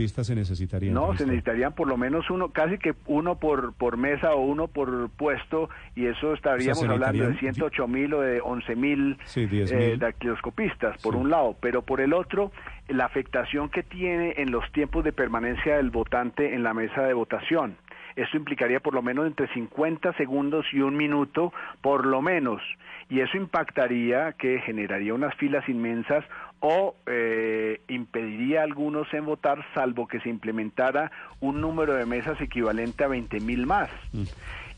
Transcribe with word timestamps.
pistas 0.00 0.26
se 0.28 0.34
necesitarían? 0.34 0.94
No, 0.94 1.14
se 1.14 1.26
necesitarían 1.26 1.74
por 1.74 1.86
lo 1.86 1.98
menos 1.98 2.30
uno, 2.30 2.48
casi 2.52 2.78
que 2.78 2.94
uno 3.06 3.34
por, 3.34 3.74
por 3.74 3.98
mesa 3.98 4.32
o 4.32 4.40
uno 4.40 4.66
por 4.66 5.10
puesto, 5.10 5.68
y 5.94 6.06
eso 6.06 6.32
estaríamos 6.32 6.82
hablando 6.84 7.28
de 7.28 7.38
108 7.38 7.86
mil 7.86 8.14
o 8.14 8.22
de 8.22 8.40
11 8.40 8.76
mil 8.76 9.18
sí, 9.24 9.46
eh, 9.52 9.96
dactiloscopistas, 9.98 11.02
por 11.02 11.16
un 11.16 11.28
lado, 11.28 11.54
pero 11.60 11.82
por 11.82 12.00
el 12.00 12.14
otro, 12.14 12.50
la 12.88 13.04
afectación 13.04 13.68
que 13.68 13.82
tiene 13.82 14.34
en 14.38 14.50
los 14.50 14.64
tiempos 14.72 15.04
de 15.04 15.12
permanencia 15.12 15.76
del 15.76 15.90
votante 15.90 16.54
en 16.54 16.62
la 16.62 16.72
mesa 16.72 17.02
de 17.02 17.12
votación. 17.12 17.76
Esto 18.16 18.36
implicaría 18.36 18.80
por 18.80 18.94
lo 18.94 19.02
menos 19.02 19.26
entre 19.26 19.48
50 19.48 20.12
segundos 20.14 20.66
y 20.72 20.80
un 20.80 20.96
minuto, 20.96 21.52
por 21.80 22.06
lo 22.06 22.22
menos. 22.22 22.62
Y 23.08 23.20
eso 23.20 23.36
impactaría 23.36 24.32
que 24.32 24.60
generaría 24.60 25.14
unas 25.14 25.34
filas 25.34 25.68
inmensas 25.68 26.24
o 26.60 26.94
eh, 27.06 27.80
impediría 27.88 28.60
a 28.60 28.64
algunos 28.64 29.12
en 29.14 29.24
votar, 29.24 29.64
salvo 29.74 30.06
que 30.06 30.20
se 30.20 30.28
implementara 30.28 31.10
un 31.40 31.60
número 31.60 31.94
de 31.94 32.06
mesas 32.06 32.40
equivalente 32.40 33.02
a 33.02 33.08
20 33.08 33.40
mil 33.40 33.66
más. 33.66 33.90
Mm. 34.12 34.24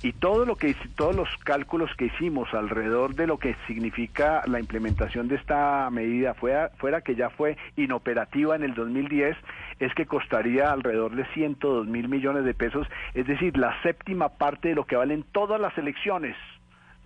Y 0.02 0.12
todo 0.12 0.44
lo 0.44 0.56
que 0.56 0.74
todos 0.96 1.14
los 1.14 1.28
cálculos 1.44 1.90
que 1.96 2.06
hicimos 2.06 2.52
alrededor 2.54 3.14
de 3.14 3.26
lo 3.26 3.38
que 3.38 3.54
significa 3.66 4.42
la 4.46 4.58
implementación 4.58 5.28
de 5.28 5.36
esta 5.36 5.88
medida, 5.90 6.34
fuera, 6.34 6.70
fuera 6.78 7.02
que 7.02 7.14
ya 7.14 7.30
fue 7.30 7.56
inoperativa 7.76 8.56
en 8.56 8.64
el 8.64 8.74
2010, 8.74 9.36
es 9.78 9.94
que 9.94 10.06
costaría 10.06 10.72
alrededor 10.72 11.14
de 11.14 11.24
102 11.34 11.86
mil 11.86 12.08
millones 12.08 12.44
de 12.44 12.54
pesos, 12.54 12.86
es 13.14 13.26
decir, 13.26 13.56
la 13.56 13.80
séptima 13.82 14.28
parte 14.30 14.68
de 14.68 14.74
lo 14.74 14.86
que 14.86 14.96
valen 14.96 15.24
todas 15.32 15.60
las 15.60 15.76
elecciones 15.78 16.36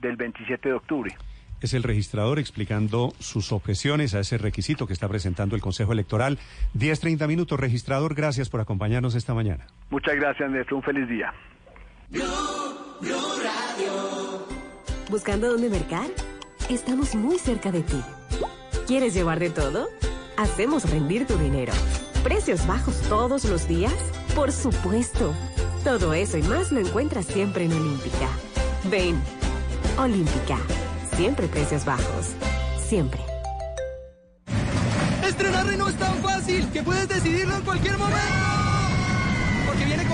del 0.00 0.16
27 0.16 0.68
de 0.68 0.74
octubre. 0.74 1.16
Es 1.60 1.72
el 1.72 1.82
registrador 1.82 2.38
explicando 2.38 3.12
sus 3.18 3.50
objeciones 3.50 4.14
a 4.14 4.20
ese 4.20 4.36
requisito 4.36 4.86
que 4.86 4.92
está 4.92 5.08
presentando 5.08 5.56
el 5.56 5.62
Consejo 5.62 5.92
Electoral. 5.92 6.38
10-30 6.74 7.26
minutos, 7.28 7.58
registrador, 7.58 8.14
gracias 8.14 8.50
por 8.50 8.60
acompañarnos 8.60 9.14
esta 9.14 9.32
mañana. 9.32 9.66
Muchas 9.90 10.16
gracias, 10.16 10.50
Néstor. 10.50 10.74
Un 10.74 10.82
feliz 10.82 11.08
día. 11.08 11.32
¿Buscando 15.10 15.50
dónde 15.50 15.70
mercar? 15.70 16.06
Estamos 16.68 17.14
muy 17.14 17.38
cerca 17.38 17.72
de 17.72 17.82
ti. 17.82 18.00
¿Quieres 18.86 19.14
llevar 19.14 19.40
de 19.40 19.50
todo? 19.50 19.88
Hacemos 20.36 20.88
rendir 20.90 21.26
tu 21.26 21.36
dinero. 21.38 21.72
¿Precios 22.22 22.66
bajos 22.66 23.00
todos 23.08 23.44
los 23.44 23.66
días? 23.66 23.94
Por 24.34 24.52
supuesto. 24.52 25.32
Todo 25.84 26.12
eso 26.12 26.36
y 26.38 26.42
más 26.42 26.72
lo 26.72 26.80
encuentras 26.80 27.26
siempre 27.26 27.64
en 27.64 27.72
Olímpica. 27.72 28.28
Ven. 28.90 29.20
Olímpica. 29.98 30.58
Siempre 31.16 31.46
precios 31.48 31.84
bajos. 31.84 32.32
Siempre. 32.78 33.20
Estrenar 35.24 35.66
Renault 35.66 35.92
es 35.92 35.98
tan 35.98 36.14
fácil 36.22 36.70
que 36.70 36.82
puedes 36.82 37.08
decidirlo 37.08 37.56
en 37.56 37.62
cualquier 37.62 37.98
momento. 37.98 38.75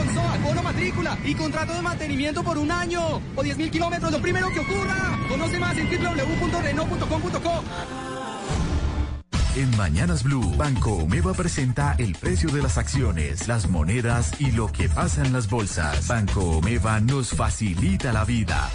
Con 0.03 0.15
SOA, 0.15 0.37
bono 0.39 0.63
matrícula 0.65 1.17
y 1.25 1.33
contrato 1.33 1.75
de 1.75 1.81
mantenimiento 1.81 2.43
por 2.43 2.59
un 2.59 2.73
año 2.73 3.21
o 3.37 3.43
10 3.43 3.57
mil 3.57 3.71
kilómetros, 3.71 4.11
lo 4.11 4.21
primero 4.21 4.49
que 4.53 4.59
ocurra. 4.59 5.17
Conoce 5.29 5.61
más 5.61 5.77
en 5.79 5.87
www.renault.com.co. 5.87 7.65
En 9.55 9.77
Mañanas 9.77 10.25
Blue, 10.25 10.57
Banco 10.57 10.95
Omeva 10.95 11.35
presenta 11.35 11.95
el 11.99 12.17
precio 12.17 12.51
de 12.51 12.63
las 12.63 12.79
acciones, 12.79 13.47
las 13.47 13.69
monedas 13.69 14.41
y 14.41 14.51
lo 14.51 14.73
que 14.73 14.89
pasa 14.89 15.25
en 15.25 15.33
las 15.33 15.49
bolsas. 15.49 16.09
Banco 16.09 16.41
Omeva 16.59 16.99
nos 16.99 17.31
facilita 17.31 18.13
la 18.13 18.25
vida. 18.25 18.71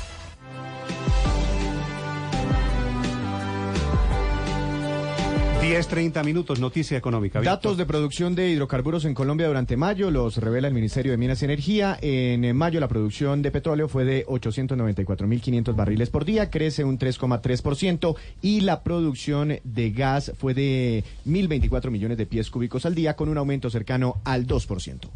10.30 5.67 6.23
minutos, 6.23 6.61
noticia 6.61 6.97
económica. 6.97 7.41
Datos 7.41 7.75
de 7.75 7.85
producción 7.85 8.35
de 8.35 8.51
hidrocarburos 8.51 9.03
en 9.03 9.13
Colombia 9.13 9.47
durante 9.47 9.75
mayo 9.75 10.09
los 10.11 10.37
revela 10.37 10.69
el 10.69 10.73
Ministerio 10.73 11.11
de 11.11 11.17
Minas 11.17 11.41
y 11.41 11.45
Energía. 11.45 11.97
En 12.01 12.55
mayo 12.55 12.79
la 12.79 12.87
producción 12.87 13.41
de 13.41 13.51
petróleo 13.51 13.89
fue 13.89 14.05
de 14.05 14.25
894.500 14.27 15.75
barriles 15.75 16.09
por 16.09 16.23
día, 16.23 16.49
crece 16.49 16.85
un 16.85 16.97
3,3% 16.97 18.15
y 18.41 18.61
la 18.61 18.81
producción 18.81 19.59
de 19.65 19.91
gas 19.91 20.31
fue 20.37 20.53
de 20.53 21.03
1.024 21.25 21.91
millones 21.91 22.17
de 22.17 22.25
pies 22.25 22.49
cúbicos 22.49 22.85
al 22.85 22.95
día 22.95 23.17
con 23.17 23.27
un 23.27 23.37
aumento 23.37 23.69
cercano 23.69 24.21
al 24.23 24.47
2%. 24.47 25.09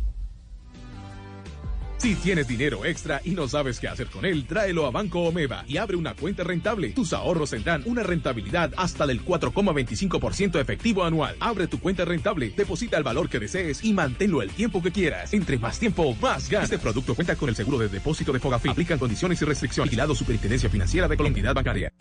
Si 2.02 2.16
tienes 2.16 2.48
dinero 2.48 2.84
extra 2.84 3.22
y 3.24 3.30
no 3.36 3.48
sabes 3.48 3.80
qué 3.80 3.88
hacer 3.88 4.08
con 4.08 4.26
él, 4.26 4.48
tráelo 4.48 4.88
a 4.88 4.90
Banco 4.90 5.22
Omeva 5.22 5.64
y 5.68 5.78
abre 5.78 5.96
una 5.96 6.16
cuenta 6.16 6.44
rentable. 6.44 6.94
Tus 6.94 7.14
ahorros 7.14 7.52
tendrán 7.52 7.84
una 7.86 8.02
rentabilidad 8.02 8.72
hasta 8.76 9.06
del 9.06 9.24
4,25% 9.24 10.60
efectivo 10.60 11.04
anual. 11.04 11.36
Abre 11.40 11.68
tu 11.68 11.80
cuenta 11.80 12.04
rentable, 12.04 12.56
deposita 12.58 12.98
el 12.98 13.04
valor 13.04 13.30
que 13.30 13.38
desees 13.38 13.84
y 13.84 13.94
manténlo 13.94 14.42
el 14.42 14.50
tiempo 14.50 14.82
que 14.82 14.90
quieras. 14.90 15.32
Entre 15.32 15.60
más 15.60 15.78
tiempo, 15.78 16.16
más 16.20 16.50
gas. 16.50 16.64
Este 16.64 16.80
producto 16.80 17.14
cuenta 17.14 17.36
con 17.36 17.50
el 17.50 17.56
seguro 17.56 17.78
de 17.78 17.88
depósito 17.88 18.34
de 18.34 18.40
Fogafín. 18.40 18.72
Aplican 18.72 18.98
condiciones 18.98 19.40
y 19.40 19.46
restricciones. 19.46 19.92
Vigilado 19.92 20.16
Superintendencia 20.16 20.72
Financiera 20.72 21.08
de 21.08 21.16
Colombia. 21.16 21.54
Bancaria. 21.54 21.94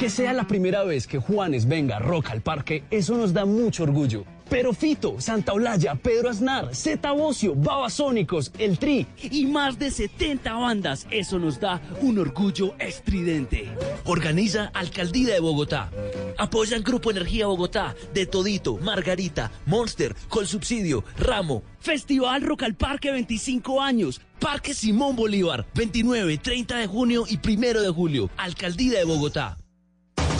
Que 0.00 0.08
sea 0.08 0.32
la 0.32 0.44
primera 0.44 0.82
vez 0.82 1.06
que 1.06 1.18
Juanes 1.18 1.68
venga 1.68 1.96
a 1.96 1.98
Rock 1.98 2.30
al 2.30 2.40
parque, 2.40 2.84
eso 2.90 3.18
nos 3.18 3.34
da 3.34 3.44
mucho 3.44 3.82
orgullo. 3.82 4.24
Pero 4.48 4.72
Fito, 4.72 5.20
Santa 5.20 5.52
Olaya, 5.52 5.94
Pedro 5.94 6.30
Aznar, 6.30 6.74
Zeta 6.74 7.12
Bocio, 7.12 7.54
Babasónicos, 7.54 8.50
El 8.58 8.78
Tri 8.78 9.06
y 9.20 9.44
más 9.44 9.78
de 9.78 9.90
70 9.90 10.54
bandas, 10.54 11.06
eso 11.10 11.38
nos 11.38 11.60
da 11.60 11.82
un 12.00 12.18
orgullo 12.18 12.74
estridente. 12.78 13.68
Organiza 14.06 14.70
Alcaldía 14.72 15.34
de 15.34 15.40
Bogotá. 15.40 15.90
Apoyan 16.38 16.82
Grupo 16.82 17.10
Energía 17.10 17.46
Bogotá, 17.48 17.94
De 18.14 18.24
Todito, 18.24 18.78
Margarita, 18.78 19.52
Monster, 19.66 20.16
Subsidio, 20.46 21.04
Ramo. 21.18 21.62
Festival 21.78 22.40
Rock 22.40 22.62
al 22.62 22.74
Parque 22.74 23.10
25 23.10 23.82
años. 23.82 24.22
Parque 24.38 24.72
Simón 24.72 25.14
Bolívar, 25.14 25.66
29, 25.74 26.38
30 26.38 26.78
de 26.78 26.86
junio 26.86 27.26
y 27.28 27.38
1 27.46 27.82
de 27.82 27.90
julio. 27.90 28.30
Alcaldía 28.38 29.00
de 29.00 29.04
Bogotá. 29.04 29.59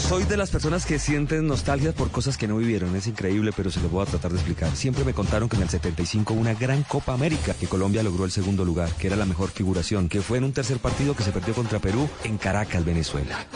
Soy 0.07 0.23
de 0.25 0.35
las 0.35 0.49
personas 0.49 0.85
que 0.85 0.99
sienten 0.99 1.47
nostalgia 1.47 1.93
por 1.93 2.11
cosas 2.11 2.37
que 2.37 2.47
no 2.47 2.57
vivieron. 2.57 2.95
Es 2.95 3.07
increíble, 3.07 3.51
pero 3.55 3.71
se 3.71 3.79
lo 3.81 3.89
voy 3.89 4.03
a 4.03 4.05
tratar 4.05 4.31
de 4.31 4.37
explicar. 4.37 4.75
Siempre 4.75 5.05
me 5.05 5.13
contaron 5.13 5.47
que 5.47 5.55
en 5.55 5.61
el 5.61 5.69
75 5.69 6.33
una 6.33 6.53
gran 6.53 6.83
Copa 6.83 7.13
América, 7.13 7.53
que 7.53 7.67
Colombia 7.67 8.03
logró 8.03 8.25
el 8.25 8.31
segundo 8.31 8.65
lugar, 8.65 8.89
que 8.97 9.07
era 9.07 9.15
la 9.15 9.25
mejor 9.25 9.49
figuración, 9.49 10.09
que 10.09 10.21
fue 10.21 10.39
en 10.39 10.43
un 10.45 10.53
tercer 10.53 10.79
partido 10.79 11.15
que 11.15 11.23
se 11.23 11.31
perdió 11.31 11.53
contra 11.53 11.79
Perú 11.79 12.09
en 12.23 12.37
Caracas, 12.37 12.83
Venezuela. 12.83 13.47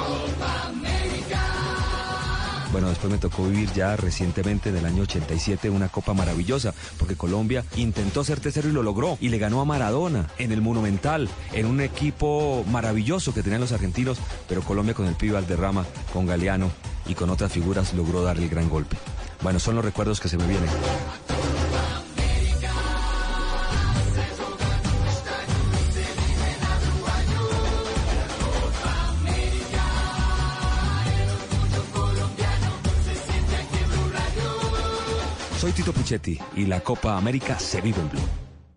Bueno, 2.71 2.89
después 2.89 3.11
me 3.11 3.17
tocó 3.17 3.45
vivir 3.45 3.71
ya 3.73 3.95
recientemente 3.95 4.69
en 4.69 4.77
el 4.77 4.85
año 4.85 5.03
87 5.03 5.69
una 5.69 5.89
copa 5.89 6.13
maravillosa, 6.13 6.73
porque 6.97 7.15
Colombia 7.15 7.63
intentó 7.75 8.23
ser 8.23 8.39
tercero 8.39 8.69
y 8.69 8.71
lo 8.71 8.83
logró, 8.83 9.17
y 9.21 9.29
le 9.29 9.37
ganó 9.37 9.61
a 9.61 9.65
Maradona 9.65 10.27
en 10.37 10.51
el 10.51 10.61
Monumental, 10.61 11.29
en 11.53 11.65
un 11.65 11.81
equipo 11.81 12.65
maravilloso 12.69 13.33
que 13.33 13.43
tenían 13.43 13.61
los 13.61 13.71
argentinos, 13.71 14.17
pero 14.47 14.61
Colombia 14.61 14.93
con 14.93 15.05
el 15.05 15.15
pibe 15.15 15.37
Alderrama, 15.37 15.85
con 16.11 16.25
Galeano 16.25 16.71
y 17.07 17.13
con 17.13 17.29
otras 17.29 17.51
figuras 17.51 17.93
logró 17.93 18.23
darle 18.23 18.43
el 18.43 18.49
gran 18.49 18.69
golpe. 18.69 18.97
Bueno, 19.41 19.59
son 19.59 19.75
los 19.75 19.85
recuerdos 19.85 20.19
que 20.19 20.27
se 20.27 20.37
me 20.37 20.47
vienen. 20.47 20.69
Soy 35.65 35.71
Tito 35.71 35.93
Puchetti 35.93 36.39
y 36.55 36.67
la 36.67 36.79
Copa 36.81 37.17
América 37.17 37.57
se 37.57 37.81
vive 37.81 37.99
en 37.99 38.07
Blue. 38.11 38.21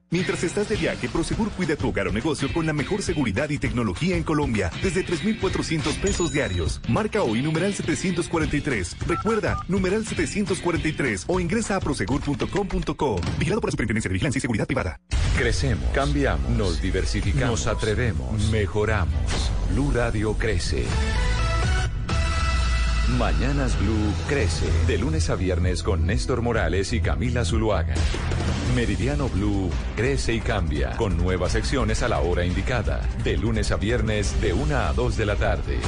Mientras 0.08 0.42
estás 0.42 0.70
de 0.70 0.76
viaje, 0.76 1.06
Prosegur 1.10 1.50
cuida 1.50 1.76
tu 1.76 1.86
hogar 1.90 2.08
o 2.08 2.12
negocio 2.12 2.50
con 2.50 2.64
la 2.64 2.72
mejor 2.72 3.02
seguridad 3.02 3.50
y 3.50 3.58
tecnología 3.58 4.16
en 4.16 4.22
Colombia, 4.22 4.70
desde 4.82 5.02
3,400 5.02 5.96
pesos 5.96 6.32
diarios. 6.32 6.80
Marca 6.88 7.22
hoy 7.22 7.42
numeral 7.42 7.74
743. 7.74 9.06
Recuerda, 9.06 9.58
numeral 9.68 10.06
743 10.06 11.24
o 11.26 11.40
ingresa 11.40 11.76
a 11.76 11.80
prosegur.com.co. 11.80 13.20
Vigilado 13.38 13.60
por 13.60 13.68
la 13.68 13.72
Superintendencia 13.72 14.08
de 14.08 14.14
Vigilancia 14.14 14.38
y 14.38 14.40
Seguridad 14.40 14.66
Privada. 14.66 14.98
Crecemos, 15.36 15.84
cambiamos, 15.92 16.48
nos 16.52 16.80
diversificamos, 16.80 17.50
nos 17.50 17.66
atrevemos, 17.66 18.50
mejoramos. 18.50 19.12
Blue 19.74 19.92
Radio 19.92 20.32
crece. 20.38 20.86
Mañanas 23.16 23.78
Blue 23.80 24.12
crece 24.28 24.66
de 24.86 24.98
lunes 24.98 25.30
a 25.30 25.34
viernes 25.34 25.82
con 25.82 26.06
Néstor 26.06 26.42
Morales 26.42 26.92
y 26.92 27.00
Camila 27.00 27.42
Zuluaga. 27.42 27.94
Meridiano 28.76 29.30
Blue 29.30 29.70
crece 29.96 30.34
y 30.34 30.40
cambia 30.40 30.94
con 30.96 31.16
nuevas 31.16 31.52
secciones 31.52 32.02
a 32.02 32.08
la 32.08 32.20
hora 32.20 32.44
indicada, 32.44 33.00
de 33.24 33.38
lunes 33.38 33.72
a 33.72 33.76
viernes 33.76 34.38
de 34.42 34.52
1 34.52 34.76
a 34.76 34.92
2 34.92 35.16
de 35.16 35.26
la 35.26 35.36
tarde. 35.36 35.78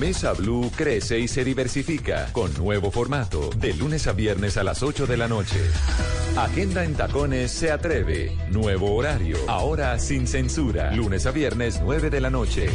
Mesa 0.00 0.32
Blue 0.32 0.70
crece 0.74 1.18
y 1.18 1.28
se 1.28 1.44
diversifica 1.44 2.30
con 2.32 2.54
nuevo 2.54 2.90
formato, 2.90 3.50
de 3.56 3.74
lunes 3.74 4.06
a 4.06 4.12
viernes 4.12 4.56
a 4.56 4.64
las 4.64 4.82
8 4.82 5.06
de 5.06 5.16
la 5.18 5.28
noche. 5.28 5.60
Agenda 6.38 6.84
en 6.84 6.94
Tacones 6.94 7.50
se 7.50 7.70
atreve, 7.70 8.34
nuevo 8.50 8.94
horario, 8.94 9.36
ahora 9.46 9.98
sin 9.98 10.26
censura, 10.26 10.90
lunes 10.92 11.26
a 11.26 11.32
viernes 11.32 11.80
9 11.82 12.08
de 12.08 12.20
la 12.22 12.30
noche. 12.30 12.70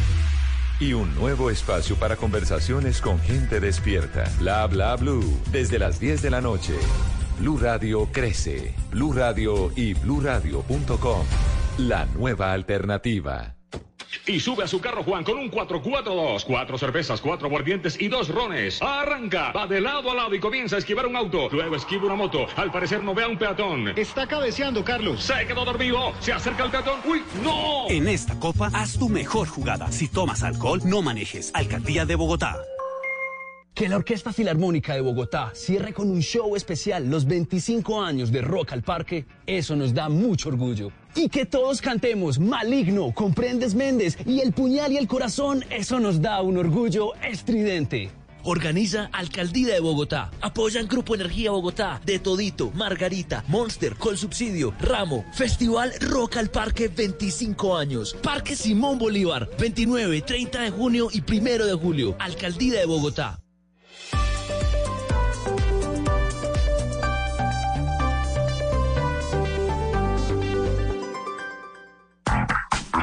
Y 0.80 0.94
un 0.94 1.14
nuevo 1.16 1.50
espacio 1.50 1.96
para 1.96 2.16
conversaciones 2.16 3.02
con 3.02 3.20
gente 3.20 3.60
despierta. 3.60 4.26
Bla 4.40 4.66
bla 4.68 4.96
blue. 4.96 5.24
Desde 5.52 5.80
las 5.80 6.00
10 6.00 6.22
de 6.22 6.30
la 6.30 6.42
noche. 6.42 6.74
Blue 7.40 7.58
Radio 7.58 8.08
crece. 8.12 8.74
Blue 8.92 9.14
Radio 9.14 9.72
y 9.76 9.94
bluradio.com. 9.94 11.26
La 11.78 12.06
nueva 12.06 12.54
alternativa. 12.54 13.57
Y 14.26 14.40
sube 14.40 14.64
a 14.64 14.68
su 14.68 14.80
carro 14.80 15.04
Juan 15.04 15.24
con 15.24 15.38
un 15.38 15.50
442. 15.50 16.46
Cuatro 16.46 16.78
cervezas, 16.78 17.22
cuatro 17.22 17.50
guardientes 17.50 18.00
y 18.00 18.08
dos 18.08 18.30
rones. 18.30 18.82
Arranca, 18.82 19.52
va 19.52 19.68
de 19.68 19.82
lado 19.82 20.12
a 20.12 20.16
lado 20.16 20.36
y 20.36 20.40
comienza 20.40 20.76
a 20.76 20.80
esquivar 20.80 21.08
un 21.08 21.16
auto. 21.16 21.50
Luego 21.52 21.76
esquiva 21.76 22.06
una 22.06 22.16
moto. 22.16 22.48
Al 22.56 22.72
parecer 22.72 23.04
no 23.04 23.14
ve 23.14 23.24
a 23.24 23.28
un 23.28 23.38
peatón. 23.38 23.90
Está 23.98 24.28
cabeceando, 24.28 24.84
Carlos. 24.84 25.24
Se 25.24 25.46
quedó 25.46 25.66
dormido. 25.66 26.14
Se 26.20 26.34
acerca 26.34 26.66
el 26.66 26.72
peatón. 26.72 27.00
¡Uy, 27.06 27.24
no! 27.44 27.90
En 27.90 28.08
esta 28.08 28.38
copa, 28.40 28.70
haz 28.74 28.98
tu 28.98 29.10
mejor 29.10 29.48
jugada. 29.48 29.92
Si 29.92 30.08
tomas 30.08 30.44
alcohol, 30.44 30.82
no 30.86 31.02
manejes. 31.02 31.52
Alcaldía 31.54 32.06
de 32.06 32.16
Bogotá. 32.16 32.58
Que 33.78 33.88
la 33.88 33.98
Orquesta 33.98 34.34
Filarmónica 34.34 34.96
de 34.96 35.02
Bogotá 35.02 35.52
cierre 35.54 35.94
con 35.94 36.10
un 36.10 36.20
show 36.20 36.56
especial 36.56 37.12
los 37.12 37.26
25 37.26 38.02
años 38.02 38.32
de 38.32 38.42
Rock 38.42 38.74
al 38.74 38.82
Parque, 38.82 39.28
eso 39.46 39.76
nos 39.76 39.94
da 39.94 40.10
mucho 40.10 40.50
orgullo. 40.50 40.92
Y 41.16 41.30
que 41.30 41.46
todos 41.46 41.82
cantemos 41.82 42.40
Maligno, 42.40 43.12
Comprendes 43.14 43.76
Méndez 43.76 44.18
y 44.26 44.42
El 44.42 44.54
Puñal 44.54 44.92
y 44.92 44.98
el 44.98 45.08
Corazón, 45.08 45.66
eso 45.70 46.00
nos 46.00 46.22
da 46.22 46.42
un 46.42 46.58
orgullo 46.58 47.14
estridente. 47.24 48.12
Organiza 48.44 49.10
Alcaldía 49.12 49.74
de 49.74 49.82
Bogotá. 49.82 50.32
Apoyan 50.40 50.88
Grupo 50.88 51.16
Energía 51.16 51.52
Bogotá, 51.52 52.00
De 52.06 52.18
Todito, 52.18 52.72
Margarita, 52.72 53.44
Monster, 53.50 53.96
Col 53.96 54.18
Subsidio, 54.18 54.74
Ramo. 54.80 55.26
Festival 55.34 55.94
Rock 56.00 56.38
al 56.38 56.50
Parque 56.50 56.88
25 56.88 57.76
años. 57.76 58.16
Parque 58.24 58.56
Simón 58.56 59.00
Bolívar, 59.00 59.50
29, 59.60 60.22
30 60.22 60.62
de 60.62 60.72
junio 60.72 61.10
y 61.12 61.22
1 61.22 61.66
de 61.66 61.74
julio. 61.74 62.16
Alcaldía 62.20 62.80
de 62.80 62.86
Bogotá. 62.86 63.40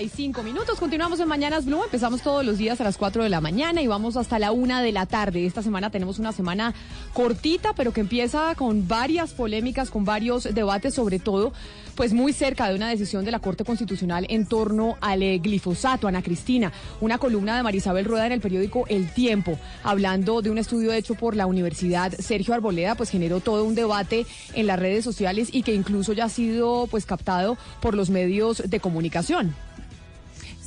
45 0.00 0.42
minutos. 0.42 0.78
Continuamos 0.78 1.20
en 1.20 1.28
Mañanas 1.28 1.66
Blue. 1.66 1.84
Empezamos 1.84 2.22
todos 2.22 2.42
los 2.42 2.56
días 2.56 2.80
a 2.80 2.84
las 2.84 2.96
4 2.96 3.22
de 3.22 3.28
la 3.28 3.42
mañana 3.42 3.82
y 3.82 3.86
vamos 3.86 4.16
hasta 4.16 4.38
la 4.38 4.50
1 4.50 4.80
de 4.80 4.92
la 4.92 5.04
tarde. 5.04 5.44
Esta 5.44 5.62
semana 5.62 5.90
tenemos 5.90 6.18
una 6.18 6.32
semana 6.32 6.72
cortita, 7.12 7.74
pero 7.74 7.92
que 7.92 8.00
empieza 8.00 8.54
con 8.54 8.88
varias 8.88 9.34
polémicas, 9.34 9.90
con 9.90 10.06
varios 10.06 10.44
debates, 10.54 10.94
sobre 10.94 11.18
todo, 11.18 11.52
pues 11.96 12.14
muy 12.14 12.32
cerca 12.32 12.66
de 12.70 12.76
una 12.76 12.88
decisión 12.88 13.26
de 13.26 13.30
la 13.30 13.40
Corte 13.40 13.62
Constitucional 13.62 14.24
en 14.30 14.46
torno 14.46 14.96
al 15.02 15.22
eh, 15.22 15.38
glifosato. 15.38 16.08
Ana 16.08 16.22
Cristina, 16.22 16.72
una 17.02 17.18
columna 17.18 17.54
de 17.54 17.62
Marisabel 17.62 18.06
Rueda 18.06 18.24
en 18.24 18.32
el 18.32 18.40
periódico 18.40 18.86
El 18.88 19.12
Tiempo, 19.12 19.58
hablando 19.82 20.40
de 20.40 20.48
un 20.48 20.56
estudio 20.56 20.94
hecho 20.94 21.14
por 21.14 21.36
la 21.36 21.44
Universidad 21.44 22.12
Sergio 22.12 22.54
Arboleda, 22.54 22.94
pues 22.94 23.10
generó 23.10 23.40
todo 23.40 23.64
un 23.64 23.74
debate 23.74 24.24
en 24.54 24.66
las 24.66 24.78
redes 24.78 25.04
sociales 25.04 25.50
y 25.52 25.62
que 25.62 25.74
incluso 25.74 26.14
ya 26.14 26.24
ha 26.24 26.30
sido 26.30 26.86
pues 26.90 27.04
captado 27.04 27.58
por 27.82 27.94
los 27.94 28.08
medios 28.08 28.62
de 28.66 28.80
comunicación. 28.80 29.54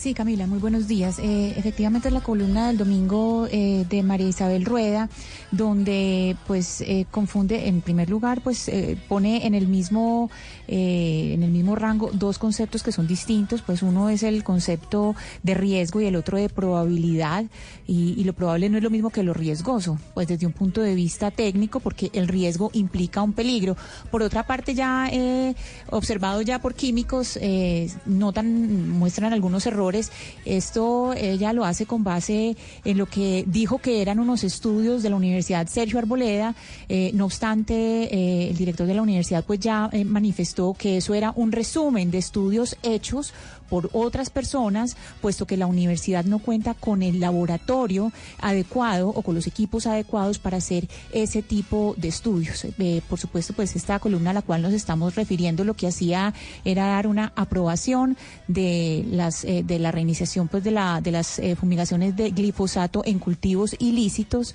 Sí, 0.03 0.13
Camila, 0.13 0.47
muy 0.47 0.59
buenos 0.59 0.89
días. 0.89 1.17
Eh, 1.17 1.53
efectivamente 1.55 2.09
es 2.09 2.13
la 2.13 2.19
columna 2.19 2.67
del 2.67 2.77
domingo 2.77 3.47
eh, 3.49 3.85
de 3.89 4.03
María 4.03 4.27
Isabel 4.27 4.65
Rueda, 4.65 5.07
donde 5.51 6.35
pues 6.45 6.81
eh, 6.81 7.05
confunde, 7.09 7.69
en 7.69 7.79
primer 7.79 8.09
lugar, 8.09 8.41
pues 8.41 8.67
eh, 8.67 8.97
pone 9.07 9.47
en 9.47 9.55
el 9.55 9.67
mismo 9.67 10.29
eh, 10.67 11.31
en 11.33 11.43
el 11.43 11.51
mismo 11.51 11.75
rango 11.75 12.09
dos 12.13 12.37
conceptos 12.37 12.83
que 12.83 12.91
son 12.91 13.07
distintos. 13.07 13.61
Pues 13.61 13.83
uno 13.83 14.09
es 14.09 14.23
el 14.23 14.43
concepto 14.43 15.15
de 15.41 15.53
riesgo 15.53 16.01
y 16.01 16.05
el 16.05 16.15
otro 16.15 16.37
de 16.37 16.49
probabilidad. 16.49 17.45
Y, 17.87 18.23
lo 18.23 18.31
probable 18.31 18.69
no 18.69 18.77
es 18.77 18.83
lo 18.83 18.89
mismo 18.89 19.09
que 19.09 19.21
lo 19.21 19.33
riesgoso, 19.33 19.97
pues 20.13 20.29
desde 20.29 20.45
un 20.45 20.53
punto 20.53 20.81
de 20.81 20.95
vista 20.95 21.29
técnico, 21.29 21.81
porque 21.81 22.09
el 22.13 22.29
riesgo 22.29 22.69
implica 22.73 23.21
un 23.21 23.33
peligro. 23.33 23.75
Por 24.11 24.23
otra 24.23 24.43
parte, 24.43 24.73
ya 24.73 25.09
eh, 25.11 25.55
observado 25.89 26.41
ya 26.41 26.59
por 26.59 26.73
químicos, 26.73 27.37
eh, 27.41 27.91
notan, 28.05 28.89
muestran 28.89 29.33
algunos 29.33 29.65
errores. 29.65 30.11
Esto 30.45 31.13
ella 31.13 31.51
lo 31.51 31.65
hace 31.65 31.85
con 31.85 32.05
base 32.05 32.55
en 32.85 32.97
lo 32.97 33.07
que 33.07 33.43
dijo 33.45 33.79
que 33.79 34.01
eran 34.01 34.19
unos 34.19 34.45
estudios 34.45 35.03
de 35.03 35.09
la 35.09 35.17
Universidad 35.17 35.67
Sergio 35.67 35.99
Arboleda. 35.99 36.55
Eh, 36.87 37.11
no 37.13 37.25
obstante, 37.25 38.47
el 38.49 38.55
director 38.55 38.87
de 38.87 38.93
la 38.93 39.01
universidad 39.01 39.43
pues 39.45 39.59
ya 39.59 39.89
eh, 39.91 40.05
que 40.71 40.95
eso 40.97 41.13
era 41.13 41.33
un 41.35 41.51
resumen 41.51 42.11
de 42.11 42.19
estudios 42.19 42.77
hechos 42.81 43.33
por 43.73 43.89
otras 43.93 44.29
personas, 44.29 44.95
puesto 45.19 45.47
que 45.47 45.57
la 45.57 45.65
universidad 45.65 46.25
no 46.25 46.37
cuenta 46.37 46.75
con 46.75 47.01
el 47.01 47.19
laboratorio 47.19 48.11
adecuado 48.39 49.09
o 49.09 49.23
con 49.23 49.33
los 49.33 49.47
equipos 49.47 49.87
adecuados 49.87 50.37
para 50.37 50.57
hacer 50.57 50.87
ese 51.11 51.41
tipo 51.41 51.95
de 51.97 52.09
estudios. 52.09 52.65
Eh, 52.65 53.01
por 53.09 53.19
supuesto, 53.19 53.53
pues 53.53 53.75
esta 53.75 53.97
columna 53.97 54.29
a 54.29 54.33
la 54.33 54.43
cual 54.43 54.61
nos 54.61 54.73
estamos 54.73 55.15
refiriendo 55.15 55.63
lo 55.63 55.73
que 55.73 55.87
hacía 55.87 56.35
era 56.63 56.85
dar 56.85 57.07
una 57.07 57.33
aprobación 57.35 58.15
de 58.47 59.07
las 59.09 59.43
eh, 59.43 59.63
de 59.65 59.79
la 59.79 59.91
reiniciación 59.91 60.49
pues 60.49 60.63
de 60.63 60.69
la 60.69 61.01
de 61.01 61.09
las 61.09 61.39
eh, 61.39 61.55
fumigaciones 61.55 62.15
de 62.15 62.29
glifosato 62.29 63.01
en 63.05 63.17
cultivos 63.17 63.75
ilícitos 63.79 64.53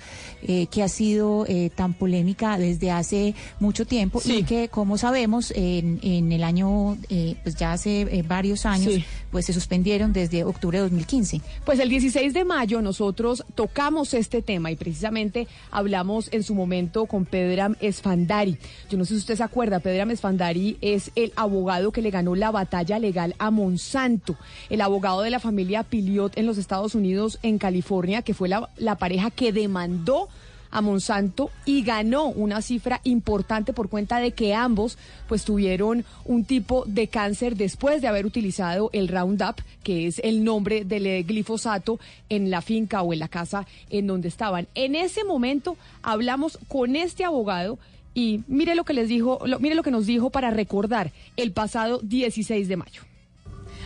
que 0.71 0.83
ha 0.83 0.87
sido 0.87 1.45
tan 1.75 1.93
polémica 1.93 2.57
desde 2.57 2.91
hace 2.91 3.35
mucho 3.59 3.85
tiempo 3.85 4.21
y 4.23 4.43
que 4.43 4.69
como 4.69 4.97
sabemos 4.97 5.51
en, 5.89 5.99
en 6.03 6.31
el 6.31 6.43
año 6.43 6.97
eh, 7.09 7.35
pues 7.43 7.55
ya 7.55 7.73
hace 7.73 8.01
eh, 8.01 8.23
varios 8.27 8.65
años 8.65 8.93
Sí. 8.93 9.03
pues 9.31 9.45
se 9.45 9.53
suspendieron 9.53 10.13
desde 10.13 10.43
octubre 10.43 10.77
de 10.77 10.83
2015. 10.83 11.41
Pues 11.65 11.79
el 11.79 11.89
16 11.89 12.33
de 12.33 12.45
mayo 12.45 12.81
nosotros 12.81 13.43
tocamos 13.55 14.13
este 14.13 14.41
tema 14.41 14.71
y 14.71 14.75
precisamente 14.75 15.47
hablamos 15.71 16.29
en 16.31 16.43
su 16.43 16.55
momento 16.55 17.05
con 17.05 17.25
Pedram 17.25 17.75
Esfandari. 17.81 18.57
Yo 18.89 18.97
no 18.97 19.05
sé 19.05 19.13
si 19.13 19.19
usted 19.19 19.35
se 19.35 19.43
acuerda, 19.43 19.79
Pedram 19.79 20.11
Esfandari 20.11 20.77
es 20.81 21.11
el 21.15 21.33
abogado 21.35 21.91
que 21.91 22.01
le 22.01 22.11
ganó 22.11 22.35
la 22.35 22.51
batalla 22.51 22.99
legal 22.99 23.35
a 23.39 23.51
Monsanto, 23.51 24.35
el 24.69 24.81
abogado 24.81 25.21
de 25.21 25.29
la 25.29 25.39
familia 25.39 25.83
Piliot 25.83 26.37
en 26.37 26.45
los 26.45 26.57
Estados 26.57 26.95
Unidos, 26.95 27.39
en 27.43 27.57
California, 27.57 28.21
que 28.21 28.33
fue 28.33 28.49
la, 28.49 28.69
la 28.77 28.95
pareja 28.97 29.31
que 29.31 29.51
demandó 29.51 30.29
a 30.71 30.81
Monsanto 30.81 31.49
y 31.65 31.83
ganó 31.83 32.27
una 32.27 32.61
cifra 32.61 33.01
importante 33.03 33.73
por 33.73 33.89
cuenta 33.89 34.19
de 34.19 34.31
que 34.31 34.53
ambos 34.53 34.97
pues 35.27 35.43
tuvieron 35.45 36.05
un 36.25 36.45
tipo 36.45 36.83
de 36.85 37.07
cáncer 37.07 37.55
después 37.55 38.01
de 38.01 38.07
haber 38.07 38.25
utilizado 38.25 38.89
el 38.93 39.07
Roundup, 39.07 39.55
que 39.83 40.07
es 40.07 40.19
el 40.23 40.43
nombre 40.43 40.85
del 40.85 41.23
glifosato 41.25 41.99
en 42.29 42.51
la 42.51 42.61
finca 42.61 43.01
o 43.01 43.13
en 43.13 43.19
la 43.19 43.27
casa 43.27 43.65
en 43.89 44.07
donde 44.07 44.27
estaban. 44.27 44.67
En 44.75 44.95
ese 44.95 45.23
momento 45.23 45.77
hablamos 46.03 46.59
con 46.67 46.95
este 46.95 47.23
abogado 47.25 47.79
y 48.13 48.41
mire 48.47 48.75
lo 48.75 48.83
que 48.85 48.93
les 48.93 49.07
dijo, 49.07 49.39
lo- 49.45 49.59
mire 49.59 49.75
lo 49.75 49.83
que 49.83 49.91
nos 49.91 50.05
dijo 50.05 50.29
para 50.29 50.49
recordar 50.51 51.11
el 51.37 51.51
pasado 51.51 51.99
16 52.03 52.67
de 52.67 52.77
mayo. 52.77 53.01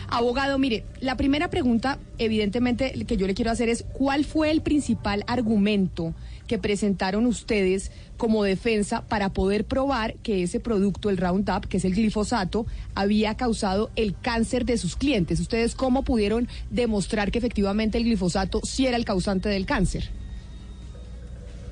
Abogado, 0.08 0.58
mire, 0.58 0.84
la 1.00 1.16
primera 1.16 1.48
pregunta, 1.48 1.98
evidentemente, 2.18 2.92
que 3.06 3.16
yo 3.16 3.26
le 3.26 3.34
quiero 3.34 3.50
hacer 3.50 3.68
es, 3.70 3.84
¿cuál 3.94 4.24
fue 4.24 4.50
el 4.50 4.60
principal 4.60 5.24
argumento 5.26 6.14
que 6.46 6.58
presentaron 6.58 7.26
ustedes 7.26 7.90
como 8.16 8.44
defensa 8.44 9.02
para 9.06 9.30
poder 9.30 9.64
probar 9.64 10.14
que 10.16 10.42
ese 10.42 10.60
producto, 10.60 11.10
el 11.10 11.16
Roundup, 11.16 11.66
que 11.66 11.78
es 11.78 11.84
el 11.84 11.94
glifosato, 11.94 12.66
había 12.94 13.36
causado 13.36 13.90
el 13.96 14.14
cáncer 14.18 14.64
de 14.64 14.78
sus 14.78 14.96
clientes? 14.96 15.40
¿Ustedes 15.40 15.74
cómo 15.74 16.04
pudieron 16.04 16.48
demostrar 16.70 17.30
que 17.30 17.38
efectivamente 17.38 17.98
el 17.98 18.04
glifosato 18.04 18.60
sí 18.62 18.86
era 18.86 18.96
el 18.96 19.04
causante 19.04 19.48
del 19.48 19.66
cáncer? 19.66 20.10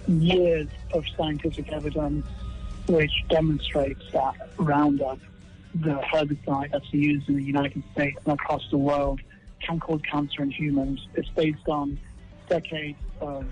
years 0.08 0.68
of 0.92 1.04
scientific 1.16 1.70
evidence 1.72 2.26
which 2.88 3.12
demonstrates 3.28 4.02
that 4.12 4.34
Roundup, 4.58 5.18
the 5.74 5.94
herbicide 6.12 6.72
that's 6.72 6.92
used 6.92 7.28
in 7.28 7.36
the 7.36 7.44
United 7.44 7.82
States 7.92 8.18
and 8.24 8.34
across 8.34 8.68
the 8.70 8.76
world, 8.76 9.20
can 9.60 9.78
cause 9.78 10.00
cancer 10.02 10.42
in 10.42 10.50
humans. 10.50 11.06
It's 11.14 11.28
based 11.30 11.68
on 11.68 11.98
decades 12.48 12.98
of 13.20 13.46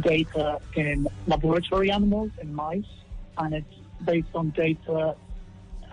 data 0.00 0.60
in 0.74 1.08
laboratory 1.26 1.90
animals, 1.90 2.30
in 2.40 2.54
mice, 2.54 2.84
and 3.38 3.54
it's 3.54 3.74
based 4.04 4.28
on 4.34 4.50
data 4.50 5.16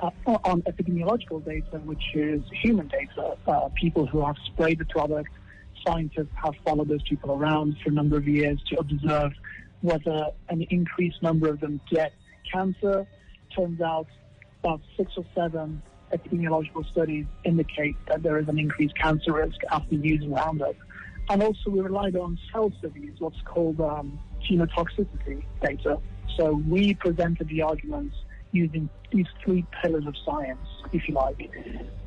uh, 0.02 0.10
on 0.26 0.62
epidemiological 0.64 1.44
data, 1.46 1.78
which 1.86 2.04
is 2.14 2.42
human 2.52 2.88
data, 2.88 3.38
uh, 3.48 3.70
people 3.76 4.06
who 4.06 4.26
have 4.26 4.36
sprayed 4.46 4.80
the 4.80 4.86
product. 4.86 5.30
Scientists 5.86 6.34
have 6.42 6.56
followed 6.66 6.88
those 6.88 7.04
people 7.04 7.32
around 7.32 7.76
for 7.84 7.90
a 7.90 7.94
number 7.94 8.18
of 8.18 8.28
years 8.28 8.62
to 8.70 8.78
observe 8.78 9.32
whether 9.82 10.28
an 10.50 10.66
increased 10.70 11.22
number 11.22 11.50
of 11.50 11.60
them 11.60 11.80
get 11.90 12.14
cancer. 12.52 13.06
Turns 13.56 13.82
out 13.82 14.08
about 14.64 14.82
six 14.98 15.12
or 15.18 15.26
seven 15.36 15.82
epidemiological 16.14 16.90
studies 16.92 17.26
indicate 17.44 17.96
that 18.08 18.24
there 18.24 18.38
is 18.40 18.48
an 18.48 18.60
increased 18.60 18.96
cancer 18.98 19.34
risk 19.34 19.58
after 19.72 19.96
using 19.96 20.32
Roundup. 20.32 20.76
And 21.30 21.42
also 21.42 21.70
we 21.70 21.80
relied 21.80 22.16
on 22.16 22.38
cell 22.52 22.72
studies, 22.80 23.14
what's 23.20 23.42
called 23.46 23.80
um, 23.82 24.20
genotoxicity 24.50 25.44
data. 25.62 25.98
So 26.38 26.62
we 26.68 26.94
presented 26.96 27.48
the 27.48 27.62
arguments 27.62 28.16
using 28.52 28.90
these 29.12 29.26
three 29.44 29.66
pillars 29.82 30.06
of 30.06 30.16
science, 30.26 30.60
if 30.92 31.08
you 31.08 31.16
like. 31.16 31.50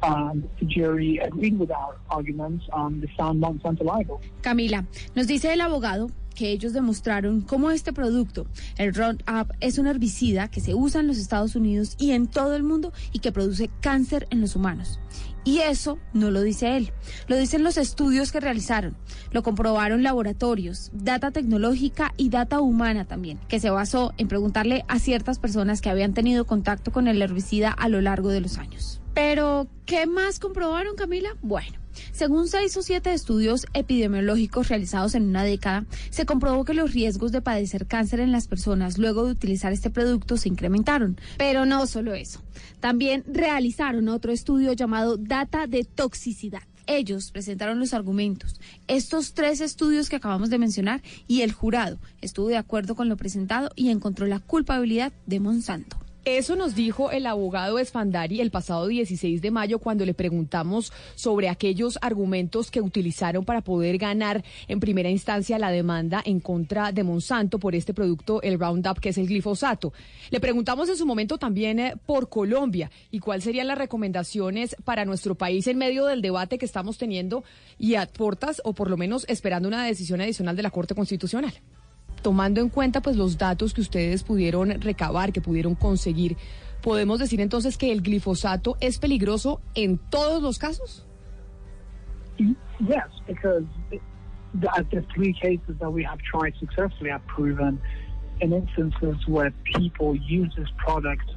And 0.03 0.49
the 0.59 0.67
jury 0.67 1.19
agreed 1.19 1.59
with 1.59 1.71
our 1.71 1.97
arguments 2.11 2.65
and 2.73 3.03
they 3.03 3.11
found 3.17 3.43
Monsanto 3.43 3.85
liable. 3.85 4.21
Camila, 4.43 4.85
nos 5.15 5.27
dice 5.27 5.47
el 5.47 5.61
abogado 5.61 6.11
que 6.37 6.51
ellos 6.51 6.73
demostraron 6.73 7.41
cómo 7.41 7.73
este 7.73 7.93
producto, 7.93 8.47
el 8.79 8.95
Roundup, 8.95 9.53
es 9.59 9.79
un 9.79 9.89
herbicida 9.89 10.49
que 10.49 10.61
se 10.61 10.75
usa 10.75 11.01
en 11.01 11.09
los 11.09 11.19
Estados 11.19 11.57
Unidos 11.57 11.97
y 11.99 12.13
en 12.13 12.29
todo 12.29 12.55
el 12.55 12.63
mundo 12.63 12.93
y 13.13 13.19
que 13.19 13.33
produce 13.33 13.71
cáncer 13.81 14.29
en 14.31 14.41
los 14.41 14.55
humanos. 14.55 15.01
Y 15.43 15.61
eso 15.61 15.99
no 16.13 16.33
lo 16.33 16.43
dice 16.43 16.77
él, 16.77 16.93
lo 17.29 17.37
dicen 17.37 17.63
los 17.63 17.77
estudios 17.77 18.33
que 18.33 18.41
realizaron, 18.41 18.97
lo 19.31 19.45
comprobaron 19.45 20.03
laboratorios, 20.03 20.91
data 20.93 21.31
tecnológica 21.31 22.13
y 22.17 22.31
data 22.31 22.61
humana 22.61 23.05
también, 23.05 23.39
que 23.49 23.61
se 23.61 23.71
basó 23.71 24.13
en 24.19 24.27
preguntarle 24.27 24.85
a 24.89 24.99
ciertas 24.99 25.39
personas 25.39 25.81
que 25.81 25.89
habían 25.89 26.15
tenido 26.15 26.47
contacto 26.47 26.91
con 26.91 27.07
el 27.07 27.23
herbicida 27.23 27.71
a 27.71 27.89
lo 27.89 28.01
largo 28.01 28.31
de 28.31 28.41
los 28.41 28.59
años. 28.59 29.01
Pero, 29.15 29.69
¿qué 29.87 30.07
más 30.07 30.41
comprobaron, 30.41 30.97
Camila? 30.97 31.37
Bueno. 31.43 31.86
Según 32.13 32.49
seis 32.49 32.77
o 32.77 32.83
siete 32.83 33.13
estudios 33.13 33.67
epidemiológicos 33.75 34.69
realizados 34.69 35.15
en 35.15 35.25
una 35.25 35.45
década, 35.45 35.85
se 36.11 36.27
comprobó 36.27 36.65
que 36.65 36.75
los 36.75 36.93
riesgos 36.93 37.33
de 37.33 37.43
padecer 37.43 37.87
cáncer 37.87 38.21
en 38.21 38.33
las 38.33 38.49
personas 38.49 38.99
luego 38.99 39.25
de 39.25 39.33
utilizar 39.33 39.73
este 39.73 39.91
producto 39.91 40.37
se 40.37 40.49
incrementaron. 40.49 41.19
Pero 41.39 41.67
no 41.67 41.87
solo 41.87 42.15
eso, 42.15 42.41
también 42.81 43.25
realizaron 43.27 44.09
otro 44.09 44.33
estudio 44.33 44.73
llamado 44.73 45.17
Data 45.17 45.67
de 45.67 45.85
Toxicidad. 45.85 46.63
Ellos 46.87 47.33
presentaron 47.33 47.81
los 47.81 47.95
argumentos, 47.95 48.61
estos 48.87 49.35
tres 49.35 49.61
estudios 49.61 50.09
que 50.09 50.17
acabamos 50.17 50.51
de 50.51 50.59
mencionar, 50.59 51.03
y 51.27 51.41
el 51.41 51.51
jurado 51.53 51.99
estuvo 52.21 52.47
de 52.47 52.57
acuerdo 52.57 52.95
con 52.95 53.09
lo 53.09 53.17
presentado 53.17 53.71
y 53.75 53.91
encontró 53.91 54.27
la 54.27 54.39
culpabilidad 54.39 55.13
de 55.27 55.41
Monsanto. 55.41 56.06
Eso 56.27 56.57
nos 56.57 56.75
dijo 56.75 57.13
el 57.13 57.25
abogado 57.25 57.79
Esfandari 57.79 58.41
el 58.41 58.51
pasado 58.51 58.89
16 58.89 59.41
de 59.41 59.53
mayo 59.53 59.79
cuando 59.79 60.05
le 60.05 60.13
preguntamos 60.13 60.93
sobre 61.15 61.49
aquellos 61.49 62.01
argumentos 62.03 62.73
que 62.73 62.81
utilizaron 62.81 63.45
para 63.45 63.61
poder 63.61 63.97
ganar 63.97 64.43
en 64.67 64.81
primera 64.81 65.09
instancia 65.09 65.57
la 65.57 65.71
demanda 65.71 66.21
en 66.27 66.41
contra 66.41 66.91
de 66.91 67.05
Monsanto 67.05 67.61
por 67.61 67.77
este 67.77 67.95
producto, 67.95 68.43
el 68.43 68.59
Roundup, 68.59 68.99
que 68.99 69.11
es 69.11 69.19
el 69.19 69.29
glifosato. 69.29 69.93
Le 70.31 70.41
preguntamos 70.41 70.89
en 70.89 70.97
su 70.97 71.07
momento 71.07 71.39
también 71.39 71.79
eh, 71.79 71.95
por 72.07 72.29
Colombia 72.29 72.91
y 73.13 73.21
cuáles 73.21 73.45
serían 73.45 73.69
las 73.69 73.79
recomendaciones 73.79 74.75
para 74.83 75.05
nuestro 75.05 75.37
país 75.37 75.69
en 75.69 75.79
medio 75.79 76.07
del 76.07 76.23
debate 76.23 76.59
que 76.59 76.67
estamos 76.67 76.99
teniendo 76.99 77.45
y 77.79 77.95
a 77.95 78.05
portas 78.05 78.61
o 78.65 78.73
por 78.73 78.91
lo 78.91 78.97
menos 78.97 79.27
esperando 79.29 79.69
una 79.69 79.87
decisión 79.87 80.21
adicional 80.21 80.57
de 80.57 80.65
la 80.65 80.73
Corte 80.73 80.97
Constitucional 80.97 81.55
tomando 82.27 82.61
en 82.61 82.69
cuenta 82.71 83.01
pues 83.01 83.15
los 83.15 83.39
datos 83.39 83.73
que 83.73 83.81
ustedes 83.81 84.25
pudieron 84.25 84.81
recabar, 84.81 85.33
que 85.33 85.41
pudieron 85.41 85.77
conseguir, 85.77 86.37
podemos 86.83 87.21
decir 87.21 87.41
entonces 87.41 87.79
que 87.79 87.93
el 87.93 88.03
glifosato 88.03 88.77
es 88.81 88.99
peligroso 88.99 89.61
en 89.77 89.97
todos 90.11 90.43
los 90.43 90.59
casos? 90.59 91.07
Yes, 92.81 93.07
because 93.29 93.63
the, 94.61 95.05
three 95.15 95.33
cases 95.41 95.79
that 95.79 95.89
we 95.89 96.03
have 96.03 96.19
tried 96.29 96.53
successfully 96.59 97.11
have 97.11 97.25
proven 97.29 97.81
in 98.41 98.53
instances 98.53 99.25
where 99.29 99.53
people 99.79 100.17
use 100.17 100.53
this 100.57 100.73
product 100.77 101.31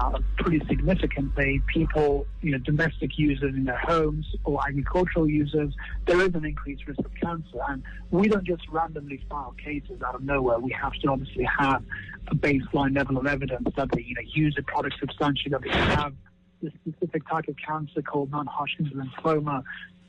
uh, 0.00 0.18
pretty 0.38 0.64
significantly, 0.66 1.62
people, 1.72 2.26
you 2.42 2.52
know, 2.52 2.58
domestic 2.58 3.18
users 3.18 3.54
in 3.54 3.64
their 3.64 3.78
homes 3.78 4.26
or 4.44 4.60
agricultural 4.66 5.28
users, 5.28 5.74
there 6.06 6.20
is 6.20 6.34
an 6.34 6.44
increased 6.44 6.86
risk 6.86 7.00
of 7.00 7.14
cancer. 7.20 7.58
And 7.68 7.82
we 8.10 8.28
don't 8.28 8.44
just 8.44 8.68
randomly 8.68 9.24
file 9.28 9.54
cases 9.62 10.02
out 10.02 10.14
of 10.14 10.22
nowhere. 10.22 10.58
We 10.58 10.72
have 10.72 10.92
to 10.94 11.08
obviously 11.08 11.44
have 11.58 11.82
a 12.28 12.34
baseline 12.34 12.96
level 12.96 13.18
of 13.18 13.26
evidence 13.26 13.68
that 13.76 13.88
they, 13.92 14.02
you 14.02 14.14
know, 14.14 14.22
use 14.24 14.54
the 14.56 14.62
product 14.62 14.96
substantially, 15.00 15.50
that 15.50 15.62
they 15.62 15.70
have 15.70 16.14
this 16.62 16.72
specific 16.86 17.26
type 17.28 17.48
of 17.48 17.56
cancer 17.56 18.02
called 18.02 18.30
non-Hodgkin's 18.30 18.92
lymphoma. 18.92 19.62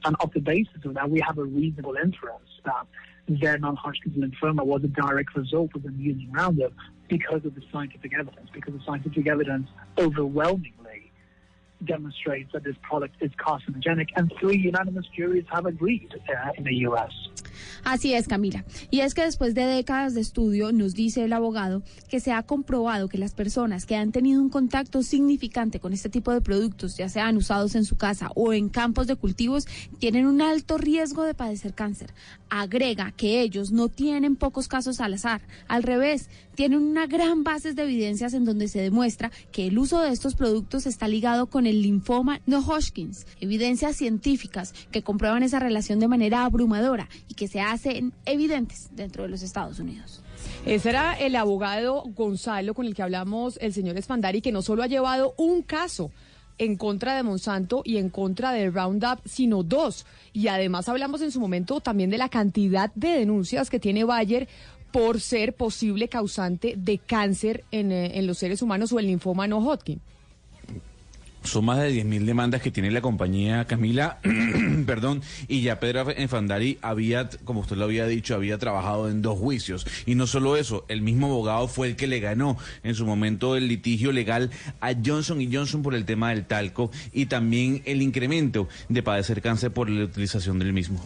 And 0.06 0.16
off 0.20 0.34
the 0.34 0.40
basis 0.40 0.86
of 0.86 0.94
that, 0.94 1.10
we 1.10 1.20
have 1.20 1.38
a 1.38 1.44
reasonable 1.44 1.96
inference 1.96 2.50
that 2.66 2.88
their 3.28 3.58
non-Hodgkin's 3.58 4.16
lymphoma 4.16 4.66
was 4.66 4.84
a 4.84 4.88
direct 4.88 5.36
result 5.36 5.72
of 5.76 5.84
them 5.84 5.96
using 6.00 6.32
Roundup 6.32 6.74
because 7.10 7.44
of 7.46 7.56
the 7.56 7.62
scientific 7.72 8.14
evidence, 8.18 8.50
because 8.54 8.74
the 8.74 8.84
scientific 8.86 9.28
evidence 9.28 9.68
overwhelmingly 9.98 11.12
demonstrates 11.86 12.52
that 12.54 12.64
this 12.64 12.76
product 12.82 13.16
is 13.22 13.32
carcinogenic, 13.36 14.10
and 14.16 14.32
three 14.40 14.58
unanimous 14.58 15.06
juries 15.16 15.46
have 15.50 15.66
agreed 15.66 16.10
uh, 16.14 16.52
in 16.58 16.64
the 16.64 16.76
U.S. 16.88 17.12
Así 17.84 18.14
es, 18.14 18.28
Camila. 18.28 18.64
Y 18.90 19.02
es 19.02 19.14
que 19.14 19.24
después 19.24 19.54
de 19.54 19.66
décadas 19.66 20.14
de 20.14 20.22
estudio, 20.22 20.72
nos 20.72 20.94
dice 20.94 21.24
el 21.24 21.34
abogado 21.34 21.84
que 22.10 22.20
se 22.20 22.32
ha 22.32 22.44
comprobado 22.44 23.10
que 23.10 23.18
las 23.18 23.34
personas 23.34 23.86
que 23.86 23.96
han 23.96 24.12
tenido 24.12 24.42
un 24.42 24.50
contacto 24.50 25.04
significante 25.04 25.80
con 25.80 25.94
este 25.94 26.10
tipo 26.10 26.32
de 26.32 26.42
productos, 26.42 26.98
ya 26.98 27.10
sean 27.10 27.38
usados 27.38 27.76
en 27.76 27.86
su 27.86 27.98
casa 27.98 28.32
o 28.36 28.54
en 28.54 28.70
campos 28.70 29.08
de 29.08 29.16
cultivos, 29.16 29.66
tienen 30.00 30.26
un 30.26 30.42
alto 30.42 30.78
riesgo 30.78 31.24
de 31.24 31.34
padecer 31.34 31.74
cáncer. 31.74 32.14
Agrega 32.50 33.12
que 33.12 33.42
ellos 33.42 33.72
no 33.72 33.90
tienen 33.90 34.36
pocos 34.36 34.68
casos 34.68 35.00
al 35.00 35.14
azar. 35.14 35.42
Al 35.68 35.84
revés, 35.84 36.30
tienen 36.60 36.82
una 36.82 37.08
gran 37.08 37.46
base 37.46 37.74
de 37.74 37.84
evidencias 37.84 38.34
en 38.34 38.44
donde 38.44 38.68
se 38.68 38.82
demuestra 38.82 39.32
que 39.54 39.68
el 39.68 39.80
uso 39.80 40.02
de 40.02 40.10
estos 40.10 40.36
productos 40.36 40.88
está 40.88 41.08
ligado 41.08 41.48
con 41.48 41.66
el 41.66 41.82
linfoma 41.82 42.42
no 42.48 42.60
Hodgkins. 42.60 43.26
Evidencias 43.40 43.96
científicas 43.96 44.74
que 44.92 45.02
comprueban 45.02 45.42
esa 45.42 45.60
relación 45.60 46.02
de 46.02 46.10
manera 46.10 46.44
abrumadora 46.44 47.08
y 47.30 47.36
que 47.36 47.48
se 47.48 47.62
hacen 47.62 48.12
evidentes 48.26 48.90
dentro 48.92 49.24
de 49.24 49.30
los 49.30 49.42
Estados 49.42 49.80
Unidos. 49.80 50.22
Ese 50.66 50.90
era 50.90 51.14
el 51.14 51.38
abogado 51.38 52.04
Gonzalo 52.14 52.74
con 52.74 52.88
el 52.88 52.94
que 52.94 53.04
hablamos, 53.04 53.58
el 53.62 53.72
señor 53.72 53.96
Espandari, 53.96 54.42
que 54.42 54.52
no 54.52 54.62
solo 54.62 54.84
ha 54.84 54.88
llevado 54.88 55.36
un 55.38 55.62
caso 55.62 56.12
en 56.58 56.76
contra 56.76 57.16
de 57.16 57.24
Monsanto 57.24 57.84
y 57.86 57.98
en 57.98 58.10
contra 58.10 58.52
del 58.52 58.74
Roundup, 58.74 59.22
sino 59.24 59.64
dos. 59.64 60.06
Y 60.34 60.50
además 60.50 60.90
hablamos 60.90 61.22
en 61.22 61.32
su 61.32 61.40
momento 61.40 61.80
también 61.80 62.10
de 62.10 62.18
la 62.18 62.28
cantidad 62.28 62.94
de 62.96 63.12
denuncias 63.12 63.70
que 63.70 63.80
tiene 63.80 64.04
Bayer 64.04 64.50
por 64.92 65.22
ser 65.22 65.54
posible 65.54 66.08
causante 66.08 66.76
de 66.78 66.98
cáncer 66.98 67.64
en, 67.72 67.92
eh, 67.92 68.18
en 68.18 68.28
los 68.28 68.38
seres 68.38 68.62
humanos 68.62 68.92
o 68.92 69.00
el 69.00 69.08
linfoma 69.08 69.48
no 69.48 69.60
Hodgkin. 69.60 70.02
Son 71.44 71.64
más 71.64 71.80
de 71.80 71.92
10.000 71.92 72.26
demandas 72.26 72.62
que 72.62 72.70
tiene 72.70 72.92
la 72.92 73.00
compañía 73.00 73.64
Camila, 73.66 74.20
perdón, 74.86 75.22
y 75.48 75.62
ya 75.62 75.80
Pedro 75.80 76.12
Enfandari 76.12 76.78
había, 76.82 77.30
como 77.46 77.62
usted 77.62 77.78
lo 77.78 77.86
había 77.86 78.06
dicho, 78.06 78.36
había 78.36 78.58
trabajado 78.58 79.10
en 79.10 79.22
dos 79.22 79.40
juicios. 79.40 79.88
Y 80.06 80.16
no 80.16 80.28
solo 80.28 80.58
eso, 80.58 80.86
el 80.90 81.02
mismo 81.02 81.28
abogado 81.28 81.68
fue 81.70 81.88
el 81.88 81.96
que 81.96 82.08
le 82.08 82.20
ganó 82.20 82.58
en 82.84 82.94
su 82.94 83.06
momento 83.06 83.56
el 83.56 83.70
litigio 83.70 84.12
legal 84.12 84.52
a 84.82 84.92
Johnson 84.94 85.42
y 85.42 85.54
Johnson 85.54 85.82
por 85.82 85.96
el 85.96 86.06
tema 86.06 86.30
del 86.30 86.46
talco 86.46 86.92
y 87.14 87.28
también 87.28 87.84
el 87.86 88.02
incremento 88.02 88.68
de 88.90 89.02
padecer 89.02 89.42
cáncer 89.42 89.72
por 89.72 89.90
la 89.90 90.04
utilización 90.04 90.60
del 90.60 90.74
mismo. 90.74 91.02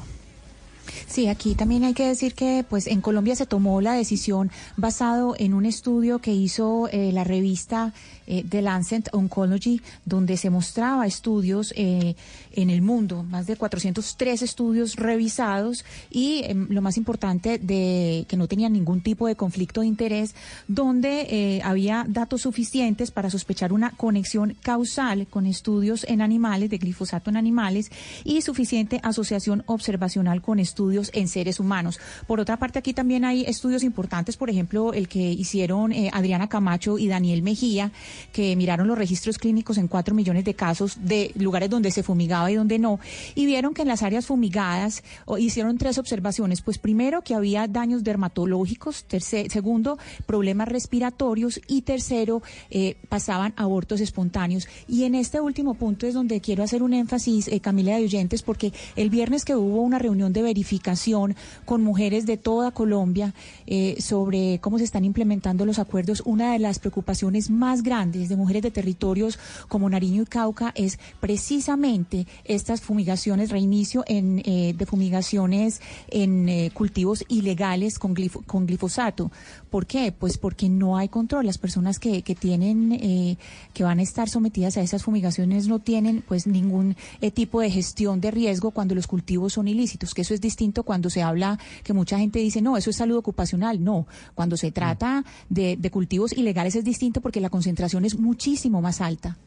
Sí, 1.07 1.27
aquí 1.27 1.55
también 1.55 1.83
hay 1.83 1.93
que 1.93 2.07
decir 2.07 2.33
que 2.33 2.65
pues 2.69 2.87
en 2.87 3.01
Colombia 3.01 3.35
se 3.35 3.45
tomó 3.45 3.81
la 3.81 3.93
decisión 3.93 4.51
basado 4.77 5.35
en 5.37 5.53
un 5.53 5.65
estudio 5.65 6.19
que 6.19 6.33
hizo 6.33 6.89
eh, 6.91 7.11
la 7.11 7.23
revista 7.23 7.93
eh, 8.27 8.43
The 8.47 8.61
Lancet 8.61 9.09
Oncology, 9.13 9.81
donde 10.05 10.37
se 10.37 10.49
mostraba 10.49 11.07
estudios 11.07 11.73
eh, 11.77 12.15
en 12.51 12.69
el 12.69 12.81
mundo, 12.81 13.23
más 13.23 13.47
de 13.47 13.55
403 13.55 14.41
estudios 14.41 14.97
revisados 14.97 15.85
y 16.11 16.43
em, 16.43 16.67
lo 16.69 16.81
más 16.81 16.97
importante 16.97 17.57
de 17.57 18.25
que 18.27 18.37
no 18.37 18.47
tenían 18.47 18.73
ningún 18.73 19.01
tipo 19.01 19.27
de 19.27 19.35
conflicto 19.35 19.81
de 19.81 19.87
interés, 19.87 20.35
donde 20.67 21.27
eh, 21.29 21.61
había 21.63 22.05
datos 22.07 22.41
suficientes 22.41 23.11
para 23.11 23.29
sospechar 23.29 23.71
una 23.71 23.91
conexión 23.91 24.55
causal 24.61 25.27
con 25.27 25.45
estudios 25.45 26.05
en 26.09 26.21
animales, 26.21 26.69
de 26.69 26.77
glifosato 26.77 27.29
en 27.29 27.37
animales, 27.37 27.89
y 28.25 28.41
suficiente 28.41 28.99
asociación 29.01 29.63
observacional 29.65 30.41
con 30.41 30.59
estudios 30.59 30.73
estudios 30.73 31.11
en 31.13 31.27
seres 31.27 31.59
humanos. 31.59 31.99
Por 32.25 32.39
otra 32.39 32.57
parte, 32.57 32.79
aquí 32.79 32.93
también 32.93 33.25
hay 33.25 33.45
estudios 33.45 33.83
importantes, 33.83 34.37
por 34.37 34.49
ejemplo, 34.49 34.91
el 34.91 35.07
que 35.07 35.19
hicieron 35.19 35.91
eh, 35.91 36.09
Adriana 36.11 36.49
Camacho 36.49 36.97
y 36.97 37.07
Daniel 37.07 37.43
Mejía, 37.43 37.91
que 38.31 38.55
miraron 38.55 38.87
los 38.87 38.97
registros 38.97 39.37
clínicos 39.37 39.77
en 39.77 39.87
cuatro 39.87 40.13
millones 40.15 40.43
de 40.45 40.53
casos 40.53 40.97
de 41.01 41.31
lugares 41.35 41.69
donde 41.69 41.91
se 41.91 42.03
fumigaba 42.03 42.51
y 42.51 42.55
donde 42.55 42.79
no, 42.79 42.99
y 43.35 43.45
vieron 43.45 43.73
que 43.73 43.81
en 43.83 43.87
las 43.87 44.03
áreas 44.03 44.25
fumigadas 44.25 45.03
hicieron 45.39 45.77
tres 45.77 45.97
observaciones. 45.97 46.61
Pues 46.61 46.77
primero, 46.77 47.21
que 47.23 47.35
había 47.35 47.67
daños 47.67 48.03
dermatológicos, 48.03 49.05
terce- 49.07 49.49
segundo, 49.49 49.97
problemas 50.25 50.67
respiratorios 50.67 51.59
y 51.67 51.81
tercero, 51.83 52.41
eh, 52.69 52.95
pasaban 53.09 53.53
abortos 53.55 54.01
espontáneos. 54.01 54.67
Y 54.87 55.03
en 55.03 55.15
este 55.15 55.39
último 55.41 55.73
punto 55.75 56.07
es 56.07 56.13
donde 56.13 56.41
quiero 56.41 56.63
hacer 56.63 56.83
un 56.83 56.93
énfasis, 56.93 57.47
eh, 57.47 57.59
Camila 57.59 57.97
de 57.97 58.03
Oyentes, 58.03 58.41
porque 58.43 58.73
el 58.95 59.09
viernes 59.09 59.45
que 59.45 59.55
hubo 59.55 59.81
una 59.81 59.99
reunión 59.99 60.33
de 60.33 60.41
verificación 60.41 61.35
con 61.65 61.81
mujeres 61.83 62.25
de 62.25 62.37
toda 62.37 62.71
Colombia 62.71 63.33
eh, 63.67 63.95
sobre 63.99 64.59
cómo 64.59 64.77
se 64.77 64.83
están 64.83 65.05
implementando 65.05 65.65
los 65.65 65.79
acuerdos, 65.79 66.21
una 66.25 66.53
de 66.53 66.59
las 66.59 66.79
preocupaciones 66.79 67.49
más 67.49 67.81
grandes 67.83 68.02
de 68.11 68.35
mujeres 68.35 68.61
de 68.63 68.71
territorios 68.71 69.39
como 69.67 69.89
Nariño 69.89 70.23
y 70.23 70.25
Cauca 70.25 70.71
es 70.75 70.99
precisamente 71.19 72.25
estas 72.45 72.81
fumigaciones, 72.81 73.49
reinicio 73.49 74.03
en, 74.07 74.41
eh, 74.45 74.73
de 74.77 74.85
fumigaciones 74.85 75.81
en 76.09 76.49
eh, 76.49 76.71
cultivos 76.73 77.23
ilegales 77.27 77.99
con, 77.99 78.15
glifo- 78.15 78.43
con 78.45 78.65
glifosato. 78.65 79.31
¿Por 79.69 79.85
qué? 79.85 80.11
Pues 80.11 80.37
porque 80.37 80.69
no 80.69 80.97
hay 80.97 81.09
control. 81.09 81.45
Las 81.45 81.57
personas 81.57 81.99
que, 81.99 82.21
que 82.23 82.33
tienen, 82.33 82.93
eh, 82.93 83.37
que 83.73 83.83
van 83.83 83.99
a 83.99 84.01
estar 84.01 84.29
sometidas 84.29 84.77
a 84.77 84.81
esas 84.81 85.03
fumigaciones 85.03 85.67
no 85.67 85.77
tienen 85.79 86.23
pues 86.27 86.47
ningún 86.47 86.95
eh, 87.21 87.29
tipo 87.29 87.59
de 87.61 87.69
gestión 87.69 88.19
de 88.21 88.31
riesgo 88.31 88.71
cuando 88.71 88.95
los 88.95 89.05
cultivos 89.05 89.53
son 89.53 89.67
ilícitos, 89.67 90.13
que 90.15 90.21
eso 90.23 90.33
es 90.33 90.41
distinto 90.41 90.83
cuando 90.83 91.09
se 91.11 91.21
habla, 91.21 91.59
que 91.83 91.93
mucha 91.93 92.17
gente 92.17 92.39
dice, 92.39 92.61
no, 92.61 92.77
eso 92.77 92.89
es 92.89 92.95
salud 92.95 93.17
ocupacional. 93.17 93.83
No, 93.83 94.07
cuando 94.33 94.57
se 94.57 94.71
trata 94.71 95.23
de, 95.49 95.77
de 95.77 95.91
cultivos 95.91 96.33
ilegales 96.33 96.75
es 96.75 96.83
distinto 96.83 97.21
porque 97.21 97.41
la 97.41 97.49
concentración 97.51 97.92
es 98.03 98.17
muchísimo 98.17 98.81
más 98.81 99.01
alta. 99.01 99.37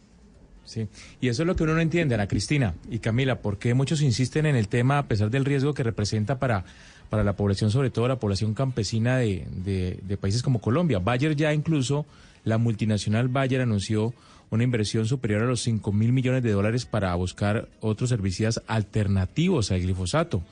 Sí, 0.65 0.89
y 1.21 1.29
eso 1.29 1.43
es 1.43 1.47
lo 1.47 1.55
que 1.55 1.63
uno 1.63 1.75
no 1.75 1.81
entiende, 1.81 2.15
Ana 2.17 2.27
Cristina 2.27 2.75
y 2.91 2.99
Camila, 2.99 3.41
¿por 3.41 3.57
qué 3.59 3.73
muchos 3.75 4.03
insisten 4.03 4.47
en 4.47 4.57
el 4.57 4.67
tema 4.69 4.99
a 4.99 5.07
pesar 5.07 5.31
del 5.31 5.45
riesgo 5.45 5.75
que 5.75 5.85
representa 5.85 6.39
para, 6.41 6.65
para 7.09 7.23
la 7.23 7.37
población, 7.37 7.71
sobre 7.71 7.91
todo 7.91 8.09
la 8.09 8.19
población 8.19 8.53
campesina 8.53 9.17
de, 9.19 9.47
de- 9.65 10.01
de 10.03 10.17
países 10.17 10.43
como 10.43 10.61
Colombia? 10.61 10.99
Bayer 10.99 11.37
ya 11.37 11.53
incluso, 11.55 12.05
la 12.43 12.59
multinacional 12.59 13.29
Bayer 13.29 13.61
anunció 13.61 14.13
una 14.51 14.65
inversión 14.65 15.07
superior 15.07 15.43
a 15.43 15.47
los 15.47 15.61
5 15.63 15.93
mil 15.93 16.13
millones 16.13 16.43
de 16.43 16.51
dólares 16.53 16.85
para 16.85 17.15
buscar 17.15 17.69
otros 17.81 18.11
herbicidas 18.11 18.61
alternativos 18.67 19.71
al 19.71 19.81
glifosato 19.83 20.43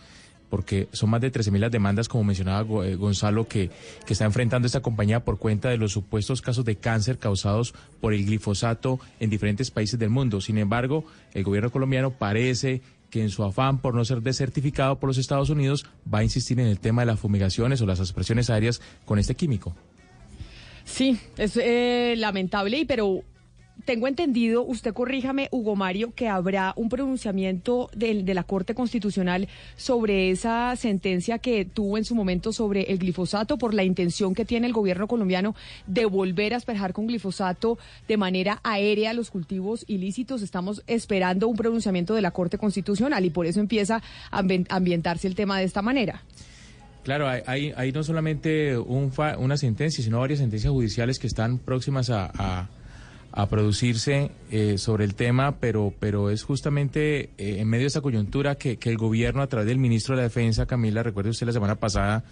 porque 0.50 0.88
son 0.92 1.10
más 1.10 1.20
de 1.20 1.30
13 1.30 1.50
mil 1.50 1.60
las 1.60 1.72
demandas, 1.72 2.08
como 2.08 2.24
mencionaba 2.24 2.86
eh, 2.86 2.94
Gonzalo, 2.96 3.48
que, 3.48 3.70
que 4.06 4.12
está 4.12 4.24
enfrentando 4.24 4.66
esta 4.66 4.80
compañía 4.80 5.24
por 5.24 5.38
cuenta 5.38 5.68
de 5.68 5.78
los 5.78 5.92
supuestos 5.92 6.42
casos 6.42 6.64
de 6.64 6.76
cáncer 6.76 7.18
causados 7.18 7.74
por 8.00 8.14
el 8.14 8.24
glifosato 8.24 9.00
en 9.20 9.30
diferentes 9.30 9.70
países 9.70 9.98
del 9.98 10.10
mundo. 10.10 10.40
Sin 10.40 10.58
embargo, 10.58 11.04
el 11.32 11.44
gobierno 11.44 11.70
colombiano 11.70 12.10
parece 12.10 12.82
que 13.10 13.22
en 13.22 13.30
su 13.30 13.44
afán 13.44 13.78
por 13.78 13.94
no 13.94 14.04
ser 14.04 14.22
desertificado 14.22 14.98
por 14.98 15.08
los 15.08 15.18
Estados 15.18 15.48
Unidos 15.48 15.86
va 16.12 16.18
a 16.18 16.24
insistir 16.24 16.58
en 16.58 16.66
el 16.66 16.80
tema 16.80 17.02
de 17.02 17.06
las 17.06 17.20
fumigaciones 17.20 17.80
o 17.80 17.86
las 17.86 18.00
aspersiones 18.00 18.50
aéreas 18.50 18.80
con 19.04 19.18
este 19.18 19.36
químico. 19.36 19.74
Sí, 20.84 21.18
es 21.36 21.56
eh, 21.56 22.14
lamentable, 22.16 22.84
pero 22.86 23.22
tengo 23.84 24.08
entendido, 24.08 24.62
usted 24.64 24.94
corríjame, 24.94 25.48
Hugo 25.50 25.76
Mario, 25.76 26.12
que 26.14 26.28
habrá 26.28 26.72
un 26.76 26.88
pronunciamiento 26.88 27.90
del- 27.94 28.24
de, 28.24 28.34
la 28.34 28.42
Corte 28.44 28.74
Constitucional 28.74 29.48
sobre 29.76 30.30
esa 30.30 30.74
sentencia 30.76 31.38
que 31.38 31.64
tuvo 31.64 31.98
en 31.98 32.04
su 32.04 32.14
momento 32.14 32.52
sobre 32.52 32.82
el 32.92 32.98
glifosato 32.98 33.58
por 33.58 33.74
la 33.74 33.84
intención 33.84 34.34
que 34.34 34.44
tiene 34.44 34.66
el 34.66 34.72
gobierno 34.72 35.06
colombiano 35.06 35.54
de 35.86 36.06
volver 36.06 36.54
a 36.54 36.56
asperjar 36.56 36.92
con 36.92 37.06
glifosato 37.06 37.78
de 38.08 38.16
manera 38.16 38.60
aérea 38.64 39.12
los 39.12 39.30
cultivos 39.30 39.84
ilícitos. 39.86 40.42
Estamos 40.42 40.82
esperando 40.86 41.46
un 41.48 41.56
pronunciamiento 41.56 42.14
de 42.14 42.22
la 42.22 42.30
Corte 42.30 42.58
Constitucional 42.58 43.24
y 43.24 43.30
por 43.30 43.46
eso 43.46 43.60
empieza 43.60 44.02
a 44.30 44.42
ambi- 44.42 44.66
a 44.70 44.76
ambientarse 44.76 45.26
el 45.28 45.34
tema 45.34 45.58
de 45.58 45.64
esta 45.64 45.82
manera. 45.82 46.22
Claro, 47.02 47.28
hay, 47.28 47.72
hay, 47.76 47.92
no 47.92 48.02
solamente 48.02 48.78
un 48.78 49.12
fa- 49.12 49.36
una 49.36 49.58
sentencia, 49.58 50.02
sino 50.02 50.20
varias 50.20 50.38
sentencias 50.38 50.72
judiciales 50.72 51.18
que 51.18 51.26
están 51.26 51.58
próximas 51.58 52.08
a- 52.08 52.30
a 53.36 53.48
producirse 53.48 54.30
eh, 54.50 54.78
sobre 54.78 55.04
el 55.04 55.16
tema, 55.16 55.58
pero, 55.58 55.92
pero 55.98 56.30
es 56.30 56.44
justamente 56.44 57.30
eh, 57.36 57.56
en 57.58 57.68
medio 57.68 57.82
de 57.82 57.88
esta 57.88 58.00
coyuntura 58.00 58.54
que, 58.54 58.76
que 58.76 58.90
el 58.90 58.96
gobierno, 58.96 59.42
a 59.42 59.48
través 59.48 59.66
del 59.66 59.78
ministro 59.78 60.14
de 60.14 60.22
la 60.22 60.28
Defensa, 60.28 60.66
Camila, 60.66 61.02
recuerde 61.02 61.30
usted 61.30 61.46
la 61.46 61.52
semana 61.52 61.74
pasada, 61.74 62.24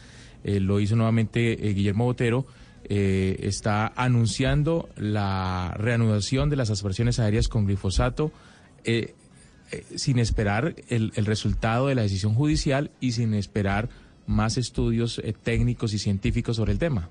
eh, 0.44 0.60
lo 0.60 0.78
hizo 0.78 0.94
nuevamente 0.94 1.68
eh, 1.68 1.74
Guillermo 1.74 2.04
Botero, 2.04 2.46
está 2.84 3.92
anunciando 3.94 4.88
la 4.96 5.72
reanudación 5.78 6.50
de 6.50 6.56
las 6.56 6.68
aspersiones 6.68 7.20
aéreas 7.20 7.46
con 7.48 7.64
glifosato. 7.64 8.32
sin 9.94 10.18
esperar 10.18 10.74
el, 10.88 11.12
el 11.14 11.24
resultado 11.24 11.86
de 11.86 11.94
la 11.94 12.02
decisión 12.02 12.34
judicial 12.34 12.90
y 13.00 13.12
sin 13.12 13.34
esperar 13.34 13.88
más 14.26 14.56
estudios 14.56 15.18
eh, 15.18 15.32
técnicos 15.32 15.94
y 15.94 15.98
científicos 15.98 16.56
sobre 16.56 16.72
el 16.72 16.78
tema. 16.78 17.08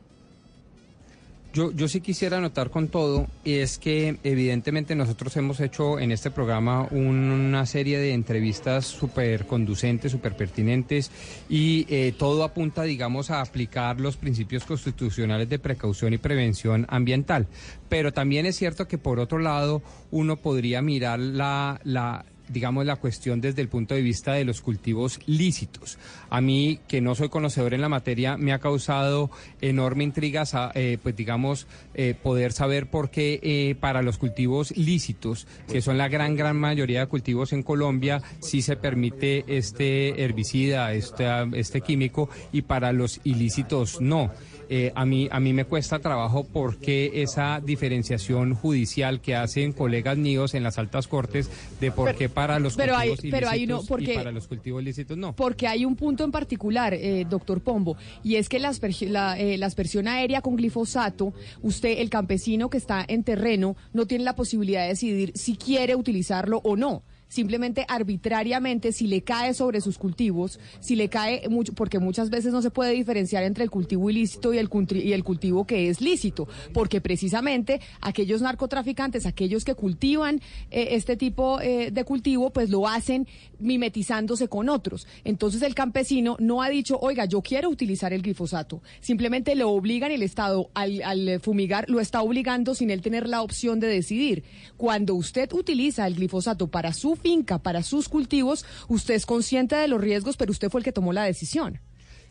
Yo, 1.53 1.71
yo 1.73 1.89
sí 1.89 1.99
quisiera 1.99 2.37
anotar 2.37 2.69
con 2.69 2.87
todo, 2.87 3.27
es 3.43 3.77
que 3.77 4.17
evidentemente 4.23 4.95
nosotros 4.95 5.35
hemos 5.35 5.59
hecho 5.59 5.99
en 5.99 6.13
este 6.13 6.31
programa 6.31 6.87
un- 6.91 7.29
una 7.29 7.65
serie 7.65 7.99
de 7.99 8.13
entrevistas 8.13 8.85
súper 8.85 9.45
conducentes, 9.45 10.13
súper 10.13 10.37
pertinentes, 10.37 11.11
y 11.49 11.85
eh, 11.89 12.13
todo 12.17 12.45
apunta, 12.45 12.83
digamos, 12.83 13.31
a 13.31 13.41
aplicar 13.41 13.99
los 13.99 14.15
principios 14.15 14.63
constitucionales 14.63 15.49
de 15.49 15.59
precaución 15.59 16.13
y 16.13 16.17
prevención 16.19 16.85
ambiental. 16.87 17.47
Pero 17.89 18.13
también 18.13 18.45
es 18.45 18.55
cierto 18.55 18.87
que 18.87 18.97
por 18.97 19.19
otro 19.19 19.37
lado 19.39 19.81
uno 20.09 20.37
podría 20.37 20.81
mirar 20.81 21.19
la, 21.19 21.81
la 21.83 22.23
digamos, 22.51 22.85
la 22.85 22.95
cuestión 22.95 23.41
desde 23.41 23.61
el 23.61 23.67
punto 23.67 23.95
de 23.95 24.01
vista 24.01 24.33
de 24.33 24.45
los 24.45 24.61
cultivos 24.61 25.19
lícitos. 25.25 25.97
A 26.29 26.41
mí, 26.41 26.79
que 26.87 27.01
no 27.01 27.15
soy 27.15 27.29
conocedor 27.29 27.73
en 27.73 27.81
la 27.81 27.89
materia, 27.89 28.37
me 28.37 28.53
ha 28.53 28.59
causado 28.59 29.31
enorme 29.61 30.03
intriga, 30.03 30.43
eh, 30.75 30.97
pues 31.01 31.15
digamos, 31.15 31.67
eh, 31.93 32.15
poder 32.21 32.51
saber 32.51 32.89
por 32.89 33.09
qué 33.09 33.39
eh, 33.43 33.75
para 33.79 34.01
los 34.01 34.17
cultivos 34.17 34.75
lícitos, 34.77 35.47
que 35.67 35.81
son 35.81 35.97
la 35.97 36.07
gran, 36.07 36.35
gran 36.35 36.57
mayoría 36.57 37.01
de 37.01 37.07
cultivos 37.07 37.53
en 37.53 37.63
Colombia, 37.63 38.21
sí 38.39 38.61
se 38.61 38.75
permite 38.75 39.43
este 39.47 40.23
herbicida, 40.23 40.93
este, 40.93 41.25
este 41.53 41.81
químico, 41.81 42.29
y 42.51 42.63
para 42.63 42.91
los 42.91 43.19
ilícitos 43.23 44.01
no. 44.01 44.31
Eh, 44.73 44.93
a, 44.95 45.05
mí, 45.05 45.27
a 45.29 45.41
mí 45.41 45.51
me 45.51 45.65
cuesta 45.65 45.99
trabajo 45.99 46.45
porque 46.45 47.11
esa 47.21 47.59
diferenciación 47.59 48.53
judicial 48.55 49.19
que 49.19 49.35
hacen 49.35 49.73
colegas 49.73 50.17
míos 50.17 50.53
en 50.53 50.63
las 50.63 50.77
altas 50.77 51.09
cortes 51.09 51.49
de 51.81 51.91
por 51.91 52.05
Pero- 52.05 52.17
qué 52.17 52.29
para 52.29 52.57
los 52.57 52.77
pero 52.77 52.95
hay- 52.95 53.09
cultivos 53.09 53.37
pero 53.37 53.49
hay 53.49 53.63
uno- 53.65 53.73
ilícitos 53.75 53.89
porque- 53.89 54.13
y 54.13 54.15
para 54.15 54.31
los 54.31 54.47
cultivos 54.47 54.81
lícitos 54.81 55.17
no. 55.17 55.35
Porque 55.35 55.67
hay 55.67 55.83
un 55.83 55.97
punto 55.97 56.23
en 56.23 56.31
particular, 56.31 56.93
eh, 56.93 57.25
doctor 57.29 57.59
Pombo, 57.59 57.97
y 58.23 58.35
es 58.37 58.47
que 58.47 58.59
la, 58.59 58.71
la, 59.09 59.37
eh, 59.37 59.57
la 59.57 59.65
aspersión 59.65 60.07
aérea 60.07 60.39
con 60.41 60.55
glifosato, 60.55 61.33
usted, 61.61 61.99
el 61.99 62.09
campesino 62.09 62.69
que 62.69 62.77
está 62.77 63.03
en 63.05 63.23
terreno, 63.25 63.75
no 63.91 64.05
tiene 64.07 64.23
la 64.23 64.37
posibilidad 64.37 64.83
de 64.83 64.87
decidir 64.87 65.33
si 65.35 65.57
quiere 65.57 65.95
utilizarlo 65.95 66.61
o 66.63 66.77
no. 66.77 67.03
Simplemente 67.31 67.85
arbitrariamente, 67.87 68.91
si 68.91 69.07
le 69.07 69.21
cae 69.21 69.53
sobre 69.53 69.79
sus 69.79 69.97
cultivos, 69.97 70.59
si 70.81 70.97
le 70.97 71.07
cae 71.07 71.47
mucho, 71.47 71.71
porque 71.71 71.97
muchas 71.97 72.29
veces 72.29 72.51
no 72.51 72.61
se 72.61 72.71
puede 72.71 72.91
diferenciar 72.91 73.45
entre 73.45 73.63
el 73.63 73.71
cultivo 73.71 74.09
ilícito 74.09 74.53
y 74.53 74.57
el, 74.57 74.69
y 74.95 75.13
el 75.13 75.23
cultivo 75.23 75.65
que 75.65 75.87
es 75.87 76.01
lícito, 76.01 76.49
porque 76.73 76.99
precisamente 76.99 77.79
aquellos 78.01 78.41
narcotraficantes, 78.41 79.25
aquellos 79.25 79.63
que 79.63 79.75
cultivan 79.75 80.41
eh, 80.71 80.89
este 80.91 81.15
tipo 81.15 81.61
eh, 81.61 81.89
de 81.89 82.03
cultivo, 82.03 82.49
pues 82.49 82.69
lo 82.69 82.85
hacen 82.85 83.25
mimetizándose 83.59 84.49
con 84.49 84.67
otros. 84.67 85.07
Entonces 85.23 85.61
el 85.61 85.73
campesino 85.73 86.35
no 86.37 86.61
ha 86.61 86.67
dicho, 86.67 86.99
oiga, 86.99 87.23
yo 87.23 87.41
quiero 87.41 87.69
utilizar 87.69 88.11
el 88.11 88.23
glifosato. 88.23 88.81
Simplemente 88.99 89.55
lo 89.55 89.69
obligan 89.69 90.11
el 90.11 90.23
Estado 90.23 90.69
al, 90.73 91.01
al 91.03 91.39
fumigar, 91.39 91.89
lo 91.89 92.01
está 92.01 92.21
obligando 92.23 92.75
sin 92.75 92.91
él 92.91 93.01
tener 93.01 93.29
la 93.29 93.41
opción 93.41 93.79
de 93.79 93.87
decidir. 93.87 94.43
Cuando 94.75 95.15
usted 95.15 95.49
utiliza 95.53 96.05
el 96.07 96.15
glifosato 96.15 96.67
para 96.67 96.91
su 96.91 97.20
finca, 97.21 97.59
para 97.59 97.83
sus 97.83 98.09
cultivos, 98.09 98.65
usted 98.87 99.13
es 99.13 99.25
consciente 99.25 99.75
de 99.75 99.87
los 99.87 100.01
riesgos, 100.01 100.37
pero 100.37 100.51
usted 100.51 100.69
fue 100.69 100.81
el 100.81 100.85
que 100.85 100.91
tomó 100.91 101.13
la 101.13 101.23
decisión. 101.23 101.79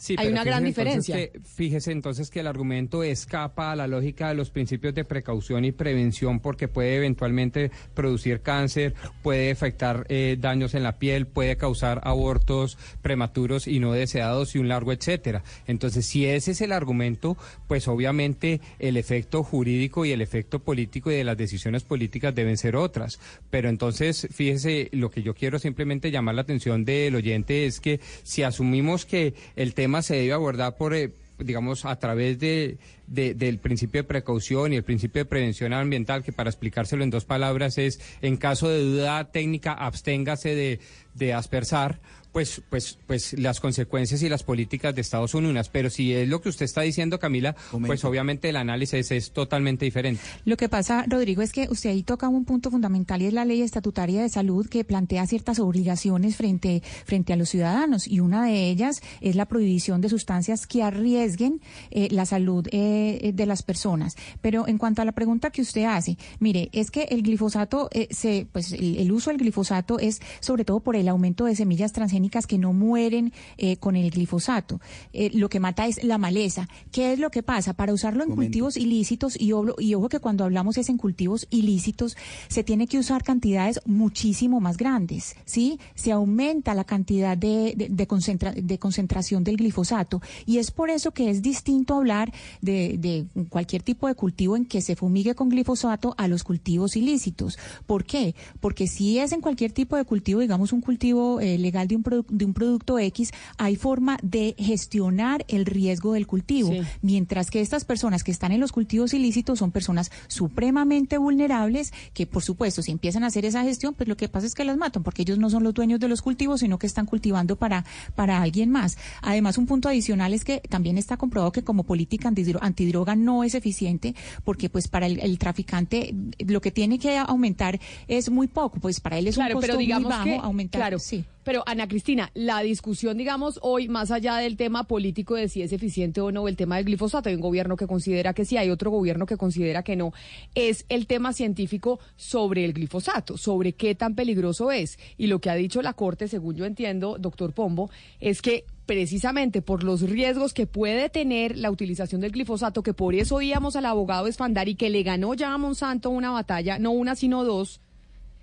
Sí, 0.01 0.15
Hay 0.19 0.29
una 0.29 0.45
gran 0.45 0.65
diferencia. 0.65 1.15
que- 1.15 1.33
fíjese 1.45 1.93
entonces 1.93 2.31
que 2.31 2.41
el 2.41 2.47
argumento 2.47 3.03
escapa 3.03 3.71
a 3.71 3.77
la 3.77 3.87
lógica 3.87 4.31
de 4.31 4.35
los 4.35 4.49
principios 4.49 4.95
de 4.95 5.05
precaución 5.05 5.67
y 5.67 5.73
prevención 5.73 6.41
porque 6.41 6.69
puede 6.69 6.97
eventualmente 6.97 7.71
producir 7.93 8.41
cáncer, 8.41 8.95
puede 9.23 9.51
afectar 9.51 10.07
eh, 10.09 10.39
daños 10.41 10.73
en 10.73 10.85
la 10.85 10.99
piel, 10.99 11.27
puede 11.27 11.59
causar 11.59 12.01
abortos 12.05 12.79
prematuros 13.03 13.69
y 13.69 13.79
no 13.79 13.93
deseados 13.93 14.55
y 14.55 14.59
un 14.59 14.69
largo 14.69 14.91
etcétera. 14.93 15.43
Entonces, 15.67 16.07
si 16.07 16.25
ese 16.25 16.53
es 16.53 16.63
el 16.63 16.73
argumento, 16.73 17.37
pues 17.69 17.87
obviamente 17.87 18.63
el 18.79 18.97
efecto 18.97 19.43
jurídico 19.43 20.07
y 20.07 20.13
el 20.13 20.23
efecto 20.23 20.61
político 20.61 21.11
y 21.13 21.17
de 21.17 21.25
las 21.25 21.37
decisiones 21.37 21.85
políticas 21.85 22.35
deben 22.35 22.57
ser 22.57 22.75
otras. 22.75 23.21
Pero 23.51 23.69
entonces, 23.69 24.29
fíjese, 24.33 24.89
lo 24.93 25.11
que 25.11 25.23
yo 25.23 25.35
quiero 25.35 25.59
simplemente 25.59 26.11
llamar 26.11 26.37
la 26.37 26.41
atención 26.41 26.87
del 26.87 27.15
oyente 27.17 27.67
es 27.67 27.81
que 27.81 28.01
si 28.23 28.43
asumimos 28.45 29.05
que 29.05 29.35
el 29.57 29.75
tema 29.75 29.89
se 30.03 30.16
debe 30.16 30.33
abordar 30.33 30.76
por... 30.76 30.94
eh, 30.94 31.12
digamos, 31.42 31.87
a 31.87 31.96
través 31.98 32.38
de, 32.38 32.76
de- 33.07 33.33
del 33.33 33.59
principio 33.61 34.03
de 34.03 34.07
precaución 34.07 34.74
y 34.74 34.76
el 34.76 34.83
principio 34.83 35.22
de 35.22 35.24
prevención 35.24 35.72
ambiental, 35.72 36.22
que 36.22 36.33
para 36.33 36.50
explicárselo 36.50 37.03
en 37.03 37.09
dos 37.09 37.24
palabras 37.24 37.79
es, 37.79 37.98
en 38.20 38.37
caso 38.37 38.68
de 38.68 38.81
duda 38.81 39.33
técnica, 39.33 39.72
absténgase 39.72 40.55
de, 40.55 40.81
de 41.14 41.33
aspersar, 41.33 41.98
pues, 42.33 42.62
pues, 42.71 42.99
pues 43.07 43.38
las 43.38 43.61
consecuencias 43.61 44.23
y 44.23 44.29
las 44.29 44.43
políticas 44.43 44.95
de 44.95 45.01
Estados 45.01 45.35
Unidos. 45.35 45.69
Pero 45.69 45.90
si 45.90 46.12
es 46.14 46.29
lo 46.29 46.40
que 46.40 46.49
usted 46.49 46.64
está 46.64 46.83
diciendo, 46.83 47.19
Camila, 47.19 47.57
pues 47.87 48.05
obviamente 48.05 48.49
el 48.49 48.57
análisis 48.57 49.11
es 49.11 49.33
totalmente 49.33 49.85
diferente. 49.85 50.23
Lo 50.45 50.57
que 50.57 50.69
pasa, 50.69 51.05
Rodrigo, 51.09 51.43
es 51.43 51.53
que 51.53 51.69
usted 51.71 51.90
ahí 51.90 52.03
toca 52.03 52.29
un 52.29 52.45
punto 52.45 52.71
fundamental 52.71 53.23
y 53.23 53.27
es 53.27 53.33
la 53.33 53.45
ley 53.45 53.62
estatutaria 53.62 54.23
de 54.23 54.29
salud 54.29 54.69
que 54.69 54.85
plantea 54.85 55.27
ciertas 55.27 55.59
obligaciones 55.59 56.37
frente, 56.37 56.83
frente 57.05 57.33
a 57.33 57.37
los 57.37 57.49
ciudadanos 57.49 58.07
y 58.07 58.21
una 58.21 58.45
de 58.45 58.71
ellas 58.71 59.03
es 59.21 59.35
la 59.35 59.47
prohibición 59.47 60.01
de 60.01 60.09
sustancias 60.09 60.66
que 60.66 60.83
arriesguen 60.83 61.61
eh, 61.90 62.09
la 62.11 62.27
salud 62.27 62.66
eh, 62.71 63.33
de 63.35 63.47
las 63.47 63.62
personas. 63.62 64.16
Pero 64.40 64.69
en 64.69 64.79
cuanto 64.79 65.03
a 65.03 65.05
la 65.05 65.12
pregunta 65.12 65.51
que 65.51 65.62
usted 65.62 65.85
hace, 65.85 66.16
mire, 66.38 66.69
es 66.73 66.90
que 66.90 67.05
el 67.05 67.23
glifosato, 67.23 67.88
eh, 67.93 68.09
se, 68.11 68.47
pues 68.53 68.73
el, 68.73 68.99
el 68.99 69.11
uso 69.12 69.31
del 69.31 69.38
glifosato 69.38 69.99
es 69.99 70.21
sobre 70.40 70.64
todo 70.64 70.81
por 70.81 70.97
el 70.97 71.09
aumento 71.09 71.45
de 71.45 71.57
semillas 71.57 71.93
transgénicas 71.93 72.20
que 72.29 72.59
no 72.59 72.73
mueren 72.73 73.33
eh, 73.57 73.77
con 73.77 73.97
el 73.97 74.11
glifosato. 74.11 74.81
Eh, 75.13 75.31
lo 75.35 75.49
que 75.49 75.61
mata 75.61 75.87
es 75.87 76.05
la 76.05 76.19
maleza. 76.19 76.69
¿Qué 76.93 77.13
es 77.13 77.19
lo 77.19 77.31
que 77.31 77.43
pasa? 77.43 77.73
Para 77.73 77.93
usarlo 77.93 78.25
en 78.25 78.31
cultivos 78.37 78.77
ilícitos, 78.77 79.41
y, 79.41 79.51
oblo- 79.53 79.77
y 79.79 79.95
ojo 79.95 80.09
que 80.09 80.21
cuando 80.21 80.45
hablamos 80.45 80.77
es 80.79 80.89
en 80.89 80.97
cultivos 80.99 81.47
ilícitos, 81.51 82.17
se 82.49 82.63
tiene 82.65 82.87
que 82.87 82.99
usar 82.99 83.23
cantidades 83.25 83.81
muchísimo 83.87 84.61
más 84.61 84.77
grandes, 84.77 85.37
¿sí? 85.45 85.79
Se 85.95 86.13
aumenta 86.13 86.75
la 86.75 86.85
cantidad 86.85 87.37
de, 87.37 87.75
de- 87.77 87.89
de 87.89 88.07
concentra- 88.09 88.53
de 88.55 88.79
concentración 88.79 89.45
del 89.45 89.57
glifosato 89.57 90.21
y 90.47 90.59
es 90.59 90.71
por 90.71 90.91
eso 90.91 91.13
que 91.13 91.31
es 91.31 91.43
distinto 91.43 91.95
hablar 91.95 92.33
de, 92.61 92.97
de 92.99 93.27
cualquier 93.49 93.83
tipo 93.83 94.07
de 94.09 94.15
cultivo 94.15 94.57
en 94.57 94.65
que 94.67 94.81
se 94.81 94.97
fumigue 94.97 95.35
con 95.35 95.49
glifosato 95.49 96.15
a 96.19 96.29
los 96.29 96.45
cultivos 96.45 96.97
ilícitos. 96.97 97.59
¿Por 97.87 98.05
qué? 98.05 98.35
Porque 98.61 98.87
si 98.87 99.19
es 99.19 99.33
en 99.33 99.41
cualquier 99.41 99.73
tipo 99.73 99.97
de 99.97 100.05
cultivo, 100.05 100.41
digamos 100.41 100.73
un 100.73 100.81
cultivo 100.81 101.41
eh, 101.41 101.59
legal 101.59 101.87
de 101.89 101.97
un, 101.97 102.03
de 102.11 102.44
un 102.44 102.53
producto 102.55 102.99
X, 102.99 103.33
hay 103.59 103.77
forma 103.77 104.18
de 104.23 104.55
gestionar 104.59 105.44
el 105.49 105.66
riesgo 105.66 106.12
del 106.14 106.27
cultivo. 106.27 106.70
Sí. 106.70 106.81
Mientras 107.03 107.51
que 107.51 107.61
estas 107.61 107.85
personas 107.85 108.25
que 108.25 108.31
están 108.31 108.53
en 108.53 108.61
los 108.61 108.73
cultivos 108.73 109.14
ilícitos 109.14 109.59
son 109.59 109.70
personas 109.73 110.11
supremamente 110.29 111.18
vulnerables 111.18 111.92
que, 112.12 112.27
por 112.27 112.42
supuesto, 112.42 112.83
si 112.83 112.90
empiezan 112.92 113.25
a 113.25 113.29
hacer 113.29 113.44
esa 113.44 113.62
gestión, 113.62 113.94
pues 113.94 114.09
lo 114.09 114.16
que 114.16 114.29
pasa 114.29 114.46
es 114.46 114.55
que 114.55 114.64
las 114.64 114.77
matan, 114.77 115.03
porque 115.03 115.23
ellos 115.23 115.38
no 115.38 115.49
son 115.51 115.62
los 115.62 115.75
dueños 115.75 116.01
de 116.01 116.09
los 116.09 116.23
cultivos, 116.23 116.61
sino 116.61 116.79
que 116.79 116.87
están 116.87 117.07
cultivando 117.07 117.57
para, 117.57 117.85
para 118.14 118.42
alguien 118.42 118.70
más. 118.70 118.99
Además, 119.23 119.59
un 119.59 119.66
punto 119.66 119.88
adicional 119.88 120.33
es 120.35 120.44
que 120.44 120.61
también 120.68 120.99
está 120.99 121.16
comprobado 121.16 121.53
que 121.53 121.62
como 121.62 121.85
política 121.85 122.29
antidro- 122.29 122.59
antidroga 122.62 123.14
no 123.16 123.44
es 123.44 123.55
eficiente, 123.55 124.14
porque 124.44 124.68
pues 124.68 124.88
para 124.88 125.07
el, 125.07 125.20
el 125.20 125.38
traficante 125.38 126.14
lo 126.46 126.61
que 126.61 126.70
tiene 126.70 126.99
que 126.99 127.16
aumentar 127.18 127.79
es 128.09 128.31
muy 128.31 128.49
poco, 128.49 128.79
pues 128.81 129.01
para 129.01 129.18
él 129.18 129.27
es 129.29 129.35
Claro, 129.37 129.55
un 129.57 129.61
costo 129.61 129.66
pero 129.73 129.79
digamos 129.79 130.05
muy 130.09 130.11
bajo 130.11 130.25
que, 130.25 130.37
aumentar. 130.46 130.81
claro, 130.81 130.99
sí. 130.99 131.25
Pero 131.51 131.65
Ana 131.67 131.89
Cristina, 131.89 132.31
la 132.33 132.61
discusión, 132.61 133.19
digamos, 133.19 133.59
hoy, 133.63 133.89
más 133.89 134.13
allá 134.13 134.37
del 134.37 134.57
tema 134.57 134.85
político 134.85 135.35
de 135.35 135.49
si 135.49 135.63
es 135.63 135.73
eficiente 135.73 136.21
o 136.21 136.31
no, 136.31 136.47
el 136.47 136.55
tema 136.55 136.77
del 136.77 136.85
glifosato, 136.85 137.29
hay 137.29 137.35
un 137.35 137.41
gobierno 137.41 137.75
que 137.75 137.89
considera 137.89 138.35
que 138.35 138.45
sí, 138.45 138.57
hay 138.57 138.71
otro 138.71 138.93
gobierno 138.93 139.27
que 139.27 139.37
considera 139.37 139.83
que 139.83 139.97
no, 139.97 140.13
es 140.55 140.87
el 140.89 141.09
tema 141.09 141.33
científico 141.33 141.99
sobre 142.15 142.65
el 142.65 142.73
glifosato, 142.73 143.37
sobre 143.37 143.73
qué 143.73 143.97
tan 143.97 144.15
peligroso 144.15 144.71
es. 144.71 144.97
Y 145.17 145.27
lo 145.27 145.41
que 145.41 145.51
ha 145.51 145.57
dicho 145.57 145.83
la 145.83 145.95
Corte, 145.95 146.29
según 146.29 146.55
yo 146.55 146.67
entiendo, 146.67 147.17
doctor 147.19 147.53
Pombo, 147.53 147.91
es 148.21 148.43
que 148.43 148.65
precisamente 148.87 149.61
por 149.61 149.83
los 149.83 150.03
riesgos 150.03 150.55
que 150.55 150.69
puede 150.69 151.09
tener 151.09 151.59
la 151.59 151.73
utilización 151.73 152.21
del 152.21 152.31
glifosato, 152.31 152.85
que 152.85 152.95
por 152.95 153.17
eso 153.17 153.35
oíamos 153.35 153.75
al 153.75 153.87
abogado 153.87 154.29
Esfandari 154.29 154.77
que 154.77 154.89
le 154.89 155.03
ganó 155.03 155.35
ya 155.35 155.53
a 155.53 155.59
Monsanto 155.59 156.11
una 156.11 156.31
batalla, 156.31 156.79
no 156.79 156.93
una 156.93 157.17
sino 157.17 157.43
dos, 157.43 157.81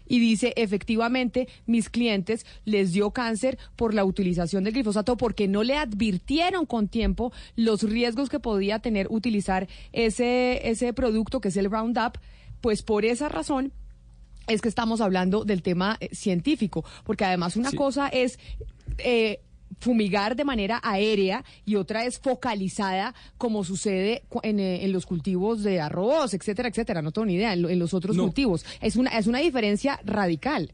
y 0.08 0.20
dice, 0.20 0.54
efectivamente, 0.56 1.48
mis 1.65 1.89
clientes 1.89 2.46
les 2.65 2.93
dio 2.93 3.12
cáncer 3.12 3.58
por 3.76 3.93
la 3.93 4.06
utilización 4.06 4.63
del 4.63 4.74
glifosato 4.74 5.17
porque 5.17 5.48
no 5.48 5.63
le 5.63 5.76
advirtieron 5.78 6.65
con 6.65 6.88
tiempo 6.88 7.32
los 7.56 7.84
riesgos 7.84 8.30
que 8.30 8.39
podía 8.39 8.80
tener 8.80 9.08
utilizar 9.10 9.67
ese, 9.91 10.70
ese 10.70 10.93
producto 10.93 11.41
que 11.41 11.50
es 11.50 11.58
el 11.58 11.70
Roundup, 11.70 12.17
pues 12.62 12.82
por 12.84 13.06
esa 13.06 13.30
razón 13.30 13.72
es 14.48 14.62
que 14.62 14.70
estamos 14.70 15.02
hablando 15.02 15.43
del 15.43 15.62
tema 15.62 15.98
eh, 16.00 16.10
científico, 16.13 16.86
porque 17.04 17.26
además 17.26 17.58
una 17.58 17.70
Sí. 17.72 17.78
cosa 17.78 18.08
es... 18.08 18.39
eh, 19.00 19.41
fumigar 19.80 20.36
de 20.36 20.44
manera 20.44 20.80
aérea 20.84 21.44
y 21.66 21.76
otra 21.76 22.06
es 22.06 22.20
focalizada 22.20 23.13
como 23.38 23.63
sucede 23.63 24.24
en, 24.44 24.60
eh, 24.60 24.84
en 24.86 24.92
los 24.92 25.06
cultivos 25.06 25.63
de 25.63 25.80
arroz, 25.80 26.34
etcétera, 26.34 26.70
etcétera, 26.70 27.02
no 27.02 27.12
tengo 27.12 27.26
ni 27.26 27.36
idea, 27.36 27.54
en, 27.54 27.70
en 27.70 27.80
los 27.80 27.94
otros 27.94 28.16
No. 28.16 28.24
cultivos. 28.24 28.66
Es 28.82 28.96
una, 28.96 29.12
es 29.18 29.28
una 29.28 29.40
diferencia 29.40 30.00
radical. 30.04 30.74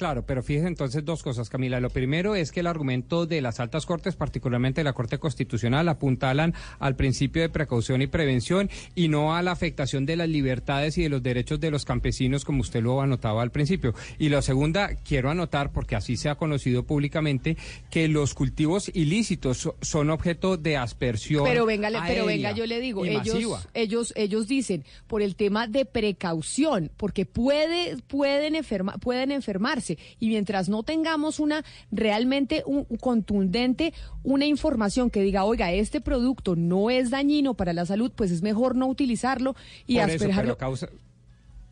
Claro, 0.00 0.24
pero 0.24 0.42
fíjese 0.42 0.66
entonces 0.66 1.04
dos 1.04 1.22
cosas, 1.22 1.50
Camila. 1.50 1.78
Lo 1.78 1.90
primero 1.90 2.34
es 2.34 2.52
que 2.52 2.60
el 2.60 2.66
argumento 2.66 3.26
de 3.26 3.42
las 3.42 3.60
altas 3.60 3.84
cortes, 3.84 4.16
particularmente 4.16 4.80
de 4.80 4.84
la 4.84 4.94
Corte 4.94 5.18
Constitucional, 5.18 5.90
apuntalan 5.90 6.54
al 6.78 6.96
principio 6.96 7.42
de 7.42 7.50
precaución 7.50 8.00
y 8.00 8.06
prevención 8.06 8.70
y 8.94 9.08
no 9.08 9.36
a 9.36 9.42
la 9.42 9.52
afectación 9.52 10.06
de 10.06 10.16
las 10.16 10.30
libertades 10.30 10.96
y 10.96 11.02
de 11.02 11.10
los 11.10 11.22
derechos 11.22 11.60
de 11.60 11.70
los 11.70 11.84
campesinos, 11.84 12.46
como 12.46 12.62
usted 12.62 12.82
lo 12.82 13.02
anotaba 13.02 13.42
al 13.42 13.50
principio. 13.50 13.92
Y 14.18 14.30
la 14.30 14.40
segunda, 14.40 14.88
quiero 15.06 15.30
anotar, 15.30 15.70
porque 15.70 15.96
así 15.96 16.16
se 16.16 16.30
ha 16.30 16.36
conocido 16.36 16.84
públicamente, 16.84 17.58
que 17.90 18.08
los 18.08 18.32
cultivos 18.32 18.90
ilícitos 18.94 19.58
so- 19.58 19.76
son 19.82 20.08
objeto 20.08 20.56
de 20.56 20.78
aspersión. 20.78 21.44
Pero 21.44 21.66
venga, 21.66 21.90
pero 22.06 22.24
venga, 22.24 22.52
yo 22.52 22.64
le 22.64 22.80
digo, 22.80 23.04
ellos, 23.04 23.34
masiva. 23.34 23.60
ellos, 23.74 24.14
ellos 24.16 24.48
dicen 24.48 24.82
por 25.06 25.20
el 25.20 25.36
tema 25.36 25.66
de 25.66 25.84
precaución, 25.84 26.90
porque 26.96 27.26
puede, 27.26 27.98
pueden 28.08 28.54
enferma, 28.54 28.94
pueden 28.94 29.30
enfermarse 29.30 29.89
y 30.18 30.28
mientras 30.28 30.68
no 30.68 30.82
tengamos 30.82 31.40
una 31.40 31.64
realmente 31.90 32.62
un, 32.66 32.86
un 32.88 32.96
contundente, 32.96 33.92
una 34.22 34.46
información 34.46 35.10
que 35.10 35.22
diga, 35.22 35.44
oiga, 35.44 35.72
este 35.72 36.00
producto 36.00 36.56
no 36.56 36.90
es 36.90 37.10
dañino 37.10 37.54
para 37.54 37.72
la 37.72 37.86
salud, 37.86 38.12
pues 38.14 38.30
es 38.30 38.42
mejor 38.42 38.76
no 38.76 38.86
utilizarlo 38.86 39.54
y 39.86 39.96
Por 39.96 40.04
eso, 40.04 40.14
asperjarlo. 40.14 40.42
pero 40.42 40.54
a 40.54 40.58
causa... 40.58 40.88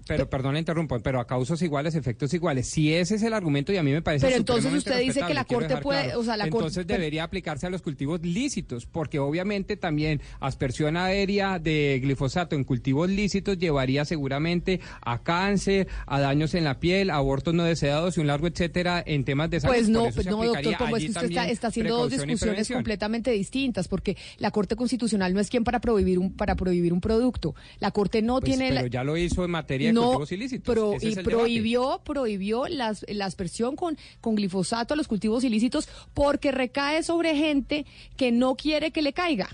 Pero, 0.08 0.28
perdón, 0.30 0.54
la 0.54 0.58
interrumpo, 0.60 0.98
pero 1.00 1.20
a 1.20 1.26
causas 1.26 1.60
iguales, 1.62 1.94
efectos 1.94 2.32
iguales. 2.34 2.68
Si 2.68 2.92
ese 2.94 3.16
es 3.16 3.22
el 3.22 3.32
argumento 3.34 3.72
y 3.72 3.76
a 3.76 3.82
mí 3.82 3.92
me 3.92 4.02
parece 4.02 4.26
Pero 4.26 4.38
entonces 4.38 4.72
usted 4.72 4.98
dice 5.00 5.20
que 5.26 5.34
la 5.34 5.44
Corte 5.44 5.76
puede- 5.78 6.04
claro. 6.06 6.20
o 6.20 6.24
sea, 6.24 6.36
la 6.36 6.44
Corte- 6.48 6.56
Entonces 6.68 6.86
debería 6.86 7.24
aplicarse 7.24 7.66
a 7.66 7.70
los 7.70 7.82
cultivos 7.82 8.20
lícitos, 8.22 8.86
porque 8.86 9.18
obviamente 9.18 9.76
también 9.76 10.20
aspersión 10.40 10.96
aérea 10.96 11.58
de 11.58 11.98
glifosato 12.02 12.56
en 12.56 12.64
cultivos 12.64 13.08
lícitos 13.08 13.58
llevaría 13.58 14.04
seguramente 14.04 14.80
a 15.00 15.22
cáncer, 15.22 15.88
a 16.06 16.20
daños 16.20 16.54
en 16.54 16.64
la 16.64 16.80
piel, 16.80 17.10
a 17.10 17.16
abortos 17.16 17.54
no 17.54 17.64
deseados 17.64 18.16
y 18.16 18.20
un 18.20 18.26
largo 18.26 18.46
etcétera 18.46 19.02
en 19.04 19.24
temas 19.24 19.50
de 19.50 19.60
salud. 19.60 19.74
Pues 19.74 19.88
no, 19.88 20.04
pues 20.14 20.26
no, 20.26 20.42
doctor, 20.44 20.76
como 20.76 20.96
es 20.96 21.04
que 21.04 21.10
usted 21.10 21.24
está, 21.28 21.48
está 21.48 21.68
haciendo 21.68 21.96
dos 21.98 22.10
discusiones 22.10 22.68
completamente 22.70 23.30
distintas, 23.32 23.88
porque 23.88 24.16
la 24.38 24.50
Corte 24.50 24.76
Constitucional 24.76 25.34
no 25.34 25.40
es 25.40 25.50
quien 25.50 25.64
para 25.64 25.80
prohibir 25.80 26.18
un, 26.18 26.32
para 26.32 26.54
prohibir 26.54 26.92
un 26.92 27.00
producto. 27.00 27.54
La 27.80 27.90
Corte 27.90 28.22
no 28.22 28.40
Pues, 28.40 28.50
tiene 28.56 28.68
pero 28.70 28.82
la- 28.82 28.88
ya 28.88 29.04
lo 29.04 29.16
hizo 29.16 29.44
en 29.44 29.50
materia 29.50 29.88
de 29.88 29.92
no, 30.00 30.26
pro- 30.64 30.96
y 31.00 31.14
prohibió, 31.16 32.00
prohibió 32.04 32.66
las, 32.68 33.04
la 33.08 33.26
aspersión 33.26 33.76
con, 33.76 33.96
con 34.20 34.34
glifosato 34.34 34.94
a 34.94 34.96
los 34.96 35.08
cultivos 35.08 35.44
ilícitos 35.44 35.88
porque 36.14 36.52
recae 36.52 37.02
sobre 37.02 37.34
gente 37.36 37.86
que 38.16 38.32
no 38.32 38.56
quiere 38.56 38.90
que 38.90 39.02
le 39.02 39.12
caiga. 39.12 39.48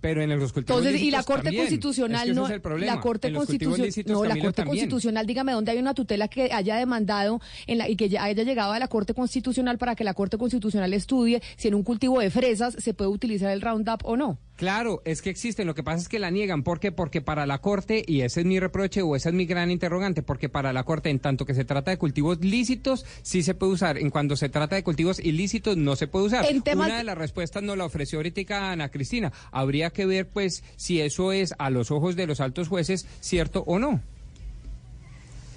Pero 0.00 0.22
en 0.22 0.28
los 0.38 0.52
cultivos 0.52 0.80
Entonces, 0.82 1.02
y 1.02 1.10
la 1.10 1.22
Corte 1.22 1.44
también. 1.44 1.64
Constitucional 1.64 2.20
Es 2.20 2.24
que 2.26 2.30
ese 2.30 2.40
no, 2.40 2.44
es 2.44 2.86
la 2.86 3.00
Corte 3.00 3.32
Constitucional, 3.32 3.92
no, 4.06 4.24
la 4.24 4.34
Corte 4.40 4.62
también. 4.62 4.84
Constitucional, 4.84 5.26
dígame 5.26 5.52
dónde 5.52 5.72
hay 5.72 5.78
una 5.78 5.94
tutela 5.94 6.28
que 6.28 6.52
haya 6.52 6.76
demandado 6.76 7.40
en 7.66 7.78
la, 7.78 7.88
y 7.88 7.96
que 7.96 8.08
ya 8.08 8.24
haya 8.24 8.42
llegado 8.44 8.72
a 8.72 8.78
la 8.78 8.88
Corte 8.88 9.14
Constitucional 9.14 9.78
para 9.78 9.96
que 9.96 10.04
la 10.04 10.14
Corte 10.14 10.36
Constitucional 10.36 10.92
estudie 10.92 11.42
si 11.56 11.68
en 11.68 11.74
un 11.74 11.82
cultivo 11.82 12.20
de 12.20 12.30
fresas 12.30 12.76
se 12.78 12.94
puede 12.94 13.10
utilizar 13.10 13.50
el 13.50 13.62
Roundup 13.62 14.04
o 14.04 14.16
no. 14.16 14.38
Claro, 14.56 15.02
es 15.04 15.20
que 15.22 15.28
existen. 15.30 15.66
Lo 15.66 15.74
que 15.74 15.82
pasa 15.82 15.98
es 16.00 16.08
que 16.08 16.18
la 16.18 16.30
niegan. 16.30 16.62
¿Por 16.62 16.80
qué? 16.80 16.90
Porque 16.90 17.20
para 17.20 17.44
la 17.46 17.58
Corte, 17.58 18.02
y 18.06 18.22
ese 18.22 18.40
es 18.40 18.46
mi 18.46 18.58
reproche 18.58 19.02
o 19.02 19.14
esa 19.14 19.28
es 19.28 19.34
mi 19.34 19.44
gran 19.44 19.70
interrogante, 19.70 20.22
porque 20.22 20.48
para 20.48 20.72
la 20.72 20.82
Corte, 20.84 21.10
en 21.10 21.18
tanto 21.18 21.44
que 21.44 21.52
se 21.54 21.64
trata 21.66 21.90
de 21.90 21.98
cultivos 21.98 22.40
lícitos, 22.40 23.04
sí 23.22 23.42
se 23.42 23.54
puede 23.54 23.72
usar. 23.72 23.98
En 23.98 24.08
cuando 24.10 24.34
se 24.34 24.48
trata 24.48 24.76
de 24.76 24.82
cultivos 24.82 25.20
ilícitos, 25.20 25.76
no 25.76 25.94
se 25.94 26.06
puede 26.08 26.26
usar. 26.26 26.46
Temas- 26.62 26.86
Una 26.88 26.98
de 26.98 27.04
las 27.04 27.18
respuestas 27.18 27.62
nos 27.62 27.76
la 27.76 27.84
ofreció 27.84 28.18
ahorita 28.18 28.72
Ana 28.72 28.88
Cristina. 28.90 29.32
Habría 29.52 29.90
que 29.90 30.06
ver, 30.06 30.28
pues, 30.28 30.64
si 30.76 31.00
eso 31.00 31.32
es 31.32 31.54
a 31.58 31.68
los 31.70 31.90
ojos 31.90 32.16
de 32.16 32.26
los 32.26 32.40
altos 32.40 32.68
jueces 32.68 33.06
cierto 33.20 33.62
o 33.66 33.78
no. 33.78 34.00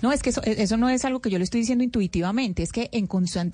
No, 0.02 0.12
es 0.12 0.22
que 0.24 0.30
eso, 0.30 0.42
eso 0.44 0.78
no 0.78 0.90
es 0.90 1.04
algo 1.06 1.20
que 1.20 1.30
yo 1.30 1.38
le 1.38 1.44
estoy 1.44 1.62
diciendo 1.62 1.84
intuitivamente, 1.84 2.64
es 2.64 2.72
que 2.72 2.90
en 2.94 3.08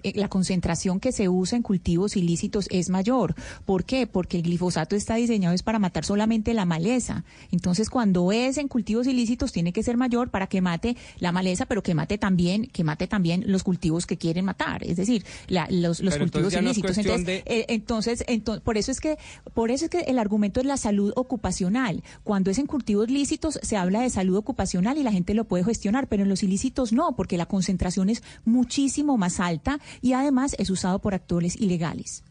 eh, 0.04 0.12
la 0.16 0.28
concentración 0.30 1.00
que 1.00 1.12
se 1.12 1.28
usa 1.30 1.56
en 1.56 1.64
cultivos 1.64 2.16
ilícitos 2.16 2.68
es 2.72 2.90
mayor. 2.90 3.36
¿Por 3.66 3.84
qué? 3.84 4.06
Porque 4.08 4.38
el 4.38 4.44
glifosato 4.44 4.96
está 4.96 5.16
diseñado 5.16 5.56
es 5.56 5.64
para 5.64 5.80
matar 5.80 6.06
solamente 6.06 6.54
la 6.54 6.66
maleza. 6.66 7.24
Entonces, 7.52 7.90
cuando 7.90 8.32
es 8.32 8.58
en 8.58 8.68
cultivos 8.68 9.08
ilícitos 9.08 9.52
tiene 9.52 9.74
que 9.74 9.82
ser 9.84 9.98
mayor 9.98 10.30
para 10.30 10.48
que 10.48 10.62
mate 10.62 10.96
la 11.20 11.32
maleza, 11.32 11.66
pero 11.66 11.82
que 11.82 11.96
mate 11.96 12.18
también, 12.18 12.68
que 12.68 12.84
mate 12.84 13.08
también 13.08 13.44
los 13.48 13.64
cultivos 13.64 14.06
que 14.06 14.18
quieren 14.18 14.46
matar, 14.46 14.84
es 14.84 14.98
decir, 14.98 15.26
la- 15.48 15.68
los, 15.70 16.00
los 16.02 16.14
entonces 16.16 16.20
cultivos 16.20 16.54
ya 16.54 16.62
no 16.62 16.70
es 16.70 16.78
ilícitos. 16.78 16.98
Entonces, 16.98 17.44
eh, 17.46 17.66
entonces, 17.70 18.26
ento- 18.28 18.62
por 18.62 18.78
eso 18.78 18.92
es 18.92 19.00
que, 19.00 19.18
por 19.54 19.72
eso 19.72 19.86
es 19.86 19.90
que 19.92 20.00
el 20.02 20.20
argumento 20.20 20.60
es 20.60 20.66
la 20.66 20.78
salud 20.78 21.12
ocupacional. 21.16 22.04
Cuando 22.24 22.52
es 22.52 22.58
en 22.60 22.68
cultivos 22.68 23.10
lícitos 23.10 23.60
se 23.62 23.78
habla 23.78 24.02
de 24.02 24.10
salud 24.10 24.36
ocupacional 24.36 24.98
y 24.98 25.04
la 25.04 25.12
gente 25.12 25.34
lo 25.34 25.46
puede 25.46 25.64
gestionar, 25.64 26.08
pero 26.08 26.24
en 26.24 26.30
los 26.30 26.35
ilícitos 26.44 26.94
no, 26.94 27.16
porque 27.16 27.38
la 27.38 27.46
concentración 27.46 28.10
es 28.10 28.24
muchísimo 28.44 29.18
más 29.18 29.40
alta 29.40 29.80
y 30.02 30.14
además 30.14 30.56
es 30.60 30.70
usado 30.70 31.00
por 31.00 31.14
actores 31.14 31.60
ilegales. 31.60 32.24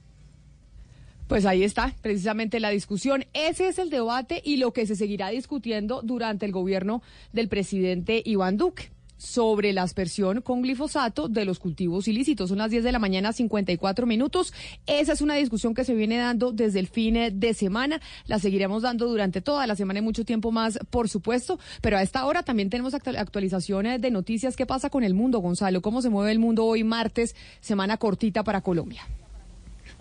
Pues 1.27 1.47
ahí 1.47 1.65
está, 1.65 1.95
precisamente 2.03 2.61
la 2.61 2.71
discusión. 2.71 3.25
Ese 3.33 3.69
es 3.69 3.79
el 3.79 3.89
debate 3.89 4.43
y 4.45 4.59
lo 4.59 4.73
que 4.73 4.87
se 4.87 4.95
seguirá 4.95 5.31
discutiendo 5.31 6.03
durante 6.03 6.45
el 6.45 6.53
gobierno 6.53 7.03
del 7.33 7.49
presidente 7.49 8.23
Iván 8.25 8.57
Duque 8.57 8.94
sobre 9.25 9.73
la 9.73 9.83
aspersión 9.83 10.41
con 10.43 10.63
glifosato 10.63 11.29
de 11.29 11.45
los 11.45 11.59
cultivos 11.59 12.07
ilícitos. 12.09 12.51
Son 12.51 12.59
las 12.59 12.71
10 12.71 12.85
de 12.85 12.93
la 12.93 12.99
mañana, 12.99 13.33
54 13.33 14.07
minutos. 14.07 14.53
Esa 14.87 15.13
es 15.13 15.21
una 15.21 15.35
discusión 15.35 15.75
que 15.75 15.85
se 15.85 15.95
viene 15.95 16.19
dando 16.19 16.53
desde 16.53 16.79
el 16.81 16.87
fin 16.87 17.15
de 17.33 17.55
semana. 17.55 18.01
La 18.27 18.39
seguiremos 18.39 18.83
dando 18.83 19.07
durante 19.09 19.41
toda 19.41 19.67
la 19.67 19.77
semana 19.77 19.99
y 20.01 20.03
mucho 20.03 20.25
tiempo 20.25 20.53
más, 20.53 20.79
por 20.91 21.09
supuesto. 21.09 21.59
Pero 21.81 21.97
a 21.97 22.03
esta 22.03 22.25
hora 22.27 22.43
también 22.43 22.71
tenemos 22.71 22.95
actu- 22.95 23.17
actualizaciones 23.19 24.01
de 24.01 24.11
noticias. 24.11 24.57
¿Qué 24.57 24.67
pasa 24.67 24.91
con 24.91 25.05
el 25.05 25.15
mundo, 25.15 25.39
Gonzalo? 25.41 25.83
¿Cómo 25.83 26.03
se 26.03 26.11
mueve 26.11 26.33
el 26.33 26.39
mundo 26.39 26.65
hoy, 26.65 26.85
martes, 26.85 27.35
semana 27.61 27.97
cortita 27.97 28.45
para 28.45 28.61
Colombia? 28.61 29.03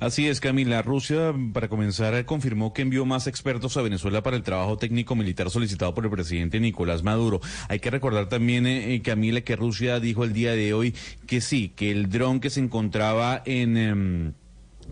Así 0.03 0.27
es, 0.27 0.41
Camila. 0.41 0.81
Rusia, 0.81 1.33
para 1.53 1.69
comenzar, 1.69 2.25
confirmó 2.25 2.73
que 2.73 2.81
envió 2.81 3.05
más 3.05 3.25
expertos 3.25 3.77
a 3.77 3.81
Venezuela 3.81 4.21
para 4.21 4.35
el 4.35 4.43
trabajo 4.43 4.77
técnico 4.77 5.15
militar 5.15 5.49
solicitado 5.49 5.93
por 5.93 6.03
el 6.03 6.11
presidente 6.11 6.59
Nicolás 6.59 7.03
Maduro. 7.03 7.39
Hay 7.69 7.79
que 7.79 7.89
recordar 7.89 8.27
también, 8.27 8.67
eh, 8.67 9.01
Camila, 9.01 9.39
que 9.39 9.55
Rusia 9.55 10.01
dijo 10.01 10.25
el 10.25 10.33
día 10.33 10.51
de 10.55 10.73
hoy 10.73 10.93
que 11.25 11.39
sí, 11.39 11.69
que 11.69 11.89
el 11.89 12.09
dron 12.09 12.41
que 12.41 12.49
se 12.49 12.59
encontraba 12.59 13.43
en... 13.45 13.77
em, 13.77 14.33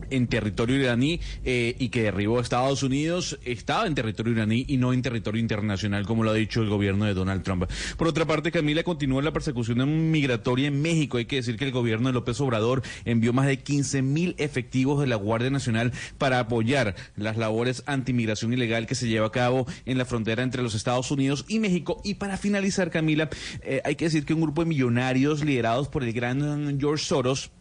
en 0.10 0.28
territorio 0.28 0.76
iraní 0.78 1.20
eh, 1.44 1.76
y 1.80 1.90
que 1.90 2.04
derribó 2.04 2.40
a 2.40 2.42
Estados 2.42 2.84
Unidos 2.84 3.40
estaba 3.46 3.88
en 3.88 3.96
territorio 3.96 4.34
iraní 4.34 4.66
y 4.68 4.78
no 4.78 4.94
en 4.94 5.02
territorio 5.02 5.40
internacional, 5.40 6.06
como 6.06 6.24
lo 6.24 6.32
ha 6.32 6.34
dicho 6.34 6.62
el 6.62 6.70
gobierno 6.70 7.06
de 7.06 7.14
Donald 7.14 7.44
Trump. 7.44 7.66
Por 7.98 8.08
otra 8.08 8.26
parte, 8.26 8.52
Camila 8.52 8.84
continúa 8.84 9.22
la 9.22 9.34
persecución 9.34 10.12
migratoria 10.12 10.68
en 10.68 10.82
México. 10.82 11.18
Hay 11.18 11.26
que 11.26 11.38
decir 11.38 11.58
que 11.58 11.66
el 11.66 11.72
gobierno 11.72 12.10
de 12.10 12.14
López 12.14 12.40
Obrador 12.42 12.82
envió 13.06 13.34
más 13.34 13.48
de 13.48 13.60
15 13.60 14.02
mil 14.02 14.36
efectivos 14.38 15.00
de 15.00 15.08
la 15.08 15.16
Guardia 15.16 15.50
Nacional 15.50 15.92
para 16.18 16.40
apoyar 16.40 16.96
las 17.16 17.38
labores 17.38 17.84
antimigración 17.86 18.54
ilegal 18.54 18.88
que 18.88 18.96
se 18.96 19.08
lleva 19.08 19.28
a 19.28 19.32
cabo 19.32 19.66
en 19.86 19.98
la 19.98 20.06
frontera 20.06 20.44
entre 20.44 20.64
los 20.64 20.76
Estados 20.76 21.12
Unidos 21.12 21.46
y 21.48 21.60
México. 21.60 22.02
Y 22.04 22.16
para 22.16 22.38
finalizar, 22.38 22.90
Camila, 22.90 23.30
eh, 23.62 23.82
hay 23.84 23.96
que 23.96 24.06
decir 24.06 24.26
que 24.26 24.34
un 24.34 24.42
grupo 24.42 24.64
de 24.64 24.70
millonarios 24.70 25.44
liderados 25.44 25.88
por 25.88 26.04
el 26.04 26.14
gran 26.14 26.80
George 26.80 27.06
Soros 27.06 27.52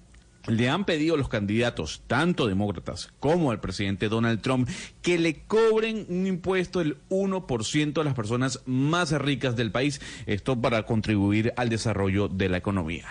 le 0.46 0.68
han 0.68 0.84
pedido 0.84 1.14
a 1.14 1.18
los 1.18 1.28
candidatos, 1.28 2.02
tanto 2.06 2.46
demócratas 2.46 3.12
como 3.20 3.50
al 3.50 3.60
presidente 3.60 4.08
Donald 4.08 4.40
Trump, 4.40 4.68
que 5.02 5.18
le 5.18 5.42
cobren 5.42 6.06
un 6.08 6.26
impuesto 6.26 6.78
del 6.78 6.98
1% 7.08 8.00
a 8.00 8.04
las 8.04 8.14
personas 8.14 8.60
más 8.66 9.12
ricas 9.12 9.56
del 9.56 9.70
país, 9.70 10.00
esto 10.26 10.60
para 10.60 10.84
contribuir 10.84 11.52
al 11.56 11.68
desarrollo 11.68 12.28
de 12.28 12.48
la 12.48 12.58
economía. 12.58 13.06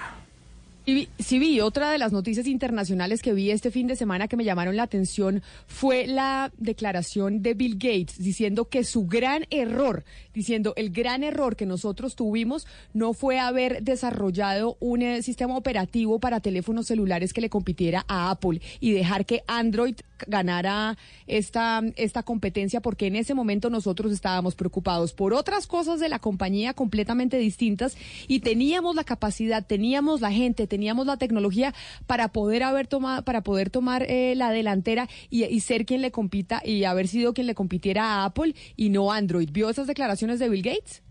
Sí 1.19 1.39
vi, 1.39 1.59
otra 1.59 1.91
de 1.91 1.97
las 1.97 2.11
noticias 2.11 2.47
internacionales 2.47 3.21
que 3.21 3.33
vi 3.33 3.51
este 3.51 3.69
fin 3.71 3.87
de 3.87 3.95
semana 3.95 4.27
que 4.27 4.37
me 4.37 4.43
llamaron 4.43 4.75
la 4.75 4.83
atención 4.83 5.43
fue 5.67 6.07
la 6.07 6.51
declaración 6.57 7.41
de 7.41 7.53
Bill 7.53 7.75
Gates 7.75 8.17
diciendo 8.17 8.65
que 8.65 8.83
su 8.83 9.05
gran 9.05 9.45
error, 9.49 10.03
diciendo 10.33 10.73
el 10.77 10.91
gran 10.91 11.23
error 11.23 11.55
que 11.55 11.65
nosotros 11.65 12.15
tuvimos 12.15 12.65
no 12.93 13.13
fue 13.13 13.39
haber 13.39 13.83
desarrollado 13.83 14.77
un 14.79 15.01
eh, 15.01 15.21
sistema 15.21 15.55
operativo 15.55 16.19
para 16.19 16.39
teléfonos 16.39 16.87
celulares 16.87 17.33
que 17.33 17.41
le 17.41 17.49
compitiera 17.49 18.05
a 18.07 18.31
Apple 18.31 18.61
y 18.79 18.91
dejar 18.91 19.25
que 19.25 19.43
Android 19.47 19.95
ganara 20.27 20.97
esta, 21.27 21.81
esta 21.95 22.23
competencia 22.23 22.81
porque 22.81 23.07
en 23.07 23.15
ese 23.15 23.33
momento 23.33 23.69
nosotros 23.69 24.11
estábamos 24.11 24.55
preocupados 24.55 25.13
por 25.13 25.33
otras 25.33 25.67
cosas 25.67 25.99
de 25.99 26.09
la 26.09 26.19
compañía 26.19 26.73
completamente 26.73 27.37
distintas 27.37 27.97
y 28.27 28.39
teníamos 28.39 28.95
la 28.95 29.03
capacidad, 29.03 29.65
teníamos 29.65 30.21
la 30.21 30.31
gente, 30.31 30.67
teníamos 30.67 31.05
la 31.05 31.17
tecnología 31.17 31.73
para 32.07 32.29
poder 32.29 32.63
haber 32.63 32.87
tomado, 32.87 33.23
para 33.23 33.41
poder 33.41 33.69
tomar 33.69 34.03
eh, 34.03 34.33
la 34.35 34.51
delantera 34.51 35.07
y, 35.29 35.45
y 35.45 35.59
ser 35.61 35.85
quien 35.85 36.01
le 36.01 36.11
compita 36.11 36.61
y 36.63 36.83
haber 36.83 37.07
sido 37.07 37.33
quien 37.33 37.47
le 37.47 37.55
compitiera 37.55 38.05
a 38.05 38.25
Apple 38.25 38.55
y 38.75 38.89
no 38.89 39.11
Android. 39.11 39.49
¿Vio 39.51 39.69
esas 39.69 39.87
declaraciones 39.87 40.39
de 40.39 40.49
Bill 40.49 40.63
Gates? 40.63 41.01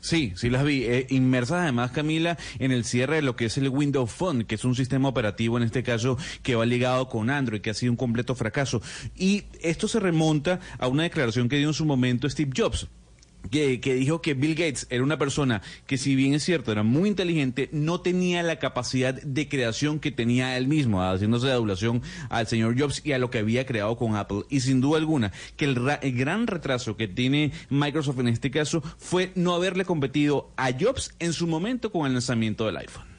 Sí, 0.00 0.32
sí 0.36 0.50
las 0.50 0.64
vi. 0.64 0.84
Eh, 0.84 1.06
inmersas 1.10 1.62
además, 1.62 1.90
Camila, 1.90 2.38
en 2.58 2.70
el 2.70 2.84
cierre 2.84 3.16
de 3.16 3.22
lo 3.22 3.34
que 3.34 3.46
es 3.46 3.58
el 3.58 3.68
Windows 3.68 4.10
Phone, 4.10 4.44
que 4.44 4.54
es 4.54 4.64
un 4.64 4.74
sistema 4.74 5.08
operativo 5.08 5.56
en 5.56 5.64
este 5.64 5.82
caso 5.82 6.16
que 6.42 6.54
va 6.54 6.64
ligado 6.64 7.08
con 7.08 7.30
Android, 7.30 7.60
que 7.60 7.70
ha 7.70 7.74
sido 7.74 7.92
un 7.92 7.96
completo 7.96 8.34
fracaso. 8.34 8.80
Y 9.16 9.44
esto 9.60 9.88
se 9.88 10.00
remonta 10.00 10.60
a 10.78 10.88
una 10.88 11.02
declaración 11.02 11.48
que 11.48 11.56
dio 11.56 11.68
en 11.68 11.74
su 11.74 11.84
momento 11.84 12.28
Steve 12.30 12.52
Jobs. 12.56 12.88
Que, 13.50 13.78
dijo 13.94 14.20
que 14.22 14.34
Bill 14.34 14.54
Gates 14.54 14.86
era 14.90 15.02
una 15.02 15.18
persona 15.18 15.62
que 15.86 15.98
si 15.98 16.14
bien 16.14 16.34
es 16.34 16.42
cierto 16.44 16.72
era 16.72 16.82
muy 16.82 17.08
inteligente 17.08 17.68
no 17.72 18.00
tenía 18.00 18.42
la 18.42 18.58
capacidad 18.58 19.14
de 19.14 19.48
creación 19.48 19.98
que 20.00 20.10
tenía 20.12 20.56
él 20.56 20.68
mismo 20.68 21.02
haciéndose 21.02 21.46
de 21.46 21.52
adulación 21.52 22.02
al 22.28 22.46
señor 22.46 22.78
Jobs 22.78 23.02
y 23.04 23.12
a 23.12 23.18
lo 23.18 23.30
que 23.30 23.38
había 23.38 23.66
creado 23.66 23.96
con 23.96 24.16
Apple. 24.16 24.42
Y 24.50 24.60
sin 24.60 24.80
duda 24.80 24.98
alguna 24.98 25.32
que 25.56 25.64
el, 25.64 25.76
ra- 25.76 26.00
el 26.02 26.16
gran 26.16 26.46
retraso 26.46 26.96
que 26.96 27.08
tiene 27.08 27.52
Microsoft 27.70 28.18
en 28.20 28.28
este 28.28 28.50
caso 28.50 28.82
fue 28.98 29.32
no 29.34 29.54
haberle 29.54 29.84
competido 29.84 30.50
a 30.56 30.70
Jobs 30.78 31.14
en 31.18 31.32
su 31.32 31.46
momento 31.46 31.90
con 31.92 32.06
el 32.06 32.12
lanzamiento 32.12 32.66
del 32.66 32.76
iPhone 32.78 33.15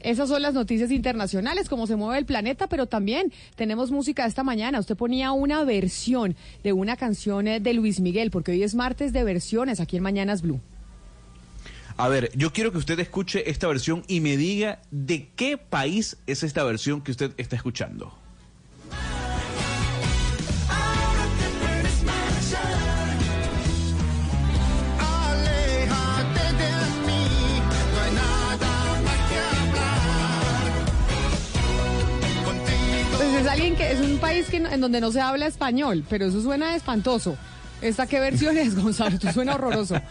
Esas 0.00 0.30
son 0.30 0.40
las 0.40 0.54
noticias 0.54 0.90
internacionales, 0.90 1.68
cómo 1.68 1.86
se 1.86 1.96
mueve 1.96 2.18
el 2.18 2.24
planeta, 2.24 2.68
pero 2.68 2.86
también 2.86 3.32
tenemos 3.54 3.90
música 3.90 4.24
esta 4.24 4.42
mañana. 4.42 4.80
Usted 4.80 4.96
ponía 4.96 5.32
una 5.32 5.62
versión 5.64 6.36
de 6.64 6.72
una 6.72 6.96
canción 6.96 7.46
eh, 7.46 7.60
de 7.60 7.74
Luis 7.74 8.00
Miguel, 8.00 8.30
porque 8.30 8.52
hoy 8.52 8.62
es 8.62 8.74
martes 8.74 9.12
de 9.12 9.24
versiones 9.24 9.78
aquí 9.78 9.98
en 9.98 10.02
Mañanas 10.02 10.40
Blue. 10.40 10.60
A 11.98 12.08
ver, 12.08 12.30
yo 12.34 12.50
quiero 12.50 12.72
que 12.72 12.78
usted 12.78 12.98
escuche 12.98 13.50
esta 13.50 13.68
versión 13.68 14.04
y 14.08 14.20
me 14.20 14.38
diga 14.38 14.80
de 14.90 15.28
qué 15.36 15.58
país 15.58 16.16
es 16.26 16.42
esta 16.42 16.64
versión 16.64 17.02
que 17.02 17.10
usted 17.10 17.32
está 17.36 17.56
escuchando. 17.56 18.19
Alguien 33.50 33.74
que 33.74 33.90
es 33.90 34.00
un 34.00 34.18
país 34.18 34.46
que, 34.48 34.58
en 34.58 34.80
donde 34.80 35.00
no 35.00 35.10
se 35.10 35.20
habla 35.20 35.46
español, 35.46 36.04
pero 36.08 36.26
eso 36.26 36.40
suena 36.40 36.76
espantoso. 36.76 37.36
¿Esta 37.82 38.06
qué 38.06 38.20
versión 38.20 38.58
es, 38.58 38.76
Gonzalo? 38.76 39.18
Tú 39.18 39.28
suena 39.32 39.54
horroroso. 39.54 39.94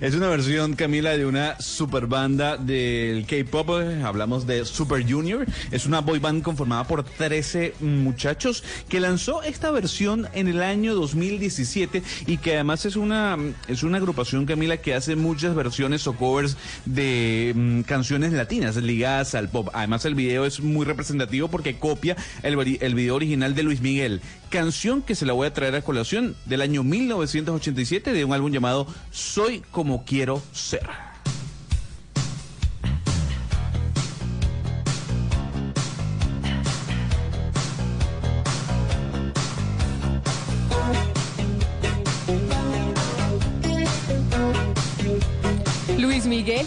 Es 0.00 0.14
una 0.14 0.28
versión, 0.28 0.74
Camila, 0.74 1.16
de 1.16 1.26
una 1.26 1.58
super 1.60 2.06
banda 2.06 2.56
del 2.56 3.26
K-pop. 3.26 3.70
Hablamos 4.04 4.46
de 4.46 4.64
Super 4.64 5.10
Junior. 5.10 5.46
Es 5.70 5.86
una 5.86 6.00
boy 6.00 6.18
band 6.18 6.42
conformada 6.42 6.84
por 6.84 7.02
13 7.02 7.74
muchachos 7.80 8.62
que 8.88 9.00
lanzó 9.00 9.42
esta 9.42 9.70
versión 9.70 10.28
en 10.34 10.48
el 10.48 10.62
año 10.62 10.94
2017 10.94 12.02
y 12.26 12.36
que 12.36 12.54
además 12.54 12.84
es 12.84 12.96
una, 12.96 13.36
es 13.66 13.82
una 13.82 13.96
agrupación, 13.98 14.46
Camila, 14.46 14.76
que 14.76 14.94
hace 14.94 15.16
muchas 15.16 15.54
versiones 15.54 16.06
o 16.06 16.14
covers 16.14 16.56
de 16.84 17.52
mm, 17.56 17.80
canciones 17.82 18.32
latinas 18.32 18.76
ligadas 18.76 19.34
al 19.34 19.48
pop. 19.48 19.70
Además, 19.72 20.04
el 20.04 20.14
video 20.14 20.44
es 20.44 20.60
muy 20.60 20.84
representativo 20.84 21.48
porque 21.48 21.78
copia 21.78 22.16
el, 22.42 22.78
el 22.80 22.94
video 22.94 23.16
original 23.16 23.54
de 23.54 23.62
Luis 23.62 23.80
Miguel. 23.80 24.20
Canción 24.50 25.02
que 25.02 25.14
se 25.14 25.26
la 25.26 25.32
voy 25.32 25.46
a 25.46 25.52
traer 25.52 25.74
a 25.74 25.82
colación 25.82 26.07
del 26.46 26.62
año 26.62 26.82
1987 26.84 28.14
de 28.14 28.24
un 28.24 28.32
álbum 28.32 28.50
llamado 28.50 28.86
Soy 29.10 29.62
como 29.70 30.06
quiero 30.06 30.40
ser. 30.52 31.07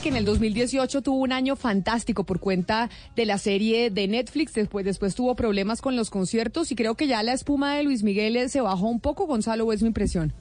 Que 0.02 0.10
en 0.10 0.16
el 0.16 0.26
2018 0.26 1.04
tuvo 1.04 1.18
un 1.18 1.32
año 1.32 1.56
fantástico 1.56 2.24
por 2.24 2.40
cuenta 2.40 2.90
de 3.16 3.26
la 3.26 3.38
serie 3.38 3.92
de 3.92 4.08
Netflix, 4.08 4.54
después, 4.54 4.84
después 4.84 5.14
tuvo 5.14 5.36
problemas 5.36 5.82
con 5.82 5.96
los 5.96 6.10
conciertos 6.10 6.72
y 6.72 6.76
creo 6.76 6.96
que 6.96 7.08
ya 7.08 7.22
la 7.22 7.34
espuma 7.34 7.76
de 7.76 7.84
Luis 7.84 8.02
Miguel 8.02 8.36
eh, 8.36 8.50
se 8.50 8.62
bajó 8.62 8.88
un 8.88 9.00
poco, 9.00 9.28
Gonzalo, 9.28 9.66
¿o 9.66 9.74
es 9.74 9.82
mi 9.84 9.90
impresión? 9.90 10.34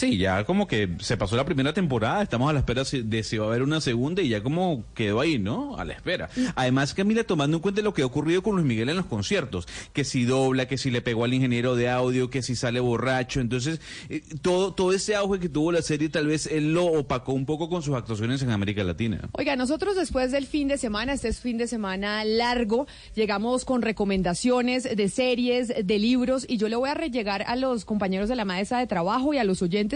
Sí, 0.00 0.16
ya 0.16 0.44
como 0.44 0.66
que 0.66 0.88
se 1.00 1.18
pasó 1.18 1.36
la 1.36 1.44
primera 1.44 1.74
temporada, 1.74 2.22
estamos 2.22 2.48
a 2.48 2.54
la 2.54 2.60
espera 2.60 2.84
de 2.90 3.22
si 3.22 3.36
va 3.36 3.44
a 3.44 3.48
haber 3.48 3.62
una 3.62 3.82
segunda 3.82 4.22
y 4.22 4.30
ya 4.30 4.42
como 4.42 4.82
quedó 4.94 5.20
ahí, 5.20 5.38
¿no? 5.38 5.76
A 5.76 5.84
la 5.84 5.92
espera. 5.92 6.30
Además, 6.54 6.94
Camila, 6.94 7.22
tomando 7.24 7.58
en 7.58 7.60
cuenta 7.60 7.82
lo 7.82 7.92
que 7.92 8.00
ha 8.00 8.06
ocurrido 8.06 8.42
con 8.42 8.54
Luis 8.54 8.66
Miguel 8.66 8.88
en 8.88 8.96
los 8.96 9.04
conciertos, 9.04 9.68
que 9.92 10.04
si 10.04 10.24
dobla, 10.24 10.66
que 10.66 10.78
si 10.78 10.90
le 10.90 11.02
pegó 11.02 11.24
al 11.24 11.34
ingeniero 11.34 11.76
de 11.76 11.90
audio, 11.90 12.30
que 12.30 12.40
si 12.40 12.56
sale 12.56 12.80
borracho, 12.80 13.40
entonces 13.40 13.82
eh, 14.08 14.22
todo, 14.40 14.72
todo 14.72 14.94
ese 14.94 15.16
auge 15.16 15.38
que 15.38 15.50
tuvo 15.50 15.70
la 15.70 15.82
serie 15.82 16.08
tal 16.08 16.28
vez 16.28 16.46
él 16.46 16.72
lo 16.72 16.86
opacó 16.86 17.34
un 17.34 17.44
poco 17.44 17.68
con 17.68 17.82
sus 17.82 17.94
actuaciones 17.94 18.40
en 18.40 18.52
América 18.52 18.82
Latina. 18.82 19.28
Oiga, 19.32 19.54
nosotros 19.54 19.96
después 19.96 20.32
del 20.32 20.46
fin 20.46 20.66
de 20.66 20.78
semana, 20.78 21.12
este 21.12 21.28
es 21.28 21.40
fin 21.40 21.58
de 21.58 21.66
semana 21.66 22.24
largo, 22.24 22.86
llegamos 23.14 23.66
con 23.66 23.82
recomendaciones 23.82 24.84
de 24.84 25.08
series, 25.10 25.68
de 25.84 25.98
libros, 25.98 26.46
y 26.48 26.56
yo 26.56 26.70
le 26.70 26.76
voy 26.76 26.88
a 26.88 26.94
rellegar 26.94 27.42
a 27.46 27.54
los 27.54 27.84
compañeros 27.84 28.30
de 28.30 28.36
la 28.36 28.46
mesa 28.46 28.78
de 28.78 28.86
trabajo 28.86 29.34
y 29.34 29.36
a 29.36 29.44
los 29.44 29.60
oyentes 29.60 29.89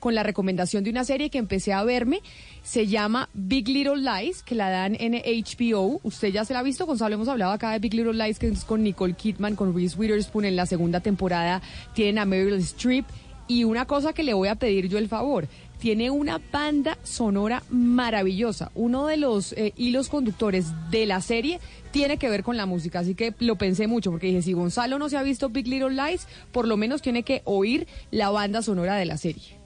con 0.00 0.14
la 0.14 0.22
recomendación 0.22 0.84
de 0.84 0.90
una 0.90 1.04
serie 1.04 1.30
que 1.30 1.38
empecé 1.38 1.72
a 1.72 1.84
verme. 1.84 2.20
Se 2.62 2.86
llama 2.86 3.28
Big 3.34 3.68
Little 3.68 3.96
Lies, 3.96 4.42
que 4.42 4.54
la 4.54 4.70
dan 4.70 4.96
en 4.98 5.14
HBO. 5.14 6.00
Usted 6.02 6.28
ya 6.28 6.44
se 6.44 6.52
la 6.52 6.60
ha 6.60 6.62
visto, 6.62 6.86
Gonzalo, 6.86 7.14
hemos 7.14 7.28
hablado 7.28 7.52
acá 7.52 7.72
de 7.72 7.78
Big 7.78 7.94
Little 7.94 8.14
Lies, 8.14 8.38
que 8.38 8.48
es 8.48 8.64
con 8.64 8.82
Nicole 8.82 9.14
Kidman, 9.14 9.56
con 9.56 9.74
Reese 9.74 9.96
Witherspoon 9.96 10.44
en 10.44 10.56
la 10.56 10.66
segunda 10.66 11.00
temporada. 11.00 11.62
Tienen 11.94 12.18
a 12.18 12.24
Meryl 12.24 12.54
Streep. 12.54 13.06
Y 13.50 13.64
una 13.64 13.86
cosa 13.86 14.12
que 14.12 14.22
le 14.22 14.34
voy 14.34 14.48
a 14.48 14.56
pedir 14.56 14.88
yo 14.90 14.98
el 14.98 15.08
favor, 15.08 15.48
tiene 15.78 16.10
una 16.10 16.40
banda 16.52 16.98
sonora 17.02 17.62
maravillosa. 17.70 18.70
Uno 18.74 19.06
de 19.06 19.16
los 19.16 19.52
eh, 19.52 19.72
hilos 19.76 20.08
conductores 20.08 20.66
de 20.90 21.06
la 21.06 21.20
serie 21.20 21.60
tiene 21.90 22.18
que 22.18 22.28
ver 22.28 22.42
con 22.42 22.56
la 22.56 22.66
música, 22.66 23.00
así 23.00 23.14
que 23.14 23.34
lo 23.38 23.56
pensé 23.56 23.86
mucho 23.86 24.10
porque 24.10 24.26
dije, 24.28 24.42
si 24.42 24.52
Gonzalo 24.52 24.98
no 24.98 25.08
se 25.08 25.16
ha 25.16 25.22
visto 25.22 25.48
Big 25.48 25.66
Little 25.66 25.90
Lies, 25.90 26.26
por 26.52 26.66
lo 26.66 26.76
menos 26.76 27.02
tiene 27.02 27.22
que 27.22 27.42
oír 27.44 27.86
la 28.10 28.30
banda 28.30 28.62
sonora 28.62 28.96
de 28.96 29.06
la 29.06 29.16
serie. 29.16 29.58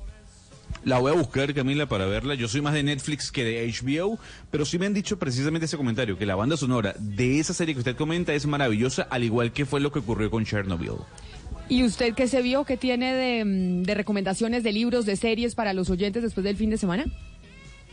La 0.85 0.99
voy 0.99 1.13
a 1.13 1.15
buscar, 1.15 1.55
Camila, 1.55 1.87
para 1.87 2.07
verla. 2.07 2.35
Yo 2.35 2.49
soy 2.49 2.61
más 2.61 2.75
de 2.75 2.83
Netflix 2.83 3.31
que 3.31 3.45
de 3.45 3.73
HBO, 3.73 4.19
pero 4.51 4.65
sí 4.65 4.79
me 4.79 4.87
han 4.87 4.95
dicho 4.95 5.17
precisamente 5.17 5.67
ese 5.67 5.77
comentario, 5.77 6.19
que 6.19 6.27
la 6.27 6.35
banda 6.35 6.57
sonora 6.57 6.95
de 6.99 7.39
esa 7.39 7.55
serie 7.55 7.75
que 7.75 7.81
usted 7.81 7.95
comenta 7.95 8.35
es 8.35 8.47
maravillosa, 8.47 9.03
al 9.03 9.23
igual 9.23 9.53
que 9.53 9.65
fue 9.65 9.81
lo 9.81 9.93
que 9.93 10.01
ocurrió 10.01 10.29
con 10.31 10.45
Chernobyl. 10.45 10.95
¿Y 11.73 11.85
usted 11.85 12.13
qué 12.15 12.29
se 12.29 12.43
vio? 12.43 12.65
¿Qué 12.65 12.77
tiene 12.77 13.15
de, 13.15 13.45
mm, 13.47 13.83
de 13.85 13.95
recomendaciones 13.95 14.63
de 14.63 14.73
libros, 14.73 15.07
de 15.07 15.17
series 15.17 15.55
para 15.55 15.73
los 15.73 15.89
oyentes 15.89 16.23
después 16.23 16.45
del 16.45 16.59
fin 16.59 16.69
de 16.69 16.77
semana? 16.77 17.07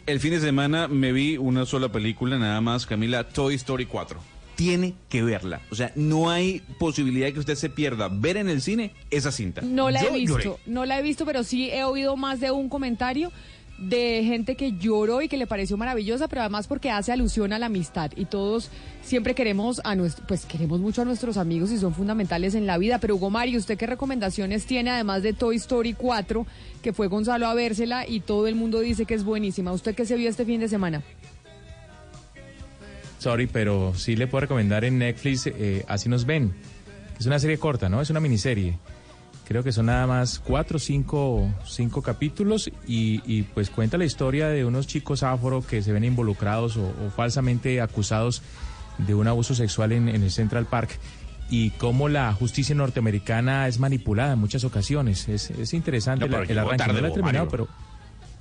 El 0.05 0.19
fin 0.19 0.31
de 0.31 0.41
semana 0.41 0.89
me 0.89 1.13
vi 1.13 1.37
una 1.37 1.65
sola 1.65 1.89
película, 1.89 2.37
nada 2.37 2.59
más, 2.59 2.85
Camila, 2.85 3.23
Toy 3.29 3.55
Story 3.55 3.85
4. 3.85 4.19
Tiene 4.55 4.95
que 5.07 5.23
verla. 5.23 5.61
O 5.71 5.75
sea, 5.75 5.93
no 5.95 6.29
hay 6.29 6.61
posibilidad 6.77 7.27
de 7.27 7.33
que 7.33 7.39
usted 7.39 7.55
se 7.55 7.69
pierda 7.69 8.09
ver 8.11 8.35
en 8.35 8.49
el 8.49 8.61
cine 8.61 8.91
esa 9.11 9.31
cinta. 9.31 9.61
No 9.61 9.89
la 9.89 10.01
Yo 10.03 10.09
he 10.09 10.19
visto, 10.19 10.37
lloré. 10.39 10.57
no 10.65 10.85
la 10.85 10.99
he 10.99 11.01
visto, 11.01 11.25
pero 11.25 11.45
sí 11.45 11.69
he 11.69 11.85
oído 11.85 12.17
más 12.17 12.41
de 12.41 12.51
un 12.51 12.67
comentario 12.67 13.31
de 13.79 14.23
gente 14.25 14.55
que 14.55 14.73
lloró 14.73 15.21
y 15.21 15.29
que 15.29 15.37
le 15.37 15.47
pareció 15.47 15.77
maravillosa, 15.77 16.27
pero 16.27 16.41
además 16.41 16.67
porque 16.67 16.91
hace 16.91 17.11
alusión 17.11 17.53
a 17.53 17.59
la 17.59 17.67
amistad 17.67 18.11
y 18.15 18.25
todos 18.25 18.69
siempre 19.01 19.33
queremos 19.33 19.79
a 19.83 19.95
nuestro, 19.95 20.25
pues 20.27 20.45
queremos 20.45 20.79
mucho 20.79 21.01
a 21.01 21.05
nuestros 21.05 21.37
amigos 21.37 21.71
y 21.71 21.77
son 21.77 21.93
fundamentales 21.93 22.55
en 22.55 22.67
la 22.67 22.77
vida. 22.77 22.99
Pero 22.99 23.15
Hugo 23.15 23.29
Mario, 23.29 23.57
¿usted 23.57 23.77
qué 23.77 23.85
recomendaciones 23.85 24.65
tiene 24.65 24.89
además 24.89 25.23
de 25.23 25.33
Toy 25.33 25.55
Story 25.55 25.93
4, 25.93 26.45
que 26.81 26.93
fue 26.93 27.07
Gonzalo 27.07 27.47
a 27.47 27.53
vérsela 27.53 28.07
y 28.07 28.19
todo 28.19 28.47
el 28.47 28.55
mundo 28.55 28.81
dice 28.81 29.05
que 29.05 29.13
es 29.13 29.23
buenísima? 29.23 29.71
¿Usted 29.71 29.95
qué 29.95 30.05
se 30.05 30.15
vio 30.15 30.29
este 30.29 30.45
fin 30.45 30.59
de 30.59 30.67
semana? 30.67 31.01
Sorry, 33.19 33.47
pero 33.47 33.93
sí 33.95 34.15
le 34.15 34.27
puedo 34.27 34.41
recomendar 34.41 34.85
en 34.85 34.97
Netflix 34.97 35.47
eh, 35.47 35.83
Así 35.87 36.09
nos 36.09 36.25
ven. 36.25 36.53
Es 37.19 37.25
una 37.25 37.39
serie 37.39 37.57
corta, 37.57 37.89
¿no? 37.89 38.01
Es 38.01 38.09
una 38.09 38.21
miniserie. 38.21 38.77
Creo 39.49 39.63
que 39.63 39.71
son 39.71 39.87
nada 39.87 40.05
más 40.05 40.39
cuatro 40.39 40.77
o 40.77 40.79
cinco, 40.79 41.51
cinco 41.65 42.03
capítulos 42.03 42.69
y, 42.87 43.21
y, 43.25 43.41
pues 43.41 43.71
cuenta 43.71 43.97
la 43.97 44.05
historia 44.05 44.47
de 44.47 44.63
unos 44.63 44.85
chicos 44.85 45.23
afro 45.23 45.65
que 45.67 45.81
se 45.81 45.91
ven 45.91 46.03
involucrados 46.03 46.77
o, 46.77 46.83
o 46.83 47.09
falsamente 47.09 47.81
acusados 47.81 48.43
de 48.99 49.15
un 49.15 49.27
abuso 49.27 49.55
sexual 49.55 49.91
en, 49.91 50.07
en 50.07 50.21
el 50.21 50.29
Central 50.29 50.67
Park 50.67 50.99
y 51.49 51.71
cómo 51.71 52.09
la 52.09 52.31
justicia 52.31 52.75
norteamericana 52.75 53.67
es 53.67 53.79
manipulada 53.79 54.33
en 54.33 54.39
muchas 54.39 54.63
ocasiones. 54.65 55.27
Es, 55.27 55.49
es 55.49 55.73
interesante 55.73 56.29
No, 56.29 56.37
el 56.43 56.59
arranque. 56.59 56.85
no 56.93 57.01
la 57.01 57.07
he 57.07 57.11
terminado, 57.11 57.47
pero... 57.49 57.67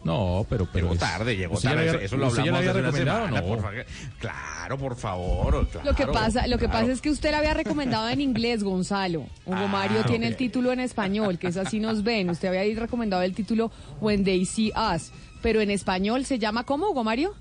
No, 0.04 0.46
pero... 0.48 0.66
pero 0.72 0.86
Llegó 0.86 0.94
es- 0.94 1.00
tarde, 1.00 1.36
llegó 1.36 1.54
¿Usted 1.54 1.68
ya 1.70 1.74
tarde. 1.74 1.90
había- 1.90 2.04
Eso 2.04 2.16
lo 2.16 2.28
ya 2.34 2.40
hablamos 2.40 2.52
la 2.52 2.58
había 2.58 2.70
hace 2.70 2.78
una 2.78 2.86
recomendado, 2.88 3.26
semana, 3.26 3.40
no? 3.40 3.46
por 3.48 3.60
favor. 3.62 3.86
Claro, 4.18 4.78
por 4.78 4.96
favor. 4.96 5.54
Lo 5.84 5.90
que 5.94 5.96
claro, 5.96 6.12
pasa, 6.12 6.46
lo 6.46 6.58
que 6.58 6.66
claro. 6.66 6.80
pasa 6.80 6.92
es 6.92 7.00
que 7.00 7.10
usted 7.10 7.30
la 7.32 7.38
había 7.38 7.54
recomendado 7.54 8.08
en 8.08 8.20
inglés, 8.20 8.62
Gonzalo. 8.62 9.20
Hugo 9.44 9.56
Ah, 9.56 9.66
Mario 9.66 10.04
tiene 10.04 10.26
el 10.28 10.36
título 10.36 10.72
en 10.72 10.80
español, 10.80 11.38
que 11.38 11.48
es 11.48 11.56
así 11.56 11.80
nos 11.80 12.02
ven. 12.04 12.30
Usted 12.30 12.48
había 12.48 12.80
recomendado 12.80 13.22
el 13.22 13.34
título 13.34 13.70
When 14.00 14.24
They 14.24 14.44
See 14.44 14.72
Us, 14.94 15.10
pero 15.42 15.60
en 15.60 15.70
español 15.70 16.24
se 16.24 16.38
llama 16.38 16.64
¿cómo, 16.64 16.90
Hugo 16.90 17.02
Mario? 17.04 17.34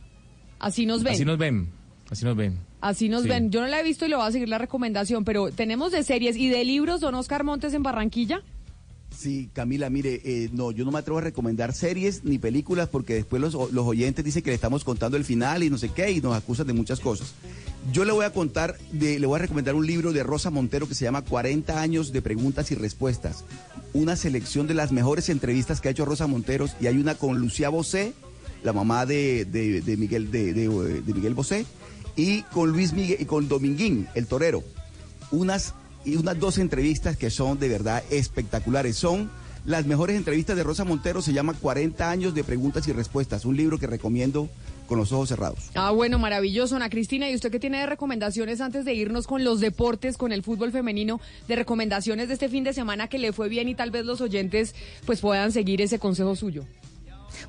Así 0.59 0.85
nos 0.85 1.03
ven. 1.03 1.13
Así 1.13 1.25
nos 1.25 1.37
ven, 1.37 1.69
así 2.09 2.25
nos 2.25 2.35
ven. 2.35 2.57
Así 2.81 3.09
nos 3.09 3.23
Sí. 3.23 3.29
ven. 3.29 3.51
Yo 3.51 3.61
no 3.61 3.67
la 3.67 3.79
he 3.79 3.83
visto 3.83 4.05
y 4.05 4.09
le 4.09 4.15
voy 4.15 4.27
a 4.27 4.31
seguir 4.31 4.49
la 4.49 4.57
recomendación, 4.57 5.23
pero 5.25 5.51
tenemos 5.51 5.91
de 5.91 6.03
series 6.03 6.35
y 6.37 6.49
de 6.49 6.63
libros, 6.63 7.01
don 7.01 7.13
Oscar 7.15 7.43
Montes 7.43 7.73
en 7.73 7.83
Barranquilla. 7.83 8.41
Sí, 9.17 9.49
Camila, 9.51 9.89
mire, 9.89 10.21
eh, 10.25 10.49
no, 10.53 10.71
yo 10.71 10.85
no 10.85 10.91
me 10.91 10.99
atrevo 10.99 11.17
a 11.17 11.21
recomendar 11.21 11.73
series 11.73 12.23
ni 12.23 12.37
películas 12.37 12.87
porque 12.87 13.15
después 13.15 13.41
los, 13.41 13.53
los 13.55 13.85
oyentes 13.87 14.23
dicen 14.23 14.43
que 14.43 14.51
le 14.51 14.55
estamos 14.55 14.83
contando 14.83 15.17
el 15.17 15.25
final 15.25 15.63
y 15.63 15.71
no 15.71 15.79
sé 15.79 15.89
qué 15.89 16.11
y 16.11 16.21
nos 16.21 16.35
acusan 16.35 16.67
de 16.67 16.73
muchas 16.73 16.99
cosas. 16.99 17.33
Yo 17.91 18.05
le 18.05 18.11
voy 18.11 18.25
a 18.25 18.31
contar, 18.31 18.77
de, 18.91 19.17
le 19.19 19.25
voy 19.25 19.37
a 19.37 19.41
recomendar 19.41 19.73
un 19.73 19.87
libro 19.87 20.13
de 20.13 20.21
Rosa 20.21 20.51
Montero 20.51 20.87
que 20.87 20.93
se 20.93 21.05
llama 21.05 21.23
40 21.23 21.81
años 21.81 22.11
de 22.13 22.21
preguntas 22.21 22.69
y 22.71 22.75
respuestas. 22.75 23.43
Una 23.93 24.15
selección 24.15 24.67
de 24.67 24.75
las 24.75 24.91
mejores 24.91 25.29
entrevistas 25.29 25.81
que 25.81 25.87
ha 25.87 25.91
hecho 25.91 26.05
Rosa 26.05 26.27
Monteros 26.27 26.75
y 26.79 26.85
hay 26.85 26.97
una 26.97 27.15
con 27.15 27.39
Lucía 27.39 27.69
Bosé, 27.69 28.13
la 28.63 28.71
mamá 28.73 29.07
de, 29.07 29.45
de- 29.45 29.97
Miguel, 29.97 30.29
de- 30.29 30.53
de 30.53 31.13
Miguel 31.13 31.33
Bosé, 31.33 31.65
y 32.15 32.43
con 32.43 32.69
Luis 32.71 32.93
Miguel, 32.93 33.17
y 33.19 33.25
con 33.25 33.47
Dominguín, 33.47 34.07
el 34.13 34.27
torero 34.27 34.63
unas 35.31 35.73
y 36.07 36.15
unas 36.15 36.39
dos 36.39 36.57
entrevistas 36.57 37.17
que 37.17 37.29
son 37.29 37.59
de 37.59 37.67
verdad 37.67 38.01
espectaculares. 38.09 38.95
Son 38.95 39.29
las 39.65 39.85
mejores 39.85 40.15
entrevistas 40.15 40.55
de 40.55 40.63
Rosa 40.63 40.85
Montero, 40.85 41.21
se 41.21 41.33
llama 41.33 41.53
40 41.53 42.09
años 42.09 42.33
de 42.33 42.45
preguntas 42.45 42.87
y 42.87 42.93
respuestas, 42.93 43.43
un 43.43 43.57
libro 43.57 43.77
que 43.77 43.87
recomiendo 43.87 44.47
con 44.87 44.97
los 44.97 45.11
ojos 45.11 45.27
cerrados. 45.27 45.69
Ah, 45.75 45.91
bueno, 45.91 46.17
maravilloso, 46.17 46.77
Ana 46.77 46.89
Cristina. 46.89 47.29
¿Y 47.29 47.35
usted 47.35 47.51
qué 47.51 47.59
tiene 47.59 47.79
de 47.79 47.85
recomendaciones 47.85 48.61
antes 48.61 48.85
de 48.85 48.93
irnos 48.93 49.27
con 49.27 49.43
los 49.43 49.59
deportes, 49.59 50.17
con 50.17 50.31
el 50.31 50.43
fútbol 50.43 50.71
femenino, 50.71 51.19
de 51.49 51.57
recomendaciones 51.57 52.29
de 52.29 52.35
este 52.35 52.47
fin 52.47 52.63
de 52.63 52.71
semana 52.71 53.09
que 53.09 53.19
le 53.19 53.33
fue 53.33 53.49
bien 53.49 53.67
y 53.67 53.75
tal 53.75 53.91
vez 53.91 54.05
los 54.05 54.21
oyentes 54.21 54.73
pues 55.05 55.19
puedan 55.19 55.51
seguir 55.51 55.81
ese 55.81 55.99
consejo 55.99 56.37
suyo? 56.37 56.63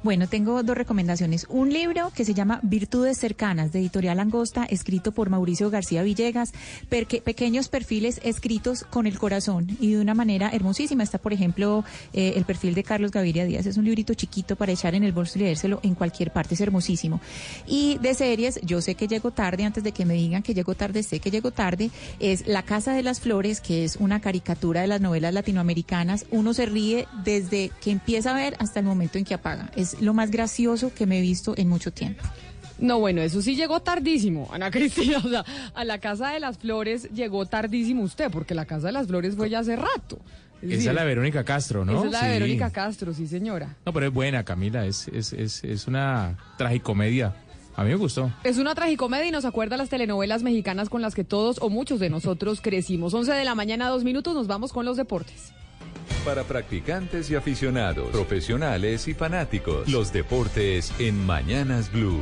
Bueno, 0.03 0.29
tengo 0.29 0.63
dos 0.63 0.77
recomendaciones. 0.77 1.47
Un 1.49 1.73
libro 1.73 2.11
que 2.15 2.25
se 2.25 2.35
llama 2.35 2.61
Virtudes 2.63 3.19
Cercanas, 3.19 3.73
de 3.73 3.81
Editorial 3.81 4.21
Angosta, 4.21 4.65
escrito 4.65 5.13
por 5.13 5.31
Mauricio 5.31 5.71
García 5.71 6.03
Villegas. 6.03 6.53
Pequeños 6.89 7.69
perfiles 7.69 8.21
escritos 8.23 8.85
con 8.85 9.07
el 9.07 9.19
corazón 9.19 9.67
y 9.81 9.93
de 9.93 10.01
una 10.01 10.15
manera 10.15 10.51
hermosísima. 10.51 11.03
Está, 11.03 11.19
por 11.19 11.33
ejemplo, 11.33 11.85
eh, 12.13 12.35
el 12.37 12.45
perfil 12.45 12.75
de 12.75 12.85
Carlos 12.85 13.11
Gaviria 13.11 13.45
Díaz. 13.45 13.67
Es 13.67 13.77
un 13.77 13.85
librito 13.85 14.15
chiquito 14.15 14.57
para 14.57 14.73
echar 14.73 14.95
en 14.95 15.05
el 15.05 15.13
bolso 15.13 15.39
y 15.39 15.43
leérselo 15.43 15.81
en 15.83 15.95
cualquier 15.95 16.33
parte. 16.33 16.55
Es 16.55 16.61
hermosísimo. 16.61 17.21
Y 17.67 17.99
de 17.99 18.15
series, 18.15 18.61
yo 18.63 18.81
sé 18.81 18.95
que 18.95 19.09
llego 19.09 19.31
tarde, 19.31 19.65
antes 19.65 19.85
de 19.85 19.93
que 19.93 20.05
me 20.05 20.15
digan 20.15 20.43
que 20.43 20.55
llego 20.55 20.75
tarde, 20.75 21.03
sé 21.03 21.21
que 21.21 21.31
llego 21.31 21.51
tarde. 21.51 21.91
Es 22.21 22.47
La 22.47 22.63
Casa 22.63 22.93
de 22.93 23.03
las 23.03 23.21
Flores, 23.21 23.61
que 23.61 23.85
es 23.85 23.97
una 23.97 24.21
caricatura 24.21 24.81
de 24.81 24.87
las 24.87 25.01
novelas 25.01 25.35
latinoamericanas. 25.35 26.27
Uno 26.31 26.55
se 26.55 26.67
ríe 26.67 27.07
desde 27.25 27.71
que 27.81 27.91
empieza 27.91 28.31
a 28.31 28.35
ver 28.35 28.57
hasta 28.59 28.81
el 28.81 28.87
momento 28.87 29.19
en 29.19 29.25
que 29.25 29.35
apaga. 29.35 29.68
Es 29.77 30.01
lo 30.01 30.15
más 30.15 30.31
gracioso 30.31 30.93
que 30.95 31.07
me 31.07 31.19
he 31.19 31.23
visto 31.23 31.55
en 31.57 31.69
mucho 31.69 31.93
tiempo. 31.93 32.23
No, 32.79 33.01
bueno, 33.01 33.23
eso 33.23 33.43
sí 33.43 33.57
llegó 33.57 33.81
tardísimo, 33.81 34.49
Ana 34.53 34.71
Cristina. 34.73 35.19
O 35.19 35.29
sea, 35.29 35.45
a 35.75 35.85
la 35.85 35.99
Casa 35.99 36.31
de 36.31 36.41
las 36.41 36.59
Flores 36.59 37.09
llegó 37.13 37.47
tardísimo 37.47 38.03
usted, 38.03 38.31
porque 38.31 38.55
la 38.55 38.67
Casa 38.67 38.87
de 38.89 38.93
las 38.93 39.07
Flores 39.07 39.35
fue 39.37 39.51
ya 39.51 39.61
hace 39.61 39.77
rato. 39.77 40.19
Es 40.63 40.81
Esa 40.81 40.91
es 40.91 40.97
la 40.97 41.05
Verónica 41.05 41.45
Castro, 41.45 41.85
¿no? 41.85 41.99
Esa 41.99 42.07
es 42.07 42.13
la 42.13 42.25
de. 42.25 42.33
Verónica 42.35 42.71
Castro, 42.71 43.15
sí, 43.15 43.27
señora. 43.27 43.77
No, 43.87 43.93
pero 43.93 44.07
es 44.07 44.13
buena, 44.13 44.45
Camila. 44.45 44.87
Es, 44.87 45.09
es, 45.09 45.33
es, 45.33 45.63
es 45.63 45.87
una 45.87 46.37
tragicomedia. 46.57 47.35
A 47.77 47.85
mí 47.85 47.91
me 47.91 47.95
gustó. 47.95 48.33
Es 48.43 48.59
una 48.59 48.75
tragicomedia 48.75 49.27
y 49.27 49.31
nos 49.31 49.45
acuerda 49.45 49.77
las 49.77 49.89
telenovelas 49.89 50.43
mexicanas 50.43 50.89
con 50.89 51.01
las 51.01 51.15
que 51.15 51.23
todos 51.23 51.59
o 51.61 51.71
muchos 51.71 52.01
de 52.01 52.11
nosotros 52.11 52.61
crecimos. 52.61 53.15
11 53.15 53.33
de 53.33 53.45
la 53.45 53.55
mañana, 53.55 53.89
dos 53.89 54.03
minutos, 54.03 54.35
nos 54.35 54.49
vamos 54.49 54.73
con 54.73 54.85
los 54.85 54.97
deportes. 54.97 55.53
Para 56.29 56.45
practicantes 56.45 57.31
y 57.31 57.37
aficionados, 57.37 58.11
profesionales 58.11 59.09
y 59.09 59.15
fanáticos, 59.15 59.89
los 59.89 60.13
deportes 60.13 60.93
en 60.99 61.25
Mañanas 61.25 61.91
Blue. 61.91 62.21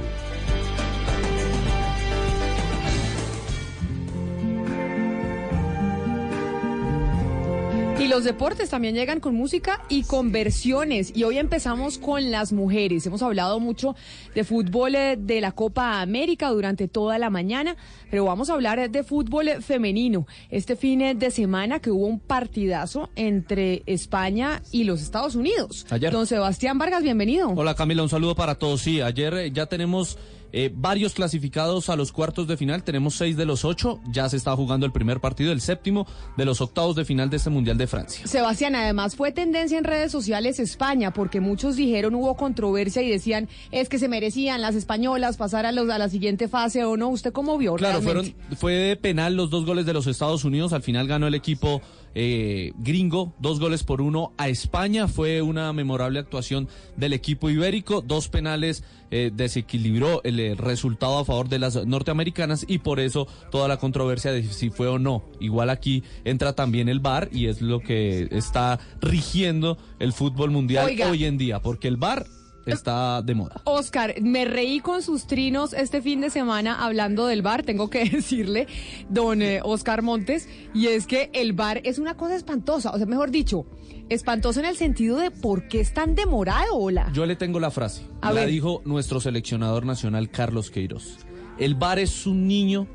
Y 8.07 8.09
los 8.09 8.23
deportes 8.23 8.71
también 8.71 8.95
llegan 8.95 9.19
con 9.19 9.35
música 9.35 9.83
y 9.88 10.05
con 10.05 10.31
versiones. 10.31 11.11
Y 11.16 11.25
hoy 11.25 11.38
empezamos 11.38 11.99
con 11.99 12.31
las 12.31 12.53
mujeres. 12.53 13.05
Hemos 13.05 13.21
hablado 13.21 13.59
mucho 13.59 13.97
de 14.33 14.45
fútbol 14.45 14.95
eh, 14.95 15.16
de 15.19 15.40
la 15.40 15.51
Copa 15.51 16.01
América 16.01 16.51
durante 16.51 16.87
toda 16.87 17.19
la 17.19 17.31
mañana, 17.31 17.77
pero 18.09 18.25
vamos 18.25 18.49
a 18.49 18.53
hablar 18.53 18.88
de 18.92 19.03
fútbol 19.03 19.61
femenino. 19.61 20.25
Este 20.51 20.77
fin 20.77 21.19
de 21.19 21.31
semana 21.33 21.81
que 21.81 21.90
hubo 21.90 22.07
un 22.07 22.21
partidazo 22.21 23.11
entre 23.16 23.83
España 23.87 24.62
y 24.71 24.85
los 24.85 25.03
Estados 25.03 25.35
Unidos. 25.35 25.85
Ayer. 25.90 26.12
Don 26.12 26.29
Sebastián 26.29 26.79
Vargas, 26.79 27.03
bienvenido. 27.03 27.49
Hola 27.57 27.75
Camila, 27.75 28.05
un 28.05 28.09
saludo 28.09 28.37
para 28.37 28.55
todos. 28.55 28.83
Sí, 28.83 29.01
ayer 29.01 29.35
eh, 29.35 29.51
ya 29.51 29.66
tenemos 29.66 30.16
eh, 30.53 30.70
varios 30.74 31.14
clasificados 31.14 31.88
a 31.88 31.97
los 31.97 32.12
cuartos 32.12 32.47
de 32.47 32.57
final. 32.57 32.84
Tenemos 32.84 33.14
seis 33.14 33.36
de 33.36 33.47
los 33.47 33.64
ocho. 33.64 34.01
Ya 34.11 34.28
se 34.28 34.36
está 34.36 34.55
jugando 34.57 34.86
el 34.86 34.92
primer 34.92 35.20
partido, 35.20 35.53
el 35.53 35.61
séptimo 35.61 36.07
de 36.36 36.44
los 36.44 36.61
octavos 36.61 36.97
de 36.97 37.05
final 37.05 37.30
de 37.30 37.36
este 37.36 37.51
Mundial 37.51 37.78
de 37.78 37.86
Francia. 37.86 38.26
Sebastián, 38.26 38.74
además 38.74 39.16
fue 39.16 39.32
tendencia 39.32 39.78
en 39.78 39.84
redes 39.84 40.12
sociales 40.12 40.59
España, 40.59 41.12
porque 41.12 41.40
muchos 41.40 41.76
dijeron 41.76 42.14
hubo 42.14 42.36
controversia 42.36 43.03
y 43.03 43.11
decían 43.11 43.49
es 43.70 43.88
que 43.88 43.99
se 43.99 44.09
merecían 44.09 44.61
las 44.61 44.74
españolas 44.74 45.36
pasar 45.36 45.66
a, 45.66 45.72
los, 45.72 45.88
a 45.90 45.99
la 45.99 46.09
siguiente 46.09 46.49
fase 46.49 46.84
o 46.84 46.97
no. 46.97 47.09
¿Usted 47.09 47.32
cómo 47.32 47.59
vio? 47.59 47.74
Claro, 47.74 48.01
realmente? 48.01 48.34
fueron, 48.36 48.59
fue 48.59 48.72
de 48.72 48.97
penal 48.97 49.36
los 49.36 49.51
dos 49.51 49.64
goles 49.64 49.86
de 49.86 49.92
los 49.92 50.07
Estados 50.07 50.44
Unidos. 50.44 50.72
Al 50.72 50.82
final 50.82 51.07
ganó 51.07 51.26
el 51.26 51.34
equipo 51.34 51.82
eh, 52.19 52.73
gringo, 52.79 53.35
dos 53.39 53.61
goles 53.61 53.85
por 53.85 54.01
uno 54.01 54.33
a 54.39 54.49
España. 54.49 55.07
Fue 55.07 55.43
una 55.43 55.71
memorable 55.75 56.19
actuación 56.19 56.67
del 56.97 57.12
equipo 57.12 57.51
ibérico. 57.51 58.01
Dos 58.01 58.31
penales 58.31 58.85
eh, 59.11 59.31
desequilibró 59.35 60.23
el, 60.25 60.41
eh, 60.41 60.55
resultado 60.55 61.19
a 61.19 61.27
favor 61.27 61.51
de 61.51 61.59
las 61.59 61.85
norteamericanas 61.85 62.64
y 62.67 62.79
por 62.79 63.01
eso 63.01 63.29
toda 63.51 63.69
la 63.69 63.77
controversia 63.77 64.33
de 64.33 64.45
si 64.45 64.71
fue 64.71 64.89
o 64.89 64.99
no. 64.99 65.25
Igual 65.41 65.69
aquí 65.69 66.05
entra 66.25 66.55
también 66.55 66.89
el 66.89 67.01
VAR 67.01 67.29
y 67.33 67.49
es 67.49 67.61
lo 67.61 67.81
que 67.81 68.29
está 68.31 68.81
rigiendo 69.03 69.77
el 69.99 70.14
fútbol 70.14 70.51
mundial 70.51 70.87
Oiga. 70.87 71.11
hoy 71.11 71.27
en 71.27 71.37
día, 71.37 71.61
porque 71.61 71.87
el 71.87 71.99
VAR 71.99 72.25
está 72.67 73.23
de 73.23 73.35
moda. 73.35 73.61
Oscar, 73.64 74.14
me 74.21 74.45
reí 74.45 74.81
con 74.81 75.03
sus 75.03 75.27
trinos 75.27 75.73
este 75.73 76.03
fin 76.03 76.21
de 76.21 76.31
semana 76.31 76.85
hablando 76.85 77.27
del 77.27 77.43
bar, 77.43 77.62
tengo 77.62 77.89
que 77.91 78.05
decirle, 78.11 78.67
don 79.09 79.43
eh, 79.43 79.61
Oscar 79.62 80.03
Montes, 80.03 80.49
y 80.75 80.89
es 80.89 81.07
que 81.07 81.31
el 81.33 81.53
bar 81.53 81.81
es 81.85 81.99
una 81.99 82.17
cosa 82.17 82.37
espantosa, 82.37 82.91
o 82.91 82.97
sea, 82.97 83.07
mejor 83.07 83.31
dicho, 83.31 83.67
espantoso 84.09 84.61
en 84.61 84.67
el 84.67 84.77
sentido 84.77 85.17
de 85.19 85.31
por 85.31 85.69
qué 85.69 85.81
es 85.81 85.93
tan 85.95 86.14
demorado, 86.14 86.75
hola. 86.75 87.11
Yo 87.12 87.27
le 87.27 87.37
tengo 87.37 87.59
la 87.61 87.71
frase. 87.71 88.03
A 88.21 88.33
la 88.33 88.41
ver. 88.43 88.51
dijo 88.51 88.83
nuestro 88.85 89.21
seleccionador 89.21 89.85
nacional 89.87 90.31
Carlos 90.31 90.71
Queiroz. 90.71 91.19
El 91.59 91.75
bar 91.75 91.99
es 91.99 92.27
un 92.27 92.47
niño 92.47 92.87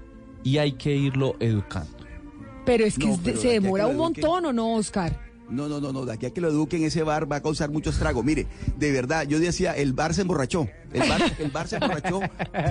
y 0.43 0.57
hay 0.57 0.73
que 0.73 0.95
irlo 0.95 1.35
educando. 1.39 1.89
Pero 2.65 2.85
es 2.85 2.97
que 2.97 3.07
No, 3.07 3.13
es 3.13 3.23
de- 3.23 3.31
pero 3.31 3.41
se 3.41 3.47
demora 3.49 3.85
que 3.85 3.89
un 3.91 3.97
montón, 3.97 4.45
¿o 4.45 4.53
no, 4.53 4.75
Oscar? 4.75 5.30
No, 5.51 5.67
no, 5.67 5.81
no, 5.81 5.91
no, 5.91 6.05
de 6.05 6.13
aquí 6.13 6.25
a 6.25 6.31
que 6.31 6.41
lo 6.41 6.47
eduquen 6.47 6.83
ese 6.83 7.03
bar 7.03 7.29
va 7.31 7.37
a 7.37 7.41
causar 7.41 7.69
mucho 7.69 7.89
estrago. 7.89 8.23
Mire, 8.23 8.47
de 8.77 8.91
verdad, 8.91 9.27
yo 9.27 9.39
decía, 9.39 9.73
el 9.73 9.93
bar 9.93 10.13
se 10.13 10.21
emborrachó. 10.21 10.67
El 10.93 11.07
bar, 11.09 11.21
el 11.39 11.51
bar 11.51 11.67
se 11.67 11.75
emborrachó 11.77 12.19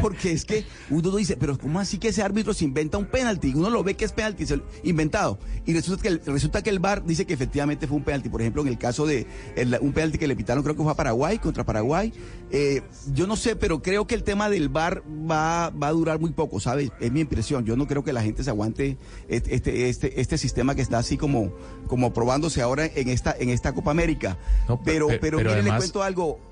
porque 0.03 0.33
es 0.33 0.45
que 0.45 0.65
uno 0.91 1.15
dice, 1.17 1.37
pero 1.37 1.57
¿cómo 1.59 1.81
así 1.81 1.99
que 1.99 2.09
ese 2.09 2.23
árbitro 2.23 2.53
se 2.55 2.65
inventa 2.65 2.99
un 2.99 3.07
penalti? 3.07 3.53
Uno 3.55 3.71
lo 3.71 3.83
ve 3.83 3.95
que 3.95 4.05
es 4.05 4.13
penalti, 4.13 4.47
se- 4.47 4.61
inventado. 4.83 5.39
Y 5.67 5.73
resulta 5.73 6.03
que, 6.03 6.09
el, 6.09 6.21
resulta 6.27 6.63
que 6.63 6.71
el 6.71 6.79
bar 6.79 7.05
dice 7.05 7.25
que 7.27 7.35
efectivamente 7.35 7.87
fue 7.87 7.97
un 7.97 8.05
penalti. 8.05 8.29
Por 8.29 8.41
ejemplo, 8.41 8.63
en 8.63 8.69
el 8.69 8.79
caso 8.79 9.07
de 9.07 9.27
el- 9.57 9.77
un 9.81 9.93
penalti 9.93 10.19
que 10.19 10.29
le 10.29 10.37
pitaron, 10.37 10.63
creo 10.63 10.77
que 10.77 10.83
fue 10.83 10.93
a 10.93 10.95
Paraguay, 10.97 11.39
contra 11.39 11.65
Paraguay. 11.65 12.13
Eh, 12.51 12.83
yo 13.15 13.27
no 13.27 13.37
sé, 13.37 13.57
pero 13.57 13.81
creo 13.83 14.07
que 14.07 14.15
el 14.15 14.23
tema 14.25 14.51
del 14.51 14.69
bar 14.69 15.03
va, 15.09 15.71
va 15.71 15.89
a 15.89 15.93
durar 15.93 16.19
muy 16.21 16.31
poco, 16.33 16.61
¿sabes? 16.61 16.91
Es 17.01 17.11
mi 17.13 17.21
impresión. 17.21 17.65
Yo 17.65 17.77
no 17.77 17.87
creo 17.87 18.05
que 18.05 18.13
la 18.13 18.23
gente 18.23 18.45
se 18.45 18.51
aguante 18.51 18.99
este, 19.29 19.55
este, 19.87 20.21
este, 20.21 20.39
sistema 20.39 20.75
que 20.75 20.83
está 20.83 20.99
así 20.99 21.17
como, 21.17 21.53
como 21.87 22.13
probándose 22.13 22.61
ahora 22.63 22.87
en 22.87 23.09
esta, 23.09 23.35
en 23.39 23.51
esta 23.51 23.73
Copa 23.73 23.91
América. 23.93 24.37
pero, 24.85 25.07
pe- 25.09 25.19
pero, 25.19 25.39
pero 25.39 25.51
mire, 25.51 25.63
le 25.63 25.71
cuento 25.79 26.03
algo. 26.03 26.50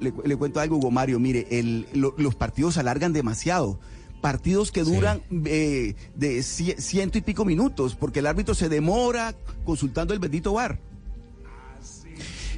Le, 0.00 0.12
le 0.24 0.36
cuento 0.36 0.60
algo, 0.60 0.76
Hugo 0.76 0.90
Mario. 0.90 1.18
Mire, 1.20 1.46
el, 1.50 1.86
lo- 1.94 2.14
los 2.18 2.34
partidos 2.34 2.74
se 2.74 2.80
alargan 2.80 3.12
demasiado. 3.12 3.78
Partidos 4.20 4.70
que 4.72 4.82
duran 4.82 5.22
eh, 5.46 5.94
de 6.14 6.38
cie- 6.40 6.76
ciento 6.78 7.16
y 7.16 7.22
pico 7.22 7.44
minutos, 7.46 7.94
porque 7.96 8.18
el 8.18 8.26
árbitro 8.26 8.54
se 8.54 8.68
demora 8.68 9.34
consultando 9.64 10.12
el 10.12 10.20
bendito 10.20 10.52
bar. 10.52 10.78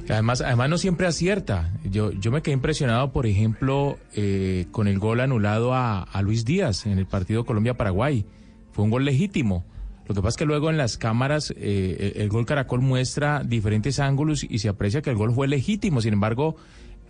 Además, 0.09 0.41
además 0.41 0.69
no 0.69 0.77
siempre 0.77 1.07
acierta. 1.07 1.71
Yo, 1.89 2.11
yo 2.11 2.31
me 2.31 2.41
quedé 2.41 2.53
impresionado, 2.53 3.13
por 3.13 3.25
ejemplo, 3.25 3.97
eh, 4.13 4.65
con 4.71 4.87
el 4.89 4.99
gol 4.99 5.21
anulado 5.21 5.73
a, 5.73 6.01
a 6.03 6.21
Luis 6.21 6.43
Díaz 6.43 6.85
en 6.85 6.97
el 6.97 7.05
partido 7.05 7.45
Colombia-Paraguay. 7.45 8.25
Fue 8.73 8.83
un 8.83 8.89
gol 8.89 9.05
legítimo. 9.05 9.63
Lo 10.05 10.13
que 10.13 10.21
pasa 10.21 10.29
es 10.31 10.37
que 10.37 10.45
luego 10.45 10.69
en 10.69 10.75
las 10.77 10.97
cámaras 10.97 11.53
eh, 11.55 12.11
el, 12.15 12.23
el 12.23 12.29
gol 12.29 12.45
Caracol 12.45 12.81
muestra 12.81 13.43
diferentes 13.45 13.99
ángulos 13.99 14.43
y 14.43 14.59
se 14.59 14.67
aprecia 14.67 15.01
que 15.01 15.09
el 15.11 15.15
gol 15.15 15.33
fue 15.33 15.47
legítimo. 15.47 16.01
Sin 16.01 16.11
embargo, 16.11 16.57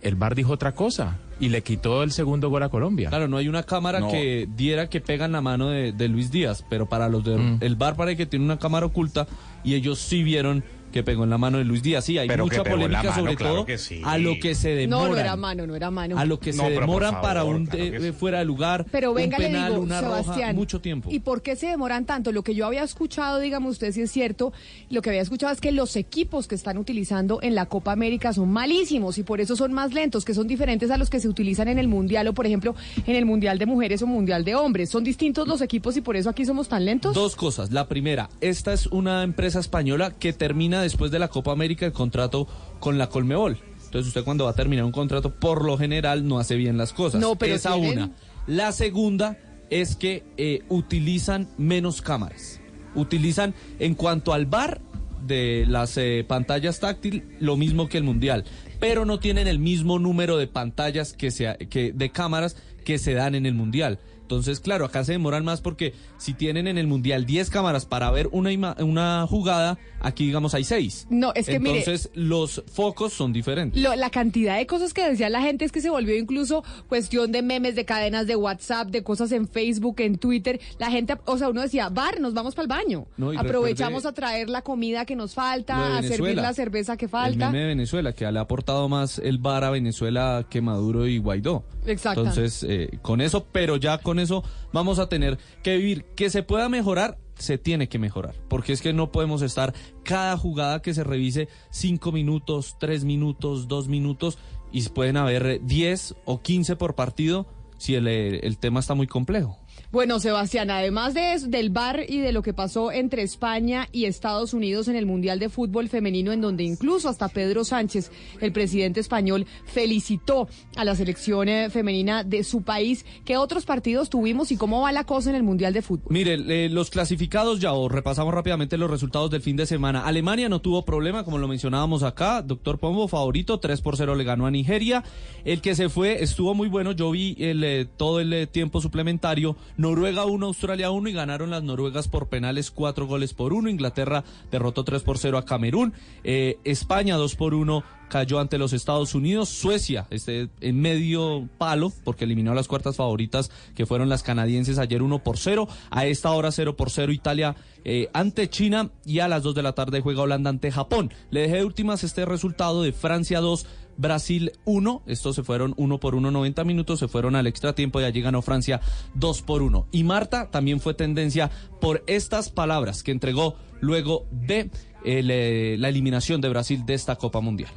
el 0.04 0.14
VAR 0.14 0.34
dijo 0.34 0.52
otra 0.52 0.72
cosa 0.74 1.18
y 1.40 1.48
le 1.48 1.62
quitó 1.62 2.02
el 2.04 2.12
segundo 2.12 2.48
gol 2.50 2.62
a 2.62 2.68
Colombia. 2.68 3.08
Claro, 3.08 3.26
no 3.26 3.36
hay 3.38 3.48
una 3.48 3.64
cámara 3.64 3.98
No. 4.00 4.10
que 4.10 4.48
diera 4.56 4.88
que 4.88 5.00
pega 5.00 5.24
en 5.24 5.32
la 5.32 5.40
mano 5.40 5.68
de, 5.70 5.92
de 5.92 6.08
Luis 6.08 6.30
Díaz, 6.30 6.64
pero 6.70 6.86
para 6.86 7.08
los 7.08 7.24
del 7.24 7.38
Mm. 7.40 7.58
el 7.60 7.74
bar 7.76 7.96
parece 7.96 8.16
que 8.18 8.26
tiene 8.26 8.44
una 8.44 8.58
cámara 8.58 8.86
oculta 8.86 9.26
y 9.64 9.74
ellos 9.74 9.98
sí 9.98 10.22
vieron 10.22 10.62
que 10.94 11.02
pegó 11.02 11.24
en 11.24 11.30
la 11.30 11.38
mano 11.38 11.58
de 11.58 11.64
Luis 11.64 11.82
Díaz. 11.82 12.04
Sí, 12.04 12.18
hay 12.18 12.28
Pero 12.28 12.44
mucha 12.44 12.62
polémica 12.62 13.02
mano, 13.02 13.14
sobre 13.16 13.34
claro 13.34 13.54
todo 13.54 13.66
que 13.66 13.78
sí. 13.78 14.00
a 14.04 14.16
lo 14.16 14.38
que 14.40 14.54
se 14.54 14.76
demoran. 14.76 15.08
No, 15.08 15.14
no 15.16 15.20
era 15.20 15.34
mano, 15.34 15.66
no 15.66 15.74
era 15.74 15.90
mano. 15.90 16.16
A 16.16 16.24
lo 16.24 16.38
que 16.38 16.52
No, 16.52 16.62
se 16.62 16.70
demoran 16.70 17.14
favor, 17.14 17.26
para 17.28 17.42
un 17.42 17.66
claro 17.66 17.84
eh, 17.84 17.98
sí. 18.00 18.12
fuera 18.12 18.38
de 18.38 18.44
lugar, 18.44 18.86
Pero 18.92 19.12
venga, 19.12 19.36
un 19.36 19.42
penal, 19.42 19.62
le 19.64 19.68
digo, 19.70 19.82
una 19.82 19.98
Sebastián, 19.98 20.36
roja, 20.36 20.52
mucho 20.52 20.80
tiempo. 20.80 21.10
¿Y 21.10 21.18
por 21.18 21.42
qué 21.42 21.56
se 21.56 21.66
demoran 21.66 22.04
tanto? 22.06 22.30
Lo 22.30 22.44
que 22.44 22.54
yo 22.54 22.64
había 22.64 22.84
escuchado, 22.84 23.40
digamos 23.40 23.72
usted 23.72 23.90
si 23.90 24.02
es 24.02 24.12
cierto, 24.12 24.52
lo 24.88 25.02
que 25.02 25.10
había 25.10 25.22
escuchado 25.22 25.52
es 25.52 25.60
que 25.60 25.72
los 25.72 25.96
equipos 25.96 26.46
que 26.46 26.54
están 26.54 26.78
utilizando 26.78 27.40
en 27.42 27.56
la 27.56 27.66
Copa 27.66 27.90
América 27.90 28.32
son 28.32 28.52
malísimos 28.52 29.18
y 29.18 29.24
por 29.24 29.40
eso 29.40 29.56
son 29.56 29.72
más 29.72 29.94
lentos, 29.94 30.24
que 30.24 30.32
son 30.32 30.46
diferentes 30.46 30.92
a 30.92 30.96
los 30.96 31.10
que 31.10 31.18
se 31.18 31.26
utilizan 31.26 31.66
en 31.66 31.80
el 31.80 31.88
Mundial 31.88 32.28
o, 32.28 32.34
por 32.34 32.46
ejemplo, 32.46 32.76
en 33.04 33.16
el 33.16 33.24
Mundial 33.26 33.58
de 33.58 33.66
Mujeres 33.66 34.00
o 34.02 34.06
Mundial 34.06 34.44
de 34.44 34.54
Hombres. 34.54 34.90
¿Son 34.90 35.02
distintos 35.02 35.48
los 35.48 35.60
equipos 35.60 35.96
y 35.96 36.02
por 36.02 36.14
eso 36.14 36.30
aquí 36.30 36.44
somos 36.44 36.68
tan 36.68 36.84
lentos? 36.84 37.14
Dos 37.16 37.34
cosas. 37.34 37.72
La 37.72 37.88
primera, 37.88 38.30
esta 38.40 38.72
es 38.72 38.86
una 38.86 39.24
empresa 39.24 39.58
española 39.58 40.12
que 40.16 40.32
termina 40.32 40.83
después 40.84 41.10
de 41.10 41.18
la 41.18 41.28
Copa 41.28 41.52
América 41.52 41.84
el 41.86 41.92
contrato 41.92 42.46
con 42.80 42.96
la 42.98 43.08
Colmebol. 43.08 43.58
Entonces 43.84 44.08
usted 44.08 44.24
cuando 44.24 44.44
va 44.44 44.50
a 44.50 44.54
terminar 44.54 44.84
un 44.84 44.92
contrato, 44.92 45.34
por 45.34 45.64
lo 45.64 45.76
general 45.78 46.26
no 46.26 46.38
hace 46.38 46.56
bien 46.56 46.76
las 46.76 46.92
cosas. 46.92 47.20
No, 47.20 47.36
pero 47.36 47.54
Esa 47.54 47.74
tienen- 47.74 47.92
una. 47.92 48.10
La 48.46 48.72
segunda 48.72 49.38
es 49.70 49.96
que 49.96 50.24
eh, 50.36 50.62
utilizan 50.68 51.48
menos 51.58 52.02
cámaras. 52.02 52.60
Utilizan 52.94 53.54
en 53.78 53.94
cuanto 53.94 54.32
al 54.32 54.46
bar 54.46 54.80
de 55.26 55.64
las 55.68 55.96
eh, 55.96 56.24
pantallas 56.28 56.80
táctil 56.80 57.24
lo 57.40 57.56
mismo 57.56 57.88
que 57.88 57.96
el 57.98 58.04
mundial, 58.04 58.44
pero 58.78 59.04
no 59.04 59.18
tienen 59.18 59.48
el 59.48 59.58
mismo 59.58 59.98
número 59.98 60.36
de 60.36 60.46
pantallas 60.46 61.12
que 61.14 61.30
se, 61.30 61.56
que 61.70 61.92
de 61.92 62.10
cámaras 62.10 62.56
que 62.84 62.98
se 62.98 63.14
dan 63.14 63.34
en 63.34 63.46
el 63.46 63.54
mundial. 63.54 63.98
Entonces, 64.24 64.58
claro, 64.60 64.86
acá 64.86 65.04
se 65.04 65.12
demoran 65.12 65.44
más 65.44 65.60
porque 65.60 65.92
si 66.16 66.32
tienen 66.32 66.66
en 66.66 66.78
el 66.78 66.86
mundial 66.86 67.26
10 67.26 67.50
cámaras 67.50 67.84
para 67.84 68.10
ver 68.10 68.28
una 68.32 68.50
ima- 68.52 68.74
una 68.82 69.26
jugada, 69.28 69.78
aquí 70.00 70.24
digamos 70.26 70.54
hay 70.54 70.64
6. 70.64 71.06
No, 71.10 71.32
es 71.34 71.46
que 71.46 71.60
mire- 71.60 71.80
Entonces, 71.80 72.10
los 72.14 72.64
focos 72.72 73.12
son 73.12 73.32
diferentes. 73.34 73.82
Lo- 73.82 73.94
la 73.94 74.08
cantidad 74.08 74.56
de 74.56 74.66
cosas 74.66 74.94
que 74.94 75.08
decía 75.08 75.28
la 75.28 75.42
gente 75.42 75.66
es 75.66 75.72
que 75.72 75.82
se 75.82 75.90
volvió 75.90 76.16
incluso 76.16 76.64
cuestión 76.88 77.32
de 77.32 77.42
memes, 77.42 77.74
de 77.74 77.84
cadenas 77.84 78.26
de 78.26 78.34
WhatsApp, 78.36 78.88
de 78.88 79.02
cosas 79.02 79.30
en 79.32 79.46
Facebook, 79.46 79.96
en 80.00 80.16
Twitter. 80.16 80.58
La 80.78 80.90
gente, 80.90 81.16
o 81.26 81.36
sea, 81.36 81.50
uno 81.50 81.60
decía, 81.60 81.90
bar, 81.90 82.18
nos 82.20 82.32
vamos 82.32 82.54
para 82.54 82.62
el 82.64 82.68
baño. 82.68 83.06
No, 83.18 83.32
y 83.32 83.36
Aprovechamos 83.36 84.06
a 84.06 84.12
traer 84.12 84.48
la 84.48 84.62
comida 84.62 85.04
que 85.04 85.16
nos 85.16 85.34
falta, 85.34 85.98
a 85.98 86.02
servir 86.02 86.36
la 86.36 86.54
cerveza 86.54 86.96
que 86.96 87.04
El 87.04 87.10
falta. 87.10 87.46
meme 87.50 87.58
de 87.60 87.66
Venezuela, 87.66 88.12
que 88.14 88.30
le 88.32 88.38
ha 88.38 88.42
aportado 88.42 88.88
más 88.88 89.18
el 89.18 89.36
VAR 89.38 89.64
a 89.64 89.70
Venezuela 89.70 90.46
que 90.48 90.62
Maduro 90.62 91.06
y 91.06 91.18
Guaidó. 91.18 91.64
Exacto. 91.86 92.20
Entonces, 92.20 92.64
eh, 92.66 92.88
con 93.02 93.20
eso, 93.20 93.44
pero 93.52 93.76
ya 93.76 93.98
con 93.98 94.13
eso 94.18 94.44
vamos 94.72 94.98
a 94.98 95.08
tener 95.08 95.38
que 95.62 95.76
vivir. 95.76 96.04
Que 96.16 96.30
se 96.30 96.42
pueda 96.42 96.68
mejorar, 96.68 97.18
se 97.36 97.58
tiene 97.58 97.88
que 97.88 97.98
mejorar. 97.98 98.34
Porque 98.48 98.72
es 98.72 98.80
que 98.80 98.92
no 98.92 99.12
podemos 99.12 99.42
estar 99.42 99.74
cada 100.02 100.36
jugada 100.36 100.82
que 100.82 100.94
se 100.94 101.04
revise 101.04 101.48
cinco 101.70 102.12
minutos, 102.12 102.76
tres 102.78 103.04
minutos, 103.04 103.68
dos 103.68 103.88
minutos, 103.88 104.38
y 104.72 104.82
pueden 104.88 105.16
haber 105.16 105.46
eh, 105.46 105.60
10 105.62 106.16
o 106.24 106.42
15 106.42 106.76
por 106.76 106.94
partido 106.94 107.46
si 107.78 107.94
el, 107.94 108.08
el 108.08 108.58
tema 108.58 108.80
está 108.80 108.94
muy 108.94 109.06
complejo. 109.06 109.58
Bueno, 109.94 110.18
Sebastián, 110.18 110.72
además 110.72 111.14
de 111.14 111.38
del 111.46 111.70
bar 111.70 112.00
y 112.08 112.18
de 112.18 112.32
lo 112.32 112.42
que 112.42 112.52
pasó 112.52 112.90
entre 112.90 113.22
España 113.22 113.88
y 113.92 114.06
Estados 114.06 114.52
Unidos 114.52 114.88
en 114.88 114.96
el 114.96 115.06
Mundial 115.06 115.38
de 115.38 115.48
Fútbol 115.48 115.88
Femenino, 115.88 116.32
en 116.32 116.40
donde 116.40 116.64
incluso 116.64 117.08
hasta 117.08 117.28
Pedro 117.28 117.62
Sánchez, 117.62 118.10
el 118.40 118.50
presidente 118.50 118.98
español, 118.98 119.46
felicitó 119.66 120.48
a 120.74 120.84
la 120.84 120.96
selección 120.96 121.48
eh, 121.48 121.70
femenina 121.70 122.24
de 122.24 122.42
su 122.42 122.62
país. 122.62 123.06
¿Qué 123.24 123.36
otros 123.36 123.66
partidos 123.66 124.10
tuvimos 124.10 124.50
y 124.50 124.56
cómo 124.56 124.80
va 124.80 124.90
la 124.90 125.04
cosa 125.04 125.30
en 125.30 125.36
el 125.36 125.44
Mundial 125.44 125.72
de 125.72 125.80
Fútbol? 125.80 126.08
Mire, 126.12 126.68
los 126.68 126.90
clasificados 126.90 127.60
ya, 127.60 127.72
o 127.72 127.88
repasamos 127.88 128.34
rápidamente 128.34 128.76
los 128.76 128.90
resultados 128.90 129.30
del 129.30 129.42
fin 129.42 129.54
de 129.54 129.64
semana. 129.64 130.06
Alemania 130.06 130.48
no 130.48 130.60
tuvo 130.60 130.84
problema, 130.84 131.22
como 131.22 131.38
lo 131.38 131.46
mencionábamos 131.46 132.02
acá. 132.02 132.42
Doctor 132.42 132.80
Pombo, 132.80 133.06
favorito, 133.06 133.60
3 133.60 133.80
por 133.80 133.96
0 133.96 134.16
le 134.16 134.24
ganó 134.24 134.46
a 134.46 134.50
Nigeria. 134.50 135.04
El 135.44 135.60
que 135.60 135.76
se 135.76 135.88
fue 135.88 136.24
estuvo 136.24 136.52
muy 136.52 136.66
bueno. 136.66 136.90
Yo 136.90 137.12
vi 137.12 137.36
el, 137.38 137.62
eh, 137.62 137.86
todo 137.96 138.18
el 138.18 138.32
eh, 138.32 138.48
tiempo 138.48 138.80
suplementario. 138.80 139.56
Noruega 139.84 140.24
1, 140.24 140.46
Australia 140.46 140.90
1 140.90 141.10
y 141.10 141.12
ganaron 141.12 141.50
las 141.50 141.62
noruegas 141.62 142.08
por 142.08 142.28
penales 142.30 142.70
4 142.70 143.06
goles 143.06 143.34
por 143.34 143.52
1. 143.52 143.68
Inglaterra 143.68 144.24
derrotó 144.50 144.82
3 144.82 145.02
por 145.02 145.18
0 145.18 145.36
a 145.36 145.44
Camerún. 145.44 145.92
Eh, 146.24 146.56
España 146.64 147.16
2 147.16 147.36
por 147.36 147.52
1 147.52 147.84
cayó 148.08 148.40
ante 148.40 148.56
los 148.56 148.72
Estados 148.72 149.14
Unidos. 149.14 149.50
Suecia 149.50 150.06
este, 150.08 150.48
en 150.62 150.80
medio 150.80 151.50
palo 151.58 151.92
porque 152.02 152.24
eliminó 152.24 152.52
a 152.52 152.54
las 152.54 152.66
cuartas 152.66 152.96
favoritas 152.96 153.50
que 153.74 153.84
fueron 153.84 154.08
las 154.08 154.22
canadienses 154.22 154.78
ayer 154.78 155.02
1 155.02 155.22
por 155.22 155.36
0. 155.36 155.68
A 155.90 156.06
esta 156.06 156.30
hora 156.30 156.50
0 156.50 156.76
por 156.76 156.88
0 156.88 157.12
Italia 157.12 157.54
eh, 157.84 158.08
ante 158.14 158.48
China 158.48 158.90
y 159.04 159.18
a 159.18 159.28
las 159.28 159.42
2 159.42 159.54
de 159.54 159.62
la 159.62 159.74
tarde 159.74 160.00
juega 160.00 160.22
Holanda 160.22 160.48
ante 160.48 160.72
Japón. 160.72 161.12
Le 161.30 161.40
dejé 161.40 161.56
de 161.56 161.64
últimas 161.66 162.04
este 162.04 162.24
resultado 162.24 162.82
de 162.82 162.92
Francia 162.92 163.40
2. 163.40 163.66
Brasil 163.96 164.52
1, 164.64 165.02
estos 165.06 165.36
se 165.36 165.42
fueron 165.42 165.74
1 165.76 166.00
por 166.00 166.14
1, 166.14 166.30
90 166.30 166.64
minutos, 166.64 166.98
se 166.98 167.08
fueron 167.08 167.36
al 167.36 167.46
extra 167.46 167.74
tiempo 167.74 168.00
y 168.00 168.04
allí 168.04 168.20
ganó 168.20 168.42
Francia 168.42 168.80
2 169.14 169.42
por 169.42 169.62
1. 169.62 169.88
Y 169.92 170.04
Marta 170.04 170.50
también 170.50 170.80
fue 170.80 170.94
tendencia 170.94 171.50
por 171.80 172.02
estas 172.06 172.50
palabras 172.50 173.02
que 173.02 173.12
entregó 173.12 173.56
luego 173.80 174.26
de 174.30 174.70
eh, 175.04 175.76
la 175.78 175.88
eliminación 175.88 176.40
de 176.40 176.48
Brasil 176.48 176.84
de 176.86 176.94
esta 176.94 177.16
Copa 177.16 177.40
Mundial. 177.40 177.70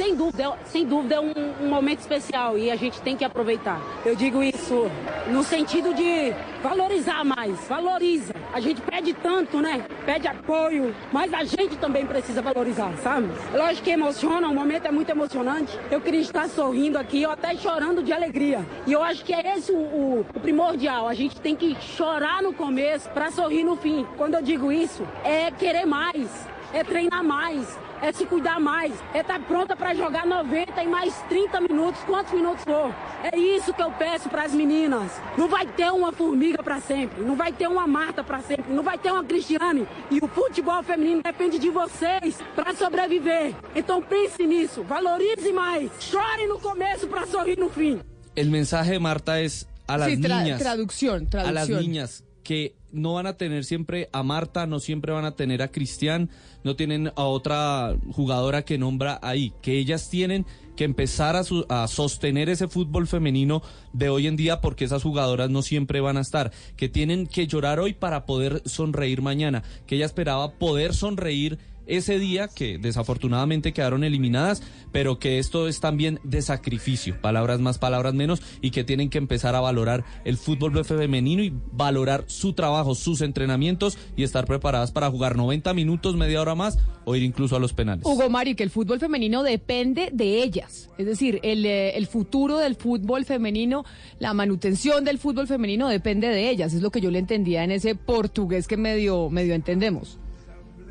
Sem 0.00 0.16
dúvida, 0.16 0.54
sem 0.64 0.86
dúvida 0.86 1.16
é 1.16 1.20
um, 1.20 1.34
um 1.60 1.68
momento 1.68 1.98
especial 1.98 2.56
e 2.56 2.70
a 2.70 2.74
gente 2.76 3.02
tem 3.02 3.14
que 3.14 3.22
aproveitar. 3.22 3.78
Eu 4.02 4.16
digo 4.16 4.42
isso 4.42 4.90
no 5.30 5.44
sentido 5.44 5.92
de 5.92 6.32
valorizar 6.62 7.22
mais, 7.22 7.68
valoriza. 7.68 8.32
A 8.50 8.60
gente 8.60 8.80
pede 8.80 9.12
tanto, 9.12 9.60
né? 9.60 9.84
Pede 10.06 10.26
apoio, 10.26 10.94
mas 11.12 11.34
a 11.34 11.44
gente 11.44 11.76
também 11.76 12.06
precisa 12.06 12.40
valorizar, 12.40 12.90
sabe? 13.02 13.28
Lógico 13.52 13.84
que 13.84 13.90
emociona, 13.90 14.48
o 14.48 14.54
momento 14.54 14.86
é 14.86 14.90
muito 14.90 15.10
emocionante. 15.10 15.78
Eu 15.90 16.00
queria 16.00 16.20
estar 16.22 16.48
sorrindo 16.48 16.96
aqui, 16.98 17.26
ou 17.26 17.32
até 17.32 17.54
chorando 17.56 18.02
de 18.02 18.10
alegria. 18.10 18.64
E 18.86 18.92
eu 18.94 19.02
acho 19.02 19.22
que 19.22 19.34
é 19.34 19.54
esse 19.58 19.70
o, 19.70 19.76
o- 19.76 20.26
o 20.34 20.40
primordial. 20.40 21.08
A 21.08 21.12
gente 21.14 21.38
tem 21.42 21.54
que 21.54 21.76
chorar 21.78 22.42
no 22.42 22.54
começo 22.54 23.06
para 23.10 23.30
sorrir 23.30 23.64
no 23.64 23.76
fim. 23.76 24.06
Quando 24.16 24.32
eu 24.32 24.40
digo 24.40 24.72
isso, 24.72 25.06
é 25.22 25.50
querer 25.50 25.84
mais, 25.84 26.26
é 26.72 26.82
treinar 26.82 27.22
mais, 27.22 27.78
é 28.02 28.12
se 28.12 28.24
cuidar 28.26 28.58
mais, 28.60 28.92
é 29.14 29.20
estar 29.20 29.38
pronta 29.40 29.76
para 29.76 29.94
jogar 29.94 30.26
90 30.26 30.82
e 30.82 30.88
mais 30.88 31.14
30 31.28 31.60
minutos, 31.60 32.00
quantos 32.04 32.32
minutos 32.32 32.64
for. 32.64 32.94
É 33.32 33.36
isso 33.36 33.72
que 33.74 33.82
eu 33.82 33.90
peço 33.92 34.28
para 34.28 34.42
as 34.44 34.52
meninas. 34.52 35.10
Não 35.36 35.48
vai 35.48 35.66
ter 35.66 35.90
uma 35.92 36.10
formiga 36.12 36.62
para 36.62 36.80
sempre, 36.80 37.22
não 37.22 37.36
vai 37.36 37.52
ter 37.52 37.68
uma 37.68 37.86
Marta 37.86 38.22
para 38.24 38.40
sempre, 38.40 38.72
não 38.72 38.82
vai 38.82 38.96
ter 38.98 39.10
uma 39.12 39.24
Cristiane. 39.24 39.86
E 40.10 40.18
o 40.18 40.28
futebol 40.28 40.82
feminino 40.82 41.22
depende 41.22 41.58
de 41.58 41.68
vocês 41.70 42.38
para 42.54 42.74
sobreviver. 42.74 43.54
Então 43.74 44.00
pense 44.02 44.46
nisso, 44.46 44.82
valorize 44.82 45.52
mais, 45.52 45.90
chore 46.00 46.46
no 46.46 46.58
começo 46.58 47.06
para 47.08 47.26
sorrir 47.26 47.58
no 47.58 47.68
fim. 47.68 48.00
El 48.36 48.48
mensaje 48.50 48.92
de 48.92 48.98
Marta 48.98 49.40
es 49.40 49.66
a 49.88 49.98
las 49.98 50.08
Sí, 50.08 50.16
tra- 50.16 50.38
niñas. 50.42 50.58
traducción, 50.60 51.28
A 51.32 51.36
las 51.50 51.66
traducción. 51.66 51.80
niñas 51.80 52.24
que 52.50 52.74
no 52.90 53.12
van 53.12 53.28
a 53.28 53.36
tener 53.36 53.64
siempre 53.64 54.08
a 54.12 54.24
Marta, 54.24 54.66
no 54.66 54.80
siempre 54.80 55.12
van 55.12 55.24
a 55.24 55.36
tener 55.36 55.62
a 55.62 55.70
Cristian, 55.70 56.30
no 56.64 56.74
tienen 56.74 57.12
a 57.14 57.22
otra 57.22 57.94
jugadora 58.10 58.64
que 58.64 58.76
nombra 58.76 59.20
ahí, 59.22 59.52
que 59.62 59.78
ellas 59.78 60.10
tienen 60.10 60.44
que 60.74 60.82
empezar 60.82 61.36
a, 61.36 61.44
a 61.68 61.86
sostener 61.86 62.48
ese 62.48 62.66
fútbol 62.66 63.06
femenino 63.06 63.62
de 63.92 64.08
hoy 64.08 64.26
en 64.26 64.34
día 64.34 64.60
porque 64.60 64.84
esas 64.84 65.04
jugadoras 65.04 65.48
no 65.48 65.62
siempre 65.62 66.00
van 66.00 66.16
a 66.16 66.22
estar, 66.22 66.50
que 66.76 66.88
tienen 66.88 67.28
que 67.28 67.46
llorar 67.46 67.78
hoy 67.78 67.92
para 67.92 68.26
poder 68.26 68.62
sonreír 68.64 69.22
mañana, 69.22 69.62
que 69.86 69.94
ella 69.94 70.06
esperaba 70.06 70.54
poder 70.54 70.92
sonreír 70.92 71.56
ese 71.86 72.18
día 72.18 72.48
que 72.48 72.78
desafortunadamente 72.78 73.72
quedaron 73.72 74.04
eliminadas, 74.04 74.62
pero 74.92 75.18
que 75.18 75.38
esto 75.38 75.68
es 75.68 75.80
también 75.80 76.20
de 76.24 76.42
sacrificio, 76.42 77.20
palabras 77.20 77.60
más, 77.60 77.78
palabras 77.78 78.14
menos, 78.14 78.42
y 78.60 78.70
que 78.70 78.84
tienen 78.84 79.10
que 79.10 79.18
empezar 79.18 79.54
a 79.54 79.60
valorar 79.60 80.04
el 80.24 80.36
fútbol 80.36 80.84
femenino 80.84 81.42
y 81.42 81.52
valorar 81.72 82.24
su 82.26 82.52
trabajo, 82.52 82.94
sus 82.94 83.20
entrenamientos 83.20 83.98
y 84.16 84.22
estar 84.22 84.46
preparadas 84.46 84.92
para 84.92 85.10
jugar 85.10 85.36
90 85.36 85.74
minutos, 85.74 86.16
media 86.16 86.40
hora 86.40 86.54
más 86.54 86.78
o 87.04 87.16
ir 87.16 87.22
incluso 87.22 87.56
a 87.56 87.58
los 87.58 87.72
penales. 87.72 88.04
Hugo 88.04 88.28
Mari, 88.30 88.54
que 88.54 88.62
el 88.62 88.70
fútbol 88.70 89.00
femenino 89.00 89.42
depende 89.42 90.10
de 90.12 90.42
ellas. 90.42 90.90
Es 90.98 91.06
decir, 91.06 91.40
el, 91.42 91.64
eh, 91.66 91.96
el 91.96 92.06
futuro 92.06 92.58
del 92.58 92.76
fútbol 92.76 93.24
femenino, 93.24 93.84
la 94.18 94.34
manutención 94.34 95.04
del 95.04 95.18
fútbol 95.18 95.46
femenino 95.46 95.88
depende 95.88 96.28
de 96.28 96.50
ellas. 96.50 96.72
Es 96.72 96.82
lo 96.82 96.90
que 96.90 97.00
yo 97.00 97.10
le 97.10 97.18
entendía 97.18 97.64
en 97.64 97.70
ese 97.70 97.94
portugués 97.94 98.68
que 98.68 98.76
medio, 98.76 99.30
medio 99.30 99.54
entendemos. 99.54 100.18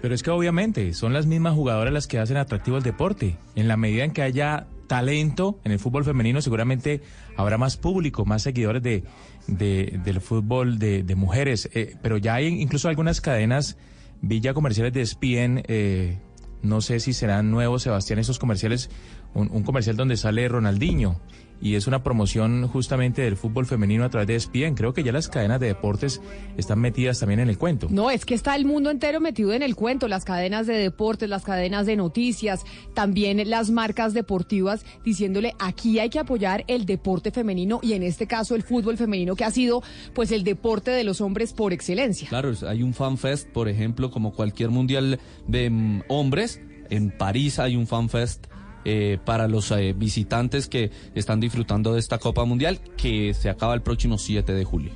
Pero 0.02 0.16
es 0.16 0.24
que 0.24 0.30
obviamente 0.32 0.94
son 0.94 1.14
las 1.14 1.26
mismas 1.26 1.54
jugadoras 1.54 1.92
las 1.94 2.08
que 2.08 2.20
hacen 2.20 2.38
atractivo 2.38 2.78
el 2.78 2.84
deporte. 2.84 3.38
En 3.56 3.68
la 3.68 3.76
medida 3.78 4.04
en 4.06 4.12
que 4.12 4.22
haya 4.22 4.68
talento 4.88 5.60
en 5.66 5.72
el 5.74 5.80
fútbol 5.80 6.04
femenino, 6.06 6.42
seguramente 6.42 7.02
habrá 7.36 7.58
más 7.58 7.78
público, 7.78 8.26
más 8.26 8.42
seguidores 8.44 8.82
de, 8.82 9.04
de- 9.48 10.00
del 10.04 10.22
fútbol 10.22 10.80
de, 10.80 11.04
de 11.04 11.16
mujeres. 11.16 11.70
Eh, 11.74 11.96
pero 12.02 12.18
ya 12.18 12.36
hay 12.36 12.48
incluso 12.48 12.88
algunas 12.90 13.20
cadenas, 13.22 13.78
villa 14.22 14.54
comerciales 14.54 14.94
de 14.94 15.02
ESPN, 15.02 15.64
eh, 15.68 16.18
no 16.62 16.82
sé 16.82 17.00
si 17.00 17.14
serán 17.14 17.52
nuevos, 17.52 17.84
Sebastián, 17.84 18.20
esos 18.20 18.40
comerciales, 18.40 18.90
un, 19.34 19.50
un 19.52 19.64
comercial 19.64 19.96
donde 19.96 20.18
sale 20.18 20.48
Ronaldinho. 20.48 21.20
Y 21.62 21.76
es 21.76 21.88
una 21.88 22.04
promoción 22.04 22.68
justamente 22.68 23.22
del 23.22 23.36
fútbol 23.36 23.66
femenino 23.66 24.04
a 24.04 24.10
través 24.10 24.28
de 24.28 24.36
ESPN. 24.36 24.76
Creo 24.76 24.94
que 24.94 25.04
ya 25.04 25.12
las 25.12 25.28
cadenas 25.28 25.60
de 25.60 25.68
deportes 25.68 26.22
están 26.58 26.80
metidas 26.80 27.20
también 27.20 27.42
en 27.42 27.50
el 27.50 27.58
cuento. 27.58 27.88
No, 27.90 28.12
es 28.12 28.26
que 28.26 28.34
está 28.34 28.56
el 28.56 28.66
mundo 28.66 28.90
entero 28.90 29.20
metido 29.20 29.54
en 29.54 29.64
el 29.64 29.76
cuento, 29.76 30.08
las 30.08 30.26
cadenas 30.26 30.68
de 30.68 30.76
deportes, 30.76 31.30
las 31.30 31.44
cadenas 31.44 31.86
de 31.86 31.96
noticias, 31.96 32.64
también 32.94 33.50
las 33.50 33.72
marcas 33.72 34.14
deportivas 34.14 34.86
diciéndole 35.04 35.56
aquí 35.60 36.00
hay 36.00 36.10
que 36.10 36.20
apoyar 36.20 36.64
el 36.68 36.86
deporte 36.86 37.32
femenino 37.32 37.80
y 37.82 37.94
en 37.94 38.04
este 38.04 38.28
caso 38.28 38.56
el 38.56 38.64
fútbol 38.64 38.98
femenino 38.98 39.36
que 39.36 39.44
ha 39.44 39.52
sido 39.52 39.82
pues 40.14 40.32
el 40.32 40.44
deporte 40.44 40.92
de 40.92 41.04
los 41.04 41.22
hombres 41.22 41.54
por 41.54 41.74
excelencia. 41.74 42.30
Claro, 42.30 42.52
hay 42.68 42.84
un 42.84 42.94
fanfest, 42.94 43.50
por 43.50 43.70
ejemplo, 43.70 44.12
como 44.12 44.34
cualquier 44.34 44.70
mundial 44.70 45.20
de 45.48 45.70
mm, 45.70 46.04
hombres. 46.08 46.62
En 46.90 47.12
París 47.12 47.60
hay 47.60 47.76
un 47.76 47.86
fanfest 47.86 48.48
eh, 48.86 49.18
para 49.24 49.48
los 49.48 49.72
eh, 49.72 49.94
visitantes 49.94 50.68
que 50.68 50.92
están 51.16 51.40
disfrutando 51.40 51.94
de 51.94 52.00
esta 52.00 52.18
Copa 52.18 52.46
Mundial 52.46 52.80
que 52.98 53.34
se 53.34 53.50
acaba 53.50 53.74
el 53.74 53.82
próximo 53.82 54.18
7 54.18 54.54
de 54.54 54.64
julio. 54.64 54.92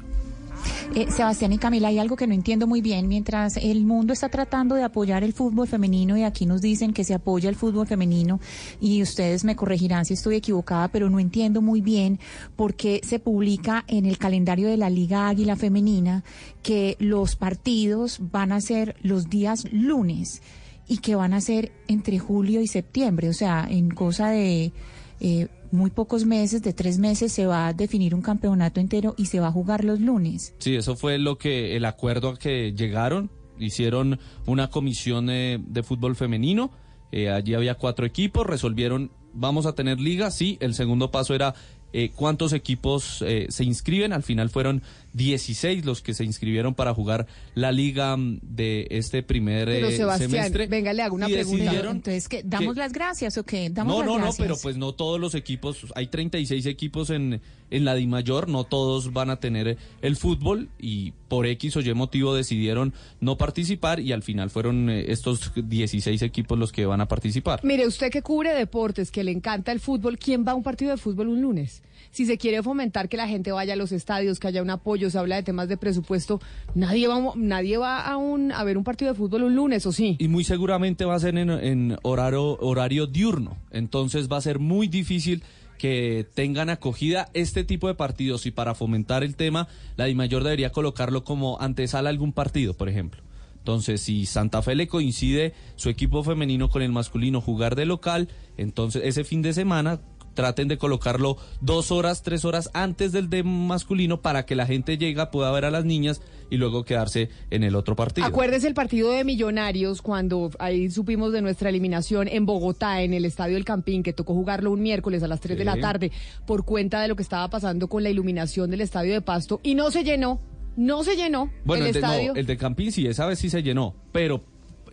Eh, 0.96 1.08
Sebastián 1.10 1.54
y 1.54 1.58
Camila, 1.58 1.88
hay 1.88 2.00
algo 2.00 2.16
que 2.16 2.28
no 2.28 2.34
entiendo 2.34 2.68
muy 2.68 2.82
bien. 2.82 3.08
Mientras 3.08 3.58
el 3.58 3.84
mundo 3.84 4.14
está 4.14 4.30
tratando 4.30 4.76
de 4.76 4.84
apoyar 4.84 5.24
el 5.24 5.34
fútbol 5.34 5.68
femenino 5.68 6.18
y 6.18 6.24
aquí 6.24 6.46
nos 6.46 6.62
dicen 6.62 6.94
que 6.94 7.04
se 7.04 7.14
apoya 7.14 7.50
el 7.50 7.56
fútbol 7.56 7.88
femenino 7.88 8.40
y 8.80 9.02
ustedes 9.02 9.44
me 9.44 9.56
corregirán 9.56 10.06
si 10.06 10.14
estoy 10.14 10.36
equivocada, 10.36 10.88
pero 10.90 11.10
no 11.10 11.20
entiendo 11.20 11.62
muy 11.62 11.82
bien 11.82 12.20
por 12.56 12.76
qué 12.76 13.02
se 13.04 13.20
publica 13.20 13.84
en 13.88 14.06
el 14.06 14.18
calendario 14.18 14.68
de 14.68 14.78
la 14.78 14.90
Liga 14.90 15.28
Águila 15.28 15.56
Femenina 15.56 16.24
que 16.62 16.96
los 17.00 17.36
partidos 17.36 18.20
van 18.32 18.52
a 18.52 18.62
ser 18.62 18.96
los 19.02 19.30
días 19.30 19.66
lunes 19.72 20.42
y 20.88 20.98
que 20.98 21.16
van 21.16 21.34
a 21.34 21.42
ser 21.42 21.72
entre 21.88 22.20
julio 22.20 22.62
y 22.62 22.68
septiembre, 22.68 23.30
o 23.30 23.34
sea, 23.34 23.68
en 23.70 23.90
cosa 23.90 24.30
de 24.30 24.72
eh, 25.20 25.48
muy 25.72 25.90
pocos 25.90 26.26
meses, 26.26 26.62
de 26.62 26.74
tres 26.74 27.00
meses, 27.00 27.32
se 27.32 27.46
va 27.46 27.68
a 27.68 27.74
definir 27.74 28.14
un 28.14 28.22
campeonato 28.22 28.80
entero 28.80 29.16
y 29.18 29.26
se 29.28 29.40
va 29.40 29.48
a 29.48 29.52
jugar 29.52 29.84
los 29.84 30.00
lunes. 30.00 30.54
Sí, 30.60 30.76
eso 30.76 30.96
fue 30.96 31.18
lo 31.18 31.38
que 31.38 31.76
el 31.76 31.86
acuerdo 31.86 32.30
a 32.30 32.38
que 32.38 32.74
llegaron. 32.74 33.32
Hicieron 33.58 34.20
una 34.46 34.70
comisión 34.70 35.30
eh, 35.30 35.60
de 35.66 35.84
fútbol 35.84 36.16
femenino. 36.16 36.72
eh, 37.12 37.30
allí 37.30 37.54
había 37.54 37.76
cuatro 37.76 38.06
equipos. 38.06 38.46
Resolvieron, 38.46 39.12
vamos 39.34 39.66
a 39.66 39.74
tener 39.74 40.00
liga. 40.00 40.32
Sí, 40.32 40.58
el 40.60 40.74
segundo 40.74 41.12
paso 41.12 41.34
era 41.34 41.54
eh, 41.94 42.12
cuántos 42.16 42.52
equipos 42.54 43.24
eh, 43.26 43.46
se 43.50 43.64
inscriben. 43.64 44.12
Al 44.14 44.24
final 44.24 44.50
fueron 44.50 44.82
16 45.14 45.86
los 45.86 46.02
que 46.02 46.14
se 46.14 46.24
inscribieron 46.24 46.74
para 46.74 46.94
jugar 46.94 47.28
la 47.56 47.72
liga 47.72 48.18
mm, 48.18 48.39
de 48.41 48.88
este 48.89 49.22
primer 49.24 49.68
Pero 49.68 49.88
eh, 49.89 49.96
Sebastián, 49.98 50.32
semestre. 50.32 50.68
venga, 50.68 50.91
le 50.91 51.04
hago 51.04 51.16
una 51.16 51.30
Y 51.30 51.34
pregunta. 51.34 51.72
Entonces, 51.72 52.28
¿qué? 52.28 52.41
¿damos 52.44 52.74
que- 52.74 52.80
las 52.80 52.91
gracias 52.94 53.38
o 53.38 53.44
qué? 53.44 53.70
¿Damos 53.70 53.94
no, 53.94 54.00
las 54.00 54.08
no, 54.08 54.14
no, 54.14 54.24
gracias? 54.24 54.38
pero 54.48 54.58
pues 54.62 54.76
no 54.78 54.94
todos 54.94 55.20
los 55.20 55.36
equipos, 55.36 55.86
hay 55.96 56.08
36 56.08 56.66
equipos 56.66 57.12
en, 57.12 57.41
en 57.70 57.86
la 57.86 57.94
DIMAYOR, 57.96 58.50
no 58.50 58.64
todos 58.64 59.14
van 59.14 59.30
a 59.30 59.38
tener 59.39 59.78
el 60.02 60.16
fútbol 60.16 60.70
y 60.80 61.12
por 61.28 61.46
X 61.46 61.78
o 61.78 61.82
Y 61.82 61.94
motivo 61.94 62.34
decidieron 62.36 62.94
no 63.20 63.38
participar 63.38 64.00
y 64.00 64.12
al 64.14 64.24
final 64.24 64.50
fueron 64.50 64.89
eh, 64.89 65.12
estos 65.12 65.52
16 65.56 66.22
equipos 66.24 66.58
los 66.58 66.72
que 66.72 66.86
van 66.88 67.02
a 67.02 67.08
participar. 67.08 67.60
Mire, 67.64 67.86
usted 67.86 68.10
que 68.10 68.24
cubre 68.24 68.54
deportes, 68.56 69.12
que 69.12 69.24
le 69.24 69.32
encanta 69.32 69.72
el 69.72 69.80
fútbol, 69.80 70.18
¿quién 70.18 70.44
va 70.48 70.54
a 70.54 70.56
un 70.56 70.64
partido 70.64 70.89
de 70.91 70.98
fútbol 70.98 71.28
un 71.28 71.41
lunes? 71.41 71.83
Si 72.12 72.26
se 72.26 72.38
quiere 72.38 72.62
fomentar 72.62 73.10
que 73.10 73.18
la 73.18 73.28
gente 73.28 73.52
vaya 73.52 73.74
a 73.74 73.76
los 73.76 73.92
estadios, 73.92 74.40
que 74.40 74.48
haya 74.48 74.62
un 74.62 74.70
apoyo, 74.70 75.10
se 75.10 75.18
habla 75.18 75.36
de 75.38 75.44
temas 75.44 75.68
de 75.68 75.78
presupuesto, 75.78 76.40
nadie 76.76 77.08
va, 77.08 77.20
nadie 77.36 77.78
va 77.78 78.02
a, 78.02 78.18
un, 78.18 78.52
a 78.52 78.64
ver 78.64 78.78
un 78.78 78.84
partido 78.84 79.12
de 79.12 79.18
fútbol 79.18 79.44
un 79.44 79.56
lunes, 79.56 79.86
¿o 79.86 79.92
sí? 79.92 80.16
Y 80.20 80.28
muy 80.28 80.44
seguramente 80.44 81.06
va 81.06 81.16
a 81.16 81.20
ser 81.20 81.38
en, 81.38 81.50
en 81.50 81.98
horario, 82.04 82.58
horario 82.60 83.08
diurno, 83.08 83.58
entonces 83.72 84.32
va 84.32 84.38
a 84.38 84.42
ser 84.42 84.60
muy 84.60 84.88
difícil 84.88 85.44
que 85.78 86.26
tengan 86.34 86.70
acogida 86.70 87.30
este 87.34 87.64
tipo 87.64 87.88
de 87.88 87.96
partidos 87.96 88.46
y 88.46 88.52
para 88.52 88.76
fomentar 88.76 89.24
el 89.24 89.36
tema, 89.36 89.68
la 89.98 90.06
DIMAYOR 90.06 90.44
debería 90.44 90.72
colocarlo 90.72 91.24
como 91.24 91.60
antesala 91.60 92.10
a 92.10 92.12
algún 92.12 92.32
partido, 92.32 92.74
por 92.74 92.90
ejemplo. 92.90 93.22
Entonces, 93.64 94.02
si 94.02 94.26
Santa 94.26 94.62
Fe 94.62 94.76
le 94.76 94.88
coincide 94.88 95.54
su 95.78 95.88
equipo 95.90 96.22
femenino 96.22 96.70
con 96.70 96.82
el 96.82 96.92
masculino 96.92 97.40
jugar 97.40 97.76
de 97.76 97.86
local, 97.86 98.28
entonces 98.58 99.04
ese 99.06 99.24
fin 99.24 99.42
de 99.42 99.54
semana 99.54 100.02
traten 100.34 100.68
de 100.68 100.78
colocarlo 100.78 101.38
dos 101.62 101.92
horas, 101.92 102.24
tres 102.24 102.46
horas 102.46 102.70
antes 102.74 103.12
del 103.12 103.30
de 103.30 103.44
masculino 103.44 104.22
para 104.22 104.46
que 104.46 104.56
la 104.56 104.66
gente 104.66 104.98
llega, 104.98 105.32
pueda 105.32 105.52
ver 105.52 105.66
a 105.66 105.72
las 105.72 105.86
niñas 105.86 106.22
y 106.50 106.58
luego 106.58 106.84
quedarse 106.86 107.30
en 107.50 107.64
el 107.64 107.76
otro 107.76 107.96
partido. 107.96 108.28
Acuérdese 108.28 108.68
el 108.68 108.74
partido 108.74 109.12
de 109.12 109.24
Millonarios 109.24 110.02
cuando 110.02 110.52
ahí 110.60 110.90
supimos 110.92 111.32
de 111.34 111.42
nuestra 111.42 111.70
eliminación 111.70 112.28
en 112.28 112.46
Bogotá, 112.46 113.02
en 113.02 113.14
el 113.14 113.26
Estadio 113.26 113.58
El 113.58 113.66
Campín, 113.66 114.04
que 114.04 114.14
tocó 114.14 114.34
jugarlo 114.34 114.72
un 114.72 114.82
miércoles 114.82 115.24
a 115.24 115.28
las 115.28 115.40
3 115.40 115.58
de 115.58 115.66
la 115.66 115.80
tarde 115.80 116.12
por 116.46 116.66
cuenta 116.66 117.02
de 117.02 117.08
lo 117.08 117.16
que 117.16 117.24
estaba 117.24 117.50
pasando 117.50 117.88
con 117.88 118.04
la 118.04 118.10
iluminación 118.10 118.70
del 118.70 118.82
Estadio 118.82 119.14
de 119.14 119.22
Pasto 119.22 119.60
y 119.64 119.76
no 119.76 119.90
se 119.92 120.04
llenó, 120.04 120.40
no 120.76 121.04
se 121.04 121.16
llenó 121.16 121.50
Bueno, 121.66 121.86
el, 121.86 121.90
el, 121.90 121.94
de, 121.96 122.02
no, 122.02 122.08
estadio. 122.08 122.36
el 122.36 122.46
de 122.46 122.58
Campín 122.58 122.92
sí, 122.92 123.08
esa 123.08 123.26
vez 123.26 123.40
sí 123.40 123.50
se 123.50 123.64
llenó, 123.64 123.96
pero 124.12 124.44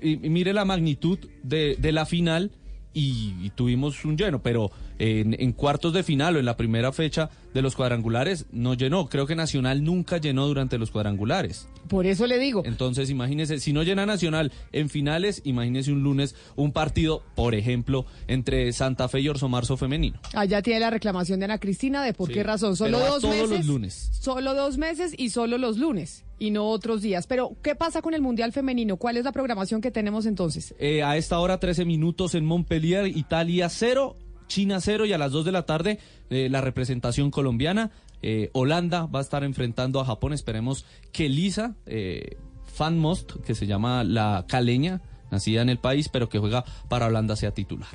y- 0.03 0.25
y 0.27 0.31
mire 0.31 0.53
la 0.55 0.65
magnitud 0.65 1.19
de, 1.43 1.77
de 1.79 1.93
la 1.93 2.07
final 2.07 2.53
y, 2.95 3.35
y 3.43 3.51
tuvimos 3.51 4.05
un 4.05 4.17
lleno, 4.17 4.43
pero 4.43 4.71
en, 5.01 5.35
en 5.41 5.53
cuartos 5.53 5.93
de 5.93 6.03
final 6.03 6.37
o 6.37 6.39
en 6.39 6.45
la 6.45 6.57
primera 6.57 6.93
fecha 6.93 7.31
de 7.55 7.63
los 7.63 7.75
cuadrangulares 7.75 8.47
no 8.53 8.75
llenó. 8.75 9.09
Creo 9.09 9.27
que 9.27 9.35
Nacional 9.35 9.83
nunca 9.83 10.19
llenó 10.19 10.47
durante 10.47 10.79
los 10.79 10.91
cuadrangulares. 10.91 11.69
Por 11.89 12.07
eso 12.07 12.27
le 12.27 12.39
digo. 12.39 12.63
Entonces, 12.65 13.11
imagínese, 13.11 13.59
si 13.59 13.73
no 13.73 13.83
llena 13.83 14.07
Nacional 14.07 14.53
en 14.73 14.89
finales, 14.91 15.41
imagínese 15.45 15.91
un 15.93 16.03
lunes 16.03 16.37
un 16.55 16.73
partido, 16.73 17.23
por 17.35 17.55
ejemplo, 17.55 18.05
entre 18.29 18.73
Santa 18.73 19.09
Fe 19.09 19.21
y 19.21 19.29
Orso 19.29 19.49
Marzo 19.49 19.77
femenino. 19.77 20.21
Allá 20.35 20.63
tiene 20.63 20.81
la 20.81 20.91
reclamación 20.91 21.41
de 21.41 21.47
Ana 21.47 21.59
Cristina 21.59 22.05
de 22.05 22.13
por 22.13 22.29
Sí, 22.29 22.35
qué 22.35 22.43
razón. 22.43 22.77
Solo 22.77 22.99
dos 23.01 23.23
todos 23.23 23.35
meses. 23.35 23.51
los 23.51 23.67
lunes. 23.67 24.11
Solo 24.13 24.55
dos 24.55 24.79
meses 24.79 25.15
y 25.17 25.31
solo 25.31 25.59
los 25.59 25.79
lunes 25.79 26.25
y 26.39 26.51
no 26.51 26.69
otros 26.69 27.03
días. 27.03 27.27
Pero, 27.27 27.57
¿qué 27.63 27.75
pasa 27.75 28.03
con 28.03 28.15
el 28.15 28.23
Mundial 28.23 28.53
Femenino? 28.53 28.97
¿Cuál 28.97 29.17
es 29.17 29.25
la 29.25 29.33
programación 29.33 29.81
que 29.81 29.91
tenemos 29.91 30.27
entonces? 30.27 30.75
Eh, 30.79 31.03
a 31.03 31.17
esta 31.17 31.39
hora, 31.39 31.59
13 31.59 31.85
minutos 31.85 32.35
en 32.35 32.45
Montpellier, 32.45 33.07
Italia 33.07 33.69
0, 33.69 34.17
China 34.51 34.81
0 34.81 35.07
y 35.07 35.15
a 35.15 35.19
las 35.19 35.33
2 35.33 35.47
de 35.47 35.53
la 35.53 35.65
tarde 35.65 35.99
eh, 36.29 36.49
la 36.51 36.61
representación 36.61 37.31
colombiana. 37.31 37.91
Eh, 38.21 38.51
Holanda 38.53 39.07
va 39.07 39.21
a 39.21 39.23
estar 39.23 39.45
enfrentando 39.45 40.01
a 40.01 40.05
Japón. 40.05 40.35
Esperemos 40.35 40.85
que 41.13 41.31
Lisa 41.31 41.77
eh, 41.87 42.37
Van 42.79 42.99
Most, 42.99 43.37
que 43.47 43.55
se 43.55 43.67
llama 43.67 44.05
la 44.05 44.45
caleña, 44.49 45.01
nacida 45.31 45.63
en 45.63 45.71
el 45.71 45.79
país, 45.79 46.11
pero 46.11 46.29
que 46.29 46.39
juega 46.39 46.65
para 46.89 47.07
Holanda, 47.07 47.37
sea 47.37 47.53
titular. 47.53 47.89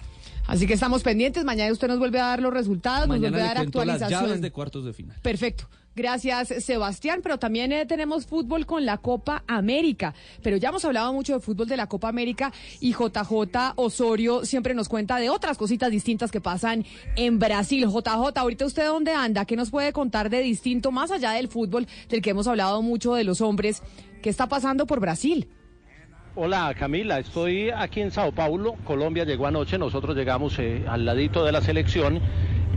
Así 0.47 0.65
que 0.65 0.73
estamos 0.73 1.03
pendientes. 1.03 1.43
Mañana 1.43 1.71
usted 1.71 1.87
nos 1.87 1.99
vuelve 1.99 2.19
a 2.19 2.27
dar 2.27 2.41
los 2.41 2.53
resultados, 2.53 3.07
nos 3.07 3.19
vuelve 3.19 3.41
a 3.41 3.45
dar 3.45 3.57
cuento 3.57 3.83
las 3.83 4.09
llaves 4.09 4.41
de 4.41 4.51
cuartos 4.51 4.85
de 4.85 4.93
final. 4.93 5.17
Perfecto. 5.21 5.67
Gracias, 5.95 6.49
Sebastián. 6.63 7.21
Pero 7.23 7.37
también 7.39 7.71
eh, 7.71 7.85
tenemos 7.85 8.25
fútbol 8.25 8.65
con 8.65 8.85
la 8.85 8.97
Copa 8.97 9.43
América. 9.47 10.13
Pero 10.43 10.57
ya 10.57 10.69
hemos 10.69 10.83
hablado 10.83 11.13
mucho 11.13 11.33
de 11.33 11.39
fútbol 11.39 11.67
de 11.67 11.77
la 11.77 11.87
Copa 11.87 12.09
América 12.09 12.51
y 12.81 12.91
JJ 12.91 13.73
Osorio 13.75 14.45
siempre 14.45 14.73
nos 14.73 14.89
cuenta 14.89 15.17
de 15.17 15.29
otras 15.29 15.57
cositas 15.57 15.91
distintas 15.91 16.31
que 16.31 16.41
pasan 16.41 16.85
en 17.15 17.39
Brasil. 17.39 17.87
JJ, 17.87 18.37
ahorita 18.37 18.65
usted 18.65 18.85
dónde 18.85 19.13
anda? 19.13 19.45
¿Qué 19.45 19.55
nos 19.55 19.71
puede 19.71 19.93
contar 19.93 20.29
de 20.29 20.41
distinto, 20.41 20.91
más 20.91 21.11
allá 21.11 21.31
del 21.31 21.47
fútbol 21.47 21.87
del 22.09 22.21
que 22.21 22.31
hemos 22.31 22.47
hablado 22.47 22.81
mucho 22.81 23.13
de 23.13 23.23
los 23.23 23.39
hombres? 23.39 23.81
¿Qué 24.21 24.29
está 24.29 24.47
pasando 24.47 24.85
por 24.85 24.99
Brasil? 24.99 25.47
Hola 26.37 26.75
Camila, 26.77 27.19
estoy 27.19 27.69
aquí 27.69 28.01
en 28.01 28.11
Sao 28.11 28.33
Paulo. 28.33 28.75
Colombia 28.83 29.23
llegó 29.23 29.47
anoche, 29.47 29.77
nosotros 29.77 30.17
llegamos 30.17 30.59
eh, 30.59 30.83
al 30.85 31.05
ladito 31.05 31.45
de 31.45 31.53
la 31.53 31.61
selección. 31.61 32.19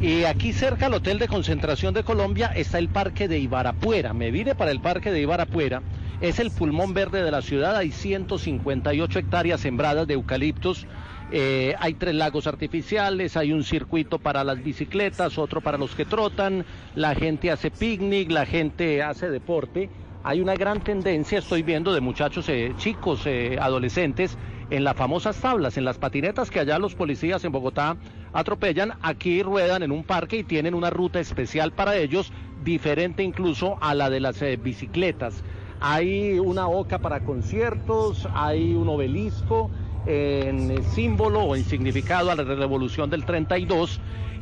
Y 0.01 0.24
aquí 0.24 0.53
cerca 0.53 0.86
al 0.86 0.94
hotel 0.94 1.18
de 1.18 1.26
concentración 1.26 1.92
de 1.92 2.05
Colombia 2.05 2.53
está 2.55 2.78
el 2.78 2.88
parque 2.88 3.26
de 3.26 3.40
Ibarapuera. 3.40 4.12
Me 4.12 4.30
vine 4.30 4.55
para 4.55 4.70
el 4.70 4.80
parque 4.80 5.11
de 5.11 5.20
Ibarapuera. 5.20 5.82
Es 6.20 6.38
el 6.38 6.53
pulmón 6.53 6.94
verde 6.94 7.24
de 7.24 7.30
la 7.32 7.42
ciudad. 7.42 7.76
Hay 7.76 7.90
158 7.90 9.18
hectáreas 9.18 9.61
sembradas 9.61 10.07
de 10.07 10.14
eucaliptos. 10.14 10.86
Eh, 11.32 11.74
hay 11.80 11.94
tres 11.94 12.14
lagos 12.14 12.46
artificiales, 12.46 13.36
hay 13.36 13.53
un 13.53 13.64
circuito 13.64 14.18
para 14.18 14.44
las 14.44 14.62
bicicletas, 14.62 15.36
otro 15.36 15.61
para 15.61 15.78
los 15.78 15.96
que 15.96 16.05
trotan. 16.05 16.64
La 16.94 17.16
gente 17.16 17.51
hace 17.51 17.70
picnic, 17.70 18.30
la 18.30 18.46
gente 18.46 19.03
hace 19.03 19.28
deporte 19.28 19.90
hay 20.24 20.40
una 20.40 20.55
gran 20.55 20.80
tendencia, 20.80 21.38
estoy 21.38 21.62
viendo, 21.62 21.92
de 21.92 22.01
muchachos 22.01 22.49
eh, 22.49 22.74
chicos, 22.76 23.22
eh, 23.24 23.57
adolescentes, 23.61 24.36
en 24.68 24.84
las 24.84 24.96
famosas 24.96 25.40
tablas, 25.40 25.78
en 25.78 25.84
las 25.84 25.96
patinetas 25.99 26.51
que 26.51 26.61
allá 26.61 26.78
los 26.78 26.94
policías 26.94 27.44
en 27.44 27.53
Bogotá 27.53 27.96
atropellan, 28.33 28.93
aquí 29.03 29.43
ruedan 29.43 29.83
en 29.83 29.93
un 29.93 30.05
parque 30.05 30.39
y 30.39 30.45
tienen 30.45 30.74
una 30.74 30.91
ruta 30.91 31.20
especial 31.20 31.72
para 31.72 31.97
ellos, 31.97 32.33
diferente 32.64 33.22
incluso 33.22 33.79
a 33.81 33.95
la 33.95 34.11
de 34.11 34.20
las 34.20 34.41
eh, 34.43 34.57
bicicletas. 34.57 35.43
Hay 35.81 36.39
una 36.39 36.68
oca 36.68 36.99
para 36.99 37.20
conciertos, 37.20 38.29
hay 38.35 38.74
un 38.74 38.89
obelisco 38.89 39.70
en 40.07 40.70
eh, 40.70 40.83
símbolo 40.95 41.41
o 41.41 41.57
en 41.57 41.64
significado 41.64 42.31
a 42.31 42.35
la 42.35 42.43
revolución 42.43 43.11
del 43.11 43.24
32 43.24 44.01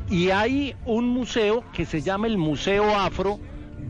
y 0.09 0.31
hay 0.31 0.75
un 0.87 1.09
museo 1.09 1.65
que 1.73 1.85
se 1.85 2.01
llama 2.01 2.27
el 2.27 2.39
Museo 2.39 2.97
Afro 2.97 3.39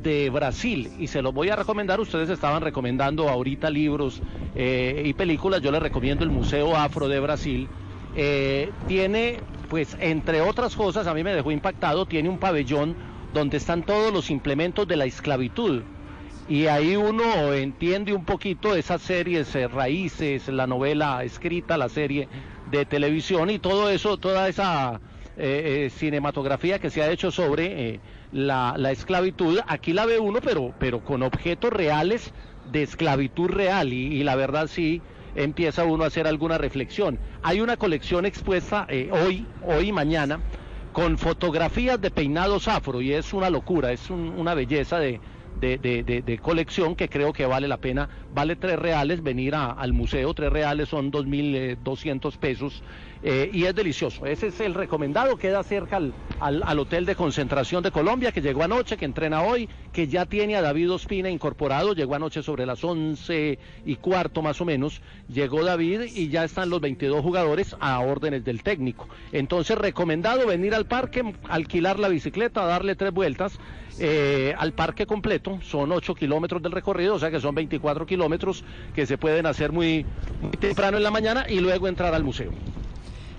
de 0.02 0.30
Brasil 0.30 0.90
y 0.98 1.06
se 1.06 1.22
los 1.22 1.32
voy 1.32 1.50
a 1.50 1.56
recomendar. 1.56 2.00
Ustedes 2.00 2.30
estaban 2.30 2.62
recomendando 2.62 3.28
ahorita 3.28 3.70
libros 3.70 4.22
eh, 4.54 5.02
y 5.04 5.12
películas. 5.12 5.60
Yo 5.60 5.70
les 5.70 5.82
recomiendo 5.82 6.24
el 6.24 6.30
Museo 6.30 6.76
Afro 6.76 7.06
de 7.06 7.20
Brasil. 7.20 7.68
Tiene, 8.88 9.40
pues, 9.68 9.96
entre 10.00 10.40
otras 10.40 10.76
cosas, 10.76 11.06
a 11.06 11.14
mí 11.14 11.22
me 11.24 11.34
dejó 11.34 11.50
impactado, 11.50 12.06
tiene 12.06 12.28
un 12.28 12.38
pabellón 12.38 12.96
donde 13.32 13.56
están 13.56 13.84
todos 13.84 14.12
los 14.12 14.30
implementos 14.30 14.86
de 14.88 14.96
la 14.96 15.04
esclavitud. 15.04 15.82
Y 16.48 16.66
ahí 16.66 16.94
uno 16.94 17.52
entiende 17.52 18.12
un 18.12 18.24
poquito 18.24 18.76
esas 18.76 19.02
series, 19.02 19.54
eh, 19.56 19.66
raíces, 19.66 20.48
la 20.48 20.66
novela 20.66 21.24
escrita, 21.24 21.76
la 21.76 21.88
serie 21.88 22.28
de 22.70 22.84
televisión 22.84 23.50
y 23.50 23.58
todo 23.58 23.90
eso, 23.90 24.16
toda 24.16 24.48
esa 24.48 25.00
eh, 25.38 25.84
eh, 25.86 25.90
cinematografía 25.90 26.78
que 26.78 26.88
se 26.88 27.02
ha 27.02 27.10
hecho 27.10 27.30
sobre 27.30 27.90
eh, 27.90 28.00
la, 28.32 28.74
la 28.78 28.90
esclavitud. 28.90 29.58
Aquí 29.66 29.92
la 29.92 30.06
ve 30.06 30.18
uno, 30.18 30.40
pero, 30.40 30.72
pero 30.78 31.04
con 31.04 31.22
objetos 31.22 31.72
reales 31.72 32.32
de 32.72 32.82
esclavitud 32.82 33.48
real 33.48 33.92
y 33.92 34.24
la 34.24 34.34
verdad 34.34 34.66
sí 34.66 35.02
empieza 35.36 35.84
uno 35.84 36.04
a 36.04 36.08
hacer 36.08 36.26
alguna 36.26 36.58
reflexión. 36.58 37.18
Hay 37.42 37.60
una 37.60 37.76
colección 37.76 38.26
expuesta 38.26 38.86
eh, 38.88 39.10
hoy, 39.12 39.46
hoy 39.62 39.88
y 39.88 39.92
mañana 39.92 40.40
con 40.92 41.18
fotografías 41.18 42.00
de 42.00 42.10
peinados 42.10 42.68
afro 42.68 43.02
y 43.02 43.12
es 43.12 43.34
una 43.34 43.50
locura, 43.50 43.92
es 43.92 44.08
un- 44.10 44.30
una 44.38 44.54
belleza 44.54 44.98
de, 44.98 45.20
colección 46.42 46.96
que 46.96 47.08
creo 47.08 47.32
que 47.32 47.44
vale 47.46 47.68
la 47.68 47.76
pena. 47.76 48.08
Vale 48.32 48.56
tres 48.56 48.78
reales 48.78 49.22
venir 49.22 49.54
al 49.54 49.92
museo, 49.92 50.32
tres 50.34 50.50
reales 50.50 50.88
son 50.88 51.10
2.200 51.10 52.36
pesos 52.38 52.82
eh, 53.22 53.50
y 53.52 53.64
es 53.64 53.74
delicioso. 53.74 54.26
Ese 54.26 54.48
es 54.48 54.60
el 54.60 54.74
recomendado, 54.74 55.36
queda 55.36 55.62
cerca 55.62 55.96
al, 55.96 56.14
al- 56.38 56.62
al 56.64 56.78
Hotel 56.78 57.06
de 57.06 57.14
Concentración 57.16 57.82
de 57.82 57.90
Colombia 57.90 58.32
que 58.32 58.40
llegó 58.40 58.62
anoche, 58.62 58.96
que 58.96 59.04
entrena 59.04 59.42
hoy, 59.42 59.68
que 59.92 60.06
ya 60.08 60.26
tiene 60.26 60.56
a 60.56 60.62
David 60.62 60.92
Ospina 60.92 61.30
incorporado, 61.30 61.94
llegó 61.94 62.14
anoche 62.14 62.42
sobre 62.42 62.66
las 62.66 62.82
11 62.84 63.58
y 63.84 63.96
cuarto 63.96 64.42
más 64.42 64.60
o 64.60 64.64
menos, 64.64 65.00
llegó 65.28 65.64
David 65.64 66.02
y 66.14 66.28
ya 66.28 66.44
están 66.44 66.70
los 66.70 66.80
22 66.80 67.20
jugadores 67.22 67.74
a 67.80 67.98
órdenes 68.00 68.44
del 68.44 68.62
técnico. 68.62 69.08
Entonces 69.32 69.76
recomendado 69.78 70.46
venir 70.46 70.74
al 70.74 70.86
parque, 70.86 71.22
alquilar 71.48 71.98
la 71.98 72.08
bicicleta, 72.08 72.64
darle 72.64 72.96
tres 72.96 73.12
vueltas 73.12 73.58
eh, 73.98 74.54
al 74.58 74.72
parque 74.72 75.06
completo, 75.06 75.58
son 75.62 75.90
8 75.92 76.14
kilómetros 76.14 76.62
del 76.62 76.72
recorrido, 76.72 77.14
o 77.14 77.18
sea 77.18 77.30
que 77.30 77.40
son 77.40 77.54
24 77.54 78.04
kilómetros 78.06 78.64
que 78.94 79.06
se 79.06 79.16
pueden 79.18 79.46
hacer 79.46 79.72
muy, 79.72 80.04
muy 80.40 80.50
temprano 80.52 80.96
en 80.98 81.02
la 81.02 81.10
mañana 81.10 81.46
y 81.48 81.60
luego 81.60 81.88
entrar 81.88 82.14
al 82.14 82.24
museo. 82.24 82.52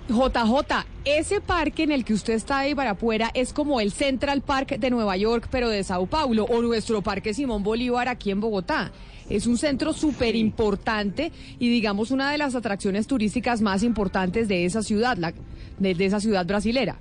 JJ, 0.08 0.86
ese 1.04 1.40
parque 1.40 1.82
en 1.82 1.92
el 1.92 2.04
que 2.04 2.14
usted 2.14 2.32
está 2.34 2.60
de 2.60 2.70
Ibarapuera 2.70 3.30
es 3.34 3.52
como 3.52 3.80
el 3.80 3.92
Central 3.92 4.40
Park 4.42 4.78
de 4.78 4.90
Nueva 4.90 5.16
York, 5.16 5.48
pero 5.50 5.68
de 5.68 5.84
Sao 5.84 6.06
Paulo, 6.06 6.44
o 6.44 6.62
nuestro 6.62 7.02
Parque 7.02 7.34
Simón 7.34 7.62
Bolívar 7.62 8.08
aquí 8.08 8.30
en 8.30 8.40
Bogotá. 8.40 8.90
Es 9.28 9.46
un 9.46 9.58
centro 9.58 9.92
súper 9.92 10.34
importante 10.36 11.30
y 11.58 11.68
digamos 11.68 12.10
una 12.10 12.30
de 12.32 12.38
las 12.38 12.54
atracciones 12.54 13.06
turísticas 13.06 13.60
más 13.60 13.82
importantes 13.82 14.48
de 14.48 14.64
esa 14.64 14.82
ciudad, 14.82 15.18
la- 15.18 15.34
de, 15.78 15.94
de 15.94 16.06
esa 16.06 16.20
ciudad 16.20 16.46
brasilera. 16.46 16.98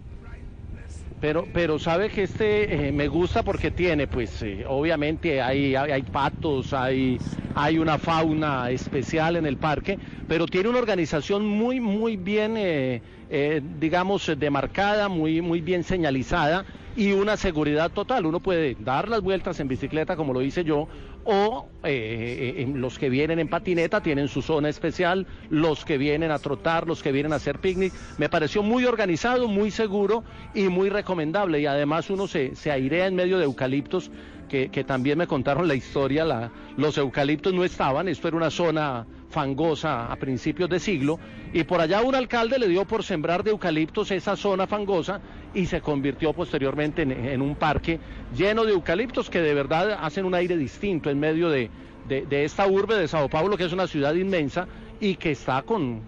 Pero, 1.19 1.47
pero 1.51 1.79
sabe 1.79 2.09
que 2.09 2.23
este 2.23 2.89
eh, 2.89 2.91
me 2.91 3.07
gusta 3.07 3.41
porque 3.41 3.71
tiene, 3.71 4.05
pues, 4.07 4.39
eh, 4.43 4.63
obviamente 4.67 5.41
hay, 5.41 5.75
hay, 5.75 6.03
patos, 6.03 6.73
hay, 6.73 7.19
hay 7.55 7.79
una 7.79 7.97
fauna 7.97 8.69
especial 8.69 9.35
en 9.35 9.47
el 9.47 9.57
parque, 9.57 9.97
pero 10.27 10.45
tiene 10.45 10.69
una 10.69 10.77
organización 10.77 11.43
muy, 11.43 11.79
muy 11.79 12.17
bien, 12.17 12.55
eh, 12.55 13.01
eh, 13.29 13.61
digamos, 13.63 14.31
demarcada, 14.37 15.09
muy, 15.09 15.41
muy 15.41 15.61
bien 15.61 15.83
señalizada 15.83 16.65
y 16.97 17.11
una 17.13 17.37
seguridad 17.37 17.91
total. 17.91 18.25
Uno 18.25 18.39
puede 18.41 18.75
dar 18.79 19.07
las 19.07 19.21
vueltas 19.21 19.59
en 19.59 19.67
bicicleta, 19.67 20.15
como 20.15 20.33
lo 20.33 20.41
hice 20.41 20.63
yo, 20.63 20.87
o 21.23 21.69
eh, 21.83 22.55
eh, 22.57 22.67
los 22.73 22.97
que 22.97 23.09
vienen 23.09 23.37
en 23.37 23.47
patineta 23.49 24.01
tienen 24.01 24.27
su 24.27 24.41
zona 24.41 24.67
especial, 24.67 25.27
los 25.49 25.85
que 25.85 25.99
vienen 25.99 26.31
a 26.31 26.39
trotar, 26.39 26.87
los 26.87 27.03
que 27.03 27.11
vienen 27.11 27.33
a 27.33 27.35
hacer 27.35 27.59
picnic. 27.59 27.93
Me 28.17 28.29
pareció 28.29 28.63
muy 28.63 28.83
organizado, 28.85 29.47
muy 29.47 29.69
seguro 29.69 30.23
y 30.55 30.69
muy 30.69 30.89
recomendable. 30.89 31.61
Y 31.61 31.67
además 31.67 32.09
uno 32.09 32.27
se, 32.27 32.55
se 32.55 32.71
airea 32.71 33.05
en 33.05 33.15
medio 33.15 33.37
de 33.37 33.43
eucaliptos, 33.45 34.11
que, 34.49 34.71
que 34.71 34.83
también 34.83 35.19
me 35.19 35.27
contaron 35.27 35.67
la 35.67 35.75
historia, 35.75 36.25
la- 36.25 36.51
los 36.77 36.97
eucaliptos 36.97 37.53
no 37.53 37.63
estaban, 37.63 38.07
esto 38.07 38.27
era 38.29 38.37
una 38.37 38.49
zona 38.49 39.05
fangosa 39.29 40.11
a 40.11 40.15
principios 40.15 40.69
de 40.69 40.79
siglo 40.79 41.19
y 41.53 41.63
por 41.63 41.81
allá 41.81 42.01
un 42.01 42.15
alcalde 42.15 42.59
le 42.59 42.67
dio 42.67 42.85
por 42.85 43.03
sembrar 43.03 43.43
de 43.43 43.51
eucaliptos 43.51 44.11
esa 44.11 44.35
zona 44.35 44.67
fangosa 44.67 45.21
y 45.53 45.65
se 45.65 45.81
convirtió 45.81 46.33
posteriormente 46.33 47.01
en, 47.03 47.41
un 47.41 47.55
parque 47.55 47.99
lleno 48.35 48.63
de 48.65 48.71
eucaliptos 48.73 49.29
que 49.29 49.41
de 49.41 49.53
verdad 49.53 49.97
hacen 50.01 50.25
un 50.25 50.33
aire 50.35 50.57
distinto 50.57 51.09
en 51.09 51.19
medio 51.19 51.49
de, 51.49 51.69
de- 52.07 52.25
de 52.25 52.43
esta 52.45 52.67
urbe 52.67 52.95
de 52.95 53.07
Sao 53.07 53.29
Paulo 53.29 53.57
que 53.57 53.65
es 53.65 53.73
una 53.73 53.87
ciudad 53.87 54.13
inmensa 54.15 54.67
y 54.99 55.15
que 55.15 55.31
está 55.31 55.61
con, 55.61 56.01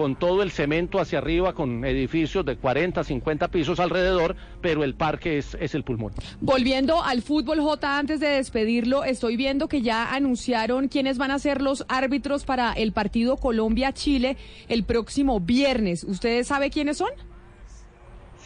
con 0.00 0.16
todo 0.16 0.42
el 0.42 0.50
cemento 0.50 0.98
hacia 0.98 1.18
arriba, 1.18 1.52
con 1.52 1.84
edificios 1.84 2.42
de 2.46 2.56
40, 2.56 3.04
50 3.04 3.48
pisos 3.48 3.78
alrededor, 3.80 4.34
pero 4.62 4.82
el 4.82 4.94
parque 4.94 5.36
es, 5.36 5.54
es 5.60 5.74
el 5.74 5.84
pulmón. 5.84 6.14
Volviendo 6.40 7.02
al 7.04 7.20
fútbol, 7.20 7.60
J, 7.60 7.98
antes 7.98 8.18
de 8.18 8.28
despedirlo, 8.28 9.04
estoy 9.04 9.36
viendo 9.36 9.68
que 9.68 9.82
ya 9.82 10.14
anunciaron 10.14 10.88
quiénes 10.88 11.18
van 11.18 11.32
a 11.32 11.38
ser 11.38 11.60
los 11.60 11.84
árbitros 11.90 12.46
para 12.46 12.72
el 12.72 12.92
partido 12.92 13.36
Colombia-Chile 13.36 14.38
el 14.68 14.84
próximo 14.84 15.38
viernes. 15.38 16.02
¿Ustedes 16.04 16.46
sabe 16.46 16.70
quiénes 16.70 16.96
son? 16.96 17.10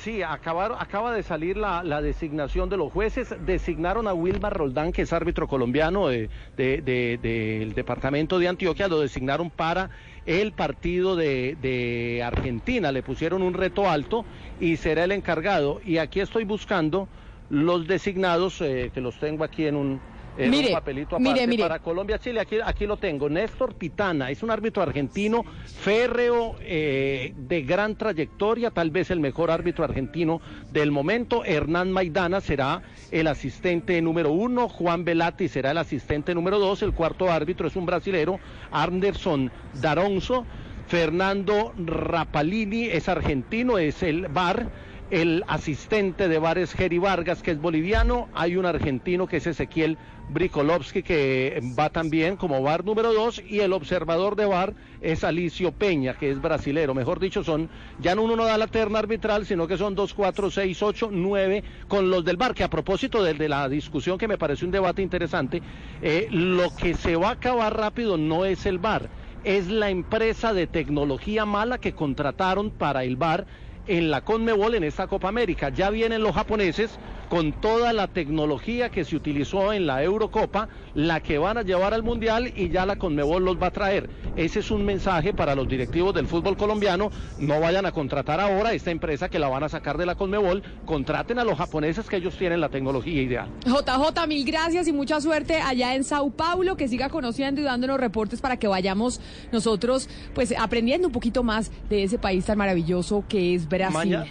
Sí, 0.02 0.22
acabaron- 0.22 0.76
acaba 0.80 1.14
de 1.14 1.22
salir 1.22 1.56
la, 1.56 1.82
la 1.82 2.02
designación 2.02 2.68
de 2.68 2.76
los 2.76 2.92
jueces. 2.92 3.34
Designaron 3.46 4.06
a 4.06 4.12
Wilmar 4.12 4.52
Roldán, 4.54 4.92
que 4.92 5.02
es 5.02 5.12
árbitro 5.14 5.46
colombiano 5.48 6.08
de- 6.08 6.28
de- 6.58 6.82
de- 6.82 7.18
del 7.22 7.72
departamento 7.74 8.38
de 8.38 8.48
Antioquia, 8.48 8.88
lo 8.88 9.00
designaron 9.00 9.48
para 9.48 9.88
el 10.24 10.54
partido 10.54 11.16
de, 11.16 11.56
de 11.56 12.22
Argentina. 12.24 12.92
Le 12.92 13.02
pusieron 13.02 13.42
un 13.42 13.54
reto 13.54 13.88
alto 13.88 14.26
y 14.58 14.76
será 14.76 15.04
el 15.04 15.12
encargado. 15.12 15.80
Y 15.82 15.98
aquí 15.98 16.20
estoy 16.20 16.44
buscando 16.44 17.10
los 17.48 17.86
designados, 17.86 18.60
eh, 18.60 18.90
que 18.92 19.00
los 19.00 19.18
tengo 19.18 19.44
aquí 19.44 19.66
en 19.66 19.76
un, 19.76 20.02
Mire, 20.36 20.68
un 20.68 20.72
papelito 20.72 21.18
mire, 21.18 21.30
aparte 21.30 21.46
mire. 21.46 21.62
para 21.62 21.78
Colombia-Chile. 21.78 22.40
Aquí, 22.40 22.56
aquí 22.64 22.86
lo 22.86 22.96
tengo. 22.96 23.28
Néstor 23.28 23.74
Pitana 23.74 24.30
es 24.30 24.42
un 24.42 24.50
árbitro 24.50 24.82
argentino 24.82 25.44
férreo 25.64 26.56
eh, 26.60 27.32
de 27.36 27.62
gran 27.62 27.96
trayectoria, 27.96 28.70
tal 28.70 28.90
vez 28.90 29.10
el 29.10 29.20
mejor 29.20 29.50
árbitro 29.50 29.84
argentino 29.84 30.40
del 30.72 30.90
momento. 30.90 31.44
Hernán 31.44 31.92
Maidana 31.92 32.40
será 32.40 32.82
el 33.10 33.26
asistente 33.26 34.00
número 34.02 34.32
uno. 34.32 34.68
Juan 34.68 35.04
Velati 35.04 35.48
será 35.48 35.70
el 35.70 35.78
asistente 35.78 36.34
número 36.34 36.58
dos. 36.58 36.82
El 36.82 36.92
cuarto 36.92 37.30
árbitro 37.30 37.68
es 37.68 37.76
un 37.76 37.86
brasilero, 37.86 38.40
Anderson 38.72 39.50
Daronzo. 39.80 40.46
Fernando 40.86 41.72
Rapalini 41.78 42.84
es 42.86 43.08
argentino, 43.08 43.78
es 43.78 44.02
el 44.02 44.28
VAR. 44.28 44.68
El 45.10 45.44
asistente 45.48 46.28
de 46.28 46.38
VAR 46.38 46.58
es 46.58 46.72
Geri 46.72 46.98
Vargas, 46.98 47.42
que 47.42 47.52
es 47.52 47.60
boliviano. 47.60 48.28
Hay 48.34 48.56
un 48.56 48.66
argentino 48.66 49.26
que 49.26 49.36
es 49.36 49.46
Ezequiel 49.46 49.98
Brikolovsky, 50.28 51.02
que 51.02 51.60
va 51.78 51.90
también 51.90 52.36
como 52.36 52.62
VAR 52.62 52.84
número 52.84 53.12
dos. 53.12 53.42
Y 53.46 53.60
el 53.60 53.72
observador 53.72 54.36
de 54.36 54.46
VAR 54.46 54.74
es 55.00 55.24
Alicio 55.24 55.72
Peña, 55.72 56.14
que 56.14 56.30
es 56.30 56.40
brasilero. 56.40 56.94
Mejor 56.94 57.20
dicho, 57.20 57.44
son, 57.44 57.70
ya 57.98 58.14
no 58.14 58.22
uno 58.22 58.36
no 58.36 58.44
da 58.44 58.58
la 58.58 58.66
terna 58.66 58.98
arbitral, 58.98 59.46
sino 59.46 59.66
que 59.66 59.76
son 59.76 59.94
dos, 59.94 60.14
cuatro, 60.14 60.50
seis, 60.50 60.82
ocho, 60.82 61.08
nueve 61.12 61.64
con 61.88 62.10
los 62.10 62.24
del 62.24 62.36
VAR. 62.36 62.54
Que 62.54 62.64
a 62.64 62.70
propósito 62.70 63.22
de, 63.22 63.34
la 63.48 63.68
discusión 63.68 64.18
que 64.18 64.28
me 64.28 64.38
pareció 64.38 64.66
un 64.66 64.72
debate 64.72 65.02
interesante, 65.02 65.62
eh, 66.00 66.28
lo 66.30 66.74
que 66.74 66.94
se 66.94 67.16
va 67.16 67.28
a 67.28 67.32
acabar 67.32 67.76
rápido 67.76 68.16
no 68.16 68.44
es 68.44 68.66
el 68.66 68.78
VAR 68.78 69.08
es 69.44 69.68
la 69.68 69.90
empresa 69.90 70.54
de 70.54 70.66
tecnología 70.66 71.44
mala 71.44 71.78
que 71.78 71.92
contrataron 71.92 72.70
para 72.70 73.04
el 73.04 73.16
bar 73.16 73.46
en 73.86 74.10
la 74.10 74.22
Conmebol 74.22 74.74
en 74.74 74.84
esta 74.84 75.06
Copa 75.06 75.28
América. 75.28 75.68
Ya 75.68 75.90
vienen 75.90 76.22
los 76.22 76.34
japoneses 76.34 76.98
con 77.28 77.52
toda 77.52 77.92
la 77.92 78.06
tecnología 78.08 78.90
que 78.90 79.04
se 79.04 79.16
utilizó 79.16 79.72
en 79.72 79.86
la 79.86 80.02
Eurocopa, 80.02 80.68
la 80.94 81.20
que 81.20 81.38
van 81.38 81.58
a 81.58 81.62
llevar 81.62 81.94
al 81.94 82.02
Mundial 82.02 82.52
y 82.54 82.68
ya 82.68 82.86
la 82.86 82.96
Conmebol 82.96 83.44
los 83.44 83.60
va 83.60 83.68
a 83.68 83.70
traer. 83.72 84.08
Ese 84.36 84.60
es 84.60 84.70
un 84.70 84.84
mensaje 84.84 85.32
para 85.32 85.54
los 85.54 85.68
directivos 85.68 86.14
del 86.14 86.26
fútbol 86.26 86.56
colombiano. 86.56 87.10
No 87.38 87.60
vayan 87.60 87.86
a 87.86 87.92
contratar 87.92 88.40
ahora 88.40 88.72
esta 88.72 88.90
empresa 88.90 89.28
que 89.28 89.38
la 89.38 89.48
van 89.48 89.64
a 89.64 89.68
sacar 89.68 89.98
de 89.98 90.06
la 90.06 90.14
Conmebol. 90.14 90.62
Contraten 90.84 91.38
a 91.38 91.44
los 91.44 91.58
japoneses 91.58 92.08
que 92.08 92.16
ellos 92.16 92.36
tienen 92.36 92.60
la 92.60 92.68
tecnología 92.68 93.22
ideal. 93.22 93.48
JJ, 93.64 94.26
mil 94.28 94.44
gracias 94.44 94.86
y 94.86 94.92
mucha 94.92 95.20
suerte 95.20 95.56
allá 95.56 95.94
en 95.94 96.04
Sao 96.04 96.30
Paulo, 96.30 96.76
que 96.76 96.88
siga 96.88 97.08
conociendo 97.08 97.60
y 97.60 97.64
dándonos 97.64 97.98
reportes 97.98 98.40
para 98.40 98.58
que 98.58 98.68
vayamos 98.68 99.20
nosotros 99.52 100.08
pues 100.34 100.54
aprendiendo 100.58 101.08
un 101.08 101.12
poquito 101.12 101.42
más 101.42 101.70
de 101.88 102.04
ese 102.04 102.18
país 102.18 102.44
tan 102.44 102.58
maravilloso 102.58 103.24
que 103.28 103.54
es 103.54 103.68
Brasil. 103.68 103.73
Maña- 103.92 104.24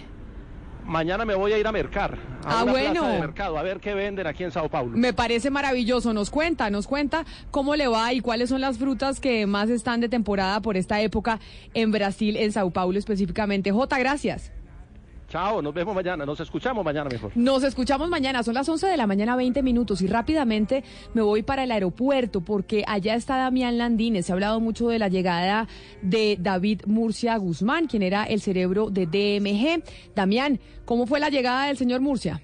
mañana 0.86 1.24
me 1.24 1.34
voy 1.34 1.52
a 1.52 1.58
ir 1.58 1.66
a 1.66 1.72
mercar. 1.72 2.18
A 2.44 2.60
Ah, 2.60 2.62
una 2.64 2.72
bueno. 2.72 2.92
plaza 3.00 3.08
de 3.08 3.20
mercado, 3.20 3.58
a 3.58 3.62
ver 3.62 3.80
qué 3.80 3.94
venden 3.94 4.26
aquí 4.26 4.44
en 4.44 4.50
Sao 4.50 4.68
Paulo. 4.68 4.96
Me 4.96 5.12
parece 5.14 5.48
maravilloso. 5.50 6.12
Nos 6.12 6.28
cuenta, 6.30 6.68
nos 6.70 6.86
cuenta 6.86 7.24
cómo 7.50 7.74
le 7.74 7.88
va 7.88 8.12
y 8.12 8.20
cuáles 8.20 8.50
son 8.50 8.60
las 8.60 8.76
frutas 8.78 9.18
que 9.18 9.46
más 9.46 9.70
están 9.70 10.00
de 10.00 10.08
temporada 10.10 10.60
por 10.60 10.76
esta 10.76 11.00
época 11.00 11.40
en 11.72 11.90
Brasil, 11.90 12.36
en 12.36 12.52
Sao 12.52 12.70
Paulo 12.70 12.98
específicamente. 12.98 13.70
J, 13.72 13.98
gracias. 13.98 14.52
Chao, 15.34 15.60
nos 15.60 15.74
vemos 15.74 15.92
mañana, 15.96 16.24
nos 16.24 16.38
escuchamos 16.38 16.84
mañana 16.84 17.10
mejor. 17.10 17.32
Nos 17.34 17.64
escuchamos 17.64 18.08
mañana, 18.08 18.44
son 18.44 18.54
las 18.54 18.68
11 18.68 18.86
de 18.86 18.96
la 18.96 19.08
mañana, 19.08 19.34
20 19.34 19.64
minutos 19.64 20.00
y 20.00 20.06
rápidamente 20.06 20.84
me 21.12 21.22
voy 21.22 21.42
para 21.42 21.64
el 21.64 21.72
aeropuerto 21.72 22.40
porque 22.40 22.84
allá 22.86 23.16
está 23.16 23.38
Damián 23.38 23.76
Landines. 23.76 24.26
Se 24.26 24.30
ha 24.30 24.34
hablado 24.34 24.60
mucho 24.60 24.86
de 24.86 25.00
la 25.00 25.08
llegada 25.08 25.66
de 26.02 26.36
David 26.38 26.82
Murcia 26.86 27.36
Guzmán, 27.36 27.88
quien 27.88 28.04
era 28.04 28.22
el 28.22 28.40
cerebro 28.40 28.90
de 28.90 29.06
DMG. 29.06 29.82
Damián, 30.14 30.60
¿cómo 30.84 31.04
fue 31.04 31.18
la 31.18 31.30
llegada 31.30 31.66
del 31.66 31.78
señor 31.78 32.00
Murcia? 32.00 32.40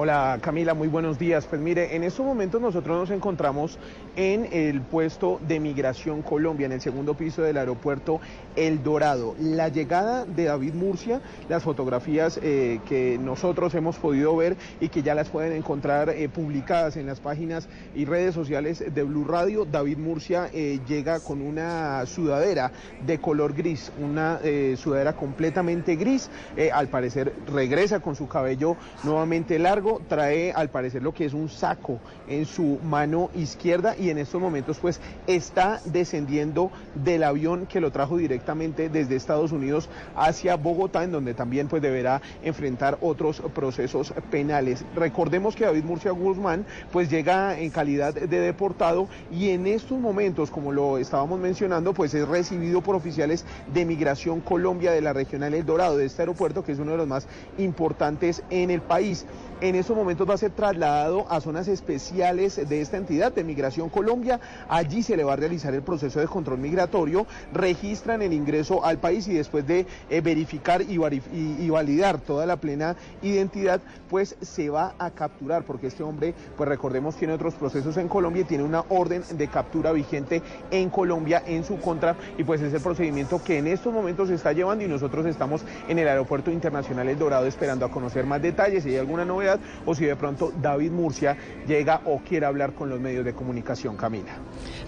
Hola 0.00 0.38
Camila, 0.40 0.74
muy 0.74 0.86
buenos 0.86 1.18
días. 1.18 1.44
Pues 1.46 1.60
mire, 1.60 1.96
en 1.96 2.04
estos 2.04 2.24
momentos 2.24 2.60
nosotros 2.60 2.96
nos 2.96 3.10
encontramos 3.10 3.80
en 4.14 4.46
el 4.52 4.80
puesto 4.80 5.40
de 5.48 5.58
Migración 5.58 6.22
Colombia, 6.22 6.66
en 6.66 6.72
el 6.72 6.80
segundo 6.80 7.14
piso 7.14 7.42
del 7.42 7.56
aeropuerto 7.56 8.20
El 8.54 8.84
Dorado. 8.84 9.34
La 9.40 9.70
llegada 9.70 10.24
de 10.24 10.44
David 10.44 10.74
Murcia, 10.74 11.20
las 11.48 11.64
fotografías 11.64 12.38
eh, 12.40 12.78
que 12.88 13.18
nosotros 13.20 13.74
hemos 13.74 13.96
podido 13.96 14.36
ver 14.36 14.56
y 14.80 14.88
que 14.88 15.02
ya 15.02 15.16
las 15.16 15.30
pueden 15.30 15.52
encontrar 15.52 16.10
eh, 16.10 16.28
publicadas 16.28 16.96
en 16.96 17.06
las 17.06 17.18
páginas 17.18 17.68
y 17.96 18.04
redes 18.04 18.36
sociales 18.36 18.84
de 18.94 19.02
Blue 19.02 19.24
Radio, 19.24 19.64
David 19.64 19.98
Murcia 19.98 20.48
eh, 20.52 20.78
llega 20.86 21.18
con 21.18 21.42
una 21.42 22.06
sudadera 22.06 22.70
de 23.04 23.18
color 23.18 23.52
gris, 23.52 23.90
una 24.00 24.38
sudadera 24.76 25.14
completamente 25.14 25.96
gris. 25.96 26.30
Al 26.72 26.86
parecer 26.86 27.32
regresa 27.52 27.98
con 27.98 28.14
su 28.14 28.28
cabello 28.28 28.76
nuevamente 29.02 29.58
largo, 29.58 29.87
trae 29.96 30.52
al 30.52 30.68
parecer 30.70 31.02
lo 31.02 31.12
que 31.12 31.24
es 31.24 31.32
un 31.32 31.48
saco 31.48 31.98
en 32.28 32.44
su 32.46 32.78
mano 32.84 33.30
izquierda 33.34 33.96
y 33.96 34.10
en 34.10 34.18
estos 34.18 34.40
momentos 34.40 34.78
pues 34.78 35.00
está 35.26 35.80
descendiendo 35.84 36.70
del 36.94 37.22
avión 37.22 37.66
que 37.66 37.80
lo 37.80 37.90
trajo 37.90 38.16
directamente 38.16 38.88
desde 38.88 39.16
Estados 39.16 39.52
Unidos 39.52 39.88
hacia 40.16 40.56
Bogotá, 40.56 41.04
en 41.04 41.12
donde 41.12 41.34
también 41.34 41.68
pues 41.68 41.82
deberá 41.82 42.20
enfrentar 42.42 42.98
otros 43.00 43.42
procesos 43.54 44.12
penales. 44.30 44.84
Recordemos 44.94 45.56
que 45.56 45.64
David 45.64 45.84
Murcia 45.84 46.10
Guzmán 46.10 46.66
pues 46.92 47.10
llega 47.10 47.58
en 47.58 47.70
calidad 47.70 48.14
de 48.14 48.40
deportado 48.40 49.08
y 49.30 49.50
en 49.50 49.66
estos 49.66 49.98
momentos, 49.98 50.50
como 50.50 50.72
lo 50.72 50.98
estábamos 50.98 51.38
mencionando, 51.38 51.94
pues 51.94 52.14
es 52.14 52.26
recibido 52.28 52.82
por 52.82 52.94
oficiales 52.94 53.44
de 53.72 53.84
Migración 53.84 54.40
Colombia 54.40 54.92
de 54.92 55.00
la 55.00 55.12
Regional 55.12 55.54
El 55.54 55.64
Dorado, 55.64 55.96
de 55.96 56.06
este 56.06 56.22
aeropuerto 56.22 56.64
que 56.64 56.72
es 56.72 56.78
uno 56.78 56.92
de 56.92 56.98
los 56.98 57.08
más 57.08 57.26
importantes 57.58 58.42
en 58.50 58.70
el 58.70 58.80
país. 58.80 59.26
En 59.60 59.74
estos 59.78 59.96
momentos 59.96 60.28
va 60.28 60.34
a 60.34 60.38
ser 60.38 60.50
trasladado 60.50 61.26
a 61.30 61.40
zonas 61.40 61.68
especiales 61.68 62.68
de 62.68 62.80
esta 62.80 62.96
entidad 62.96 63.32
de 63.32 63.44
Migración 63.44 63.88
Colombia. 63.88 64.40
Allí 64.68 65.02
se 65.02 65.16
le 65.16 65.24
va 65.24 65.34
a 65.34 65.36
realizar 65.36 65.74
el 65.74 65.82
proceso 65.82 66.20
de 66.20 66.26
control 66.26 66.58
migratorio, 66.58 67.26
registran 67.52 68.22
el 68.22 68.32
ingreso 68.32 68.84
al 68.84 68.98
país 68.98 69.28
y 69.28 69.34
después 69.34 69.66
de 69.66 69.86
eh, 70.10 70.20
verificar 70.20 70.82
y, 70.82 70.98
y 71.32 71.70
validar 71.70 72.18
toda 72.18 72.46
la 72.46 72.56
plena 72.56 72.96
identidad, 73.22 73.80
pues 74.08 74.36
se 74.40 74.70
va 74.70 74.94
a 74.98 75.10
capturar, 75.10 75.64
porque 75.64 75.88
este 75.88 76.02
hombre, 76.02 76.34
pues 76.56 76.68
recordemos, 76.68 77.16
tiene 77.16 77.34
otros 77.34 77.54
procesos 77.54 77.96
en 77.96 78.08
Colombia 78.08 78.42
y 78.42 78.44
tiene 78.44 78.64
una 78.64 78.84
orden 78.88 79.22
de 79.32 79.48
captura 79.48 79.92
vigente 79.92 80.42
en 80.70 80.90
Colombia 80.90 81.42
en 81.46 81.64
su 81.64 81.78
contra. 81.78 82.16
Y 82.36 82.44
pues 82.44 82.60
es 82.60 82.72
el 82.72 82.80
procedimiento 82.80 83.42
que 83.42 83.58
en 83.58 83.66
estos 83.66 83.92
momentos 83.92 84.28
se 84.28 84.34
está 84.34 84.52
llevando 84.52 84.84
y 84.84 84.88
nosotros 84.88 85.26
estamos 85.26 85.62
en 85.88 85.98
el 85.98 86.08
Aeropuerto 86.08 86.50
Internacional 86.50 87.08
El 87.08 87.18
Dorado 87.18 87.46
esperando 87.46 87.84
a 87.84 87.90
conocer 87.90 88.26
más 88.26 88.42
detalles, 88.42 88.82
si 88.82 88.90
hay 88.90 88.96
alguna 88.96 89.24
novedad 89.24 89.60
o 89.84 89.94
si 89.94 90.04
de 90.04 90.16
pronto 90.16 90.52
David 90.60 90.92
Murcia 90.92 91.36
llega 91.66 92.02
o 92.04 92.20
quiere 92.20 92.46
hablar 92.46 92.72
con 92.72 92.88
los 92.88 93.00
medios 93.00 93.24
de 93.24 93.32
comunicación, 93.32 93.96
Camila. 93.96 94.32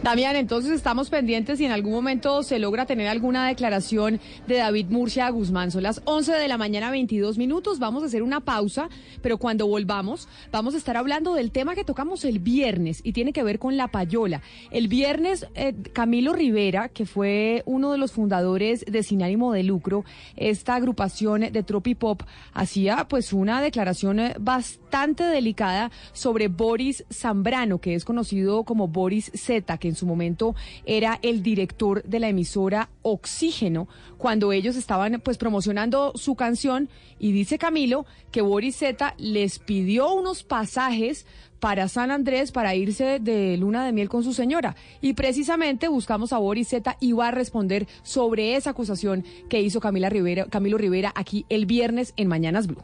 Damián, 0.02 0.34
entonces 0.34 0.72
estamos 0.72 1.10
pendientes 1.10 1.58
si 1.58 1.66
en 1.66 1.72
algún 1.72 1.92
momento 1.92 2.42
se 2.42 2.58
logra 2.58 2.86
tener 2.86 3.06
alguna 3.06 3.46
declaración 3.46 4.18
de 4.46 4.56
David 4.56 4.86
Murcia 4.88 5.28
Guzmán. 5.28 5.70
Son 5.70 5.82
las 5.82 6.00
11 6.06 6.32
de 6.32 6.48
la 6.48 6.56
mañana, 6.56 6.90
22 6.90 7.36
minutos. 7.36 7.78
Vamos 7.78 8.02
a 8.02 8.06
hacer 8.06 8.22
una 8.22 8.40
pausa, 8.40 8.88
pero 9.20 9.36
cuando 9.36 9.66
volvamos 9.66 10.26
vamos 10.50 10.72
a 10.72 10.78
estar 10.78 10.96
hablando 10.96 11.34
del 11.34 11.50
tema 11.50 11.74
que 11.74 11.84
tocamos 11.84 12.24
el 12.24 12.38
viernes 12.38 13.02
y 13.04 13.12
tiene 13.12 13.34
que 13.34 13.42
ver 13.42 13.58
con 13.58 13.76
la 13.76 13.88
payola. 13.88 14.40
El 14.70 14.88
viernes, 14.88 15.46
eh, 15.54 15.74
Camilo 15.92 16.32
Rivera, 16.32 16.88
que 16.88 17.04
fue 17.04 17.62
uno 17.66 17.92
de 17.92 17.98
los 17.98 18.12
fundadores 18.12 18.86
de 18.86 19.02
Sin 19.02 19.22
Ánimo 19.22 19.52
de 19.52 19.64
Lucro, 19.64 20.06
esta 20.34 20.76
agrupación 20.76 21.42
de 21.52 21.62
Tropipop, 21.62 22.22
hacía 22.54 23.06
pues 23.06 23.34
una 23.34 23.60
declaración 23.60 24.18
eh, 24.18 24.34
bastante 24.40 25.24
delicada 25.24 25.90
sobre 26.14 26.48
Boris 26.48 27.04
Zambrano, 27.12 27.82
que 27.82 27.94
es 27.94 28.06
conocido 28.06 28.64
como 28.64 28.88
Boris 28.88 29.30
Z, 29.34 29.76
que 29.76 29.89
en 29.90 29.96
su 29.96 30.06
momento 30.06 30.54
era 30.86 31.18
el 31.22 31.42
director 31.42 32.02
de 32.04 32.20
la 32.20 32.28
emisora 32.28 32.88
Oxígeno, 33.02 33.88
cuando 34.16 34.52
ellos 34.52 34.76
estaban 34.76 35.20
pues 35.22 35.36
promocionando 35.36 36.12
su 36.14 36.34
canción 36.34 36.88
y 37.18 37.32
dice 37.32 37.58
Camilo 37.58 38.06
que 38.30 38.40
Boris 38.40 38.76
Z 38.76 39.14
les 39.18 39.58
pidió 39.58 40.12
unos 40.12 40.42
pasajes 40.42 41.26
para 41.60 41.88
San 41.88 42.10
Andrés 42.10 42.52
para 42.52 42.74
irse 42.74 43.18
de 43.20 43.56
luna 43.56 43.84
de 43.84 43.92
miel 43.92 44.08
con 44.08 44.24
su 44.24 44.32
señora. 44.32 44.74
Y 45.00 45.12
precisamente 45.12 45.88
buscamos 45.88 46.32
a 46.32 46.38
Boris 46.38 46.68
Z 46.68 46.96
y 47.00 47.12
va 47.12 47.28
a 47.28 47.30
responder 47.30 47.86
sobre 48.02 48.56
esa 48.56 48.70
acusación 48.70 49.24
que 49.48 49.60
hizo 49.60 49.80
Camila 49.80 50.08
Rivera, 50.08 50.46
Camilo 50.46 50.78
Rivera 50.78 51.12
aquí 51.14 51.44
el 51.48 51.66
viernes 51.66 52.14
en 52.16 52.28
Mañanas 52.28 52.66
Blue. 52.66 52.82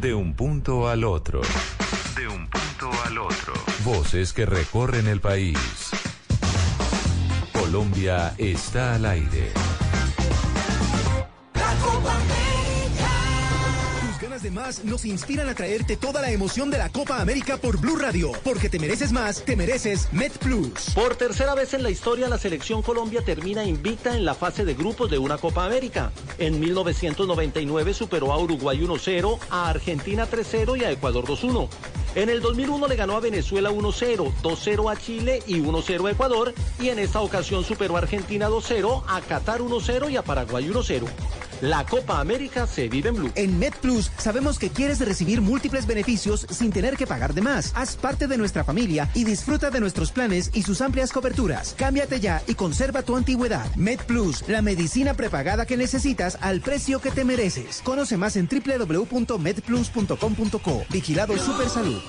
De 0.00 0.14
un 0.14 0.34
punto 0.34 0.88
al 0.88 1.04
otro. 1.04 1.40
Un 2.44 2.50
punto 2.50 2.90
al 3.06 3.18
otro. 3.18 3.54
Voces 3.84 4.34
que 4.34 4.44
recorren 4.44 5.06
el 5.06 5.20
país. 5.20 5.90
Colombia 7.52 8.34
está 8.36 8.94
al 8.96 9.06
aire. 9.06 9.52
De 14.44 14.50
más 14.50 14.84
nos 14.84 15.06
inspiran 15.06 15.48
a 15.48 15.54
traerte 15.54 15.96
toda 15.96 16.20
la 16.20 16.30
emoción 16.30 16.70
de 16.70 16.76
la 16.76 16.90
Copa 16.90 17.20
América 17.20 17.56
por 17.56 17.78
Blue 17.80 17.96
Radio. 17.96 18.30
Porque 18.44 18.68
te 18.68 18.78
mereces 18.78 19.10
más, 19.10 19.42
te 19.42 19.56
mereces 19.56 20.12
Met 20.12 20.36
Plus. 20.36 20.90
Por 20.94 21.16
tercera 21.16 21.54
vez 21.54 21.72
en 21.72 21.82
la 21.82 21.88
historia, 21.88 22.28
la 22.28 22.36
selección 22.36 22.82
Colombia 22.82 23.22
termina 23.24 23.64
invicta 23.64 24.14
en 24.14 24.26
la 24.26 24.34
fase 24.34 24.66
de 24.66 24.74
grupos 24.74 25.10
de 25.10 25.16
una 25.16 25.38
Copa 25.38 25.64
América. 25.64 26.12
En 26.36 26.60
1999 26.60 27.94
superó 27.94 28.32
a 28.32 28.38
Uruguay 28.38 28.78
1-0, 28.82 29.38
a 29.48 29.70
Argentina 29.70 30.28
3-0 30.30 30.78
y 30.78 30.84
a 30.84 30.90
Ecuador 30.90 31.24
2-1. 31.24 31.66
En 32.14 32.28
el 32.28 32.42
2001 32.42 32.86
le 32.86 32.96
ganó 32.96 33.16
a 33.16 33.20
Venezuela 33.20 33.70
1-0, 33.70 34.30
2-0 34.42 34.92
a 34.92 35.00
Chile 35.00 35.42
y 35.46 35.60
1-0 35.60 36.06
a 36.06 36.10
Ecuador. 36.10 36.54
Y 36.78 36.90
en 36.90 36.98
esta 36.98 37.20
ocasión 37.20 37.64
superó 37.64 37.96
a 37.96 38.00
Argentina 38.00 38.50
2-0, 38.50 39.04
a 39.08 39.22
Qatar 39.22 39.62
1-0 39.62 40.10
y 40.10 40.16
a 40.16 40.22
Paraguay 40.22 40.68
1-0. 40.68 41.06
La 41.60 41.84
Copa 41.84 42.20
América 42.20 42.66
se 42.66 42.88
vive 42.88 43.10
en 43.10 43.16
Blue. 43.16 43.30
En 43.34 43.58
MedPlus 43.58 44.10
sabemos 44.18 44.58
que 44.58 44.70
quieres 44.70 45.00
recibir 45.00 45.40
múltiples 45.40 45.86
beneficios 45.86 46.46
sin 46.50 46.70
tener 46.72 46.96
que 46.96 47.06
pagar 47.06 47.34
de 47.34 47.42
más. 47.42 47.72
Haz 47.74 47.96
parte 47.96 48.26
de 48.26 48.38
nuestra 48.38 48.64
familia 48.64 49.10
y 49.14 49.24
disfruta 49.24 49.70
de 49.70 49.80
nuestros 49.80 50.12
planes 50.12 50.50
y 50.54 50.62
sus 50.62 50.80
amplias 50.80 51.12
coberturas. 51.12 51.74
Cámbiate 51.76 52.20
ya 52.20 52.42
y 52.46 52.54
conserva 52.54 53.02
tu 53.02 53.16
antigüedad. 53.16 53.66
MedPlus, 53.76 54.48
la 54.48 54.62
medicina 54.62 55.12
prepagada 55.14 55.66
que 55.66 55.76
necesitas 55.76 56.38
al 56.40 56.60
precio 56.60 57.00
que 57.00 57.10
te 57.10 57.24
mereces. 57.24 57.82
Conoce 57.84 58.16
más 58.16 58.36
en 58.36 58.48
www.medplus.com.co. 58.48 60.84
Vigilado 60.90 61.36
Super 61.38 61.68
Salud. 61.68 62.00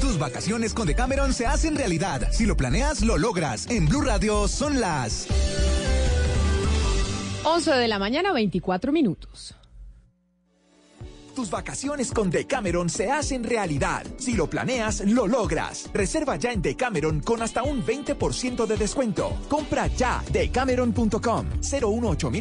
Tus 0.00 0.18
vacaciones 0.18 0.74
con 0.74 0.86
Decameron 0.86 1.34
se 1.34 1.46
hacen 1.46 1.76
realidad. 1.76 2.28
Si 2.32 2.46
lo 2.46 2.56
planeas, 2.56 3.02
lo 3.02 3.18
logras. 3.18 3.66
En 3.68 3.86
Blue 3.86 4.02
Radio 4.02 4.48
son 4.48 4.80
las 4.80 5.26
11 7.48 7.70
de 7.74 7.86
la 7.86 8.00
mañana, 8.00 8.32
24 8.32 8.90
minutos. 8.90 9.54
Tus 11.36 11.48
vacaciones 11.48 12.10
con 12.10 12.28
Decameron 12.28 12.90
se 12.90 13.12
hacen 13.12 13.44
realidad. 13.44 14.04
Si 14.16 14.32
lo 14.32 14.50
planeas, 14.50 15.02
lo 15.06 15.28
logras. 15.28 15.88
Reserva 15.92 16.36
ya 16.36 16.50
en 16.50 16.60
Decameron 16.60 17.20
con 17.20 17.42
hasta 17.42 17.62
un 17.62 17.84
20% 17.84 18.66
de 18.66 18.76
descuento. 18.76 19.38
Compra 19.48 19.86
ya 19.86 20.24
decameron.com 20.32 21.46
018 21.60 22.32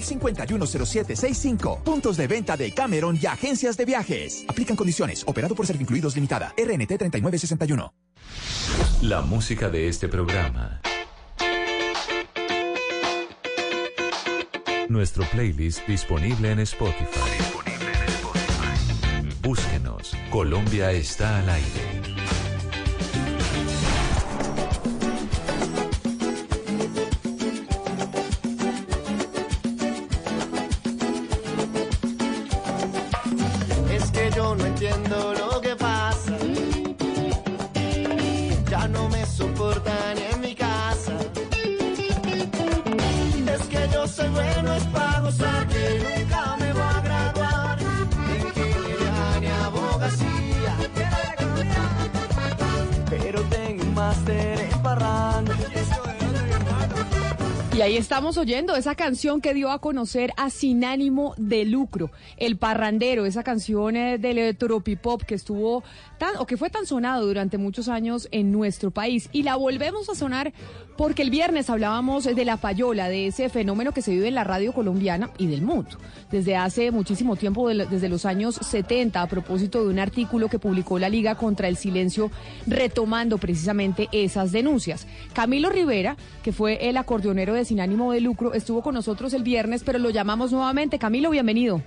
0765 0.65 1.81
Puntos 1.83 2.17
de 2.17 2.27
venta 2.27 2.57
de 2.57 2.71
Cameron 2.71 3.19
y 3.21 3.27
agencias 3.27 3.77
de 3.77 3.85
viajes. 3.85 4.43
Aplican 4.47 4.75
condiciones. 4.75 5.23
Operado 5.27 5.53
por 5.53 5.67
Servincluidos 5.67 6.15
Limitada. 6.15 6.55
RNT 6.57 6.97
3961. 6.97 7.93
La 9.03 9.21
música 9.21 9.69
de 9.69 9.87
este 9.87 10.07
programa. 10.07 10.81
Nuestro 14.89 15.23
playlist 15.31 15.85
disponible 15.87 16.51
en 16.51 16.59
Spotify. 16.59 17.19
Búsquenos. 19.41 20.15
Colombia 20.29 20.91
está 20.91 21.39
al 21.39 21.49
aire. 21.49 22.04
Y 57.77 57.81
ahí 57.81 57.97
estamos 57.97 58.37
oyendo 58.37 58.73
esa 58.77 58.95
canción 58.95 59.41
que 59.41 59.53
dio 59.53 59.69
a 59.69 59.79
conocer 59.79 60.31
a 60.37 60.49
Sin 60.49 60.85
Ánimo 60.85 61.33
de 61.37 61.65
Lucro, 61.65 62.09
El 62.37 62.55
Parrandero, 62.55 63.25
esa 63.25 63.43
canción 63.43 63.97
eh, 63.97 64.17
del 64.17 64.37
electropop 64.37 65.23
que 65.23 65.35
estuvo 65.35 65.83
tan, 66.17 66.37
o 66.37 66.45
que 66.45 66.55
fue 66.55 66.69
tan 66.69 66.85
sonado 66.85 67.27
durante 67.27 67.57
muchos 67.57 67.89
años 67.89 68.29
en 68.31 68.53
nuestro 68.53 68.91
país. 68.91 69.27
Y 69.33 69.43
la 69.43 69.57
volvemos 69.57 70.09
a 70.09 70.15
sonar 70.15 70.53
porque 70.95 71.21
el 71.21 71.29
viernes 71.31 71.69
hablábamos 71.69 72.23
de 72.23 72.45
la 72.45 72.55
payola, 72.55 73.09
de 73.09 73.27
ese 73.27 73.49
fenómeno 73.49 73.91
que 73.91 74.01
se 74.01 74.11
vive 74.11 74.29
en 74.29 74.35
la 74.35 74.45
radio 74.45 74.71
colombiana 74.71 75.31
y 75.37 75.47
del 75.47 75.61
mundo. 75.61 75.97
Desde 76.31 76.55
hace 76.55 76.91
muchísimo 76.91 77.35
tiempo, 77.35 77.67
de- 77.67 77.85
desde 77.87 78.07
los 78.07 78.23
años 78.25 78.55
70, 78.55 79.21
a 79.21 79.27
propósito 79.27 79.83
de 79.83 79.89
un 79.89 79.99
artículo 79.99 80.47
que 80.47 80.59
publicó 80.59 80.97
la 80.97 81.09
Liga 81.09 81.35
contra 81.35 81.67
el 81.67 81.75
Silencio, 81.75 82.31
retomando 82.67 83.37
precisamente 83.37 84.07
esas 84.13 84.53
denuncias. 84.53 85.05
Camilo 85.33 85.69
Rivera, 85.69 86.15
que 86.41 86.53
fue 86.53 86.87
el 86.87 86.95
acordeonero 86.95 87.53
de 87.53 87.64
Sin 87.65 87.81
Ánimo 87.81 88.11
de 88.11 88.21
Lucro, 88.21 88.53
estuvo 88.53 88.83
con 88.83 88.93
nosotros 88.93 89.33
el 89.33 89.43
viernes, 89.43 89.83
pero 89.83 89.97
lo 89.97 90.11
llamamos 90.11 90.51
nuevamente. 90.51 90.99
Camilo, 90.99 91.31
bienvenido. 91.31 91.81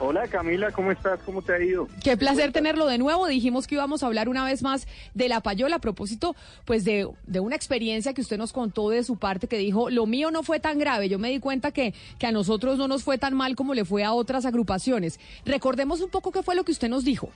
Hola 0.00 0.26
Camila, 0.26 0.70
¿cómo 0.72 0.90
estás? 0.90 1.20
¿Cómo 1.24 1.42
te 1.42 1.52
ha 1.52 1.62
ido? 1.62 1.88
Qué 2.02 2.16
placer 2.16 2.52
tenerlo 2.52 2.86
de 2.86 2.98
nuevo. 2.98 3.26
Dijimos 3.26 3.66
que 3.66 3.76
íbamos 3.76 4.02
a 4.02 4.06
hablar 4.06 4.28
una 4.28 4.44
vez 4.44 4.62
más 4.62 4.86
de 5.14 5.28
la 5.28 5.40
payola 5.40 5.76
a 5.76 5.78
propósito, 5.78 6.34
pues 6.64 6.84
de, 6.84 7.08
de 7.26 7.40
una 7.40 7.56
experiencia 7.56 8.12
que 8.12 8.20
usted 8.20 8.36
nos 8.38 8.52
contó 8.52 8.90
de 8.90 9.02
su 9.04 9.16
parte 9.16 9.46
que 9.46 9.58
dijo, 9.58 9.90
lo 9.90 10.06
mío 10.06 10.30
no 10.30 10.42
fue 10.42 10.60
tan 10.60 10.78
grave. 10.78 11.08
Yo 11.08 11.18
me 11.18 11.30
di 11.30 11.38
cuenta 11.38 11.70
que, 11.70 11.94
que 12.18 12.26
a 12.26 12.32
nosotros 12.32 12.78
no 12.78 12.88
nos 12.88 13.04
fue 13.04 13.18
tan 13.18 13.34
mal 13.34 13.56
como 13.56 13.74
le 13.74 13.84
fue 13.84 14.04
a 14.04 14.12
otras 14.12 14.46
agrupaciones. 14.46 15.18
Recordemos 15.44 16.00
un 16.00 16.10
poco 16.10 16.32
qué 16.32 16.42
fue 16.42 16.54
lo 16.54 16.64
que 16.64 16.72
usted 16.72 16.88
nos 16.88 17.04
dijo. 17.04 17.30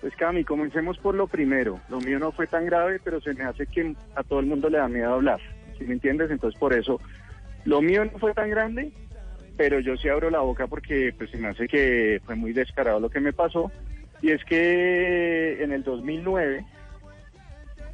Pues 0.00 0.14
Cami, 0.16 0.44
comencemos 0.44 0.98
por 0.98 1.14
lo 1.14 1.26
primero. 1.26 1.80
Lo 1.88 1.98
mío 1.98 2.18
no 2.18 2.32
fue 2.32 2.46
tan 2.46 2.66
grave, 2.66 3.00
pero 3.02 3.20
se 3.20 3.32
me 3.34 3.44
hace 3.44 3.66
que 3.66 3.94
a 4.14 4.22
todo 4.22 4.40
el 4.40 4.46
mundo 4.46 4.68
le 4.68 4.78
da 4.78 4.88
miedo 4.88 5.14
hablar. 5.14 5.40
¿Sí 5.78 5.84
me 5.84 5.94
entiendes? 5.94 6.30
Entonces 6.30 6.58
por 6.58 6.72
eso, 6.72 7.00
lo 7.64 7.80
mío 7.82 8.04
no 8.04 8.18
fue 8.18 8.34
tan 8.34 8.50
grande, 8.50 8.92
pero 9.56 9.80
yo 9.80 9.96
sí 9.96 10.08
abro 10.08 10.30
la 10.30 10.40
boca 10.40 10.66
porque 10.66 11.14
pues 11.16 11.30
se 11.30 11.38
me 11.38 11.48
hace 11.48 11.68
que 11.68 12.20
fue 12.24 12.34
muy 12.34 12.52
descarado 12.52 13.00
lo 13.00 13.10
que 13.10 13.20
me 13.20 13.32
pasó. 13.32 13.70
Y 14.22 14.30
es 14.30 14.44
que 14.44 15.62
en 15.62 15.72
el 15.72 15.82
2009, 15.82 16.64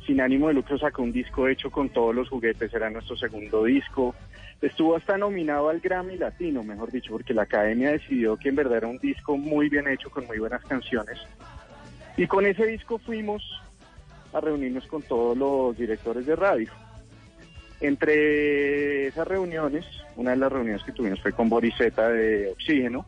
Sin 0.06 0.20
Ánimo 0.20 0.48
de 0.48 0.54
Lucro 0.54 0.78
sacó 0.78 1.02
un 1.02 1.12
disco 1.12 1.48
hecho 1.48 1.70
con 1.70 1.88
todos 1.88 2.14
los 2.14 2.28
juguetes, 2.28 2.72
era 2.72 2.90
nuestro 2.90 3.16
segundo 3.16 3.64
disco. 3.64 4.14
Estuvo 4.62 4.94
hasta 4.94 5.16
nominado 5.16 5.70
al 5.70 5.80
Grammy 5.80 6.16
Latino, 6.16 6.62
mejor 6.62 6.92
dicho, 6.92 7.12
porque 7.12 7.34
la 7.34 7.42
academia 7.42 7.92
decidió 7.92 8.36
que 8.36 8.50
en 8.50 8.56
verdad 8.56 8.78
era 8.78 8.86
un 8.88 8.98
disco 8.98 9.36
muy 9.36 9.68
bien 9.68 9.88
hecho, 9.88 10.10
con 10.10 10.26
muy 10.26 10.38
buenas 10.38 10.62
canciones. 10.64 11.18
Y 12.16 12.26
con 12.26 12.44
ese 12.44 12.66
disco 12.66 12.98
fuimos 12.98 13.42
a 14.32 14.40
reunirnos 14.40 14.86
con 14.86 15.02
todos 15.02 15.36
los 15.36 15.76
directores 15.76 16.26
de 16.26 16.36
radio. 16.36 16.70
Entre 17.80 19.06
esas 19.06 19.26
reuniones, 19.26 19.86
una 20.16 20.32
de 20.32 20.36
las 20.36 20.52
reuniones 20.52 20.82
que 20.84 20.92
tuvimos 20.92 21.20
fue 21.20 21.32
con 21.32 21.48
Boriseta 21.48 22.08
de 22.10 22.50
Oxígeno. 22.50 23.06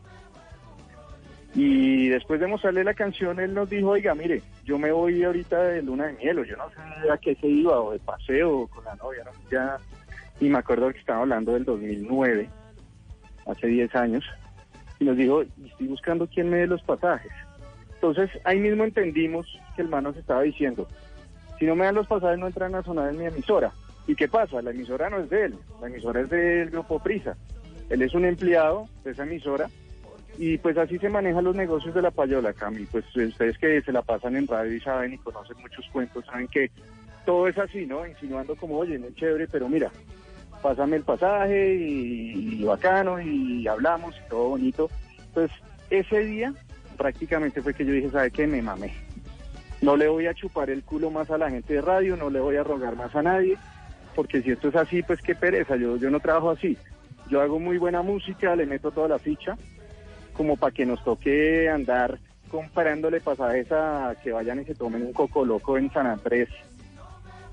Y 1.55 2.09
después 2.09 2.39
de 2.39 2.47
mostrarle 2.47 2.83
la 2.83 2.95
canción, 2.95 3.39
él 3.39 3.53
nos 3.53 3.69
dijo, 3.69 3.89
oiga, 3.89 4.15
mire, 4.15 4.41
yo 4.65 4.79
me 4.79 4.91
voy 4.91 5.23
ahorita 5.23 5.61
de 5.61 5.83
luna 5.83 6.07
de 6.07 6.13
miel, 6.13 6.39
o 6.39 6.43
yo 6.43 6.57
no 6.57 6.67
sé 6.69 7.11
a 7.11 7.17
qué 7.17 7.35
se 7.35 7.47
iba, 7.47 7.79
o 7.79 7.91
de 7.91 7.99
paseo 7.99 8.67
con 8.67 8.83
la 8.85 8.95
novia, 8.95 9.23
¿no? 9.23 9.31
Ya, 9.51 9.77
y 10.39 10.49
me 10.49 10.57
acuerdo 10.57 10.91
que 10.91 10.97
estaba 10.97 11.21
hablando 11.21 11.53
del 11.53 11.63
2009, 11.65 12.49
hace 13.45 13.67
10 13.67 13.95
años, 13.95 14.25
y 14.99 15.05
nos 15.05 15.15
dijo, 15.15 15.43
estoy 15.43 15.87
buscando 15.87 16.27
quién 16.27 16.49
me 16.49 16.57
dé 16.57 16.67
los 16.67 16.81
pasajes. 16.81 17.31
Entonces, 17.93 18.31
ahí 18.43 18.59
mismo 18.59 18.83
entendimos 18.83 19.45
que 19.75 19.83
el 19.83 19.89
man 19.89 20.05
nos 20.05 20.17
estaba 20.17 20.41
diciendo, 20.41 20.87
si 21.59 21.65
no 21.65 21.75
me 21.75 21.85
dan 21.85 21.95
los 21.95 22.07
pasajes 22.07 22.39
no 22.39 22.47
entran 22.47 22.73
a 22.75 22.83
sonar 22.83 23.09
en 23.09 23.19
mi 23.19 23.25
emisora. 23.25 23.71
¿Y 24.07 24.15
qué 24.15 24.27
pasa? 24.27 24.61
La 24.61 24.71
emisora 24.71 25.09
no 25.09 25.19
es 25.19 25.29
de 25.29 25.45
él, 25.45 25.55
la 25.81 25.87
emisora 25.87 26.21
es 26.21 26.29
del 26.29 26.69
Grupo 26.69 26.99
Prisa. 26.99 27.37
Él 27.89 28.01
es 28.01 28.13
un 28.13 28.25
empleado 28.25 28.87
de 29.03 29.11
esa 29.11 29.23
emisora 29.23 29.69
Y 30.37 30.57
pues 30.57 30.77
así 30.77 30.97
se 30.97 31.09
manejan 31.09 31.43
los 31.43 31.55
negocios 31.55 31.93
de 31.93 32.01
la 32.01 32.11
payola, 32.11 32.53
Cami. 32.53 32.85
Pues 32.85 33.05
ustedes 33.15 33.57
que 33.57 33.81
se 33.81 33.91
la 33.91 34.01
pasan 34.01 34.35
en 34.35 34.47
radio 34.47 34.73
y 34.73 34.79
saben 34.79 35.13
y 35.13 35.17
conocen 35.19 35.57
muchos 35.61 35.85
cuentos, 35.91 36.25
saben 36.25 36.47
que 36.47 36.71
todo 37.25 37.47
es 37.47 37.57
así, 37.57 37.85
¿no? 37.85 38.05
Insinuando 38.05 38.55
como, 38.55 38.77
oye, 38.77 38.97
no 38.97 39.07
es 39.07 39.15
chévere, 39.15 39.47
pero 39.47 39.69
mira, 39.69 39.91
pásame 40.61 40.97
el 40.97 41.03
pasaje 41.03 41.75
y, 41.75 42.63
bacano 42.63 43.21
y 43.21 43.67
hablamos 43.67 44.15
y 44.15 44.29
todo 44.29 44.49
bonito. 44.49 44.89
Pues 45.33 45.51
ese 45.89 46.25
día 46.25 46.53
prácticamente 46.97 47.61
fue 47.61 47.73
que 47.73 47.85
yo 47.85 47.93
dije, 47.93 48.09
¿sabe 48.09 48.31
qué? 48.31 48.47
Me 48.47 48.61
mamé. 48.61 48.93
No 49.81 49.97
le 49.97 50.07
voy 50.07 50.27
a 50.27 50.33
chupar 50.33 50.69
el 50.69 50.83
culo 50.83 51.11
más 51.11 51.29
a 51.29 51.37
la 51.37 51.49
gente 51.49 51.73
de 51.73 51.81
radio, 51.81 52.15
no 52.15 52.29
le 52.29 52.39
voy 52.39 52.55
a 52.55 52.63
rogar 52.63 52.95
más 52.95 53.13
a 53.15 53.21
nadie, 53.21 53.57
porque 54.15 54.41
si 54.41 54.51
esto 54.51 54.69
es 54.69 54.75
así, 54.75 55.03
pues 55.03 55.21
qué 55.21 55.35
pereza, 55.35 55.75
yo, 55.75 55.97
yo 55.97 56.09
no 56.09 56.19
trabajo 56.19 56.51
así. 56.51 56.77
Yo 57.29 57.41
hago 57.41 57.59
muy 57.59 57.77
buena 57.77 58.01
música, 58.01 58.55
le 58.55 58.65
meto 58.65 58.91
toda 58.91 59.07
la 59.07 59.19
ficha, 59.19 59.57
como 60.33 60.57
para 60.57 60.73
que 60.73 60.85
nos 60.85 61.03
toque 61.03 61.69
andar 61.69 62.19
comparándole 62.49 63.19
pasajes 63.21 63.71
a 63.71 64.15
que 64.23 64.31
vayan 64.31 64.61
y 64.61 64.65
se 64.65 64.75
tomen 64.75 65.01
un 65.01 65.13
coco 65.13 65.43
loco 65.43 65.77
en 65.77 65.91
San 65.91 66.05
Andrés. 66.05 66.49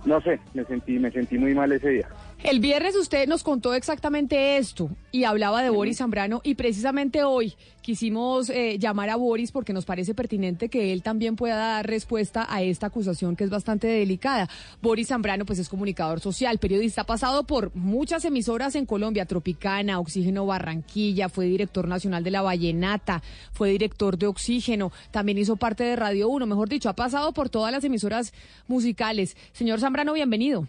No 0.05 0.21
sé, 0.21 0.41
me 0.55 0.65
sentí, 0.65 0.99
me 0.99 1.11
sentí 1.11 1.39
muy 1.39 1.55
mal 1.55 1.73
ese 1.73 1.89
día. 1.89 2.09
El 2.43 2.59
viernes 2.59 2.97
usted 2.97 3.29
nos 3.29 3.43
contó 3.43 3.75
exactamente 3.75 4.57
esto 4.57 4.89
y 5.13 5.25
hablaba 5.25 5.63
de 5.63 5.69
Boris 5.69 5.99
Zambrano 5.99 6.41
y 6.43 6.55
precisamente 6.55 7.23
hoy 7.23 7.55
quisimos 7.83 8.49
eh, 8.49 8.79
llamar 8.79 9.11
a 9.11 9.17
Boris 9.17 9.53
porque 9.53 9.75
nos 9.75 9.85
parece 9.85 10.15
pertinente 10.15 10.71
que 10.71 10.95
él 10.95 11.03
también 11.03 11.37
pueda 11.37 11.57
dar 11.57 11.87
respuesta 11.87 12.47
a 12.49 12.63
esta 12.63 12.87
acusación 12.87 13.37
que 13.37 13.45
es 13.45 13.51
bastante 13.51 13.89
delicada. 13.89 14.49
Boris 14.81 15.09
Zambrano 15.09 15.45
pues 15.45 15.59
es 15.59 15.69
comunicador 15.69 16.21
social, 16.21 16.59
periodista, 16.59 17.03
ha 17.03 17.07
pasado 17.07 17.45
por 17.45 17.77
muchas 17.77 18.25
emisoras 18.25 18.75
en 18.75 18.87
Colombia, 18.87 19.27
Tropicana, 19.27 20.01
Oxígeno 20.01 20.47
Barranquilla, 20.47 21.29
fue 21.29 21.45
director 21.45 21.87
nacional 21.87 22.25
de 22.25 22.31
La 22.31 22.41
Vallenata, 22.41 23.23
fue 23.53 23.69
director 23.69 24.17
de 24.17 24.29
Oxígeno, 24.29 24.93
también 25.11 25.37
hizo 25.37 25.57
parte 25.57 25.85
de 25.85 25.95
Radio 25.95 26.31
1, 26.31 26.47
mejor 26.47 26.71
dicho, 26.71 26.89
ha 26.89 26.95
pasado 26.95 27.33
por 27.33 27.51
todas 27.51 27.71
las 27.71 27.85
emisoras 27.85 28.33
musicales. 28.67 29.37
Señor 29.53 29.79
Zambrano, 29.79 30.15
bienvenido. 30.15 30.67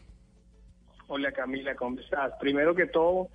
Hola 1.13 1.33
Camila, 1.33 1.75
¿cómo 1.75 1.99
estás? 1.99 2.31
Primero 2.39 2.73
que 2.73 2.85
todo, 2.87 3.27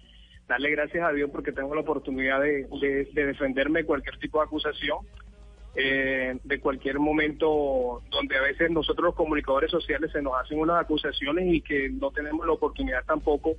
darle 0.49 0.70
gracias 0.70 1.05
a 1.05 1.12
Dios 1.12 1.29
porque 1.31 1.53
tengo 1.53 1.74
la 1.74 1.83
oportunidad 1.83 2.41
de, 2.41 2.66
de- 2.81 3.07
de 3.12 3.27
defenderme 3.27 3.81
de 3.81 3.85
cualquier 3.85 4.16
tipo 4.16 4.39
de 4.39 4.47
acusación, 4.47 5.01
eh, 5.74 6.39
de 6.43 6.59
cualquier 6.61 6.99
momento 6.99 8.01
donde 8.11 8.35
a 8.35 8.41
veces 8.41 8.70
nosotros 8.70 9.05
los 9.09 9.14
comunicadores 9.14 9.70
sociales 9.70 10.11
se 10.11 10.22
nos 10.22 10.33
hacen 10.43 10.59
unas 10.59 10.81
acusaciones 10.81 11.53
y 11.53 11.61
que 11.61 11.91
no 11.91 12.11
tenemos 12.12 12.47
la 12.47 12.53
oportunidad 12.55 13.05
tampoco 13.05 13.57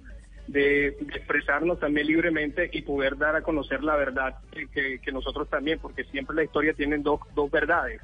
de, 0.47 0.87
expresarnos 0.87 1.79
también 1.79 2.07
libremente 2.07 2.71
y 2.73 2.81
poder 2.81 3.17
dar 3.19 3.35
a 3.35 3.43
conocer 3.43 3.83
la 3.83 3.97
verdad 3.97 4.35
que, 4.51 4.67
que- 4.69 4.97
que 4.97 5.11
nosotros 5.11 5.47
también, 5.47 5.77
porque 5.77 6.05
siempre 6.05 6.35
la 6.35 6.43
historia 6.43 6.73
tiene 6.73 6.97
dos, 6.97 7.19
dos 7.35 7.51
verdades 7.51 8.01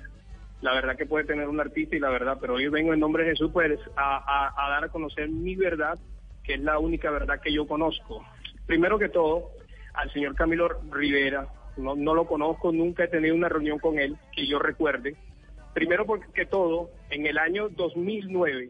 la 0.64 0.74
verdad 0.74 0.96
que 0.96 1.06
puede 1.06 1.26
tener 1.26 1.48
un 1.50 1.60
artista 1.60 1.96
y 1.96 2.00
la 2.00 2.10
verdad, 2.10 2.38
pero 2.40 2.56
hoy 2.56 2.68
vengo 2.70 2.94
en 2.94 3.00
nombre 3.02 3.24
de 3.26 3.32
Jesús 3.32 3.52
pues 3.54 3.78
a, 3.96 4.18
a- 4.18 4.66
a 4.66 4.70
dar 4.70 4.86
a 4.86 4.90
conocer 4.90 5.28
mi 5.30 5.56
verdad, 5.56 6.00
que 6.44 6.54
es 6.56 6.60
la 6.62 6.80
única 6.80 7.12
verdad 7.12 7.40
que 7.42 7.54
yo 7.54 7.68
conozco. 7.68 8.26
Primero 8.66 8.98
que 8.98 9.10
todo, 9.10 9.52
al 9.94 10.12
señor 10.14 10.36
Camilo 10.36 10.70
Rivera, 10.92 11.48
no, 11.78 11.96
no 11.96 12.14
lo 12.16 12.26
conozco, 12.26 12.72
nunca 12.72 13.04
he 13.04 13.08
tenido 13.10 13.36
una 13.36 13.50
reunión 13.50 13.78
con 13.78 14.00
él 14.00 14.16
que 14.36 14.48
yo 14.48 14.58
recuerde. 14.58 15.16
Primero 15.74 16.06
porque 16.06 16.46
todo, 16.46 16.90
en 17.10 17.26
el 17.26 17.38
año 17.38 17.68
2009, 17.70 18.70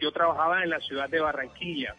yo 0.00 0.10
trabajaba 0.12 0.64
en 0.64 0.70
la 0.70 0.80
ciudad 0.80 1.08
de 1.08 1.20
Barranquilla. 1.20 1.94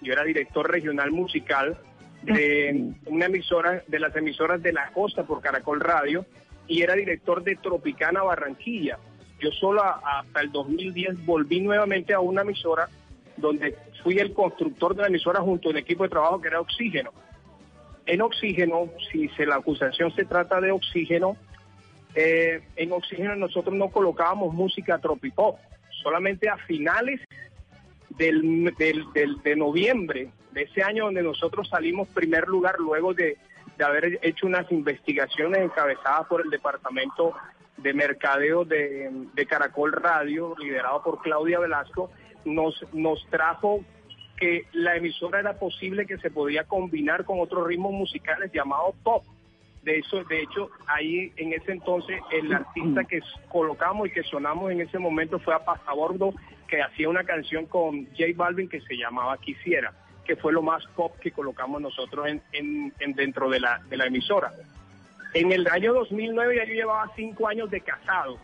Yo 0.00 0.12
era 0.14 0.24
director 0.24 0.70
regional 0.70 1.10
musical 1.10 1.76
de 2.22 2.92
una 3.06 3.26
emisora, 3.26 3.82
de 3.86 3.98
las 3.98 4.14
emisoras 4.16 4.62
de 4.62 4.72
la 4.72 4.90
costa 4.92 5.24
por 5.24 5.42
Caracol 5.42 5.80
Radio, 5.80 6.24
y 6.66 6.82
era 6.82 6.94
director 6.94 7.42
de 7.42 7.56
Tropicana 7.56 8.22
Barranquilla. 8.22 8.98
Yo 9.40 9.50
solo 9.52 9.82
hasta 9.82 10.40
el 10.40 10.50
2010 10.52 11.24
volví 11.26 11.60
nuevamente 11.60 12.14
a 12.14 12.20
una 12.20 12.42
emisora 12.42 12.88
donde 13.36 13.76
fui 14.02 14.18
el 14.18 14.32
constructor 14.32 14.94
de 14.94 15.02
la 15.02 15.08
emisora 15.08 15.40
junto 15.40 15.68
a 15.68 15.72
un 15.72 15.78
equipo 15.78 16.04
de 16.04 16.08
trabajo 16.10 16.40
que 16.40 16.48
era 16.48 16.60
Oxígeno. 16.60 17.10
En 18.06 18.22
Oxígeno, 18.22 18.90
si 19.10 19.28
se, 19.30 19.44
la 19.46 19.56
acusación 19.56 20.14
se 20.14 20.24
trata 20.24 20.60
de 20.60 20.70
Oxígeno, 20.72 21.36
eh, 22.14 22.62
en 22.76 22.92
Oxígeno 22.92 23.34
nosotros 23.34 23.74
no 23.74 23.88
colocábamos 23.88 24.54
música 24.54 24.98
tropipop, 24.98 25.58
solamente 26.02 26.48
a 26.48 26.56
finales 26.58 27.20
del, 28.10 28.72
del- 28.78 29.12
del- 29.12 29.42
de 29.42 29.56
noviembre 29.56 30.30
de 30.52 30.62
ese 30.62 30.82
año 30.82 31.06
donde 31.06 31.22
nosotros 31.22 31.68
salimos 31.68 32.06
primer 32.08 32.46
lugar 32.46 32.76
luego 32.78 33.12
de, 33.14 33.36
de 33.76 33.84
haber 33.84 34.18
hecho 34.22 34.46
unas 34.46 34.70
investigaciones 34.70 35.62
encabezadas 35.62 36.26
por 36.26 36.42
el 36.42 36.50
Departamento 36.50 37.34
de 37.76 37.92
Mercadeo 37.92 38.64
de, 38.64 39.10
de 39.34 39.46
Caracol 39.46 39.92
Radio, 39.92 40.54
liderado 40.58 41.02
por 41.02 41.20
Claudia 41.22 41.58
Velasco, 41.58 42.10
nos, 42.44 42.84
nos 42.92 43.26
trajo 43.30 43.84
que 44.36 44.66
la 44.72 44.96
emisora 44.96 45.40
era 45.40 45.58
posible 45.58 46.06
que 46.06 46.18
se 46.18 46.30
podía 46.30 46.64
combinar 46.64 47.24
con 47.24 47.40
otros 47.40 47.66
ritmos 47.66 47.92
musicales 47.92 48.50
llamados 48.52 48.94
pop. 49.02 49.24
De 49.82 49.98
eso, 49.98 50.24
de 50.24 50.40
hecho, 50.40 50.70
ahí 50.86 51.30
en 51.36 51.52
ese 51.52 51.72
entonces 51.72 52.18
el 52.32 52.52
artista 52.52 53.04
que 53.04 53.20
colocamos 53.48 54.08
y 54.08 54.10
que 54.10 54.22
sonamos 54.22 54.72
en 54.72 54.80
ese 54.80 54.98
momento 54.98 55.38
fue 55.38 55.54
a 55.54 55.64
Pasabordo, 55.64 56.32
que 56.68 56.80
hacía 56.80 57.08
una 57.08 57.24
canción 57.24 57.66
con 57.66 58.06
J 58.06 58.24
Balvin 58.34 58.68
que 58.68 58.80
se 58.80 58.96
llamaba 58.96 59.36
Quisiera, 59.36 59.92
que 60.24 60.36
fue 60.36 60.52
lo 60.52 60.62
más 60.62 60.84
pop 60.96 61.12
que 61.20 61.30
colocamos 61.30 61.80
nosotros 61.80 62.26
en, 62.28 62.42
en- 62.52 62.92
en 62.98 63.12
dentro 63.14 63.48
de 63.50 63.60
la, 63.60 63.80
de 63.88 63.96
la 63.96 64.06
emisora. 64.06 64.52
En 65.34 65.52
el 65.52 65.66
año 65.68 65.92
2009 65.94 66.56
ya 66.56 66.64
yo 66.64 66.74
llevaba 66.74 67.10
cinco 67.16 67.48
años 67.48 67.70
de 67.70 67.80
casado 67.80 68.38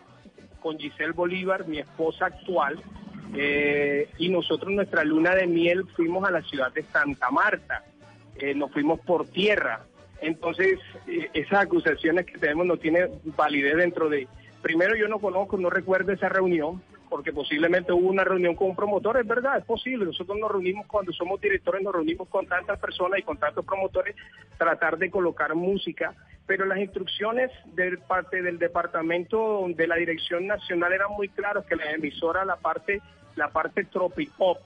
con 0.59 0.77
Giselle 0.77 1.13
Bolívar, 1.13 1.67
mi 1.67 1.79
esposa 1.79 2.25
actual, 2.27 2.79
eh, 3.35 4.09
y 4.17 4.29
nosotros 4.29 4.71
nuestra 4.71 5.03
luna 5.03 5.33
de 5.35 5.47
miel 5.47 5.85
fuimos 5.95 6.27
a 6.27 6.31
la 6.31 6.41
ciudad 6.41 6.71
de 6.73 6.83
Santa 6.83 7.29
Marta, 7.31 7.83
Eh, 8.37 8.55
nos 8.55 8.71
fuimos 8.71 8.99
por 9.01 9.27
tierra. 9.27 9.81
Entonces, 10.21 10.79
eh, 11.07 11.29
esas 11.33 11.59
acusaciones 11.65 12.25
que 12.25 12.37
tenemos 12.39 12.65
no 12.65 12.77
tienen 12.77 13.09
validez 13.37 13.75
dentro 13.75 14.09
de... 14.09 14.27
Primero, 14.61 14.95
yo 14.95 15.07
no 15.07 15.19
conozco, 15.19 15.57
no 15.57 15.69
recuerdo 15.69 16.11
esa 16.13 16.29
reunión, 16.29 16.81
porque 17.11 17.33
posiblemente 17.33 17.91
hubo 17.91 18.07
una 18.07 18.23
reunión 18.23 18.55
con 18.55 18.69
un 18.69 18.75
promotor, 18.77 19.17
es 19.17 19.27
verdad, 19.27 19.57
es 19.57 19.65
posible. 19.65 20.05
Nosotros 20.05 20.37
nos 20.39 20.49
reunimos 20.49 20.87
cuando 20.87 21.11
somos 21.11 21.41
directores, 21.41 21.81
nos 21.81 21.93
reunimos 21.93 22.29
con 22.29 22.47
tantas 22.47 22.79
personas 22.79 23.19
y 23.19 23.23
con 23.23 23.35
tantos 23.35 23.65
promotores, 23.65 24.15
tratar 24.57 24.97
de 24.97 25.11
colocar 25.11 25.53
música, 25.53 26.15
pero 26.47 26.65
las 26.65 26.79
instrucciones 26.79 27.51
de 27.65 27.97
parte 27.97 28.41
del 28.41 28.57
departamento 28.57 29.65
de 29.67 29.87
la 29.87 29.97
dirección 29.97 30.47
nacional 30.47 30.93
eran 30.93 31.11
muy 31.11 31.27
claras 31.27 31.65
que 31.65 31.75
la 31.75 31.91
emisora, 31.91 32.45
la 32.45 32.55
parte, 32.55 33.01
la 33.35 33.49
parte 33.49 33.83
tropipop, 33.83 34.59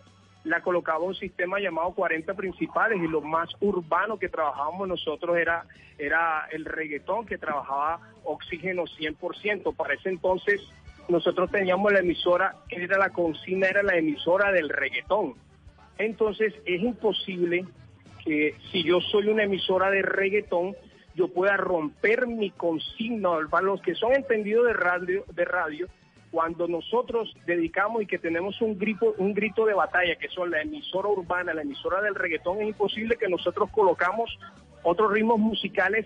la 0.44 0.62
colocaba 0.62 1.00
un 1.00 1.16
sistema 1.16 1.60
llamado 1.60 1.96
40 1.96 2.32
principales 2.36 3.02
y 3.02 3.08
lo 3.08 3.22
más 3.22 3.50
urbano 3.60 4.20
que 4.20 4.30
trabajábamos 4.30 4.88
nosotros 4.88 5.36
era, 5.36 5.66
era 5.98 6.48
el 6.52 6.64
reggaetón 6.64 7.26
que 7.26 7.40
trabajaba 7.40 8.02
oxígeno 8.24 8.84
100%. 8.84 9.76
Para 9.76 9.96
ese 9.96 10.10
entonces 10.10 10.62
nosotros 11.08 11.52
teníamos 11.52 11.92
la 11.92 12.00
emisora, 12.00 12.56
era 12.70 12.98
la 12.98 13.10
consigna, 13.10 13.68
era 13.68 13.84
la 13.84 13.96
emisora 13.96 14.52
del 14.52 14.70
reggaetón. 14.70 15.36
Entonces 15.98 16.54
es 16.66 16.82
imposible 16.82 17.66
que 18.24 18.56
si 18.72 18.84
yo 18.84 19.00
soy 19.02 19.28
una 19.28 19.44
emisora 19.44 19.90
de 19.92 20.02
reggaetón, 20.02 20.76
yo 21.14 21.30
pueda 21.30 21.56
romper 21.56 22.28
mi 22.28 22.50
consigna, 22.52 23.30
para 23.50 23.66
los 23.66 23.82
que 23.82 23.96
son 23.96 24.14
entendidos 24.14 24.66
de 24.66 24.74
radio, 24.74 25.24
de 25.32 25.46
radio, 25.46 25.88
cuando 26.32 26.68
nosotros 26.68 27.34
dedicamos 27.46 28.02
y 28.02 28.08
que 28.08 28.20
tenemos 28.20 28.60
un 28.62 28.78
grito, 28.78 29.16
un 29.20 29.34
grito 29.34 29.66
de 29.66 29.74
batalla, 29.74 30.18
que 30.18 30.28
son 30.28 30.52
la 30.52 30.62
emisora 30.62 31.08
urbana, 31.08 31.54
la 31.54 31.62
emisora 31.62 32.02
del 32.02 32.16
reggaetón, 32.16 32.62
es 32.62 32.68
imposible 32.68 33.16
que 33.16 33.30
nosotros 33.30 33.70
colocamos 33.72 34.38
otros 34.84 35.14
ritmos 35.14 35.40
musicales 35.40 36.06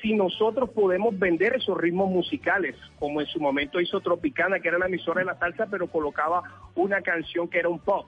si 0.00 0.14
nosotros 0.14 0.70
podemos 0.70 1.18
vender 1.18 1.54
esos 1.54 1.76
ritmos 1.76 2.10
musicales, 2.10 2.76
como 2.98 3.20
en 3.20 3.26
su 3.26 3.40
momento 3.40 3.80
hizo 3.80 4.00
Tropicana, 4.00 4.60
que 4.60 4.68
era 4.68 4.78
la 4.78 4.86
emisora 4.86 5.20
de 5.20 5.26
la 5.26 5.38
salsa, 5.38 5.66
pero 5.70 5.88
colocaba 5.88 6.42
una 6.74 7.00
canción 7.02 7.48
que 7.48 7.58
era 7.58 7.68
un 7.68 7.78
pop. 7.78 8.06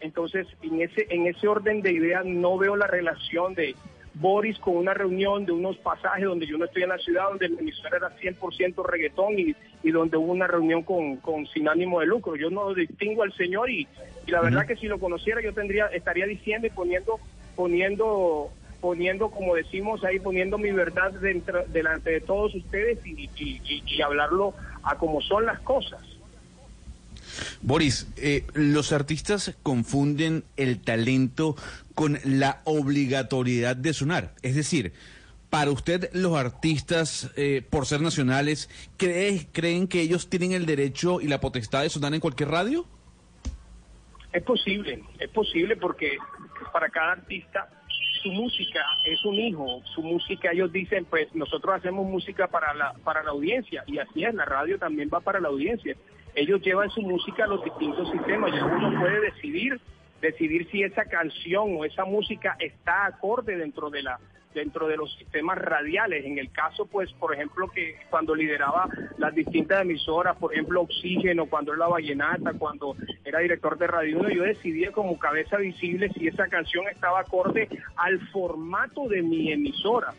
Entonces, 0.00 0.46
en 0.62 0.82
ese, 0.82 1.06
en 1.10 1.26
ese 1.26 1.48
orden 1.48 1.82
de 1.82 1.92
ideas 1.92 2.24
no 2.24 2.58
veo 2.58 2.76
la 2.76 2.86
relación 2.86 3.54
de 3.54 3.74
Boris 4.14 4.58
con 4.58 4.76
una 4.76 4.94
reunión 4.94 5.44
de 5.44 5.52
unos 5.52 5.76
pasajes 5.78 6.24
donde 6.24 6.46
yo 6.46 6.56
no 6.56 6.66
estoy 6.66 6.84
en 6.84 6.90
la 6.90 6.98
ciudad, 6.98 7.28
donde 7.30 7.48
la 7.48 7.60
emisora 7.60 7.96
era 7.96 8.16
100% 8.16 8.84
reggaetón 8.84 9.38
y, 9.38 9.56
y 9.82 9.90
donde 9.90 10.16
hubo 10.16 10.32
una 10.32 10.46
reunión 10.46 10.82
con, 10.82 11.16
con 11.16 11.46
sin 11.46 11.68
ánimo 11.68 12.00
de 12.00 12.06
lucro. 12.06 12.36
Yo 12.36 12.50
no 12.50 12.72
distingo 12.74 13.22
al 13.22 13.32
señor 13.32 13.70
y, 13.70 13.88
y 14.26 14.30
la 14.30 14.40
verdad 14.40 14.66
que 14.66 14.76
si 14.76 14.86
lo 14.86 15.00
conociera 15.00 15.42
yo 15.42 15.52
tendría 15.52 15.86
estaría 15.86 16.26
diciendo 16.26 16.66
y 16.66 16.70
poniendo 16.70 17.18
poniendo 17.56 18.50
poniendo 18.84 19.30
como 19.30 19.54
decimos 19.54 20.04
ahí 20.04 20.18
poniendo 20.20 20.58
mi 20.58 20.70
verdad 20.70 21.10
dentro, 21.12 21.64
delante 21.68 22.10
de 22.10 22.20
todos 22.20 22.54
ustedes 22.54 22.98
y, 23.06 23.30
y- 23.34 23.62
y- 23.64 23.82
y 23.86 24.02
hablarlo 24.02 24.52
a 24.82 24.98
como 24.98 25.22
son 25.22 25.46
las 25.46 25.58
cosas. 25.60 26.02
Boris, 27.62 28.06
eh, 28.18 28.44
los 28.52 28.92
artistas 28.92 29.56
confunden 29.62 30.44
el 30.58 30.82
talento 30.82 31.56
con 31.94 32.18
la 32.24 32.60
obligatoriedad 32.64 33.74
de 33.74 33.94
sonar. 33.94 34.34
Es 34.42 34.54
decir, 34.54 34.92
para 35.48 35.70
usted 35.70 36.10
los 36.12 36.36
artistas, 36.36 37.30
eh, 37.36 37.62
por 37.70 37.86
ser 37.86 38.02
nacionales, 38.02 38.68
¿cree, 38.98 39.46
¿creen 39.50 39.88
que 39.88 40.02
ellos 40.02 40.28
tienen 40.28 40.52
el 40.52 40.66
derecho 40.66 41.22
y 41.22 41.28
la 41.28 41.40
potestad 41.40 41.84
de 41.84 41.88
sonar 41.88 42.12
en 42.12 42.20
cualquier 42.20 42.50
radio? 42.50 42.84
Es 44.30 44.42
posible, 44.42 45.02
es 45.18 45.30
posible 45.30 45.74
porque 45.76 46.18
para 46.70 46.90
cada 46.90 47.12
artista 47.12 47.66
su 48.24 48.32
música 48.32 48.80
es 49.04 49.22
un 49.26 49.34
hijo, 49.34 49.82
su 49.94 50.02
música 50.02 50.50
ellos 50.50 50.72
dicen 50.72 51.04
pues 51.04 51.32
nosotros 51.34 51.76
hacemos 51.76 52.06
música 52.06 52.48
para 52.48 52.72
la 52.72 52.94
para 53.04 53.22
la 53.22 53.30
audiencia 53.30 53.84
y 53.86 53.98
así 53.98 54.24
es, 54.24 54.34
la 54.34 54.46
radio 54.46 54.78
también 54.78 55.10
va 55.12 55.20
para 55.20 55.40
la 55.40 55.48
audiencia. 55.48 55.94
Ellos 56.34 56.62
llevan 56.62 56.88
su 56.90 57.02
música 57.02 57.44
a 57.44 57.46
los 57.46 57.62
distintos 57.62 58.10
sistemas 58.10 58.50
y 58.52 58.58
uno 58.58 58.98
puede 58.98 59.20
decidir 59.20 59.78
decidir 60.22 60.66
si 60.70 60.82
esa 60.82 61.04
canción 61.04 61.76
o 61.76 61.84
esa 61.84 62.06
música 62.06 62.56
está 62.58 63.04
acorde 63.04 63.58
dentro 63.58 63.90
de 63.90 64.02
la 64.02 64.18
dentro 64.54 64.86
de 64.86 64.96
los 64.96 65.14
sistemas 65.16 65.58
radiales. 65.58 66.24
En 66.24 66.38
el 66.38 66.50
caso, 66.50 66.86
pues, 66.86 67.12
por 67.14 67.34
ejemplo, 67.34 67.68
que 67.68 67.96
cuando 68.08 68.34
lideraba 68.34 68.88
las 69.18 69.34
distintas 69.34 69.82
emisoras, 69.82 70.36
por 70.36 70.52
ejemplo, 70.52 70.82
Oxígeno, 70.82 71.46
cuando 71.46 71.72
era 71.72 71.80
la 71.80 71.88
Vallenata, 71.88 72.52
cuando 72.54 72.96
era 73.24 73.40
director 73.40 73.76
de 73.76 73.86
Radio 73.86 74.20
1, 74.20 74.30
yo 74.30 74.42
decidía 74.44 74.92
como 74.92 75.18
cabeza 75.18 75.56
visible 75.56 76.10
si 76.16 76.28
esa 76.28 76.48
canción 76.48 76.86
estaba 76.88 77.20
acorde 77.20 77.68
al 77.96 78.20
formato 78.28 79.08
de 79.08 79.22
mi 79.22 79.52
emisora. 79.52 80.14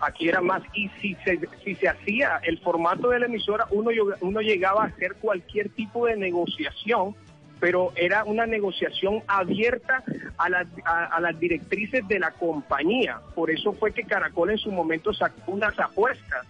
Aquí 0.00 0.28
era 0.28 0.42
más, 0.42 0.62
y 0.74 0.88
si 1.00 1.14
se, 1.24 1.40
si 1.64 1.74
se 1.74 1.88
hacía 1.88 2.38
el 2.42 2.58
formato 2.58 3.08
de 3.10 3.20
la 3.20 3.26
emisora, 3.26 3.66
uno, 3.70 3.90
uno 4.20 4.40
llegaba 4.40 4.82
a 4.82 4.86
hacer 4.88 5.14
cualquier 5.14 5.70
tipo 5.70 6.06
de 6.06 6.16
negociación 6.16 7.14
pero 7.60 7.92
era 7.96 8.24
una 8.24 8.46
negociación 8.46 9.22
abierta 9.26 10.02
a, 10.38 10.48
las- 10.48 10.66
a- 10.84 11.06
a 11.06 11.20
las 11.20 11.38
directrices 11.38 12.06
de 12.08 12.18
la 12.18 12.30
compañía. 12.32 13.20
Por 13.34 13.50
eso 13.50 13.72
fue 13.72 13.92
que 13.92 14.02
Caracol 14.04 14.50
en 14.50 14.58
su 14.58 14.70
momento 14.70 15.12
sacó 15.14 15.52
unas 15.52 15.78
apuestas, 15.78 16.46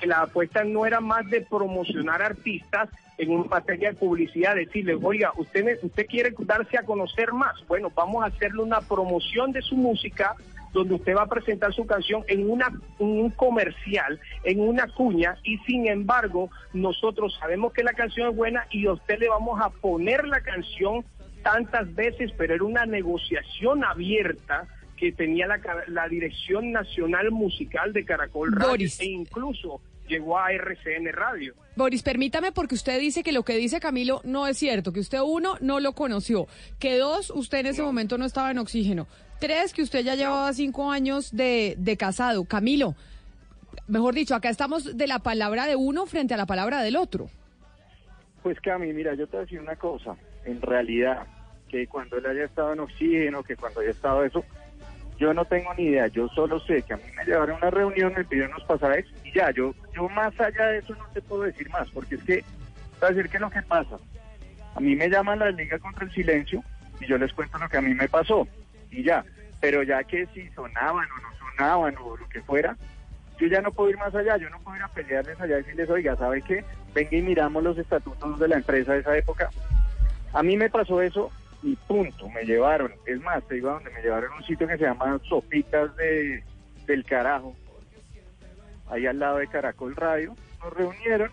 que 0.00 0.06
la 0.06 0.22
apuesta 0.22 0.64
no 0.64 0.86
era 0.86 1.00
más 1.00 1.28
de 1.30 1.42
promocionar 1.42 2.22
artistas 2.22 2.88
en 3.18 3.30
una 3.32 3.44
materia 3.44 3.90
de 3.90 3.96
publicidad, 3.98 4.54
decirle, 4.54 4.94
oiga, 5.02 5.30
usted, 5.36 5.78
usted 5.82 6.06
quiere 6.06 6.32
darse 6.38 6.78
a 6.78 6.82
conocer 6.84 7.32
más, 7.32 7.54
bueno, 7.68 7.90
vamos 7.94 8.22
a 8.24 8.28
hacerle 8.28 8.62
una 8.62 8.80
promoción 8.80 9.52
de 9.52 9.60
su 9.60 9.76
música 9.76 10.34
donde 10.72 10.94
usted 10.94 11.16
va 11.16 11.22
a 11.22 11.26
presentar 11.26 11.72
su 11.74 11.86
canción 11.86 12.24
en, 12.28 12.48
una, 12.48 12.68
en 12.98 13.06
un 13.06 13.30
comercial, 13.30 14.20
en 14.44 14.60
una 14.60 14.86
cuña, 14.88 15.36
y 15.42 15.58
sin 15.58 15.88
embargo, 15.88 16.50
nosotros 16.72 17.36
sabemos 17.40 17.72
que 17.72 17.82
la 17.82 17.92
canción 17.92 18.30
es 18.30 18.36
buena 18.36 18.66
y 18.70 18.86
a 18.86 18.92
usted 18.92 19.18
le 19.18 19.28
vamos 19.28 19.60
a 19.60 19.70
poner 19.70 20.26
la 20.26 20.40
canción 20.40 21.04
tantas 21.42 21.92
veces, 21.94 22.32
pero 22.36 22.54
era 22.54 22.64
una 22.64 22.86
negociación 22.86 23.84
abierta 23.84 24.68
que 24.96 25.12
tenía 25.12 25.46
la, 25.46 25.60
la 25.88 26.08
Dirección 26.08 26.72
Nacional 26.72 27.30
Musical 27.30 27.92
de 27.92 28.04
Caracol 28.04 28.52
Radio 28.52 28.86
e 28.98 29.06
incluso 29.06 29.80
llegó 30.06 30.38
a 30.38 30.52
RCN 30.52 31.10
Radio. 31.12 31.54
Boris, 31.76 32.02
permítame 32.02 32.52
porque 32.52 32.74
usted 32.74 33.00
dice 33.00 33.22
que 33.22 33.32
lo 33.32 33.44
que 33.44 33.56
dice 33.56 33.80
Camilo 33.80 34.20
no 34.24 34.46
es 34.46 34.58
cierto, 34.58 34.92
que 34.92 35.00
usted 35.00 35.20
uno 35.24 35.56
no 35.60 35.80
lo 35.80 35.94
conoció, 35.94 36.46
que 36.78 36.98
dos, 36.98 37.30
usted 37.30 37.58
en 37.60 37.66
ese 37.66 37.82
momento 37.82 38.18
no 38.18 38.26
estaba 38.26 38.50
en 38.50 38.58
oxígeno, 38.58 39.06
tres, 39.40 39.72
que 39.72 39.82
usted 39.82 40.04
ya 40.04 40.14
llevaba 40.14 40.52
cinco 40.52 40.90
años 40.90 41.34
de, 41.34 41.74
de 41.78 41.96
casado. 41.96 42.44
Camilo, 42.44 42.94
mejor 43.88 44.14
dicho, 44.14 44.34
acá 44.34 44.50
estamos 44.50 44.96
de 44.96 45.06
la 45.06 45.18
palabra 45.18 45.66
de 45.66 45.74
uno 45.74 46.06
frente 46.06 46.34
a 46.34 46.36
la 46.36 46.46
palabra 46.46 46.82
del 46.82 46.96
otro. 46.96 47.28
Pues 48.42 48.60
Cami, 48.60 48.92
mira, 48.92 49.14
yo 49.14 49.26
te 49.26 49.32
voy 49.32 49.42
a 49.42 49.44
decir 49.44 49.60
una 49.60 49.76
cosa. 49.76 50.16
En 50.44 50.62
realidad, 50.62 51.26
que 51.68 51.86
cuando 51.86 52.18
él 52.18 52.26
haya 52.26 52.44
estado 52.44 52.72
en 52.72 52.80
oxígeno, 52.80 53.42
que 53.42 53.56
cuando 53.56 53.80
haya 53.80 53.90
estado 53.90 54.24
eso, 54.24 54.44
yo 55.18 55.34
no 55.34 55.44
tengo 55.44 55.74
ni 55.74 55.84
idea. 55.84 56.06
Yo 56.06 56.28
solo 56.28 56.60
sé 56.60 56.82
que 56.82 56.94
a 56.94 56.96
mí 56.96 57.02
me 57.16 57.24
llevaron 57.24 57.56
a 57.56 57.58
una 57.58 57.70
reunión, 57.70 58.14
me 58.16 58.24
pidieron 58.24 58.52
unos 58.52 58.66
pasajes 58.66 59.06
y 59.24 59.32
ya, 59.32 59.50
yo, 59.50 59.74
yo 59.94 60.08
más 60.08 60.38
allá 60.40 60.66
de 60.66 60.78
eso 60.78 60.94
no 60.94 61.06
te 61.12 61.20
puedo 61.20 61.42
decir 61.42 61.68
más, 61.70 61.90
porque 61.90 62.14
es 62.14 62.22
que, 62.24 62.36
te 62.36 62.44
voy 63.00 63.08
a 63.10 63.12
decir 63.12 63.30
que 63.30 63.36
es 63.36 63.40
lo 63.40 63.50
que 63.50 63.62
pasa. 63.62 63.96
A 64.74 64.80
mí 64.80 64.94
me 64.96 65.08
llaman 65.08 65.40
la 65.40 65.50
Liga 65.50 65.78
contra 65.78 66.04
el 66.04 66.12
Silencio 66.12 66.62
y 67.00 67.06
yo 67.06 67.18
les 67.18 67.32
cuento 67.32 67.58
lo 67.58 67.68
que 67.68 67.76
a 67.76 67.82
mí 67.82 67.92
me 67.94 68.08
pasó 68.08 68.46
y 68.90 69.02
ya. 69.02 69.24
Pero 69.60 69.82
ya 69.82 70.02
que 70.04 70.26
si 70.34 70.48
sonaban 70.50 71.06
o 71.10 71.22
no 71.22 71.50
sonaban 71.50 71.96
o 71.98 72.16
lo 72.16 72.28
que 72.28 72.42
fuera, 72.42 72.76
yo 73.38 73.46
ya 73.46 73.60
no 73.60 73.72
puedo 73.72 73.90
ir 73.90 73.98
más 73.98 74.14
allá, 74.14 74.36
yo 74.36 74.50
no 74.50 74.60
puedo 74.60 74.76
ir 74.76 74.82
a 74.82 74.88
pelearles 74.88 75.40
allá 75.40 75.58
y 75.58 75.62
decirles, 75.62 75.90
oiga, 75.90 76.16
¿sabe 76.16 76.42
qué? 76.42 76.64
Venga 76.94 77.16
y 77.16 77.22
miramos 77.22 77.62
los 77.62 77.78
estatutos 77.78 78.38
de 78.38 78.48
la 78.48 78.56
empresa 78.56 78.92
de 78.92 79.00
esa 79.00 79.16
época. 79.16 79.50
A 80.32 80.42
mí 80.42 80.56
me 80.56 80.68
pasó 80.68 81.00
eso 81.00 81.30
y 81.62 81.76
punto, 81.76 82.28
me 82.28 82.44
llevaron. 82.44 82.92
Es 83.06 83.20
más, 83.20 83.42
te 83.46 83.56
digo 83.56 83.70
a 83.70 83.74
donde 83.74 83.90
me 83.90 84.02
llevaron 84.02 84.32
a 84.32 84.36
un 84.36 84.44
sitio 84.44 84.66
que 84.66 84.76
se 84.76 84.84
llama 84.84 85.18
Sopitas 85.28 85.94
de, 85.96 86.42
del 86.86 87.04
Carajo, 87.04 87.56
ahí 88.90 89.06
al 89.06 89.18
lado 89.18 89.38
de 89.38 89.48
Caracol 89.48 89.96
Radio. 89.96 90.34
Nos 90.62 90.72
reunieron 90.74 91.30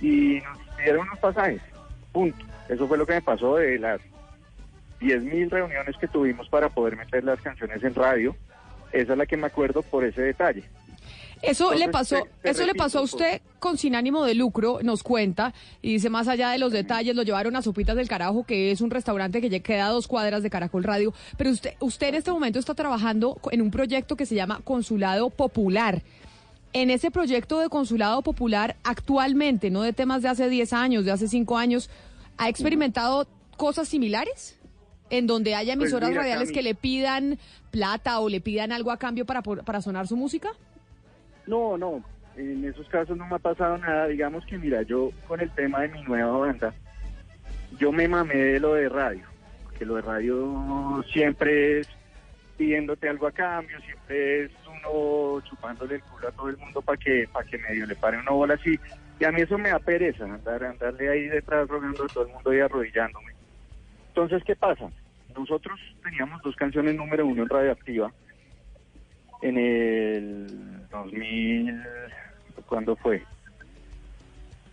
y 0.00 0.40
nos 0.40 0.76
dieron 0.78 1.08
unos 1.08 1.18
pasajes, 1.18 1.60
punto. 2.12 2.44
Eso 2.68 2.86
fue 2.86 2.98
lo 2.98 3.06
que 3.06 3.14
me 3.14 3.22
pasó 3.22 3.56
de 3.56 3.78
las 3.78 4.00
10.000 5.00 5.48
reuniones 5.50 5.96
que 6.00 6.08
tuvimos 6.08 6.48
para 6.48 6.68
poder 6.68 6.96
meter 6.96 7.24
las 7.24 7.40
canciones 7.40 7.82
en 7.84 7.94
radio. 7.94 8.36
Esa 8.92 9.12
es 9.12 9.18
la 9.18 9.26
que 9.26 9.36
me 9.36 9.46
acuerdo 9.46 9.82
por 9.82 10.04
ese 10.04 10.22
detalle. 10.22 10.64
Eso 11.40 11.72
le 11.72 11.88
pasó, 11.88 12.16
te- 12.16 12.30
te 12.42 12.50
eso 12.50 12.66
le 12.66 12.74
pasó 12.74 12.98
a 12.98 13.02
usted 13.02 13.40
con 13.60 13.78
sin 13.78 13.94
ánimo 13.94 14.24
de 14.24 14.34
lucro, 14.34 14.80
nos 14.82 15.04
cuenta, 15.04 15.54
y 15.80 15.92
dice 15.92 16.10
más 16.10 16.26
allá 16.26 16.50
de 16.50 16.58
los 16.58 16.72
detalles, 16.72 17.14
lo 17.14 17.22
llevaron 17.22 17.54
a 17.54 17.62
Sopitas 17.62 17.94
del 17.94 18.08
Carajo, 18.08 18.42
que 18.44 18.72
es 18.72 18.80
un 18.80 18.90
restaurante 18.90 19.40
que 19.40 19.48
ya 19.48 19.60
queda 19.60 19.86
a 19.86 19.90
dos 19.90 20.08
cuadras 20.08 20.42
de 20.42 20.50
Caracol 20.50 20.82
Radio, 20.82 21.14
pero 21.36 21.50
usted, 21.50 21.74
usted 21.78 22.08
en 22.08 22.14
este 22.16 22.32
momento 22.32 22.58
está 22.58 22.74
trabajando 22.74 23.38
en 23.52 23.62
un 23.62 23.70
proyecto 23.70 24.16
que 24.16 24.26
se 24.26 24.34
llama 24.34 24.60
Consulado 24.64 25.30
Popular. 25.30 26.02
En 26.72 26.90
ese 26.90 27.12
proyecto 27.12 27.60
de 27.60 27.68
Consulado 27.68 28.20
Popular, 28.22 28.74
actualmente, 28.82 29.70
no 29.70 29.82
de 29.82 29.92
temas 29.92 30.22
de 30.22 30.28
hace 30.30 30.48
10 30.48 30.72
años, 30.72 31.04
de 31.04 31.12
hace 31.12 31.28
5 31.28 31.56
años, 31.56 31.88
¿ha 32.36 32.48
experimentado 32.48 33.28
cosas 33.56 33.86
similares? 33.86 34.57
En 35.10 35.26
donde 35.26 35.54
haya 35.54 35.74
Pues 35.74 35.84
emisoras 35.90 36.10
mira, 36.10 36.22
radiales 36.22 36.48
Cami. 36.48 36.54
que 36.54 36.62
le 36.62 36.74
pidan 36.74 37.38
plata 37.70 38.20
o 38.20 38.28
le 38.28 38.40
pidan 38.40 38.72
algo 38.72 38.90
a 38.90 38.98
cambio 38.98 39.24
para, 39.24 39.42
para 39.42 39.80
sonar 39.80 40.06
su 40.06 40.16
música? 40.16 40.50
No, 41.46 41.78
no, 41.78 42.02
en 42.36 42.64
esos 42.64 42.86
casos 42.88 43.16
no 43.16 43.26
me 43.26 43.36
ha 43.36 43.38
pasado 43.38 43.78
nada. 43.78 44.06
Digamos 44.06 44.44
que, 44.46 44.58
mira, 44.58 44.82
yo 44.82 45.10
con 45.26 45.40
el 45.40 45.50
tema 45.54 45.80
de 45.80 45.88
mi 45.88 46.02
nueva 46.02 46.36
banda, 46.36 46.74
yo 47.78 47.90
me 47.92 48.06
mamé 48.08 48.34
de 48.36 48.60
lo 48.60 48.74
de 48.74 48.88
radio, 48.88 49.24
porque 49.64 49.84
lo 49.84 49.96
de 49.96 50.02
radio 50.02 51.04
siempre 51.12 51.80
es 51.80 51.88
pidiéndote 52.56 53.08
algo 53.08 53.26
a 53.28 53.32
cambio, 53.32 53.78
siempre 53.80 54.44
es 54.44 54.50
uno 54.66 55.40
chupándole 55.48 55.96
el 55.96 56.02
culo 56.02 56.28
a 56.28 56.32
todo 56.32 56.48
el 56.48 56.56
mundo 56.56 56.82
para 56.82 56.98
que, 56.98 57.28
para 57.32 57.46
que 57.46 57.56
medio 57.58 57.86
le 57.86 57.94
pare 57.94 58.18
una 58.18 58.32
bola 58.32 58.54
así. 58.54 58.78
Y 59.20 59.24
a 59.24 59.32
mí 59.32 59.40
eso 59.40 59.56
me 59.58 59.70
da 59.70 59.78
pereza, 59.78 60.24
andar, 60.24 60.62
andarle 60.64 61.08
ahí 61.08 61.22
detrás 61.28 61.68
rogando 61.68 62.04
a 62.04 62.08
todo 62.08 62.26
el 62.26 62.32
mundo 62.32 62.52
y 62.54 62.60
arrodillándome. 62.60 63.32
Entonces, 64.18 64.42
¿qué 64.44 64.56
pasa? 64.56 64.90
Nosotros 65.36 65.78
teníamos 66.02 66.42
dos 66.42 66.56
canciones 66.56 66.96
número 66.96 67.24
uno 67.24 67.44
en 67.44 67.48
Radioactiva 67.48 68.10
en 69.42 69.56
el 69.56 70.88
2000, 70.90 71.80
¿cuándo 72.66 72.96
fue? 72.96 73.22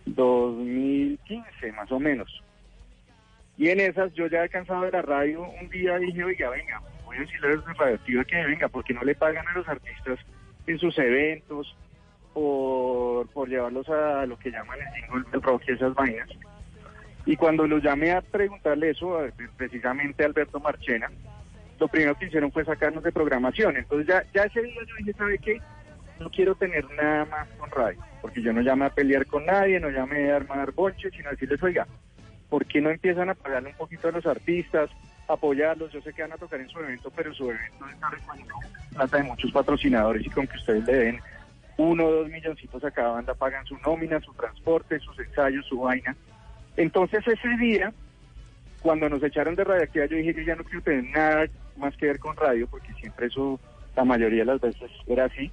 2015 0.06 1.72
más 1.74 1.92
o 1.92 2.00
menos. 2.00 2.42
Y 3.56 3.68
en 3.68 3.78
esas 3.78 4.12
yo 4.14 4.26
ya 4.26 4.44
he 4.44 4.48
cansado 4.48 4.82
de 4.82 4.90
la 4.90 5.02
radio, 5.02 5.42
un 5.42 5.68
día 5.68 5.96
dije, 5.98 6.24
oiga, 6.24 6.50
venga, 6.50 6.82
voy 7.04 7.18
a 7.18 7.20
decirle 7.20 7.46
a 7.46 7.50
los 7.52 7.78
Radioactiva 7.78 8.24
que 8.24 8.46
venga, 8.46 8.66
porque 8.66 8.94
no 8.94 9.04
le 9.04 9.14
pagan 9.14 9.46
a 9.46 9.52
los 9.52 9.68
artistas 9.68 10.18
en 10.66 10.76
sus 10.80 10.98
eventos 10.98 11.76
por, 12.34 13.28
por 13.28 13.48
llevarlos 13.48 13.88
a 13.90 14.26
lo 14.26 14.36
que 14.40 14.50
llaman 14.50 14.80
el 14.80 15.02
jingle 15.04 15.30
del 15.30 15.40
rock 15.40 15.62
y 15.68 15.72
esas 15.72 15.94
vainas. 15.94 16.30
Y 17.26 17.36
cuando 17.36 17.66
los 17.66 17.82
llamé 17.82 18.12
a 18.12 18.22
preguntarle 18.22 18.90
eso, 18.90 19.18
precisamente 19.56 20.22
a 20.22 20.26
Alberto 20.26 20.60
Marchena, 20.60 21.10
lo 21.78 21.88
primero 21.88 22.14
que 22.14 22.26
hicieron 22.26 22.52
fue 22.52 22.64
sacarnos 22.64 23.02
de 23.02 23.12
programación. 23.12 23.76
Entonces 23.76 24.06
ya, 24.06 24.22
ya 24.32 24.44
ese 24.44 24.62
día 24.62 24.80
yo 24.86 24.94
dije, 24.98 25.12
¿sabe 25.12 25.38
qué? 25.38 25.60
No 26.20 26.30
quiero 26.30 26.54
tener 26.54 26.88
nada 26.92 27.26
más 27.26 27.48
con 27.58 27.70
radio, 27.70 28.00
porque 28.22 28.40
yo 28.40 28.52
no 28.52 28.62
llamé 28.62 28.86
a 28.86 28.90
pelear 28.90 29.26
con 29.26 29.44
nadie, 29.44 29.80
no 29.80 29.90
llamé 29.90 30.30
a 30.30 30.36
armar 30.36 30.72
bonches, 30.72 31.12
sino 31.12 31.28
a 31.28 31.32
decirles, 31.32 31.62
oiga, 31.62 31.86
¿por 32.48 32.64
qué 32.64 32.80
no 32.80 32.90
empiezan 32.90 33.28
a 33.28 33.34
pagarle 33.34 33.70
un 33.70 33.76
poquito 33.76 34.08
a 34.08 34.12
los 34.12 34.24
artistas, 34.24 34.88
apoyarlos? 35.28 35.92
Yo 35.92 36.00
sé 36.00 36.14
que 36.14 36.22
van 36.22 36.32
a 36.32 36.38
tocar 36.38 36.60
en 36.60 36.68
su 36.68 36.78
evento, 36.78 37.12
pero 37.14 37.34
su 37.34 37.50
evento 37.50 37.86
está 37.92 38.08
recogiendo 38.08 38.54
plata 38.94 39.16
de 39.18 39.22
muchos 39.24 39.52
patrocinadores 39.52 40.24
y 40.24 40.30
con 40.30 40.46
que 40.46 40.56
ustedes 40.56 40.84
le 40.86 40.94
den 40.94 41.20
uno 41.76 42.06
o 42.06 42.10
dos 42.10 42.28
milloncitos 42.30 42.82
a 42.84 42.90
cada 42.90 43.10
banda, 43.10 43.34
pagan 43.34 43.66
su 43.66 43.76
nómina, 43.78 44.18
su 44.20 44.32
transporte, 44.32 44.98
sus 45.00 45.18
ensayos, 45.18 45.66
su 45.66 45.80
vaina. 45.80 46.16
Entonces 46.76 47.26
ese 47.26 47.48
día, 47.58 47.92
cuando 48.80 49.08
nos 49.08 49.22
echaron 49.22 49.54
de 49.54 49.64
radioactividad, 49.64 50.10
yo 50.10 50.16
dije, 50.16 50.34
yo 50.34 50.42
ya 50.42 50.56
no 50.56 50.64
quiero 50.64 50.82
tener 50.82 51.04
nada 51.04 51.46
más 51.76 51.96
que 51.96 52.06
ver 52.06 52.18
con 52.18 52.36
radio, 52.36 52.66
porque 52.66 52.92
siempre 52.94 53.26
eso, 53.26 53.58
la 53.94 54.04
mayoría 54.04 54.40
de 54.40 54.46
las 54.46 54.60
veces 54.60 54.90
era 55.06 55.24
así. 55.24 55.50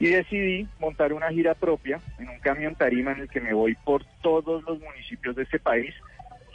Y 0.00 0.10
decidí 0.10 0.68
montar 0.78 1.12
una 1.12 1.30
gira 1.30 1.54
propia 1.54 2.00
en 2.18 2.28
un 2.28 2.38
camión 2.38 2.76
tarima 2.76 3.12
en 3.12 3.20
el 3.20 3.28
que 3.28 3.40
me 3.40 3.52
voy 3.52 3.74
por 3.84 4.04
todos 4.22 4.62
los 4.62 4.80
municipios 4.80 5.34
de 5.34 5.42
este 5.42 5.58
país, 5.58 5.92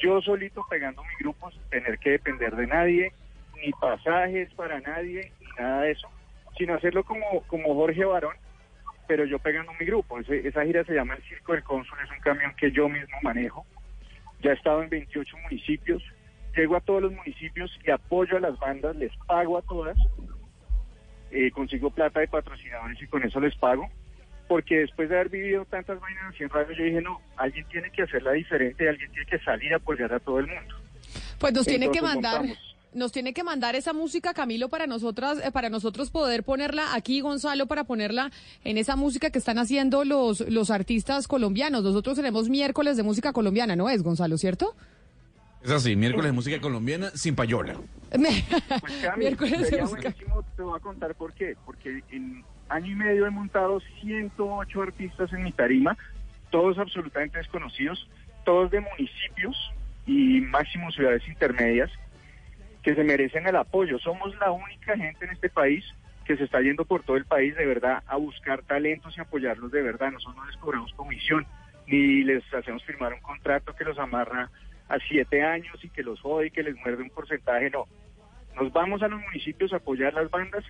yo 0.04 0.22
solito 0.22 0.66
pegando 0.70 1.02
mi 1.02 1.16
grupo 1.20 1.50
sin 1.52 1.62
tener 1.70 1.98
que 1.98 2.12
depender 2.12 2.56
de 2.56 2.68
nadie, 2.68 3.14
ni 3.62 3.72
pasajes 3.72 4.54
para 4.54 4.82
nadie, 4.82 5.32
ni 5.40 5.48
nada 5.58 5.82
de 5.82 5.92
eso. 5.92 6.10
sin 6.58 6.70
hacerlo 6.70 7.04
como, 7.04 7.42
como 7.48 7.74
Jorge 7.74 8.06
Barón, 8.06 8.36
pero 9.08 9.26
yo 9.26 9.40
pegando 9.40 9.72
mi 9.80 9.86
grupo. 9.86 10.20
Ese- 10.20 10.48
esa 10.48 10.64
gira 10.66 10.84
se 10.84 10.94
llama 10.94 11.16
El 11.16 11.24
Circo 11.24 11.54
del 11.54 11.64
Cónsul, 11.64 11.98
es 12.04 12.10
un 12.12 12.20
camión 12.20 12.54
que 12.56 12.72
yo 12.72 12.88
mismo 12.90 13.18
manejo. 13.22 13.66
Ya 14.42 14.52
he 14.52 14.54
estado 14.56 14.84
en 14.84 14.90
28 14.90 15.38
municipios, 15.38 16.04
llego 16.56 16.76
a 16.76 16.82
todos 16.82 17.02
los 17.04 17.14
municipios 17.14 17.72
y 17.86 17.92
apoyo 17.92 18.38
a 18.38 18.40
las 18.40 18.58
bandas, 18.60 18.96
les 18.96 19.12
pago 19.28 19.58
a 19.58 19.62
todas, 19.62 19.98
eh, 21.32 21.52
consigo 21.52 21.90
plata 21.90 22.20
de 22.20 22.28
patrocinadores 22.28 23.02
y 23.02 23.08
con 23.08 23.24
eso 23.24 23.40
les 23.40 23.56
pago. 23.56 23.90
Porque 24.48 24.80
después 24.80 25.08
de 25.10 25.16
haber 25.16 25.30
vivido 25.30 25.66
tantas 25.66 26.00
vainas 26.00 26.40
en 26.40 26.50
radio, 26.50 26.76
yo 26.76 26.84
dije, 26.84 27.02
no, 27.02 27.22
alguien 27.38 27.66
tiene 27.70 27.90
que 27.92 28.04
hacerla 28.04 28.34
diferente, 28.34 28.88
alguien 28.88 29.10
tiene 29.12 29.26
que 29.26 29.40
salir 29.40 29.74
a 29.74 29.78
apoyar 29.78 30.14
a 30.14 30.20
todo 30.20 30.40
el 30.40 30.48
mundo. 30.48 30.76
Pues 31.40 31.54
nos 31.54 31.66
tiene 31.66 31.90
que 31.90 32.02
mandar, 32.02 32.42
montamos. 32.42 32.73
Nos 32.96 33.12
tiene 33.12 33.34
que 33.34 33.44
mandar 33.44 33.76
esa 33.76 33.94
música, 33.94 34.34
Camilo, 34.34 34.70
para 34.70 34.88
nosotras, 34.88 35.40
eh, 35.44 35.52
para 35.52 35.70
nosotros 35.70 36.10
poder 36.10 36.44
ponerla 36.44 36.94
aquí, 36.94 37.22
Gonzalo, 37.22 37.68
para 37.68 37.84
ponerla 37.84 38.32
en 38.64 38.78
esa 38.78 38.96
música 38.96 39.30
que 39.30 39.40
están 39.40 39.58
haciendo 39.58 40.04
los, 40.04 40.42
los 40.42 40.70
artistas 40.70 41.28
colombianos. 41.28 41.84
Nosotros 41.84 42.16
tenemos 42.16 42.50
miércoles 42.50 42.98
de 42.98 43.04
música 43.04 43.34
colombiana, 43.34 43.76
¿no 43.76 43.90
es, 43.90 44.04
Gonzalo, 44.04 44.38
cierto? 44.38 44.76
Es 45.64 45.72
así, 45.72 45.96
miércoles 45.96 46.28
de 46.28 46.32
música 46.34 46.60
colombiana 46.60 47.12
sin 47.12 47.36
payola. 47.36 47.76
Pues 48.14 48.94
Cami, 49.02 49.20
Miércoles 49.26 49.72
de 49.72 49.82
música. 49.82 50.14
te 50.56 50.62
voy 50.62 50.78
a 50.78 50.80
contar 50.80 51.16
por 51.16 51.34
qué. 51.34 51.56
Porque 51.66 52.04
en 52.12 52.44
año 52.70 52.92
y 52.92 52.96
medio 52.96 53.26
he 53.26 53.32
montado 53.32 53.82
108 54.02 54.82
artistas 54.82 55.32
en 55.34 55.44
mi 55.44 55.52
tarima, 55.52 55.98
todos 56.52 56.78
absolutamente 56.78 57.38
desconocidos, 57.38 58.08
todos 58.46 58.70
de 58.72 58.82
municipios 58.82 59.56
y 60.06 60.42
máximo 60.42 60.92
ciudades 60.92 61.28
intermedias, 61.28 61.90
que 62.84 62.96
se 62.96 63.04
merecen 63.04 63.48
el 63.48 63.56
apoyo. 63.56 63.98
Somos 64.00 64.38
la 64.38 64.52
única 64.52 64.96
gente 64.98 65.26
en 65.26 65.32
este 65.32 65.50
país 65.50 65.84
que 66.26 66.38
se 66.38 66.44
está 66.44 66.62
yendo 66.62 66.86
por 66.86 67.04
todo 67.04 67.18
el 67.18 67.26
país 67.26 67.56
de 67.56 67.66
verdad 67.66 68.04
a 68.08 68.18
buscar 68.18 68.62
talentos 68.64 69.18
y 69.18 69.22
apoyarlos 69.22 69.72
de 69.72 69.82
verdad. 69.82 70.12
Nosotros 70.12 70.36
no 70.36 70.46
les 70.46 70.58
cobramos 70.58 70.94
comisión, 70.94 71.46
ni 71.88 72.24
les 72.24 72.44
hacemos 72.54 72.84
firmar 72.84 73.14
un 73.14 73.22
contrato 73.22 73.74
que 73.74 73.86
los 73.86 73.98
amarra 73.98 74.50
a 74.90 75.00
siete 75.08 75.42
años 75.42 75.84
y 75.84 75.90
que 75.90 76.04
los 76.04 76.20
jode 76.22 76.48
y 76.48 76.52
que 76.52 76.64
les 76.64 76.76
muerde 76.76 77.04
un 77.04 77.10
porcentaje, 77.10 77.70
no. 77.70 77.88
Nos 78.56 78.72
vamos 78.72 79.02
a 79.02 79.08
los 79.08 79.20
municipios 79.22 79.74
a 79.74 79.78
apoyar 79.78 80.14
las 80.14 80.30
bandas 80.30 80.64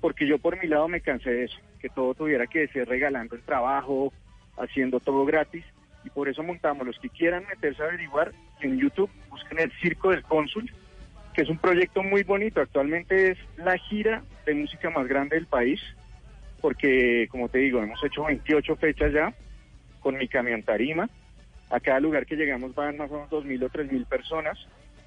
porque 0.00 0.26
yo 0.26 0.38
por 0.38 0.60
mi 0.60 0.66
lado 0.66 0.88
me 0.88 1.00
cansé 1.00 1.30
de 1.30 1.44
eso, 1.44 1.58
que 1.78 1.88
todo 1.88 2.14
tuviera 2.14 2.46
que 2.46 2.68
ser 2.68 2.88
regalando 2.88 3.36
el 3.36 3.42
trabajo, 3.42 4.12
haciendo 4.56 4.98
todo 5.00 5.24
gratis 5.24 5.64
y 6.04 6.10
por 6.10 6.28
eso 6.28 6.42
montamos 6.42 6.86
los 6.86 6.98
que 6.98 7.10
quieran 7.10 7.44
meterse 7.48 7.82
a 7.82 7.86
averiguar 7.86 8.32
en 8.60 8.78
YouTube, 8.78 9.10
busquen 9.28 9.58
el 9.58 9.72
Circo 9.80 10.10
del 10.10 10.22
Cónsul, 10.22 10.70
es 11.40 11.48
un 11.48 11.58
proyecto 11.58 12.02
muy 12.02 12.22
bonito, 12.22 12.60
actualmente 12.60 13.32
es 13.32 13.38
la 13.56 13.76
gira 13.78 14.22
de 14.46 14.54
música 14.54 14.90
más 14.90 15.06
grande 15.06 15.36
del 15.36 15.46
país, 15.46 15.80
porque 16.60 17.28
como 17.30 17.48
te 17.48 17.58
digo, 17.58 17.82
hemos 17.82 18.02
hecho 18.04 18.24
28 18.24 18.76
fechas 18.76 19.12
ya 19.12 19.32
con 20.00 20.16
mi 20.16 20.28
camión 20.28 20.62
tarima, 20.62 21.08
a 21.70 21.80
cada 21.80 22.00
lugar 22.00 22.26
que 22.26 22.36
llegamos 22.36 22.74
van 22.74 22.96
más 22.96 23.10
o 23.10 23.14
menos 23.14 23.30
2.000 23.30 23.64
o 23.64 23.70
3.000 23.70 24.06
personas 24.06 24.58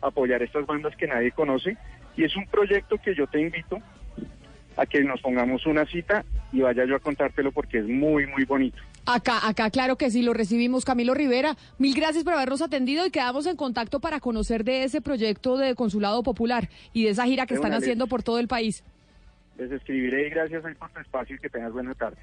a 0.02 0.08
apoyar 0.08 0.42
estas 0.42 0.66
bandas 0.66 0.96
que 0.96 1.08
nadie 1.08 1.32
conoce. 1.32 1.78
Y 2.16 2.24
es 2.24 2.36
un 2.36 2.48
proyecto 2.48 2.98
que 2.98 3.16
yo 3.16 3.28
te 3.28 3.42
invito 3.42 3.80
a 4.78 4.86
que 4.86 5.04
nos 5.04 5.22
pongamos 5.22 5.66
una 5.66 5.86
cita 5.86 6.24
y 6.52 6.62
vaya 6.62 6.86
yo 6.86 6.96
a 6.96 7.00
contártelo 7.00 7.52
porque 7.52 7.80
es 7.80 7.88
muy, 7.88 8.28
muy 8.28 8.46
bonito. 8.46 8.82
Acá, 9.06 9.48
acá, 9.48 9.70
claro 9.70 9.98
que 9.98 10.10
sí, 10.10 10.22
lo 10.22 10.34
recibimos. 10.34 10.86
Camilo 10.86 11.14
Rivera, 11.14 11.58
mil 11.78 11.94
gracias 11.94 12.24
por 12.24 12.34
habernos 12.34 12.62
atendido 12.62 13.06
y 13.06 13.12
quedamos 13.12 13.46
en 13.48 13.58
contacto 13.58 14.00
para 14.00 14.22
conocer 14.22 14.64
de 14.64 14.86
ese 14.86 15.02
proyecto 15.02 15.58
de 15.58 15.76
Consulado 15.76 16.24
Popular 16.24 16.70
y 16.94 17.04
de 17.04 17.10
esa 17.10 17.26
gira 17.26 17.46
que 17.46 17.56
De 17.56 17.60
están 17.60 17.74
haciendo 17.74 18.08
por 18.08 18.24
todo 18.24 18.40
el 18.40 18.48
país. 18.48 18.84
Les 19.58 19.72
escribiré 19.72 20.28
y 20.28 20.30
gracias 20.30 20.64
ahí 20.64 20.74
por 20.76 20.90
tu 20.92 21.00
espacio 21.00 21.36
y 21.36 21.40
que 21.40 21.50
tengas 21.50 21.74
buena 21.74 21.94
tarde. 21.94 22.18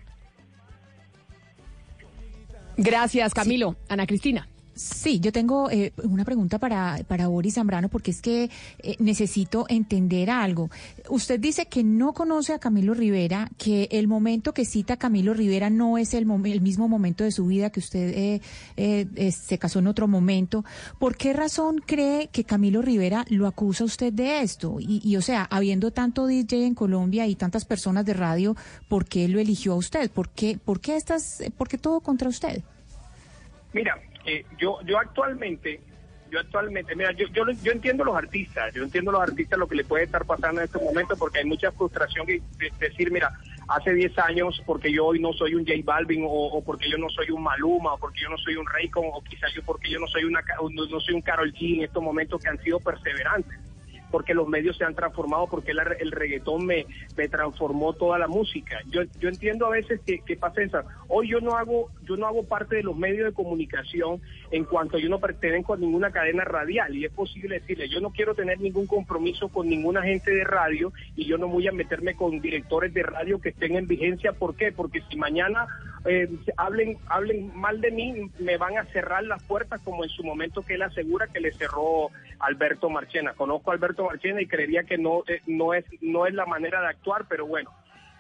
Gracias, 2.77 3.35
Camilo. 3.35 3.77
Ana 3.89 4.07
Cristina. 4.07 4.49
Sí, 4.81 5.21
yo 5.21 5.31
tengo 5.31 5.71
eh, 5.71 5.93
una 6.05 6.25
pregunta 6.25 6.59
para, 6.59 7.01
para 7.07 7.29
Boris 7.29 7.57
Zambrano 7.57 7.91
porque 7.91 8.13
es 8.13 8.23
que 8.23 8.49
eh, 8.79 8.97
necesito 8.99 9.67
entender 9.69 10.31
algo. 10.31 10.71
Usted 11.11 11.39
dice 11.39 11.67
que 11.67 11.85
no 11.85 12.15
conoce 12.15 12.55
a 12.55 12.59
Camilo 12.59 12.95
Rivera, 12.95 13.51
que 13.59 13.89
el 13.91 14.09
momento 14.09 14.55
que 14.55 14.65
cita 14.65 14.97
Camilo 14.97 15.35
Rivera 15.35 15.69
no 15.69 15.99
es 15.99 16.15
el, 16.15 16.27
el 16.47 16.61
mismo 16.63 16.89
momento 16.89 17.25
de 17.25 17.31
su 17.31 17.47
vida 17.47 17.69
que 17.69 17.81
usted 17.81 18.11
eh, 18.17 18.41
eh, 18.77 19.33
se 19.33 19.59
casó 19.59 19.81
en 19.81 19.87
otro 19.87 20.09
momento. 20.09 20.65
¿Por 20.99 21.15
qué 21.15 21.35
razón 21.35 21.83
cree 21.85 22.29
que 22.29 22.45
Camilo 22.45 22.81
Rivera 22.81 23.27
lo 23.29 23.47
acusa 23.47 23.85
usted 23.85 24.15
de 24.15 24.41
esto? 24.41 24.79
Y, 24.81 25.03
y 25.05 25.17
o 25.17 25.23
sea, 25.23 25.47
habiendo 25.51 25.91
tanto 25.91 26.27
DJ 26.27 26.65
en 26.65 26.75
Colombia 26.75 27.27
y 27.27 27.35
tantas 27.35 27.67
personas 27.67 28.07
de 28.07 28.15
radio, 28.15 28.57
¿por 28.89 29.05
qué 29.05 29.29
lo 29.29 29.41
eligió 29.41 29.75
a 29.75 29.77
usted? 29.77 30.11
¿Por 30.11 30.31
qué, 30.31 30.59
por 30.65 30.81
qué, 30.81 30.97
estas, 30.97 31.43
por 31.59 31.69
qué 31.69 31.77
todo 31.77 32.01
contra 32.01 32.31
usted? 32.31 32.63
Mira, 33.75 33.95
eh, 34.33 34.45
yo 34.59 34.79
yo 34.85 34.99
actualmente, 34.99 35.81
yo 36.31 36.39
actualmente, 36.39 36.95
mira, 36.95 37.13
yo, 37.13 37.27
yo 37.29 37.45
yo 37.63 37.73
entiendo 37.73 38.05
los 38.05 38.17
artistas, 38.17 38.73
yo 38.75 38.83
entiendo 38.85 39.11
los 39.13 39.21
artistas 39.21 39.59
lo 39.59 39.67
que 39.67 39.77
le 39.77 39.85
puede 39.85 40.05
estar 40.05 40.25
pasando 40.25 40.61
en 40.61 40.67
este 40.67 40.79
momento 40.79 41.17
porque 41.17 41.39
hay 41.41 41.45
mucha 41.45 41.73
frustración 41.73 42.27
y 42.29 42.39
de- 42.59 42.73
decir, 42.79 43.11
mira, 43.11 43.33
hace 43.69 43.93
10 43.95 44.17
años 44.19 44.63
porque 44.67 44.93
yo 44.93 45.07
hoy 45.07 45.21
no 45.21 45.33
soy 45.33 45.55
un 45.55 45.65
J 45.67 45.75
Balvin 45.85 46.25
o, 46.29 46.63
porque 46.65 46.89
yo 46.91 46.99
no 46.99 47.09
soy 47.09 47.31
un 47.31 47.43
Maluma 47.43 47.95
o 47.95 47.99
porque 47.99 48.21
yo 48.23 48.29
no 48.29 48.39
soy 48.39 48.57
un 48.57 48.67
Raycon 48.67 49.05
o 49.13 49.23
quizás 49.23 49.53
yo 49.55 49.63
porque 49.65 49.91
yo 49.91 49.99
no 49.99 50.07
soy 50.07 50.25
una 50.25 50.43
no, 50.71 50.87
no 50.87 51.01
soy 51.01 51.15
un 51.15 51.23
Carol 51.23 51.53
G 51.53 51.77
en 51.79 51.85
estos 51.85 52.03
momentos 52.03 52.41
que 52.43 52.49
han 52.49 52.59
sido 52.63 52.79
perseverantes 52.81 53.59
porque 54.11 54.35
los 54.35 54.49
medios 54.49 54.77
se 54.77 54.85
han 54.85 54.95
transformado, 54.95 55.47
porque 55.49 55.75
la- 55.75 55.83
el 55.99 56.11
reggaetón 56.13 56.67
me, 56.67 56.87
me 57.17 57.29
transformó 57.29 57.93
toda 57.95 58.19
la 58.19 58.27
música. 58.29 58.79
Yo, 58.91 59.03
yo 59.21 59.29
entiendo 59.29 59.67
a 59.67 59.71
veces 59.71 60.01
que, 60.07 60.21
que 60.21 60.37
pasa 60.37 60.63
eso. 60.63 60.83
Hoy 61.09 61.29
yo 61.29 61.41
no 61.41 61.57
hago 61.57 61.91
yo 62.03 62.17
no 62.17 62.27
hago 62.27 62.43
parte 62.45 62.77
de 62.77 62.83
los 62.83 62.97
medios 62.97 63.27
de 63.27 63.33
comunicación 63.33 64.21
en 64.51 64.65
cuanto 64.65 64.99
yo 64.99 65.09
no 65.09 65.21
pertenezco 65.21 65.75
a 65.75 65.77
ninguna 65.77 66.11
cadena 66.11 66.43
radial 66.45 66.95
y 66.97 67.05
es 67.05 67.13
posible 67.13 67.61
decirle, 67.61 67.89
yo 67.89 68.01
no 68.01 68.11
quiero 68.11 68.35
tener 68.35 68.59
ningún 68.61 68.87
compromiso 68.89 69.49
con 69.49 69.69
ninguna 69.69 70.03
gente 70.03 70.33
de 70.33 70.43
radio 70.43 70.93
y 71.15 71.27
yo 71.27 71.39
no 71.39 71.47
voy 71.47 71.69
a 71.69 71.73
meterme 71.73 72.15
con 72.15 72.41
directores 72.41 72.93
de 72.93 73.05
radio 73.05 73.41
que 73.41 73.51
estén 73.51 73.77
en 73.77 73.87
vigencia. 73.87 74.33
¿Por 74.33 74.57
qué? 74.57 74.73
Porque 74.73 75.03
si 75.09 75.17
mañana 75.17 75.69
eh, 76.05 76.29
hablen 76.57 76.99
hablen 77.07 77.53
mal 77.57 77.81
de 77.81 77.91
mí, 77.93 78.31
me 78.41 78.57
van 78.57 78.77
a 78.79 78.85
cerrar 78.87 79.23
las 79.25 79.43
puertas 79.45 79.81
como 79.83 80.03
en 80.03 80.11
su 80.11 80.25
momento 80.25 80.63
que 80.63 80.75
él 80.75 80.83
asegura 80.83 81.29
que 81.29 81.39
le 81.41 81.53
cerró 81.53 82.09
Alberto 82.41 82.89
Marchena. 82.91 83.35
Conozco 83.35 83.71
Alberto 83.71 84.00
Marchena 84.05 84.41
y 84.41 84.47
creería 84.47 84.85
que 84.85 84.99
no 84.99 85.23
eh, 85.27 85.43
no 85.47 85.75
es 85.75 85.85
no 86.01 86.27
es 86.27 86.35
la 86.35 86.47
manera 86.47 86.81
de 86.81 86.89
actuar, 86.89 87.27
pero 87.29 87.47
bueno, 87.47 87.71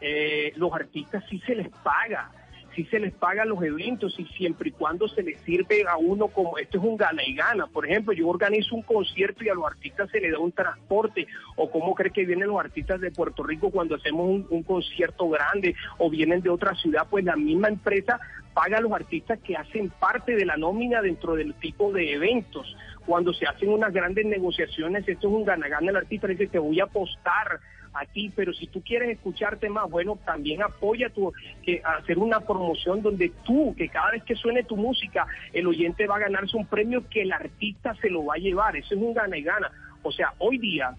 eh, 0.00 0.52
los 0.56 0.72
artistas 0.72 1.24
sí 1.28 1.40
se 1.46 1.54
les 1.54 1.68
paga. 1.68 2.30
Sí 2.76 2.84
se 2.84 3.00
les 3.00 3.12
paga 3.12 3.44
los 3.44 3.60
eventos 3.64 4.14
y 4.16 4.26
siempre 4.26 4.68
y 4.68 4.72
cuando 4.72 5.08
se 5.08 5.24
les 5.24 5.40
sirve 5.40 5.84
a 5.88 5.96
uno 5.96 6.28
como 6.28 6.56
esto 6.56 6.78
es 6.78 6.84
un 6.84 6.96
gana 6.96 7.20
y 7.24 7.34
gana. 7.34 7.66
Por 7.66 7.84
ejemplo, 7.84 8.12
yo 8.12 8.28
organizo 8.28 8.76
un 8.76 8.82
concierto 8.82 9.42
y 9.42 9.48
a 9.48 9.54
los 9.54 9.66
artistas 9.66 10.08
se 10.08 10.20
les 10.20 10.30
da 10.30 10.38
un 10.38 10.52
transporte. 10.52 11.26
O 11.56 11.68
cómo 11.68 11.96
cree 11.96 12.12
que 12.12 12.24
vienen 12.24 12.46
los 12.46 12.60
artistas 12.60 13.00
de 13.00 13.10
Puerto 13.10 13.42
Rico 13.42 13.72
cuando 13.72 13.96
hacemos 13.96 14.44
un 14.48 14.62
concierto 14.62 15.28
grande 15.28 15.74
o 15.98 16.08
vienen 16.08 16.42
de 16.42 16.50
otra 16.50 16.76
ciudad, 16.76 17.08
pues 17.10 17.24
la 17.24 17.34
misma 17.34 17.66
empresa 17.66 18.20
paga 18.54 18.78
a 18.78 18.80
los 18.80 18.92
artistas 18.92 19.38
que 19.40 19.56
hacen 19.56 19.90
parte 19.90 20.36
de 20.36 20.44
la 20.44 20.56
nómina 20.56 21.02
dentro 21.02 21.34
del 21.34 21.54
tipo 21.54 21.92
de 21.92 22.12
eventos. 22.12 22.76
Cuando 23.06 23.32
se 23.32 23.46
hacen 23.46 23.70
unas 23.70 23.92
grandes 23.92 24.26
negociaciones, 24.26 25.06
esto 25.08 25.28
es 25.28 25.34
un 25.34 25.44
gana-gana. 25.44 25.90
El 25.90 25.96
artista 25.96 26.26
dice, 26.26 26.46
te 26.46 26.58
voy 26.58 26.80
a 26.80 26.84
apostar 26.84 27.60
a 27.92 28.06
ti, 28.06 28.32
pero 28.34 28.52
si 28.52 28.66
tú 28.66 28.82
quieres 28.82 29.10
escucharte 29.10 29.68
más, 29.68 29.90
bueno, 29.90 30.18
también 30.24 30.62
apoya 30.62 31.10
tu, 31.10 31.32
que 31.62 31.82
hacer 31.84 32.18
una 32.18 32.40
promoción 32.40 33.02
donde 33.02 33.32
tú, 33.44 33.74
que 33.76 33.88
cada 33.88 34.12
vez 34.12 34.22
que 34.24 34.36
suene 34.36 34.62
tu 34.62 34.76
música, 34.76 35.26
el 35.52 35.66
oyente 35.66 36.06
va 36.06 36.16
a 36.16 36.20
ganarse 36.20 36.56
un 36.56 36.66
premio 36.66 37.02
que 37.08 37.22
el 37.22 37.32
artista 37.32 37.94
se 37.96 38.10
lo 38.10 38.24
va 38.24 38.34
a 38.34 38.38
llevar. 38.38 38.76
Eso 38.76 38.94
es 38.94 39.00
un 39.00 39.14
gana 39.14 39.36
y 39.36 39.42
gana. 39.42 39.70
O 40.02 40.12
sea, 40.12 40.34
hoy 40.38 40.58
día 40.58 40.94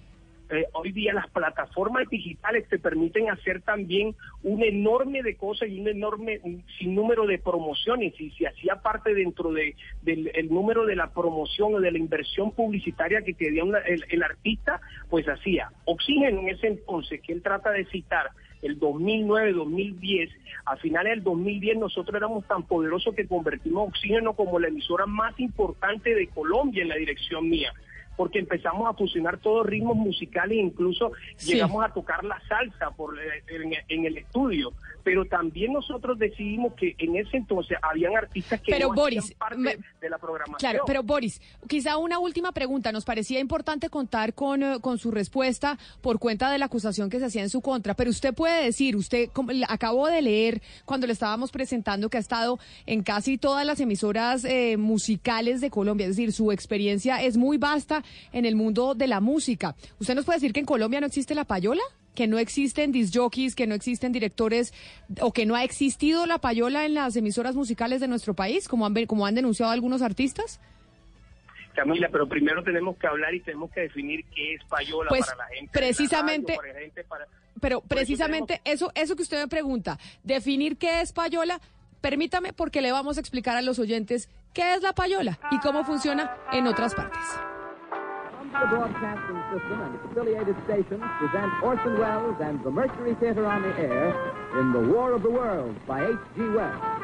eh, 0.51 0.65
hoy 0.73 0.91
día 0.91 1.13
las 1.13 1.29
plataformas 1.29 2.07
digitales 2.09 2.67
te 2.69 2.77
permiten 2.79 3.29
hacer 3.29 3.61
también 3.61 4.15
un 4.43 4.63
enorme 4.63 5.23
de 5.23 5.35
cosas 5.35 5.69
y 5.69 5.79
un 5.79 5.87
enorme 5.87 6.39
un 6.43 6.63
sinnúmero 6.77 7.25
de 7.25 7.39
promociones 7.39 8.13
y 8.19 8.31
si 8.31 8.45
hacía 8.45 8.75
parte 8.77 9.13
dentro 9.13 9.51
de, 9.51 9.75
del 10.01 10.31
el 10.33 10.49
número 10.49 10.85
de 10.85 10.95
la 10.95 11.11
promoción 11.13 11.75
o 11.75 11.79
de 11.79 11.91
la 11.91 11.97
inversión 11.97 12.51
publicitaria 12.51 13.21
que 13.21 13.33
una- 13.63 13.79
el, 13.79 14.03
el 14.09 14.23
artista, 14.23 14.81
pues 15.09 15.27
hacía. 15.27 15.71
Oxígeno 15.85 16.41
en 16.41 16.49
ese 16.49 16.67
entonces, 16.67 17.21
que 17.21 17.33
él 17.33 17.41
trata 17.41 17.71
de 17.71 17.85
citar, 17.85 18.27
el 18.61 18.79
2009-2010, 18.79 20.29
a 20.65 20.77
finales 20.77 21.13
del 21.15 21.23
2010 21.23 21.77
nosotros 21.77 22.15
éramos 22.15 22.45
tan 22.47 22.63
poderosos 22.63 23.15
que 23.15 23.27
convertimos 23.27 23.87
Oxígeno 23.89 24.33
como 24.33 24.59
la 24.59 24.67
emisora 24.67 25.05
más 25.07 25.39
importante 25.39 26.13
de 26.13 26.27
Colombia 26.27 26.83
en 26.83 26.89
la 26.89 26.95
dirección 26.95 27.49
mía 27.49 27.73
porque 28.21 28.37
empezamos 28.37 28.87
a 28.87 28.93
fusionar 28.93 29.39
todos 29.39 29.65
ritmos 29.65 29.97
musicales, 29.97 30.55
incluso 30.59 31.11
Sí. 31.37 31.53
llegamos 31.53 31.83
a 31.83 31.91
tocar 31.91 32.23
la 32.23 32.39
salsa 32.47 32.91
por, 32.91 33.17
eh, 33.17 33.43
en, 33.47 33.73
en 33.89 34.05
el 34.05 34.19
estudio. 34.19 34.73
Pero 35.03 35.25
también 35.25 35.73
nosotros 35.73 36.19
decidimos 36.19 36.75
que 36.75 36.93
en 36.99 37.15
ese 37.15 37.35
entonces 37.37 37.75
habían 37.81 38.15
artistas 38.15 38.61
que 38.61 38.71
Pero, 38.71 38.89
no 38.89 38.93
Boris, 38.93 39.17
hacían 39.23 39.39
parte 39.39 39.57
me- 39.57 39.77
de 39.99 40.09
la 40.11 40.19
programación. 40.19 40.59
Claro, 40.59 40.83
pero 40.85 41.01
Boris, 41.01 41.41
quizá 41.67 41.97
una 41.97 42.19
última 42.19 42.51
pregunta. 42.51 42.91
Nos 42.91 43.03
parecía 43.03 43.39
importante 43.39 43.89
contar 43.89 44.35
con, 44.35 44.61
eh, 44.61 44.77
con 44.79 44.99
su 44.99 45.09
respuesta 45.09 45.79
por 46.01 46.19
cuenta 46.19 46.51
de 46.51 46.59
la 46.59 46.65
acusación 46.65 47.09
que 47.09 47.17
se 47.17 47.25
hacía 47.25 47.41
en 47.41 47.49
su 47.49 47.61
contra. 47.61 47.95
Pero 47.95 48.11
usted 48.11 48.35
puede 48.35 48.63
decir, 48.63 48.95
usted 48.95 49.29
como 49.33 49.51
acabó 49.67 50.05
de 50.05 50.21
leer 50.21 50.61
cuando 50.85 51.07
le 51.07 51.13
estábamos 51.13 51.51
presentando 51.51 52.07
que 52.11 52.17
ha 52.17 52.19
estado 52.19 52.59
en 52.85 53.01
casi 53.01 53.39
todas 53.39 53.65
las 53.65 53.79
emisoras 53.79 54.45
eh, 54.45 54.77
musicales 54.77 55.61
de 55.61 55.71
Colombia. 55.71 56.05
Es 56.05 56.15
decir, 56.15 56.31
su 56.31 56.51
experiencia 56.51 57.23
es 57.23 57.37
muy 57.37 57.57
vasta 57.57 58.03
en 58.31 58.45
el 58.45 58.55
mundo 58.55 58.95
de 58.95 59.07
la 59.07 59.19
música. 59.19 59.75
¿Usted 59.99 60.15
nos 60.15 60.25
puede 60.25 60.37
decir 60.37 60.53
que 60.53 60.59
en 60.61 60.65
Colombia 60.65 60.99
no 61.01 61.07
existe 61.07 61.35
la 61.35 61.45
payola? 61.45 61.81
que 62.13 62.27
no 62.27 62.39
existen 62.39 62.91
disjockeys, 62.91 63.55
que 63.55 63.67
no 63.67 63.73
existen 63.73 64.11
directores 64.11 64.73
o 65.21 65.31
que 65.31 65.45
no 65.45 65.55
ha 65.55 65.63
existido 65.63 66.25
la 66.25 66.39
payola 66.39 66.83
en 66.85 66.93
las 66.93 67.15
emisoras 67.15 67.55
musicales 67.55 68.01
de 68.01 68.09
nuestro 68.09 68.33
país, 68.33 68.67
como 68.67 68.85
han, 68.85 68.93
como 69.05 69.25
han 69.25 69.33
denunciado 69.33 69.71
algunos 69.71 70.01
artistas? 70.01 70.59
Camila, 71.73 72.09
pero 72.11 72.27
primero 72.27 72.63
tenemos 72.65 72.97
que 72.97 73.07
hablar 73.07 73.33
y 73.33 73.39
tenemos 73.39 73.71
que 73.71 73.79
definir 73.81 74.25
qué 74.35 74.55
es 74.55 74.63
payola 74.65 75.07
Pues, 75.07 75.25
para 75.25 75.37
la 75.37 75.45
gente. 75.55 75.67
la 75.67 75.71
precisamente- 75.71 76.51
radio, 76.51 76.61
para 76.61 76.73
la 76.73 76.79
gente, 76.81 77.03
para- 77.05 77.27
Pero 77.61 77.77
eso 77.77 77.87
precisamente 77.87 78.61
eso, 78.65 78.91
eso 78.93 79.15
que 79.15 79.23
usted 79.23 79.39
me 79.39 79.47
pregunta, 79.47 79.97
definir 80.25 80.75
qué 80.77 80.99
es 80.99 81.13
payola, 81.13 81.61
permítame 82.01 82.51
porque 82.51 82.81
le 82.81 82.91
vamos 82.91 83.15
a 83.15 83.19
explicar 83.21 83.55
a 83.55 83.61
los 83.61 83.79
oyentes 83.79 84.27
qué 84.53 84.73
es 84.73 84.81
la 84.81 84.91
payola 84.91 85.39
y 85.49 85.59
cómo 85.59 85.85
funciona 85.85 86.35
en 86.51 86.67
otras 86.67 86.93
partes. 86.93 87.21
The 88.51 88.67
Broadcasting 88.67 89.41
System 89.51 89.81
and 89.81 89.95
its 89.95 90.03
affiliated 90.11 90.55
stations 90.65 91.03
present 91.19 91.63
Orson 91.63 91.97
Welles 91.97 92.35
and 92.41 92.61
the 92.63 92.69
Mercury 92.69 93.15
Theater 93.15 93.45
on 93.45 93.61
the 93.61 93.73
Air 93.79 94.13
in 94.59 94.73
The 94.73 94.93
War 94.93 95.13
of 95.13 95.23
the 95.23 95.29
Worlds 95.29 95.79
by 95.87 96.03
H.G. 96.03 96.49
Wells. 96.49 97.01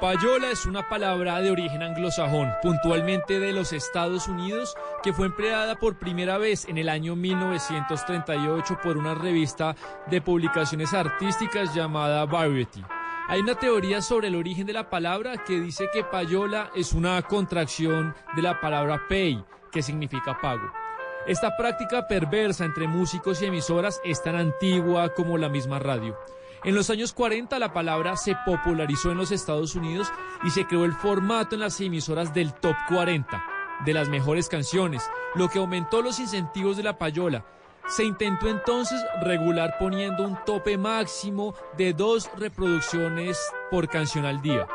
Payola 0.00 0.50
es 0.50 0.64
una 0.64 0.88
palabra 0.88 1.40
de 1.40 1.50
origen 1.50 1.82
anglosajón, 1.82 2.48
puntualmente 2.62 3.38
de 3.38 3.52
los 3.52 3.74
Estados 3.74 4.28
Unidos, 4.28 4.74
que 5.02 5.12
fue 5.12 5.26
empleada 5.26 5.76
por 5.76 5.98
primera 5.98 6.38
vez 6.38 6.66
en 6.66 6.78
el 6.78 6.88
año 6.88 7.16
1938 7.16 8.78
por 8.82 8.96
una 8.96 9.14
revista 9.14 9.76
de 10.06 10.22
publicaciones 10.22 10.94
artísticas 10.94 11.74
llamada 11.74 12.24
Variety. 12.24 12.82
Hay 13.28 13.40
una 13.40 13.56
teoría 13.56 14.00
sobre 14.00 14.28
el 14.28 14.36
origen 14.36 14.66
de 14.66 14.72
la 14.72 14.88
palabra 14.88 15.44
que 15.44 15.60
dice 15.60 15.90
que 15.92 16.02
payola 16.02 16.70
es 16.74 16.94
una 16.94 17.20
contracción 17.20 18.14
de 18.34 18.42
la 18.42 18.58
palabra 18.58 19.02
pay, 19.06 19.44
que 19.70 19.82
significa 19.82 20.40
pago. 20.40 20.70
Esta 21.26 21.56
práctica 21.56 22.08
perversa 22.08 22.64
entre 22.64 22.88
músicos 22.88 23.42
y 23.42 23.46
emisoras 23.46 24.00
es 24.04 24.22
tan 24.22 24.36
antigua 24.36 25.12
como 25.14 25.36
la 25.36 25.48
misma 25.48 25.78
radio. 25.78 26.18
En 26.64 26.74
los 26.74 26.90
años 26.90 27.12
40 27.12 27.58
la 27.58 27.72
palabra 27.72 28.16
se 28.16 28.36
popularizó 28.44 29.10
en 29.10 29.18
los 29.18 29.30
Estados 29.30 29.74
Unidos 29.74 30.12
y 30.44 30.50
se 30.50 30.66
creó 30.66 30.84
el 30.84 30.92
formato 30.92 31.54
en 31.54 31.60
las 31.60 31.80
emisoras 31.80 32.34
del 32.34 32.52
Top 32.54 32.76
40, 32.88 33.44
de 33.84 33.94
las 33.94 34.08
mejores 34.08 34.48
canciones, 34.48 35.02
lo 35.34 35.48
que 35.48 35.58
aumentó 35.58 36.02
los 36.02 36.18
incentivos 36.18 36.76
de 36.76 36.82
la 36.82 36.98
payola. 36.98 37.44
Se 37.86 38.04
intentó 38.04 38.48
entonces 38.48 39.00
regular 39.22 39.76
poniendo 39.78 40.22
un 40.22 40.38
tope 40.44 40.76
máximo 40.76 41.54
de 41.76 41.92
dos 41.92 42.30
reproducciones 42.36 43.38
por 43.70 43.88
canción 43.88 44.26
al 44.26 44.42
día. 44.42 44.66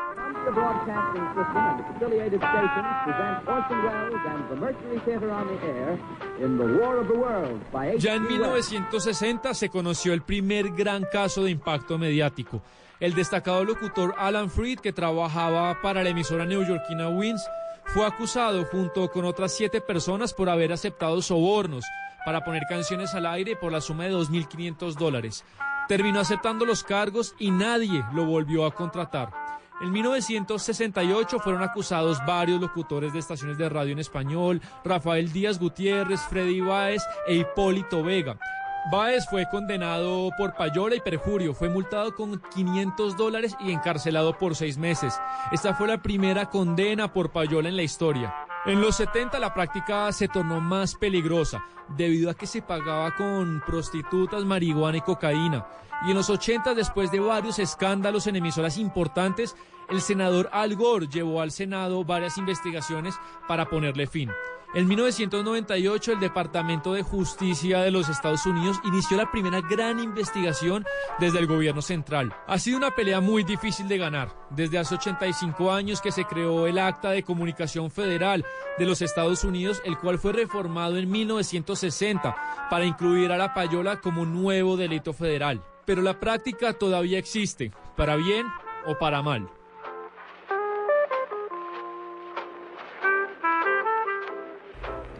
The 0.46 0.52
Broadcasting 0.52 1.26
System 1.34 1.56
and 1.56 1.80
its 1.80 1.90
affiliated 1.96 2.38
stations 2.38 2.86
present 3.02 3.48
Orson 3.48 3.82
Welles 3.82 4.20
and 4.28 4.48
the 4.48 4.54
Mercury 4.54 5.00
Theater 5.00 5.32
on 5.32 5.48
the 5.48 5.66
Air 5.66 5.98
in 6.38 6.56
The 6.56 6.78
War 6.78 6.98
of 6.98 7.08
the 7.08 7.18
Worlds 7.18 7.64
by 7.72 7.88
H.G. 7.88 7.98
Ya 7.98 8.14
en 8.14 8.22
Wells. 8.22 8.70
1960 8.70 9.54
se 9.54 9.68
conoció 9.70 10.12
el 10.12 10.22
primer 10.22 10.70
gran 10.70 11.04
caso 11.10 11.42
de 11.42 11.50
impacto 11.50 11.98
mediático. 11.98 12.62
El 13.00 13.14
destacado 13.14 13.64
locutor 13.64 14.14
Alan 14.16 14.48
Freed, 14.48 14.78
que 14.78 14.92
trabajaba 14.92 15.82
para 15.82 16.04
la 16.04 16.10
emisora 16.10 16.46
neoyorquina 16.46 17.08
Wins, 17.08 17.44
fue 17.86 18.06
acusado 18.06 18.64
junto 18.66 19.10
con 19.10 19.24
otras 19.24 19.52
siete 19.52 19.80
personas 19.80 20.32
por 20.32 20.48
haber 20.48 20.72
aceptado 20.72 21.22
sobornos 21.22 21.84
para 22.24 22.44
poner 22.44 22.62
canciones 22.68 23.16
al 23.16 23.26
aire 23.26 23.56
por 23.56 23.72
la 23.72 23.80
suma 23.80 24.04
de 24.04 24.12
2.500 24.12 24.94
dólares. 24.94 25.44
Terminó 25.88 26.20
aceptando 26.20 26.64
los 26.64 26.84
cargos 26.84 27.34
y 27.36 27.50
nadie 27.50 28.04
lo 28.12 28.24
volvió 28.26 28.64
a 28.64 28.72
contratar. 28.72 29.55
En 29.78 29.92
1968 29.92 31.38
fueron 31.38 31.62
acusados 31.62 32.18
varios 32.26 32.60
locutores 32.60 33.12
de 33.12 33.18
estaciones 33.18 33.58
de 33.58 33.68
radio 33.68 33.92
en 33.92 33.98
español, 33.98 34.62
Rafael 34.82 35.30
Díaz 35.30 35.58
Gutiérrez, 35.58 36.20
Freddy 36.30 36.62
Báez 36.62 37.02
e 37.26 37.34
Hipólito 37.34 38.02
Vega. 38.02 38.38
Báez 38.88 39.26
fue 39.28 39.48
condenado 39.48 40.30
por 40.38 40.54
payola 40.54 40.94
y 40.94 41.00
perjurio, 41.00 41.54
fue 41.54 41.68
multado 41.68 42.14
con 42.14 42.40
500 42.54 43.16
dólares 43.16 43.56
y 43.58 43.72
encarcelado 43.72 44.38
por 44.38 44.54
seis 44.54 44.78
meses. 44.78 45.18
Esta 45.50 45.74
fue 45.74 45.88
la 45.88 46.00
primera 46.00 46.48
condena 46.50 47.12
por 47.12 47.32
payola 47.32 47.68
en 47.68 47.74
la 47.74 47.82
historia. 47.82 48.32
En 48.64 48.80
los 48.80 48.94
70 48.96 49.40
la 49.40 49.52
práctica 49.52 50.12
se 50.12 50.28
tornó 50.28 50.60
más 50.60 50.94
peligrosa 50.94 51.64
debido 51.96 52.30
a 52.30 52.34
que 52.34 52.46
se 52.46 52.62
pagaba 52.62 53.12
con 53.16 53.60
prostitutas, 53.66 54.44
marihuana 54.44 54.98
y 54.98 55.00
cocaína. 55.00 55.66
Y 56.06 56.10
en 56.10 56.16
los 56.16 56.30
80, 56.30 56.74
después 56.74 57.10
de 57.10 57.18
varios 57.18 57.58
escándalos 57.58 58.28
en 58.28 58.36
emisoras 58.36 58.78
importantes, 58.78 59.56
el 59.90 60.00
senador 60.00 60.48
Al 60.52 60.76
Gore 60.76 61.08
llevó 61.08 61.40
al 61.40 61.50
Senado 61.50 62.04
varias 62.04 62.38
investigaciones 62.38 63.16
para 63.48 63.68
ponerle 63.68 64.06
fin. 64.06 64.30
En 64.76 64.88
1998, 64.88 66.12
el 66.12 66.20
Departamento 66.20 66.92
de 66.92 67.02
Justicia 67.02 67.80
de 67.80 67.90
los 67.90 68.10
Estados 68.10 68.44
Unidos 68.44 68.78
inició 68.84 69.16
la 69.16 69.30
primera 69.30 69.62
gran 69.62 69.98
investigación 70.00 70.84
desde 71.18 71.38
el 71.38 71.46
gobierno 71.46 71.80
central. 71.80 72.36
Ha 72.46 72.58
sido 72.58 72.76
una 72.76 72.94
pelea 72.94 73.22
muy 73.22 73.42
difícil 73.42 73.88
de 73.88 73.96
ganar. 73.96 74.36
Desde 74.50 74.78
hace 74.78 74.96
85 74.96 75.72
años 75.72 76.02
que 76.02 76.12
se 76.12 76.26
creó 76.26 76.66
el 76.66 76.78
Acta 76.78 77.12
de 77.12 77.22
Comunicación 77.22 77.90
Federal 77.90 78.44
de 78.76 78.84
los 78.84 79.00
Estados 79.00 79.44
Unidos, 79.44 79.80
el 79.86 79.96
cual 79.96 80.18
fue 80.18 80.34
reformado 80.34 80.98
en 80.98 81.10
1960 81.10 82.36
para 82.68 82.84
incluir 82.84 83.32
a 83.32 83.38
la 83.38 83.54
payola 83.54 84.02
como 84.02 84.26
nuevo 84.26 84.76
delito 84.76 85.14
federal. 85.14 85.64
Pero 85.86 86.02
la 86.02 86.20
práctica 86.20 86.74
todavía 86.74 87.18
existe, 87.18 87.72
para 87.96 88.16
bien 88.16 88.46
o 88.84 88.98
para 88.98 89.22
mal. 89.22 89.48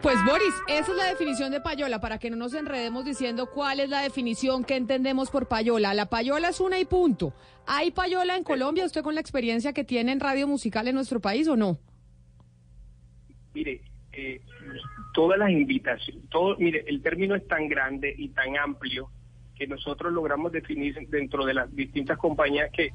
Pues 0.02 0.16
Boris, 0.24 0.54
esa 0.68 0.92
es 0.92 0.96
la 0.96 1.06
definición 1.06 1.50
de 1.50 1.60
payola, 1.60 2.00
para 2.00 2.18
que 2.18 2.30
no 2.30 2.36
nos 2.36 2.54
enredemos 2.54 3.04
diciendo 3.04 3.50
cuál 3.50 3.80
es 3.80 3.88
la 3.88 4.02
definición 4.02 4.62
que 4.64 4.76
entendemos 4.76 5.30
por 5.30 5.48
payola. 5.48 5.94
La 5.94 6.06
payola 6.06 6.50
es 6.50 6.60
una 6.60 6.78
y 6.78 6.84
punto. 6.84 7.32
¿Hay 7.66 7.90
payola 7.90 8.36
en 8.36 8.44
Colombia, 8.44 8.84
usted 8.84 9.02
con 9.02 9.14
la 9.14 9.20
experiencia 9.20 9.72
que 9.72 9.84
tiene 9.84 10.12
en 10.12 10.20
radio 10.20 10.46
musical 10.46 10.86
en 10.86 10.94
nuestro 10.94 11.20
país 11.20 11.48
o 11.48 11.56
no? 11.56 11.78
Mire, 13.54 13.80
eh, 14.12 14.40
todas 15.12 15.38
las 15.38 15.50
invitaciones, 15.50 16.28
todo, 16.30 16.56
mire, 16.58 16.84
el 16.86 17.02
término 17.02 17.34
es 17.34 17.46
tan 17.48 17.68
grande 17.68 18.14
y 18.16 18.28
tan 18.28 18.56
amplio 18.58 19.10
que 19.56 19.66
nosotros 19.66 20.12
logramos 20.12 20.52
definir 20.52 20.94
dentro 21.08 21.46
de 21.46 21.54
las 21.54 21.74
distintas 21.74 22.18
compañías 22.18 22.70
que, 22.70 22.92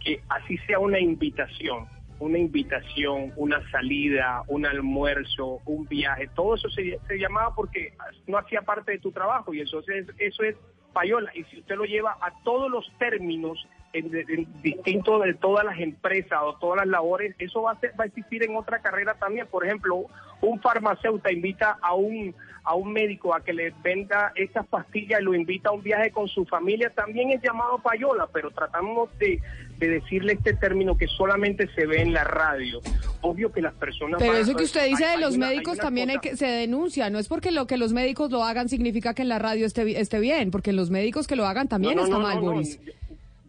que 0.00 0.20
así 0.28 0.58
sea 0.66 0.80
una 0.80 0.98
invitación, 0.98 1.86
una 2.20 2.38
invitación, 2.38 3.32
una 3.36 3.68
salida, 3.70 4.42
un 4.46 4.66
almuerzo, 4.66 5.60
un 5.64 5.86
viaje, 5.86 6.28
todo 6.34 6.54
eso 6.54 6.68
se, 6.68 6.98
llamaba 7.18 7.54
porque 7.54 7.94
no 8.26 8.38
hacía 8.38 8.62
parte 8.62 8.92
de 8.92 8.98
tu 8.98 9.10
trabajo 9.10 9.52
y 9.52 9.60
eso 9.62 9.80
es, 9.80 10.06
eso 10.18 10.42
es 10.42 10.54
payola. 10.92 11.30
Y 11.34 11.44
si 11.44 11.60
usted 11.60 11.76
lo 11.76 11.84
lleva 11.84 12.12
a 12.20 12.32
todos 12.44 12.70
los 12.70 12.86
términos 12.98 13.66
en, 13.92 14.14
en 14.14 14.62
distinto 14.62 15.18
de 15.18 15.34
todas 15.34 15.64
las 15.64 15.78
empresas 15.80 16.38
o 16.42 16.54
todas 16.56 16.78
las 16.78 16.86
labores, 16.88 17.34
eso 17.38 17.62
va 17.62 17.72
a, 17.72 17.80
ser- 17.80 17.92
va 17.98 18.04
a 18.04 18.06
existir 18.06 18.44
en 18.44 18.56
otra 18.56 18.80
carrera 18.80 19.14
también. 19.14 19.46
Por 19.48 19.64
ejemplo, 19.64 20.06
un 20.40 20.60
farmacéutico 20.60 21.30
invita 21.30 21.76
a 21.82 21.94
un 21.94 22.34
a 22.62 22.74
un 22.74 22.92
médico 22.92 23.34
a 23.34 23.42
que 23.42 23.54
le 23.54 23.72
venda 23.82 24.32
estas 24.36 24.66
pastillas 24.66 25.22
y 25.22 25.24
lo 25.24 25.34
invita 25.34 25.70
a 25.70 25.72
un 25.72 25.82
viaje 25.82 26.10
con 26.10 26.28
su 26.28 26.44
familia, 26.44 26.90
también 26.90 27.30
es 27.30 27.40
llamado 27.42 27.78
payola, 27.78 28.28
pero 28.34 28.50
tratamos 28.50 29.08
de, 29.18 29.40
de 29.78 29.88
decirle 29.88 30.34
este 30.34 30.52
término 30.52 30.94
que 30.94 31.06
solamente 31.06 31.68
se 31.74 31.86
ve 31.86 32.02
en 32.02 32.12
la 32.12 32.22
radio. 32.22 32.80
Obvio 33.22 33.50
que 33.50 33.62
las 33.62 33.72
personas... 33.72 34.20
Pero 34.20 34.34
eso 34.34 34.54
que 34.54 34.64
usted 34.64 34.86
dice 34.88 35.04
hay- 35.06 35.12
de 35.12 35.16
hay 35.16 35.20
los 35.22 35.36
una- 35.36 35.48
médicos 35.48 35.78
también 35.78 36.10
hay 36.10 36.18
que 36.18 36.36
se 36.36 36.46
denuncia. 36.46 37.08
No 37.08 37.18
es 37.18 37.28
porque 37.28 37.50
lo 37.50 37.66
que 37.66 37.78
los 37.78 37.94
médicos 37.94 38.30
lo 38.30 38.44
hagan 38.44 38.68
significa 38.68 39.14
que 39.14 39.22
en 39.22 39.30
la 39.30 39.38
radio 39.38 39.64
esté, 39.64 39.98
esté 39.98 40.20
bien, 40.20 40.50
porque 40.50 40.74
los 40.74 40.90
médicos 40.90 41.26
que 41.26 41.36
lo 41.36 41.46
hagan 41.46 41.66
también 41.66 41.96
No, 41.96 42.02
no, 42.02 42.06
está 42.08 42.18
no, 42.18 42.22
mal. 42.24 42.40
Boris. 42.40 42.78
Yo, 42.84 42.92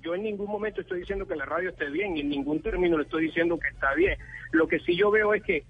yo 0.02 0.16
en 0.16 0.24
ningún 0.24 0.50
momento 0.50 0.82
estoy 0.82 1.00
diciendo 1.00 1.28
que 1.28 1.36
la 1.36 1.46
radio 1.46 1.70
esté 1.70 1.90
bien, 1.90 2.18
y 2.18 2.22
en 2.22 2.30
ningún 2.30 2.62
término 2.62 2.98
le 2.98 3.04
estoy 3.04 3.26
diciendo 3.26 3.60
que 3.60 3.70
está 3.70 3.94
bien. 3.94 4.18
Lo 4.52 4.68
que 4.68 4.80
sí 4.80 4.96
yo 4.96 5.12
veo 5.12 5.34
es 5.34 5.44
que 5.44 5.64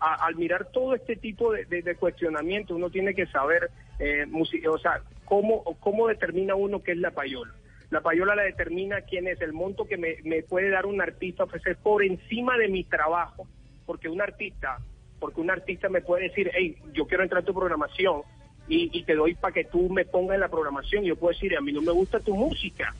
al 0.00 0.34
mirar 0.34 0.70
todo 0.72 0.94
este 0.94 1.16
tipo 1.16 1.52
de, 1.52 1.64
de, 1.64 1.94
cuestionamiento, 1.94 2.74
uno 2.74 2.90
tiene 2.90 3.14
que 3.14 3.26
saber, 3.26 3.70
eh, 3.98 4.26
o 4.68 4.78
sea, 4.78 5.02
cómo, 5.24 5.62
cómo 5.80 6.08
determina 6.08 6.54
uno 6.54 6.82
qué 6.82 6.92
es 6.92 6.98
la 6.98 7.12
payola. 7.12 7.52
La 7.90 8.00
payola 8.00 8.34
la 8.34 8.42
determina 8.42 9.02
quién 9.02 9.28
es 9.28 9.40
el 9.40 9.52
monto 9.52 9.86
que 9.86 9.96
me, 9.96 10.16
me 10.24 10.42
puede 10.42 10.70
dar 10.70 10.86
un 10.86 11.00
artista 11.00 11.44
ofrecer 11.44 11.76
por 11.76 12.02
encima 12.02 12.58
de 12.58 12.68
mi 12.68 12.82
trabajo, 12.82 13.46
porque 13.86 14.08
un 14.08 14.20
artista 14.20 14.78
porque 15.18 15.40
un 15.40 15.50
artista 15.50 15.88
me 15.88 16.02
puede 16.02 16.24
decir, 16.24 16.50
hey, 16.54 16.76
yo 16.92 17.06
quiero 17.06 17.22
entrar 17.22 17.42
a 17.42 17.46
tu 17.46 17.54
programación 17.54 18.22
y, 18.68 18.90
y 18.92 19.04
te 19.04 19.14
doy 19.14 19.34
para 19.34 19.54
que 19.54 19.64
tú 19.64 19.88
me 19.88 20.04
pongas 20.04 20.34
en 20.34 20.40
la 20.40 20.48
programación. 20.48 21.04
Y 21.04 21.08
yo 21.08 21.16
puedo 21.16 21.32
decir, 21.32 21.56
a 21.56 21.60
mí 21.60 21.72
no 21.72 21.82
me 21.82 21.92
gusta 21.92 22.20
tu 22.20 22.34
música. 22.34 22.94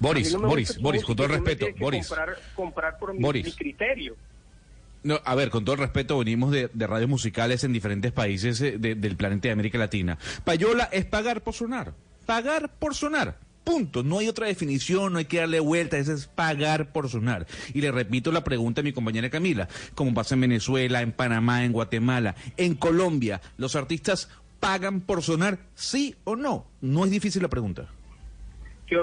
Boris, 0.00 0.32
no 0.32 0.48
Boris, 0.48 0.78
Boris, 0.80 1.04
con 1.04 1.14
todo 1.14 1.26
el 1.26 1.32
respeto, 1.34 1.66
Boris. 1.78 2.08
Comprar, 2.08 2.36
comprar 2.54 2.98
por 2.98 3.18
Boris. 3.20 3.44
mi 3.44 3.52
criterio. 3.52 4.16
No, 5.02 5.20
a 5.24 5.34
ver, 5.34 5.50
con 5.50 5.64
todo 5.64 5.74
el 5.74 5.80
respeto, 5.80 6.18
venimos 6.18 6.50
de, 6.50 6.70
de 6.72 6.86
radios 6.86 7.08
musicales 7.08 7.64
en 7.64 7.72
diferentes 7.72 8.12
países 8.12 8.60
eh, 8.60 8.76
de- 8.78 8.94
del 8.94 9.16
planeta 9.16 9.48
de 9.48 9.52
América 9.52 9.78
Latina. 9.78 10.18
Payola 10.44 10.88
es 10.92 11.04
pagar 11.06 11.42
por 11.42 11.54
sonar. 11.54 11.94
Pagar 12.26 12.70
por 12.78 12.94
sonar. 12.94 13.38
Punto. 13.64 14.02
No 14.02 14.18
hay 14.18 14.28
otra 14.28 14.46
definición, 14.46 15.12
no 15.12 15.18
hay 15.18 15.24
que 15.26 15.38
darle 15.38 15.60
vuelta, 15.60 15.96
eso 15.98 16.12
es 16.12 16.26
pagar 16.26 16.92
por 16.92 17.08
sonar. 17.08 17.46
Y 17.72 17.80
le 17.80 17.92
repito 17.92 18.30
la 18.32 18.44
pregunta 18.44 18.80
a 18.80 18.84
mi 18.84 18.92
compañera 18.92 19.30
Camila, 19.30 19.68
como 19.94 20.12
pasa 20.14 20.34
en 20.34 20.42
Venezuela, 20.42 21.00
en 21.02 21.12
Panamá, 21.12 21.64
en 21.64 21.72
Guatemala, 21.72 22.34
en 22.56 22.74
Colombia, 22.74 23.40
¿los 23.58 23.76
artistas 23.76 24.28
pagan 24.60 25.00
por 25.00 25.22
sonar, 25.22 25.58
sí 25.74 26.14
o 26.24 26.36
no? 26.36 26.66
No 26.82 27.04
es 27.06 27.10
difícil 27.10 27.40
la 27.42 27.48
pregunta. 27.48 27.88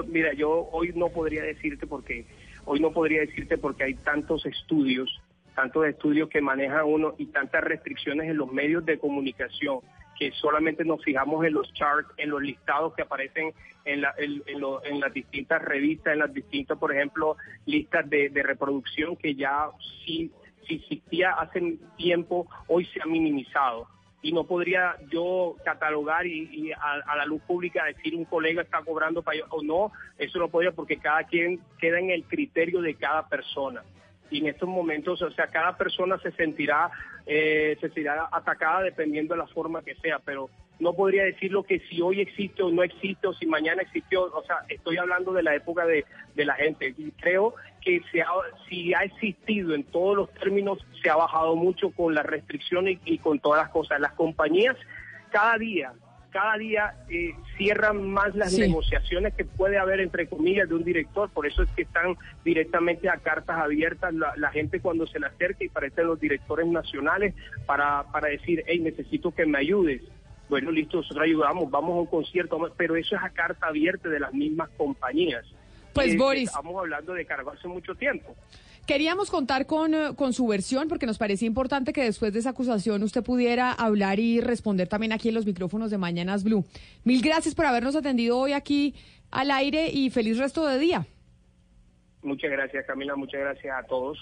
Mira, 0.06 0.32
yo 0.34 0.68
hoy 0.72 0.92
no 0.94 1.08
podría 1.08 1.42
decirte 1.42 1.86
porque 1.86 2.26
hoy 2.64 2.80
no 2.80 2.92
podría 2.92 3.20
decirte 3.20 3.58
porque 3.58 3.84
hay 3.84 3.94
tantos 3.94 4.44
estudios, 4.46 5.20
tantos 5.54 5.86
estudios 5.86 6.28
que 6.28 6.40
maneja 6.40 6.84
uno 6.84 7.14
y 7.18 7.26
tantas 7.26 7.64
restricciones 7.64 8.28
en 8.28 8.36
los 8.36 8.52
medios 8.52 8.84
de 8.84 8.98
comunicación 8.98 9.80
que 10.18 10.32
solamente 10.32 10.84
nos 10.84 11.02
fijamos 11.04 11.44
en 11.46 11.54
los 11.54 11.72
charts, 11.74 12.10
en 12.16 12.30
los 12.30 12.42
listados 12.42 12.92
que 12.94 13.02
aparecen 13.02 13.52
en, 13.84 14.00
la- 14.02 14.14
en- 14.18 14.42
lo- 14.60 14.84
en 14.84 14.98
las 15.00 15.12
distintas 15.14 15.62
revistas, 15.62 16.12
en 16.12 16.18
las 16.18 16.34
distintas, 16.34 16.76
por 16.76 16.92
ejemplo, 16.92 17.36
listas 17.66 18.08
de, 18.10 18.28
de 18.28 18.42
reproducción 18.42 19.16
que 19.16 19.34
ya 19.36 19.68
sí, 20.04 20.30
sí 20.66 20.74
existía 20.74 21.30
hace 21.32 21.78
tiempo, 21.96 22.48
hoy 22.66 22.84
se 22.86 23.00
ha 23.00 23.06
minimizado 23.06 23.86
y 24.20 24.32
no 24.32 24.44
podría 24.44 24.96
yo 25.10 25.56
catalogar 25.64 26.26
y, 26.26 26.48
y 26.52 26.72
a, 26.72 27.16
la 27.16 27.24
luz 27.24 27.40
pública 27.42 27.84
decir 27.84 28.16
un 28.16 28.24
colega 28.24 28.62
está 28.62 28.82
cobrando 28.82 29.22
para 29.22 29.38
o 29.50 29.62
no, 29.62 29.92
eso 30.18 30.38
no 30.38 30.48
podría 30.48 30.72
porque 30.72 30.98
cada 30.98 31.24
quien 31.24 31.60
queda 31.78 32.00
en 32.00 32.10
el 32.10 32.24
criterio 32.24 32.80
de 32.80 32.94
cada 32.94 33.28
persona. 33.28 33.82
Y 34.30 34.40
en 34.40 34.48
estos 34.48 34.68
momentos, 34.68 35.22
o 35.22 35.30
sea, 35.30 35.46
cada 35.46 35.76
persona 35.76 36.18
se 36.18 36.32
sentirá, 36.32 36.90
eh, 37.26 37.76
se 37.80 37.88
sentirá 37.88 38.28
atacada 38.30 38.82
dependiendo 38.82 39.34
de 39.34 39.38
la 39.38 39.46
forma 39.46 39.82
que 39.82 39.94
sea, 39.96 40.18
pero 40.18 40.50
no 40.80 40.92
podría 40.94 41.24
decirlo 41.24 41.62
que 41.64 41.80
si 41.88 42.00
hoy 42.00 42.20
existe 42.20 42.62
o 42.62 42.70
no 42.70 42.82
existe 42.82 43.26
o 43.26 43.32
si 43.34 43.46
mañana 43.46 43.82
existió, 43.82 44.24
o 44.24 44.44
sea, 44.44 44.58
estoy 44.68 44.96
hablando 44.96 45.32
de 45.32 45.42
la 45.42 45.54
época 45.54 45.84
de, 45.86 46.04
de 46.34 46.44
la 46.44 46.54
gente. 46.54 46.94
Y 46.96 47.10
creo 47.12 47.54
que 47.80 48.00
se 48.12 48.22
ha, 48.22 48.28
si 48.68 48.94
ha 48.94 49.00
existido 49.04 49.74
en 49.74 49.84
todos 49.84 50.16
los 50.16 50.34
términos, 50.34 50.78
se 51.02 51.10
ha 51.10 51.16
bajado 51.16 51.56
mucho 51.56 51.90
con 51.90 52.14
las 52.14 52.24
restricciones 52.26 52.98
y, 53.04 53.14
y 53.14 53.18
con 53.18 53.40
todas 53.40 53.62
las 53.62 53.70
cosas. 53.70 54.00
Las 54.00 54.12
compañías 54.12 54.76
cada 55.30 55.58
día, 55.58 55.92
cada 56.30 56.56
día 56.58 56.94
eh, 57.08 57.32
cierran 57.56 58.10
más 58.10 58.34
las 58.34 58.52
Sí. 58.52 58.60
negociaciones 58.60 59.34
que 59.34 59.44
puede 59.44 59.78
haber 59.78 60.00
entre 60.00 60.28
comillas 60.28 60.68
de 60.68 60.74
un 60.74 60.84
director, 60.84 61.28
por 61.30 61.46
eso 61.46 61.62
es 61.62 61.70
que 61.70 61.82
están 61.82 62.16
directamente 62.44 63.08
a 63.08 63.16
cartas 63.16 63.58
abiertas 63.58 64.14
la, 64.14 64.32
la 64.36 64.50
gente 64.50 64.80
cuando 64.80 65.06
se 65.06 65.18
le 65.18 65.26
acerca 65.26 65.64
y 65.64 65.68
parecen 65.68 66.06
los 66.06 66.20
directores 66.20 66.66
nacionales 66.66 67.34
para, 67.66 68.04
para 68.12 68.28
decir, 68.28 68.62
hey, 68.66 68.78
necesito 68.78 69.32
que 69.34 69.44
me 69.46 69.58
ayudes. 69.58 70.02
Bueno, 70.48 70.70
listo, 70.70 70.98
nosotros 70.98 71.24
ayudamos, 71.24 71.70
vamos 71.70 71.90
a 71.90 72.00
un 72.00 72.06
concierto, 72.06 72.56
vamos- 72.58 72.72
pero 72.76 72.96
eso 72.96 73.16
es 73.16 73.22
a 73.22 73.30
carta 73.30 73.66
abierta 73.66 74.08
de 74.08 74.20
las 74.20 74.32
mismas 74.32 74.68
compañías. 74.76 75.44
Pues, 75.92 76.14
Eh, 76.14 76.16
Boris. 76.16 76.48
Estamos 76.48 76.76
hablando 76.78 77.12
de 77.12 77.24
cargo 77.26 77.50
hace 77.50 77.68
mucho 77.68 77.94
tiempo. 77.94 78.34
Queríamos 78.86 79.30
contar 79.30 79.66
con, 79.66 79.92
eh, 79.92 80.10
con 80.16 80.32
su 80.32 80.46
versión 80.46 80.88
porque 80.88 81.04
nos 81.04 81.18
parecía 81.18 81.46
importante 81.46 81.92
que 81.92 82.02
después 82.04 82.32
de 82.32 82.38
esa 82.38 82.50
acusación 82.50 83.02
usted 83.02 83.22
pudiera 83.22 83.72
hablar 83.72 84.18
y 84.18 84.40
responder 84.40 84.88
también 84.88 85.12
aquí 85.12 85.28
en 85.28 85.34
los 85.34 85.44
micrófonos 85.44 85.90
de 85.90 85.98
Mañanas 85.98 86.42
Blue. 86.44 86.64
Mil 87.04 87.20
gracias 87.20 87.54
por 87.54 87.66
habernos 87.66 87.96
atendido 87.96 88.38
hoy 88.38 88.52
aquí 88.52 88.94
al 89.30 89.50
aire 89.50 89.90
y 89.92 90.08
feliz 90.08 90.38
resto 90.38 90.64
de 90.66 90.78
día. 90.78 91.06
Muchas 92.22 92.50
gracias, 92.50 92.86
Camila, 92.86 93.14
muchas 93.14 93.40
gracias 93.40 93.76
a 93.76 93.86
todos 93.86 94.18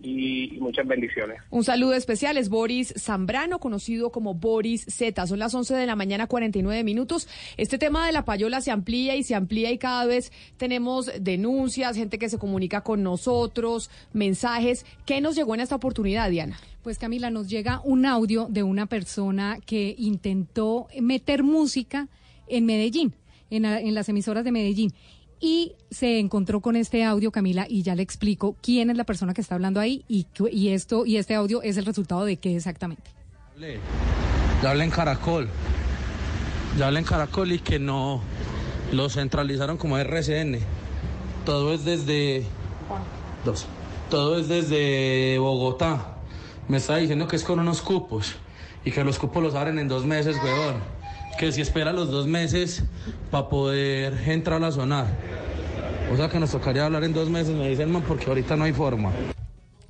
y, 0.00 0.54
y 0.56 0.60
muchas 0.60 0.86
bendiciones. 0.86 1.38
Un 1.50 1.64
saludo 1.64 1.92
especial 1.94 2.36
es 2.38 2.48
Boris 2.48 2.94
Zambrano, 2.98 3.58
conocido 3.58 4.10
como 4.10 4.34
Boris 4.34 4.84
Z. 4.88 5.26
Son 5.26 5.38
las 5.38 5.54
11 5.54 5.74
de 5.74 5.86
la 5.86 5.96
mañana, 5.96 6.26
49 6.28 6.84
minutos. 6.84 7.26
Este 7.56 7.78
tema 7.78 8.06
de 8.06 8.12
la 8.12 8.24
payola 8.24 8.60
se 8.60 8.70
amplía 8.70 9.16
y 9.16 9.22
se 9.24 9.34
amplía 9.34 9.72
y 9.72 9.78
cada 9.78 10.04
vez 10.06 10.30
tenemos 10.56 11.10
denuncias, 11.20 11.96
gente 11.96 12.18
que 12.18 12.28
se 12.28 12.38
comunica 12.38 12.82
con 12.82 13.02
nosotros, 13.02 13.90
mensajes. 14.12 14.86
¿Qué 15.06 15.20
nos 15.20 15.34
llegó 15.36 15.54
en 15.54 15.60
esta 15.60 15.74
oportunidad, 15.76 16.30
Diana? 16.30 16.58
Pues 16.82 16.98
Camila, 16.98 17.30
nos 17.30 17.48
llega 17.48 17.80
un 17.84 18.06
audio 18.06 18.46
de 18.48 18.62
una 18.62 18.86
persona 18.86 19.58
que 19.66 19.94
intentó 19.98 20.86
meter 21.00 21.42
música 21.42 22.08
en 22.46 22.64
Medellín, 22.66 23.14
en, 23.50 23.62
la- 23.62 23.80
en 23.80 23.94
las 23.94 24.08
emisoras 24.08 24.44
de 24.44 24.52
Medellín. 24.52 24.92
Y 25.40 25.74
se 25.90 26.18
encontró 26.18 26.60
con 26.60 26.74
este 26.76 27.04
audio, 27.04 27.30
Camila, 27.30 27.66
y 27.68 27.82
ya 27.82 27.94
le 27.94 28.02
explico 28.02 28.56
quién 28.60 28.90
es 28.90 28.96
la 28.96 29.04
persona 29.04 29.34
que 29.34 29.40
está 29.40 29.54
hablando 29.54 29.80
ahí 29.80 30.04
y, 30.08 30.26
y 30.50 30.68
esto 30.70 31.06
y 31.06 31.16
este 31.16 31.34
audio 31.34 31.62
es 31.62 31.76
el 31.76 31.86
resultado 31.86 32.24
de 32.24 32.36
qué 32.36 32.56
exactamente. 32.56 33.10
Ya 34.62 34.70
hablé 34.70 34.84
en 34.84 34.90
Caracol. 34.90 35.48
Ya 36.76 36.86
hablé 36.88 37.00
en 37.00 37.04
Caracol 37.04 37.52
y 37.52 37.58
que 37.60 37.78
no 37.78 38.20
lo 38.92 39.08
centralizaron 39.08 39.76
como 39.76 39.98
RCN. 39.98 40.58
Todo 41.44 41.72
es 41.72 41.84
desde. 41.84 42.44
Dos. 43.44 43.66
Todo 44.10 44.38
es 44.38 44.48
desde 44.48 45.38
Bogotá. 45.38 46.16
Me 46.68 46.78
está 46.78 46.96
diciendo 46.96 47.28
que 47.28 47.36
es 47.36 47.44
con 47.44 47.58
unos 47.60 47.82
cupos 47.82 48.34
y 48.84 48.90
que 48.90 49.04
los 49.04 49.18
cupos 49.18 49.42
los 49.42 49.54
abren 49.54 49.78
en 49.78 49.88
dos 49.88 50.04
meses, 50.04 50.36
weón. 50.42 50.97
Que 51.38 51.52
si 51.52 51.60
espera 51.60 51.92
los 51.92 52.10
dos 52.10 52.26
meses 52.26 52.82
para 53.30 53.48
poder 53.48 54.12
entrar 54.26 54.62
a 54.64 54.72
sonar. 54.72 55.06
O 56.12 56.16
sea 56.16 56.28
que 56.28 56.40
nos 56.40 56.50
tocaría 56.50 56.84
hablar 56.84 57.04
en 57.04 57.12
dos 57.12 57.30
meses, 57.30 57.54
me 57.54 57.68
dicen, 57.68 57.92
man, 57.92 58.02
porque 58.02 58.26
ahorita 58.26 58.56
no 58.56 58.64
hay 58.64 58.72
forma. 58.72 59.12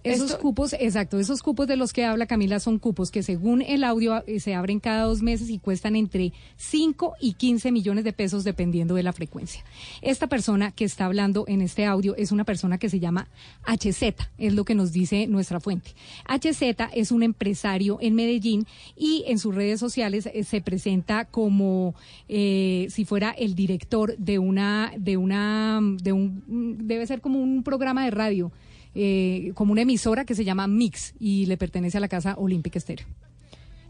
Esos 0.05 0.37
cupos, 0.37 0.75
exacto, 0.79 1.19
esos 1.19 1.43
cupos 1.43 1.67
de 1.67 1.77
los 1.77 1.93
que 1.93 2.05
habla 2.05 2.27
Camila 2.27 2.61
son 2.61 2.79
cupos 2.79 3.11
que 3.11 3.25
según 3.25 3.63
el 3.63 3.83
audio 3.83 4.23
eh, 4.29 4.39
se 4.39 4.55
abren 4.55 4.79
cada 4.79 5.03
dos 5.03 5.23
meses 5.23 5.51
y 5.51 5.59
cuestan 5.59 5.97
entre 5.97 6.33
5 6.57 7.15
y 7.21 7.33
15 7.33 7.73
millones 7.73 8.05
de 8.05 8.13
pesos 8.13 8.45
dependiendo 8.45 8.95
de 8.95 9.03
la 9.03 9.13
frecuencia. 9.13 9.65
Esta 10.01 10.29
persona 10.29 10.71
que 10.71 10.85
está 10.85 11.05
hablando 11.05 11.45
en 11.49 11.63
este 11.63 11.85
audio 11.85 12.15
es 12.15 12.31
una 12.31 12.45
persona 12.45 12.79
que 12.79 12.89
se 12.89 13.01
llama 13.01 13.27
HZ, 13.67 14.15
es 14.39 14.55
lo 14.55 14.65
que 14.65 14.77
nos 14.77 14.93
dice 14.93 15.27
nuestra 15.27 15.59
fuente. 15.59 15.91
HZ 16.29 16.63
es 16.95 17.11
un 17.11 17.25
empresario 17.25 17.99
en 18.01 18.15
Medellín 18.15 18.67
y 18.97 19.25
en 19.27 19.41
sus 19.41 19.53
redes 19.53 19.81
sociales 19.81 20.27
eh, 20.33 20.45
se 20.45 20.61
presenta 20.61 21.25
como 21.25 21.97
eh, 22.29 22.87
si 22.91 23.05
fuera 23.05 23.33
el 23.33 23.57
director 23.57 24.17
de 24.17 24.39
una, 24.39 24.93
de 24.97 25.17
una, 25.17 25.81
de 25.83 26.13
un, 26.13 26.87
debe 26.87 27.05
ser 27.05 27.21
como 27.21 27.41
un 27.41 27.65
programa 27.65 28.05
de 28.05 28.13
radio 28.13 28.53
eh, 28.95 29.53
como 29.55 29.73
una 29.73 29.83
emisora 29.83 30.25
que 30.25 30.35
se 30.35 30.45
llama 30.45 30.67
Mix 30.67 31.15
y 31.19 31.47
le 31.47 31.57
pertenece 31.57 31.99
a 31.99 32.01
la 32.01 32.09
Casa 32.09 32.35
Olímpica 32.39 32.79
Estéreo. 32.79 33.07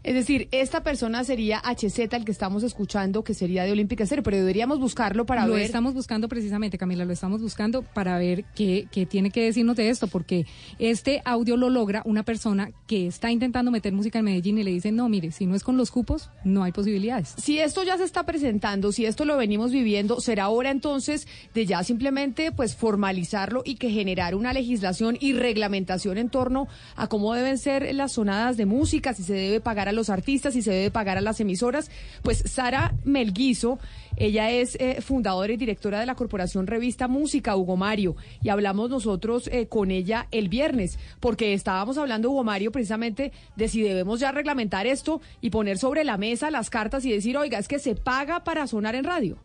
Es 0.09 0.15
decir, 0.15 0.47
esta 0.49 0.81
persona 0.81 1.23
sería 1.23 1.61
HZ, 1.63 1.99
el 1.99 2.25
que 2.25 2.31
estamos 2.31 2.63
escuchando, 2.63 3.23
que 3.23 3.35
sería 3.35 3.63
de 3.63 3.73
Olímpica 3.73 4.05
Estéreo, 4.05 4.23
pero 4.23 4.37
deberíamos 4.37 4.79
buscarlo 4.79 5.27
para 5.27 5.45
lo 5.45 5.53
ver. 5.53 5.61
estamos 5.61 5.93
buscando 5.93 6.27
precisamente, 6.27 6.79
Camila, 6.79 7.05
lo 7.05 7.13
estamos 7.13 7.43
buscando 7.43 7.83
para 7.83 8.17
ver 8.17 8.43
qué, 8.55 8.87
qué 8.91 9.05
tiene 9.05 9.29
que 9.29 9.43
decirnos 9.43 9.75
de 9.75 9.89
esto, 9.89 10.07
porque 10.07 10.47
este 10.79 11.21
audio 11.25 11.57
lo 11.57 11.69
logra 11.69 12.01
una 12.05 12.23
persona 12.23 12.71
que 12.87 13.05
está 13.05 13.29
intentando 13.29 13.69
meter 13.69 13.93
música 13.93 14.17
en 14.17 14.25
Medellín 14.25 14.57
y 14.57 14.63
le 14.63 14.71
dice, 14.71 14.91
no, 14.91 15.09
mire, 15.09 15.29
si 15.29 15.45
no 15.45 15.53
es 15.53 15.63
con 15.63 15.77
los 15.77 15.91
cupos, 15.91 16.31
no 16.43 16.63
hay 16.63 16.71
posibilidades. 16.71 17.35
Si 17.37 17.59
esto 17.59 17.83
ya 17.83 17.95
se 17.95 18.03
está 18.03 18.25
presentando, 18.25 18.91
si 18.91 19.05
esto 19.05 19.25
lo 19.25 19.37
venimos 19.37 19.71
viviendo, 19.71 20.21
será 20.21 20.49
hora 20.49 20.71
entonces 20.71 21.27
de 21.53 21.67
ya 21.67 21.83
simplemente 21.83 22.51
pues 22.51 22.75
formalizarlo 22.75 23.61
y 23.63 23.75
que 23.75 23.91
generar 23.91 24.33
una 24.33 24.53
legislación 24.53 25.19
y 25.21 25.33
reglamentación 25.33 26.17
en 26.17 26.29
torno 26.29 26.67
a 26.95 27.05
cómo 27.05 27.35
deben 27.35 27.59
ser 27.59 27.93
las 27.93 28.13
sonadas 28.13 28.57
de 28.57 28.65
música, 28.65 29.13
si 29.13 29.21
se 29.21 29.33
debe 29.33 29.59
pagar 29.59 29.87
a 29.87 29.91
los 29.91 29.98
artistas, 30.07 30.53
si 30.53 30.61
se 30.61 30.71
debe 30.71 30.91
pagar 30.91 31.17
a 31.17 31.21
las 31.21 31.41
emisoras. 31.41 31.91
Pues 32.23 32.41
Sara 32.45 32.93
Melguizo, 33.03 33.79
ella 34.15 34.49
es 34.49 34.75
eh, 34.79 35.01
fundadora 35.01 35.51
y 35.51 35.57
directora 35.57 35.99
de 35.99 36.05
la 36.05 36.15
Corporación 36.15 36.67
Revista 36.67 37.09
Música, 37.09 37.57
Hugo 37.57 37.75
Mario, 37.75 38.15
y 38.41 38.47
hablamos 38.47 38.89
nosotros 38.89 39.49
eh, 39.51 39.67
con 39.67 39.91
ella 39.91 40.27
el 40.31 40.47
viernes, 40.47 40.97
porque 41.19 41.53
estábamos 41.53 41.97
hablando, 41.97 42.29
Hugo 42.29 42.45
Mario, 42.45 42.71
precisamente 42.71 43.33
de 43.57 43.67
si 43.67 43.81
debemos 43.81 44.21
ya 44.21 44.31
reglamentar 44.31 44.87
esto 44.87 45.19
y 45.41 45.49
poner 45.49 45.77
sobre 45.77 46.05
la 46.05 46.17
mesa 46.17 46.51
las 46.51 46.69
cartas 46.69 47.03
y 47.03 47.11
decir, 47.11 47.37
oiga, 47.37 47.59
es 47.59 47.67
que 47.67 47.79
se 47.79 47.95
paga 47.95 48.43
para 48.45 48.67
sonar 48.67 48.95
en 48.95 49.03
radio. 49.03 49.37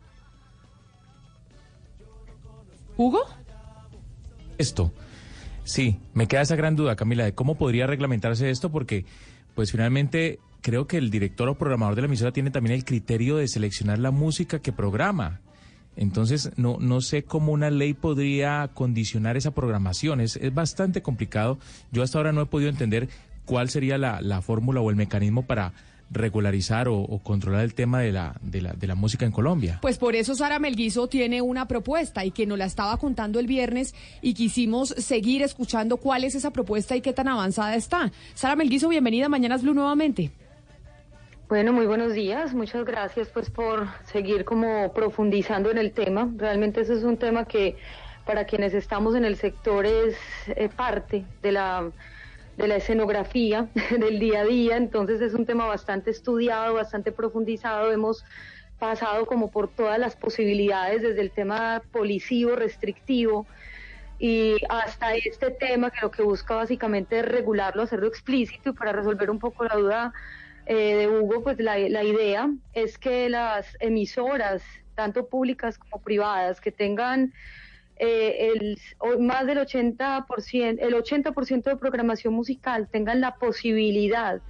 ¿Hugo? 2.97 3.21
Esto. 4.59 4.93
Sí, 5.65 5.99
me 6.13 6.29
queda 6.29 6.43
esa 6.43 6.57
gran 6.57 6.77
duda, 6.77 6.95
Camila, 6.95 7.25
de 7.25 7.35
cómo 7.35 7.57
podría 7.57 7.87
reglamentarse 7.87 8.51
esto, 8.51 8.71
porque, 8.71 9.07
pues 9.55 9.73
finalmente, 9.73 10.39
creo 10.63 10.87
que 10.87 10.99
el 10.99 11.11
director 11.11 11.49
o 11.49 11.57
programador 11.57 11.95
de 11.95 12.03
la 12.03 12.07
emisora 12.07 12.33
tiene 12.33 12.51
también 12.51 12.75
el 12.75 12.85
criterio 12.85 13.37
de 13.37 13.49
seleccionar 13.49 13.99
la 13.99 14.11
música 14.11 14.61
que 14.61 14.73
programa. 14.73 15.41
Entonces, 15.97 16.51
no, 16.57 16.79
no 16.81 17.01
sé 17.01 17.23
cómo 17.23 17.53
una 17.53 17.71
ley 17.71 17.95
podría 17.95 18.71
condicionar 18.75 19.37
esa 19.37 19.53
programación. 19.53 20.21
Es, 20.21 20.37
es 20.37 20.53
bastante 20.53 21.03
complicado. 21.03 21.59
Yo 21.93 22.03
hasta 22.03 22.19
ahora 22.19 22.33
no 22.33 22.43
he 22.43 22.47
podido 22.47 22.71
entender 22.71 23.09
¿cuál 23.45 23.69
sería 23.69 23.99
la, 23.99 24.21
la 24.21 24.43
fórmula 24.43 24.81
o 24.81 24.91
el 24.91 24.97
mecanismo 24.97 25.47
para 25.47 25.73
regularizar 26.11 26.89
o, 26.89 26.97
o 26.99 27.19
controlar 27.19 27.65
el 27.65 27.75
tema 27.75 28.01
de 28.01 28.13
la, 28.13 28.35
de, 28.41 28.63
la, 28.63 28.73
de 28.73 28.87
la 28.87 28.95
música 28.95 29.25
en 29.27 29.33
Colombia? 29.33 29.79
Pues 29.83 29.99
por 29.99 30.15
eso 30.15 30.35
Sara 30.35 30.59
Melguizo 30.59 31.09
tiene 31.09 31.43
una 31.43 31.67
propuesta 31.67 32.25
y 32.25 32.31
que 32.31 32.47
nos 32.47 32.59
la 32.59 32.67
estaba 32.67 32.97
contando 32.97 33.41
el 33.41 33.47
viernes 33.47 33.95
y 34.23 34.35
quisimos 34.35 34.91
seguir 34.91 35.43
escuchando 35.43 35.97
cuál 35.97 36.25
es 36.25 36.35
esa 36.35 36.51
propuesta 36.53 36.97
y 36.97 37.01
qué 37.01 37.13
tan 37.13 37.29
avanzada 37.29 37.75
está. 37.75 38.13
Sara 38.35 38.57
Melguizo, 38.57 38.89
bienvenida 38.89 39.27
a 39.27 39.29
Mañanas 39.29 39.63
Blue 39.63 39.75
nuevamente. 39.75 40.31
Bueno, 41.49 41.73
muy 41.73 41.87
buenos 41.87 42.15
días. 42.15 42.55
Muchas 42.55 42.85
gracias 42.85 43.29
pues 43.29 43.51
por 43.51 43.87
seguir 44.05 44.45
como 44.45 44.93
profundizando 44.95 45.71
en 45.71 45.79
el 45.79 45.93
tema. 45.93 46.31
Realmente 46.37 46.81
ese 46.81 46.95
es 46.95 47.05
un 47.05 47.19
tema 47.19 47.45
que 47.45 47.77
para 48.25 48.45
quienes 48.47 48.73
estamos 48.73 49.15
en 49.15 49.25
el 49.25 49.37
sector 49.37 49.85
es 49.85 50.17
eh, 50.49 50.71
parte 50.75 51.25
de 51.43 51.53
la 51.53 51.91
de 52.57 52.69
la 52.69 52.77
escenografía 52.77 53.69
del 53.99 54.19
día 54.19 54.41
a 54.41 54.45
día, 54.45 54.77
entonces 54.77 55.21
es 55.21 55.35
un 55.35 55.47
tema 55.47 55.67
bastante 55.67 56.11
estudiado, 56.11 56.75
bastante 56.75 57.13
profundizado. 57.13 57.93
Hemos 57.93 58.25
pasado 58.79 59.27
como 59.27 59.51
por 59.51 59.69
todas 59.69 59.99
las 59.99 60.17
posibilidades, 60.17 61.03
desde 61.03 61.21
el 61.21 61.31
tema 61.31 61.83
policivo, 61.93 62.57
restrictivo, 62.57 63.47
y 64.19 64.57
hasta 64.69 65.15
este 65.15 65.51
tema 65.51 65.91
que 65.91 65.99
lo 66.03 66.11
que 66.11 66.23
busca 66.23 66.55
básicamente 66.55 67.19
es 67.19 67.25
regularlo, 67.27 67.83
hacerlo 67.83 68.07
explícito 68.07 68.71
y 68.71 68.73
para 68.73 68.93
resolver 68.93 69.31
un 69.31 69.39
poco 69.39 69.65
la 69.65 69.75
duda 69.75 70.13
eh, 70.67 70.97
de 70.97 71.09
Hugo, 71.09 71.43
pues 71.43 71.59
la, 71.59 71.79
la 71.79 72.05
idea 72.05 72.49
es 72.73 72.97
que 72.97 73.29
las 73.29 73.77
emisoras, 73.81 74.63
tanto 74.95 75.27
públicas 75.27 75.79
como 75.79 76.01
privadas, 76.03 76.61
que 76.61 76.71
tengan 76.73 77.33
eh, 78.05 78.53
el, 78.55 78.79
más 79.21 79.47
del 79.47 79.59
80%, 79.59 80.79
el 80.81 80.95
80% 80.95 81.63
de 81.63 81.77
programación 81.77 82.35
musical 82.35 82.89
tengan 82.91 83.21
la 83.21 83.37
posibilidad 83.37 84.41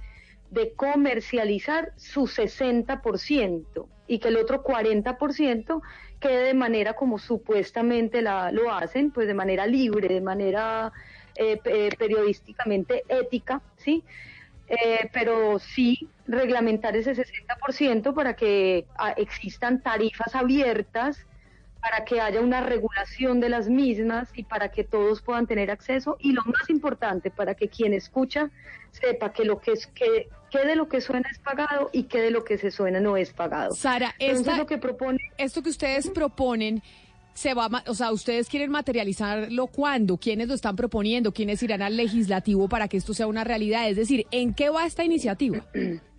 de 0.51 0.73
comercializar 0.73 1.91
su 1.95 2.21
60% 2.21 3.87
y 4.07 4.19
que 4.19 4.27
el 4.27 4.37
otro 4.37 4.63
40% 4.63 5.81
quede 6.19 6.43
de 6.43 6.53
manera 6.53 6.93
como 6.93 7.17
supuestamente 7.17 8.21
la, 8.21 8.51
lo 8.51 8.71
hacen, 8.71 9.11
pues 9.11 9.27
de 9.27 9.33
manera 9.33 9.67
libre, 9.67 10.07
de 10.07 10.21
manera 10.21 10.91
eh, 11.35 11.59
eh, 11.65 11.89
periodísticamente 11.97 13.03
ética, 13.09 13.61
¿sí? 13.77 14.03
Eh, 14.67 15.09
pero 15.13 15.59
sí 15.59 16.07
reglamentar 16.27 16.95
ese 16.95 17.13
60% 17.13 18.13
para 18.15 18.35
que 18.35 18.85
ah, 18.97 19.11
existan 19.11 19.81
tarifas 19.81 20.33
abiertas, 20.33 21.25
para 21.85 22.03
que 22.03 22.19
haya 22.19 22.41
una 22.41 22.61
regulación 22.61 23.39
de 23.39 23.47
las 23.49 23.69
mismas 23.69 24.29
y 24.33 24.41
para 24.43 24.69
que 24.69 24.83
todos 24.83 25.21
puedan 25.21 25.45
tener 25.45 25.69
acceso 25.69 26.17
y 26.19 26.31
lo 26.31 26.41
más 26.45 26.67
importante, 26.69 27.29
para 27.29 27.53
que 27.53 27.69
quien 27.69 27.93
escucha 27.93 28.49
sepa 28.89 29.31
que 29.31 29.45
lo 29.45 29.59
que 29.59 29.73
es 29.73 29.85
que, 29.87 30.27
que 30.49 30.65
de 30.65 30.75
lo 30.75 30.87
que 30.89 30.99
suena 30.99 31.29
es 31.31 31.37
pagado 31.37 31.91
y 31.93 32.03
que 32.05 32.21
de 32.21 32.31
lo 32.31 32.43
que 32.43 32.57
se 32.57 32.71
suena 32.71 32.99
no 32.99 33.17
es 33.17 33.31
pagado. 33.33 33.75
Sara, 33.75 34.15
Entonces, 34.17 34.47
esta- 34.47 34.57
lo 34.57 34.65
que 34.65 34.79
propone 34.79 35.19
esto 35.37 35.61
que 35.61 35.69
ustedes 35.69 36.09
proponen 36.09 36.81
se 37.35 37.53
va, 37.53 37.69
o 37.85 37.93
sea, 37.93 38.11
ustedes 38.11 38.47
quieren 38.49 38.71
materializarlo 38.71 39.67
cuándo, 39.67 40.17
quiénes 40.17 40.47
lo 40.47 40.55
están 40.55 40.75
proponiendo, 40.75 41.33
quiénes 41.33 41.61
irán 41.61 41.83
al 41.83 41.97
legislativo 41.97 42.67
para 42.67 42.87
que 42.87 42.97
esto 42.97 43.13
sea 43.13 43.27
una 43.27 43.43
realidad, 43.43 43.87
es 43.87 43.97
decir, 43.97 44.25
¿en 44.31 44.55
qué 44.55 44.69
va 44.69 44.87
esta 44.87 45.03
iniciativa? 45.03 45.63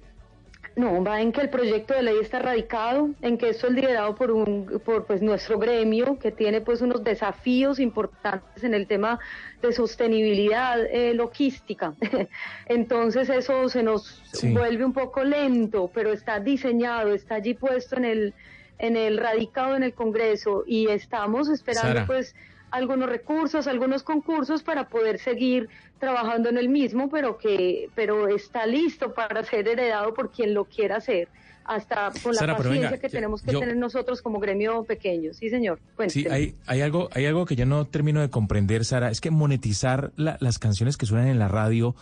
No, 0.77 1.03
va 1.03 1.23
en 1.23 1.33
que 1.33 1.41
el 1.41 1.49
proyecto 1.49 1.95
de 1.95 2.03
ley 2.03 2.17
está 2.21 2.39
radicado, 2.39 3.09
en 3.23 3.39
que 3.39 3.49
esto 3.49 3.67
es 3.69 3.73
liderado 3.73 4.15
por 4.15 4.31
un, 4.31 4.81
por 4.85 5.07
pues 5.07 5.23
nuestro 5.23 5.59
gremio, 5.59 6.19
que 6.19 6.31
tiene 6.33 6.61
pues 6.61 6.83
unos 6.83 7.03
desafíos 7.03 7.81
importantes 7.81 8.63
en 8.63 8.75
el 8.75 8.87
tema 8.87 9.19
de 9.63 9.73
sostenibilidad 9.73 10.85
eh, 10.85 11.15
logística. 11.15 11.95
Entonces 12.67 13.31
eso 13.31 13.69
se 13.71 13.83
nos 13.83 14.23
Sí. 14.33 14.53
vuelve 14.53 14.85
un 14.85 14.93
poco 14.93 15.25
lento, 15.25 15.91
pero 15.95 16.13
está 16.13 16.41
diseñado, 16.41 17.15
está 17.15 17.37
allí 17.37 17.55
puesto 17.55 17.97
en 17.97 18.05
el, 18.05 18.35
en 18.79 18.97
el 18.99 19.17
radicado 19.17 19.77
en 19.77 19.83
el 19.83 19.95
Congreso 19.95 20.63
y 20.67 20.89
estamos 20.89 21.49
esperando 21.49 21.89
Sara. 22.01 22.07
pues 22.07 22.35
algunos 22.71 23.09
recursos, 23.09 23.67
algunos 23.67 24.03
concursos 24.03 24.63
para 24.63 24.89
poder 24.89 25.19
seguir 25.19 25.69
trabajando 25.99 26.49
en 26.49 26.59
el 26.59 26.69
mismo, 26.69 27.09
pero 27.09 27.39
que 27.39 27.89
pero 27.95 28.29
está 28.29 28.67
listo 28.67 29.15
para 29.15 29.43
ser 29.45 29.69
heredado 29.69 30.13
por 30.15 30.31
quien 30.31 30.53
lo 30.53 30.65
quiera 30.67 30.97
hacer, 30.97 31.29
hasta 31.65 32.13
con 32.23 32.33
la 32.35 32.41
Sara, 32.41 32.57
paciencia 32.57 32.91
venga, 32.91 33.01
que 33.01 33.09
tenemos 33.09 33.43
que 33.43 33.53
yo- 33.53 33.61
tener 33.61 33.77
nosotros 33.77 34.21
como 34.23 34.39
gremio 34.41 34.85
pequeño. 34.85 35.33
Sí, 35.33 35.49
señor. 35.49 35.79
Sí, 35.79 35.93
Cuénteme. 35.97 36.35
hay, 36.35 36.55
hay, 36.67 36.81
algo, 36.83 37.09
hay 37.13 37.27
algo 37.27 37.47
que 37.47 37.57
yo 37.57 37.67
no 37.67 37.87
termino 37.87 38.21
de 38.21 38.31
comprender, 38.31 38.85
Sara. 38.85 39.11
Es 39.11 39.21
que 39.21 39.31
monetizar 39.31 40.13
la- 40.17 40.37
las 40.41 40.59
canciones 40.59 40.97
que 40.97 41.07
suenan 41.07 41.29
en 41.29 41.39
la 41.39 41.49
radio, 41.49 41.95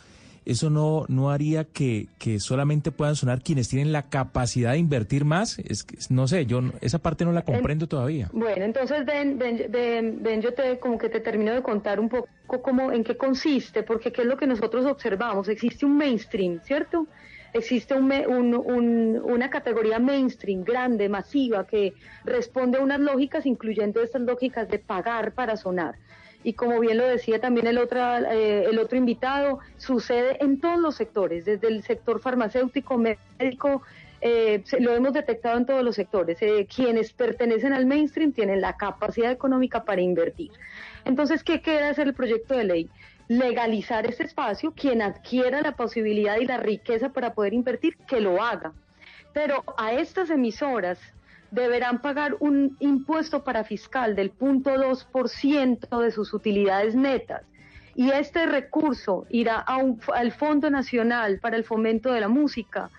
eso 0.47 0.69
no, 0.71 1.05
no 1.09 1.31
haría 1.31 1.65
que, 1.65 2.09
que 2.19 2.39
solamente 2.41 2.91
puedan 2.93 3.17
sonar 3.17 3.43
quienes 3.43 3.69
tienen 3.69 3.93
la 3.93 4.03
capacidad 4.11 4.73
de 4.73 4.79
invertir 4.79 5.25
más. 5.25 5.59
Es 5.59 5.85
que, 5.85 5.97
no 6.11 6.29
sé, 6.29 6.47
yo 6.47 6.61
esa 6.81 6.99
parte 6.99 7.25
no 7.25 7.33
la 7.33 7.43
comprendo 7.43 7.87
todavía. 7.87 8.29
Bueno, 8.33 8.65
entonces 8.65 9.05
ven, 9.07 9.39
ven, 9.39 9.67
ven, 9.71 10.23
ven, 10.23 10.43
yo 10.43 10.53
te 10.55 10.79
como 10.79 10.99
que 10.99 11.09
te 11.09 11.21
termino 11.21 11.53
de 11.53 11.63
contar 11.63 11.99
un 12.01 12.09
poco 12.09 12.29
cómo, 12.63 12.93
en 12.93 13.05
qué 13.05 13.17
consiste, 13.17 13.83
porque 13.83 14.13
qué 14.13 14.23
es 14.23 14.27
lo 14.29 14.37
que 14.37 14.47
nosotros 14.47 14.85
observamos. 14.87 15.49
Existe 15.49 15.87
un 15.87 15.97
mainstream, 15.97 16.61
¿cierto? 16.63 17.07
Existe 17.53 17.95
un, 17.95 18.07
me- 18.09 18.27
un- 18.27 18.55
un- 18.55 19.21
una 19.25 19.49
categoría 19.49 19.99
mainstream 20.01 20.65
grande, 20.65 21.09
masiva, 21.09 21.67
que 21.67 21.95
responde 22.25 22.79
a 22.79 22.81
unas 22.83 22.99
lógicas, 23.01 23.47
incluyendo 23.47 24.03
estas 24.03 24.23
lógicas 24.23 24.69
de 24.69 24.79
pagar 24.81 25.33
para 25.35 25.57
sonar. 25.57 25.95
Y 26.45 26.53
como 26.53 26.79
bien 26.79 26.99
lo 26.99 27.07
decía 27.07 27.41
también 27.41 27.67
el 27.67 27.79
otro, 27.79 27.99
eh, 28.01 28.67
el 28.67 28.79
otro 28.79 28.97
invitado, 28.99 29.59
sucede 29.79 30.37
en 30.45 30.61
todos 30.61 30.79
los 30.79 30.95
sectores, 30.95 31.47
desde 31.47 31.69
el 31.69 31.83
sector 31.83 32.21
farmacéutico, 32.21 32.99
médico, 32.99 33.83
eh, 34.21 34.63
lo 34.79 34.95
hemos 34.95 35.13
detectado 35.13 35.59
en 35.59 35.67
todos 35.67 35.83
los 35.83 35.97
sectores. 35.97 36.41
Eh, 36.41 36.67
quienes 36.75 37.13
pertenecen 37.13 37.73
al 37.73 37.87
mainstream 37.87 38.33
tienen 38.33 38.61
la 38.61 38.77
capacidad 38.77 39.31
económica 39.31 39.85
para 39.85 40.01
invertir. 40.01 40.51
Entonces, 41.05 41.43
¿qué 41.43 41.61
queda 41.61 41.89
hacer 41.89 42.09
el 42.09 42.15
proyecto 42.15 42.55
de 42.55 42.65
ley? 42.65 42.91
Legalizar 43.29 44.07
este 44.07 44.25
espacio, 44.25 44.73
quien 44.73 45.03
adquiera 45.03 45.63
la 45.63 45.73
posibilidad 45.73 46.39
y 46.39 46.47
la 46.47 46.59
riqueza 46.59 47.11
para 47.11 47.35
poder 47.35 47.55
invertir, 47.55 47.97
que 48.07 48.21
lo 48.21 48.43
haga. 48.43 48.73
Pero 49.33 49.65
a 49.77 49.93
estas 49.93 50.31
emisoras 50.31 50.99
deberán 51.55 52.01
pagar 52.01 52.37
un 52.41 52.77
impuesto 52.81 53.45
para 53.45 53.65
fiscal 53.65 54.17
del 54.17 54.33
0.2% 54.37 56.01
de 56.01 56.11
sus 56.11 56.35
utilidades 56.35 56.95
netas. 56.95 57.43
Y 57.95 58.11
este 58.11 58.47
recurso 58.47 59.25
irá 59.31 59.59
a 59.61 59.77
un- 59.77 60.01
al 60.13 60.33
Fondo 60.33 60.69
Nacional 60.69 61.39
para 61.39 61.57
el 61.57 61.63
Fomento 61.65 62.13
de 62.13 62.21
la 62.21 62.29
Música, 62.29 62.91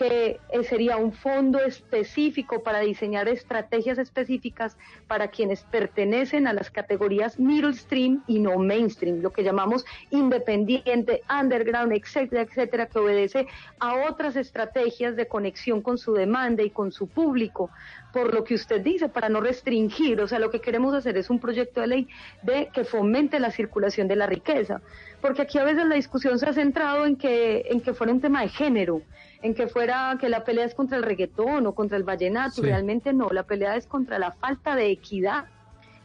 que 0.00 0.40
eh, 0.48 0.64
sería 0.64 0.96
un 0.96 1.12
fondo 1.12 1.58
específico 1.58 2.62
para 2.62 2.80
diseñar 2.80 3.28
estrategias 3.28 3.98
específicas 3.98 4.78
para 5.06 5.28
quienes 5.28 5.62
pertenecen 5.64 6.46
a 6.46 6.54
las 6.54 6.70
categorías 6.70 7.38
middle 7.38 7.74
stream 7.74 8.22
y 8.26 8.38
no 8.38 8.58
mainstream, 8.58 9.20
lo 9.20 9.30
que 9.30 9.42
llamamos 9.42 9.84
independiente, 10.10 11.20
underground, 11.28 11.92
etcétera, 11.92 12.40
etcétera, 12.40 12.86
que 12.86 12.98
obedece 12.98 13.46
a 13.78 14.08
otras 14.08 14.36
estrategias 14.36 15.16
de 15.16 15.28
conexión 15.28 15.82
con 15.82 15.98
su 15.98 16.14
demanda 16.14 16.62
y 16.62 16.70
con 16.70 16.92
su 16.92 17.06
público, 17.06 17.68
por 18.10 18.32
lo 18.32 18.42
que 18.42 18.54
usted 18.54 18.80
dice, 18.80 19.10
para 19.10 19.28
no 19.28 19.42
restringir, 19.42 20.18
o 20.22 20.26
sea, 20.26 20.38
lo 20.38 20.50
que 20.50 20.62
queremos 20.62 20.94
hacer 20.94 21.18
es 21.18 21.28
un 21.28 21.40
proyecto 21.40 21.82
de 21.82 21.86
ley 21.88 22.08
de 22.40 22.70
que 22.72 22.84
fomente 22.84 23.38
la 23.38 23.50
circulación 23.50 24.08
de 24.08 24.16
la 24.16 24.26
riqueza, 24.26 24.80
porque 25.20 25.42
aquí 25.42 25.58
a 25.58 25.64
veces 25.64 25.84
la 25.84 25.96
discusión 25.96 26.38
se 26.38 26.46
ha 26.46 26.54
centrado 26.54 27.04
en 27.04 27.16
que 27.16 27.66
en 27.68 27.82
que 27.82 27.92
fuera 27.92 28.14
un 28.14 28.22
tema 28.22 28.40
de 28.40 28.48
género, 28.48 29.02
en 29.42 29.54
que 29.54 29.66
fuera 29.68 30.16
que 30.20 30.28
la 30.28 30.44
pelea 30.44 30.64
es 30.66 30.74
contra 30.74 30.96
el 30.98 31.02
reggaetón 31.02 31.66
o 31.66 31.74
contra 31.74 31.96
el 31.96 32.02
vallenato, 32.04 32.56
Sí. 32.56 32.62
realmente 32.62 33.12
no, 33.12 33.28
la 33.30 33.44
pelea 33.44 33.76
es 33.76 33.86
contra 33.86 34.18
la 34.18 34.32
falta 34.32 34.76
de 34.76 34.90
equidad 34.90 35.46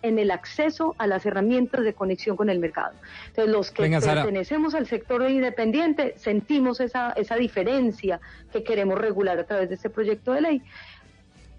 en 0.01 0.19
el 0.19 0.29
acceso 0.29 0.93
a 0.99 1.07
las 1.07 1.25
herramientas 1.25 1.83
de 1.83 1.93
conexión 1.93 2.37
con 2.37 2.49
el 2.51 2.59
mercado. 2.59 2.93
Entonces, 3.27 3.51
los 3.51 3.71
que 3.71 3.81
Venga, 3.81 4.01
Sara. 4.01 4.21
pertenecemos 4.21 4.75
al 4.75 4.85
sector 4.85 5.27
independiente 5.29 6.13
sentimos 6.17 6.79
esa, 6.79 7.11
esa 7.13 7.35
diferencia 7.37 8.19
que 8.53 8.63
queremos 8.63 8.99
regular 8.99 9.39
a 9.39 9.45
través 9.45 9.67
de 9.69 9.75
este 9.75 9.89
proyecto 9.89 10.33
de 10.33 10.41
ley. 10.41 10.61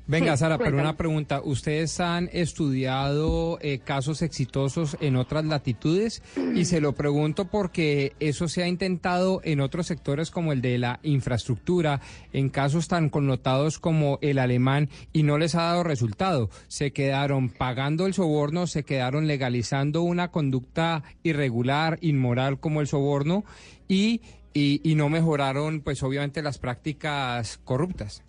Venga, 0.08 0.36
Sí, 0.36 0.40
Sara, 0.40 0.56
pero 0.56 0.78
una 0.78 0.96
pregunta. 0.96 1.40
¿Ustedes 1.42 1.98
han 1.98 2.30
estudiado 2.32 3.58
eh, 3.60 3.80
casos 3.80 4.22
exitosos 4.22 4.96
en 5.00 5.16
otras 5.16 5.44
latitudes? 5.44 6.22
Y 6.54 6.66
se 6.66 6.80
lo 6.80 6.94
pregunto 6.94 7.46
porque 7.46 8.12
eso 8.20 8.46
se 8.46 8.62
ha 8.62 8.68
intentado 8.68 9.40
en 9.42 9.60
otros 9.60 9.88
sectores 9.88 10.30
como 10.30 10.52
el 10.52 10.62
de 10.62 10.78
la 10.78 11.00
infraestructura, 11.02 12.00
en 12.32 12.50
casos 12.50 12.86
tan 12.86 13.08
connotados 13.08 13.80
como 13.80 14.18
el 14.22 14.38
alemán, 14.38 14.90
y 15.12 15.24
no 15.24 15.38
les 15.38 15.56
ha 15.56 15.62
dado 15.62 15.82
resultado. 15.82 16.50
Se 16.68 16.92
quedaron 16.92 17.48
pagando 17.48 18.06
el 18.06 18.14
soborno, 18.14 18.68
se 18.68 18.84
quedaron 18.84 19.26
legalizando 19.26 20.02
una 20.02 20.30
conducta 20.30 21.02
irregular, 21.24 21.98
inmoral 22.00 22.60
como 22.60 22.80
el 22.80 22.86
soborno, 22.86 23.44
y, 23.88 24.20
y, 24.54 24.80
y 24.88 24.94
no 24.94 25.08
mejoraron, 25.08 25.80
pues 25.80 26.02
obviamente, 26.04 26.42
las 26.42 26.58
prácticas 26.58 27.58
corruptas. 27.64 28.22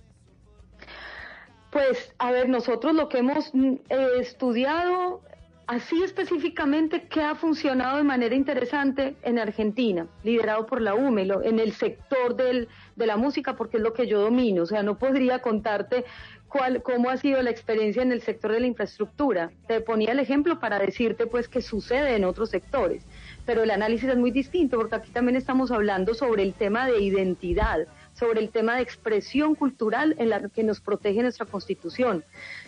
Pues, 1.78 2.16
a 2.18 2.32
ver, 2.32 2.50
nosotros 2.50 2.96
lo 2.96 3.08
que 3.08 3.20
hemos 3.20 3.54
mm, 3.54 3.74
eh, 3.90 4.08
estudiado 4.20 5.22
así 5.68 6.02
específicamente, 6.02 7.08
¿qué 7.08 7.22
ha 7.22 7.36
funcionado 7.36 7.98
de 7.98 8.04
manera 8.04 8.34
interesante 8.34 9.16
en 9.22 9.38
Argentina, 9.38 10.08
liderado 10.24 10.66
por 10.66 10.82
la 10.82 10.96
UME, 10.96 11.26
lo- 11.26 11.44
en 11.44 11.60
el 11.60 11.74
sector 11.74 12.36
del, 12.36 12.68
de 12.96 13.06
la 13.06 13.16
música, 13.18 13.56
porque 13.56 13.78
es 13.78 13.84
lo 13.84 13.94
que 13.94 14.08
yo 14.08 14.20
domino? 14.22 14.64
O 14.64 14.66
sea, 14.66 14.82
no 14.82 14.98
podría 14.98 15.40
contarte 15.44 16.06
cuál, 16.48 16.82
cómo 16.82 17.12
ha 17.12 17.18
sido 17.18 17.44
la 17.44 17.52
experiencia 17.52 18.02
en 18.02 18.12
el 18.12 18.22
sector 18.22 18.54
de 18.54 18.62
la 18.62 18.68
infraestructura. 18.68 19.54
Te 19.68 19.80
ponía 19.82 20.14
el 20.14 20.20
ejemplo 20.20 20.60
para 20.60 20.80
decirte, 20.80 21.28
pues, 21.28 21.48
que 21.48 21.62
sucede 21.62 22.16
en 22.16 22.24
otros 22.26 22.50
sectores. 22.50 23.06
Pero 23.46 23.62
el 23.62 23.70
análisis 23.70 24.10
es 24.10 24.18
muy 24.18 24.32
distinto, 24.32 24.78
porque 24.78 24.96
aquí 24.96 25.12
también 25.12 25.36
estamos 25.36 25.70
hablando 25.72 26.16
sobre 26.16 26.42
el 26.42 26.56
tema 26.56 26.88
de 26.88 27.00
identidad, 27.02 27.88
sobre 28.18 28.42
el 28.42 28.50
tema 28.50 28.76
de 28.76 28.82
expresión 28.82 29.56
cultural 29.56 30.16
en 30.18 30.30
la 30.30 30.50
que 30.50 30.64
nos 30.64 30.82
protege 30.82 31.22
nuestra 31.22 31.46
Constitución. 31.46 32.24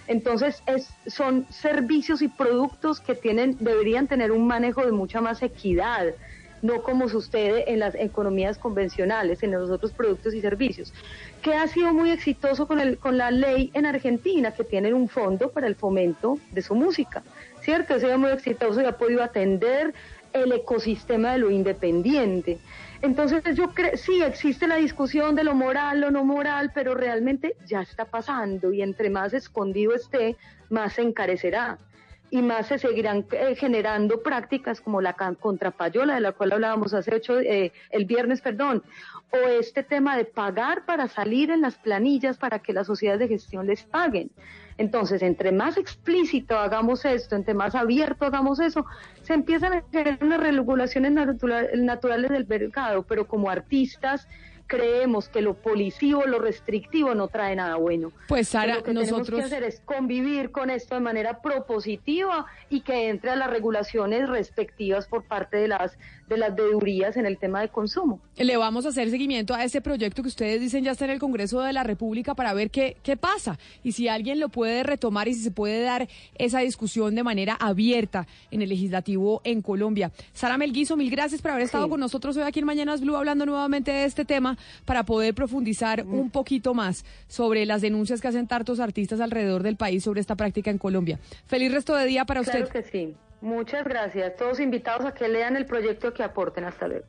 Entonces, 0.08 0.64
es, 0.68 0.90
son 1.08 1.46
servicios 1.50 2.22
y 2.22 2.28
productos 2.28 3.00
que 3.00 3.16
tienen, 3.16 3.58
deberían 3.60 4.08
tener 4.08 4.32
un 4.32 4.48
manejo 4.48 4.86
de 4.86 4.92
mucha 4.92 5.22
más 5.22 5.42
equidad, 5.42 6.14
no 6.62 6.84
como 6.84 7.08
sucede 7.08 7.72
en 7.72 7.80
las 7.80 7.96
economías 7.96 8.58
convencionales, 8.58 9.44
en 9.44 9.52
los 9.52 9.70
otros 9.70 9.92
productos 9.92 10.34
y 10.34 10.42
servicios. 10.42 10.94
Que 11.42 11.54
ha 11.54 11.68
sido 11.68 11.94
muy 11.94 12.12
exitoso 12.12 12.68
con, 12.68 12.80
el, 12.80 12.98
con 12.98 13.18
la 13.18 13.32
ley 13.32 13.72
en 13.74 13.86
Argentina, 13.86 14.52
que 14.52 14.64
tienen 14.64 14.94
un 14.94 15.08
fondo 15.08 15.50
para 15.50 15.68
el 15.68 15.76
fomento 15.76 16.38
de 16.52 16.62
su 16.62 16.76
música, 16.76 17.24
¿cierto? 17.62 17.94
Ha 17.94 18.00
sido 18.00 18.18
muy 18.18 18.32
exitoso 18.32 18.82
y 18.82 18.86
ha 18.86 18.98
podido 18.98 19.24
atender 19.24 19.94
el 20.34 20.52
ecosistema 20.52 21.34
de 21.34 21.40
lo 21.40 21.50
independiente. 21.50 22.60
Entonces 23.02 23.56
yo 23.56 23.70
creo, 23.70 23.96
sí, 23.96 24.22
existe 24.22 24.68
la 24.68 24.76
discusión 24.76 25.34
de 25.36 25.46
lo 25.46 25.56
moral, 25.56 26.02
lo 26.02 26.12
no 26.12 26.26
moral, 26.26 26.72
pero 26.74 26.96
realmente 26.96 27.56
ya 27.66 27.82
está 27.82 28.06
pasando 28.06 28.74
y 28.74 28.82
entre 28.82 29.10
más 29.10 29.34
escondido 29.34 29.96
esté, 29.96 30.36
más 30.70 30.94
se 30.94 31.04
encarecerá 31.04 31.78
y 32.30 32.42
más 32.42 32.68
se 32.68 32.78
seguirán 32.78 33.26
eh, 33.32 33.56
generando 33.56 34.22
prácticas 34.22 34.82
como 34.82 35.02
la 35.02 35.14
contrapayola 35.14 36.16
de 36.16 36.22
la 36.22 36.34
cual 36.34 36.52
hablábamos 36.52 36.94
hace 36.94 37.16
ocho, 37.16 37.40
eh, 37.40 37.72
el 37.90 38.06
viernes, 38.06 38.42
perdón, 38.42 38.84
o 39.32 39.38
este 39.48 39.84
tema 39.84 40.18
de 40.18 40.26
pagar 40.26 40.86
para 40.86 41.08
salir 41.08 41.52
en 41.52 41.62
las 41.62 41.76
planillas 41.78 42.38
para 42.38 42.60
que 42.60 42.74
las 42.74 42.88
sociedades 42.88 43.22
de 43.22 43.28
gestión 43.30 43.66
les 43.66 43.84
paguen. 43.84 44.30
Entonces, 44.80 45.22
entre 45.23 45.51
más 45.51 45.76
explícito 45.77 46.57
hagamos 46.57 47.03
esto, 47.03 47.35
entre 47.35 47.53
más 47.53 47.76
abierto 47.76 48.23
hagamos 48.26 48.61
eso, 48.61 48.85
se 49.23 49.34
empiezan 49.34 49.73
a 49.73 49.84
generar 49.91 50.19
unas 50.22 50.39
regulaciones 50.39 51.11
natura- 51.11 51.68
naturales 51.76 52.30
del 52.31 52.47
mercado, 52.47 53.03
pero 53.03 53.27
como 53.27 53.49
artistas 53.49 54.26
creemos 54.70 55.28
que 55.30 55.41
lo 55.41 55.56
policivo, 55.56 56.26
lo 56.28 56.38
restrictivo 56.40 57.16
no 57.16 57.28
trae 57.28 57.56
nada 57.56 57.76
bueno. 57.76 58.12
Pues, 58.28 58.50
Sara, 58.50 58.76
lo 58.76 58.84
que 58.84 58.94
nosotros- 58.94 59.26
tenemos 59.28 59.50
que 59.50 59.56
hacer 59.56 59.64
es 59.68 59.82
convivir 59.84 60.52
con 60.52 60.70
esto 60.70 60.94
de 60.96 61.02
manera 61.02 61.41
propositiva 61.41 62.46
y 62.70 62.82
que 62.82 63.10
entre 63.10 63.32
a 63.32 63.36
las 63.36 63.50
regulaciones 63.50 64.30
respectivas 64.30 65.08
por 65.08 65.24
parte 65.24 65.58
de 65.58 65.68
las 65.68 65.98
de 66.30 66.38
las 66.38 66.56
veedurías 66.56 67.18
en 67.18 67.26
el 67.26 67.40
tema 67.40 67.60
de 67.60 67.70
consumo. 67.70 68.20
Le 68.38 68.56
vamos 68.56 68.86
a 68.86 68.90
hacer 68.90 69.10
seguimiento 69.10 69.56
a 69.56 69.64
ese 69.64 69.82
proyecto 69.82 70.22
que 70.22 70.28
ustedes 70.28 70.62
dicen 70.62 70.84
ya 70.84 70.91
está 70.91 71.06
en 71.06 71.12
el 71.12 71.20
Congreso 71.20 71.60
de 71.62 71.74
la 71.74 71.82
República 71.84 72.36
para 72.36 72.54
ver 72.54 72.70
qué, 72.70 72.98
qué 73.02 73.18
pasa 73.18 73.58
y 73.84 73.94
si 73.94 74.08
alguien 74.08 74.40
lo 74.40 74.50
puede 74.50 74.84
retomar 74.84 75.28
y 75.28 75.34
si 75.34 75.41
se 75.41 75.50
puede 75.50 75.82
dar 75.82 76.08
esa 76.36 76.60
discusión 76.60 77.16
de 77.16 77.24
manera 77.24 77.56
abierta 77.60 78.28
en 78.52 78.62
el 78.62 78.70
legislativo 78.70 79.41
en 79.44 79.64
Colombia. 79.64 80.12
Sara 80.34 80.60
Melguizo, 80.60 80.96
mil 80.98 81.10
gracias 81.10 81.41
por 81.41 81.50
haber 81.50 81.64
estado 81.64 81.90
con 81.90 82.00
nosotros 82.00 82.38
hoy 82.38 82.44
aquí 82.44 82.60
en 82.60 82.66
Mañanas 82.68 83.02
Blue 83.02 83.16
hablando 83.16 83.48
nuevamente 83.48 83.90
de 83.90 84.06
este 84.06 84.24
tema 84.24 84.56
para 84.86 85.03
poder 85.03 85.34
profundizar 85.34 86.06
un 86.06 86.30
poquito 86.30 86.73
más 86.73 87.06
sobre 87.27 87.65
las 87.65 87.81
denuncias 87.81 88.22
que 88.22 88.27
hacen 88.27 88.48
tantos 88.48 88.80
artistas 88.80 89.19
alrededor 89.22 89.64
del 89.64 89.76
país 89.76 90.03
sobre 90.03 90.22
esta 90.22 90.36
práctica 90.36 90.72
en 90.72 90.77
Colombia. 90.77 91.19
Feliz 91.45 91.72
resto 91.72 91.95
de 91.95 92.06
día 92.06 92.26
para 92.26 92.41
usted. 92.41 92.68
Claro 92.68 92.72
que 92.72 92.84
sí. 92.84 93.15
Muchas 93.41 93.86
gracias. 93.86 94.36
Todos 94.36 94.60
invitados 94.60 95.06
a 95.06 95.14
que 95.14 95.27
lean 95.27 95.56
el 95.56 95.65
proyecto 95.65 96.14
que 96.14 96.23
aporten. 96.23 96.65
Hasta 96.65 96.88
luego. 96.88 97.06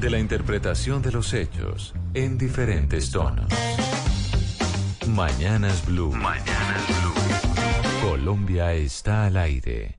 De 0.00 0.10
la 0.10 0.18
interpretación 0.18 1.02
de 1.02 1.12
los 1.12 1.34
hechos 1.34 1.94
en 2.14 2.38
diferentes 2.38 3.10
tonos. 3.10 3.52
Mañanas 5.08 5.84
Blue. 5.86 6.12
Mañanas 6.12 6.86
Blue. 6.88 8.08
Colombia 8.08 8.72
está 8.72 9.26
al 9.26 9.36
aire. 9.36 9.98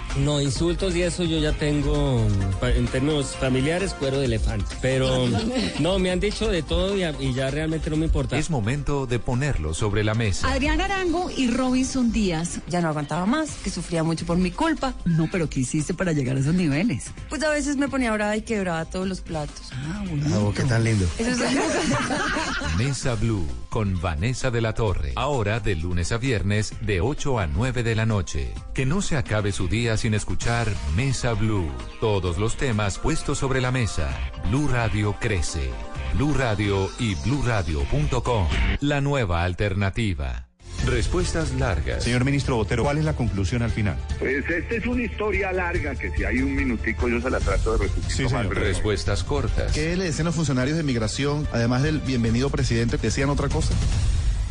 No, 0.17 0.41
insultos 0.41 0.95
y 0.95 1.03
eso 1.03 1.23
yo 1.23 1.39
ya 1.39 1.53
tengo, 1.53 2.25
en 2.61 2.87
términos 2.87 3.35
familiares, 3.37 3.93
cuero 3.93 4.19
de 4.19 4.25
elefante. 4.25 4.75
Pero 4.81 5.27
no, 5.79 5.99
me 5.99 6.11
han 6.11 6.19
dicho 6.19 6.49
de 6.49 6.63
todo 6.63 6.95
y, 6.97 7.33
ya 7.33 7.49
realmente 7.49 7.89
no 7.89 7.97
me 7.97 8.05
importa. 8.05 8.37
es 8.37 8.49
momento 8.49 9.05
de 9.05 9.19
ponerlo 9.19 9.73
sobre 9.73 10.03
la 10.03 10.13
mesa. 10.13 10.51
Adrián 10.51 10.81
Arango 10.81 11.29
y 11.35 11.49
Robinson 11.49 12.11
Díaz. 12.11 12.59
Ya 12.67 12.81
no 12.81 12.89
aguantaba 12.89 13.25
más, 13.25 13.51
que 13.63 13.69
sufría 13.69 14.03
mucho 14.03 14.25
por 14.25 14.37
mi 14.37 14.51
culpa. 14.51 14.93
No, 15.05 15.29
pero 15.31 15.49
¿qué 15.49 15.61
hiciste 15.61 15.93
para 15.93 16.11
llegar 16.11 16.35
a 16.35 16.39
esos 16.39 16.53
niveles? 16.53 17.11
Pues 17.29 17.43
a 17.43 17.49
veces 17.49 17.77
me 17.77 17.87
ponía 17.87 18.11
brava 18.11 18.35
y 18.35 18.41
quebraba 18.41 18.85
todos 18.85 19.07
los 19.07 19.21
platos. 19.21 19.69
Ah, 19.71 20.03
bueno. 20.07 20.53
qué 20.53 20.63
tan 20.63 20.83
lindo. 20.83 21.05
Eso 21.17 21.31
es 21.31 22.77
Mesa 22.77 23.15
Blue 23.15 23.47
con 23.71 23.99
Vanessa 23.99 24.51
de 24.51 24.61
la 24.61 24.73
Torre. 24.73 25.13
Ahora 25.15 25.59
de 25.61 25.75
lunes 25.75 26.11
a 26.11 26.17
viernes 26.17 26.75
de 26.81 26.99
8 26.99 27.39
a 27.39 27.47
9 27.47 27.83
de 27.83 27.95
la 27.95 28.05
noche. 28.05 28.53
Que 28.75 28.85
no 28.85 29.01
se 29.01 29.15
acabe 29.15 29.53
su 29.53 29.67
día 29.67 29.95
sin 29.97 30.13
escuchar 30.13 30.67
Mesa 30.95 31.33
Blue. 31.33 31.71
Todos 32.01 32.37
los 32.37 32.57
temas 32.57 32.99
puestos 32.99 33.39
sobre 33.39 33.61
la 33.61 33.71
mesa. 33.71 34.09
Blue 34.49 34.67
Radio 34.67 35.15
crece. 35.19 35.71
Blue 36.13 36.33
Radio 36.33 36.89
y 36.99 37.15
bluradio.com. 37.15 38.47
La 38.81 38.99
nueva 38.99 39.43
alternativa. 39.43 40.50
Respuestas 40.85 41.53
largas. 41.53 42.03
Señor 42.03 42.25
ministro 42.25 42.55
Botero, 42.55 42.83
¿cuál 42.83 42.97
es 42.97 43.05
la 43.05 43.13
conclusión 43.13 43.61
al 43.61 43.71
final? 43.71 43.97
Pues 44.19 44.49
esta 44.49 44.75
es 44.75 44.85
una 44.85 45.03
historia 45.03 45.51
larga 45.51 45.95
que 45.95 46.11
si 46.11 46.23
hay 46.23 46.39
un 46.39 46.55
minutico 46.55 47.07
yo 47.07 47.21
se 47.21 47.29
la 47.29 47.39
trato 47.39 47.77
de 47.77 47.85
resumir. 47.85 48.11
Sí, 48.11 48.27
señor. 48.27 48.55
Respuestas 48.55 49.23
cortas. 49.23 49.71
¿Qué 49.73 49.95
le 49.95 50.05
decían 50.05 50.25
los 50.25 50.35
funcionarios 50.35 50.77
de 50.77 50.83
migración, 50.83 51.47
además 51.51 51.83
del 51.83 51.99
bienvenido 51.99 52.49
presidente, 52.49 52.97
decían 52.97 53.29
otra 53.29 53.47
cosa? 53.49 53.73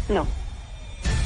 No. 0.08 0.26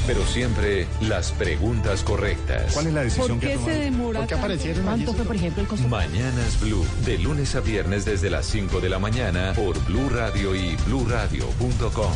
Pero 0.06 0.24
siempre 0.26 0.86
las 1.00 1.32
preguntas 1.32 2.02
correctas. 2.02 2.74
¿Cuál 2.74 2.88
es 2.88 2.92
la 2.92 3.02
decisión 3.04 3.40
que 3.40 3.52
ha 3.52 3.56
tomado? 3.56 3.78
demora 3.78 4.18
¿Por 4.20 4.28
qué 4.28 4.34
aparecieron 4.34 4.88
allí? 4.88 5.04
¿Cuánto 5.04 5.14
fue, 5.14 5.24
por 5.24 5.36
ejemplo, 5.36 5.62
el 5.62 5.68
costo? 5.68 5.88
Mañanas 5.88 6.60
Blue, 6.60 6.84
de 7.06 7.18
lunes 7.18 7.54
a 7.54 7.60
viernes 7.60 8.04
desde 8.04 8.28
las 8.28 8.46
5 8.46 8.80
de 8.80 8.88
la 8.90 8.98
mañana 8.98 9.52
por 9.54 9.82
Blue 9.86 10.08
Radio 10.10 10.54
y 10.54 10.76
bluradio.com. 10.86 12.12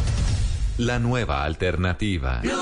La 0.78 1.00
nueva 1.00 1.42
alternativa. 1.42 2.40
There 2.40 2.54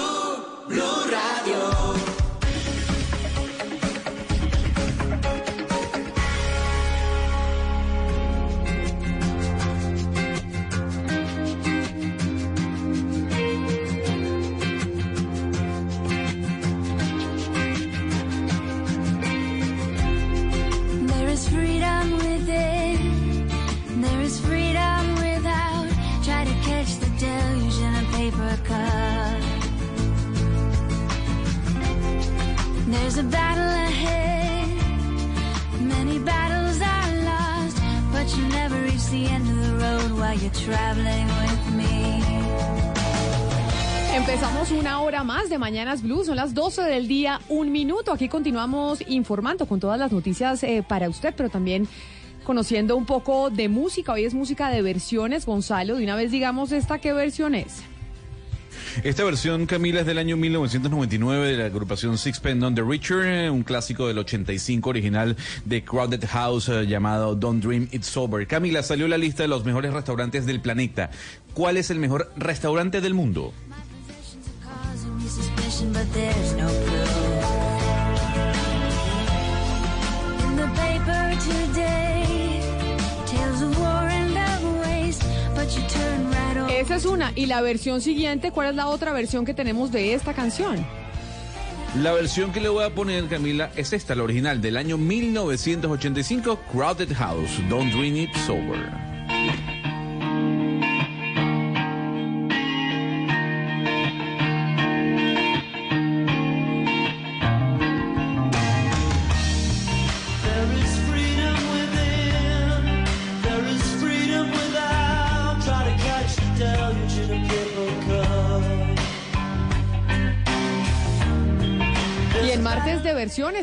Mañanas 45.66 46.00
Blue, 46.00 46.24
son 46.24 46.36
las 46.36 46.54
12 46.54 46.82
del 46.82 47.08
día, 47.08 47.40
un 47.48 47.72
minuto. 47.72 48.12
Aquí 48.12 48.28
continuamos 48.28 49.02
informando 49.08 49.66
con 49.66 49.80
todas 49.80 49.98
las 49.98 50.12
noticias 50.12 50.62
eh, 50.62 50.84
para 50.86 51.08
usted, 51.08 51.34
pero 51.36 51.48
también 51.48 51.88
conociendo 52.44 52.96
un 52.96 53.04
poco 53.04 53.50
de 53.50 53.68
música. 53.68 54.12
Hoy 54.12 54.26
es 54.26 54.32
música 54.32 54.70
de 54.70 54.80
versiones. 54.80 55.44
Gonzalo, 55.44 55.96
de 55.96 56.04
una 56.04 56.14
vez 56.14 56.30
digamos 56.30 56.70
esta, 56.70 57.00
¿qué 57.00 57.12
versión 57.12 57.56
es? 57.56 57.82
Esta 59.02 59.24
versión, 59.24 59.66
Camila, 59.66 60.02
es 60.02 60.06
del 60.06 60.18
año 60.18 60.36
1999 60.36 61.48
de 61.48 61.56
la 61.56 61.64
agrupación 61.64 62.16
Sixpence 62.16 62.64
on 62.64 62.76
the 62.76 62.82
Richer, 62.82 63.26
eh, 63.26 63.50
un 63.50 63.64
clásico 63.64 64.06
del 64.06 64.18
85 64.18 64.88
original 64.88 65.36
de 65.64 65.82
Crowded 65.82 66.24
House 66.28 66.68
eh, 66.68 66.86
llamado 66.86 67.34
Don't 67.34 67.64
Dream 67.64 67.88
It's 67.90 68.06
Sober. 68.06 68.46
Camila, 68.46 68.84
salió 68.84 69.08
la 69.08 69.18
lista 69.18 69.42
de 69.42 69.48
los 69.48 69.64
mejores 69.64 69.92
restaurantes 69.92 70.46
del 70.46 70.60
planeta. 70.60 71.10
¿Cuál 71.54 71.76
es 71.76 71.90
el 71.90 71.98
mejor 71.98 72.32
restaurante 72.36 73.00
del 73.00 73.14
mundo? 73.14 73.52
Causing 75.26 75.42
me 75.42 75.48
suspicion, 75.48 75.92
but 75.92 76.12
there's 76.12 76.52
no 76.54 76.66
proof. 76.66 77.44
In 80.44 80.56
the 80.56 80.68
paper 80.76 81.34
today, 81.40 82.60
tales 83.26 83.62
of 83.62 83.78
war 83.78 84.08
and 84.08 84.34
love 84.34 84.86
waste, 84.86 85.24
but 85.54 85.74
you 85.76 85.82
turn 85.88 86.30
right 86.30 86.56
over. 86.56 86.70
Esa 86.72 86.96
es 86.96 87.04
una. 87.04 87.32
Y 87.34 87.46
la 87.46 87.60
versión 87.60 88.00
siguiente, 88.00 88.52
¿cuál 88.52 88.68
es 88.68 88.74
la 88.74 88.86
otra 88.88 89.12
versión 89.12 89.44
que 89.44 89.54
tenemos 89.54 89.90
de 89.90 90.14
esta 90.14 90.32
canción? 90.34 90.86
La 92.02 92.12
versión 92.12 92.52
que 92.52 92.60
le 92.60 92.68
voy 92.68 92.84
a 92.84 92.90
poner, 92.90 93.26
Camila, 93.26 93.70
es 93.74 93.92
esta, 93.92 94.14
la 94.14 94.22
original 94.22 94.60
del 94.60 94.76
año 94.76 94.98
1985, 94.98 96.58
Crowded 96.70 97.12
House, 97.14 97.50
Don't 97.68 97.92
Dream 97.92 98.16
It 98.16 98.34
Sober. 98.46 99.05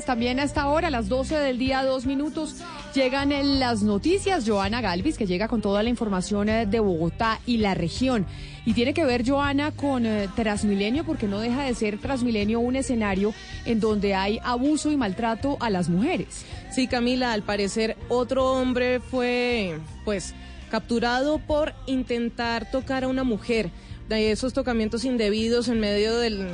También 0.05 0.39
a 0.39 0.43
esta 0.43 0.67
hora, 0.67 0.89
a 0.89 0.91
las 0.91 1.09
12 1.09 1.35
del 1.35 1.57
día, 1.57 1.83
dos 1.83 2.05
minutos, 2.05 2.57
llegan 2.93 3.31
las 3.59 3.81
noticias 3.81 4.47
Joana 4.47 4.81
Galvis, 4.81 5.17
que 5.17 5.25
llega 5.25 5.47
con 5.47 5.63
toda 5.63 5.81
la 5.81 5.89
información 5.89 6.47
eh, 6.47 6.67
de 6.67 6.79
Bogotá 6.79 7.39
y 7.47 7.57
la 7.57 7.73
región. 7.73 8.27
Y 8.67 8.73
tiene 8.73 8.93
que 8.93 9.03
ver, 9.03 9.27
Joana, 9.27 9.71
con 9.71 10.05
eh, 10.05 10.29
Transmilenio, 10.35 11.05
porque 11.05 11.25
no 11.27 11.39
deja 11.39 11.63
de 11.63 11.73
ser 11.73 11.97
Transmilenio 11.97 12.59
un 12.59 12.75
escenario 12.75 13.33
en 13.65 13.79
donde 13.79 14.13
hay 14.13 14.39
abuso 14.43 14.91
y 14.91 14.97
maltrato 14.97 15.57
a 15.59 15.71
las 15.71 15.89
mujeres. 15.89 16.45
Sí, 16.71 16.87
Camila, 16.87 17.33
al 17.33 17.41
parecer 17.41 17.97
otro 18.09 18.51
hombre 18.53 18.99
fue, 18.99 19.79
pues, 20.05 20.35
capturado 20.69 21.39
por 21.39 21.73
intentar 21.87 22.69
tocar 22.69 23.05
a 23.05 23.07
una 23.07 23.23
mujer. 23.23 23.71
De 24.07 24.31
esos 24.31 24.53
tocamientos 24.53 25.05
indebidos 25.05 25.69
en 25.69 25.79
medio 25.79 26.17
del, 26.17 26.49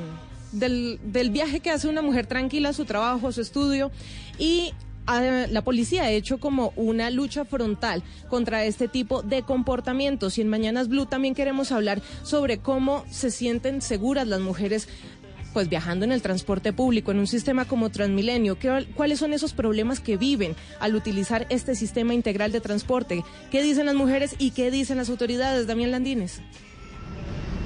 del, 0.52 1.00
del 1.04 1.30
viaje 1.30 1.60
que 1.60 1.70
hace 1.72 1.88
una 1.88 2.02
mujer 2.02 2.26
tranquila 2.28 2.70
a 2.70 2.74
su 2.74 2.86
trabajo, 2.86 3.28
a 3.28 3.32
su 3.32 3.42
estudio. 3.42 3.92
Y 4.38 4.74
ah, 5.08 5.46
la 5.50 5.64
policía 5.64 6.04
ha 6.04 6.12
hecho 6.12 6.40
como 6.40 6.74
una 6.76 7.10
lucha 7.10 7.46
frontal 7.46 8.04
contra 8.30 8.66
este 8.66 8.88
tipo 8.88 9.22
de 9.22 9.44
comportamientos. 9.44 10.38
Y 10.38 10.42
en 10.42 10.50
Mañanas 10.50 10.88
Blue 10.88 11.06
también 11.06 11.36
queremos 11.36 11.72
hablar 11.72 12.02
sobre 12.24 12.58
cómo 12.60 13.06
se 13.10 13.32
sienten 13.32 13.82
seguras 13.82 14.28
las 14.28 14.40
mujeres 14.42 14.88
pues 15.52 15.68
viajando 15.68 16.06
en 16.06 16.12
el 16.12 16.22
transporte 16.22 16.74
público, 16.74 17.10
en 17.10 17.18
un 17.18 17.26
sistema 17.26 17.66
como 17.66 17.90
Transmilenio, 17.90 18.60
¿qué- 18.60 18.86
¿cuáles 18.94 19.18
son 19.18 19.34
esos 19.34 19.54
problemas 19.54 20.00
que 20.00 20.16
viven 20.16 20.56
al 20.80 20.94
utilizar 20.96 21.48
este 21.50 21.74
sistema 21.74 22.14
integral 22.14 22.52
de 22.52 22.62
transporte? 22.62 23.24
¿Qué 23.50 23.64
dicen 23.64 23.88
las 23.88 23.96
mujeres 23.96 24.36
y 24.38 24.52
qué 24.52 24.70
dicen 24.70 24.98
las 24.98 25.10
autoridades? 25.10 25.66
Damián 25.66 25.90
Landines. 25.90 26.42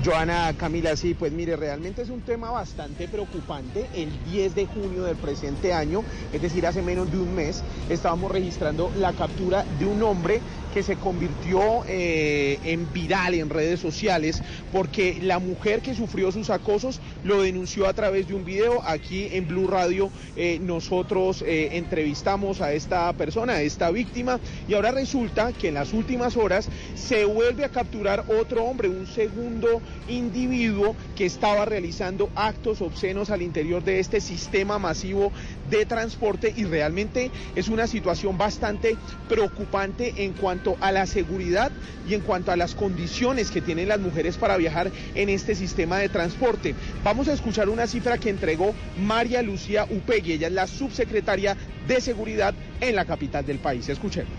Joana 0.03 0.53
Camila, 0.57 0.97
sí, 0.97 1.13
pues 1.13 1.31
mire, 1.31 1.55
realmente 1.55 2.01
es 2.01 2.09
un 2.09 2.21
tema 2.21 2.51
bastante 2.51 3.07
preocupante. 3.07 3.87
El 3.95 4.09
10 4.25 4.53
de 4.53 4.65
junio 4.65 5.03
del 5.03 5.15
presente 5.15 5.71
año, 5.71 6.03
es 6.33 6.41
decir, 6.41 6.67
hace 6.67 6.81
menos 6.81 7.09
de 7.09 7.19
un 7.19 7.33
mes, 7.33 7.63
estábamos 7.89 8.29
registrando 8.29 8.91
la 8.97 9.13
captura 9.13 9.63
de 9.79 9.85
un 9.85 10.03
hombre 10.03 10.41
que 10.73 10.83
se 10.83 10.97
convirtió 10.97 11.85
eh, 11.87 12.59
en 12.65 12.91
viral 12.91 13.35
en 13.35 13.49
redes 13.49 13.79
sociales 13.79 14.41
porque 14.73 15.19
la 15.21 15.39
mujer 15.39 15.81
que 15.81 15.95
sufrió 15.95 16.31
sus 16.31 16.49
acosos 16.49 16.99
lo 17.23 17.41
denunció 17.41 17.87
a 17.87 17.93
través 17.93 18.27
de 18.27 18.33
un 18.33 18.45
video. 18.45 18.81
Aquí 18.85 19.29
en 19.31 19.47
Blue 19.47 19.67
Radio 19.67 20.09
eh, 20.35 20.59
nosotros 20.61 21.43
eh, 21.45 21.69
entrevistamos 21.73 22.61
a 22.61 22.73
esta 22.73 23.11
persona, 23.13 23.53
a 23.53 23.61
esta 23.61 23.91
víctima, 23.91 24.39
y 24.67 24.73
ahora 24.73 24.91
resulta 24.91 25.51
que 25.53 25.69
en 25.69 25.75
las 25.75 25.93
últimas 25.93 26.37
horas 26.37 26.67
se 26.95 27.25
vuelve 27.25 27.65
a 27.65 27.69
capturar 27.69 28.25
otro 28.27 28.63
hombre, 28.65 28.89
un 28.89 29.07
segundo 29.07 29.81
individuo 30.07 30.95
que 31.15 31.25
estaba 31.25 31.65
realizando 31.65 32.29
actos 32.35 32.81
obscenos 32.81 33.29
al 33.29 33.41
interior 33.41 33.83
de 33.83 33.99
este 33.99 34.21
sistema 34.21 34.79
masivo 34.79 35.31
de 35.69 35.85
transporte 35.85 36.53
y 36.55 36.65
realmente 36.65 37.31
es 37.55 37.67
una 37.67 37.87
situación 37.87 38.37
bastante 38.37 38.95
preocupante 39.29 40.13
en 40.17 40.33
cuanto 40.33 40.77
a 40.81 40.91
la 40.91 41.05
seguridad 41.05 41.71
y 42.07 42.13
en 42.13 42.21
cuanto 42.21 42.51
a 42.51 42.57
las 42.57 42.75
condiciones 42.75 43.51
que 43.51 43.61
tienen 43.61 43.87
las 43.87 43.99
mujeres 43.99 44.37
para 44.37 44.57
viajar 44.57 44.91
en 45.15 45.29
este 45.29 45.55
sistema 45.55 45.97
de 45.97 46.09
transporte. 46.09 46.75
A 47.21 47.33
escuchar 47.33 47.69
una 47.69 47.85
cifra 47.85 48.17
que 48.17 48.29
entregó 48.29 48.73
María 48.97 49.41
Lucía 49.41 49.85
Upegui, 49.89 50.33
ella 50.33 50.47
es 50.47 50.53
la 50.53 50.67
subsecretaria 50.67 51.55
de 51.87 52.01
Seguridad 52.01 52.55
en 52.81 52.95
la 52.95 53.05
capital 53.05 53.45
del 53.45 53.59
país. 53.59 53.87
Escuchemos. 53.87 54.31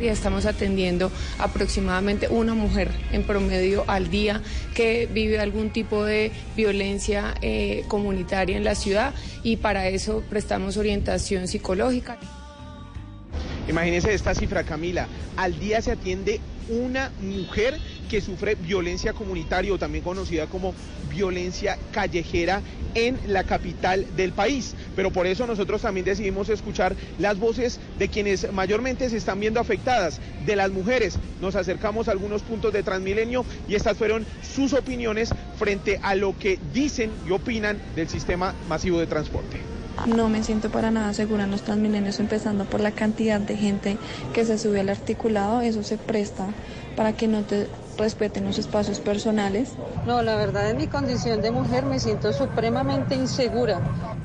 Estamos 0.00 0.46
atendiendo 0.46 1.12
aproximadamente 1.38 2.26
una 2.28 2.54
mujer 2.54 2.90
en 3.12 3.22
promedio 3.22 3.84
al 3.86 4.10
día 4.10 4.42
que 4.74 5.06
vive 5.06 5.38
algún 5.38 5.70
tipo 5.70 6.04
de 6.04 6.32
violencia 6.56 7.34
eh, 7.40 7.84
comunitaria 7.86 8.56
en 8.56 8.64
la 8.64 8.74
ciudad 8.74 9.14
y 9.44 9.58
para 9.58 9.86
eso 9.88 10.24
prestamos 10.28 10.76
orientación 10.76 11.46
psicológica. 11.46 12.18
Imagínense 13.68 14.12
esta 14.12 14.34
cifra, 14.34 14.64
Camila. 14.64 15.06
Al 15.36 15.60
día 15.60 15.80
se 15.80 15.92
atiende 15.92 16.40
una 16.68 17.12
mujer 17.18 17.78
que 18.08 18.20
sufre 18.20 18.54
violencia 18.56 19.12
comunitaria 19.12 19.72
o 19.72 19.78
también 19.78 20.04
conocida 20.04 20.46
como 20.46 20.74
violencia 21.08 21.78
callejera 21.92 22.62
en 22.94 23.18
la 23.26 23.44
capital 23.44 24.06
del 24.16 24.32
país. 24.32 24.74
Pero 24.94 25.10
por 25.10 25.26
eso 25.26 25.46
nosotros 25.46 25.82
también 25.82 26.04
decidimos 26.04 26.48
escuchar 26.48 26.96
las 27.18 27.38
voces 27.38 27.80
de 27.98 28.08
quienes 28.08 28.50
mayormente 28.52 29.08
se 29.10 29.16
están 29.16 29.40
viendo 29.40 29.60
afectadas, 29.60 30.20
de 30.46 30.56
las 30.56 30.70
mujeres. 30.70 31.18
Nos 31.40 31.56
acercamos 31.56 32.08
a 32.08 32.12
algunos 32.12 32.42
puntos 32.42 32.72
de 32.72 32.82
Transmilenio 32.82 33.44
y 33.66 33.74
estas 33.74 33.96
fueron 33.96 34.26
sus 34.42 34.72
opiniones 34.72 35.30
frente 35.56 35.98
a 36.02 36.14
lo 36.14 36.36
que 36.38 36.58
dicen 36.72 37.12
y 37.26 37.30
opinan 37.30 37.80
del 37.94 38.08
sistema 38.08 38.54
masivo 38.68 39.00
de 39.00 39.06
transporte. 39.06 39.81
No 40.06 40.28
me 40.28 40.42
siento 40.42 40.70
para 40.70 40.90
nada 40.90 41.12
segura 41.14 41.44
en 41.44 41.50
los 41.50 41.62
Transmilenios, 41.62 42.18
empezando 42.18 42.64
por 42.64 42.80
la 42.80 42.92
cantidad 42.92 43.40
de 43.40 43.56
gente 43.56 43.98
que 44.32 44.44
se 44.44 44.58
sube 44.58 44.80
al 44.80 44.88
articulado. 44.88 45.60
Eso 45.60 45.82
se 45.82 45.96
presta 45.98 46.48
para 46.96 47.12
que 47.12 47.28
no 47.28 47.42
te 47.42 47.68
respeten 47.98 48.44
los 48.44 48.58
espacios 48.58 49.00
personales. 49.00 49.70
No, 50.06 50.22
la 50.22 50.36
verdad 50.36 50.70
en 50.70 50.78
mi 50.78 50.86
condición 50.86 51.40
de 51.40 51.50
mujer 51.50 51.84
me 51.84 52.00
siento 52.00 52.32
supremamente 52.32 53.14
insegura 53.14 53.80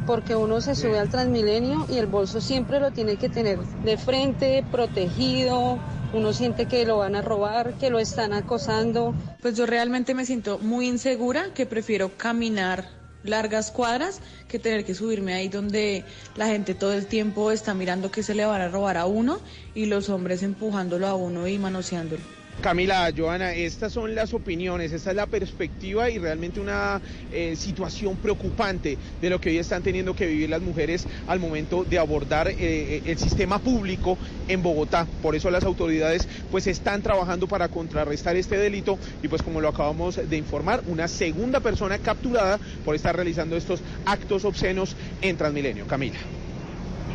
porque 0.05 0.35
uno 0.35 0.61
se 0.61 0.73
sube 0.73 0.97
al 0.97 1.09
Transmilenio 1.09 1.85
y 1.89 1.97
el 1.97 2.07
bolso 2.07 2.39
siempre 2.39 2.79
lo 2.79 2.91
tiene 2.91 3.17
que 3.17 3.29
tener 3.29 3.59
de 3.59 3.97
frente, 3.97 4.63
protegido, 4.71 5.77
uno 6.13 6.33
siente 6.33 6.65
que 6.65 6.85
lo 6.85 6.97
van 6.97 7.15
a 7.15 7.21
robar, 7.21 7.73
que 7.73 7.89
lo 7.89 7.99
están 7.99 8.31
acosando. 8.31 9.13
Pues 9.41 9.55
yo 9.55 9.65
realmente 9.65 10.13
me 10.13 10.25
siento 10.25 10.59
muy 10.59 10.87
insegura, 10.87 11.53
que 11.53 11.65
prefiero 11.65 12.17
caminar 12.17 12.85
largas 13.23 13.71
cuadras 13.71 14.19
que 14.47 14.59
tener 14.59 14.85
que 14.85 14.93
subirme 14.93 15.33
ahí 15.33 15.49
donde 15.49 16.03
la 16.35 16.47
gente 16.47 16.73
todo 16.73 16.93
el 16.93 17.07
tiempo 17.07 17.51
está 17.51 17.73
mirando 17.73 18.11
que 18.11 18.23
se 18.23 18.35
le 18.35 18.45
van 18.45 18.61
a 18.61 18.69
robar 18.69 18.97
a 18.97 19.05
uno 19.05 19.39
y 19.75 19.85
los 19.85 20.09
hombres 20.09 20.43
empujándolo 20.43 21.07
a 21.07 21.15
uno 21.15 21.47
y 21.47 21.57
manoseándolo. 21.57 22.36
Camila, 22.61 23.11
Joana, 23.15 23.53
estas 23.53 23.93
son 23.93 24.15
las 24.15 24.33
opiniones, 24.33 24.91
esta 24.91 25.11
es 25.11 25.15
la 25.15 25.27
perspectiva 25.27 26.09
y 26.09 26.17
realmente 26.17 26.59
una 26.59 26.99
eh, 27.31 27.55
situación 27.55 28.17
preocupante 28.17 28.97
de 29.21 29.29
lo 29.29 29.39
que 29.39 29.49
hoy 29.49 29.59
están 29.59 29.83
teniendo 29.83 30.15
que 30.15 30.25
vivir 30.25 30.49
las 30.49 30.61
mujeres 30.61 31.05
al 31.27 31.39
momento 31.39 31.83
de 31.83 31.99
abordar 31.99 32.47
eh, 32.49 33.03
el 33.05 33.17
sistema 33.19 33.59
público 33.59 34.17
en 34.47 34.63
Bogotá. 34.63 35.05
Por 35.21 35.35
eso 35.35 35.51
las 35.51 35.65
autoridades 35.65 36.27
pues 36.49 36.65
están 36.65 37.03
trabajando 37.03 37.47
para 37.47 37.67
contrarrestar 37.67 38.35
este 38.35 38.57
delito 38.57 38.97
y 39.21 39.27
pues 39.27 39.43
como 39.43 39.61
lo 39.61 39.69
acabamos 39.69 40.15
de 40.15 40.37
informar, 40.37 40.81
una 40.87 41.07
segunda 41.07 41.59
persona 41.59 41.99
capturada 41.99 42.59
por 42.83 42.95
estar 42.95 43.15
realizando 43.15 43.55
estos 43.55 43.81
actos 44.05 44.45
obscenos 44.45 44.95
en 45.21 45.37
Transmilenio. 45.37 45.85
Camila. 45.85 46.17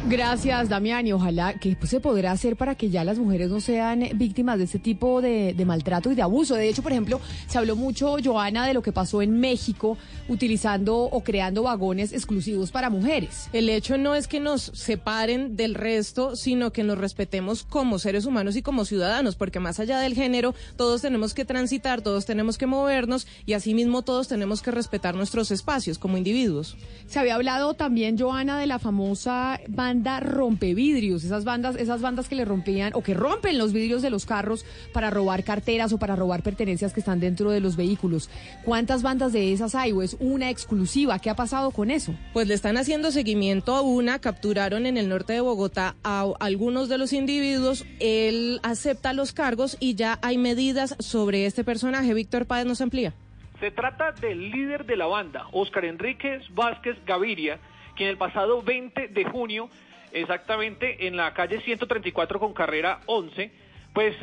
Gracias, 0.08 0.68
Damián, 0.68 1.06
y 1.06 1.12
ojalá 1.12 1.54
que 1.54 1.76
pues, 1.76 1.90
se 1.90 2.00
podrá 2.00 2.32
hacer 2.32 2.56
para 2.56 2.74
que 2.74 2.90
ya 2.90 3.04
las 3.04 3.18
mujeres 3.18 3.50
no 3.50 3.60
sean 3.60 4.02
víctimas 4.16 4.58
de 4.58 4.64
este 4.64 4.80
tipo 4.80 5.22
de, 5.22 5.54
de 5.56 5.64
maltrato 5.64 6.10
y 6.10 6.16
de 6.16 6.22
abuso. 6.22 6.56
De 6.56 6.68
hecho, 6.68 6.82
por 6.82 6.90
ejemplo, 6.90 7.20
se 7.46 7.56
habló 7.56 7.76
mucho, 7.76 8.16
Joana, 8.22 8.66
de 8.66 8.74
lo 8.74 8.82
que 8.82 8.90
pasó 8.90 9.22
en 9.22 9.38
México 9.38 9.96
utilizando 10.28 10.96
o 10.96 11.22
creando 11.22 11.62
vagones 11.62 12.12
exclusivos 12.12 12.72
para 12.72 12.90
mujeres. 12.90 13.48
El 13.52 13.68
hecho 13.68 13.96
no 13.96 14.16
es 14.16 14.26
que 14.26 14.40
nos 14.40 14.62
separen 14.62 15.56
del 15.56 15.76
resto, 15.76 16.34
sino 16.34 16.72
que 16.72 16.82
nos 16.82 16.98
respetemos 16.98 17.62
como 17.62 18.00
seres 18.00 18.26
humanos 18.26 18.56
y 18.56 18.62
como 18.62 18.84
ciudadanos, 18.84 19.36
porque 19.36 19.60
más 19.60 19.78
allá 19.78 20.00
del 20.00 20.14
género, 20.14 20.52
todos 20.76 21.00
tenemos 21.00 21.32
que 21.32 21.44
transitar, 21.44 22.02
todos 22.02 22.26
tenemos 22.26 22.58
que 22.58 22.66
movernos 22.66 23.28
y 23.46 23.52
asimismo 23.52 24.02
todos 24.02 24.26
tenemos 24.26 24.62
que 24.62 24.72
respetar 24.72 25.14
nuestros 25.14 25.52
espacios 25.52 25.98
como 25.98 26.16
individuos. 26.16 26.76
Se 27.06 27.20
había 27.20 27.36
hablado 27.36 27.74
también, 27.74 28.18
Joana, 28.18 28.58
de 28.58 28.66
la 28.66 28.80
famosa 28.80 29.60
banda 29.68 29.91
rompevidrios, 30.20 31.24
esas 31.24 31.44
bandas, 31.44 31.76
esas 31.76 32.00
bandas 32.00 32.28
que 32.28 32.34
le 32.34 32.44
rompían 32.44 32.92
o 32.94 33.02
que 33.02 33.14
rompen 33.14 33.58
los 33.58 33.72
vidrios 33.72 34.02
de 34.02 34.10
los 34.10 34.26
carros 34.26 34.64
para 34.92 35.10
robar 35.10 35.44
carteras 35.44 35.92
o 35.92 35.98
para 35.98 36.16
robar 36.16 36.42
pertenencias 36.42 36.92
que 36.92 37.00
están 37.00 37.20
dentro 37.20 37.50
de 37.50 37.60
los 37.60 37.76
vehículos. 37.76 38.30
¿Cuántas 38.64 39.02
bandas 39.02 39.32
de 39.32 39.52
esas 39.52 39.74
hay 39.74 39.92
o 39.92 40.02
es 40.02 40.16
una 40.20 40.50
exclusiva? 40.50 41.18
¿Qué 41.18 41.30
ha 41.30 41.36
pasado 41.36 41.70
con 41.70 41.90
eso? 41.90 42.14
Pues 42.32 42.48
le 42.48 42.54
están 42.54 42.76
haciendo 42.76 43.10
seguimiento 43.10 43.74
a 43.74 43.82
una, 43.82 44.18
capturaron 44.18 44.86
en 44.86 44.96
el 44.96 45.08
norte 45.08 45.34
de 45.34 45.40
Bogotá 45.40 45.96
a 46.02 46.26
algunos 46.40 46.88
de 46.88 46.98
los 46.98 47.12
individuos, 47.12 47.84
él 48.00 48.60
acepta 48.62 49.12
los 49.12 49.32
cargos 49.32 49.76
y 49.80 49.94
ya 49.94 50.18
hay 50.22 50.38
medidas 50.38 50.96
sobre 50.98 51.46
este 51.46 51.64
personaje. 51.64 52.14
Víctor 52.14 52.46
Páez 52.46 52.66
nos 52.66 52.80
amplía. 52.80 53.14
Se 53.60 53.70
trata 53.70 54.10
del 54.12 54.50
líder 54.50 54.86
de 54.86 54.96
la 54.96 55.06
banda, 55.06 55.46
Oscar 55.52 55.84
Enríquez 55.84 56.42
Vázquez 56.52 56.96
Gaviria, 57.06 57.60
quien 57.96 58.08
el 58.08 58.18
pasado 58.18 58.62
20 58.62 59.08
de 59.08 59.24
junio 59.24 59.68
exactamente 60.12 61.06
en 61.06 61.16
la 61.16 61.32
calle 61.34 61.60
134 61.60 62.38
con 62.38 62.52
carrera 62.52 63.00
11, 63.06 63.50
pues 63.92 64.14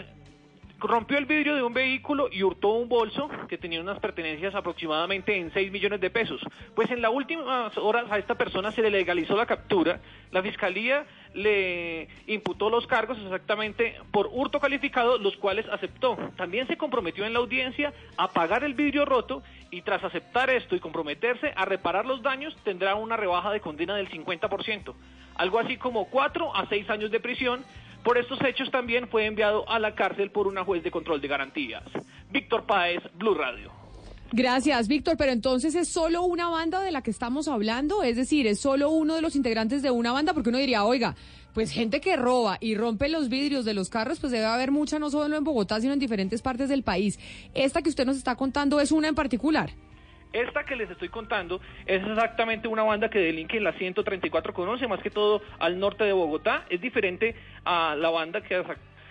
rompió 0.80 1.18
el 1.18 1.26
vidrio 1.26 1.56
de 1.56 1.64
un 1.64 1.74
vehículo 1.74 2.30
y 2.32 2.44
hurtó 2.44 2.70
un 2.70 2.88
bolso 2.88 3.30
que 3.48 3.58
tenía 3.58 3.82
unas 3.82 4.00
pertenencias 4.00 4.56
aproximadamente 4.56 5.36
en 5.36 5.52
6 5.52 5.72
millones 5.72 6.00
de 6.00 6.10
pesos. 6.10 6.42
Pues 6.76 6.90
en 6.92 7.02
las 7.02 7.12
últimas 7.12 7.78
horas 7.78 8.06
a 8.10 8.18
esta 8.18 8.36
persona 8.36 8.72
se 8.72 8.82
le 8.82 8.90
legalizó 8.90 9.36
la 9.36 9.46
captura. 9.46 10.00
La 10.32 10.42
fiscalía 10.42 11.06
le 11.34 12.08
imputó 12.28 12.70
los 12.70 12.88
cargos 12.88 13.18
exactamente 13.20 13.96
por 14.12 14.30
hurto 14.32 14.60
calificado, 14.60 15.18
los 15.18 15.36
cuales 15.38 15.68
aceptó. 15.70 16.18
También 16.38 16.68
se 16.68 16.78
comprometió 16.78 17.26
en 17.26 17.34
la 17.34 17.40
audiencia 17.40 17.94
a 18.18 18.30
pagar 18.30 18.64
el 18.64 18.74
vidrio 18.74 19.06
roto 19.06 19.44
y 19.72 19.82
tras 19.82 20.04
aceptar 20.04 20.50
esto 20.50 20.76
y 20.76 20.80
comprometerse 20.80 21.54
a 21.56 21.66
reparar 21.66 22.06
los 22.06 22.22
daños, 22.22 22.56
tendrá 22.64 22.96
una 22.96 23.18
rebaja 23.18 23.52
de 23.52 23.60
condena 23.60 23.96
del 23.96 24.10
50%. 24.10 24.94
Algo 25.36 25.60
así 25.60 25.78
como 25.78 26.10
4 26.10 26.56
a 26.56 26.66
6 26.68 26.90
años 26.90 27.12
de 27.12 27.20
prisión 27.20 27.64
por 28.10 28.18
estos 28.18 28.40
hechos 28.44 28.72
también 28.72 29.08
fue 29.08 29.28
enviado 29.28 29.70
a 29.70 29.78
la 29.78 29.94
cárcel 29.94 30.32
por 30.32 30.48
una 30.48 30.64
juez 30.64 30.84
de 30.84 30.90
control 30.90 31.22
de 31.22 31.28
garantías. 31.28 31.84
Víctor 32.32 32.66
Páez, 32.66 33.04
Blue 33.14 33.36
Radio. 33.36 33.72
Gracias, 34.32 34.88
Víctor. 34.88 35.16
Pero 35.16 35.32
entonces 35.32 35.76
es 35.76 35.90
solo 35.90 36.24
una 36.24 36.50
banda 36.50 36.82
de 36.82 36.90
la 36.90 37.04
que 37.04 37.12
estamos 37.12 37.48
hablando, 37.48 38.02
es 38.02 38.16
decir, 38.16 38.48
es 38.48 38.60
solo 38.60 38.90
uno 38.90 39.14
de 39.14 39.22
los 39.22 39.36
integrantes 39.36 39.84
de 39.84 39.92
una 39.92 40.12
banda, 40.12 40.34
porque 40.34 40.50
uno 40.50 40.58
diría, 40.58 40.86
oiga, 40.86 41.16
pues 41.54 41.70
gente 41.70 42.02
que 42.02 42.16
roba 42.16 42.58
y 42.60 42.74
rompe 42.74 43.10
los 43.10 43.30
vidrios 43.30 43.64
de 43.64 43.76
los 43.76 43.92
carros, 43.92 44.20
pues 44.20 44.32
debe 44.32 44.46
haber 44.46 44.72
mucha, 44.72 44.98
no 44.98 45.12
solo 45.12 45.38
en 45.38 45.44
Bogotá, 45.44 45.80
sino 45.80 45.94
en 45.94 46.00
diferentes 46.00 46.42
partes 46.42 46.68
del 46.68 46.82
país. 46.82 47.20
Esta 47.54 47.84
que 47.84 47.90
usted 47.90 48.08
nos 48.08 48.18
está 48.18 48.36
contando 48.36 48.80
es 48.80 48.92
una 48.92 49.08
en 49.08 49.14
particular. 49.14 49.70
Esta 50.32 50.64
que 50.64 50.76
les 50.76 50.90
estoy 50.92 51.10
contando 51.10 51.60
es 51.88 52.06
exactamente 52.06 52.68
una 52.68 52.84
banda 52.84 53.10
que 53.10 53.18
delinque 53.18 53.58
en 53.58 53.64
la 53.64 53.74
134 53.74 54.54
con 54.54 54.70
11, 54.70 54.88
más 54.88 55.02
que 55.02 55.10
todo 55.10 55.42
al 55.58 55.80
norte 55.80 56.04
de 56.04 56.14
Bogotá. 56.14 56.66
Es 56.70 56.80
diferente 56.80 57.36
a 57.66 57.96
la 57.96 58.10
banda 58.10 58.42
que, 58.42 58.64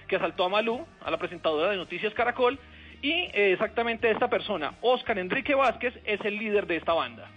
que 0.06 0.16
asaltó 0.16 0.44
a 0.44 0.48
Malú, 0.48 0.86
a 1.04 1.10
la 1.10 1.18
presentadora 1.18 1.70
de 1.70 1.76
Noticias 1.76 2.14
Caracol. 2.14 2.58
Y 3.02 3.10
eh, 3.10 3.52
exactamente 3.52 4.10
esta 4.10 4.30
persona, 4.30 4.74
Oscar 4.80 5.18
Enrique 5.18 5.54
Vázquez, 5.54 5.94
es 6.04 6.20
el 6.24 6.36
líder 6.36 6.66
de 6.66 6.76
esta 6.76 6.92
banda. 6.92 7.28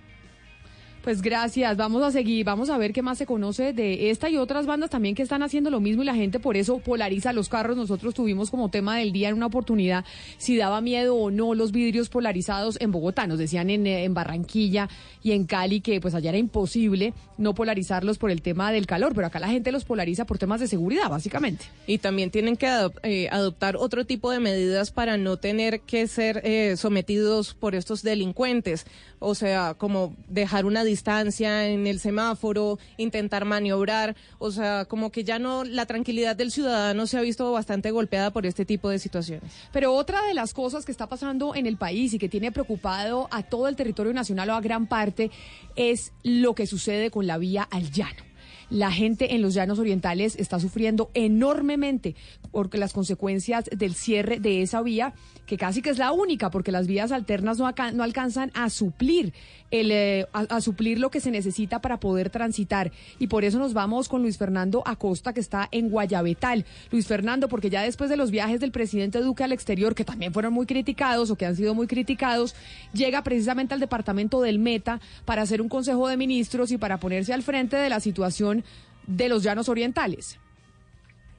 Pues 1.04 1.24
gracias, 1.24 1.78
vamos 1.78 2.04
a 2.04 2.12
seguir, 2.12 2.46
vamos 2.46 2.70
a 2.70 2.78
ver 2.78 2.94
qué 2.94 3.02
más 3.02 3.18
se 3.18 3.26
conoce 3.26 3.74
de 3.74 4.12
esta 4.12 4.30
y 4.30 4.38
otras 4.38 4.68
bandas 4.68 4.92
también 4.92 5.16
que 5.16 5.24
están 5.24 5.42
haciendo 5.42 5.72
lo 5.72 5.80
mismo 5.80 6.04
y 6.04 6.06
la 6.06 6.14
gente 6.14 6.40
por 6.40 6.58
eso 6.58 6.78
polariza 6.78 7.34
los 7.34 7.50
carros. 7.50 7.76
Nosotros 7.76 8.14
tuvimos 8.14 8.52
como 8.52 8.70
tema 8.70 8.98
del 8.98 9.12
día 9.12 9.30
en 9.30 9.36
una 9.36 9.48
oportunidad 9.48 10.06
si 10.38 10.58
daba 10.58 10.80
miedo 10.80 11.16
o 11.16 11.32
no 11.32 11.56
los 11.56 11.72
vidrios 11.72 12.10
polarizados 12.10 12.78
en 12.80 12.92
Bogotá. 12.92 13.26
Nos 13.26 13.40
decían 13.40 13.72
en, 13.72 13.88
en 13.88 14.14
Barranquilla 14.14 14.90
y 15.24 15.32
en 15.32 15.46
Cali 15.46 15.82
que 15.82 16.00
pues 16.00 16.14
allá 16.14 16.30
era 16.30 16.38
imposible 16.38 17.16
no 17.42 17.56
polarizarlos 17.56 18.20
por 18.20 18.30
el 18.30 18.44
tema 18.44 18.72
del 18.72 18.86
calor, 18.86 19.14
pero 19.16 19.26
acá 19.26 19.40
la 19.40 19.50
gente 19.50 19.72
los 19.72 19.84
polariza 19.84 20.26
por 20.26 20.38
temas 20.38 20.60
de 20.60 20.68
seguridad, 20.68 21.10
básicamente. 21.10 21.66
Y 21.88 21.98
también 21.98 22.30
tienen 22.30 22.56
que 22.56 22.68
adop 22.68 22.96
eh, 23.02 23.28
adoptar 23.32 23.76
otro 23.76 24.06
tipo 24.06 24.30
de 24.30 24.40
medidas 24.40 24.92
para 24.92 25.18
no 25.18 25.38
tener 25.38 25.82
que 25.82 26.06
ser 26.08 26.42
eh, 26.44 26.78
sometidos 26.78 27.56
por 27.56 27.74
estos 27.74 28.04
delincuentes. 28.04 28.86
O 29.24 29.36
sea, 29.36 29.76
como 29.76 30.16
dejar 30.28 30.66
una 30.66 30.84
distancia 30.84 31.68
en 31.68 31.86
el 31.86 32.00
semáforo, 32.00 32.80
intentar 32.98 33.46
maniobrar, 33.46 34.16
o 34.40 34.50
sea, 34.50 34.86
como 34.86 35.12
que 35.12 35.24
ya 35.24 35.38
no, 35.38 35.64
la 35.64 35.86
tranquilidad 35.86 36.36
del 36.36 36.52
ciudadano 36.52 37.06
se 37.06 37.20
ha 37.20 37.22
visto 37.22 37.52
bastante 37.52 37.92
golpeada 37.92 38.32
por 38.32 38.48
este 38.48 38.66
tipo 38.66 38.90
de 38.90 38.98
situaciones. 38.98 39.52
Pero 39.72 39.94
otra 39.94 40.26
de 40.26 40.34
las 40.34 40.54
cosas 40.56 40.86
que 40.86 40.92
está 40.92 41.08
pasando 41.08 41.54
en 41.54 41.68
el 41.68 41.78
país 41.78 42.16
y 42.16 42.18
que 42.20 42.30
tiene 42.30 42.52
preocupado 42.52 43.28
a 43.30 43.44
todo 43.44 43.68
el 43.68 43.76
territorio 43.76 44.12
nacional 44.12 44.50
o 44.50 44.56
a 44.56 44.62
gran 44.62 44.88
parte 44.88 45.30
es 45.76 46.14
lo 46.24 46.56
que 46.56 46.66
sucede 46.66 47.12
con 47.12 47.28
la 47.28 47.38
vía 47.38 47.68
al 47.70 47.92
llano 47.92 48.31
la 48.72 48.92
gente 48.92 49.36
en 49.36 49.42
los 49.42 49.54
llanos 49.54 49.78
orientales 49.80 50.36
está 50.38 50.60
sufriendo 50.60 51.12
enormemente 51.14 52.16
porque 52.52 52.78
las 52.78 52.94
consecuencias 52.94 53.66
del 53.66 53.94
cierre 53.94 54.40
de 54.40 54.62
esa 54.62 54.82
vía, 54.82 55.14
que 55.46 55.58
casi 55.58 55.82
que 55.82 55.90
es 55.90 55.98
la 55.98 56.14
única, 56.14 56.50
porque 56.50 56.72
las 56.72 56.88
vías 56.88 57.12
alternas 57.12 57.60
no, 57.60 57.70
no 57.94 58.04
alcanzan 58.04 58.52
a 58.54 58.70
suplir 58.70 59.34
el, 59.72 59.92
eh, 59.92 60.28
a, 60.34 60.62
suplir 60.62 61.00
lo 61.00 61.10
que 61.10 61.20
se 61.20 61.32
necesita 61.32 61.82
para 61.82 62.00
poder 62.00 62.30
transitar. 62.30 62.92
Y 63.20 63.28
por 63.28 63.44
eso 63.44 63.60
nos 63.60 63.74
vamos 63.74 64.08
con 64.10 64.22
Luis 64.22 64.38
Fernando 64.38 64.84
Acosta, 64.86 65.34
que 65.34 65.40
está 65.40 65.68
en 65.72 65.90
Guayabetal. 65.90 66.66
Luis 66.92 67.08
Fernando, 67.08 67.48
porque 67.48 67.70
ya 67.70 67.82
después 67.82 68.10
de 68.10 68.18
los 68.18 68.32
viajes 68.32 68.60
del 68.60 68.72
presidente 68.72 69.20
Duque 69.20 69.44
al 69.44 69.52
exterior, 69.52 69.96
que 69.96 70.06
también 70.06 70.34
fueron 70.34 70.54
muy 70.54 70.66
criticados 70.66 71.32
o 71.32 71.36
que 71.36 71.46
han 71.46 71.56
sido 71.56 71.74
muy 71.74 71.88
criticados, 71.88 72.56
llega 72.94 73.24
precisamente 73.24 73.74
al 73.74 73.80
departamento 73.80 74.42
del 74.42 74.60
Meta 74.60 75.00
para 75.26 75.42
hacer 75.42 75.62
un 75.62 75.70
consejo 75.70 76.08
de 76.08 76.18
ministros 76.18 76.72
y 76.72 76.78
para 76.78 77.00
ponerse 77.00 77.34
al 77.34 77.44
frente 77.44 77.76
de 77.76 77.90
la 77.90 78.00
situación 78.00 78.61
de 79.08 79.30
los 79.30 79.44
llanos 79.44 79.70
orientales. 79.70 80.40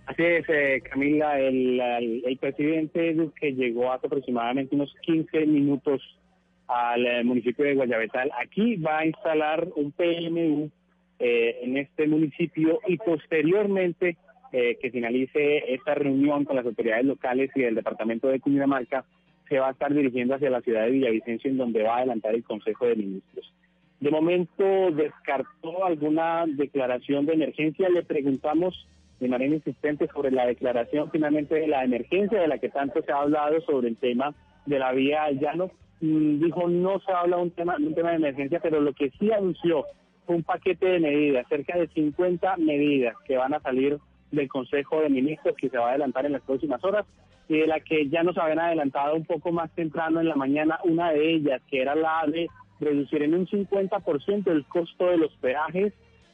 Así 0.06 0.22
es, 0.22 0.44
eh, 0.48 0.82
Camila, 0.90 1.38
el, 1.38 1.80
el, 1.80 2.22
el, 2.26 2.36
presidente 2.38 3.14
Duque 3.14 3.52
llegó 3.52 3.92
hace 3.92 4.08
aproximadamente 4.08 4.74
unos 4.74 4.92
15 5.02 5.46
minutos 5.46 6.02
al 6.66 7.06
eh, 7.06 7.24
municipio 7.24 7.64
de 7.64 7.74
Guayabetal. 7.74 8.30
Aquí 8.40 8.76
va 8.76 8.98
a 8.98 9.06
instalar 9.06 9.68
un 9.76 9.92
PMU 9.92 10.70
eh, 11.18 11.60
en 11.62 11.76
este 11.76 12.06
municipio 12.06 12.80
y 12.88 12.96
posteriormente 12.96 14.16
eh, 14.52 14.76
que 14.80 14.90
finalice 14.90 15.72
esta 15.72 15.94
reunión 15.94 16.44
con 16.44 16.56
las 16.56 16.66
autoridades 16.66 17.04
locales 17.04 17.50
y 17.54 17.60
del 17.60 17.74
departamento 17.74 18.28
de 18.28 18.40
Cundinamarca, 18.40 19.04
se 19.48 19.58
va 19.58 19.68
a 19.68 19.72
estar 19.72 19.92
dirigiendo 19.92 20.34
hacia 20.34 20.50
la 20.50 20.62
ciudad 20.62 20.84
de 20.84 20.90
Villavicencio, 20.90 21.50
en 21.50 21.58
donde 21.58 21.82
va 21.82 21.94
a 21.94 21.98
adelantar 21.98 22.34
el 22.34 22.44
Consejo 22.44 22.86
de 22.86 22.96
Ministros. 22.96 23.52
De 24.02 24.10
momento 24.10 24.90
descartó 24.90 25.84
alguna 25.84 26.44
declaración 26.48 27.24
de 27.24 27.34
emergencia. 27.34 27.88
Le 27.88 28.02
preguntamos 28.02 28.88
de 29.20 29.28
manera 29.28 29.54
insistente 29.54 30.08
sobre 30.12 30.32
la 30.32 30.44
declaración 30.44 31.08
finalmente 31.12 31.54
de 31.54 31.68
la 31.68 31.84
emergencia 31.84 32.40
de 32.40 32.48
la 32.48 32.58
que 32.58 32.68
tanto 32.68 33.00
se 33.02 33.12
ha 33.12 33.18
hablado 33.18 33.60
sobre 33.60 33.86
el 33.86 33.96
tema 33.96 34.34
de 34.66 34.80
la 34.80 34.90
vía 34.90 35.30
llano. 35.30 35.70
Dijo 36.00 36.68
no 36.68 36.98
se 36.98 37.12
habla 37.12 37.36
de 37.36 37.42
un 37.42 37.50
tema, 37.52 37.76
de 37.78 37.86
un 37.86 37.94
tema 37.94 38.10
de 38.10 38.16
emergencia, 38.16 38.58
pero 38.58 38.80
lo 38.80 38.92
que 38.92 39.10
sí 39.20 39.30
anunció 39.30 39.84
fue 40.26 40.34
un 40.34 40.42
paquete 40.42 40.84
de 40.84 40.98
medidas, 40.98 41.46
cerca 41.48 41.78
de 41.78 41.86
50 41.86 42.56
medidas 42.56 43.14
que 43.24 43.36
van 43.36 43.54
a 43.54 43.60
salir 43.60 44.00
del 44.32 44.48
Consejo 44.48 45.00
de 45.00 45.10
Ministros 45.10 45.54
que 45.56 45.68
se 45.68 45.78
va 45.78 45.86
a 45.86 45.90
adelantar 45.90 46.26
en 46.26 46.32
las 46.32 46.42
próximas 46.42 46.82
horas 46.82 47.06
y 47.48 47.58
de 47.58 47.68
la 47.68 47.78
que 47.78 48.08
ya 48.08 48.24
nos 48.24 48.36
habían 48.36 48.58
adelantado 48.58 49.14
un 49.14 49.26
poco 49.26 49.52
más 49.52 49.70
temprano 49.76 50.18
en 50.20 50.28
la 50.28 50.34
mañana 50.34 50.80
una 50.82 51.12
de 51.12 51.34
ellas, 51.34 51.62
que 51.70 51.82
era 51.82 51.94
la 51.94 52.24
de 52.26 52.48
reducir 52.82 53.22
en 53.22 53.34
un 53.34 53.46
50% 53.46 54.50
el 54.50 54.64
costo 54.66 55.06
de 55.06 55.16
los 55.16 55.32
peajes 55.36 55.92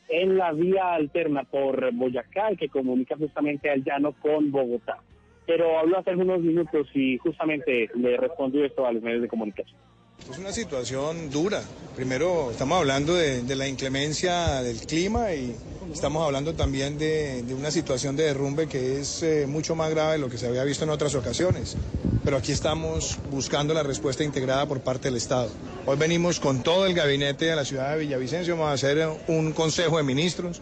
en 0.08 0.38
la 0.38 0.52
vía 0.52 0.94
alterna 0.94 1.44
por 1.44 1.92
Boyacá, 1.92 2.56
que 2.56 2.68
comunica 2.68 3.16
justamente 3.16 3.70
al 3.70 3.84
llano 3.84 4.12
con 4.12 4.50
Bogotá. 4.50 4.98
Pero 5.46 5.78
habló 5.78 5.98
hace 5.98 6.10
algunos 6.10 6.40
minutos 6.40 6.88
y 6.94 7.18
justamente 7.18 7.90
le 7.94 8.16
respondió 8.16 8.64
esto 8.64 8.86
a 8.86 8.92
los 8.92 9.02
medios 9.02 9.22
de 9.22 9.28
comunicación. 9.28 9.78
Es 10.30 10.36
una 10.36 10.52
situación 10.52 11.30
dura. 11.30 11.62
Primero 11.96 12.50
estamos 12.50 12.78
hablando 12.78 13.14
de, 13.14 13.42
la 13.56 13.66
inclemencia 13.66 14.62
del 14.62 14.78
clima 14.78 15.32
y 15.32 15.56
estamos 15.92 16.24
hablando 16.24 16.54
también 16.54 16.98
de, 16.98 17.42
de 17.42 17.54
una 17.54 17.70
situación 17.70 18.14
de 18.14 18.24
derrumbe 18.24 18.68
que 18.68 19.00
es 19.00 19.22
eh, 19.22 19.46
mucho 19.48 19.74
más 19.74 19.90
grave 19.90 20.12
de 20.12 20.18
lo 20.18 20.28
que 20.28 20.36
se 20.36 20.46
había 20.46 20.64
visto 20.64 20.84
en 20.84 20.90
otras 20.90 21.14
ocasiones. 21.14 21.76
Pero 22.24 22.36
aquí 22.36 22.52
estamos 22.52 23.18
buscando 23.30 23.72
la 23.72 23.82
respuesta 23.82 24.22
integrada 24.22 24.66
por 24.66 24.80
parte 24.80 25.08
del 25.08 25.16
Estado. 25.16 25.48
Hoy 25.86 25.96
venimos 25.96 26.40
con 26.40 26.62
todo 26.62 26.84
el 26.84 26.92
gabinete 26.94 27.46
de 27.46 27.56
la 27.56 27.64
ciudad 27.64 27.92
de 27.92 28.00
Villavicencio, 28.00 28.54
vamos 28.54 28.70
a 28.70 28.74
hacer 28.74 29.08
un 29.28 29.52
consejo 29.52 29.96
de 29.96 30.02
ministros. 30.02 30.60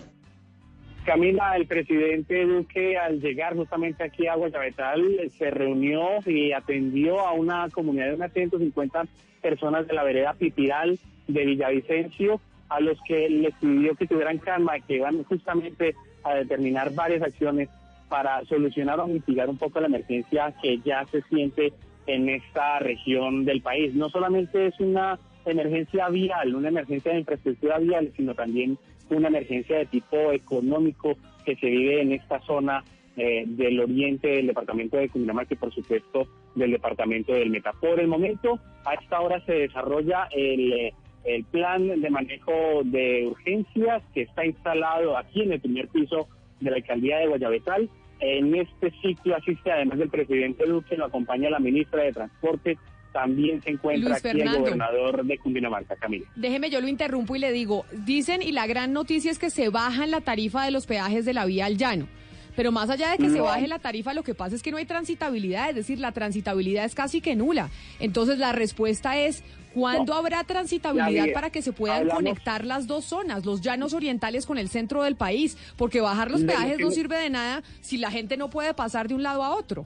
Camila, 1.06 1.54
el 1.56 1.66
presidente 1.66 2.44
Duque 2.44 2.98
al 2.98 3.20
llegar 3.20 3.54
justamente 3.54 4.02
aquí 4.02 4.26
a 4.26 4.34
Guayabetal 4.34 5.30
se 5.38 5.52
reunió 5.52 6.18
y 6.26 6.50
atendió 6.50 7.20
a 7.20 7.32
una 7.32 7.68
comunidad 7.70 8.08
de 8.08 8.14
unas 8.14 8.32
150 8.32 9.04
personas 9.40 9.86
de 9.86 9.94
la 9.94 10.02
vereda 10.02 10.34
Pipiral 10.34 10.98
de 11.28 11.44
Villavicencio, 11.44 12.40
a 12.68 12.80
los 12.80 12.98
que 13.06 13.28
les 13.30 13.54
pidió 13.54 13.94
que 13.94 14.08
tuvieran 14.08 14.38
calma, 14.38 14.80
que 14.80 14.96
iban 14.96 15.22
justamente 15.22 15.94
a 16.24 16.34
determinar 16.34 16.92
varias 16.92 17.22
acciones 17.22 17.68
para 18.08 18.44
solucionar 18.46 18.98
o 18.98 19.06
mitigar 19.06 19.48
un 19.48 19.58
poco 19.58 19.78
la 19.78 19.86
emergencia 19.86 20.52
que 20.60 20.80
ya 20.84 21.06
se 21.06 21.22
siente 21.22 21.72
en 22.08 22.28
esta 22.28 22.80
región 22.80 23.44
del 23.44 23.62
país. 23.62 23.94
No 23.94 24.08
solamente 24.08 24.66
es 24.66 24.80
una 24.80 25.20
emergencia 25.44 26.08
vial, 26.08 26.56
una 26.56 26.68
emergencia 26.68 27.12
de 27.12 27.20
infraestructura 27.20 27.78
vial, 27.78 28.12
sino 28.16 28.34
también 28.34 28.76
una 29.10 29.28
emergencia 29.28 29.78
de 29.78 29.86
tipo 29.86 30.32
económico 30.32 31.16
que 31.44 31.56
se 31.56 31.66
vive 31.66 32.02
en 32.02 32.12
esta 32.12 32.40
zona 32.40 32.84
eh, 33.16 33.44
del 33.46 33.80
oriente 33.80 34.28
del 34.28 34.48
departamento 34.48 34.96
de 34.96 35.08
Cundinamarca 35.08 35.54
y 35.54 35.56
por 35.56 35.72
supuesto 35.72 36.26
del 36.54 36.72
departamento 36.72 37.32
del 37.32 37.50
Meta. 37.50 37.72
Por 37.72 37.98
el 38.00 38.08
momento, 38.08 38.58
a 38.84 38.94
esta 38.94 39.20
hora 39.20 39.44
se 39.46 39.52
desarrolla 39.52 40.28
el, 40.32 40.72
eh, 40.72 40.94
el 41.24 41.44
plan 41.44 42.00
de 42.00 42.10
manejo 42.10 42.82
de 42.84 43.26
urgencias 43.26 44.02
que 44.12 44.22
está 44.22 44.44
instalado 44.44 45.16
aquí 45.16 45.42
en 45.42 45.52
el 45.52 45.60
primer 45.60 45.88
piso 45.88 46.28
de 46.60 46.70
la 46.70 46.76
alcaldía 46.76 47.18
de 47.18 47.28
Guayabetal. 47.28 47.88
En 48.20 48.54
este 48.54 48.90
ciclo 49.02 49.36
asiste 49.36 49.70
además 49.70 49.98
del 49.98 50.08
presidente 50.08 50.64
Duque, 50.66 50.96
lo 50.96 51.06
acompaña 51.06 51.50
la 51.50 51.58
ministra 51.58 52.02
de 52.02 52.12
Transporte, 52.12 52.78
también 53.16 53.62
se 53.62 53.70
encuentra 53.70 54.10
Luis 54.10 54.24
aquí 54.24 54.40
el 54.42 54.58
gobernador 54.58 55.24
de 55.24 55.38
Cundinamarca, 55.38 55.96
Camila. 55.96 56.26
Déjeme, 56.36 56.68
yo 56.68 56.80
lo 56.82 56.88
interrumpo 56.88 57.34
y 57.34 57.38
le 57.38 57.50
digo, 57.50 57.86
dicen 58.04 58.42
y 58.42 58.52
la 58.52 58.66
gran 58.66 58.92
noticia 58.92 59.30
es 59.30 59.38
que 59.38 59.48
se 59.48 59.70
bajan 59.70 60.10
la 60.10 60.20
tarifa 60.20 60.64
de 60.64 60.70
los 60.70 60.86
peajes 60.86 61.24
de 61.24 61.32
la 61.32 61.46
vía 61.46 61.64
al 61.66 61.78
llano. 61.78 62.06
Pero 62.54 62.72
más 62.72 62.88
allá 62.90 63.10
de 63.10 63.18
que 63.18 63.28
se 63.30 63.40
baje 63.40 63.68
la 63.68 63.78
tarifa, 63.78 64.14
lo 64.14 64.22
que 64.22 64.34
pasa 64.34 64.54
es 64.56 64.62
que 64.62 64.70
no 64.70 64.76
hay 64.78 64.86
transitabilidad, 64.86 65.70
es 65.70 65.76
decir, 65.76 65.98
la 65.98 66.12
transitabilidad 66.12 66.84
es 66.86 66.94
casi 66.94 67.20
que 67.20 67.36
nula. 67.36 67.68
Entonces 68.00 68.38
la 68.38 68.52
respuesta 68.52 69.18
es, 69.18 69.42
¿cuándo 69.74 70.12
No. 70.14 70.18
habrá 70.18 70.42
transitabilidad 70.44 71.26
para 71.34 71.50
que 71.50 71.60
se 71.60 71.72
puedan 71.74 71.98
hablamos- 72.02 72.14
conectar 72.22 72.64
las 72.64 72.86
dos 72.86 73.04
zonas, 73.04 73.44
los 73.44 73.60
llanos 73.60 73.92
orientales 73.92 74.46
con 74.46 74.56
el 74.56 74.70
centro 74.70 75.02
del 75.02 75.16
país? 75.16 75.58
Porque 75.76 76.00
bajar 76.00 76.30
los 76.30 76.44
peajes 76.44 76.78
no 76.78 76.90
sirve 76.90 77.18
de 77.18 77.28
nada 77.30 77.62
si 77.82 77.98
la 77.98 78.10
gente 78.10 78.36
no 78.38 78.48
puede 78.48 78.72
pasar 78.72 79.08
de 79.08 79.14
un 79.14 79.22
lado 79.22 79.42
a 79.44 79.54
otro. 79.54 79.84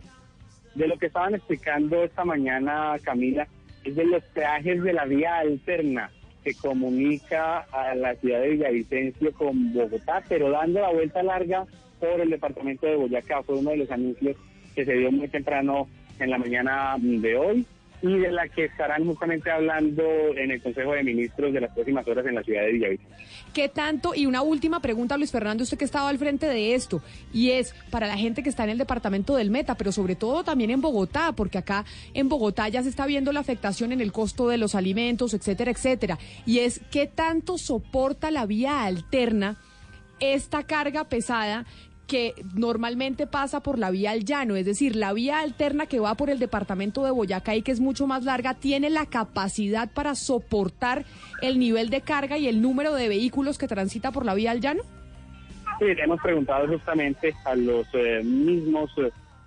De 0.75 0.87
lo 0.87 0.99
que 0.99 1.07
estaban 1.07 1.35
explicando 1.35 2.05
esta 2.05 2.25
mañana, 2.25 2.97
Camila, 3.03 3.47
es 3.85 3.97
de 3.97 4.05
los 4.05 4.23
peajes 4.25 4.83
de 4.83 4.93
la 4.93 5.05
vía 5.05 5.39
alterna 5.39 6.11
que 6.45 6.55
comunica 6.55 7.67
a 7.73 7.95
la 7.95 8.15
ciudad 8.15 8.41
de 8.41 8.51
Villavicencio 8.51 9.33
con 9.33 9.73
Bogotá, 9.73 10.23
pero 10.29 10.51
dando 10.51 10.81
la 10.81 10.91
vuelta 10.91 11.23
larga 11.23 11.67
por 11.99 12.21
el 12.21 12.31
departamento 12.31 12.87
de 12.87 12.97
Boyacá. 12.97 13.43
Fue 13.43 13.57
uno 13.57 13.71
de 13.71 13.79
los 13.79 13.91
anuncios 13.91 14.37
que 14.75 14.85
se 14.85 14.93
dio 14.95 15.13
muy 15.13 15.29
temprano 15.29 15.89
en 16.19 16.31
la 16.31 16.39
mañana 16.39 16.97
de 16.99 17.37
hoy 17.37 17.67
y 18.03 18.19
de 18.19 18.33
la 18.33 18.49
que 18.49 18.65
estarán 18.65 19.05
justamente 19.07 19.51
hablando 19.51 20.03
en 20.37 20.51
el 20.51 20.63
Consejo 20.63 20.93
de 20.93 21.03
Ministros 21.03 21.53
de 21.53 21.61
las 21.61 21.73
próximas 21.73 22.07
horas 22.09 22.27
en 22.27 22.35
la 22.35 22.43
ciudad 22.43 22.63
de 22.63 22.73
Villavicencio. 22.73 23.17
¿Qué 23.53 23.69
tanto? 23.69 24.15
Y 24.15 24.27
una 24.27 24.43
última 24.43 24.81
pregunta, 24.81 25.17
Luis 25.17 25.31
Fernando, 25.31 25.65
usted 25.65 25.77
que 25.77 25.85
estaba 25.85 26.09
al 26.09 26.19
frente 26.19 26.47
de 26.47 26.75
esto, 26.75 27.03
y 27.33 27.51
es 27.51 27.75
para 27.91 28.07
la 28.07 28.17
gente 28.17 28.43
que 28.43 28.49
está 28.49 28.65
en 28.65 28.71
el 28.71 28.79
departamento 28.79 29.37
del 29.37 29.51
Meta, 29.51 29.75
pero 29.75 29.93
sobre 29.93 30.17
todo 30.17 30.45
también 30.45 30.71
en 30.71 30.81
Bogotá, 30.81 31.33
porque 31.33 31.59
acá 31.59 31.85
en 32.15 32.29
Bogotá 32.29 32.69
ya 32.69 32.83
se 32.83 32.89
está 32.89 33.07
viendo 33.07 33.33
la 33.33 33.41
afectación 33.41 33.93
en 33.93 34.01
el 34.01 34.13
costo 34.13 34.49
de 34.49 34.59
los 34.59 34.75
alimentos, 34.75 35.35
etcétera, 35.35 35.71
etcétera. 35.71 36.19
Y 36.47 36.61
es 36.61 36.81
qué 36.91 37.07
tanto 37.07 37.59
soporta 37.59 38.31
la 38.31 38.47
vía 38.47 38.85
alterna 38.85 39.59
esta 40.21 40.63
carga 40.65 41.05
pesada 41.05 41.65
que 42.11 42.35
normalmente 42.57 43.28
pasa 43.28 43.62
por 43.62 43.78
la 43.78 43.93
vía 43.93 44.11
al 44.11 44.24
llano, 44.24 44.57
es 44.57 44.66
decir, 44.66 44.97
la 44.97 45.12
vía 45.12 45.39
alterna 45.39 45.87
que 45.87 46.01
va 46.01 46.16
por 46.16 46.28
el 46.28 46.41
departamento 46.41 47.05
de 47.05 47.12
Boyacá 47.12 47.55
y 47.55 47.62
que 47.62 47.70
es 47.70 47.78
mucho 47.78 48.09
más 48.09 48.24
larga, 48.24 48.55
tiene 48.55 48.91
la 48.91 49.07
capacidad 49.07 49.89
para 49.93 50.16
soportar 50.16 51.05
el 51.41 51.61
nivel 51.61 51.89
de 51.89 52.01
carga 52.01 52.37
y 52.37 52.49
el 52.49 52.61
número 52.61 52.95
de 52.95 53.09
vehículos 53.09 53.59
que 53.59 53.69
transita 53.69 54.11
por 54.11 54.27
la 54.27 54.35
vía 54.35 54.51
al 54.51 54.61
llano? 54.61 54.82
Sí, 55.78 55.87
hemos 55.87 56.20
preguntado 56.20 56.66
justamente 56.66 57.32
a 57.45 57.55
los 57.55 57.87
eh, 57.93 58.23
mismos 58.24 58.91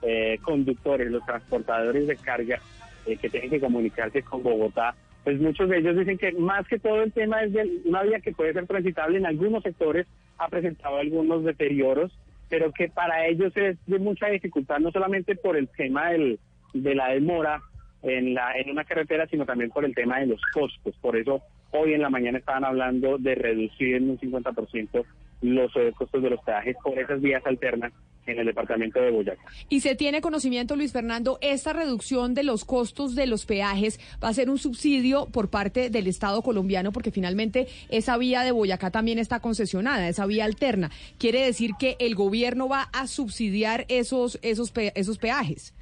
eh, 0.02 0.40
conductores, 0.41 1.11
los 1.11 1.26
transportadores 1.26 2.07
de 2.07 2.15
carga 2.15 2.61
eh, 3.06 3.18
que 3.18 3.30
tienen 3.30 3.49
que 3.49 3.60
comunicarse 3.60 4.23
con 4.23 4.41
Bogotá. 4.41 4.95
Pues 5.26 5.38
muchos 5.41 5.68
de 5.68 5.80
ellos 5.80 5.98
dicen 5.98 6.18
que 6.18 6.31
más 6.31 6.65
que 6.69 6.80
todo 6.80 7.03
el 7.03 7.11
tema 7.11 7.44
es 7.44 7.52
de 7.52 7.81
una 7.84 8.03
vía 8.03 8.22
que 8.22 8.31
puede 8.31 8.53
ser 8.53 8.68
transitable 8.68 9.18
en 9.18 9.26
algunos 9.26 9.64
sectores, 9.64 10.07
ha 10.38 10.48
presentado 10.48 10.98
algunos 10.98 11.44
deterioros, 11.44 12.14
pero 12.49 12.72
que 12.72 12.90
para 12.90 13.26
ellos 13.28 13.56
es 13.56 13.78
de 13.86 13.99
mucha 13.99 14.28
dificultad, 14.28 14.80
no 14.80 14.91
solamente 14.91 15.36
por 15.36 15.57
el 15.57 15.68
tema 15.70 16.11
del, 16.11 16.40
de 16.74 16.95
la 16.95 17.10
demora 17.10 17.61
en, 18.02 18.34
la, 18.34 18.57
en 18.57 18.70
una 18.70 18.84
carretera, 18.84 19.28
sino 19.28 19.45
también 19.45 19.72
por 19.72 19.86
el 19.86 19.95
tema 19.95 20.20
de 20.20 20.28
los 20.28 20.41
costos. 20.53 20.95
Por 21.02 21.15
eso 21.18 21.41
hoy 21.72 21.94
en 21.94 22.02
la 22.02 22.10
mañana 22.10 22.38
estaban 22.38 22.65
hablando 22.65 23.18
de 23.18 23.36
reducir 23.36 23.95
en 23.95 24.11
un 24.11 24.20
50% 24.20 25.06
los 25.44 25.72
costos 25.95 26.24
de 26.24 26.30
los 26.32 26.40
peajes 26.41 26.76
por 26.84 26.98
esas 26.98 27.22
vías 27.22 27.45
alternas 27.45 27.94
en 28.26 28.40
el 28.40 28.45
departamento 28.45 29.02
de 29.02 29.11
Boyacá. 29.11 29.44
Y 29.68 29.82
se 29.82 29.95
tiene 29.95 30.22
conocimiento, 30.22 30.78
Luis 30.78 30.94
Fernando, 30.94 31.38
esta 31.41 31.74
reducción 31.74 32.34
de 32.34 32.44
los 32.44 32.64
costos 32.64 33.14
de 33.15 33.28
los 33.28 33.45
peajes 33.45 33.99
va 34.24 34.30
a 34.30 34.34
ser 34.34 34.49
un 34.49 34.57
subsidio 34.57 35.26
por 35.26 35.49
parte 35.49 35.90
del 35.90 36.07
Estado 36.07 36.41
colombiano, 36.41 36.94
porque 36.94 37.11
finalmente 37.11 37.68
esa 37.90 38.18
vía 38.18 38.44
de 38.44 38.52
Boyacá 38.53 38.91
también 38.91 39.20
está 39.20 39.41
concesionada, 39.41 40.07
esa 40.07 40.26
vía 40.26 40.45
alterna. 40.45 40.90
Quiere 41.18 41.41
decir 41.41 41.72
que 41.78 41.98
el 41.99 42.15
gobierno 42.15 42.70
va 42.70 42.84
a 42.94 43.07
subsidiar 43.07 43.84
esos, 43.90 44.40
esos, 44.41 44.72
pe- 44.72 44.94
esos 44.95 45.18
peajes. 45.18 45.76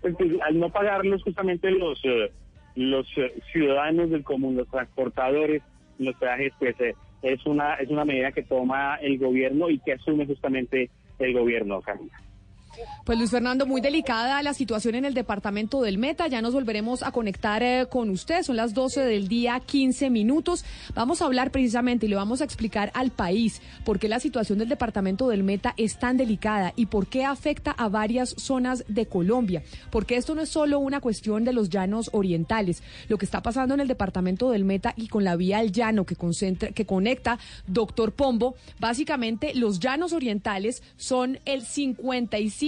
Pues, 0.00 0.16
pues, 0.18 0.30
al 0.44 0.58
no 0.58 0.68
pagarlos 0.70 1.22
justamente 1.22 1.70
los 1.70 2.00
eh, 2.04 2.32
los 2.74 3.06
eh, 3.16 3.40
ciudadanos 3.52 4.10
del 4.10 4.24
común, 4.24 4.56
los 4.56 4.66
transportadores, 4.68 5.62
los 5.98 6.16
peajes, 6.16 6.52
pues 6.58 6.74
eh, 6.80 6.94
es 7.22 7.46
una 7.46 7.74
es 7.74 7.88
una 7.88 8.04
medida 8.04 8.32
que 8.32 8.42
toma 8.42 8.96
el 8.96 9.18
gobierno 9.18 9.70
y 9.70 9.78
que 9.78 9.92
asume 9.92 10.26
justamente 10.26 10.90
el 11.18 11.32
gobierno, 11.32 11.80
Camila. 11.80 12.20
Pues 13.04 13.18
Luis 13.18 13.30
Fernando, 13.30 13.66
muy 13.66 13.80
delicada 13.80 14.42
la 14.42 14.54
situación 14.54 14.94
en 14.94 15.04
el 15.04 15.14
departamento 15.14 15.82
del 15.82 15.98
Meta. 15.98 16.28
Ya 16.28 16.40
nos 16.40 16.54
volveremos 16.54 17.02
a 17.02 17.10
conectar 17.10 17.62
eh, 17.62 17.86
con 17.90 18.10
usted. 18.10 18.42
Son 18.42 18.56
las 18.56 18.74
12 18.74 19.00
del 19.00 19.28
día, 19.28 19.60
15 19.60 20.08
minutos. 20.10 20.64
Vamos 20.94 21.20
a 21.20 21.26
hablar 21.26 21.50
precisamente 21.50 22.06
y 22.06 22.08
le 22.08 22.16
vamos 22.16 22.40
a 22.40 22.44
explicar 22.44 22.90
al 22.94 23.10
país 23.10 23.60
por 23.84 23.98
qué 23.98 24.08
la 24.08 24.20
situación 24.20 24.58
del 24.58 24.68
departamento 24.68 25.28
del 25.28 25.42
Meta 25.42 25.74
es 25.76 25.98
tan 25.98 26.16
delicada 26.16 26.72
y 26.76 26.86
por 26.86 27.06
qué 27.08 27.24
afecta 27.24 27.72
a 27.72 27.88
varias 27.88 28.34
zonas 28.38 28.84
de 28.88 29.06
Colombia. 29.06 29.62
Porque 29.90 30.16
esto 30.16 30.34
no 30.34 30.42
es 30.42 30.48
solo 30.48 30.78
una 30.78 31.00
cuestión 31.00 31.44
de 31.44 31.52
los 31.52 31.70
llanos 31.70 32.10
orientales. 32.12 32.82
Lo 33.08 33.18
que 33.18 33.24
está 33.24 33.42
pasando 33.42 33.74
en 33.74 33.80
el 33.80 33.88
departamento 33.88 34.50
del 34.50 34.64
Meta 34.64 34.94
y 34.96 35.08
con 35.08 35.24
la 35.24 35.36
vía 35.36 35.58
al 35.58 35.72
llano 35.72 36.06
que, 36.06 36.16
concentra, 36.16 36.70
que 36.70 36.86
conecta 36.86 37.38
Doctor 37.66 38.12
Pombo, 38.12 38.54
básicamente 38.78 39.54
los 39.54 39.80
llanos 39.80 40.12
orientales 40.12 40.82
son 40.96 41.40
el 41.44 41.62
55% 41.64 42.61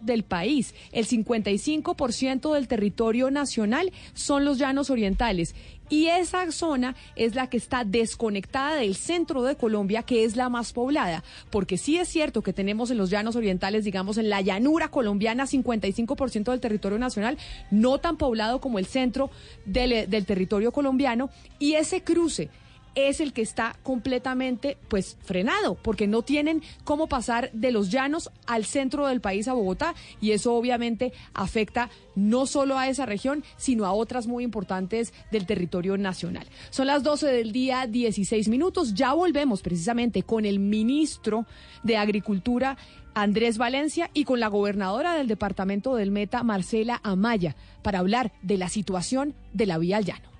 del 0.00 0.22
país. 0.22 0.74
El 0.92 1.06
55% 1.06 2.54
del 2.54 2.68
territorio 2.68 3.30
nacional 3.30 3.92
son 4.14 4.44
los 4.44 4.58
llanos 4.58 4.88
orientales. 4.90 5.54
Y 5.88 6.06
esa 6.06 6.50
zona 6.52 6.94
es 7.16 7.34
la 7.34 7.50
que 7.50 7.56
está 7.56 7.84
desconectada 7.84 8.76
del 8.76 8.94
centro 8.94 9.42
de 9.42 9.56
Colombia, 9.56 10.04
que 10.04 10.24
es 10.24 10.36
la 10.36 10.48
más 10.48 10.72
poblada. 10.72 11.24
Porque 11.50 11.76
sí 11.76 11.98
es 11.98 12.08
cierto 12.08 12.42
que 12.42 12.52
tenemos 12.52 12.90
en 12.90 12.98
los 12.98 13.10
llanos 13.10 13.36
orientales, 13.36 13.84
digamos, 13.84 14.16
en 14.16 14.30
la 14.30 14.40
llanura 14.40 14.88
colombiana, 14.88 15.46
55% 15.46 16.50
del 16.50 16.60
territorio 16.60 16.98
nacional, 16.98 17.36
no 17.70 17.98
tan 17.98 18.16
poblado 18.16 18.60
como 18.60 18.78
el 18.78 18.86
centro 18.86 19.30
del, 19.66 20.08
del 20.08 20.24
territorio 20.24 20.72
colombiano. 20.72 21.30
Y 21.58 21.74
ese 21.74 22.02
cruce 22.02 22.48
es 22.94 23.20
el 23.20 23.32
que 23.32 23.42
está 23.42 23.76
completamente 23.82 24.76
pues 24.88 25.16
frenado 25.22 25.74
porque 25.74 26.06
no 26.06 26.22
tienen 26.22 26.62
cómo 26.84 27.08
pasar 27.08 27.50
de 27.52 27.72
los 27.72 27.90
llanos 27.90 28.30
al 28.46 28.64
centro 28.64 29.06
del 29.06 29.20
país 29.20 29.48
a 29.48 29.52
Bogotá 29.52 29.94
y 30.20 30.32
eso 30.32 30.54
obviamente 30.54 31.12
afecta 31.34 31.90
no 32.14 32.46
solo 32.46 32.78
a 32.78 32.88
esa 32.88 33.06
región 33.06 33.44
sino 33.56 33.86
a 33.86 33.92
otras 33.92 34.26
muy 34.26 34.44
importantes 34.44 35.12
del 35.30 35.46
territorio 35.46 35.96
nacional. 35.96 36.46
Son 36.70 36.86
las 36.86 37.02
12 37.02 37.28
del 37.28 37.52
día 37.52 37.86
16 37.86 38.48
minutos, 38.48 38.94
ya 38.94 39.12
volvemos 39.12 39.62
precisamente 39.62 40.22
con 40.22 40.44
el 40.44 40.58
ministro 40.58 41.46
de 41.82 41.96
Agricultura 41.96 42.76
Andrés 43.14 43.58
Valencia 43.58 44.10
y 44.14 44.24
con 44.24 44.40
la 44.40 44.48
gobernadora 44.48 45.14
del 45.14 45.28
departamento 45.28 45.94
del 45.94 46.10
Meta 46.10 46.42
Marcela 46.42 47.00
Amaya 47.02 47.56
para 47.82 47.98
hablar 47.98 48.32
de 48.42 48.56
la 48.56 48.68
situación 48.68 49.34
de 49.52 49.66
la 49.66 49.78
vía 49.78 49.98
al 49.98 50.04
llano. 50.04 50.32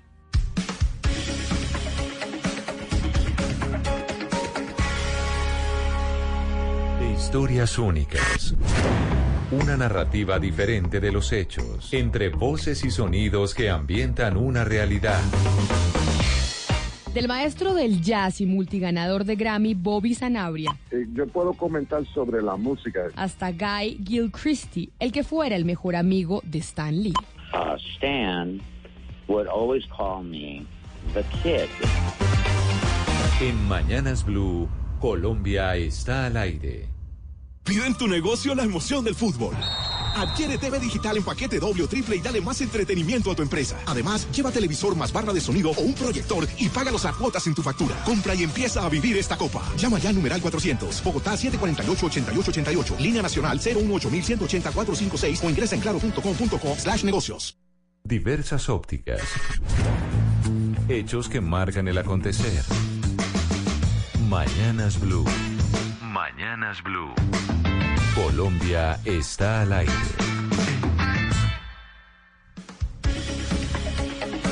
Historias 7.27 7.79
únicas. 7.79 8.53
Una 9.51 9.77
narrativa 9.77 10.39
diferente 10.39 10.99
de 10.99 11.09
los 11.09 11.31
hechos, 11.31 11.93
entre 11.93 12.27
voces 12.27 12.83
y 12.83 12.91
sonidos 12.91 13.53
que 13.55 13.69
ambientan 13.69 14.35
una 14.35 14.65
realidad. 14.65 15.21
Del 17.13 17.29
maestro 17.29 17.73
del 17.73 18.01
jazz 18.01 18.41
y 18.41 18.45
multiganador 18.45 19.23
de 19.23 19.37
Grammy, 19.37 19.73
Bobby 19.73 20.13
Sanabria, 20.15 20.77
Eh, 20.91 21.05
yo 21.13 21.25
puedo 21.27 21.53
comentar 21.53 22.05
sobre 22.13 22.41
la 22.41 22.57
música. 22.57 23.05
hasta 23.15 23.51
Guy 23.53 24.03
Gilchrist, 24.05 24.75
el 24.99 25.11
que 25.13 25.23
fuera 25.23 25.55
el 25.55 25.63
mejor 25.63 25.95
amigo 25.95 26.41
de 26.43 26.59
Stan 26.59 26.93
Lee. 27.01 27.13
uh, 27.53 27.77
Stan 27.95 28.59
would 29.29 29.47
always 29.47 29.85
call 29.97 30.21
me 30.23 30.65
the 31.13 31.23
kid. 31.41 31.69
En 33.41 33.65
Mañanas 33.69 34.25
Blue, 34.25 34.67
Colombia 34.99 35.75
está 35.77 36.25
al 36.25 36.35
aire. 36.37 36.89
Pide 37.63 37.85
en 37.85 37.95
tu 37.95 38.07
negocio 38.07 38.53
la 38.55 38.63
emoción 38.63 39.05
del 39.05 39.15
fútbol. 39.15 39.55
Adquiere 40.15 40.57
TV 40.57 40.79
digital 40.79 41.17
en 41.17 41.23
paquete 41.23 41.59
doble 41.59 41.83
o 41.83 41.87
triple 41.87 42.17
y 42.17 42.19
dale 42.19 42.41
más 42.41 42.59
entretenimiento 42.61 43.31
a 43.31 43.35
tu 43.35 43.41
empresa. 43.41 43.79
Además, 43.85 44.27
lleva 44.31 44.51
televisor 44.51 44.95
más 44.95 45.11
barra 45.13 45.31
de 45.33 45.41
sonido 45.41 45.71
o 45.71 45.81
un 45.81 45.93
proyector 45.93 46.47
y 46.59 46.69
págalos 46.69 47.05
a 47.05 47.13
cuotas 47.13 47.47
en 47.47 47.55
tu 47.55 47.63
factura. 47.63 47.95
Compra 48.03 48.35
y 48.35 48.43
empieza 48.43 48.85
a 48.85 48.89
vivir 48.89 49.17
esta 49.17 49.37
copa. 49.37 49.63
Llama 49.77 49.97
ya 49.97 50.09
al 50.09 50.15
numeral 50.15 50.41
400, 50.41 51.03
Bogotá 51.03 51.33
748-8888, 51.35 52.99
línea 52.99 53.21
nacional 53.21 53.59
018-180-456 53.59 55.43
o 55.43 55.49
ingresa 55.49 55.75
en 55.75 55.81
claro.com.co 55.81 56.75
slash 56.77 57.03
negocios. 57.03 57.57
Diversas 58.03 58.67
ópticas. 58.67 59.21
Hechos 60.89 61.29
que 61.29 61.39
marcan 61.39 61.87
el 61.87 61.97
acontecer. 61.97 62.61
Mañanas 64.27 64.99
Blue. 64.99 65.23
Mañanas 66.13 66.83
Blue. 66.83 67.11
Colombia 68.13 68.99
está 69.03 69.61
al 69.61 69.73
aire. 69.73 70.42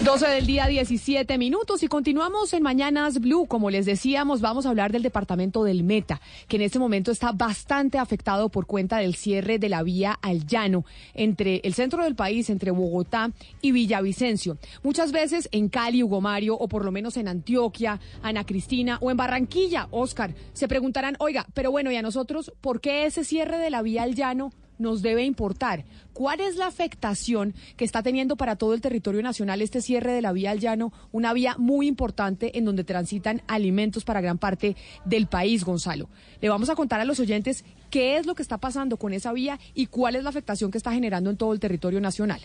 12 0.04 0.28
del 0.28 0.48
día, 0.48 0.66
17 0.66 1.38
minutos 1.38 1.84
y 1.84 1.88
continuamos 1.88 2.54
en 2.54 2.64
Mañanas 2.64 3.20
Blue. 3.20 3.46
Como 3.46 3.70
les 3.70 3.86
decíamos, 3.86 4.42
vamos 4.42 4.66
a 4.66 4.70
hablar 4.70 4.92
del 4.92 5.04
departamento 5.04 5.64
del 5.64 5.84
Meta, 5.84 6.20
que 6.48 6.56
en 6.56 6.64
este 6.64 6.80
momento 6.80 7.12
está 7.12 7.32
bastante 7.34 8.00
afectado 8.00 8.50
por 8.50 8.66
cuenta 8.66 8.98
del 8.98 9.14
cierre 9.14 9.60
de 9.60 9.70
la 9.70 9.84
vía 9.84 10.18
al 10.24 10.48
llano 10.48 10.86
entre 11.14 11.62
el 11.64 11.76
centro 11.76 12.04
del 12.04 12.16
país, 12.16 12.50
entre 12.50 12.72
Bogotá 12.72 13.32
y 13.62 13.74
Villavicencio. 13.74 14.58
Muchas 14.82 15.12
veces 15.12 15.48
en 15.52 15.70
Cali, 15.70 16.02
Hugo 16.02 16.20
Mario, 16.20 16.56
o 16.56 16.68
por 16.68 16.84
lo 16.84 16.92
menos 16.92 17.16
en 17.18 17.28
Antioquia, 17.28 18.00
Ana 18.24 18.44
Cristina, 18.44 18.98
o 19.02 19.12
en 19.12 19.18
Barranquilla, 19.18 19.88
Oscar, 19.92 20.34
se 20.54 20.68
preguntarán, 20.68 21.16
oiga, 21.20 21.46
pero 21.54 21.70
bueno, 21.70 21.92
¿y 21.92 21.96
a 21.98 22.02
nosotros 22.02 22.52
por 22.60 22.82
qué 22.82 23.06
ese 23.06 23.24
cierre 23.24 23.60
de 23.60 23.70
la 23.70 23.84
vía 23.84 24.02
al 24.02 24.16
llano? 24.16 24.52
Nos 24.82 25.02
debe 25.02 25.24
importar. 25.24 25.86
¿Cuál 26.14 26.42
es 26.42 26.58
la 26.58 26.68
afectación 26.68 27.54
que 27.78 27.86
está 27.86 28.04
teniendo 28.04 28.36
para 28.36 28.58
todo 28.58 28.74
el 28.74 28.82
territorio 28.82 29.22
nacional 29.22 29.62
este 29.62 29.82
cierre 29.82 30.12
de 30.12 30.22
la 30.22 30.34
vía 30.34 30.52
al 30.52 30.60
llano? 30.60 30.92
Una 31.12 31.32
vía 31.34 31.56
muy 31.58 31.88
importante 31.88 32.58
en 32.58 32.66
donde 32.66 32.84
transitan 32.84 33.42
alimentos 33.48 34.04
para 34.04 34.22
gran 34.22 34.38
parte 34.38 34.76
del 35.06 35.28
país, 35.28 35.64
Gonzalo. 35.64 36.10
Le 36.42 36.50
vamos 36.50 36.70
a 36.70 36.76
contar 36.76 37.00
a 37.00 37.06
los 37.06 37.20
oyentes 37.20 37.64
qué 37.90 38.18
es 38.18 38.26
lo 38.26 38.36
que 38.36 38.44
está 38.44 38.58
pasando 38.58 38.98
con 38.98 39.14
esa 39.14 39.32
vía 39.32 39.60
y 39.74 39.86
cuál 39.86 40.16
es 40.16 40.24
la 40.24 40.30
afectación 40.32 40.72
que 40.72 40.78
está 40.78 40.92
generando 40.92 41.30
en 41.30 41.38
todo 41.38 41.54
el 41.54 41.60
territorio 41.60 42.02
nacional. 42.02 42.42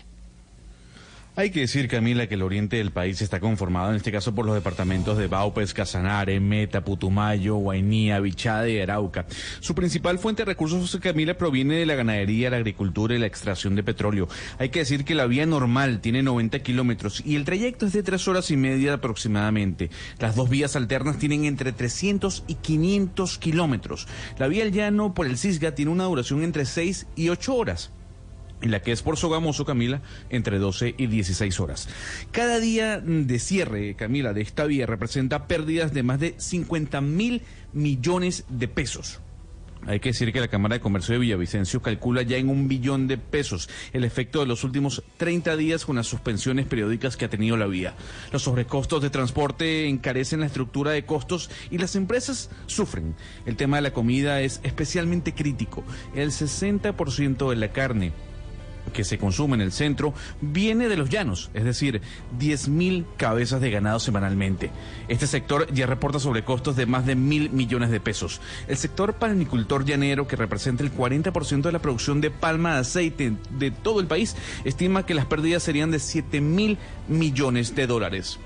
Hay 1.38 1.50
que 1.50 1.60
decir, 1.60 1.86
Camila, 1.86 2.26
que 2.28 2.34
el 2.36 2.40
oriente 2.40 2.76
del 2.76 2.92
país 2.92 3.20
está 3.20 3.40
conformado 3.40 3.90
en 3.90 3.96
este 3.96 4.10
caso 4.10 4.34
por 4.34 4.46
los 4.46 4.54
departamentos 4.54 5.18
de 5.18 5.26
Baupes, 5.26 5.74
Casanare, 5.74 6.40
Meta, 6.40 6.82
Putumayo, 6.82 7.56
Guainía, 7.56 8.20
Bichada 8.20 8.66
y 8.70 8.80
Arauca. 8.80 9.26
Su 9.60 9.74
principal 9.74 10.18
fuente 10.18 10.40
de 10.40 10.46
recursos, 10.46 10.96
Camila, 10.98 11.36
proviene 11.36 11.74
de 11.74 11.84
la 11.84 11.94
ganadería, 11.94 12.48
la 12.48 12.56
agricultura 12.56 13.14
y 13.14 13.18
la 13.18 13.26
extracción 13.26 13.74
de 13.74 13.82
petróleo. 13.82 14.28
Hay 14.58 14.70
que 14.70 14.78
decir 14.78 15.04
que 15.04 15.14
la 15.14 15.26
vía 15.26 15.44
normal 15.44 16.00
tiene 16.00 16.22
90 16.22 16.60
kilómetros 16.60 17.22
y 17.22 17.36
el 17.36 17.44
trayecto 17.44 17.84
es 17.84 17.92
de 17.92 18.02
tres 18.02 18.26
horas 18.28 18.50
y 18.50 18.56
media 18.56 18.94
aproximadamente. 18.94 19.90
Las 20.18 20.36
dos 20.36 20.48
vías 20.48 20.74
alternas 20.74 21.18
tienen 21.18 21.44
entre 21.44 21.72
300 21.72 22.44
y 22.46 22.54
500 22.54 23.36
kilómetros. 23.36 24.08
La 24.38 24.48
vía 24.48 24.62
al 24.62 24.72
llano 24.72 25.12
por 25.12 25.26
el 25.26 25.36
Cisga 25.36 25.74
tiene 25.74 25.90
una 25.90 26.04
duración 26.04 26.42
entre 26.42 26.64
6 26.64 27.08
y 27.14 27.28
8 27.28 27.54
horas 27.54 27.92
y 28.62 28.68
la 28.68 28.80
que 28.80 28.92
es 28.92 29.02
por 29.02 29.16
Sogamoso, 29.16 29.64
Camila, 29.64 30.02
entre 30.30 30.58
12 30.58 30.94
y 30.96 31.06
16 31.06 31.60
horas. 31.60 31.88
Cada 32.32 32.58
día 32.58 32.98
de 33.00 33.38
cierre, 33.38 33.94
Camila, 33.96 34.32
de 34.32 34.42
esta 34.42 34.64
vía 34.64 34.86
representa 34.86 35.46
pérdidas 35.46 35.92
de 35.92 36.02
más 36.02 36.20
de 36.20 36.34
50 36.38 37.00
mil 37.00 37.42
millones 37.72 38.44
de 38.48 38.68
pesos. 38.68 39.20
Hay 39.86 40.00
que 40.00 40.08
decir 40.08 40.32
que 40.32 40.40
la 40.40 40.48
Cámara 40.48 40.74
de 40.74 40.80
Comercio 40.80 41.12
de 41.12 41.20
Villavicencio 41.20 41.80
calcula 41.80 42.22
ya 42.22 42.38
en 42.38 42.48
un 42.48 42.66
billón 42.66 43.06
de 43.06 43.18
pesos 43.18 43.68
el 43.92 44.02
efecto 44.02 44.40
de 44.40 44.46
los 44.46 44.64
últimos 44.64 45.04
30 45.18 45.56
días 45.56 45.86
con 45.86 45.94
las 45.94 46.08
suspensiones 46.08 46.66
periódicas 46.66 47.16
que 47.16 47.24
ha 47.24 47.30
tenido 47.30 47.56
la 47.56 47.66
vía. 47.66 47.94
Los 48.32 48.42
sobrecostos 48.42 49.00
de 49.00 49.10
transporte 49.10 49.86
encarecen 49.86 50.40
la 50.40 50.46
estructura 50.46 50.90
de 50.90 51.04
costos 51.04 51.50
y 51.70 51.78
las 51.78 51.94
empresas 51.94 52.50
sufren. 52.66 53.14
El 53.44 53.54
tema 53.54 53.76
de 53.76 53.82
la 53.82 53.92
comida 53.92 54.40
es 54.40 54.60
especialmente 54.64 55.34
crítico. 55.34 55.84
El 56.16 56.30
60% 56.30 57.48
de 57.48 57.56
la 57.56 57.70
carne 57.70 58.12
que 58.92 59.04
se 59.04 59.18
consume 59.18 59.54
en 59.54 59.60
el 59.60 59.72
centro 59.72 60.14
viene 60.40 60.88
de 60.88 60.96
los 60.96 61.08
llanos, 61.08 61.50
es 61.54 61.64
decir, 61.64 62.00
10.000 62.38 63.04
cabezas 63.16 63.60
de 63.60 63.70
ganado 63.70 64.00
semanalmente. 64.00 64.70
Este 65.08 65.26
sector 65.26 65.72
ya 65.72 65.86
reporta 65.86 66.18
sobrecostos 66.18 66.76
de 66.76 66.86
más 66.86 67.06
de 67.06 67.14
mil 67.14 67.50
millones 67.50 67.90
de 67.90 68.00
pesos. 68.00 68.40
El 68.68 68.76
sector 68.76 69.14
palmicultor 69.14 69.84
llanero, 69.84 70.26
que 70.26 70.36
representa 70.36 70.82
el 70.82 70.92
40% 70.92 71.62
de 71.62 71.72
la 71.72 71.80
producción 71.80 72.20
de 72.20 72.30
palma 72.30 72.74
de 72.74 72.80
aceite 72.80 73.32
de 73.58 73.70
todo 73.70 74.00
el 74.00 74.06
país, 74.06 74.36
estima 74.64 75.06
que 75.06 75.14
las 75.14 75.26
pérdidas 75.26 75.62
serían 75.62 75.90
de 75.90 75.98
7 75.98 76.40
mil 76.40 76.78
millones 77.08 77.74
de 77.74 77.86
dólares. 77.86 78.38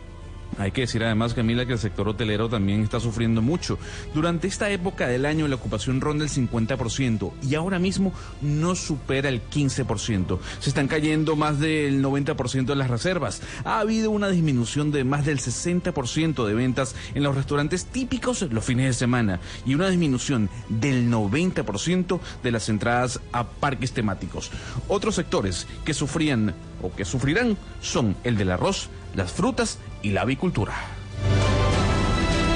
Hay 0.58 0.72
que 0.72 0.82
decir 0.82 1.02
además, 1.02 1.34
Camila, 1.34 1.64
que 1.66 1.74
el 1.74 1.78
sector 1.78 2.08
hotelero 2.08 2.48
también 2.48 2.82
está 2.82 3.00
sufriendo 3.00 3.42
mucho. 3.42 3.78
Durante 4.14 4.48
esta 4.48 4.70
época 4.70 5.06
del 5.06 5.26
año 5.26 5.48
la 5.48 5.56
ocupación 5.56 6.00
ronda 6.00 6.24
el 6.24 6.30
50% 6.30 7.32
y 7.42 7.54
ahora 7.54 7.78
mismo 7.78 8.12
no 8.42 8.74
supera 8.74 9.28
el 9.28 9.42
15%. 9.48 10.38
Se 10.58 10.70
están 10.70 10.88
cayendo 10.88 11.36
más 11.36 11.60
del 11.60 12.02
90% 12.02 12.66
de 12.66 12.76
las 12.76 12.90
reservas. 12.90 13.42
Ha 13.64 13.80
habido 13.80 14.10
una 14.10 14.28
disminución 14.28 14.90
de 14.90 15.04
más 15.04 15.24
del 15.24 15.38
60% 15.38 16.46
de 16.46 16.54
ventas 16.54 16.94
en 17.14 17.22
los 17.22 17.34
restaurantes 17.34 17.86
típicos 17.86 18.42
los 18.42 18.64
fines 18.64 18.86
de 18.86 18.92
semana 18.92 19.40
y 19.64 19.74
una 19.74 19.88
disminución 19.88 20.50
del 20.68 21.10
90% 21.10 22.20
de 22.42 22.50
las 22.50 22.68
entradas 22.68 23.20
a 23.32 23.44
parques 23.44 23.92
temáticos. 23.92 24.50
Otros 24.88 25.14
sectores 25.14 25.66
que 25.84 25.94
sufrían 25.94 26.54
o 26.82 26.92
que 26.94 27.04
sufrirán 27.04 27.56
son 27.80 28.16
el 28.24 28.36
del 28.36 28.50
arroz, 28.50 28.88
las 29.14 29.32
frutas 29.32 29.78
y 30.02 30.10
la 30.10 30.22
avicultura. 30.22 30.74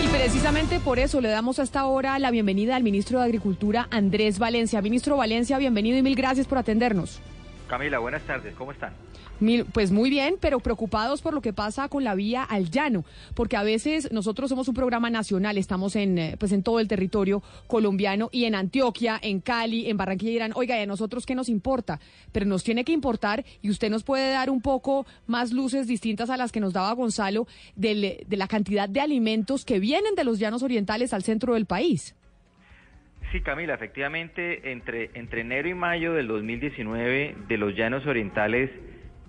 Y 0.02 0.08
precisamente 0.08 0.80
por 0.80 0.98
eso 0.98 1.20
le 1.20 1.28
damos 1.28 1.58
hasta 1.58 1.80
ahora 1.80 2.18
la 2.18 2.30
bienvenida 2.30 2.76
al 2.76 2.82
ministro 2.82 3.18
de 3.18 3.24
Agricultura, 3.24 3.88
Andrés 3.90 4.38
Valencia. 4.38 4.80
Ministro 4.82 5.16
Valencia, 5.16 5.58
bienvenido 5.58 5.98
y 5.98 6.02
mil 6.02 6.14
gracias 6.14 6.46
por 6.46 6.58
atendernos. 6.58 7.20
Camila, 7.68 7.98
buenas 7.98 8.22
tardes, 8.22 8.54
¿cómo 8.56 8.72
están? 8.72 8.92
Pues 9.72 9.90
muy 9.90 10.10
bien, 10.10 10.36
pero 10.40 10.60
preocupados 10.60 11.20
por 11.20 11.34
lo 11.34 11.40
que 11.40 11.52
pasa 11.52 11.88
con 11.88 12.04
la 12.04 12.14
vía 12.14 12.44
al 12.44 12.70
llano, 12.70 13.04
porque 13.34 13.56
a 13.56 13.62
veces 13.62 14.10
nosotros 14.12 14.48
somos 14.48 14.68
un 14.68 14.74
programa 14.74 15.10
nacional, 15.10 15.58
estamos 15.58 15.96
en 15.96 16.18
eh, 16.18 16.36
pues 16.38 16.52
en 16.52 16.62
todo 16.62 16.78
el 16.78 16.88
territorio 16.88 17.42
colombiano 17.66 18.28
y 18.32 18.44
en 18.44 18.54
Antioquia, 18.54 19.18
en 19.20 19.40
Cali, 19.40 19.90
en 19.90 19.96
Barranquilla 19.96 20.30
dirán, 20.30 20.52
oiga, 20.54 20.80
¿y 20.80 20.86
nosotros 20.86 21.26
qué 21.26 21.34
nos 21.34 21.48
importa? 21.48 22.00
Pero 22.32 22.46
nos 22.46 22.62
tiene 22.62 22.84
que 22.84 22.92
importar 22.92 23.44
y 23.60 23.70
usted 23.70 23.90
nos 23.90 24.04
puede 24.04 24.30
dar 24.30 24.50
un 24.50 24.62
poco 24.62 25.04
más 25.26 25.52
luces 25.52 25.86
distintas 25.86 26.30
a 26.30 26.36
las 26.36 26.52
que 26.52 26.60
nos 26.60 26.72
daba 26.72 26.92
Gonzalo 26.92 27.46
de 27.74 28.24
la 28.30 28.48
cantidad 28.48 28.88
de 28.88 29.00
alimentos 29.00 29.64
que 29.64 29.80
vienen 29.80 30.14
de 30.14 30.24
los 30.24 30.38
llanos 30.38 30.62
orientales 30.62 31.12
al 31.12 31.24
centro 31.24 31.54
del 31.54 31.66
país. 31.66 32.14
Sí, 33.32 33.40
Camila, 33.40 33.74
efectivamente, 33.74 34.70
entre, 34.70 35.10
entre 35.14 35.40
enero 35.40 35.68
y 35.68 35.74
mayo 35.74 36.12
del 36.12 36.28
2019, 36.28 37.34
de 37.48 37.58
los 37.58 37.74
llanos 37.74 38.06
orientales 38.06 38.70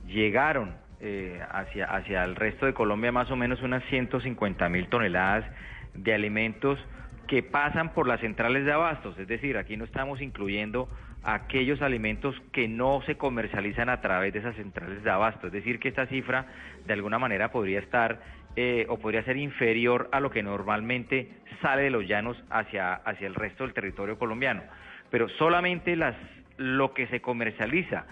llegaron 0.08 0.76
eh, 1.00 1.40
hacia, 1.52 1.86
hacia 1.86 2.24
el 2.24 2.36
resto 2.36 2.66
de 2.66 2.74
Colombia 2.74 3.12
más 3.12 3.30
o 3.32 3.36
menos 3.36 3.62
unas 3.62 3.84
150 3.86 4.70
mil 4.70 4.88
toneladas 4.88 5.46
de 5.94 6.14
alimentos 6.14 6.80
que 7.28 7.44
pasan 7.44 7.94
por 7.94 8.08
las 8.08 8.20
centrales 8.20 8.66
de 8.66 8.72
abastos, 8.72 9.18
es 9.18 9.28
decir, 9.28 9.58
aquí 9.58 9.78
no 9.78 9.86
estamos 9.86 10.22
incluyendo 10.22 10.88
aquellos 11.24 11.82
alimentos 11.82 12.36
que 12.52 12.68
no 12.68 13.02
se 13.06 13.18
comercializan 13.18 13.90
a 13.90 14.00
través 14.00 14.32
de 14.32 14.40
esas 14.40 14.56
centrales 14.56 15.04
de 15.04 15.10
abasto, 15.10 15.48
es 15.48 15.54
decir, 15.54 15.80
que 15.80 15.90
esta 15.90 16.06
cifra 16.06 16.46
de 16.86 16.94
alguna 16.94 17.18
manera 17.18 17.52
podría 17.52 17.80
estar 17.80 18.22
eh, 18.56 18.86
o 18.90 18.98
podría 19.00 19.24
ser 19.24 19.38
inferior 19.38 20.08
a 20.12 20.20
lo 20.20 20.30
que 20.30 20.44
normalmente 20.44 21.32
sale 21.62 21.84
de 21.84 21.90
los 21.90 22.08
llanos 22.08 22.42
hacia, 22.50 22.94
hacia 22.94 23.28
el 23.28 23.34
resto 23.34 23.64
del 23.64 23.74
territorio 23.74 24.20
colombiano, 24.20 24.62
pero 25.10 25.28
solamente 25.30 25.96
las, 25.96 26.16
lo 26.58 26.94
que 26.94 27.08
se 27.08 27.22
comercializa 27.22 28.06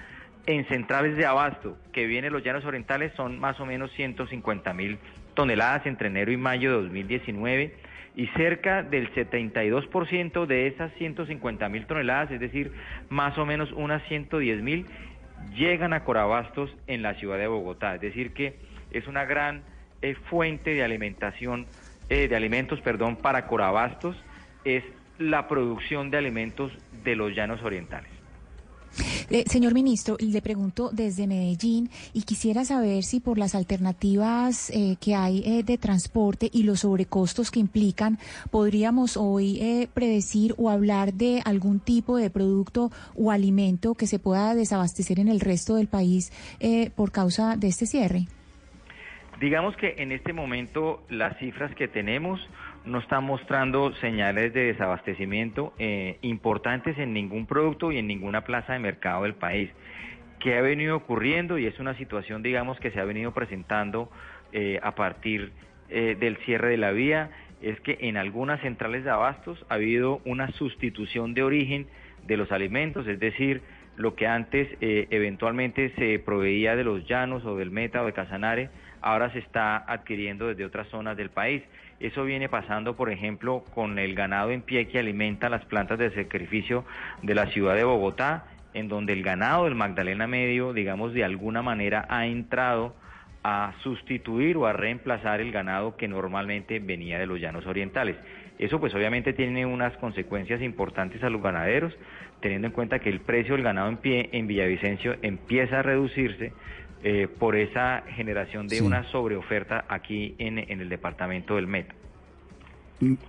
en 0.45 0.67
centrales 0.67 1.15
de 1.15 1.25
abasto 1.25 1.77
que 1.91 2.05
viene 2.05 2.27
de 2.27 2.31
los 2.31 2.43
llanos 2.43 2.65
orientales 2.65 3.13
son 3.15 3.39
más 3.39 3.59
o 3.59 3.65
menos 3.65 3.91
150 3.93 4.73
mil 4.73 4.97
toneladas 5.33 5.85
entre 5.85 6.07
enero 6.07 6.31
y 6.31 6.37
mayo 6.37 6.71
de 6.71 6.83
2019 6.83 7.75
y 8.15 8.27
cerca 8.27 8.83
del 8.83 9.11
72% 9.13 10.45
de 10.45 10.67
esas 10.67 10.91
150 10.93 11.69
mil 11.69 11.85
toneladas, 11.87 12.29
es 12.31 12.39
decir, 12.39 12.71
más 13.09 13.37
o 13.37 13.45
menos 13.45 13.71
unas 13.71 14.03
110 14.07 14.61
mil, 14.61 14.85
llegan 15.55 15.93
a 15.93 16.03
Corabastos 16.03 16.69
en 16.87 17.01
la 17.01 17.15
ciudad 17.15 17.37
de 17.39 17.47
Bogotá. 17.47 17.95
Es 17.95 18.01
decir, 18.01 18.33
que 18.33 18.59
es 18.91 19.07
una 19.07 19.25
gran 19.25 19.63
eh, 20.01 20.15
fuente 20.29 20.75
de 20.75 20.83
alimentación, 20.83 21.65
eh, 22.09 22.27
de 22.27 22.35
alimentos, 22.35 22.79
perdón, 22.81 23.15
para 23.15 23.47
Corabastos 23.47 24.15
es 24.63 24.83
la 25.17 25.47
producción 25.47 26.11
de 26.11 26.17
alimentos 26.17 26.71
de 27.03 27.15
los 27.15 27.33
llanos 27.33 27.63
orientales. 27.63 28.12
Eh, 29.29 29.43
señor 29.47 29.73
ministro, 29.73 30.17
le 30.19 30.41
pregunto 30.41 30.89
desde 30.91 31.27
Medellín 31.27 31.89
y 32.13 32.23
quisiera 32.23 32.65
saber 32.65 33.03
si 33.03 33.19
por 33.19 33.37
las 33.37 33.55
alternativas 33.55 34.69
eh, 34.69 34.97
que 34.99 35.15
hay 35.15 35.43
eh, 35.45 35.63
de 35.63 35.77
transporte 35.77 36.49
y 36.51 36.63
los 36.63 36.81
sobrecostos 36.81 37.51
que 37.51 37.59
implican, 37.59 38.19
podríamos 38.51 39.17
hoy 39.17 39.59
eh, 39.61 39.87
predecir 39.93 40.53
o 40.57 40.69
hablar 40.69 41.13
de 41.13 41.41
algún 41.45 41.79
tipo 41.79 42.17
de 42.17 42.29
producto 42.29 42.91
o 43.15 43.31
alimento 43.31 43.95
que 43.95 44.07
se 44.07 44.19
pueda 44.19 44.55
desabastecer 44.55 45.19
en 45.19 45.27
el 45.27 45.39
resto 45.39 45.75
del 45.75 45.87
país 45.87 46.31
eh, 46.59 46.91
por 46.95 47.11
causa 47.11 47.55
de 47.55 47.67
este 47.67 47.85
cierre. 47.85 48.27
Digamos 49.39 49.75
que 49.77 49.95
en 49.97 50.11
este 50.11 50.31
momento 50.31 51.03
las 51.09 51.37
cifras 51.39 51.73
que 51.75 51.87
tenemos 51.87 52.39
no 52.85 52.99
están 52.99 53.23
mostrando 53.23 53.93
señales 53.95 54.53
de 54.53 54.65
desabastecimiento 54.65 55.73
eh, 55.79 56.17
importantes 56.21 56.97
en 56.97 57.13
ningún 57.13 57.45
producto 57.45 57.91
y 57.91 57.97
en 57.97 58.07
ninguna 58.07 58.43
plaza 58.43 58.73
de 58.73 58.79
mercado 58.79 59.23
del 59.23 59.35
país. 59.35 59.69
¿Qué 60.39 60.57
ha 60.57 60.61
venido 60.61 60.97
ocurriendo? 60.97 61.57
Y 61.57 61.65
es 61.65 61.79
una 61.79 61.95
situación, 61.95 62.43
digamos, 62.43 62.79
que 62.79 62.91
se 62.91 62.99
ha 62.99 63.05
venido 63.05 63.33
presentando 63.33 64.11
eh, 64.51 64.79
a 64.83 64.93
partir 64.95 65.53
eh, 65.89 66.17
del 66.19 66.37
cierre 66.37 66.69
de 66.69 66.77
la 66.77 66.91
vía, 66.91 67.31
es 67.61 67.79
que 67.79 67.97
en 68.01 68.17
algunas 68.17 68.59
centrales 68.61 69.03
de 69.03 69.09
abastos 69.09 69.65
ha 69.69 69.75
habido 69.75 70.21
una 70.25 70.51
sustitución 70.51 71.33
de 71.33 71.43
origen 71.43 71.87
de 72.27 72.35
los 72.35 72.51
alimentos, 72.51 73.07
es 73.07 73.19
decir, 73.19 73.61
lo 73.95 74.15
que 74.15 74.27
antes 74.27 74.67
eh, 74.81 75.07
eventualmente 75.11 75.93
se 75.95 76.19
proveía 76.19 76.75
de 76.75 76.83
los 76.83 77.07
llanos 77.07 77.45
o 77.45 77.55
del 77.55 77.71
Meta 77.71 78.01
o 78.01 78.05
de 78.05 78.13
Casanare, 78.13 78.69
ahora 79.01 79.31
se 79.31 79.39
está 79.39 79.77
adquiriendo 79.77 80.47
desde 80.47 80.65
otras 80.65 80.87
zonas 80.87 81.15
del 81.15 81.29
país. 81.29 81.63
Eso 82.03 82.25
viene 82.25 82.49
pasando, 82.49 82.97
por 82.97 83.09
ejemplo, 83.09 83.63
con 83.73 83.97
el 83.97 84.13
ganado 84.13 84.51
en 84.51 84.61
pie 84.61 84.89
que 84.89 84.99
alimenta 84.99 85.47
las 85.47 85.63
plantas 85.63 85.97
de 85.97 86.11
sacrificio 86.11 86.83
de 87.21 87.33
la 87.33 87.45
ciudad 87.45 87.75
de 87.75 87.85
Bogotá, 87.85 88.43
en 88.73 88.89
donde 88.89 89.13
el 89.13 89.23
ganado 89.23 89.63
del 89.63 89.75
Magdalena 89.75 90.27
Medio, 90.27 90.73
digamos, 90.73 91.13
de 91.13 91.23
alguna 91.23 91.61
manera 91.61 92.05
ha 92.09 92.25
entrado 92.25 92.93
a 93.41 93.71
sustituir 93.83 94.57
o 94.57 94.65
a 94.65 94.73
reemplazar 94.73 95.39
el 95.39 95.53
ganado 95.53 95.95
que 95.95 96.09
normalmente 96.09 96.79
venía 96.79 97.17
de 97.19 97.25
los 97.25 97.39
llanos 97.39 97.65
orientales. 97.67 98.17
Eso 98.59 98.81
pues 98.81 98.93
obviamente 98.93 99.31
tiene 99.31 99.65
unas 99.65 99.95
consecuencias 99.95 100.61
importantes 100.61 101.23
a 101.23 101.29
los 101.29 101.41
ganaderos, 101.41 101.97
teniendo 102.41 102.67
en 102.67 102.73
cuenta 102.73 102.99
que 102.99 103.09
el 103.09 103.21
precio 103.21 103.55
del 103.55 103.63
ganado 103.63 103.87
en 103.87 103.97
pie 103.97 104.27
en 104.33 104.47
Villavicencio 104.47 105.15
empieza 105.21 105.79
a 105.79 105.83
reducirse 105.83 106.51
eh, 107.03 107.27
por 107.27 107.55
esa 107.55 108.03
generación 108.15 108.67
de 108.67 108.77
Sí. 108.77 108.81
una 108.83 109.09
sobreoferta 109.11 109.85
aquí 109.89 110.35
en, 110.37 110.57
en 110.59 110.81
el 110.81 110.89
departamento 110.89 111.55
del 111.55 111.67
Meta. 111.67 111.93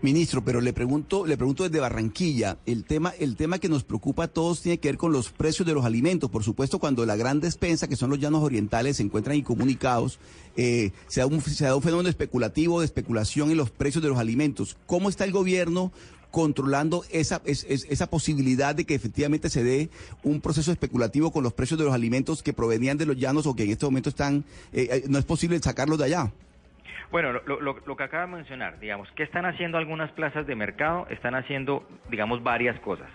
Ministro, 0.02 0.44
pero 0.44 0.60
le 0.60 0.72
pregunto, 0.72 1.26
le 1.26 1.36
pregunto 1.36 1.64
desde 1.64 1.80
Barranquilla, 1.80 2.58
el 2.64 2.84
tema, 2.84 3.12
el 3.18 3.34
tema 3.34 3.58
que 3.58 3.68
nos 3.68 3.82
preocupa 3.82 4.24
a 4.24 4.28
todos 4.28 4.62
tiene 4.62 4.78
que 4.78 4.86
ver 4.86 4.96
con 4.96 5.10
los 5.10 5.30
precios 5.32 5.66
de 5.66 5.74
los 5.74 5.84
alimentos. 5.84 6.30
Por 6.30 6.44
supuesto, 6.44 6.78
cuando 6.78 7.04
la 7.04 7.16
gran 7.16 7.40
despensa, 7.40 7.88
que 7.88 7.96
son 7.96 8.10
los 8.10 8.20
llanos 8.20 8.44
orientales, 8.44 8.98
se 8.98 9.02
encuentran 9.02 9.36
incomunicados, 9.36 10.20
eh, 10.56 10.92
se, 11.08 11.20
da 11.20 11.26
un, 11.26 11.40
se 11.40 11.64
da 11.64 11.74
un 11.74 11.82
fenómeno 11.82 12.08
especulativo 12.08 12.78
de 12.80 12.86
especulación 12.86 13.50
en 13.50 13.56
los 13.56 13.70
precios 13.70 14.00
de 14.04 14.10
los 14.10 14.18
alimentos. 14.18 14.76
¿Cómo 14.86 15.08
está 15.08 15.24
el 15.24 15.32
gobierno 15.32 15.90
controlando 16.34 17.04
esa, 17.12 17.40
es- 17.46 17.64
es- 17.70 17.86
esa 17.88 18.10
posibilidad 18.10 18.74
de 18.74 18.84
que 18.84 18.96
efectivamente 18.96 19.48
se 19.48 19.62
dé 19.62 19.88
un 20.24 20.40
proceso 20.40 20.72
especulativo 20.72 21.30
con 21.30 21.44
los 21.44 21.52
precios 21.52 21.78
de 21.78 21.84
los 21.86 21.94
alimentos 21.94 22.42
que 22.42 22.52
provenían 22.52 22.98
de 22.98 23.06
los 23.06 23.16
llanos 23.16 23.46
o 23.46 23.54
que 23.54 23.62
en 23.62 23.70
este 23.70 23.86
momento 23.86 24.08
están, 24.08 24.44
eh, 24.72 24.88
eh, 24.90 25.02
no 25.08 25.18
es 25.20 25.24
posible 25.24 25.56
sacarlos 25.60 25.96
de 25.98 26.06
allá? 26.06 26.32
Bueno, 27.12 27.32
lo, 27.46 27.60
lo- 27.60 27.78
lo 27.86 27.96
que 27.96 28.02
acaba 28.02 28.26
de 28.26 28.32
mencionar, 28.32 28.80
digamos, 28.80 29.08
¿qué 29.14 29.22
están 29.22 29.46
haciendo 29.46 29.78
algunas 29.78 30.10
plazas 30.10 30.44
de 30.48 30.56
mercado? 30.56 31.06
Están 31.08 31.36
haciendo, 31.36 31.86
digamos, 32.10 32.42
varias 32.42 32.80
cosas. 32.80 33.08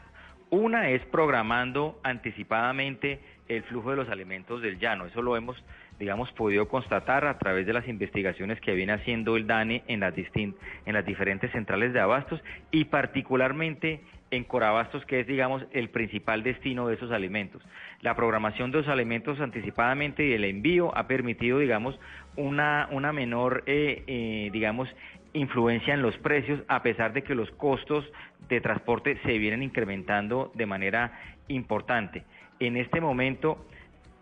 Una 0.49 0.89
es 0.89 1.01
programando 1.11 1.99
anticipadamente 2.03 3.19
el 3.49 3.63
flujo 3.63 3.89
de 3.91 3.97
los 3.97 4.09
alimentos 4.09 4.61
del 4.61 4.79
llano. 4.79 5.05
Eso 5.07 5.21
lo 5.21 5.35
hemos, 5.35 5.57
digamos, 5.99 6.31
podido 6.31 6.67
constatar 6.67 7.25
a 7.25 7.37
través 7.37 7.65
de 7.67 7.73
las 7.73 7.87
investigaciones 7.87 8.59
que 8.61 8.73
viene 8.73 8.93
haciendo 8.93 9.35
el 9.35 9.45
DANE 9.45 9.83
en 9.87 9.99
las, 9.99 10.15
distin- 10.15 10.55
en 10.85 10.93
las 10.93 11.05
diferentes 11.05 11.51
centrales 11.51 11.93
de 11.93 11.99
abastos 11.99 12.41
y 12.71 12.85
particularmente 12.85 14.01
en 14.31 14.43
Corabastos, 14.43 15.05
que 15.05 15.21
es, 15.21 15.27
digamos, 15.27 15.65
el 15.71 15.89
principal 15.89 16.43
destino 16.43 16.87
de 16.87 16.95
esos 16.95 17.11
alimentos. 17.11 17.61
La 18.01 18.15
programación 18.15 18.71
de 18.71 18.77
los 18.77 18.87
alimentos 18.87 19.39
anticipadamente 19.39 20.25
y 20.25 20.33
el 20.33 20.43
envío 20.43 20.95
ha 20.95 21.07
permitido, 21.07 21.59
digamos, 21.59 21.99
una, 22.35 22.87
una 22.91 23.11
menor, 23.11 23.63
eh, 23.65 24.03
eh, 24.07 24.49
digamos, 24.53 24.87
influencia 25.33 25.93
en 25.93 26.01
los 26.01 26.17
precios, 26.19 26.61
a 26.67 26.81
pesar 26.81 27.13
de 27.13 27.23
que 27.23 27.35
los 27.35 27.49
costos 27.51 28.05
de 28.47 28.61
transporte 28.61 29.19
se 29.23 29.37
vienen 29.37 29.63
incrementando 29.63 30.51
de 30.55 30.65
manera 30.65 31.19
importante. 31.47 32.23
En 32.59 32.77
este 32.77 33.01
momento 33.01 33.65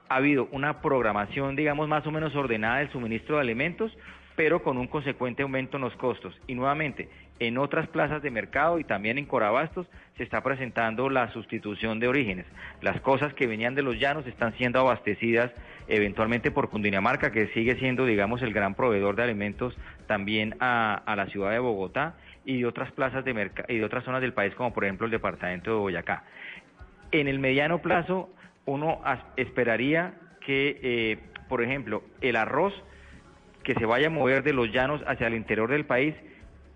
ha 0.10 0.16
habido 0.16 0.48
una 0.52 0.82
programación, 0.82 1.56
digamos, 1.56 1.88
más 1.88 2.06
o 2.08 2.12
menos 2.12 2.36
ordenada 2.36 2.80
del 2.80 2.92
suministro 2.92 3.36
de 3.36 3.42
alimentos, 3.42 3.96
pero 4.36 4.62
con 4.62 4.78
un 4.78 4.88
consecuente 4.88 5.44
aumento 5.44 5.78
en 5.78 5.84
los 5.84 5.96
costos. 5.96 6.40
Y 6.46 6.54
nuevamente, 6.54 7.10
en 7.40 7.58
otras 7.58 7.88
plazas 7.88 8.22
de 8.22 8.32
mercado 8.32 8.80
y 8.80 8.84
también 8.84 9.18
en 9.18 9.26
Corabastos 9.26 9.88
se 10.16 10.24
está 10.24 10.42
presentando 10.42 11.10
la 11.10 11.32
sustitución 11.32 12.00
de 12.00 12.08
orígenes. 12.08 12.46
Las 12.82 13.02
cosas 13.02 13.34
que 13.34 13.48
venían 13.48 13.76
de 13.76 13.82
los 13.82 14.00
llanos 14.00 14.28
están 14.28 14.54
siendo 14.58 14.80
abastecidas 14.80 15.52
eventualmente 15.88 16.52
por 16.52 16.70
Cundinamarca, 16.70 17.32
que 17.32 17.48
sigue 17.48 17.78
siendo, 17.80 18.06
digamos, 18.06 18.42
el 18.42 18.54
gran 18.54 18.76
proveedor 18.76 19.16
de 19.16 19.24
alimentos 19.24 19.76
también 20.06 20.56
a, 20.60 20.94
a 20.94 21.16
la 21.16 21.28
ciudad 21.28 21.52
de 21.52 21.60
Bogotá 21.60 22.16
y 22.46 22.60
de 22.60 22.66
otras 22.66 22.92
plazas 22.92 23.26
de 23.26 23.34
mercado 23.34 23.72
y 23.72 23.78
de 23.78 23.86
otras 23.86 24.04
zonas 24.04 24.22
del 24.22 24.34
país, 24.34 24.54
como 24.56 24.74
por 24.74 24.84
ejemplo 24.84 25.06
el 25.06 25.12
departamento 25.12 25.72
de 25.72 25.78
Boyacá. 25.78 26.24
En 27.12 27.28
el 27.28 27.40
mediano 27.40 27.80
plazo, 27.80 28.30
uno 28.68 29.02
esperaría 29.38 30.14
que, 30.46 30.80
eh, 30.84 31.20
por 31.50 31.64
ejemplo, 31.64 32.04
el 32.22 32.36
arroz 32.36 32.74
que 33.64 33.74
se 33.74 33.86
vaya 33.86 34.08
a 34.08 34.12
mover 34.12 34.44
de 34.44 34.54
los 34.54 34.72
llanos 34.72 35.02
hacia 35.08 35.28
el 35.28 35.34
interior 35.34 35.70
del 35.70 35.86
país 35.86 36.14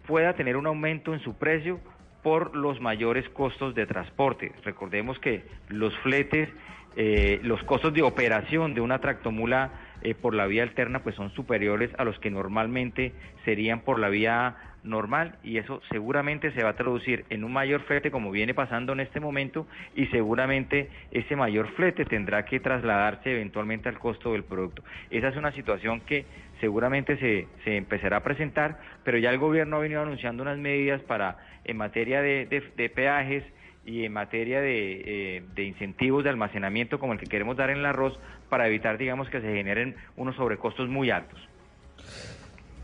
pueda 0.07 0.33
tener 0.33 0.57
un 0.57 0.65
aumento 0.65 1.13
en 1.13 1.19
su 1.19 1.37
precio 1.37 1.79
por 2.23 2.55
los 2.55 2.79
mayores 2.81 3.27
costos 3.29 3.75
de 3.75 3.85
transporte. 3.85 4.53
Recordemos 4.63 5.19
que 5.19 5.43
los 5.67 5.97
fletes, 5.99 6.49
eh, 6.95 7.39
los 7.43 7.61
costos 7.63 7.93
de 7.93 8.01
operación 8.01 8.73
de 8.73 8.81
una 8.81 8.99
tractomula 8.99 9.71
eh, 10.01 10.15
por 10.15 10.33
la 10.33 10.45
vía 10.47 10.63
alterna 10.63 11.03
pues 11.03 11.15
son 11.15 11.31
superiores 11.31 11.91
a 11.97 12.03
los 12.03 12.17
que 12.19 12.31
normalmente 12.31 13.13
serían 13.45 13.81
por 13.81 13.99
la 13.99 14.09
vía 14.09 14.55
normal 14.83 15.35
y 15.43 15.57
eso 15.57 15.81
seguramente 15.91 16.51
se 16.51 16.63
va 16.63 16.69
a 16.71 16.75
traducir 16.75 17.25
en 17.29 17.43
un 17.43 17.53
mayor 17.53 17.81
flete 17.81 18.09
como 18.11 18.31
viene 18.31 18.53
pasando 18.53 18.93
en 18.93 18.99
este 18.99 19.19
momento 19.19 19.67
y 19.95 20.07
seguramente 20.07 20.89
ese 21.11 21.35
mayor 21.35 21.69
flete 21.75 22.05
tendrá 22.05 22.45
que 22.45 22.59
trasladarse 22.59 23.31
eventualmente 23.31 23.89
al 23.89 23.99
costo 23.99 24.33
del 24.33 24.43
producto. 24.43 24.83
Esa 25.09 25.29
es 25.29 25.37
una 25.37 25.51
situación 25.51 26.01
que 26.01 26.25
seguramente 26.59 27.17
se, 27.17 27.47
se 27.63 27.77
empezará 27.77 28.17
a 28.17 28.23
presentar, 28.23 28.79
pero 29.03 29.17
ya 29.17 29.29
el 29.29 29.37
gobierno 29.37 29.77
ha 29.77 29.79
venido 29.79 30.01
anunciando 30.01 30.43
unas 30.43 30.57
medidas 30.57 31.01
para 31.03 31.37
en 31.63 31.77
materia 31.77 32.21
de, 32.21 32.45
de- 32.75 32.89
peajes 32.89 33.43
y 33.85 34.05
en 34.05 34.13
materia 34.13 34.61
de, 34.61 35.01
eh, 35.37 35.43
de 35.55 35.63
incentivos 35.63 36.23
de 36.23 36.29
almacenamiento 36.29 36.99
como 36.99 37.13
el 37.13 37.19
que 37.19 37.25
queremos 37.25 37.57
dar 37.57 37.71
en 37.71 37.77
el 37.77 37.85
arroz 37.85 38.17
para 38.49 38.67
evitar, 38.67 38.97
digamos, 38.97 39.29
que 39.29 39.41
se 39.41 39.53
generen 39.53 39.95
unos 40.17 40.35
sobrecostos 40.35 40.87
muy 40.87 41.09
altos. 41.09 41.39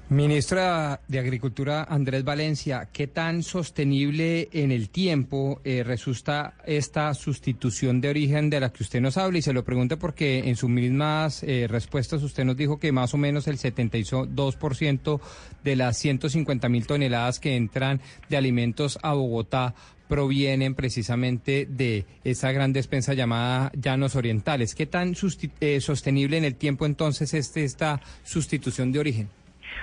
Ministra 0.10 1.02
de 1.10 1.20
Agricultura 1.20 1.84
Andrés 1.84 2.24
Valencia, 2.24 2.88
¿qué 2.94 3.08
tan 3.08 3.44
sostenible 3.44 4.48
en 4.54 4.72
el 4.72 4.90
tiempo 4.90 5.60
eh, 5.66 5.84
resulta 5.84 6.54
esta 6.66 7.14
sustitución 7.14 8.00
de 8.00 8.12
origen 8.12 8.50
de 8.50 8.62
la 8.62 8.72
que 8.72 8.84
usted 8.84 9.02
nos 9.02 9.18
habla? 9.18 9.40
Y 9.40 9.42
se 9.42 9.52
lo 9.52 9.66
pregunto 9.66 10.00
porque 10.00 10.48
en 10.48 10.56
sus 10.56 10.70
mismas 10.70 11.44
eh, 11.44 11.68
respuestas 11.70 12.24
usted 12.24 12.46
nos 12.46 12.56
dijo 12.56 12.80
que 12.80 12.94
más 12.94 13.14
o 13.14 13.18
menos 13.18 13.50
el 13.50 13.58
72% 13.58 15.20
de 15.66 15.76
las 15.76 15.98
150 15.98 16.70
mil 16.70 16.88
toneladas 16.88 17.42
que 17.42 17.58
entran 17.58 18.00
de 18.30 18.38
alimentos 18.38 19.00
a 19.04 19.12
Bogotá 19.12 19.76
provienen 20.08 20.74
precisamente 20.74 21.68
de 21.70 22.06
esa 22.24 22.54
gran 22.54 22.72
despensa 22.72 23.14
llamada 23.14 23.74
Llanos 23.74 24.16
Orientales. 24.16 24.74
¿Qué 24.74 24.86
tan 24.86 25.16
eh, 25.60 25.82
sostenible 25.82 26.38
en 26.38 26.46
el 26.46 26.56
tiempo 26.56 26.86
entonces 26.86 27.34
es 27.34 27.58
esta 27.58 28.00
sustitución 28.24 28.94
de 28.94 29.00
origen? 29.00 29.37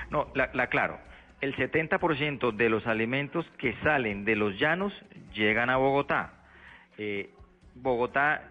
No, 0.09 0.27
la, 0.35 0.49
la 0.53 0.67
claro. 0.67 0.99
El 1.41 1.55
70% 1.55 2.51
de 2.55 2.69
los 2.69 2.87
alimentos 2.87 3.45
que 3.57 3.73
salen 3.83 4.25
de 4.25 4.35
los 4.35 4.57
llanos 4.57 4.93
llegan 5.33 5.69
a 5.69 5.77
Bogotá. 5.77 6.33
Eh, 6.97 7.29
Bogotá 7.75 8.41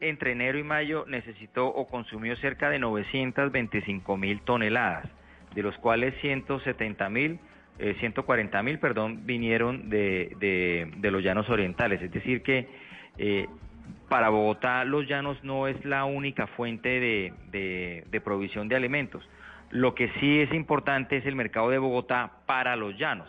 entre 0.00 0.32
enero 0.32 0.58
y 0.58 0.62
mayo 0.64 1.04
necesitó 1.06 1.66
o 1.68 1.86
consumió 1.86 2.34
cerca 2.36 2.68
de 2.70 2.78
925 2.78 4.16
mil 4.16 4.40
toneladas, 4.42 5.06
de 5.54 5.62
los 5.62 5.76
cuales 5.78 6.14
170 6.20 7.08
mil, 7.10 7.38
140 8.00 8.62
mil, 8.62 8.78
perdón, 8.78 9.24
vinieron 9.24 9.88
de, 9.88 10.34
de- 10.38 11.10
los 11.10 11.22
llanos 11.22 11.48
orientales. 11.48 12.02
Es 12.02 12.10
decir 12.12 12.42
que 12.42 12.68
eh, 13.18 13.46
para 14.08 14.28
Bogotá 14.30 14.84
los 14.84 15.06
llanos 15.06 15.42
no 15.44 15.68
es 15.68 15.82
la 15.84 16.04
única 16.04 16.46
fuente 16.48 16.88
de- 17.52 18.04
de 18.10 18.20
provisión 18.20 18.68
de 18.68 18.76
alimentos. 18.76 19.26
Lo 19.70 19.94
que 19.94 20.10
sí 20.20 20.40
es 20.40 20.52
importante 20.52 21.16
es 21.16 21.26
el 21.26 21.36
mercado 21.36 21.70
de 21.70 21.78
Bogotá 21.78 22.32
para 22.46 22.74
los 22.74 22.98
llanos, 22.98 23.28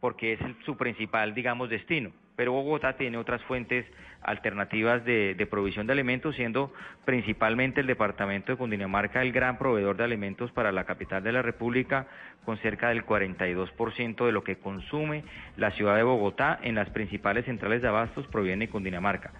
porque 0.00 0.34
es 0.34 0.40
el- 0.42 0.56
su 0.64 0.76
principal, 0.76 1.34
digamos, 1.34 1.70
destino. 1.70 2.10
Pero 2.36 2.52
Bogotá 2.52 2.96
tiene 2.96 3.16
otras 3.18 3.42
fuentes 3.44 3.86
alternativas 4.22 5.04
de, 5.04 5.46
provisión 5.50 5.86
de 5.86 5.92
alimentos, 5.94 6.36
siendo 6.36 6.72
principalmente 7.04 7.80
el 7.80 7.86
departamento 7.86 8.52
de 8.52 8.58
Cundinamarca 8.58 9.22
el 9.22 9.32
gran 9.32 9.58
proveedor 9.58 9.96
de 9.96 10.04
alimentos 10.04 10.50
para 10.52 10.72
la 10.72 10.84
capital 10.84 11.22
de 11.22 11.32
la 11.32 11.42
República, 11.42 12.06
con 12.44 12.58
cerca 12.58 12.90
del 12.90 13.04
42% 13.04 14.26
de 14.26 14.32
lo 14.32 14.44
que 14.44 14.56
consume 14.56 15.24
la 15.56 15.70
ciudad 15.72 15.96
de 15.96 16.02
Bogotá 16.02 16.58
en 16.62 16.74
las 16.74 16.90
principales 16.90 17.44
centrales 17.46 17.82
de 17.82 17.88
abastos 17.88 18.26
proviene 18.28 18.66
de 18.66 18.72
Cundinamarca. 18.72 19.32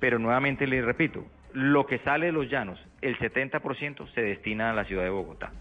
Pero 0.00 0.18
nuevamente 0.18 0.66
les 0.66 0.84
repito, 0.84 1.24
lo 1.52 1.86
que 1.86 1.98
sale 1.98 2.26
de 2.26 2.32
los 2.32 2.48
llanos, 2.48 2.84
el 3.02 3.16
70% 3.18 4.06
se 4.14 4.22
destina 4.22 4.70
a 4.70 4.74
la 4.74 4.84
ciudad 4.84 5.04
de 5.04 5.10
Bogotá. 5.10 5.52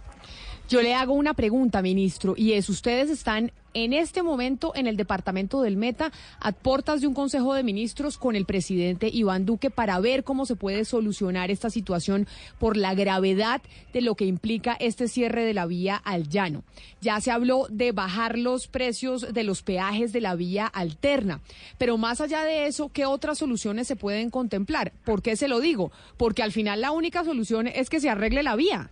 Yo 0.71 0.81
le 0.81 0.93
hago 0.93 1.11
una 1.11 1.33
pregunta, 1.33 1.81
ministro, 1.81 2.33
y 2.37 2.53
es, 2.53 2.69
ustedes 2.69 3.09
están 3.09 3.51
en 3.73 3.91
este 3.91 4.23
momento 4.23 4.71
en 4.73 4.87
el 4.87 4.95
departamento 4.95 5.61
del 5.61 5.75
Meta 5.75 6.13
a 6.39 6.53
puertas 6.53 7.01
de 7.01 7.07
un 7.07 7.13
Consejo 7.13 7.53
de 7.53 7.61
Ministros 7.61 8.17
con 8.17 8.37
el 8.37 8.45
presidente 8.45 9.09
Iván 9.11 9.45
Duque 9.45 9.69
para 9.69 9.99
ver 9.99 10.23
cómo 10.23 10.45
se 10.45 10.55
puede 10.55 10.85
solucionar 10.85 11.51
esta 11.51 11.69
situación 11.69 12.25
por 12.57 12.77
la 12.77 12.93
gravedad 12.93 13.61
de 13.91 13.99
lo 13.99 14.15
que 14.15 14.23
implica 14.23 14.77
este 14.79 15.09
cierre 15.09 15.43
de 15.43 15.53
la 15.53 15.65
vía 15.65 15.97
al 15.97 16.29
llano. 16.29 16.63
Ya 17.01 17.19
se 17.19 17.31
habló 17.31 17.67
de 17.69 17.91
bajar 17.91 18.37
los 18.37 18.67
precios 18.67 19.33
de 19.33 19.43
los 19.43 19.63
peajes 19.63 20.13
de 20.13 20.21
la 20.21 20.35
vía 20.35 20.67
alterna, 20.67 21.41
pero 21.77 21.97
más 21.97 22.21
allá 22.21 22.45
de 22.45 22.67
eso, 22.67 22.87
¿qué 22.93 23.05
otras 23.05 23.39
soluciones 23.39 23.89
se 23.89 23.97
pueden 23.97 24.29
contemplar? 24.29 24.93
¿Por 25.03 25.21
qué 25.21 25.35
se 25.35 25.49
lo 25.49 25.59
digo? 25.59 25.91
Porque 26.15 26.43
al 26.43 26.53
final 26.53 26.79
la 26.79 26.91
única 26.91 27.25
solución 27.25 27.67
es 27.67 27.89
que 27.89 27.99
se 27.99 28.09
arregle 28.09 28.41
la 28.41 28.55
vía 28.55 28.89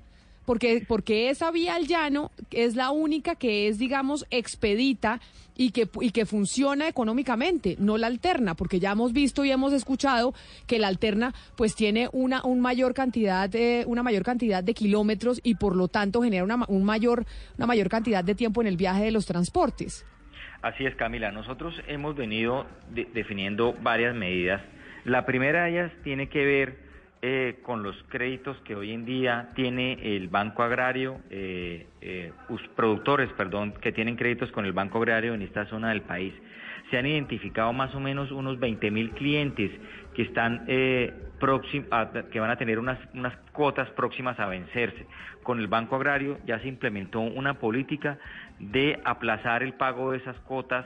porque, 0.49 0.83
porque 0.87 1.29
esa 1.29 1.51
vía 1.51 1.75
al 1.75 1.85
llano 1.85 2.31
es 2.49 2.75
la 2.75 2.89
única 2.89 3.35
que 3.35 3.67
es, 3.67 3.77
digamos, 3.77 4.25
expedita 4.31 5.21
y 5.55 5.69
que, 5.69 5.87
y 6.01 6.09
que 6.09 6.25
funciona 6.25 6.87
económicamente, 6.87 7.75
no 7.77 7.99
la 7.99 8.07
alterna, 8.07 8.55
porque 8.55 8.79
ya 8.79 8.93
hemos 8.93 9.13
visto 9.13 9.45
y 9.45 9.51
hemos 9.51 9.73
escuchado 9.73 10.33
que 10.65 10.79
la 10.79 10.87
alterna 10.87 11.35
pues 11.55 11.75
tiene 11.75 12.09
una, 12.13 12.41
un 12.43 12.61
mayor 12.61 12.95
cantidad, 12.95 13.47
eh, 13.55 13.83
una 13.85 14.01
mayor 14.01 14.23
cantidad 14.23 14.63
de 14.63 14.73
kilómetros 14.73 15.39
y 15.43 15.53
por 15.53 15.75
lo 15.75 15.87
tanto 15.87 16.23
genera 16.23 16.43
una, 16.43 16.65
un 16.67 16.83
mayor, 16.83 17.25
una 17.59 17.67
mayor 17.67 17.87
cantidad 17.87 18.23
de 18.23 18.33
tiempo 18.33 18.59
en 18.61 18.67
el 18.69 18.75
viaje 18.75 19.03
de 19.03 19.11
los 19.11 19.27
transportes. 19.27 20.03
Así 20.63 20.83
es, 20.83 20.95
Camila. 20.95 21.31
Nosotros 21.31 21.75
hemos 21.87 22.15
venido 22.15 22.65
de- 22.91 23.07
definiendo 23.13 23.73
varias 23.83 24.15
medidas. 24.15 24.63
La 25.05 25.27
primera 25.27 25.65
de 25.65 25.69
ellas 25.73 25.91
tiene 26.03 26.27
que 26.27 26.43
ver 26.43 26.88
eh, 27.21 27.59
con 27.63 27.83
los 27.83 27.95
créditos 28.09 28.57
que 28.61 28.75
hoy 28.75 28.91
en 28.93 29.05
día 29.05 29.49
tiene 29.55 30.15
el 30.15 30.29
Banco 30.29 30.63
Agrario, 30.63 31.19
eh, 31.29 31.87
eh, 32.01 32.31
productores, 32.75 33.29
perdón, 33.33 33.73
que 33.81 33.91
tienen 33.91 34.15
créditos 34.15 34.51
con 34.51 34.65
el 34.65 34.71
Banco 34.73 34.99
Agrario 34.99 35.33
en 35.33 35.41
esta 35.41 35.65
zona 35.65 35.89
del 35.89 36.01
país. 36.01 36.33
Se 36.89 36.97
han 36.97 37.05
identificado 37.05 37.73
más 37.73 37.93
o 37.93 37.99
menos 37.99 38.31
unos 38.31 38.59
20 38.59 38.89
mil 38.89 39.11
clientes 39.11 39.71
que 40.15 40.23
están 40.23 40.63
eh, 40.67 41.13
próxim- 41.39 41.85
que 42.31 42.39
van 42.39 42.49
a 42.51 42.55
tener 42.57 42.79
unas, 42.79 42.97
unas 43.13 43.35
cuotas 43.51 43.89
próximas 43.91 44.39
a 44.39 44.47
vencerse. 44.47 45.05
Con 45.43 45.59
el 45.59 45.67
Banco 45.67 45.95
Agrario 45.97 46.39
ya 46.45 46.59
se 46.59 46.67
implementó 46.67 47.19
una 47.19 47.55
política 47.55 48.17
de 48.59 48.99
aplazar 49.03 49.61
el 49.61 49.73
pago 49.73 50.11
de 50.11 50.17
esas 50.17 50.37
cuotas 50.39 50.85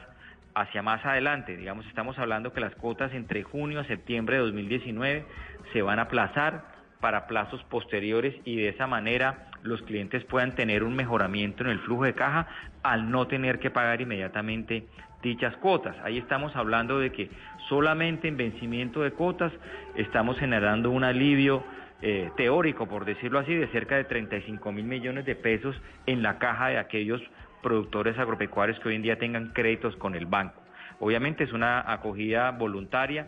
hacia 0.56 0.82
más 0.82 1.04
adelante. 1.06 1.58
Digamos, 1.58 1.86
estamos 1.88 2.18
hablando 2.20 2.54
que 2.54 2.60
las 2.60 2.76
cuotas 2.76 3.14
entre 3.14 3.44
junio 3.44 3.80
a 3.80 3.86
septiembre 3.86 4.36
de 4.36 4.42
2019 4.44 5.26
se 5.74 5.82
van 5.82 6.00
a 6.00 6.04
aplazar 6.04 6.64
para 7.02 7.28
plazos 7.28 7.62
posteriores 7.66 8.34
y 8.46 8.56
de 8.56 8.70
esa 8.70 8.88
manera 8.88 9.48
los 9.64 9.82
clientes 9.82 10.24
puedan 10.24 10.56
tener 10.56 10.84
un 10.84 10.96
mejoramiento 10.96 11.64
en 11.64 11.72
el 11.72 11.80
flujo 11.80 12.06
de 12.06 12.14
caja 12.14 12.48
al 12.82 13.12
no 13.12 13.28
tener 13.28 13.60
que 13.60 13.70
pagar 13.70 14.00
inmediatamente 14.00 14.88
dichas 15.22 15.56
cuotas. 15.58 15.96
Ahí 16.04 16.18
estamos 16.18 16.56
hablando 16.56 17.00
de 17.00 17.12
que 17.12 17.30
solamente 17.68 18.28
en 18.28 18.38
vencimiento 18.38 19.02
de 19.02 19.12
cuotas 19.12 19.52
estamos 19.96 20.38
generando 20.38 20.92
un 20.92 21.04
alivio 21.04 21.64
eh, 22.02 22.30
teórico, 22.36 22.88
por 22.88 23.06
decirlo 23.06 23.40
así, 23.40 23.56
de 23.56 23.68
cerca 23.68 23.96
de 23.96 24.04
35 24.04 24.72
mil 24.72 24.86
millones 24.86 25.26
de 25.26 25.36
pesos 25.36 25.76
en 26.06 26.22
la 26.22 26.38
caja 26.38 26.68
de 26.68 26.78
aquellos 26.78 27.22
productores 27.62 28.18
agropecuarios 28.20 28.80
que 28.80 28.90
hoy 28.90 28.96
en 28.96 29.02
día 29.02 29.18
tengan 29.18 29.54
créditos 29.54 29.96
con 29.96 30.14
el 30.14 30.26
banco. 30.26 30.62
Obviamente 31.00 31.44
es 31.44 31.54
una 31.54 31.92
acogida 31.92 32.52
voluntaria. 32.52 33.28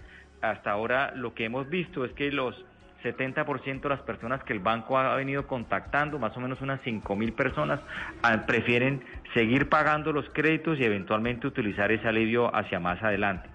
Hasta 0.51 0.71
ahora 0.71 1.11
lo 1.15 1.33
que 1.33 1.45
hemos 1.45 1.67
visto 1.69 2.05
es 2.05 2.11
que 2.13 2.31
los 2.31 2.55
70% 3.03 3.81
de 3.81 3.89
las 3.89 4.01
personas 4.01 4.43
que 4.43 4.53
el 4.53 4.59
banco 4.59 4.97
ha 4.97 5.15
venido 5.15 5.47
contactando, 5.47 6.19
más 6.19 6.37
o 6.37 6.39
menos 6.39 6.61
unas 6.61 6.79
5 6.83 7.15
mil 7.15 7.33
personas, 7.33 7.79
ah, 8.21 8.45
prefieren 8.45 9.03
seguir 9.33 9.69
pagando 9.69 10.11
los 10.11 10.29
créditos 10.29 10.79
y 10.79 10.83
eventualmente 10.83 11.47
utilizar 11.47 11.91
ese 11.91 12.07
alivio 12.07 12.55
hacia 12.55 12.79
más 12.79 13.01
adelante. 13.01 13.49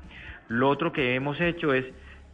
Lo 0.49 0.69
otro 0.69 0.93
que 0.93 1.15
hemos 1.15 1.41
hecho 1.41 1.73
es 1.73 1.85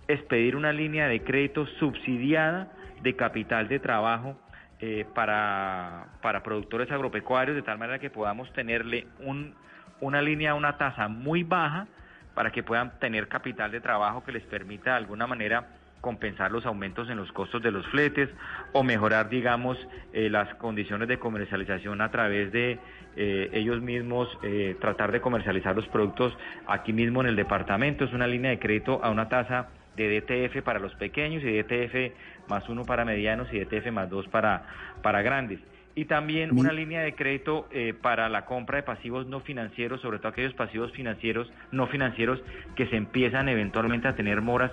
expedir 0.09 0.57
una 0.57 0.73
línea 0.73 1.07
de 1.07 1.23
crédito 1.23 1.67
subsidiada 1.79 2.73
de 3.03 3.15
capital 3.15 3.69
de 3.69 3.79
trabajo 3.79 4.39
eh, 4.81 5.05
para, 5.15 6.07
para 6.23 6.43
productores 6.43 6.91
agropecuarios, 6.91 7.57
de 7.57 7.63
tal 7.63 7.79
manera 7.79 7.99
que 7.99 8.09
podamos 8.09 8.51
tenerle 8.55 9.07
un, 9.21 9.55
una 10.01 10.23
línea, 10.23 10.55
una 10.55 10.79
tasa 10.79 11.09
muy 11.09 11.43
baja 11.43 11.89
para 12.37 12.53
que 12.53 12.63
puedan 12.63 12.99
tener 12.99 13.29
capital 13.29 13.71
de 13.71 13.81
trabajo 13.81 14.23
que 14.23 14.31
les 14.31 14.43
permita 14.43 14.91
de 14.91 14.97
alguna 14.99 15.27
manera 15.27 15.69
compensar 16.03 16.53
los 16.53 16.67
aumentos 16.67 17.09
en 17.09 17.17
los 17.17 17.33
costos 17.33 17.63
de 17.63 17.71
los 17.71 17.87
fletes 17.87 18.29
o 18.73 18.83
mejorar, 18.83 19.31
digamos, 19.31 19.79
eh, 20.13 20.29
las 20.29 20.55
condiciones 20.57 21.09
de 21.09 21.19
comercialización 21.19 22.03
a 22.03 22.11
través 22.11 22.53
de 22.53 22.79
eh, 23.17 23.49
ellos 23.55 23.81
mismos 23.81 24.29
eh, 24.43 24.77
tratar 24.83 25.13
de 25.13 25.23
comercializar 25.23 25.75
los 25.75 25.89
productos 25.89 26.37
aquí 26.67 26.93
mismo 26.93 27.23
en 27.23 27.29
el 27.29 27.37
departamento. 27.37 28.05
Es 28.05 28.13
una 28.13 28.27
línea 28.27 28.51
de 28.51 28.59
crédito 28.59 29.01
a 29.03 29.11
una 29.11 29.31
tasa 29.31 29.69
de 29.97 30.21
DTF 30.21 30.63
para 30.63 30.79
los 30.79 30.95
pequeños 30.97 31.43
y 31.43 31.47
DTF 31.47 32.51
más 32.51 32.69
uno 32.69 32.85
para 32.85 33.07
medianos 33.07 33.49
y 33.51 33.59
DTF 33.59 33.91
más 33.93 34.11
dos 34.11 34.29
para, 34.29 34.67
para 35.03 35.23
grandes. 35.23 35.59
Y 35.99 36.05
también 36.05 36.51
una 36.57 36.73
línea 36.75 37.01
de 37.01 37.15
crédito 37.15 37.67
eh, 37.73 37.95
para 37.99 38.29
la 38.29 38.45
compra 38.45 38.77
de 38.77 38.83
pasivos 38.83 39.27
no 39.27 39.41
financieros, 39.41 40.03
sobre 40.03 40.19
todo 40.19 40.29
aquellos 40.29 40.53
pasivos 40.53 40.93
financieros 40.93 41.51
no 41.73 41.87
financieros 41.87 42.39
que 42.77 42.87
se 42.89 42.97
empiezan 42.97 43.49
eventualmente 43.49 44.07
a 44.07 44.15
tener 44.15 44.43
moras 44.43 44.71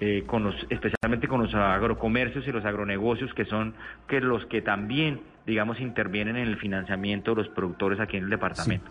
eh, 0.00 0.22
con 0.28 0.44
los, 0.44 0.54
especialmente 0.70 1.26
con 1.26 1.42
los 1.42 1.52
agrocomercios 1.54 2.46
y 2.46 2.52
los 2.52 2.64
agronegocios 2.64 3.34
que 3.34 3.44
son 3.46 3.74
que 4.08 4.20
los 4.20 4.46
que 4.46 4.62
también, 4.62 5.20
digamos, 5.44 5.80
intervienen 5.80 6.36
en 6.36 6.46
el 6.46 6.56
financiamiento 6.56 7.34
de 7.34 7.42
los 7.42 7.48
productores 7.52 7.98
aquí 7.98 8.16
en 8.16 8.24
el 8.24 8.30
departamento. 8.30 8.88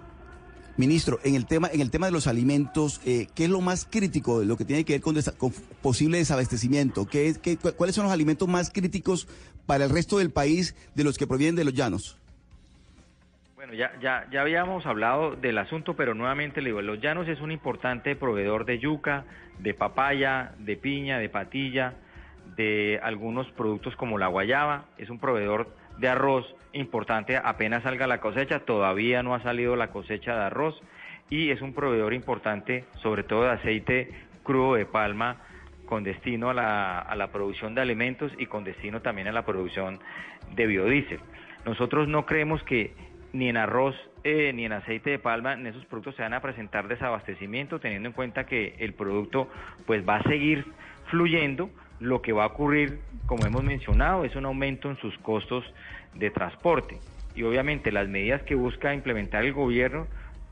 Ministro, 0.77 1.19
en 1.25 1.35
el 1.35 1.45
tema, 1.45 1.67
en 1.73 1.81
el 1.81 1.91
tema 1.91 2.05
de 2.05 2.13
los 2.13 2.25
alimentos, 2.25 3.01
eh, 3.05 3.27
¿qué 3.35 3.43
es 3.45 3.49
lo 3.49 3.59
más 3.59 3.85
crítico 3.89 4.39
de 4.39 4.45
lo 4.45 4.55
que 4.55 4.63
tiene 4.63 4.85
que 4.85 4.93
ver 4.93 5.01
con, 5.01 5.13
desa- 5.13 5.35
con 5.35 5.51
posible 5.81 6.19
desabastecimiento? 6.19 7.05
¿Qué, 7.05 7.27
es- 7.27 7.37
qué- 7.37 7.57
cu- 7.57 7.73
¿Cuáles 7.75 7.95
son 7.95 8.05
los 8.05 8.13
alimentos 8.13 8.47
más 8.47 8.69
críticos 8.69 9.27
para 9.69 9.85
el 9.85 9.91
resto 9.91 10.17
del 10.17 10.31
país 10.31 10.75
de 10.95 11.03
los 11.03 11.19
que 11.19 11.27
provienen 11.27 11.55
de 11.55 11.63
los 11.63 11.75
llanos? 11.75 12.17
Bueno, 13.53 13.75
ya, 13.75 13.91
ya, 14.01 14.25
ya 14.31 14.41
habíamos 14.41 14.83
hablado 14.87 15.35
del 15.35 15.59
asunto, 15.59 15.95
pero 15.95 16.15
nuevamente 16.15 16.59
le 16.59 16.69
digo, 16.69 16.81
Los 16.81 16.99
Llanos 16.99 17.27
es 17.27 17.39
un 17.39 17.51
importante 17.51 18.15
proveedor 18.15 18.65
de 18.65 18.79
yuca, 18.79 19.25
de 19.59 19.75
papaya, 19.75 20.53
de 20.57 20.75
piña, 20.75 21.19
de 21.19 21.29
patilla, 21.29 21.93
de 22.55 22.99
algunos 23.03 23.45
productos 23.51 23.95
como 23.95 24.17
la 24.17 24.25
guayaba, 24.25 24.85
es 24.97 25.11
un 25.11 25.19
proveedor 25.19 25.69
de 25.99 26.09
arroz 26.09 26.47
importante, 26.73 27.37
apenas 27.37 27.83
salga 27.83 28.07
la 28.07 28.21
cosecha, 28.21 28.61
todavía 28.61 29.21
no 29.21 29.35
ha 29.35 29.43
salido 29.43 29.75
la 29.75 29.91
cosecha 29.91 30.33
de 30.33 30.45
arroz, 30.45 30.81
y 31.29 31.51
es 31.51 31.61
un 31.61 31.75
proveedor 31.75 32.15
importante 32.15 32.85
sobre 33.03 33.21
todo 33.21 33.43
de 33.43 33.51
aceite 33.51 34.09
crudo 34.41 34.73
de 34.73 34.87
palma 34.87 35.43
con 35.89 36.03
destino 36.03 36.51
a 36.51 36.53
la, 36.53 36.99
a 36.99 37.15
la 37.15 37.31
producción 37.31 37.73
de 37.73 37.81
alimentos 37.81 38.31
y 38.37 38.45
con 38.45 38.63
destino 38.63 39.01
también 39.01 39.27
a 39.27 39.31
la 39.31 39.43
producción 39.43 39.99
de 40.55 40.67
biodiesel. 40.67 41.19
Nosotros 41.65 42.07
no 42.07 42.27
creemos 42.27 42.61
que 42.61 42.93
ni 43.33 43.49
en 43.49 43.57
arroz 43.57 43.95
eh, 44.23 44.53
ni 44.53 44.65
en 44.65 44.73
aceite 44.73 45.09
de 45.09 45.17
palma 45.17 45.53
en 45.53 45.65
esos 45.65 45.83
productos 45.85 46.15
se 46.15 46.21
van 46.21 46.35
a 46.35 46.41
presentar 46.41 46.87
desabastecimiento, 46.87 47.79
teniendo 47.79 48.07
en 48.07 48.13
cuenta 48.13 48.45
que 48.45 48.75
el 48.77 48.93
producto 48.93 49.49
pues 49.87 50.07
va 50.07 50.17
a 50.17 50.23
seguir 50.23 50.63
fluyendo. 51.05 51.71
Lo 51.99 52.21
que 52.21 52.33
va 52.33 52.43
a 52.43 52.47
ocurrir, 52.47 52.99
como 53.25 53.47
hemos 53.47 53.63
mencionado, 53.63 54.25
es 54.25 54.35
un 54.35 54.45
aumento 54.45 54.91
en 54.91 54.97
sus 54.97 55.17
costos 55.17 55.65
de 56.13 56.29
transporte. 56.29 56.99
Y 57.33 57.41
obviamente 57.41 57.91
las 57.91 58.07
medidas 58.07 58.43
que 58.43 58.53
busca 58.53 58.93
implementar 58.93 59.43
el 59.43 59.53
gobierno 59.53 60.05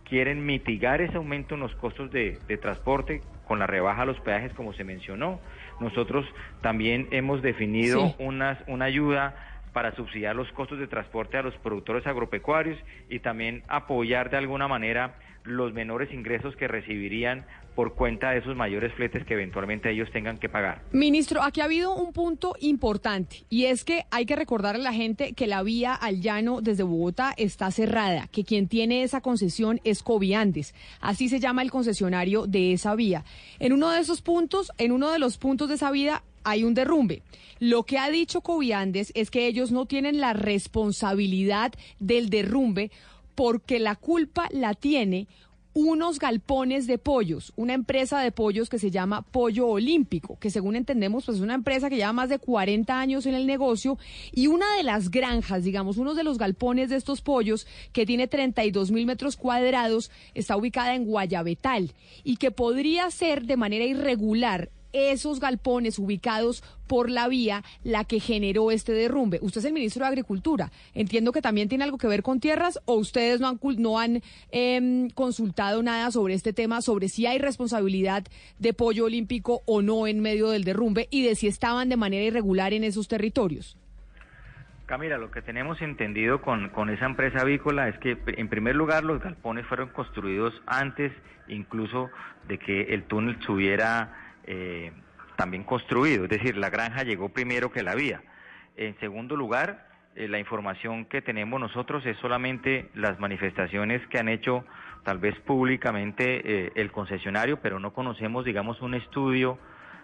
quieren 0.09 0.45
mitigar 0.45 1.01
ese 1.01 1.17
aumento 1.17 1.55
en 1.55 1.61
los 1.61 1.73
costos 1.75 2.11
de, 2.11 2.39
de 2.47 2.57
transporte 2.57 3.21
con 3.47 3.59
la 3.59 3.67
rebaja 3.67 4.01
a 4.01 4.05
los 4.05 4.19
peajes, 4.21 4.51
como 4.53 4.73
se 4.73 4.83
mencionó. 4.83 5.39
Nosotros 5.79 6.25
también 6.61 7.07
hemos 7.11 7.41
definido 7.41 8.07
Sí. 8.07 8.15
unas, 8.19 8.57
una 8.67 8.85
ayuda 8.85 9.35
para 9.73 9.95
subsidiar 9.95 10.35
los 10.35 10.51
costos 10.53 10.79
de 10.79 10.87
transporte 10.87 11.37
a 11.37 11.43
los 11.43 11.53
productores 11.57 12.05
agropecuarios 12.07 12.79
y 13.09 13.19
también 13.19 13.63
apoyar 13.67 14.29
de 14.29 14.37
alguna 14.37 14.67
manera 14.67 15.15
los 15.47 15.73
menores 15.73 16.13
ingresos 16.13 16.55
que 16.55 16.67
recibirían 16.67 17.45
por 17.75 17.93
cuenta 17.93 18.31
de 18.31 18.39
esos 18.39 18.55
mayores 18.55 18.91
fletes 18.93 19.23
que 19.23 19.35
eventualmente 19.35 19.91
ellos 19.91 20.09
tengan 20.11 20.39
que 20.39 20.49
pagar. 20.49 20.81
Ministro, 20.93 21.43
aquí 21.43 21.61
ha 21.61 21.65
habido 21.65 21.93
un 21.93 22.11
punto 22.11 22.55
importante 22.59 23.45
y 23.51 23.65
es 23.65 23.83
que 23.83 24.05
hay 24.09 24.25
que 24.25 24.35
recordarle 24.35 24.81
a 24.81 24.85
la 24.85 24.93
gente 24.93 25.33
que 25.33 25.45
la 25.45 25.61
vía 25.61 25.93
al 25.93 26.19
llano 26.19 26.61
desde 26.61 26.81
Bogotá 26.81 27.35
está 27.37 27.69
cerrada, 27.69 28.27
que 28.31 28.43
quien 28.43 28.67
tiene 28.67 29.03
esa 29.03 29.21
concesión 29.21 29.79
es 29.83 30.01
Coviandes, 30.01 30.73
así 31.01 31.29
se 31.29 31.39
llama 31.39 31.61
el 31.61 31.69
concesionario 31.69 32.47
de 32.47 32.73
esa 32.73 32.95
vía. 32.95 33.23
En 33.59 33.73
uno 33.73 33.91
de 33.91 33.99
esos 33.99 34.23
puntos, 34.23 34.71
en 34.79 34.91
uno 34.91 35.11
de 35.11 35.19
los 35.19 35.37
puntos 35.37 35.69
de 35.69 35.75
esa 35.75 35.91
vía 35.91 36.23
hay 36.43 36.63
un 36.63 36.73
derrumbe. 36.73 37.21
Lo 37.59 37.83
que 37.83 37.97
ha 37.97 38.09
dicho 38.09 38.41
Coviandes 38.41 39.11
es 39.15 39.29
que 39.29 39.47
ellos 39.47 39.71
no 39.71 39.85
tienen 39.85 40.19
la 40.19 40.33
responsabilidad 40.33 41.73
del 41.99 42.29
derrumbe 42.29 42.89
porque 43.37 43.77
la 43.77 43.95
culpa 43.95 44.49
la 44.51 44.73
tiene 44.73 45.27
unos 45.75 46.17
galpones 46.17 46.87
de 46.87 46.97
pollos, 46.97 47.53
una 47.55 47.75
empresa 47.75 48.19
de 48.19 48.31
pollos 48.31 48.67
que 48.67 48.79
se 48.79 48.89
llama 48.89 49.21
Pollo 49.21 49.67
Olímpico, 49.67 50.39
que 50.39 50.49
según 50.49 50.75
entendemos 50.75 51.25
pues 51.25 51.37
es 51.37 51.43
una 51.43 51.53
empresa 51.53 51.87
que 51.87 51.97
lleva 51.97 52.13
más 52.13 52.29
de 52.29 52.39
40 52.39 52.99
años 52.99 53.27
en 53.27 53.35
el 53.35 53.45
negocio 53.45 53.99
y 54.31 54.47
una 54.47 54.75
de 54.75 54.81
las 54.81 55.11
granjas, 55.11 55.63
digamos, 55.63 55.97
uno 55.97 56.15
de 56.15 56.23
los 56.23 56.39
galpones 56.39 56.89
de 56.89 56.95
estos 56.95 57.21
pollos 57.21 57.67
que 57.93 58.07
tiene 58.07 58.27
32 58.27 58.89
mil 58.89 59.05
metros 59.05 59.37
cuadrados 59.37 60.09
está 60.33 60.57
ubicada 60.57 60.95
en 60.95 61.05
Guayabetal 61.05 61.93
y 62.23 62.37
que 62.37 62.49
podría 62.49 63.11
ser 63.11 63.45
de 63.45 63.55
manera 63.55 63.85
irregular 63.85 64.71
esos 64.97 65.39
galpones 65.39 65.99
ubicados 65.99 66.63
por 66.87 67.09
la 67.09 67.27
vía 67.27 67.63
la 67.83 68.03
que 68.05 68.19
generó 68.19 68.71
este 68.71 68.93
derrumbe. 68.93 69.39
Usted 69.41 69.59
es 69.59 69.65
el 69.65 69.73
ministro 69.73 70.03
de 70.03 70.09
Agricultura. 70.09 70.71
Entiendo 70.93 71.31
que 71.31 71.41
también 71.41 71.69
tiene 71.69 71.83
algo 71.83 71.97
que 71.97 72.07
ver 72.07 72.23
con 72.23 72.39
tierras 72.39 72.79
o 72.85 72.95
ustedes 72.95 73.39
no 73.39 73.47
han, 73.49 73.59
no 73.77 73.99
han 73.99 74.21
em, 74.51 75.09
consultado 75.09 75.83
nada 75.83 76.11
sobre 76.11 76.33
este 76.33 76.53
tema, 76.53 76.81
sobre 76.81 77.09
si 77.09 77.25
hay 77.25 77.39
responsabilidad 77.39 78.23
de 78.59 78.73
pollo 78.73 79.05
olímpico 79.05 79.61
o 79.65 79.81
no 79.81 80.07
en 80.07 80.21
medio 80.21 80.49
del 80.49 80.63
derrumbe 80.63 81.07
y 81.11 81.23
de 81.23 81.35
si 81.35 81.47
estaban 81.47 81.89
de 81.89 81.97
manera 81.97 82.25
irregular 82.25 82.73
en 82.73 82.83
esos 82.83 83.07
territorios. 83.07 83.77
Camila, 84.85 85.17
lo 85.17 85.31
que 85.31 85.41
tenemos 85.41 85.81
entendido 85.81 86.41
con, 86.41 86.69
con 86.69 86.89
esa 86.89 87.05
empresa 87.05 87.41
avícola 87.41 87.89
es 87.89 87.97
que, 87.99 88.17
en 88.25 88.47
primer 88.47 88.73
lugar, 88.73 89.03
los 89.03 89.21
galpones 89.21 89.65
fueron 89.67 89.89
construidos 89.89 90.53
antes 90.65 91.11
incluso 91.49 92.09
de 92.47 92.57
que 92.57 92.83
el 92.93 93.03
túnel 93.03 93.35
estuviera 93.35 94.26
eh, 94.47 94.91
también 95.35 95.63
construido, 95.63 96.23
es 96.23 96.29
decir, 96.29 96.57
la 96.57 96.69
granja 96.69 97.03
llegó 97.03 97.29
primero 97.29 97.71
que 97.71 97.83
la 97.83 97.95
vía. 97.95 98.21
En 98.75 98.99
segundo 98.99 99.35
lugar, 99.35 99.87
eh, 100.17 100.27
la 100.27 100.39
información 100.39 101.05
que 101.05 101.21
tenemos 101.21 101.59
nosotros 101.59 102.03
es 102.07 102.17
solamente 102.17 102.89
las 102.95 103.19
manifestaciones 103.19 104.05
que 104.07 104.17
han 104.17 104.29
hecho 104.29 104.65
tal 105.03 105.19
vez 105.19 105.39
públicamente 105.41 106.41
eh, 106.43 106.71
el 106.73 106.91
concesionario, 106.91 107.61
pero 107.61 107.79
no 107.79 107.93
conocemos, 107.93 108.43
digamos, 108.43 108.81
un 108.81 108.95
estudio 108.95 109.59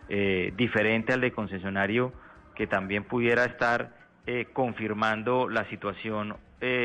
eh, 0.09 0.53
diferente 0.55 1.13
al 1.13 1.21
de 1.21 1.31
concesionario 1.31 2.13
que 2.55 2.67
también 2.67 3.03
pudiera 3.03 3.43
estar 3.45 4.03
confirmando 4.53 5.49
la 5.49 5.67
situación 5.69 6.37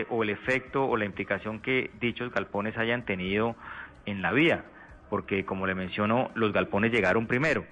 o 0.09 0.23
el 0.25 0.31
efecto 0.31 0.85
o 0.87 0.97
la 0.97 1.05
implicación 1.05 1.61
que 1.61 1.93
dichos 2.01 2.33
galpones 2.33 2.77
hayan 2.77 3.05
tenido 3.05 3.55
en 4.07 4.23
la 4.23 4.33
vía, 4.33 4.65
porque 5.09 5.45
como 5.45 5.67
le 5.67 5.75
menciono, 5.75 6.31
los 6.35 6.53
galpones 6.53 6.93
llegaron 6.93 7.27
primero. 7.27 7.65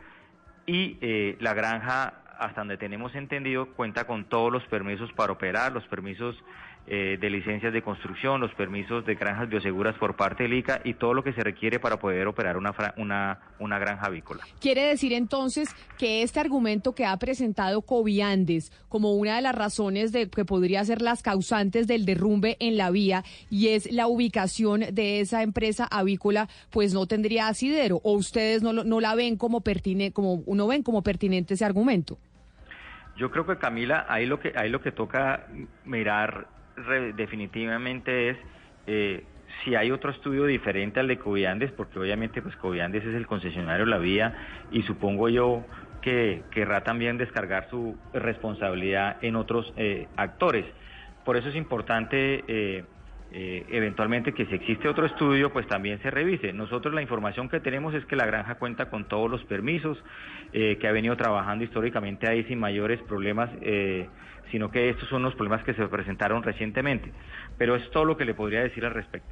Y 0.66 0.98
eh, 1.00 1.36
la 1.40 1.54
granja, 1.54 2.14
hasta 2.38 2.60
donde 2.60 2.76
tenemos 2.76 3.14
entendido, 3.14 3.66
cuenta 3.74 4.06
con 4.06 4.24
todos 4.24 4.52
los 4.52 4.64
permisos 4.64 5.12
para 5.12 5.32
operar, 5.32 5.72
los 5.72 5.86
permisos 5.86 6.36
eh, 6.88 7.18
de 7.20 7.30
licencias 7.30 7.72
de 7.72 7.82
construcción, 7.82 8.40
los 8.40 8.54
permisos 8.54 9.04
de 9.04 9.16
granjas 9.16 9.48
bioseguras 9.48 9.96
por 9.96 10.14
parte 10.14 10.44
del 10.44 10.54
ICA 10.54 10.80
y 10.84 10.94
todo 10.94 11.14
lo 11.14 11.24
que 11.24 11.32
se 11.32 11.42
requiere 11.42 11.80
para 11.80 11.98
poder 11.98 12.28
operar 12.28 12.56
una, 12.56 12.72
fra- 12.72 12.94
una, 12.96 13.40
una 13.58 13.78
granja 13.78 14.06
avícola. 14.06 14.44
Quiere 14.60 14.82
decir 14.82 15.12
entonces 15.12 15.68
que 15.98 16.22
este 16.22 16.38
argumento 16.38 16.94
que 16.94 17.04
ha 17.04 17.16
presentado 17.16 17.82
Coviandes 17.82 18.70
como 18.88 19.14
una 19.14 19.36
de 19.36 19.42
las 19.42 19.54
razones 19.54 20.12
de 20.12 20.30
que 20.30 20.44
podría 20.44 20.84
ser 20.84 21.02
las 21.02 21.22
causantes 21.22 21.86
del 21.88 22.06
derrumbe 22.06 22.56
en 22.60 22.76
la 22.76 22.90
vía 22.90 23.24
y 23.50 23.68
es 23.68 23.90
la 23.90 24.06
ubicación 24.06 24.82
de 24.92 25.20
esa 25.20 25.42
empresa 25.42 25.86
avícola, 25.90 26.48
pues 26.70 26.94
no 26.94 27.06
tendría 27.06 27.48
asidero 27.48 28.00
o 28.04 28.12
ustedes 28.12 28.62
no, 28.62 28.72
no 28.72 29.00
la 29.00 29.14
ven 29.14 29.36
como 29.36 29.60
pertinente, 29.60 30.12
como 30.14 30.42
no 30.46 30.66
ven 30.68 30.82
como 30.84 31.02
pertinente 31.02 31.54
ese 31.54 31.64
argumento. 31.64 32.16
Yo 33.16 33.30
creo 33.30 33.46
que 33.46 33.56
Camila, 33.56 34.04
ahí 34.08 34.26
lo 34.26 34.38
que 34.38 34.52
ahí 34.56 34.68
lo 34.68 34.82
que 34.82 34.92
toca 34.92 35.46
mirar 35.86 36.48
definitivamente 37.14 38.30
es 38.30 38.36
eh, 38.86 39.24
si 39.64 39.74
hay 39.74 39.90
otro 39.90 40.10
estudio 40.10 40.44
diferente 40.44 41.00
al 41.00 41.08
de 41.08 41.18
Coviandes, 41.18 41.72
porque 41.72 41.98
obviamente 41.98 42.42
pues 42.42 42.56
Coviandes 42.56 43.04
es 43.04 43.14
el 43.14 43.26
concesionario 43.26 43.84
de 43.84 43.90
la 43.90 43.98
vía 43.98 44.34
y 44.70 44.82
supongo 44.82 45.28
yo 45.28 45.64
que 46.02 46.42
querrá 46.50 46.84
también 46.84 47.18
descargar 47.18 47.68
su 47.70 47.96
responsabilidad 48.12 49.16
en 49.22 49.36
otros 49.36 49.72
eh, 49.76 50.06
actores. 50.16 50.64
Por 51.24 51.36
eso 51.36 51.48
es 51.48 51.56
importante 51.56 52.44
eh, 52.46 52.84
eh, 53.32 53.66
eventualmente 53.70 54.32
que 54.32 54.46
si 54.46 54.54
existe 54.54 54.88
otro 54.88 55.04
estudio, 55.04 55.52
pues 55.52 55.66
también 55.66 56.00
se 56.00 56.10
revise. 56.10 56.52
Nosotros 56.52 56.94
la 56.94 57.02
información 57.02 57.48
que 57.48 57.60
tenemos 57.60 57.92
es 57.94 58.04
que 58.06 58.14
la 58.14 58.24
granja 58.24 58.54
cuenta 58.54 58.88
con 58.88 59.08
todos 59.08 59.30
los 59.30 59.44
permisos, 59.44 60.02
eh, 60.52 60.78
que 60.80 60.86
ha 60.86 60.92
venido 60.92 61.16
trabajando 61.16 61.64
históricamente 61.64 62.28
ahí 62.28 62.44
sin 62.44 62.60
mayores 62.60 63.00
problemas, 63.02 63.50
sino 64.56 64.70
que 64.70 64.88
estos 64.88 65.06
son 65.10 65.22
los 65.22 65.34
problemas 65.34 65.62
que 65.66 65.74
se 65.74 65.86
presentaron 65.86 66.42
recientemente. 66.42 67.12
Pero 67.58 67.76
es 67.76 67.90
todo 67.90 68.06
lo 68.06 68.16
que 68.16 68.24
le 68.24 68.32
podría 68.32 68.60
decir 68.62 68.86
al 68.86 68.94
respecto. 68.94 69.28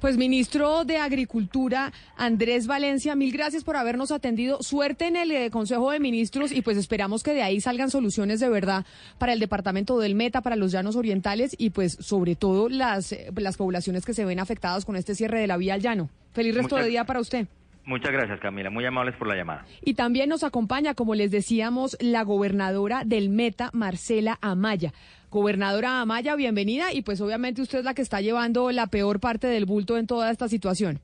Pues 0.00 0.16
ministro 0.16 0.86
de 0.86 0.96
Agricultura, 0.96 1.92
Andrés 2.16 2.66
Valencia, 2.66 3.14
mil 3.14 3.30
gracias 3.30 3.62
por 3.62 3.76
habernos 3.76 4.10
atendido. 4.10 4.62
Suerte 4.62 5.06
en 5.06 5.16
el 5.16 5.30
eh, 5.32 5.50
Consejo 5.50 5.90
de 5.90 6.00
Ministros 6.00 6.50
y 6.50 6.62
pues 6.62 6.78
esperamos 6.78 7.22
que 7.22 7.34
de 7.34 7.42
ahí 7.42 7.60
salgan 7.60 7.90
soluciones 7.90 8.40
de 8.40 8.48
verdad 8.48 8.86
para 9.18 9.34
el 9.34 9.38
departamento 9.38 9.98
del 9.98 10.14
Meta, 10.14 10.40
para 10.40 10.56
los 10.56 10.72
llanos 10.72 10.96
orientales 10.96 11.54
y 11.58 11.68
pues 11.70 11.98
sobre 12.00 12.34
todo 12.34 12.70
las, 12.70 13.12
eh, 13.12 13.30
las 13.36 13.58
poblaciones 13.58 14.06
que 14.06 14.14
se 14.14 14.24
ven 14.24 14.40
afectadas 14.40 14.86
con 14.86 14.96
este 14.96 15.14
cierre 15.14 15.40
de 15.40 15.46
la 15.46 15.58
vía 15.58 15.74
al 15.74 15.82
llano. 15.82 16.08
Feliz 16.32 16.54
resto 16.54 16.76
Muchas- 16.76 16.84
de 16.86 16.90
día 16.90 17.04
para 17.04 17.20
usted. 17.20 17.46
Muchas 17.86 18.12
gracias, 18.12 18.40
Camila. 18.40 18.70
Muy 18.70 18.86
amables 18.86 19.14
por 19.16 19.28
la 19.28 19.36
llamada. 19.36 19.66
Y 19.82 19.94
también 19.94 20.30
nos 20.30 20.42
acompaña, 20.42 20.94
como 20.94 21.14
les 21.14 21.30
decíamos, 21.30 21.96
la 22.00 22.22
gobernadora 22.22 23.04
del 23.04 23.28
Meta, 23.28 23.70
Marcela 23.74 24.38
Amaya. 24.40 24.92
Gobernadora 25.30 26.00
Amaya, 26.00 26.36
bienvenida 26.36 26.92
y 26.92 27.02
pues 27.02 27.20
obviamente 27.20 27.60
usted 27.60 27.80
es 27.80 27.84
la 27.84 27.92
que 27.92 28.02
está 28.02 28.20
llevando 28.20 28.70
la 28.70 28.86
peor 28.86 29.20
parte 29.20 29.48
del 29.48 29.66
bulto 29.66 29.98
en 29.98 30.06
toda 30.06 30.30
esta 30.30 30.48
situación. 30.48 31.00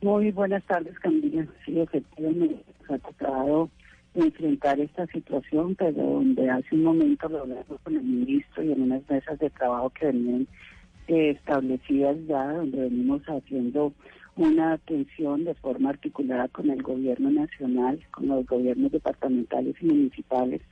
Muy 0.00 0.30
buenas 0.30 0.62
tardes, 0.64 0.98
Camila. 1.00 1.44
Sí, 1.66 1.78
efectivamente, 1.78 2.62
nos 2.82 2.90
ha 2.90 2.98
tocado 2.98 3.68
enfrentar 4.14 4.80
esta 4.80 5.06
situación, 5.08 5.74
pero 5.74 5.92
donde 5.92 6.48
hace 6.48 6.74
un 6.74 6.84
momento 6.84 7.28
lo 7.28 7.40
hablamos 7.40 7.80
con 7.82 7.96
el 7.96 8.02
ministro 8.02 8.62
y 8.62 8.72
en 8.72 8.82
unas 8.82 9.02
mesas 9.10 9.38
de 9.38 9.50
trabajo 9.50 9.90
que 9.90 10.06
venían 10.06 10.46
eh, 11.08 11.30
establecidas 11.30 12.16
ya, 12.26 12.52
donde 12.52 12.80
venimos 12.80 13.22
haciendo 13.24 13.92
una 14.38 14.74
atención 14.74 15.44
de 15.44 15.54
forma 15.54 15.90
articulada 15.90 16.46
con 16.48 16.70
el 16.70 16.80
gobierno 16.80 17.28
nacional, 17.28 18.00
con 18.12 18.28
los 18.28 18.46
gobiernos 18.46 18.92
departamentales 18.92 19.74
y 19.80 19.86
municipales, 19.86 20.62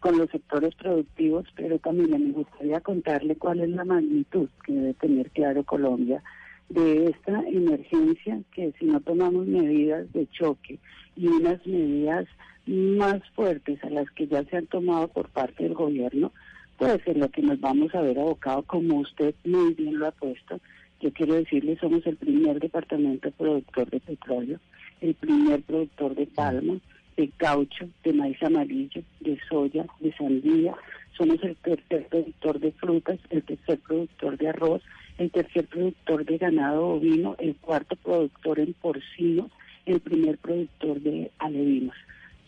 con 0.00 0.18
los 0.18 0.28
sectores 0.30 0.74
productivos, 0.74 1.46
pero 1.54 1.78
Camila, 1.78 2.18
me 2.18 2.32
gustaría 2.32 2.80
contarle 2.80 3.36
cuál 3.36 3.60
es 3.60 3.70
la 3.70 3.84
magnitud 3.84 4.48
que 4.66 4.72
debe 4.72 4.94
tener 4.94 5.30
claro 5.30 5.62
Colombia 5.62 6.20
de 6.68 7.10
esta 7.10 7.46
emergencia 7.48 8.40
que 8.52 8.72
si 8.78 8.86
no 8.86 9.00
tomamos 9.00 9.46
medidas 9.46 10.12
de 10.12 10.26
choque 10.30 10.80
y 11.16 11.28
unas 11.28 11.64
medidas 11.64 12.26
más 12.66 13.22
fuertes 13.36 13.82
a 13.84 13.90
las 13.90 14.10
que 14.10 14.26
ya 14.26 14.42
se 14.44 14.56
han 14.56 14.66
tomado 14.66 15.06
por 15.06 15.28
parte 15.28 15.62
del 15.62 15.74
gobierno, 15.74 16.32
pues 16.76 17.00
en 17.06 17.20
lo 17.20 17.28
que 17.28 17.42
nos 17.42 17.60
vamos 17.60 17.94
a 17.94 18.00
ver 18.00 18.18
abocado, 18.18 18.62
como 18.64 18.98
usted 18.98 19.36
muy 19.44 19.74
bien 19.74 20.00
lo 20.00 20.08
ha 20.08 20.10
puesto, 20.10 20.58
yo 21.02 21.12
quiero 21.12 21.34
decirle, 21.34 21.76
somos 21.80 22.06
el 22.06 22.16
primer 22.16 22.60
departamento 22.60 23.30
productor 23.32 23.90
de 23.90 23.98
petróleo, 24.00 24.60
el 25.00 25.14
primer 25.14 25.60
productor 25.62 26.14
de 26.14 26.26
palma, 26.26 26.78
de 27.16 27.28
caucho, 27.36 27.88
de 28.04 28.12
maíz 28.12 28.40
amarillo, 28.42 29.02
de 29.20 29.36
soya, 29.48 29.84
de 29.98 30.12
sandía, 30.14 30.74
somos 31.18 31.42
el 31.42 31.56
tercer 31.56 32.06
productor 32.08 32.60
de 32.60 32.72
frutas, 32.72 33.18
el 33.30 33.42
tercer 33.42 33.80
productor 33.80 34.38
de 34.38 34.48
arroz, 34.48 34.82
el 35.18 35.30
tercer 35.32 35.66
productor 35.66 36.24
de 36.24 36.38
ganado 36.38 36.86
ovino, 36.86 37.34
el 37.38 37.56
cuarto 37.56 37.96
productor 37.96 38.60
en 38.60 38.72
porcino, 38.74 39.50
el 39.86 39.98
primer 40.00 40.38
productor 40.38 41.00
de 41.00 41.32
alevinos. 41.38 41.96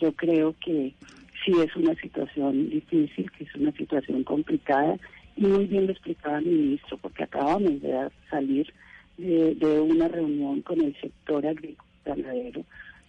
Yo 0.01 0.13
creo 0.13 0.55
que 0.65 0.95
sí 1.45 1.53
es 1.61 1.75
una 1.75 1.95
situación 1.97 2.71
difícil, 2.71 3.31
que 3.33 3.45
es 3.45 3.55
una 3.57 3.73
situación 3.73 4.23
complicada 4.23 4.97
muy 5.37 5.67
bien 5.67 5.87
lo 5.87 5.93
explicaba 5.93 6.39
el 6.39 6.47
ministro 6.47 6.99
porque 6.99 7.25
acabamos 7.25 7.81
de 7.81 8.09
salir 8.31 8.73
de, 9.17 9.55
de 9.55 9.81
una 9.81 10.09
reunión 10.09 10.63
con 10.63 10.81
el 10.81 10.95
sector 11.01 11.47
agrícola 11.47 11.89
ganadero 12.05 12.65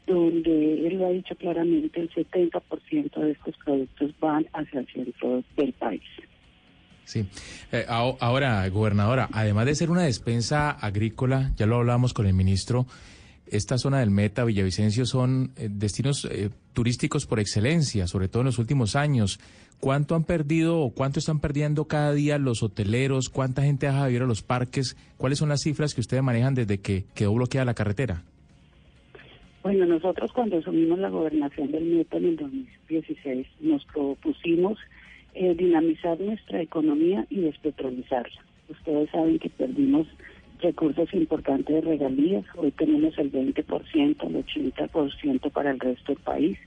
donde 0.07 0.87
él 0.87 0.97
lo 0.97 1.07
ha 1.07 1.09
dicho 1.09 1.35
claramente, 1.35 1.99
el 1.99 2.11
70% 2.11 3.15
de 3.15 3.31
estos 3.31 3.55
productos 3.63 4.11
van 4.19 4.45
hacia 4.53 4.81
el 4.81 4.87
centro 4.87 5.43
del 5.57 5.73
país. 5.73 6.01
Sí. 7.05 7.25
Eh, 7.71 7.85
ahora, 7.87 8.67
gobernadora, 8.69 9.29
además 9.31 9.65
de 9.65 9.75
ser 9.75 9.91
una 9.91 10.03
despensa 10.03 10.71
agrícola, 10.71 11.51
ya 11.55 11.65
lo 11.65 11.77
hablábamos 11.77 12.13
con 12.13 12.25
el 12.25 12.33
ministro, 12.33 12.87
esta 13.47 13.77
zona 13.77 13.99
del 13.99 14.11
Meta, 14.11 14.43
Villavicencio, 14.43 15.05
son 15.05 15.51
eh, 15.57 15.69
destinos 15.71 16.25
eh, 16.25 16.49
turísticos 16.73 17.25
por 17.25 17.39
excelencia, 17.39 18.07
sobre 18.07 18.27
todo 18.27 18.41
en 18.41 18.47
los 18.47 18.59
últimos 18.59 18.95
años. 18.95 19.39
¿Cuánto 19.79 20.15
han 20.15 20.23
perdido 20.23 20.79
o 20.79 20.91
cuánto 20.91 21.19
están 21.19 21.39
perdiendo 21.39 21.85
cada 21.85 22.13
día 22.13 22.37
los 22.37 22.63
hoteleros? 22.63 23.29
¿Cuánta 23.29 23.63
gente 23.63 23.87
ha 23.87 24.05
de 24.05 24.13
ir 24.13 24.21
a 24.21 24.25
los 24.25 24.41
parques? 24.41 24.97
¿Cuáles 25.17 25.39
son 25.39 25.49
las 25.49 25.61
cifras 25.61 25.93
que 25.93 26.01
ustedes 26.01 26.23
manejan 26.23 26.55
desde 26.55 26.79
que 26.79 27.05
quedó 27.13 27.33
bloqueada 27.33 27.65
la 27.65 27.73
carretera? 27.73 28.23
Bueno, 29.63 29.85
nosotros 29.85 30.31
cuando 30.31 30.57
asumimos 30.57 30.99
la 30.99 31.09
gobernación 31.09 31.71
del 31.71 31.85
Meta 31.85 32.17
en 32.17 32.25
el 32.25 32.35
2016 32.37 33.47
nos 33.61 33.83
propusimos 33.85 34.77
eh, 35.33 35.55
dinamizar 35.55 36.19
nuestra 36.19 36.61
economía 36.61 37.25
y 37.29 37.41
despetrolizarla. 37.41 38.45
Ustedes 38.69 39.09
saben 39.09 39.39
que 39.39 39.49
perdimos 39.49 40.07
recursos 40.61 41.13
importantes 41.13 41.75
de 41.75 41.81
regalías, 41.81 42.45
hoy 42.55 42.71
tenemos 42.71 43.17
el 43.17 43.31
20%, 43.31 43.95
el 43.95 44.45
80% 44.45 45.51
para 45.51 45.71
el 45.71 45.79
resto 45.79 46.13
del 46.13 46.21
país, 46.21 46.57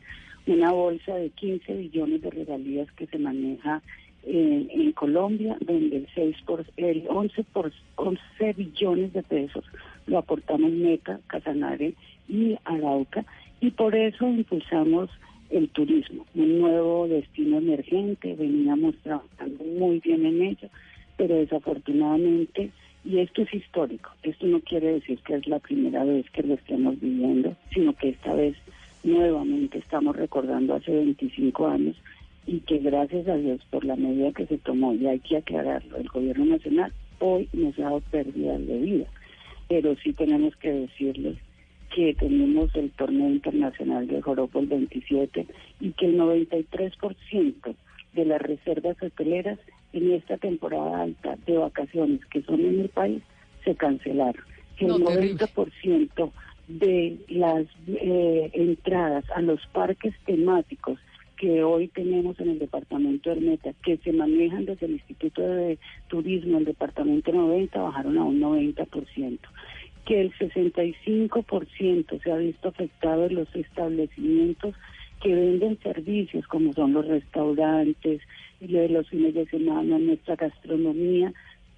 una 0.46 0.72
bolsa 0.72 1.14
de 1.14 1.30
15 1.30 1.74
billones 1.74 2.22
de 2.22 2.30
regalías 2.30 2.90
que 2.92 3.06
se 3.06 3.18
maneja 3.18 3.82
eh, 4.24 4.66
en 4.70 4.92
Colombia, 4.92 5.56
donde 5.60 5.98
el 5.98 6.08
6 6.14 6.36
por, 6.44 6.64
el 6.76 7.04
11 7.08 7.44
por 7.44 7.72
11 7.96 8.52
billones 8.56 9.12
de 9.12 9.22
pesos 9.22 9.64
lo 10.06 10.18
aportamos 10.18 10.70
Meta, 10.70 11.20
Casanare 11.26 11.94
y 12.28 12.56
Arauca, 12.64 13.24
y 13.60 13.70
por 13.70 13.94
eso 13.94 14.26
impulsamos 14.28 15.10
el 15.50 15.68
turismo, 15.70 16.26
un 16.34 16.60
nuevo 16.60 17.08
destino 17.08 17.58
emergente, 17.58 18.34
veníamos 18.34 18.96
trabajando 19.02 19.64
muy 19.64 20.00
bien 20.00 20.26
en 20.26 20.42
ello, 20.42 20.68
pero 21.16 21.36
desafortunadamente, 21.36 22.70
y 23.08 23.20
esto 23.20 23.40
es 23.40 23.54
histórico, 23.54 24.10
esto 24.22 24.46
no 24.46 24.60
quiere 24.60 24.92
decir 24.92 25.18
que 25.20 25.36
es 25.36 25.48
la 25.48 25.58
primera 25.60 26.04
vez 26.04 26.28
que 26.30 26.42
lo 26.42 26.52
estemos 26.52 27.00
viviendo, 27.00 27.56
sino 27.72 27.94
que 27.94 28.10
esta 28.10 28.34
vez 28.34 28.54
nuevamente 29.02 29.78
estamos 29.78 30.14
recordando 30.14 30.74
hace 30.74 30.94
25 30.94 31.68
años 31.68 31.96
y 32.46 32.60
que 32.60 32.76
gracias 32.76 33.26
a 33.26 33.36
Dios 33.36 33.62
por 33.70 33.86
la 33.86 33.96
medida 33.96 34.30
que 34.32 34.44
se 34.44 34.58
tomó, 34.58 34.92
y 34.92 35.06
hay 35.06 35.20
que 35.20 35.38
aclararlo, 35.38 35.96
el 35.96 36.08
gobierno 36.08 36.44
nacional 36.44 36.92
hoy 37.20 37.48
nos 37.54 37.78
ha 37.78 37.84
dado 37.84 38.00
pérdidas 38.10 38.66
de 38.66 38.78
vida, 38.78 39.06
pero 39.68 39.96
sí 40.04 40.12
tenemos 40.12 40.54
que 40.56 40.70
decirles 40.70 41.38
que 41.94 42.12
tenemos 42.12 42.74
el 42.74 42.90
torneo 42.90 43.30
internacional 43.30 44.06
de 44.06 44.20
Joropo 44.20 44.58
el 44.58 44.66
27 44.66 45.46
y 45.80 45.92
que 45.92 46.04
el 46.04 46.18
93% 46.18 47.74
de 48.12 48.24
las 48.26 48.42
reservas 48.42 49.02
hoteleras 49.02 49.58
en 49.92 50.12
esta 50.12 50.36
temporada 50.36 51.02
alta 51.02 51.36
de 51.46 51.56
vacaciones 51.58 52.24
que 52.26 52.42
son 52.42 52.60
en 52.60 52.80
el 52.80 52.88
país 52.88 53.22
se 53.64 53.74
cancelaron. 53.74 54.44
Que 54.76 54.86
el 54.86 54.92
90% 54.92 56.30
de 56.68 57.16
las 57.28 57.64
eh, 57.86 58.50
entradas 58.52 59.24
a 59.34 59.40
los 59.40 59.60
parques 59.68 60.14
temáticos 60.26 60.98
que 61.36 61.62
hoy 61.62 61.88
tenemos 61.88 62.38
en 62.40 62.50
el 62.50 62.58
departamento 62.58 63.30
de 63.30 63.36
Hermeta, 63.36 63.72
que 63.84 63.96
se 63.98 64.12
manejan 64.12 64.66
desde 64.66 64.86
el 64.86 64.92
Instituto 64.92 65.42
de 65.42 65.78
Turismo, 66.08 66.58
el 66.58 66.64
departamento 66.64 67.32
90, 67.32 67.80
bajaron 67.80 68.18
a 68.18 68.24
un 68.24 68.40
90% 68.40 69.38
que 70.08 70.22
el 70.22 70.32
65% 70.38 72.22
se 72.22 72.32
ha 72.32 72.36
visto 72.36 72.68
afectado 72.68 73.26
en 73.26 73.34
los 73.34 73.54
establecimientos 73.54 74.74
que 75.20 75.34
venden 75.34 75.78
servicios 75.82 76.46
como 76.46 76.72
son 76.72 76.94
los 76.94 77.06
restaurantes, 77.06 78.22
y 78.60 78.66
de 78.68 78.88
los 78.88 79.08
fines 79.08 79.34
de 79.34 79.46
semana, 79.46 79.98
nuestra 79.98 80.36
gastronomía, 80.36 81.32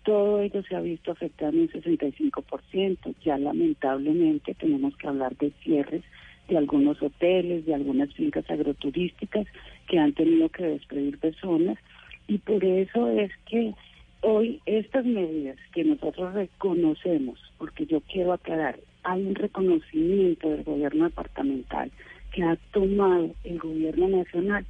todo 0.05 0.41
ello 0.41 0.63
se 0.63 0.77
ha 0.77 0.81
visto 0.81 1.13
afectado 1.13 1.53
en 1.53 1.61
un 1.61 1.69
65%. 1.69 3.15
Ya 3.25 3.39
lamentablemente 3.39 4.55
tenemos 4.55 4.97
que 4.97 5.09
hablar 5.09 5.37
de 5.37 5.53
cierres 5.63 6.03
de 6.49 6.57
algunos 6.57 7.01
hoteles, 7.03 7.67
de 7.67 7.75
algunas 7.75 8.13
fincas 8.15 8.49
agroturísticas 8.51 9.47
que 9.89 9.99
han 9.99 10.13
tenido 10.15 10.49
que 10.49 10.65
despedir 10.65 11.19
personas 11.19 11.79
y 12.27 12.39
por 12.39 12.65
eso 12.65 13.09
es 13.11 13.31
que 13.47 13.75
Hoy 14.23 14.61
estas 14.67 15.07
medidas 15.07 15.57
que 15.73 15.83
nosotros 15.83 16.35
reconocemos, 16.35 17.41
porque 17.57 17.87
yo 17.87 18.03
quiero 18.03 18.35
aclarar, 18.35 18.79
hay 19.03 19.25
un 19.25 19.35
reconocimiento 19.35 20.51
del 20.51 20.63
gobierno 20.63 21.05
departamental 21.05 21.91
que 22.31 22.43
ha 22.43 22.57
tomado 22.73 23.35
el 23.45 23.59
gobierno 23.59 24.09
nacional 24.09 24.67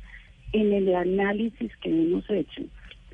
en 0.53 0.73
el 0.73 0.95
análisis 0.95 1.75
que 1.77 1.91
hemos 1.91 2.29
hecho 2.31 2.63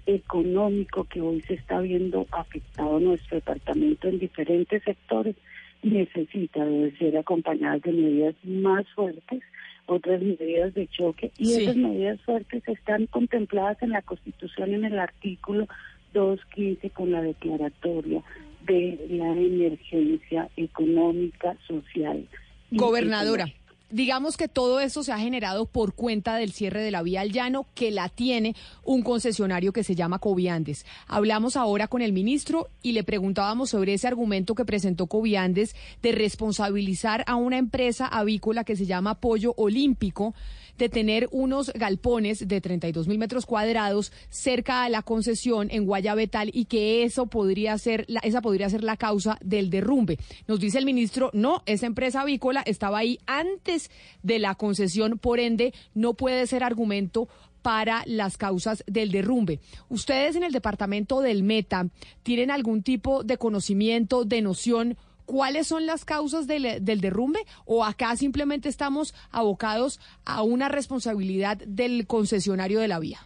económico 0.06 1.04
que 1.04 1.20
hoy 1.20 1.42
se 1.42 1.54
está 1.54 1.80
viendo 1.80 2.26
afectado 2.30 3.00
nuestro 3.00 3.36
departamento 3.36 4.08
en 4.08 4.18
diferentes 4.18 4.82
sectores 4.84 5.34
necesita 5.82 6.64
debe 6.64 6.96
ser 6.96 7.16
acompañada 7.18 7.78
de 7.78 7.92
medidas 7.92 8.34
más 8.44 8.86
fuertes 8.94 9.42
otras 9.86 10.20
medidas 10.20 10.74
de 10.74 10.86
choque 10.88 11.32
y 11.38 11.54
esas 11.54 11.76
medidas 11.76 12.20
fuertes 12.22 12.66
están 12.66 13.06
contempladas 13.06 13.80
en 13.82 13.90
la 13.90 14.02
Constitución 14.02 14.74
en 14.74 14.84
el 14.84 14.98
artículo 14.98 15.66
2.15 16.14 16.92
con 16.92 17.12
la 17.12 17.22
declaratoria 17.22 18.22
de 18.66 19.06
la 19.10 19.30
emergencia 19.32 20.48
económica, 20.56 21.56
social. 21.68 22.26
Gobernadora. 22.70 23.46
Digamos 23.88 24.36
que 24.36 24.48
todo 24.48 24.80
eso 24.80 25.04
se 25.04 25.12
ha 25.12 25.18
generado 25.18 25.66
por 25.66 25.94
cuenta 25.94 26.34
del 26.34 26.50
cierre 26.50 26.82
de 26.82 26.90
la 26.90 27.02
vía 27.02 27.20
al 27.20 27.30
llano 27.30 27.66
que 27.74 27.92
la 27.92 28.08
tiene 28.08 28.56
un 28.82 29.02
concesionario 29.02 29.72
que 29.72 29.84
se 29.84 29.94
llama 29.94 30.18
Coviandes. 30.18 30.84
Hablamos 31.06 31.56
ahora 31.56 31.86
con 31.86 32.02
el 32.02 32.12
ministro 32.12 32.68
y 32.82 32.92
le 32.92 33.04
preguntábamos 33.04 33.70
sobre 33.70 33.94
ese 33.94 34.08
argumento 34.08 34.56
que 34.56 34.64
presentó 34.64 35.06
Coviandes 35.06 35.76
de 36.02 36.10
responsabilizar 36.10 37.22
a 37.28 37.36
una 37.36 37.58
empresa 37.58 38.08
avícola 38.08 38.64
que 38.64 38.74
se 38.74 38.86
llama 38.86 39.20
Pollo 39.20 39.54
Olímpico 39.56 40.34
de 40.78 40.88
tener 40.88 41.28
unos 41.30 41.72
galpones 41.72 42.46
de 42.46 42.60
32 42.60 43.08
mil 43.08 43.18
metros 43.18 43.46
cuadrados 43.46 44.12
cerca 44.28 44.84
a 44.84 44.88
la 44.88 45.02
concesión 45.02 45.68
en 45.70 45.84
Guayabetal 45.86 46.50
y 46.52 46.66
que 46.66 47.04
eso 47.04 47.26
podría 47.26 47.76
ser 47.78 48.04
la, 48.08 48.20
esa 48.20 48.40
podría 48.40 48.68
ser 48.70 48.84
la 48.84 48.96
causa 48.96 49.38
del 49.42 49.70
derrumbe. 49.70 50.18
Nos 50.46 50.60
dice 50.60 50.78
el 50.78 50.84
ministro, 50.84 51.30
no, 51.32 51.62
esa 51.66 51.86
empresa 51.86 52.22
avícola 52.22 52.62
estaba 52.66 52.98
ahí 52.98 53.18
antes 53.26 53.90
de 54.22 54.38
la 54.38 54.54
concesión, 54.54 55.18
por 55.18 55.40
ende 55.40 55.72
no 55.94 56.14
puede 56.14 56.46
ser 56.46 56.64
argumento 56.64 57.28
para 57.62 58.04
las 58.06 58.36
causas 58.36 58.84
del 58.86 59.10
derrumbe. 59.10 59.58
¿Ustedes 59.88 60.36
en 60.36 60.44
el 60.44 60.52
departamento 60.52 61.20
del 61.20 61.42
Meta 61.42 61.88
tienen 62.22 62.52
algún 62.52 62.84
tipo 62.84 63.24
de 63.24 63.38
conocimiento, 63.38 64.24
de 64.24 64.40
noción 64.40 64.96
cuáles 65.26 65.66
son 65.66 65.84
las 65.84 66.04
causas 66.04 66.46
del, 66.46 66.84
derrumbe 66.84 67.40
o 67.66 67.84
acá 67.84 68.16
simplemente 68.16 68.68
estamos 68.68 69.14
abocados 69.30 70.00
a 70.24 70.42
una 70.42 70.68
responsabilidad 70.68 71.58
del 71.58 72.06
concesionario 72.06 72.80
de 72.80 72.88
la 72.88 73.00
vía? 73.00 73.18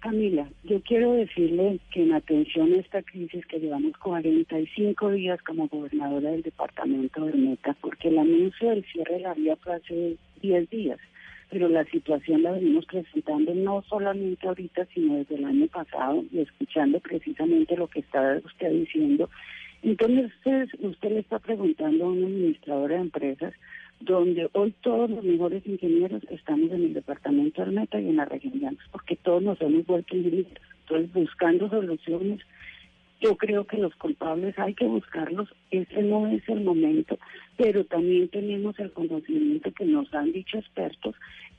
Camila, 0.00 0.48
yo 0.64 0.80
quiero 0.80 1.12
decirle 1.12 1.78
que 1.92 2.02
en 2.02 2.14
atención 2.14 2.72
a 2.72 2.78
esta 2.78 3.02
crisis 3.02 3.44
que 3.46 3.60
llevamos 3.60 3.92
45 3.98 5.10
días 5.10 5.42
como 5.42 5.68
gobernadora 5.68 6.30
del 6.30 6.42
departamento 6.42 7.26
de 7.26 7.34
Meta, 7.34 7.76
porque 7.82 8.08
el 8.08 8.18
anuncio 8.18 8.70
del 8.70 8.84
cierre 8.86 9.16
de 9.16 9.20
la 9.20 9.34
vía 9.34 9.56
fue 9.56 9.74
hace 9.74 10.16
10 10.40 10.70
días, 10.70 10.98
pero 11.50 11.68
la 11.68 11.84
situación 11.84 12.42
la 12.42 12.52
venimos 12.52 12.86
presentando 12.86 13.54
no 13.54 13.82
solamente 13.90 14.48
ahorita, 14.48 14.86
sino 14.94 15.16
desde 15.16 15.34
el 15.34 15.44
año 15.44 15.66
pasado 15.66 16.24
y 16.32 16.38
escuchando 16.38 16.98
precisamente 17.00 17.76
lo 17.76 17.86
que 17.88 18.00
está 18.00 18.40
usted 18.42 18.70
diciendo 18.70 19.28
entonces 19.82 20.30
usted, 20.78 21.10
le 21.10 21.20
está 21.20 21.38
preguntando 21.38 22.04
a 22.04 22.08
una 22.08 22.26
administradora 22.26 22.96
de 22.96 23.00
empresas 23.00 23.54
donde 24.00 24.48
hoy 24.52 24.74
todos 24.82 25.10
los 25.10 25.24
mejores 25.24 25.66
ingenieros 25.66 26.22
estamos 26.30 26.70
en 26.70 26.84
el 26.84 26.94
departamento 26.94 27.62
del 27.62 27.72
Meta 27.72 28.00
y 28.00 28.08
en 28.08 28.16
la 28.16 28.24
región 28.24 28.58
de 28.58 28.66
Andes, 28.66 28.86
porque 28.92 29.16
todos 29.16 29.42
nos 29.42 29.60
hemos 29.60 29.86
vuelto 29.86 30.16
ingenieros. 30.16 30.52
Entonces, 30.82 31.12
buscando 31.12 31.68
soluciones, 31.68 32.40
yo 33.20 33.36
creo 33.36 33.66
que 33.66 33.76
los 33.76 33.94
culpables 33.96 34.58
hay 34.58 34.74
que 34.74 34.86
buscarlos, 34.86 35.48
ese 35.70 36.02
no 36.02 36.26
es 36.26 36.46
el 36.48 36.62
momento, 36.62 37.18
pero 37.56 37.84
también 37.84 38.28
tenemos 38.28 38.78
el 38.78 38.90
conocimiento 38.92 39.70
que 39.72 39.84
nos 39.84 40.12
han 40.14 40.32
dicho 40.32 40.58
expertos 40.58 41.14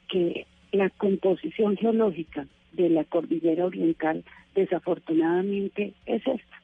que 0.10 0.48
la 0.72 0.90
composición 0.90 1.78
geológica 1.78 2.48
de 2.74 2.90
la 2.90 3.04
cordillera 3.04 3.66
oriental 3.66 4.24
desafortunadamente 4.56 5.94
es 6.06 6.26
esta, 6.26 6.62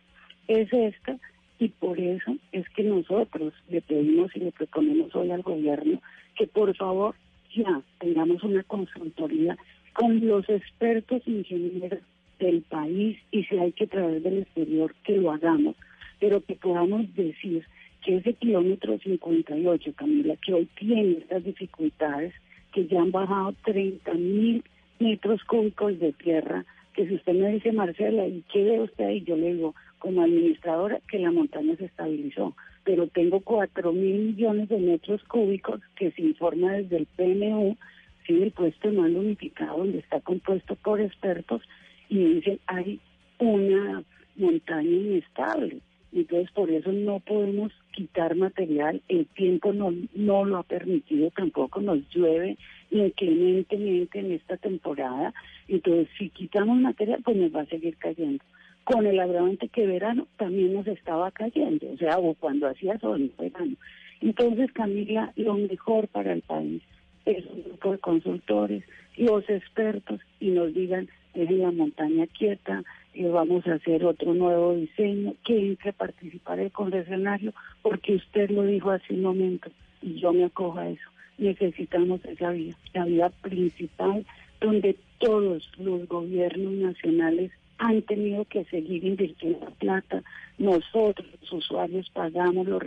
es 0.47 0.73
esta 0.73 1.19
y 1.59 1.69
por 1.69 1.99
eso 1.99 2.35
es 2.51 2.67
que 2.69 2.83
nosotros 2.83 3.53
le 3.69 3.81
pedimos 3.81 4.35
y 4.35 4.39
le 4.39 4.51
proponemos 4.51 5.15
hoy 5.15 5.31
al 5.31 5.41
gobierno 5.41 6.01
que 6.35 6.47
por 6.47 6.75
favor 6.75 7.15
ya 7.55 7.81
tengamos 7.99 8.43
una 8.43 8.63
consultoría 8.63 9.57
con 9.93 10.25
los 10.27 10.47
expertos 10.49 11.23
ingenieros 11.25 11.99
del 12.39 12.61
país 12.61 13.17
y 13.31 13.43
si 13.45 13.57
hay 13.57 13.71
que 13.71 13.87
traer 13.87 14.21
del 14.21 14.39
exterior 14.39 14.93
que 15.03 15.17
lo 15.17 15.31
hagamos, 15.31 15.75
pero 16.19 16.41
que 16.41 16.55
podamos 16.55 17.13
decir 17.15 17.65
que 18.03 18.17
ese 18.17 18.33
kilómetro 18.33 18.97
58, 18.99 19.93
Camila, 19.95 20.35
que 20.37 20.53
hoy 20.53 20.67
tiene 20.77 21.13
estas 21.13 21.43
dificultades, 21.43 22.33
que 22.71 22.85
ya 22.85 23.01
han 23.01 23.11
bajado 23.11 23.55
30 23.65 24.13
mil 24.13 24.63
metros 24.99 25.43
cúbicos 25.45 25.99
de 25.99 26.13
tierra, 26.13 26.63
que 26.93 27.07
si 27.07 27.15
usted 27.15 27.33
me 27.33 27.53
dice, 27.53 27.71
Marcela, 27.71 28.27
¿y 28.27 28.43
qué 28.51 28.63
ve 28.63 28.81
usted 28.81 29.05
ahí? 29.05 29.23
Yo 29.23 29.35
le 29.35 29.53
digo, 29.53 29.75
como 29.99 30.21
administradora, 30.21 30.99
que 31.09 31.19
la 31.19 31.31
montaña 31.31 31.75
se 31.75 31.85
estabilizó, 31.85 32.55
pero 32.83 33.07
tengo 33.07 33.41
cuatro 33.41 33.91
mil 33.91 34.19
millones 34.19 34.69
de 34.69 34.77
metros 34.77 35.23
cúbicos 35.25 35.81
que 35.95 36.11
se 36.11 36.21
informa 36.21 36.73
desde 36.73 36.97
el 36.97 37.05
PNU, 37.05 37.77
sí, 38.25 38.41
el 38.41 38.51
puesto 38.51 38.89
de 38.89 38.97
mando 38.97 39.19
unificado, 39.19 39.79
donde 39.79 39.99
está 39.99 40.19
compuesto 40.21 40.75
por 40.75 41.01
expertos, 41.01 41.61
y 42.09 42.17
dicen, 42.35 42.59
hay 42.67 42.99
una 43.39 44.03
montaña 44.35 44.89
inestable. 44.89 45.79
Entonces, 46.13 46.49
por 46.51 46.71
eso 46.71 46.91
no 46.91 47.19
podemos 47.19 47.71
quitar 47.91 48.35
material, 48.35 49.01
el 49.09 49.25
tiempo 49.27 49.73
no, 49.73 49.93
no 50.15 50.45
lo 50.45 50.57
ha 50.57 50.63
permitido, 50.63 51.29
tampoco 51.31 51.81
nos 51.81 51.99
llueve 52.09 52.57
inclementemente 52.89 54.19
en 54.19 54.31
esta 54.31 54.55
temporada, 54.57 55.33
entonces 55.67 56.07
si 56.17 56.29
quitamos 56.29 56.79
material, 56.79 57.21
pues 57.23 57.35
nos 57.35 57.53
va 57.53 57.61
a 57.61 57.65
seguir 57.65 57.97
cayendo. 57.97 58.43
Con 58.87 59.05
el 59.05 59.19
agravante 59.19 59.67
que 59.67 59.85
verano 59.85 60.27
también 60.37 60.73
nos 60.73 60.87
estaba 60.87 61.29
cayendo, 61.31 61.91
o 61.91 61.97
sea, 61.97 62.19
o 62.19 62.33
cuando 62.35 62.67
hacía 62.67 62.97
sol 62.99 63.19
en 63.19 63.33
verano. 63.37 63.75
Entonces, 64.21 64.71
Camila, 64.71 65.33
lo 65.35 65.55
mejor 65.55 66.07
para 66.07 66.31
el 66.31 66.41
país 66.41 66.81
es 67.25 67.45
un 67.47 67.63
grupo 67.65 67.91
de 67.91 67.97
consultores, 67.97 68.83
los 69.17 69.43
expertos, 69.49 70.21
y 70.39 70.51
nos 70.51 70.73
digan, 70.73 71.09
es 71.33 71.51
la 71.51 71.71
montaña 71.71 72.27
quieta, 72.27 72.85
vamos 73.13 73.67
a 73.67 73.73
hacer 73.73 74.05
otro 74.05 74.33
nuevo 74.33 74.73
diseño, 74.73 75.33
que 75.45 75.67
entre 75.67 75.91
participar 75.91 76.61
el 76.61 76.71
concesionario, 76.71 77.53
porque 77.81 78.15
usted 78.15 78.49
lo 78.51 78.63
dijo 78.63 78.91
hace 78.91 79.15
un 79.15 79.23
momento, 79.23 79.69
y 80.01 80.13
yo 80.21 80.31
me 80.31 80.45
acojo 80.45 80.79
a 80.79 80.87
eso. 80.89 81.09
Necesitamos 81.37 82.23
esa 82.23 82.51
vía, 82.51 82.73
la 82.93 83.03
vía 83.03 83.29
principal, 83.41 84.25
donde 84.61 84.95
todos 85.17 85.69
los 85.77 86.07
gobiernos 86.07 86.71
nacionales 86.71 87.51
han 87.77 88.01
tenido 88.03 88.45
que 88.45 88.65
seguir 88.65 89.03
invirtiendo 89.03 89.71
plata. 89.79 90.23
Nosotros, 90.57 91.27
los 91.41 91.51
usuarios, 91.51 92.09
pagamos 92.09 92.67
los 92.67 92.83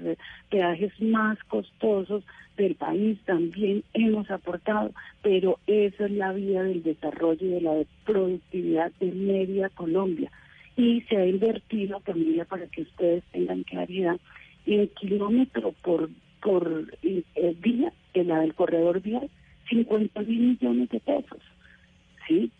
peajes 0.48 0.92
más 1.00 1.38
costosos 1.44 2.24
del 2.56 2.74
país, 2.74 3.18
también 3.24 3.84
hemos 3.94 4.30
aportado, 4.30 4.92
pero 5.22 5.58
esa 5.66 6.06
es 6.06 6.10
la 6.10 6.32
vía 6.32 6.62
del 6.62 6.82
desarrollo 6.82 7.46
y 7.46 7.50
de 7.50 7.60
la 7.60 7.74
productividad 8.04 8.92
de 9.00 9.12
media 9.12 9.68
Colombia. 9.70 10.30
Y 10.76 11.02
se 11.02 11.16
ha 11.16 11.26
invertido, 11.26 12.00
Camila, 12.00 12.44
para 12.44 12.66
que 12.66 12.82
ustedes 12.82 13.22
tengan 13.32 13.62
claridad, 13.62 14.18
en 14.66 14.88
kilómetro 14.88 15.72
por, 15.82 16.10
por 16.42 16.86
eh, 17.02 17.56
día, 17.62 17.92
en 18.14 18.28
la 18.28 18.40
del 18.40 18.54
corredor 18.54 19.00
vial, 19.00 19.30
50 19.68 20.20
mil 20.22 20.40
millones 20.40 20.88
de 20.90 21.00
pesos 21.00 21.40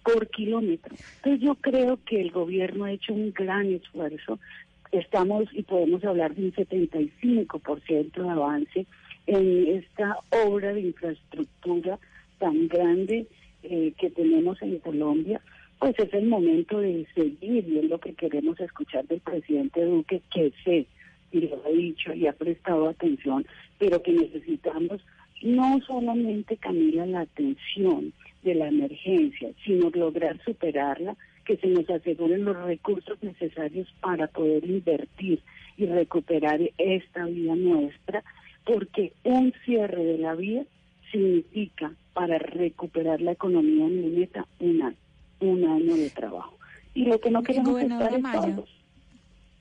por 0.03 0.29
kilómetro. 0.29 0.95
Entonces 1.17 1.41
yo 1.41 1.55
creo 1.57 1.99
que 2.05 2.21
el 2.21 2.31
gobierno 2.31 2.85
ha 2.85 2.93
hecho 2.93 3.13
un 3.13 3.33
gran 3.33 3.73
esfuerzo. 3.73 4.39
Estamos 4.93 5.45
y 5.53 5.63
podemos 5.63 6.05
hablar 6.05 6.35
de 6.35 6.45
un 6.45 6.53
75% 6.53 8.23
de 8.23 8.29
avance 8.29 8.87
en 9.27 9.77
esta 9.77 10.19
obra 10.47 10.73
de 10.73 10.81
infraestructura 10.81 11.99
tan 12.39 12.69
grande 12.69 13.27
eh, 13.63 13.93
que 13.99 14.11
tenemos 14.11 14.61
en 14.63 14.79
Colombia, 14.79 15.41
pues 15.79 15.95
es 15.99 16.13
el 16.15 16.27
momento 16.27 16.81
de 16.81 17.07
seguir 17.15 17.69
y 17.69 17.79
es 17.79 17.85
lo 17.85 17.99
que 17.99 18.15
queremos 18.15 18.59
escuchar 18.59 19.07
del 19.07 19.21
presidente 19.21 19.85
Duque, 19.85 20.23
que 20.33 20.53
sé 20.65 20.87
y 21.33 21.41
lo 21.41 21.63
ha 21.65 21.69
dicho 21.69 22.13
y 22.13 22.27
ha 22.27 22.33
prestado 22.33 22.89
atención, 22.89 23.47
pero 23.79 24.03
que 24.03 24.13
necesitamos 24.13 25.01
no 25.43 25.81
solamente, 25.87 26.57
Camila, 26.57 27.07
la 27.07 27.21
atención, 27.21 28.13
de 28.43 28.55
la 28.55 28.69
emergencia, 28.69 29.51
sino 29.65 29.91
lograr 29.91 30.39
superarla, 30.45 31.17
que 31.45 31.57
se 31.57 31.67
nos 31.67 31.89
aseguren 31.91 32.45
los 32.45 32.57
recursos 32.57 33.23
necesarios 33.23 33.93
para 34.01 34.27
poder 34.29 34.65
invertir 34.65 35.41
y 35.77 35.87
recuperar 35.87 36.61
esta 36.79 37.25
vida 37.27 37.55
nuestra, 37.57 38.23
porque 38.65 39.13
un 39.25 39.53
cierre 39.65 40.05
de 40.05 40.19
la 40.19 40.35
vía 40.35 40.65
significa 41.11 41.93
para 42.13 42.39
recuperar 42.39 43.21
la 43.21 43.33
economía 43.33 43.87
en 43.87 44.19
meta 44.19 44.47
un 44.59 44.83
año, 44.83 44.97
un 45.41 45.65
año 45.65 45.97
de 45.97 46.11
trabajo. 46.11 46.57
Y 46.95 47.07
lo 47.07 47.19
que 47.21 47.31
no 47.31 47.43
queremos 47.43 47.79
es 47.81 47.85
estar 47.85 48.65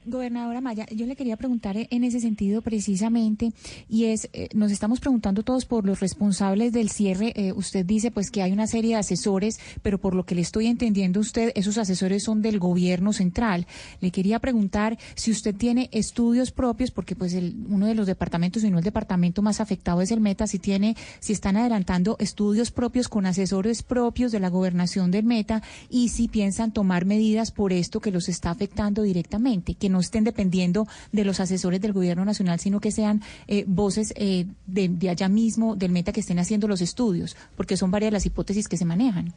Gobernadora 0.10 0.61
Maya, 0.61 0.86
yo 0.88 1.06
le 1.06 1.15
quería 1.15 1.38
preguntar 1.38 1.76
en 1.77 2.03
ese 2.03 2.19
sentido 2.19 2.61
precisamente, 2.61 3.52
y 3.88 4.06
es, 4.06 4.30
eh, 4.34 4.49
nos 4.53 4.72
estamos 4.72 4.99
preguntando 4.99 5.44
todos 5.44 5.65
por 5.65 5.86
los 5.86 5.99
responsables 5.99 6.73
del 6.73 6.90
cierre. 6.90 7.34
Eh, 7.36 7.53
usted 7.53 7.86
dice 7.86 8.11
pues 8.11 8.31
que 8.31 8.41
hay 8.41 8.52
una 8.52 8.68
serie 8.68 8.91
de 8.91 8.99
asesores, 8.99 9.60
pero 9.81 9.98
por 9.98 10.15
lo 10.15 10.26
que 10.26 10.36
le 10.36 10.41
estoy 10.41 10.68
entendiendo 10.68 11.19
usted, 11.19 11.52
esos 11.56 11.77
asesores 11.77 12.23
son 12.23 12.41
del 12.41 12.60
gobierno 12.60 13.14
central. 13.14 13.68
Le 14.02 14.11
quería 14.11 14.40
preguntar 14.40 14.98
si 15.15 15.31
usted 15.31 15.56
tiene 15.56 15.90
estudios 15.91 16.52
propios, 16.52 16.91
porque 16.91 17.15
pues 17.15 17.34
el, 17.34 17.56
uno 17.69 17.86
de 17.86 17.95
los 17.95 18.07
departamentos, 18.07 18.64
y 18.64 18.72
no 18.72 18.80
el 18.80 18.84
departamento 18.84 19.41
más 19.41 19.60
afectado 19.61 20.02
es 20.02 20.11
el 20.11 20.19
Meta, 20.19 20.48
si 20.48 20.60
tiene, 20.60 20.95
si 21.19 21.34
están 21.34 21.57
adelantando 21.57 22.15
estudios 22.19 22.72
propios 22.72 23.07
con 23.07 23.26
asesores 23.26 23.84
propios 23.84 24.31
de 24.31 24.40
la 24.40 24.49
gobernación 24.49 25.11
del 25.11 25.26
Meta, 25.26 25.61
y 25.90 26.10
si 26.10 26.27
piensan 26.27 26.72
tomar 26.72 27.06
medidas 27.06 27.52
por 27.52 27.73
esto 27.73 27.99
que 27.99 28.11
los 28.11 28.30
está 28.30 28.49
afectando 28.49 29.03
directamente, 29.03 29.76
que 29.76 29.90
no 29.90 29.99
estén 30.00 30.24
dependiendo 30.24 30.88
de 31.12 31.26
los 31.26 31.40
asesores 31.40 31.82
del 31.82 31.94
gobierno 31.94 32.26
nacional, 32.26 32.60
sino 32.60 32.80
que 32.80 32.92
sean 32.92 33.22
eh, 33.48 33.64
voces 33.68 34.14
eh, 34.18 34.46
de, 34.68 35.10
allá 35.10 35.30
mismo, 35.30 35.76
del 35.76 35.92
Meta, 35.92 36.12
que 36.12 36.20
estén 36.20 36.40
haciendo 36.40 36.68
los 36.68 36.82
estudios, 36.82 37.36
porque 37.56 37.78
son 37.78 37.92
varias 37.92 38.14
las 38.14 38.26
hipótesis 38.26 38.68
que 38.68 38.78
se 38.78 38.86
manejan. 38.86 39.34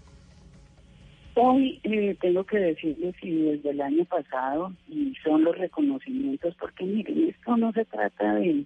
Hoy 1.35 1.81
eh, 1.85 2.15
tengo 2.21 2.45
que 2.45 2.59
decirles 2.59 3.15
si 3.21 3.31
desde 3.31 3.71
el 3.71 3.81
año 3.81 4.05
pasado 4.05 4.73
y 4.89 5.15
son 5.25 5.45
los 5.45 5.57
reconocimientos, 5.57 6.55
porque 6.61 6.85
miren, 6.85 7.31
esto 7.31 7.57
no 7.57 7.73
se 7.73 7.87
trata 7.87 8.35
de 8.35 8.65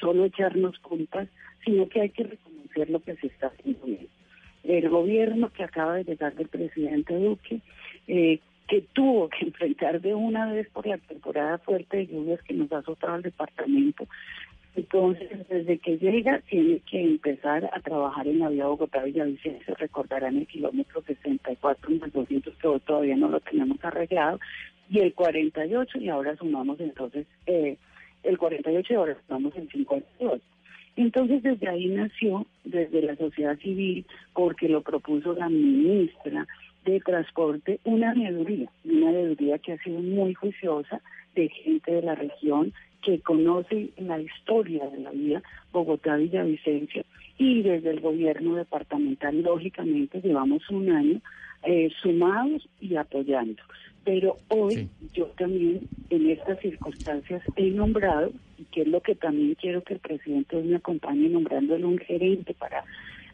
solo 0.00 0.24
echarnos 0.24 0.78
culpas, 0.80 1.28
sino 1.64 1.88
que 1.88 2.00
hay 2.00 2.10
que 2.10 2.24
reconocer 2.24 2.90
lo 2.90 3.00
que 3.00 3.14
se 3.16 3.28
está 3.28 3.48
haciendo. 3.48 3.86
El 4.64 4.88
gobierno 4.88 5.52
que 5.52 5.64
acaba 5.64 5.94
de 5.94 6.04
llegar 6.04 6.34
del 6.34 6.48
presidente 6.48 7.14
Duque 7.14 7.60
eh, 8.08 8.40
que 8.70 8.82
tuvo 8.92 9.28
que 9.28 9.44
enfrentar 9.46 10.00
de 10.00 10.14
una 10.14 10.50
vez 10.50 10.68
por 10.70 10.86
la 10.86 10.96
temporada 10.96 11.58
fuerte 11.58 11.98
de 11.98 12.06
lluvias 12.06 12.40
que 12.42 12.54
nos 12.54 12.72
ha 12.72 12.78
azotado 12.78 13.14
al 13.14 13.22
departamento. 13.22 14.06
Entonces, 14.76 15.28
desde 15.48 15.78
que 15.78 15.98
llega, 15.98 16.40
tiene 16.48 16.78
que 16.88 17.02
empezar 17.02 17.68
a 17.72 17.80
trabajar 17.80 18.28
en 18.28 18.38
la 18.38 18.48
vía 18.48 18.68
Bogotá-Villavicencio. 18.68 19.74
Recordarán 19.74 20.36
el 20.36 20.46
kilómetro 20.46 21.02
64 21.02 21.90
más 21.96 22.12
200 22.12 22.54
que 22.54 22.80
todavía 22.86 23.16
no 23.16 23.28
lo 23.28 23.40
tenemos 23.40 23.84
arreglado. 23.84 24.38
Y 24.88 25.00
el 25.00 25.12
48, 25.12 25.98
y 25.98 26.08
ahora 26.08 26.36
sumamos 26.36 26.78
entonces 26.78 27.26
eh, 27.46 27.76
el 28.22 28.38
48 28.38 28.92
y 28.92 28.96
ahora 28.96 29.16
sumamos 29.26 29.56
el 29.56 29.68
52. 29.68 30.40
Entonces, 30.94 31.42
desde 31.42 31.68
ahí 31.68 31.86
nació, 31.88 32.46
desde 32.62 33.02
la 33.02 33.16
sociedad 33.16 33.58
civil, 33.58 34.06
porque 34.34 34.68
lo 34.68 34.82
propuso 34.82 35.32
la 35.34 35.48
ministra 35.48 36.46
de 36.84 37.00
transporte 37.00 37.80
una 37.84 38.14
veeduría, 38.14 38.70
una 38.84 39.12
veeduría 39.12 39.58
que 39.58 39.72
ha 39.72 39.78
sido 39.78 40.00
muy 40.00 40.34
juiciosa 40.34 41.00
de 41.34 41.48
gente 41.48 41.92
de 41.92 42.02
la 42.02 42.14
región 42.14 42.72
que 43.02 43.20
conoce 43.20 43.90
la 43.96 44.20
historia 44.20 44.86
de 44.88 44.98
la 44.98 45.10
vía 45.10 45.42
Bogotá-Villavicencio 45.72 47.04
y 47.38 47.62
desde 47.62 47.90
el 47.90 48.00
gobierno 48.00 48.56
departamental, 48.56 49.40
lógicamente, 49.40 50.20
llevamos 50.20 50.68
un 50.68 50.90
año 50.90 51.20
eh, 51.62 51.90
sumados 52.02 52.68
y 52.80 52.96
apoyando. 52.96 53.62
Pero 54.04 54.36
hoy 54.48 54.88
yo 55.14 55.26
también 55.38 55.80
en 56.10 56.30
estas 56.30 56.60
circunstancias 56.60 57.42
he 57.56 57.70
nombrado, 57.70 58.32
y 58.58 58.64
que 58.64 58.82
es 58.82 58.88
lo 58.88 59.00
que 59.00 59.14
también 59.14 59.54
quiero 59.54 59.82
que 59.82 59.94
el 59.94 60.00
presidente 60.00 60.56
me 60.62 60.76
acompañe 60.76 61.28
nombrándole 61.28 61.84
un 61.84 61.98
gerente 61.98 62.54
para 62.54 62.84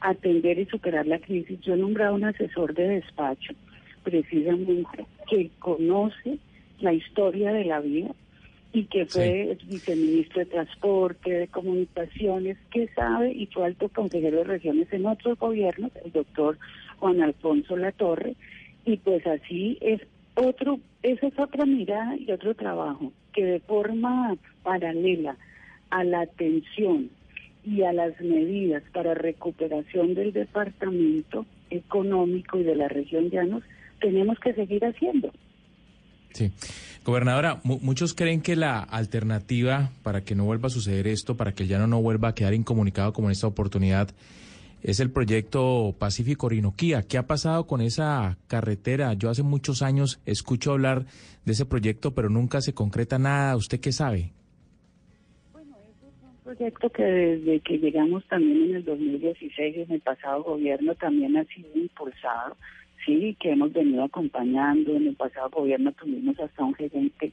atender 0.07 0.59
y 0.59 0.66
superar 0.66 1.07
la 1.07 1.19
crisis. 1.19 1.61
Yo 1.62 1.74
he 1.74 1.77
nombrado 1.77 2.15
un 2.15 2.24
asesor 2.24 2.74
de 2.74 2.89
despacho, 2.89 3.55
precisamente, 4.05 5.05
que 5.28 5.51
conoce 5.59 6.39
la 6.78 6.93
historia 6.93 7.53
de 7.53 7.65
la 7.65 7.81
vía 7.81 8.12
y 8.73 8.85
que 8.85 9.07
fue 9.07 9.59
viceministro 9.66 10.41
de 10.41 10.47
Transporte, 10.47 11.31
de 11.31 11.49
Comunicaciones, 11.49 12.57
que 12.70 12.89
sabe 12.89 13.33
y 13.33 13.47
fue 13.47 13.65
alto 13.65 13.89
consejero 13.89 14.39
de 14.39 14.45
regiones 14.45 14.93
en 14.93 15.07
otros 15.07 15.39
gobiernos, 15.39 15.91
el 16.05 16.12
doctor 16.12 16.57
Juan 16.99 17.20
Alfonso 17.23 17.77
Latorre, 17.77 18.37
y 18.85 18.99
pues 18.99 19.26
así 19.26 19.76
es 19.81 20.01
otro, 20.35 20.78
esa 21.02 21.26
es 21.26 21.39
otra 21.39 21.67
mirada 21.67 22.17
y 22.17 22.31
otro 22.31 22.55
trabajo 22.55 23.12
que 23.33 23.44
de 23.44 23.60
forma 23.60 24.36
paralela 24.62 25.36
a 25.91 26.05
la 26.05 26.20
atención 26.20 27.10
y 27.67 27.83
a 27.83 27.93
las 27.93 28.19
medidas 28.20 28.83
para 28.95 29.15
recuperación 29.15 30.15
del 30.15 30.33
departamento 30.33 31.45
económico 31.69 32.59
y 32.59 32.62
de 32.62 32.77
la 32.77 32.89
región 32.89 33.28
llanos, 33.28 33.65
tenemos 34.01 34.39
que 34.39 34.55
seguir 34.55 34.85
haciendo. 34.85 35.33
Sí. 36.33 36.53
Gobernadora, 37.05 37.61
muchos 37.65 38.15
creen 38.15 38.41
que 38.41 38.57
la 38.57 38.81
alternativa 38.81 39.91
para 40.03 40.23
que 40.23 40.35
no 40.35 40.45
vuelva 40.45 40.67
a 40.67 40.70
suceder 40.70 41.07
esto, 41.07 41.36
para 41.36 41.53
que 41.53 41.62
el 41.65 41.69
llano 41.69 41.86
no 41.86 42.03
vuelva 42.03 42.28
a 42.28 42.35
quedar 42.35 42.55
incomunicado 42.55 43.12
como 43.12 43.28
en 43.28 43.33
esta 43.33 43.47
oportunidad, 43.47 44.11
es 44.83 45.01
el 45.01 45.11
proyecto 45.11 45.95
Pacífico 45.99 46.47
Orinoquía. 46.47 47.03
¿Qué 47.03 47.19
ha 47.19 47.27
pasado 47.27 47.67
con 47.67 47.81
esa 47.81 48.36
carretera? 48.47 49.15
Yo 49.15 49.31
hace 49.31 49.43
muchos 49.43 49.83
años 49.83 50.20
escucho 50.27 50.73
hablar 50.73 51.07
de 51.45 51.53
ese 51.53 51.65
proyecto, 51.65 52.15
pero 52.15 52.28
nunca 52.28 52.61
se 52.61 52.75
concreta 52.75 53.19
nada. 53.19 53.57
¿Usted 53.57 53.81
qué 53.81 53.93
sabe? 53.93 54.33
Proyecto 56.47 56.91
que 56.91 57.02
desde 57.02 57.58
que 57.58 57.78
llegamos 57.78 58.25
también 58.26 58.70
en 58.70 58.76
el 58.76 58.84
2016, 58.84 59.78
en 59.78 59.91
el 59.91 60.00
pasado 60.00 60.44
gobierno, 60.44 60.94
también 60.94 61.36
ha 61.36 61.44
sido 61.47 61.68
impulsado, 61.75 62.57
sí, 63.05 63.36
que 63.41 63.50
hemos 63.50 63.73
venido 63.73 64.05
acompañando. 64.05 64.94
En 64.94 65.08
el 65.08 65.16
pasado 65.16 65.50
gobierno 65.50 65.91
tuvimos 65.91 66.39
hasta 66.39 66.62
un 66.62 66.73
gerente, 66.76 67.33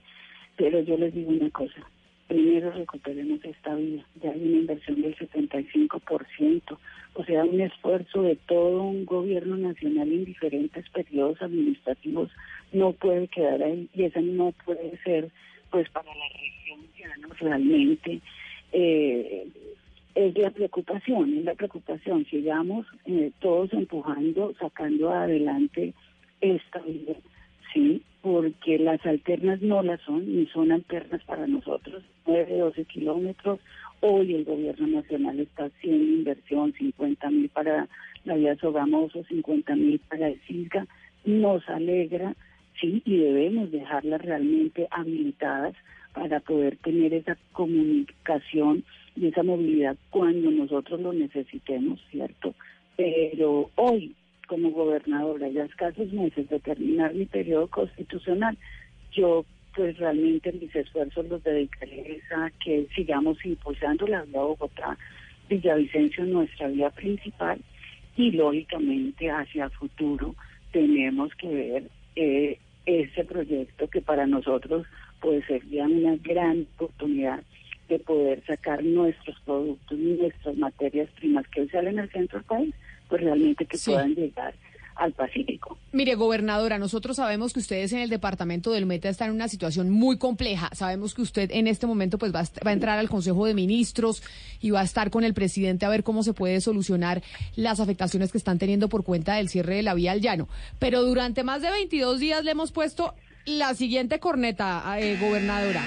pero 0.58 0.80
yo 0.80 0.98
les 0.98 1.14
digo 1.14 1.30
una 1.30 1.48
cosa, 1.52 1.88
primero 2.28 2.72
recuperemos 2.72 3.46
esta 3.46 3.76
vida. 3.76 4.04
Ya 4.20 4.32
hay 4.32 4.48
una 4.48 4.58
inversión 4.58 5.00
del 5.04 5.16
75%, 5.16 6.78
o 7.14 7.24
sea, 7.24 7.44
un 7.44 7.62
esfuerzo 7.62 8.24
de 8.24 8.36
todo 8.48 8.82
un 8.82 9.06
gobierno 9.06 9.58
nacional 9.58 10.12
en 10.12 10.26
diferentes 10.26 10.90
periodos 10.90 11.40
administrativos 11.40 12.32
no 12.72 12.94
puede 12.94 13.28
quedar 13.28 13.62
ahí 13.62 13.88
y 13.94 14.06
esa 14.06 14.22
no 14.22 14.56
puede 14.66 14.98
ser, 15.04 15.30
pues, 15.70 15.88
para 15.92 16.10
la 16.16 16.30
región 16.30 16.80
no 17.22 17.30
realmente. 17.40 18.20
Eh, 18.74 19.48
es 20.16 20.38
la 20.38 20.52
preocupación, 20.52 21.38
es 21.38 21.46
la 21.46 21.54
preocupación. 21.54 22.26
Sigamos 22.26 22.86
eh, 23.06 23.32
todos 23.40 23.72
empujando, 23.74 24.54
sacando 24.60 25.12
adelante 25.12 25.94
esta 26.42 26.80
vida, 26.80 27.14
¿sí? 27.74 28.02
Porque 28.22 28.80
las 28.80 29.04
alternas 29.06 29.62
no 29.62 29.82
las 29.82 30.02
son, 30.02 30.26
ni 30.26 30.46
son 30.48 30.72
alternas 30.72 31.24
para 31.24 31.48
nosotros. 31.48 32.04
9, 32.26 32.58
12 32.58 32.86
kilómetros. 32.86 33.60
Hoy 34.02 34.36
el 34.36 34.44
gobierno 34.44 34.88
nacional 34.88 35.40
está 35.40 35.66
haciendo 35.66 36.04
inversión, 36.04 36.74
50 36.74 37.30
mil 37.30 37.50
para 37.50 37.88
la 38.26 38.36
vía 38.36 38.56
Sogamoso, 38.58 39.24
50 39.24 39.76
mil 39.76 40.00
para 40.00 40.28
el 40.28 40.40
CISGA. 40.42 40.86
Nos 41.26 41.68
alegra, 41.70 42.36
sí, 42.80 43.02
y 43.06 43.18
debemos 43.18 43.72
dejarlas 43.72 44.22
realmente 44.22 44.88
habilitadas 44.92 45.74
para 46.14 46.40
poder 46.40 46.78
tener 46.78 47.14
esa 47.14 47.38
comunicación 47.52 48.84
y 49.16 49.28
esa 49.28 49.44
movilidad 49.44 49.98
cuando 50.10 50.52
nosotros 50.52 51.00
lo 51.02 51.14
necesitemos, 51.14 52.00
¿cierto? 52.12 52.54
Pero 52.96 53.70
hoy, 53.76 54.16
como 54.48 54.72
gobernadora, 54.72 55.48
ya 55.50 55.66
escasos 55.66 56.12
meses 56.14 56.50
de 56.50 56.60
terminar 56.60 57.14
mi 57.14 57.26
periodo 57.26 57.68
constitucional, 57.68 58.58
yo 59.12 59.46
pues 59.76 59.98
realmente 59.98 60.52
mis 60.52 60.76
esfuerzos 60.76 61.28
los 61.28 61.44
dedicaré 61.44 62.22
a 62.36 62.52
que 62.64 62.88
sigamos 62.96 63.44
impulsando 63.44 64.06
la 64.08 64.24
vía 64.24 64.42
Bogotá, 64.42 64.98
Villavicencio, 65.50 66.26
nuestra 66.26 66.68
vía 66.68 66.92
principal, 66.92 67.60
y 68.16 68.32
lógicamente 68.32 69.32
hacia 69.32 69.70
futuro 69.72 70.36
tenemos 70.72 71.34
que 71.36 71.48
ver 71.48 71.84
eh, 72.16 72.60
ese 72.86 73.24
proyecto 73.24 73.88
que 73.90 74.02
para 74.02 74.28
nosotros 74.28 74.86
puede 75.24 75.44
ser 75.46 75.66
ya 75.70 75.86
una 75.86 76.18
gran 76.18 76.68
oportunidad 76.76 77.42
de 77.88 77.98
poder 78.00 78.44
sacar 78.46 78.84
nuestros 78.84 79.40
productos, 79.46 79.98
nuestras 79.98 80.58
materias 80.58 81.10
primas 81.16 81.48
que 81.48 81.62
hoy 81.62 81.70
salen 81.70 82.00
al 82.00 82.12
centro 82.12 82.40
del 82.40 82.46
país, 82.46 82.76
pues 83.08 83.22
realmente 83.22 83.66
que 83.66 83.78
puedan 83.86 84.14
llegar 84.16 84.54
al 84.96 85.14
Pacífico. 85.14 85.78
Mire, 85.92 86.14
gobernadora, 86.16 86.78
nosotros 86.78 87.18
sabemos 87.18 87.54
que 87.54 87.60
ustedes 87.60 87.94
en 87.94 88.00
el 88.00 88.10
departamento 88.10 88.72
del 88.72 88.86
Meta 88.86 89.10
están 89.10 89.30
en 89.30 89.36
una 89.36 89.48
situación 89.48 89.90
muy 89.90 90.18
compleja. 90.18 90.70
Sabemos 90.74 91.16
que 91.16 91.24
usted 91.24 91.50
en 91.52 91.68
este 91.68 91.88
momento 91.88 92.20
pues 92.20 92.34
va 92.34 92.42
a, 92.42 92.44
va 92.64 92.72
a, 92.72 92.74
entrar 92.74 93.00
al 93.00 93.10
Consejo 93.10 93.46
de 93.46 93.56
Ministros 93.56 94.22
y 94.62 94.70
va 94.70 94.82
a 94.82 94.84
estar 94.84 95.10
con 95.10 95.24
el 95.24 95.34
presidente 95.34 95.86
a 95.86 95.90
ver 95.90 96.04
cómo 96.04 96.22
se 96.22 96.34
puede 96.34 96.62
solucionar 96.62 97.24
las 97.56 97.80
afectaciones 97.80 98.32
que 98.32 98.38
están 98.38 98.60
teniendo 98.60 98.88
por 98.88 99.04
cuenta 99.04 99.36
del 99.36 99.50
cierre 99.50 99.78
de 99.78 99.84
la 99.84 99.96
vía 99.96 100.12
al 100.12 100.22
llano. 100.22 100.48
Pero 100.78 101.02
durante 101.02 101.44
más 101.44 101.62
de 101.62 101.72
22 101.72 102.20
días 102.20 102.44
le 102.44 102.52
hemos 102.52 102.72
puesto 102.72 103.16
la 103.46 103.74
siguiente 103.74 104.20
corneta, 104.20 104.84
eh, 105.00 105.18
gobernadora. 105.20 105.84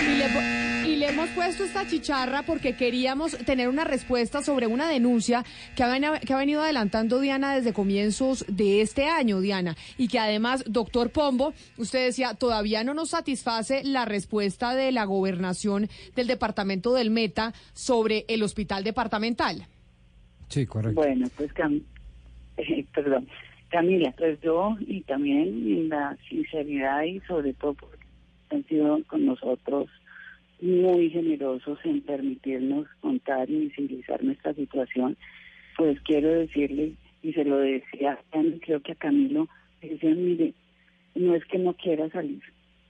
y, 0.00 0.16
le, 0.16 0.88
y 0.88 0.96
le 0.96 1.08
hemos 1.08 1.30
puesto 1.30 1.64
esta 1.64 1.86
chicharra 1.86 2.42
porque 2.42 2.76
queríamos 2.76 3.36
tener 3.38 3.68
una 3.68 3.84
respuesta 3.84 4.42
sobre 4.42 4.66
una 4.66 4.88
denuncia 4.88 5.44
que 5.74 5.82
ha, 5.82 6.20
que 6.20 6.32
ha 6.32 6.36
venido 6.36 6.62
adelantando 6.62 7.20
Diana 7.20 7.54
desde 7.54 7.72
comienzos 7.72 8.44
de 8.48 8.82
este 8.82 9.06
año, 9.06 9.40
Diana, 9.40 9.76
y 9.96 10.08
que 10.08 10.18
además, 10.18 10.64
doctor 10.66 11.10
Pombo, 11.10 11.54
usted 11.78 12.04
decía, 12.04 12.34
todavía 12.34 12.84
no 12.84 12.92
nos 12.92 13.10
satisface 13.10 13.82
la 13.84 14.04
respuesta 14.04 14.74
de 14.74 14.92
la 14.92 15.04
gobernación 15.04 15.88
del 16.14 16.26
departamento 16.26 16.92
del 16.92 17.10
Meta 17.10 17.54
sobre 17.72 18.26
el 18.28 18.42
hospital 18.42 18.84
departamental. 18.84 19.66
Sí, 20.48 20.66
correcto. 20.66 21.00
Bueno, 21.00 21.26
pues, 21.36 21.50
eh, 22.58 22.84
perdón. 22.94 23.26
Camila, 23.74 24.14
pues 24.16 24.40
yo 24.40 24.76
y 24.86 25.00
también 25.00 25.88
la 25.88 26.16
sinceridad 26.28 27.02
y 27.02 27.18
sobre 27.26 27.54
todo 27.54 27.74
porque 27.74 28.06
han 28.50 28.64
sido 28.68 29.02
con 29.08 29.26
nosotros 29.26 29.90
muy 30.60 31.10
generosos 31.10 31.80
en 31.82 32.00
permitirnos 32.02 32.86
contar 33.00 33.50
y 33.50 33.66
visibilizar 33.66 34.22
nuestra 34.22 34.54
situación, 34.54 35.16
pues 35.76 36.00
quiero 36.02 36.28
decirle, 36.28 36.92
y 37.24 37.32
se 37.32 37.44
lo 37.44 37.56
decía, 37.56 38.16
creo 38.60 38.80
que 38.80 38.92
a 38.92 38.94
Camilo, 38.94 39.48
decía, 39.82 40.14
mire, 40.14 40.54
no 41.16 41.34
es 41.34 41.44
que 41.46 41.58
no 41.58 41.72
quiera 41.74 42.08
salir, 42.10 42.42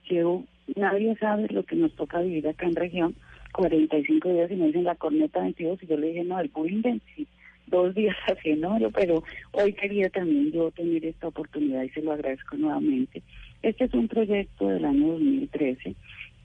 yo, 0.07 0.43
nadie 0.75 1.15
sabe 1.15 1.47
lo 1.49 1.63
que 1.63 1.77
nos 1.77 1.95
toca 1.95 2.21
vivir 2.21 2.47
acá 2.47 2.67
en 2.67 2.75
región, 2.75 3.15
45 3.53 4.29
días 4.29 4.51
y 4.51 4.55
me 4.55 4.67
dicen 4.67 4.83
la 4.83 4.93
corneta 4.93 5.41
22 5.41 5.81
y 5.81 5.87
yo 5.87 5.97
le 5.97 6.09
dije, 6.09 6.23
no, 6.23 6.39
el 6.39 6.49
bullying 6.49 6.83
20 6.83 7.25
dos 7.67 7.93
días 7.95 8.15
así, 8.27 8.53
¿no? 8.53 8.77
Pero 8.93 9.23
hoy 9.51 9.73
quería 9.73 10.09
también 10.09 10.51
yo 10.51 10.71
tener 10.71 11.05
esta 11.05 11.27
oportunidad 11.27 11.83
y 11.83 11.89
se 11.89 12.01
lo 12.01 12.11
agradezco 12.13 12.57
nuevamente. 12.57 13.21
Este 13.61 13.85
es 13.85 13.93
un 13.93 14.07
proyecto 14.07 14.67
del 14.67 14.85
año 14.85 15.13
2013 15.13 15.95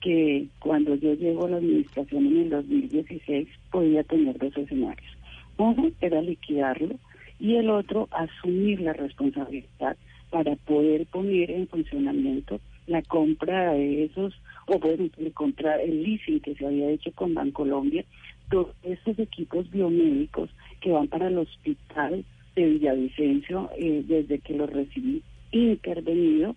que 0.01 0.47
cuando 0.59 0.95
yo 0.95 1.13
llego 1.13 1.45
a 1.45 1.49
la 1.51 1.57
administración 1.57 2.25
en 2.25 2.37
el 2.37 2.49
2016 2.49 3.47
podía 3.71 4.03
tener 4.03 4.37
dos 4.37 4.57
escenarios. 4.57 5.17
Uno 5.57 5.91
era 6.01 6.21
liquidarlo 6.21 6.95
y 7.39 7.55
el 7.55 7.69
otro 7.69 8.07
asumir 8.11 8.81
la 8.81 8.93
responsabilidad 8.93 9.95
para 10.31 10.55
poder 10.55 11.05
poner 11.07 11.51
en 11.51 11.67
funcionamiento 11.67 12.59
la 12.87 13.01
compra 13.03 13.73
de 13.73 14.05
esos, 14.05 14.33
o 14.67 14.79
bueno, 14.79 15.05
comprar 15.33 15.79
el 15.81 16.03
leasing 16.03 16.39
que 16.39 16.55
se 16.55 16.65
había 16.65 16.89
hecho 16.89 17.11
con 17.13 17.33
Bancolombia, 17.33 18.03
todos 18.51 18.75
estos 18.83 19.17
equipos 19.17 19.69
biomédicos 19.71 20.49
que 20.81 20.91
van 20.91 21.07
para 21.07 21.27
el 21.27 21.37
hospital 21.39 22.23
de 22.55 22.65
Villavicencio 22.67 23.69
eh, 23.77 24.03
desde 24.05 24.39
que 24.39 24.53
los 24.53 24.69
recibí 24.69 25.23
intervenido, 25.51 26.55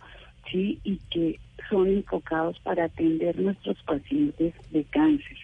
sí, 0.50 0.78
y 0.84 0.98
que 1.10 1.38
son 1.70 1.88
enfocados 1.88 2.58
para 2.60 2.84
atender 2.84 3.38
nuestros 3.38 3.80
pacientes 3.84 4.54
de 4.70 4.84
cáncer, 4.84 5.36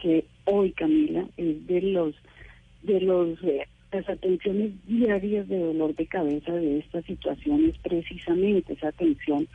que 0.00 0.24
hoy 0.46 0.72
Camila 0.72 1.26
es 1.36 1.66
de 1.66 1.82
los 1.82 2.14
de 2.82 3.00
los 3.02 3.42
eh, 3.44 3.68
las 3.92 4.08
atenciones 4.08 4.72
diarias 4.86 5.48
de 5.48 5.58
dolor 5.58 5.94
de 5.96 6.06
cabeza 6.06 6.52
de 6.52 6.78
estas 6.78 7.04
situaciones, 7.04 7.76
precisamente 7.82 8.72
esa 8.72 8.88
atención 8.88 9.48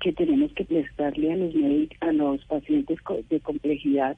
que 0.00 0.12
tenemos 0.12 0.52
que 0.52 0.64
prestarle 0.64 1.32
a 1.32 1.36
los 1.36 1.54
a 2.00 2.12
los 2.12 2.44
pacientes 2.46 2.98
de 3.28 3.40
complejidad, 3.40 4.16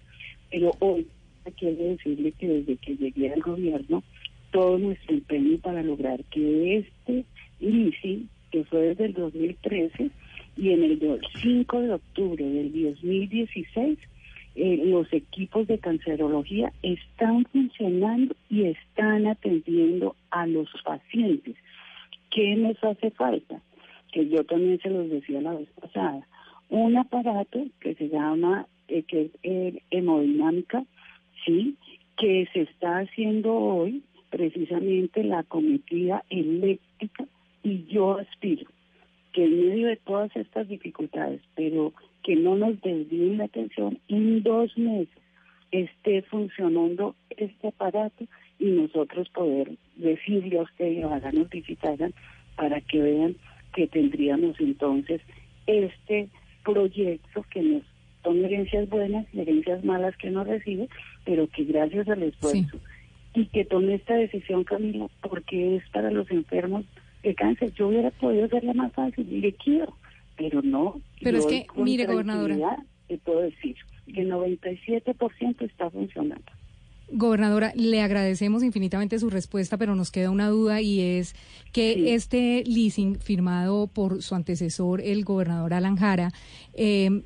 pero 0.51 0.70
hoy 0.78 1.07
quiero 1.50 1.82
decirle 1.84 2.32
que 2.32 2.48
desde 2.48 2.76
que 2.76 2.97
llegué 2.97 3.32
al 3.32 3.40
gobierno, 3.40 4.02
todo 4.50 4.78
nuestro 4.78 5.14
empeño 5.14 5.58
para 5.58 5.82
lograr 5.82 6.23
que 6.24 6.78
este 6.78 7.24
ICI, 7.60 8.28
que 8.50 8.64
fue 8.64 8.81
desde 8.81 9.06
el 9.06 9.14
2013, 9.14 10.10
y 10.56 10.70
en 10.70 10.84
el 10.84 11.20
5 11.42 11.81
de 11.81 11.92
octubre 11.94 12.44
del 12.44 12.70
2016, 12.73 13.98
eh, 14.56 14.82
los 14.84 15.12
equipos 15.12 15.66
de 15.66 15.78
cancerología 15.78 16.73
están 16.82 17.44
funcionando 17.47 18.36
y 18.48 18.66
están 18.66 19.26
atendiendo 19.26 20.14
a 20.31 20.47
los 20.47 20.68
pacientes. 20.84 21.56
¿Qué 22.31 22.55
nos 22.55 22.82
hace 22.84 23.10
falta? 23.10 23.60
Que 24.12 24.28
yo 24.28 24.44
también 24.44 24.78
se 24.81 24.90
los 24.90 25.10
decía 25.10 25.40
la 25.40 25.55
vez 25.55 25.68
pasada. 25.81 26.26
Un 26.68 26.97
aparato 26.97 27.66
que 27.81 27.97
se 27.97 28.08
llama, 28.08 28.68
eh, 28.86 29.02
que 29.02 29.31
es 29.42 29.74
hemodinámica, 29.90 30.84
sí, 31.44 31.76
que 32.16 32.48
se 32.52 32.62
está 32.62 32.98
haciendo 32.98 33.52
hoy 33.52 34.02
precisamente 34.31 35.23
la 35.23 35.42
cometida 35.44 36.24
eléctrica 36.31 37.24
y 37.62 37.84
yo 37.86 38.18
aspiro 38.18 38.68
que 39.32 39.44
en 39.44 39.68
medio 39.68 39.89
de 39.89 39.97
todas 39.97 40.34
estas 40.36 40.68
dificultades, 40.68 41.40
pero 41.55 41.92
que 42.23 42.36
no 42.36 42.56
nos 42.56 42.81
desvíen 42.81 43.39
la 43.39 43.44
atención, 43.44 43.98
en 44.08 44.42
dos 44.42 44.76
meses 44.78 45.08
esté 45.73 46.23
funcionando 46.23 47.16
este 47.31 47.68
aparato 47.68 48.24
y 48.58 48.66
nosotros 48.66 49.28
poder 49.31 49.73
decirle 49.97 50.58
a 50.58 50.62
ustedes, 50.62 51.05
ojalá 51.05 51.32
nos 51.32 51.50
visitaran 51.50 52.14
para 52.56 52.81
que 52.81 53.00
vean 53.00 53.36
que 53.74 53.89
tendríamos 53.89 54.58
entonces 54.60 55.20
este 55.66 56.28
proyecto 56.64 57.44
que 57.50 57.62
nos 57.62 57.82
son 58.25 58.44
herencias 58.44 58.89
buenas 58.89 59.27
y 59.33 59.41
herencias 59.41 59.85
malas 59.85 60.17
que 60.17 60.31
uno 60.31 60.43
recibe, 60.43 60.89
pero 61.25 61.47
que 61.49 61.65
gracias 61.65 62.09
al 62.09 62.23
esfuerzo 62.23 62.81
y 63.35 63.47
que 63.47 63.65
tome 63.65 63.94
esta 63.94 64.15
decisión, 64.15 64.65
Camilo, 64.65 65.11
porque 65.20 65.77
es 65.77 65.83
para 65.91 66.11
los 66.11 66.31
enfermos 66.31 66.85
de 67.23 67.35
cáncer. 67.35 67.73
Yo 67.75 67.89
hubiera 67.89 68.11
podido 68.12 68.44
hacerla 68.44 68.75
más 68.75 68.93
fácil 68.93 69.27
y 69.31 69.41
le 69.41 69.53
quiero, 69.53 69.97
pero 70.36 70.62
no. 70.62 71.01
Pero 71.20 71.39
es 71.39 71.47
que, 71.47 71.67
mire, 71.77 72.07
gobernadora. 72.07 72.77
Te 73.09 73.19
puedo 73.19 73.41
decir 73.41 73.77
que 74.12 74.23
el 74.23 74.31
97% 74.31 75.62
está 75.62 75.91
funcionando. 75.91 76.44
Gobernadora, 77.11 77.73
le 77.77 78.01
agradecemos 78.01 78.62
infinitamente 78.62 79.19
su 79.19 79.28
respuesta, 79.28 79.77
pero 79.77 79.94
nos 79.94 80.11
queda 80.11 80.31
una 80.31 80.49
duda 80.49 80.81
y 80.81 81.01
es 81.01 81.35
que 81.73 82.15
este 82.15 82.65
leasing 82.65 83.17
firmado 83.17 83.89
por 83.89 84.23
su 84.23 84.35
antecesor, 84.35 85.03
el 85.03 85.23
gobernador 85.25 85.75
Alan 85.75 85.97
Jara, 85.97 86.33
eh, 86.73 87.23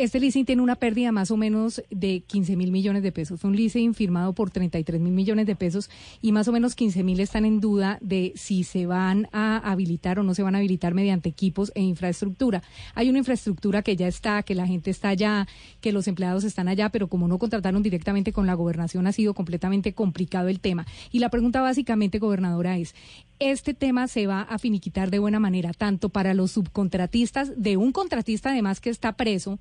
este 0.00 0.18
leasing 0.18 0.46
tiene 0.46 0.62
una 0.62 0.76
pérdida 0.76 1.12
más 1.12 1.30
o 1.30 1.36
menos 1.36 1.82
de 1.90 2.22
15 2.26 2.56
mil 2.56 2.72
millones 2.72 3.02
de 3.02 3.12
pesos. 3.12 3.38
Fue 3.38 3.50
un 3.50 3.56
leasing 3.56 3.92
firmado 3.92 4.32
por 4.32 4.50
33 4.50 4.98
mil 4.98 5.12
millones 5.12 5.46
de 5.46 5.56
pesos 5.56 5.90
y 6.22 6.32
más 6.32 6.48
o 6.48 6.52
menos 6.52 6.74
15 6.74 7.02
mil 7.02 7.20
están 7.20 7.44
en 7.44 7.60
duda 7.60 7.98
de 8.00 8.32
si 8.34 8.64
se 8.64 8.86
van 8.86 9.28
a 9.32 9.58
habilitar 9.58 10.18
o 10.18 10.22
no 10.22 10.34
se 10.34 10.42
van 10.42 10.54
a 10.54 10.58
habilitar 10.58 10.94
mediante 10.94 11.28
equipos 11.28 11.70
e 11.74 11.82
infraestructura. 11.82 12.62
Hay 12.94 13.10
una 13.10 13.18
infraestructura 13.18 13.82
que 13.82 13.94
ya 13.94 14.08
está, 14.08 14.42
que 14.42 14.54
la 14.54 14.66
gente 14.66 14.90
está 14.90 15.10
allá, 15.10 15.46
que 15.82 15.92
los 15.92 16.08
empleados 16.08 16.44
están 16.44 16.68
allá, 16.68 16.88
pero 16.88 17.08
como 17.08 17.28
no 17.28 17.38
contrataron 17.38 17.82
directamente 17.82 18.32
con 18.32 18.46
la 18.46 18.54
gobernación 18.54 19.06
ha 19.06 19.12
sido 19.12 19.34
completamente 19.34 19.92
complicado 19.92 20.48
el 20.48 20.60
tema. 20.60 20.86
Y 21.12 21.18
la 21.18 21.28
pregunta 21.28 21.60
básicamente, 21.60 22.18
gobernadora, 22.18 22.78
es, 22.78 22.94
este 23.38 23.74
tema 23.74 24.08
se 24.08 24.26
va 24.26 24.42
a 24.42 24.58
finiquitar 24.58 25.10
de 25.10 25.18
buena 25.18 25.40
manera, 25.40 25.74
tanto 25.74 26.08
para 26.08 26.32
los 26.32 26.52
subcontratistas 26.52 27.52
de 27.60 27.76
un 27.76 27.92
contratista 27.92 28.50
además 28.50 28.80
que 28.80 28.88
está 28.88 29.12
preso, 29.12 29.58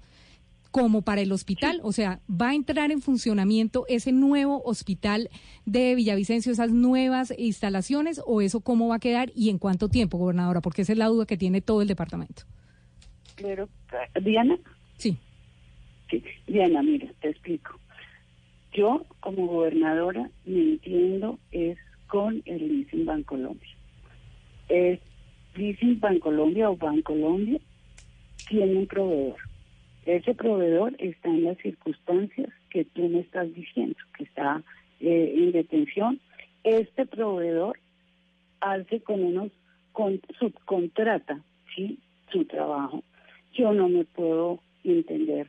como 0.71 1.01
para 1.01 1.21
el 1.21 1.31
hospital, 1.31 1.79
o 1.83 1.91
sea, 1.91 2.19
va 2.29 2.49
a 2.49 2.55
entrar 2.55 2.91
en 2.91 3.01
funcionamiento 3.01 3.85
ese 3.87 4.11
nuevo 4.11 4.61
hospital 4.63 5.29
de 5.65 5.95
Villavicencio, 5.95 6.51
esas 6.51 6.71
nuevas 6.71 7.33
instalaciones, 7.37 8.21
o 8.25 8.41
eso 8.41 8.61
cómo 8.61 8.87
va 8.87 8.95
a 8.95 8.99
quedar 8.99 9.31
y 9.35 9.49
en 9.49 9.57
cuánto 9.57 9.89
tiempo, 9.89 10.17
gobernadora, 10.17 10.61
porque 10.61 10.83
esa 10.83 10.91
es 10.91 10.97
la 10.97 11.07
duda 11.07 11.25
que 11.25 11.37
tiene 11.37 11.61
todo 11.61 11.81
el 11.81 11.87
departamento. 11.87 12.43
Pero, 13.35 13.69
Diana. 14.21 14.57
Sí. 14.97 15.17
Sí, 16.09 16.23
Diana, 16.47 16.83
mira, 16.83 17.11
te 17.21 17.29
explico. 17.29 17.79
Yo, 18.73 19.05
como 19.19 19.47
gobernadora, 19.47 20.29
me 20.45 20.59
entiendo 20.61 21.39
es 21.51 21.77
con 22.07 22.41
el 22.45 22.67
Leasing 22.67 23.05
Bancolombia. 23.05 23.69
El 24.67 24.99
Leasing 25.55 25.99
Bancolombia 25.99 26.69
o 26.69 26.77
Bancolombia 26.77 27.59
tiene 28.47 28.77
un 28.77 28.87
proveedor. 28.87 29.48
Ese 30.09 30.33
proveedor 30.33 30.95
está 30.97 31.29
en 31.29 31.43
las 31.43 31.59
circunstancias 31.59 32.49
que 32.71 32.83
tú 32.83 33.07
me 33.09 33.19
estás 33.19 33.53
diciendo, 33.53 33.95
que 34.17 34.23
está 34.23 34.63
eh, 34.99 35.35
en 35.37 35.51
detención. 35.51 36.19
Este 36.63 37.05
proveedor 37.05 37.77
hace 38.59 39.01
con 39.01 39.23
unos, 39.23 39.51
con, 39.91 40.19
subcontrata, 40.39 41.43
¿sí? 41.75 41.99
Su 42.31 42.43
trabajo. 42.45 43.03
Yo 43.53 43.71
no 43.71 43.87
me 43.87 44.03
puedo 44.03 44.59
entender 44.83 45.47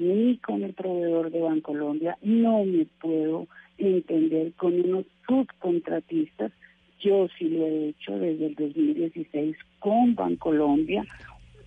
ni 0.00 0.38
con 0.38 0.64
el 0.64 0.72
proveedor 0.72 1.30
de 1.30 1.42
Bancolombia, 1.42 2.18
no 2.20 2.64
me 2.64 2.86
puedo 3.00 3.46
entender 3.78 4.54
con 4.54 4.72
unos 4.72 5.06
subcontratistas. 5.28 6.50
Yo 6.98 7.28
sí 7.38 7.48
lo 7.48 7.64
he 7.64 7.90
hecho 7.90 8.18
desde 8.18 8.46
el 8.46 8.54
2016 8.56 9.56
con 9.78 10.16
Bancolombia, 10.16 11.06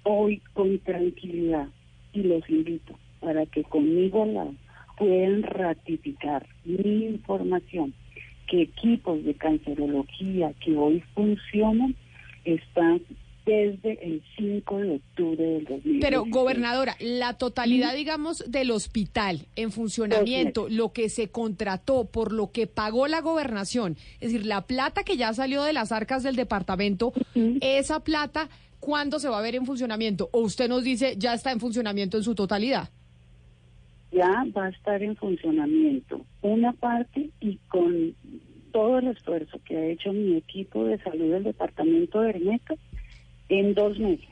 hoy 0.03 0.41
con 0.53 0.77
tranquilidad. 0.80 1.69
Y 2.14 2.24
los 2.24 2.48
invito 2.50 2.98
para 3.19 3.45
que 3.45 3.64
conmigo 3.64 4.25
la 4.25 4.48
puedan 4.98 5.43
ratificar 5.43 6.45
mi 6.66 7.06
información 7.06 7.93
que 8.48 8.64
equipos 8.64 9.24
de 9.24 9.33
cancerología 9.33 10.53
que 10.64 10.75
hoy 10.75 11.03
funcionan 11.16 11.95
están 12.45 13.01
desde 13.45 14.00
el 14.01 14.22
5 14.38 14.77
de 14.77 14.95
octubre 14.95 15.43
del 15.43 15.66
2016. 15.66 15.98
Pero, 16.01 16.25
gobernadora, 16.27 16.95
la 17.00 17.33
totalidad, 17.33 17.93
digamos, 17.93 18.43
del 18.50 18.72
hospital 18.72 19.48
en 19.56 19.72
funcionamiento, 19.72 20.67
lo 20.69 20.93
que 20.93 21.09
se 21.09 21.30
contrató, 21.30 22.06
por 22.06 22.32
lo 22.32 22.51
que 22.51 22.67
pagó 22.67 23.08
la 23.08 23.22
gobernación, 23.22 23.98
es 24.22 24.32
decir, 24.32 24.45
la 24.45 24.61
plata 24.61 25.03
que 25.03 25.17
ya 25.17 25.33
salió 25.33 25.64
de 25.64 25.74
las 25.74 25.92
arcas 25.92 26.24
del 26.24 26.35
departamento, 26.35 27.14
esa 27.59 28.01
plata, 28.01 28.50
¿cuándo 28.84 29.18
se 29.18 29.30
va 29.30 29.40
a 29.40 29.42
ver 29.42 29.56
en 29.56 29.66
funcionamiento? 29.66 30.30
O 30.34 30.42
usted 30.42 30.68
nos 30.68 30.84
dice, 30.84 31.16
ya 31.18 31.34
está 31.34 31.52
en 31.52 31.60
funcionamiento 31.62 32.18
en 32.18 32.24
su 32.24 32.36
totalidad. 32.36 32.90
ya 34.12 34.45
va 34.56 34.66
a 34.66 34.70
estar 34.70 35.02
en 35.02 35.16
funcionamiento 35.16 36.26
una 36.42 36.74
parte 36.74 37.30
y 37.40 37.58
con 37.70 38.14
todo 38.72 39.00
el 39.00 39.08
esfuerzo 39.08 39.58
que 39.66 39.78
ha 39.78 39.86
hecho 39.86 40.12
mi 40.12 40.36
equipo 40.36 40.84
de 40.84 40.98
salud 41.02 41.32
del 41.32 41.44
departamento 41.44 42.22
de 42.22 42.32
Ernesto 42.32 42.76
en 43.50 43.74
dos 43.74 43.98
meses. 44.00 44.28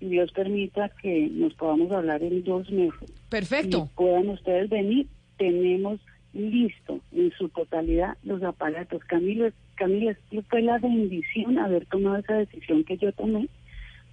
Y 0.00 0.06
Dios 0.10 0.30
permita 0.32 0.90
que 1.02 1.28
nos 1.32 1.54
podamos 1.54 1.90
hablar 1.90 2.22
en 2.22 2.44
dos 2.44 2.70
meses. 2.70 3.12
Perfecto. 3.28 3.88
Y 3.92 3.96
puedan 3.96 4.28
ustedes 4.28 4.70
venir, 4.70 5.08
tenemos 5.38 5.98
listo 6.36 7.00
en 7.12 7.32
su 7.32 7.48
totalidad 7.48 8.16
los 8.22 8.42
aparatos. 8.42 9.02
Camilo, 9.04 9.50
Camila, 9.74 10.12
esto 10.12 10.42
fue 10.48 10.62
la 10.62 10.78
bendición 10.78 11.58
haber 11.58 11.86
tomado 11.86 12.16
esa 12.16 12.34
decisión 12.34 12.84
que 12.84 12.96
yo 12.96 13.12
tomé 13.12 13.48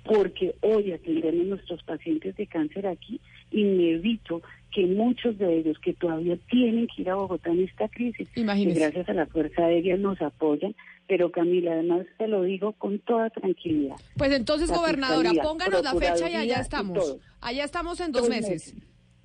porque 0.04 0.56
hoy 0.62 0.92
atendemos 0.92 1.48
nuestros 1.48 1.82
pacientes 1.84 2.36
de 2.36 2.48
cáncer 2.48 2.88
aquí 2.88 3.22
y 3.52 3.64
me 3.64 3.92
evito 3.92 4.42
que 4.74 4.86
muchos 4.86 5.38
de 5.38 5.60
ellos 5.60 5.78
que 5.80 5.94
todavía 5.94 6.38
tienen 6.50 6.88
que 6.88 7.04
ir 7.04 7.10
a 7.10 7.16
Bogotá 7.16 7.52
en 7.52 7.64
esta 7.64 7.88
crisis, 7.88 8.28
que 8.34 8.44
gracias 8.44 9.08
a 9.08 9.14
la 9.14 9.26
Fuerza 9.28 9.66
Aérea 9.66 9.96
nos 9.98 10.22
apoyan, 10.22 10.76
pero 11.08 11.32
Camila, 11.32 11.74
además 11.74 12.06
te 12.18 12.28
lo 12.28 12.44
digo 12.44 12.74
con 12.74 13.00
toda 13.00 13.30
tranquilidad. 13.30 13.96
Pues 14.18 14.32
entonces, 14.34 14.70
La 14.70 14.78
gobernadora, 14.78 15.32
pónganos 15.42 15.84
la 15.84 15.94
fecha 15.94 16.30
y 16.30 16.36
allá 16.36 16.60
estamos. 16.60 17.18
Allá 17.40 17.64
estamos 17.64 18.00
en 18.00 18.12
dos 18.12 18.28
meses. 18.28 18.76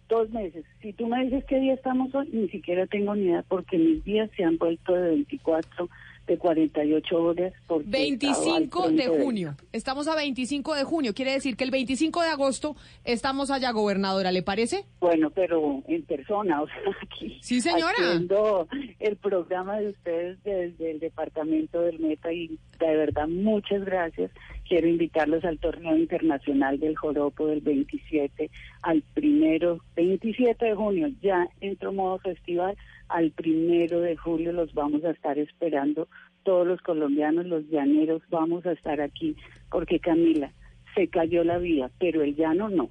Dos 0.09 0.31
meses. 0.31 0.65
Si 0.81 0.93
tú 0.93 1.07
me 1.07 1.23
dices 1.25 1.45
qué 1.45 1.59
día 1.61 1.75
estamos 1.75 2.15
hoy, 2.15 2.28
ni 2.33 2.49
siquiera 2.49 2.87
tengo 2.87 3.15
ni 3.15 3.27
idea 3.27 3.45
porque 3.47 3.77
mis 3.77 4.03
días 4.05 4.31
se 4.37 4.45
han 4.45 4.57
vuelto 4.57 4.95
de 4.95 5.11
24, 5.11 5.89
de 6.28 6.39
48 6.39 7.17
horas. 7.17 7.53
al 7.69 7.83
25 7.85 8.83
frente 8.85 9.11
de 9.11 9.23
junio. 9.23 9.57
Estamos 9.73 10.09
a 10.09 10.15
25 10.15 10.75
de 10.75 10.85
junio. 10.85 11.15
Quiere 11.15 11.33
decir 11.33 11.57
que 11.57 11.65
el 11.65 11.70
25 11.70 12.23
de 12.23 12.28
agosto 12.28 12.77
estamos 13.05 13.51
allá, 13.51 13.73
gobernadora. 13.73 14.31
¿Le 14.31 14.43
parece? 14.43 14.85
Bueno, 15.01 15.31
pero 15.31 15.83
en 15.89 16.03
persona, 16.05 16.62
o 16.62 16.67
sea, 16.67 16.77
aquí. 17.03 17.39
Sí, 17.43 17.61
señora. 17.61 17.95
Haciendo 17.99 18.69
el 19.01 19.17
programa 19.17 19.78
de 19.78 19.89
ustedes 19.89 20.43
desde 20.45 20.91
el 20.91 21.01
departamento 21.01 21.81
del 21.81 21.99
Meta 21.99 22.33
y 22.33 22.59
de 22.78 22.97
verdad 22.97 23.27
muchas 23.27 23.85
gracias. 23.85 24.31
Quiero 24.69 24.87
invitarlos 24.87 25.45
al 25.47 25.59
torneo 25.59 25.97
internacional 25.97 26.79
del 26.79 26.95
Joropo 26.95 27.47
del 27.47 27.63
27 27.63 28.51
al 28.83 29.03
primero, 29.15 29.81
27 29.97 30.63
de 30.63 30.75
junio, 30.75 31.09
ya 31.23 31.49
entro 31.63 31.91
modo 31.91 32.19
festival, 32.19 32.77
al 33.09 33.31
primero 33.31 34.01
de 34.01 34.15
julio 34.17 34.53
los 34.53 34.75
vamos 34.75 35.03
a 35.05 35.11
estar 35.13 35.39
esperando. 35.39 36.07
Todos 36.43 36.67
los 36.67 36.83
colombianos, 36.83 37.47
los 37.47 37.67
llaneros, 37.71 38.21
vamos 38.29 38.67
a 38.67 38.73
estar 38.73 39.01
aquí 39.01 39.35
porque 39.71 40.01
Camila, 40.01 40.53
se 40.95 41.09
cayó 41.09 41.45
la 41.45 41.57
vía, 41.57 41.91
pero 41.99 42.23
el 42.23 42.37
llano 42.37 42.69
no. 42.69 42.91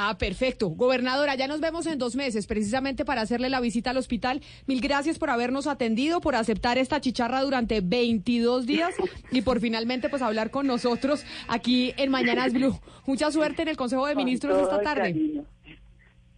Ah, 0.00 0.16
perfecto. 0.16 0.68
Gobernadora, 0.68 1.34
ya 1.34 1.48
nos 1.48 1.60
vemos 1.60 1.84
en 1.88 1.98
dos 1.98 2.14
meses, 2.14 2.46
precisamente 2.46 3.04
para 3.04 3.20
hacerle 3.20 3.48
la 3.48 3.58
visita 3.58 3.90
al 3.90 3.96
hospital. 3.96 4.42
Mil 4.68 4.80
gracias 4.80 5.18
por 5.18 5.28
habernos 5.28 5.66
atendido, 5.66 6.20
por 6.20 6.36
aceptar 6.36 6.78
esta 6.78 7.00
chicharra 7.00 7.42
durante 7.42 7.80
22 7.80 8.64
días 8.64 8.94
y 9.32 9.42
por 9.42 9.58
finalmente 9.58 10.08
pues 10.08 10.22
hablar 10.22 10.52
con 10.52 10.68
nosotros 10.68 11.26
aquí 11.48 11.94
en 11.96 12.12
Mañanas 12.12 12.52
Blue. 12.52 12.78
Mucha 13.08 13.32
suerte 13.32 13.62
en 13.62 13.68
el 13.70 13.76
Consejo 13.76 14.06
de 14.06 14.14
Ministros 14.14 14.62
esta 14.62 14.80
tarde. 14.82 15.42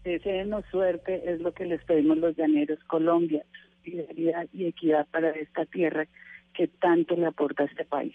Deseenos 0.05 0.65
suerte, 0.71 1.31
es 1.31 1.43
lo 1.43 1.53
que 1.53 1.67
les 1.67 1.85
pedimos 1.85 2.17
los 2.17 2.35
llaneros. 2.39 2.79
Colombia, 2.87 3.45
solidaridad 3.85 4.47
y 4.55 4.69
equidad 4.69 5.07
para 5.09 5.33
esta 5.33 5.67
tierra 5.67 6.07
que 6.55 6.67
tanto 6.67 7.15
le 7.15 7.27
aporta 7.27 7.65
a 7.65 7.67
este 7.67 7.85
país. 7.85 8.15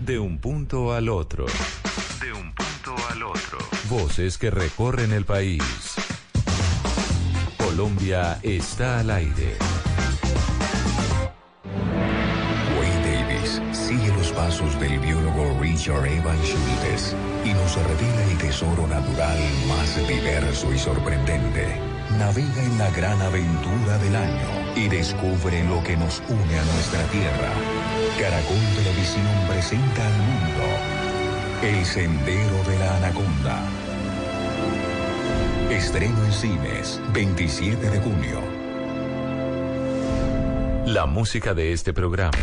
De 0.00 0.18
un 0.18 0.38
punto 0.38 0.94
al 0.94 1.10
otro. 1.10 1.44
De 2.24 2.32
un 2.32 2.54
punto 2.54 2.71
al 2.90 3.22
otro. 3.22 3.58
Voces 3.88 4.38
que 4.38 4.50
recorren 4.50 5.12
el 5.12 5.24
país. 5.24 5.62
Colombia 7.56 8.38
está 8.42 9.00
al 9.00 9.10
aire. 9.10 9.56
Wayne 12.78 13.06
Davis 13.06 13.62
sigue 13.72 14.08
los 14.08 14.32
pasos 14.32 14.78
del 14.80 14.98
biólogo 14.98 15.58
Richard 15.60 16.06
Evan 16.06 16.38
Schultes 16.42 17.14
y 17.44 17.52
nos 17.54 17.76
revela 17.76 18.24
el 18.30 18.38
tesoro 18.38 18.86
natural 18.88 19.38
más 19.68 19.96
diverso 20.08 20.72
y 20.72 20.78
sorprendente. 20.78 21.80
Navega 22.18 22.62
en 22.64 22.78
la 22.78 22.90
gran 22.90 23.22
aventura 23.22 23.98
del 23.98 24.16
año 24.16 24.74
y 24.74 24.88
descubre 24.88 25.62
lo 25.64 25.82
que 25.84 25.96
nos 25.96 26.20
une 26.28 26.58
a 26.58 26.64
nuestra 26.64 27.04
tierra. 27.04 27.52
Caracol 28.18 28.58
Televisión 28.76 29.46
presenta 29.48 30.06
al 30.06 30.18
mundo 30.18 31.01
El 31.62 31.84
Sendero 31.84 32.64
de 32.64 32.76
la 32.76 32.96
Anaconda. 32.96 33.62
Estreno 35.70 36.24
en 36.24 36.32
cines, 36.32 37.00
27 37.12 37.88
de 37.88 38.00
junio. 38.00 38.40
La 40.86 41.06
música 41.06 41.54
de 41.54 41.72
este 41.72 41.92
programa. 41.92 42.36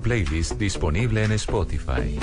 Playlist 0.00 0.58
disponible 0.58 1.24
en 1.24 1.32
Spotify. 1.32 2.18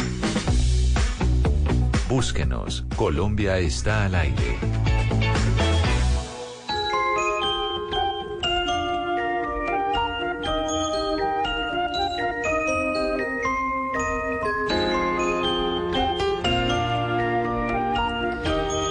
Búsquenos, 2.09 2.85
Colombia 2.95 3.59
está 3.59 4.05
al 4.05 4.15
aire. 4.15 4.57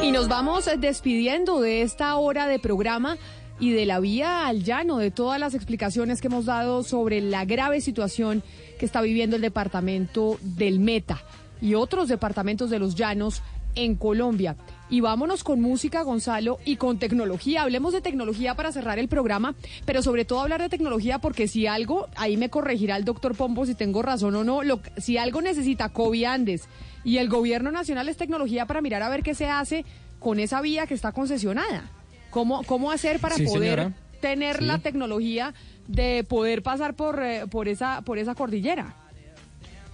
Y 0.02 0.12
nos 0.12 0.28
vamos 0.28 0.70
despidiendo 0.78 1.60
de 1.60 1.82
esta 1.82 2.16
hora 2.16 2.46
de 2.46 2.58
programa 2.58 3.18
y 3.60 3.72
de 3.72 3.86
la 3.86 4.00
vía 4.00 4.46
al 4.46 4.62
llano, 4.62 4.98
de 4.98 5.10
todas 5.10 5.40
las 5.40 5.54
explicaciones 5.54 6.20
que 6.20 6.28
hemos 6.28 6.44
dado 6.44 6.82
sobre 6.82 7.20
la 7.20 7.44
grave 7.44 7.80
situación 7.80 8.42
que 8.78 8.86
está 8.86 9.00
viviendo 9.00 9.36
el 9.36 9.42
departamento 9.42 10.38
del 10.42 10.80
Meta 10.80 11.22
y 11.60 11.74
otros 11.74 12.08
departamentos 12.08 12.70
de 12.70 12.78
los 12.78 12.94
llanos 12.94 13.42
en 13.74 13.96
Colombia. 13.96 14.56
Y 14.90 15.00
vámonos 15.00 15.44
con 15.44 15.60
música, 15.60 16.02
Gonzalo, 16.02 16.58
y 16.64 16.76
con 16.76 16.98
tecnología. 16.98 17.62
Hablemos 17.62 17.92
de 17.92 18.00
tecnología 18.00 18.54
para 18.54 18.72
cerrar 18.72 18.98
el 18.98 19.08
programa, 19.08 19.54
pero 19.84 20.02
sobre 20.02 20.24
todo 20.24 20.40
hablar 20.40 20.62
de 20.62 20.68
tecnología 20.68 21.18
porque 21.18 21.46
si 21.46 21.66
algo, 21.66 22.08
ahí 22.16 22.36
me 22.36 22.48
corregirá 22.48 22.96
el 22.96 23.04
doctor 23.04 23.36
Pombo 23.36 23.66
si 23.66 23.74
tengo 23.74 24.02
razón 24.02 24.34
o 24.34 24.44
no, 24.44 24.60
si 24.96 25.18
algo 25.18 25.42
necesita 25.42 25.90
COVID 25.90 26.24
Andes 26.24 26.68
y 27.04 27.18
el 27.18 27.28
gobierno 27.28 27.70
nacional 27.70 28.08
es 28.08 28.16
tecnología 28.16 28.66
para 28.66 28.80
mirar 28.80 29.02
a 29.02 29.08
ver 29.08 29.22
qué 29.22 29.34
se 29.34 29.46
hace 29.46 29.84
con 30.18 30.40
esa 30.40 30.60
vía 30.60 30.86
que 30.86 30.94
está 30.94 31.12
concesionada. 31.12 31.90
¿Cómo, 32.30 32.62
cómo 32.64 32.90
hacer 32.90 33.18
para 33.20 33.36
Sí, 33.36 33.44
poder 33.44 33.78
señora. 33.78 33.92
tener 34.20 34.58
Sí. 34.58 34.64
la 34.64 34.78
tecnología 34.78 35.54
de 35.86 36.24
poder 36.28 36.62
pasar 36.62 36.94
por, 36.94 37.22
eh, 37.22 37.46
por, 37.50 37.68
esa, 37.68 38.02
por 38.02 38.18
esa 38.18 38.34
cordillera? 38.34 38.94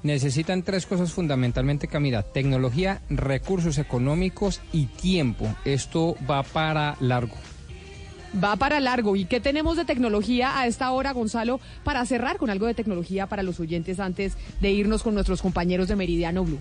Necesitan 0.02 0.62
tres 0.62 0.84
cosas 0.84 1.12
fundamentalmente, 1.12 1.88
Camila. 1.88 2.22
Tecnología, 2.22 3.00
recursos 3.08 3.78
económicos 3.78 4.60
y 4.72 4.86
tiempo. 4.86 5.46
Esto 5.64 6.14
va 6.30 6.42
para 6.42 6.96
largo. 7.00 7.34
Va 8.42 8.56
para 8.56 8.80
largo. 8.80 9.16
¿Y 9.16 9.24
qué 9.24 9.40
tenemos 9.40 9.76
de 9.76 9.84
tecnología 9.86 10.58
a 10.58 10.66
esta 10.66 10.90
hora, 10.90 11.12
Gonzalo, 11.12 11.60
para 11.84 12.04
cerrar 12.04 12.36
con 12.36 12.50
algo 12.50 12.66
de 12.66 12.74
tecnología 12.74 13.28
para 13.28 13.42
los 13.44 13.60
oyentes 13.60 13.98
antes 14.00 14.36
de 14.60 14.72
irnos 14.72 15.02
con 15.02 15.14
nuestros 15.14 15.40
compañeros 15.40 15.88
de 15.88 15.96
Meridiano 15.96 16.44
Blue? 16.44 16.58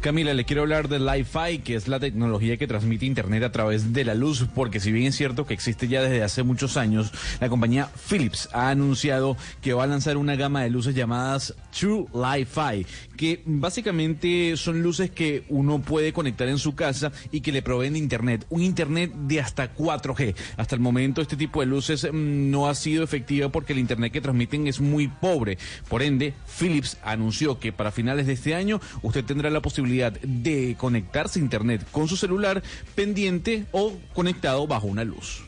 Camila, 0.00 0.32
le 0.32 0.44
quiero 0.44 0.62
hablar 0.62 0.88
de 0.88 1.00
Li-Fi, 1.00 1.58
que 1.58 1.74
es 1.74 1.88
la 1.88 1.98
tecnología 1.98 2.56
que 2.56 2.68
transmite 2.68 3.04
Internet 3.04 3.42
a 3.42 3.50
través 3.50 3.92
de 3.92 4.04
la 4.04 4.14
luz, 4.14 4.46
porque 4.54 4.78
si 4.78 4.92
bien 4.92 5.08
es 5.08 5.16
cierto 5.16 5.44
que 5.44 5.54
existe 5.54 5.88
ya 5.88 6.00
desde 6.02 6.22
hace 6.22 6.44
muchos 6.44 6.76
años, 6.76 7.10
la 7.40 7.48
compañía 7.48 7.90
Philips 8.08 8.48
ha 8.52 8.70
anunciado 8.70 9.36
que 9.60 9.72
va 9.72 9.82
a 9.82 9.86
lanzar 9.88 10.16
una 10.16 10.36
gama 10.36 10.62
de 10.62 10.70
luces 10.70 10.94
llamadas 10.94 11.52
True 11.76 12.06
Li-Fi, 12.14 12.86
que 13.16 13.42
básicamente 13.44 14.56
son 14.56 14.84
luces 14.84 15.10
que 15.10 15.42
uno 15.48 15.80
puede 15.80 16.12
conectar 16.12 16.46
en 16.46 16.58
su 16.58 16.76
casa 16.76 17.10
y 17.32 17.40
que 17.40 17.50
le 17.50 17.62
proveen 17.62 17.94
de 17.94 17.98
Internet, 17.98 18.46
un 18.50 18.62
Internet 18.62 19.12
de 19.12 19.40
hasta 19.40 19.74
4G. 19.74 20.36
Hasta 20.58 20.76
el 20.76 20.80
momento 20.80 21.20
este 21.22 21.36
tipo 21.36 21.58
de 21.58 21.66
luces 21.66 22.04
mm, 22.04 22.50
no 22.50 22.68
ha 22.68 22.76
sido 22.76 23.02
efectiva 23.02 23.48
porque 23.48 23.72
el 23.72 23.80
Internet 23.80 24.12
que 24.12 24.20
transmiten 24.20 24.68
es 24.68 24.80
muy 24.80 25.08
pobre. 25.08 25.58
Por 25.88 26.02
ende, 26.02 26.34
Philips 26.56 26.98
anunció 27.02 27.58
que 27.58 27.72
para 27.72 27.90
finales 27.90 28.28
de 28.28 28.34
este 28.34 28.54
año 28.54 28.80
usted 29.02 29.24
tendrá 29.24 29.50
la 29.50 29.60
posibilidad 29.60 29.87
de 29.88 30.76
conectarse 30.78 31.38
a 31.38 31.42
Internet 31.42 31.86
con 31.90 32.08
su 32.08 32.16
celular 32.16 32.62
pendiente 32.94 33.66
o 33.72 33.92
conectado 34.14 34.66
bajo 34.66 34.86
una 34.86 35.04
luz. 35.04 35.47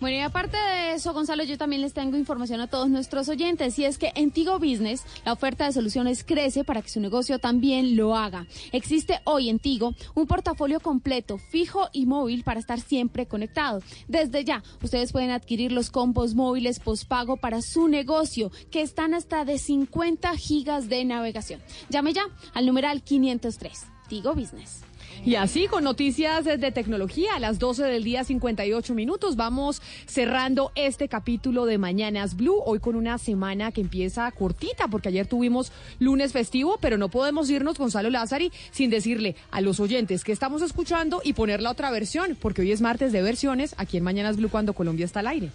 Bueno, 0.00 0.16
y 0.16 0.20
aparte 0.20 0.56
de 0.56 0.92
eso, 0.92 1.12
Gonzalo, 1.12 1.42
yo 1.42 1.58
también 1.58 1.82
les 1.82 1.92
tengo 1.92 2.16
información 2.16 2.60
a 2.60 2.68
todos 2.68 2.88
nuestros 2.88 3.28
oyentes, 3.28 3.76
y 3.80 3.84
es 3.84 3.98
que 3.98 4.12
en 4.14 4.30
Tigo 4.30 4.60
Business 4.60 5.02
la 5.24 5.32
oferta 5.32 5.64
de 5.66 5.72
soluciones 5.72 6.22
crece 6.22 6.62
para 6.62 6.82
que 6.82 6.88
su 6.88 7.00
negocio 7.00 7.40
también 7.40 7.96
lo 7.96 8.14
haga. 8.14 8.46
Existe 8.70 9.20
hoy 9.24 9.48
en 9.48 9.58
Tigo 9.58 9.94
un 10.14 10.28
portafolio 10.28 10.78
completo, 10.78 11.38
fijo 11.38 11.88
y 11.92 12.06
móvil 12.06 12.44
para 12.44 12.60
estar 12.60 12.78
siempre 12.80 13.26
conectado. 13.26 13.80
Desde 14.06 14.44
ya, 14.44 14.62
ustedes 14.82 15.10
pueden 15.10 15.32
adquirir 15.32 15.72
los 15.72 15.90
combos 15.90 16.36
móviles 16.36 16.78
pospago 16.78 17.36
para 17.36 17.60
su 17.60 17.88
negocio, 17.88 18.52
que 18.70 18.82
están 18.82 19.14
hasta 19.14 19.44
de 19.44 19.58
50 19.58 20.36
gigas 20.36 20.88
de 20.88 21.04
navegación. 21.04 21.60
Llame 21.88 22.12
ya 22.12 22.22
al 22.54 22.66
numeral 22.66 23.02
503. 23.02 23.86
Tigo 24.08 24.34
Business. 24.34 24.87
Y 25.24 25.34
así, 25.34 25.66
con 25.66 25.84
noticias 25.84 26.44
de 26.44 26.70
tecnología, 26.70 27.34
a 27.34 27.40
las 27.40 27.58
12 27.58 27.84
del 27.84 28.04
día 28.04 28.24
58 28.24 28.94
minutos, 28.94 29.36
vamos 29.36 29.82
cerrando 30.06 30.70
este 30.74 31.08
capítulo 31.08 31.66
de 31.66 31.76
Mañanas 31.76 32.36
Blue, 32.36 32.62
hoy 32.64 32.78
con 32.78 32.94
una 32.94 33.18
semana 33.18 33.72
que 33.72 33.80
empieza 33.80 34.30
cortita, 34.30 34.88
porque 34.88 35.08
ayer 35.08 35.26
tuvimos 35.26 35.72
lunes 35.98 36.32
festivo, 36.32 36.78
pero 36.80 36.98
no 36.98 37.08
podemos 37.08 37.50
irnos, 37.50 37.78
Gonzalo 37.78 38.10
Lázari, 38.10 38.52
sin 38.70 38.90
decirle 38.90 39.34
a 39.50 39.60
los 39.60 39.80
oyentes 39.80 40.24
que 40.24 40.32
estamos 40.32 40.62
escuchando 40.62 41.20
y 41.24 41.32
poner 41.32 41.60
la 41.60 41.72
otra 41.72 41.90
versión, 41.90 42.36
porque 42.40 42.62
hoy 42.62 42.72
es 42.72 42.80
martes 42.80 43.12
de 43.12 43.20
versiones, 43.20 43.74
aquí 43.76 43.96
en 43.96 44.04
Mañanas 44.04 44.36
Blue, 44.36 44.48
cuando 44.48 44.72
Colombia 44.72 45.04
está 45.04 45.20
al 45.20 45.26
aire. 45.26 45.50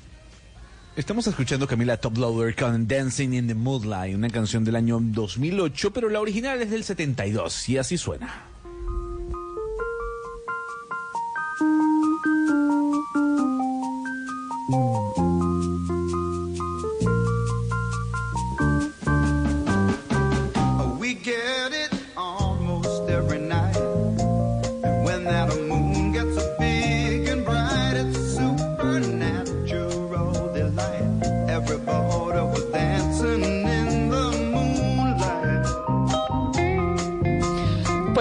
Estamos 0.95 1.25
escuchando 1.25 1.67
Camila 1.67 1.97
Top 1.97 2.17
Loader 2.17 2.55
con 2.55 2.87
Dancing 2.87 3.33
in 3.33 3.47
the 3.47 3.55
Moonlight, 3.55 4.15
una 4.15 4.29
canción 4.29 4.63
del 4.63 4.75
año 4.75 4.99
2008, 5.01 5.91
pero 5.91 6.09
la 6.09 6.19
original 6.19 6.61
es 6.61 6.69
del 6.69 6.83
72 6.83 7.69
y 7.69 7.77
así 7.79 7.97
suena. 7.97 8.52
We 11.59 11.65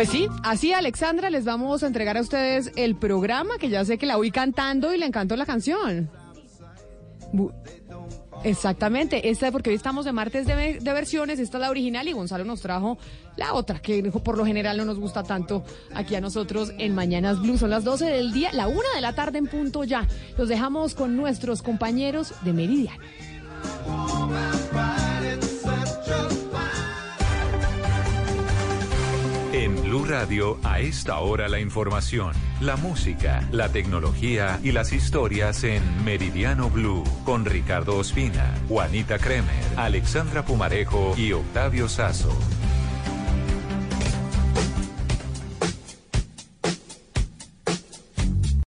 Pues 0.02 0.10
sí, 0.10 0.26
así 0.42 0.72
Alexandra, 0.72 1.30
les 1.30 1.44
vamos 1.44 1.84
a 1.84 1.86
entregar 1.86 2.16
a 2.16 2.22
ustedes 2.22 2.72
el 2.74 2.96
programa, 2.96 3.56
que 3.60 3.68
ya 3.68 3.84
sé 3.84 3.98
que 3.98 4.06
la 4.06 4.18
oí 4.18 4.32
cantando 4.32 4.92
y 4.92 4.98
le 4.98 5.06
encantó 5.06 5.36
la 5.36 5.46
canción. 5.46 6.10
Exactamente, 8.42 9.30
esta 9.30 9.52
porque 9.52 9.70
hoy 9.70 9.76
estamos 9.76 10.04
de 10.04 10.10
martes 10.10 10.44
de, 10.44 10.56
ve- 10.56 10.78
de 10.80 10.92
versiones, 10.92 11.38
esta 11.38 11.58
es 11.58 11.60
la 11.60 11.70
original 11.70 12.08
y 12.08 12.12
Gonzalo 12.14 12.44
nos 12.44 12.60
trajo 12.60 12.98
la 13.36 13.54
otra, 13.54 13.78
que 13.80 14.02
por 14.02 14.36
lo 14.36 14.44
general 14.44 14.76
no 14.76 14.84
nos 14.84 14.98
gusta 14.98 15.22
tanto 15.22 15.62
aquí 15.94 16.16
a 16.16 16.20
nosotros 16.20 16.72
en 16.78 16.96
Mañanas 16.96 17.40
Blue. 17.40 17.56
Son 17.56 17.70
las 17.70 17.84
12 17.84 18.04
del 18.06 18.32
día, 18.32 18.50
la 18.52 18.66
una 18.66 18.88
de 18.96 19.00
la 19.02 19.14
tarde 19.14 19.38
en 19.38 19.46
punto 19.46 19.84
ya. 19.84 20.08
Los 20.36 20.48
dejamos 20.48 20.96
con 20.96 21.16
nuestros 21.16 21.62
compañeros 21.62 22.34
de 22.42 22.52
Meridiano. 22.52 23.04
Blue 29.80 30.04
Radio, 30.04 30.58
a 30.62 30.80
esta 30.80 31.18
hora 31.18 31.48
la 31.48 31.60
información, 31.60 32.34
la 32.60 32.76
música, 32.76 33.46
la 33.50 33.70
tecnología 33.70 34.60
y 34.62 34.72
las 34.72 34.92
historias 34.92 35.64
en 35.64 35.82
Meridiano 36.04 36.68
Blue 36.68 37.04
con 37.24 37.44
Ricardo 37.44 37.96
Ospina, 37.96 38.54
Juanita 38.68 39.18
Kremer, 39.18 39.64
Alexandra 39.76 40.44
Pumarejo 40.44 41.14
y 41.16 41.32
Octavio 41.32 41.88
Sazo. 41.88 42.36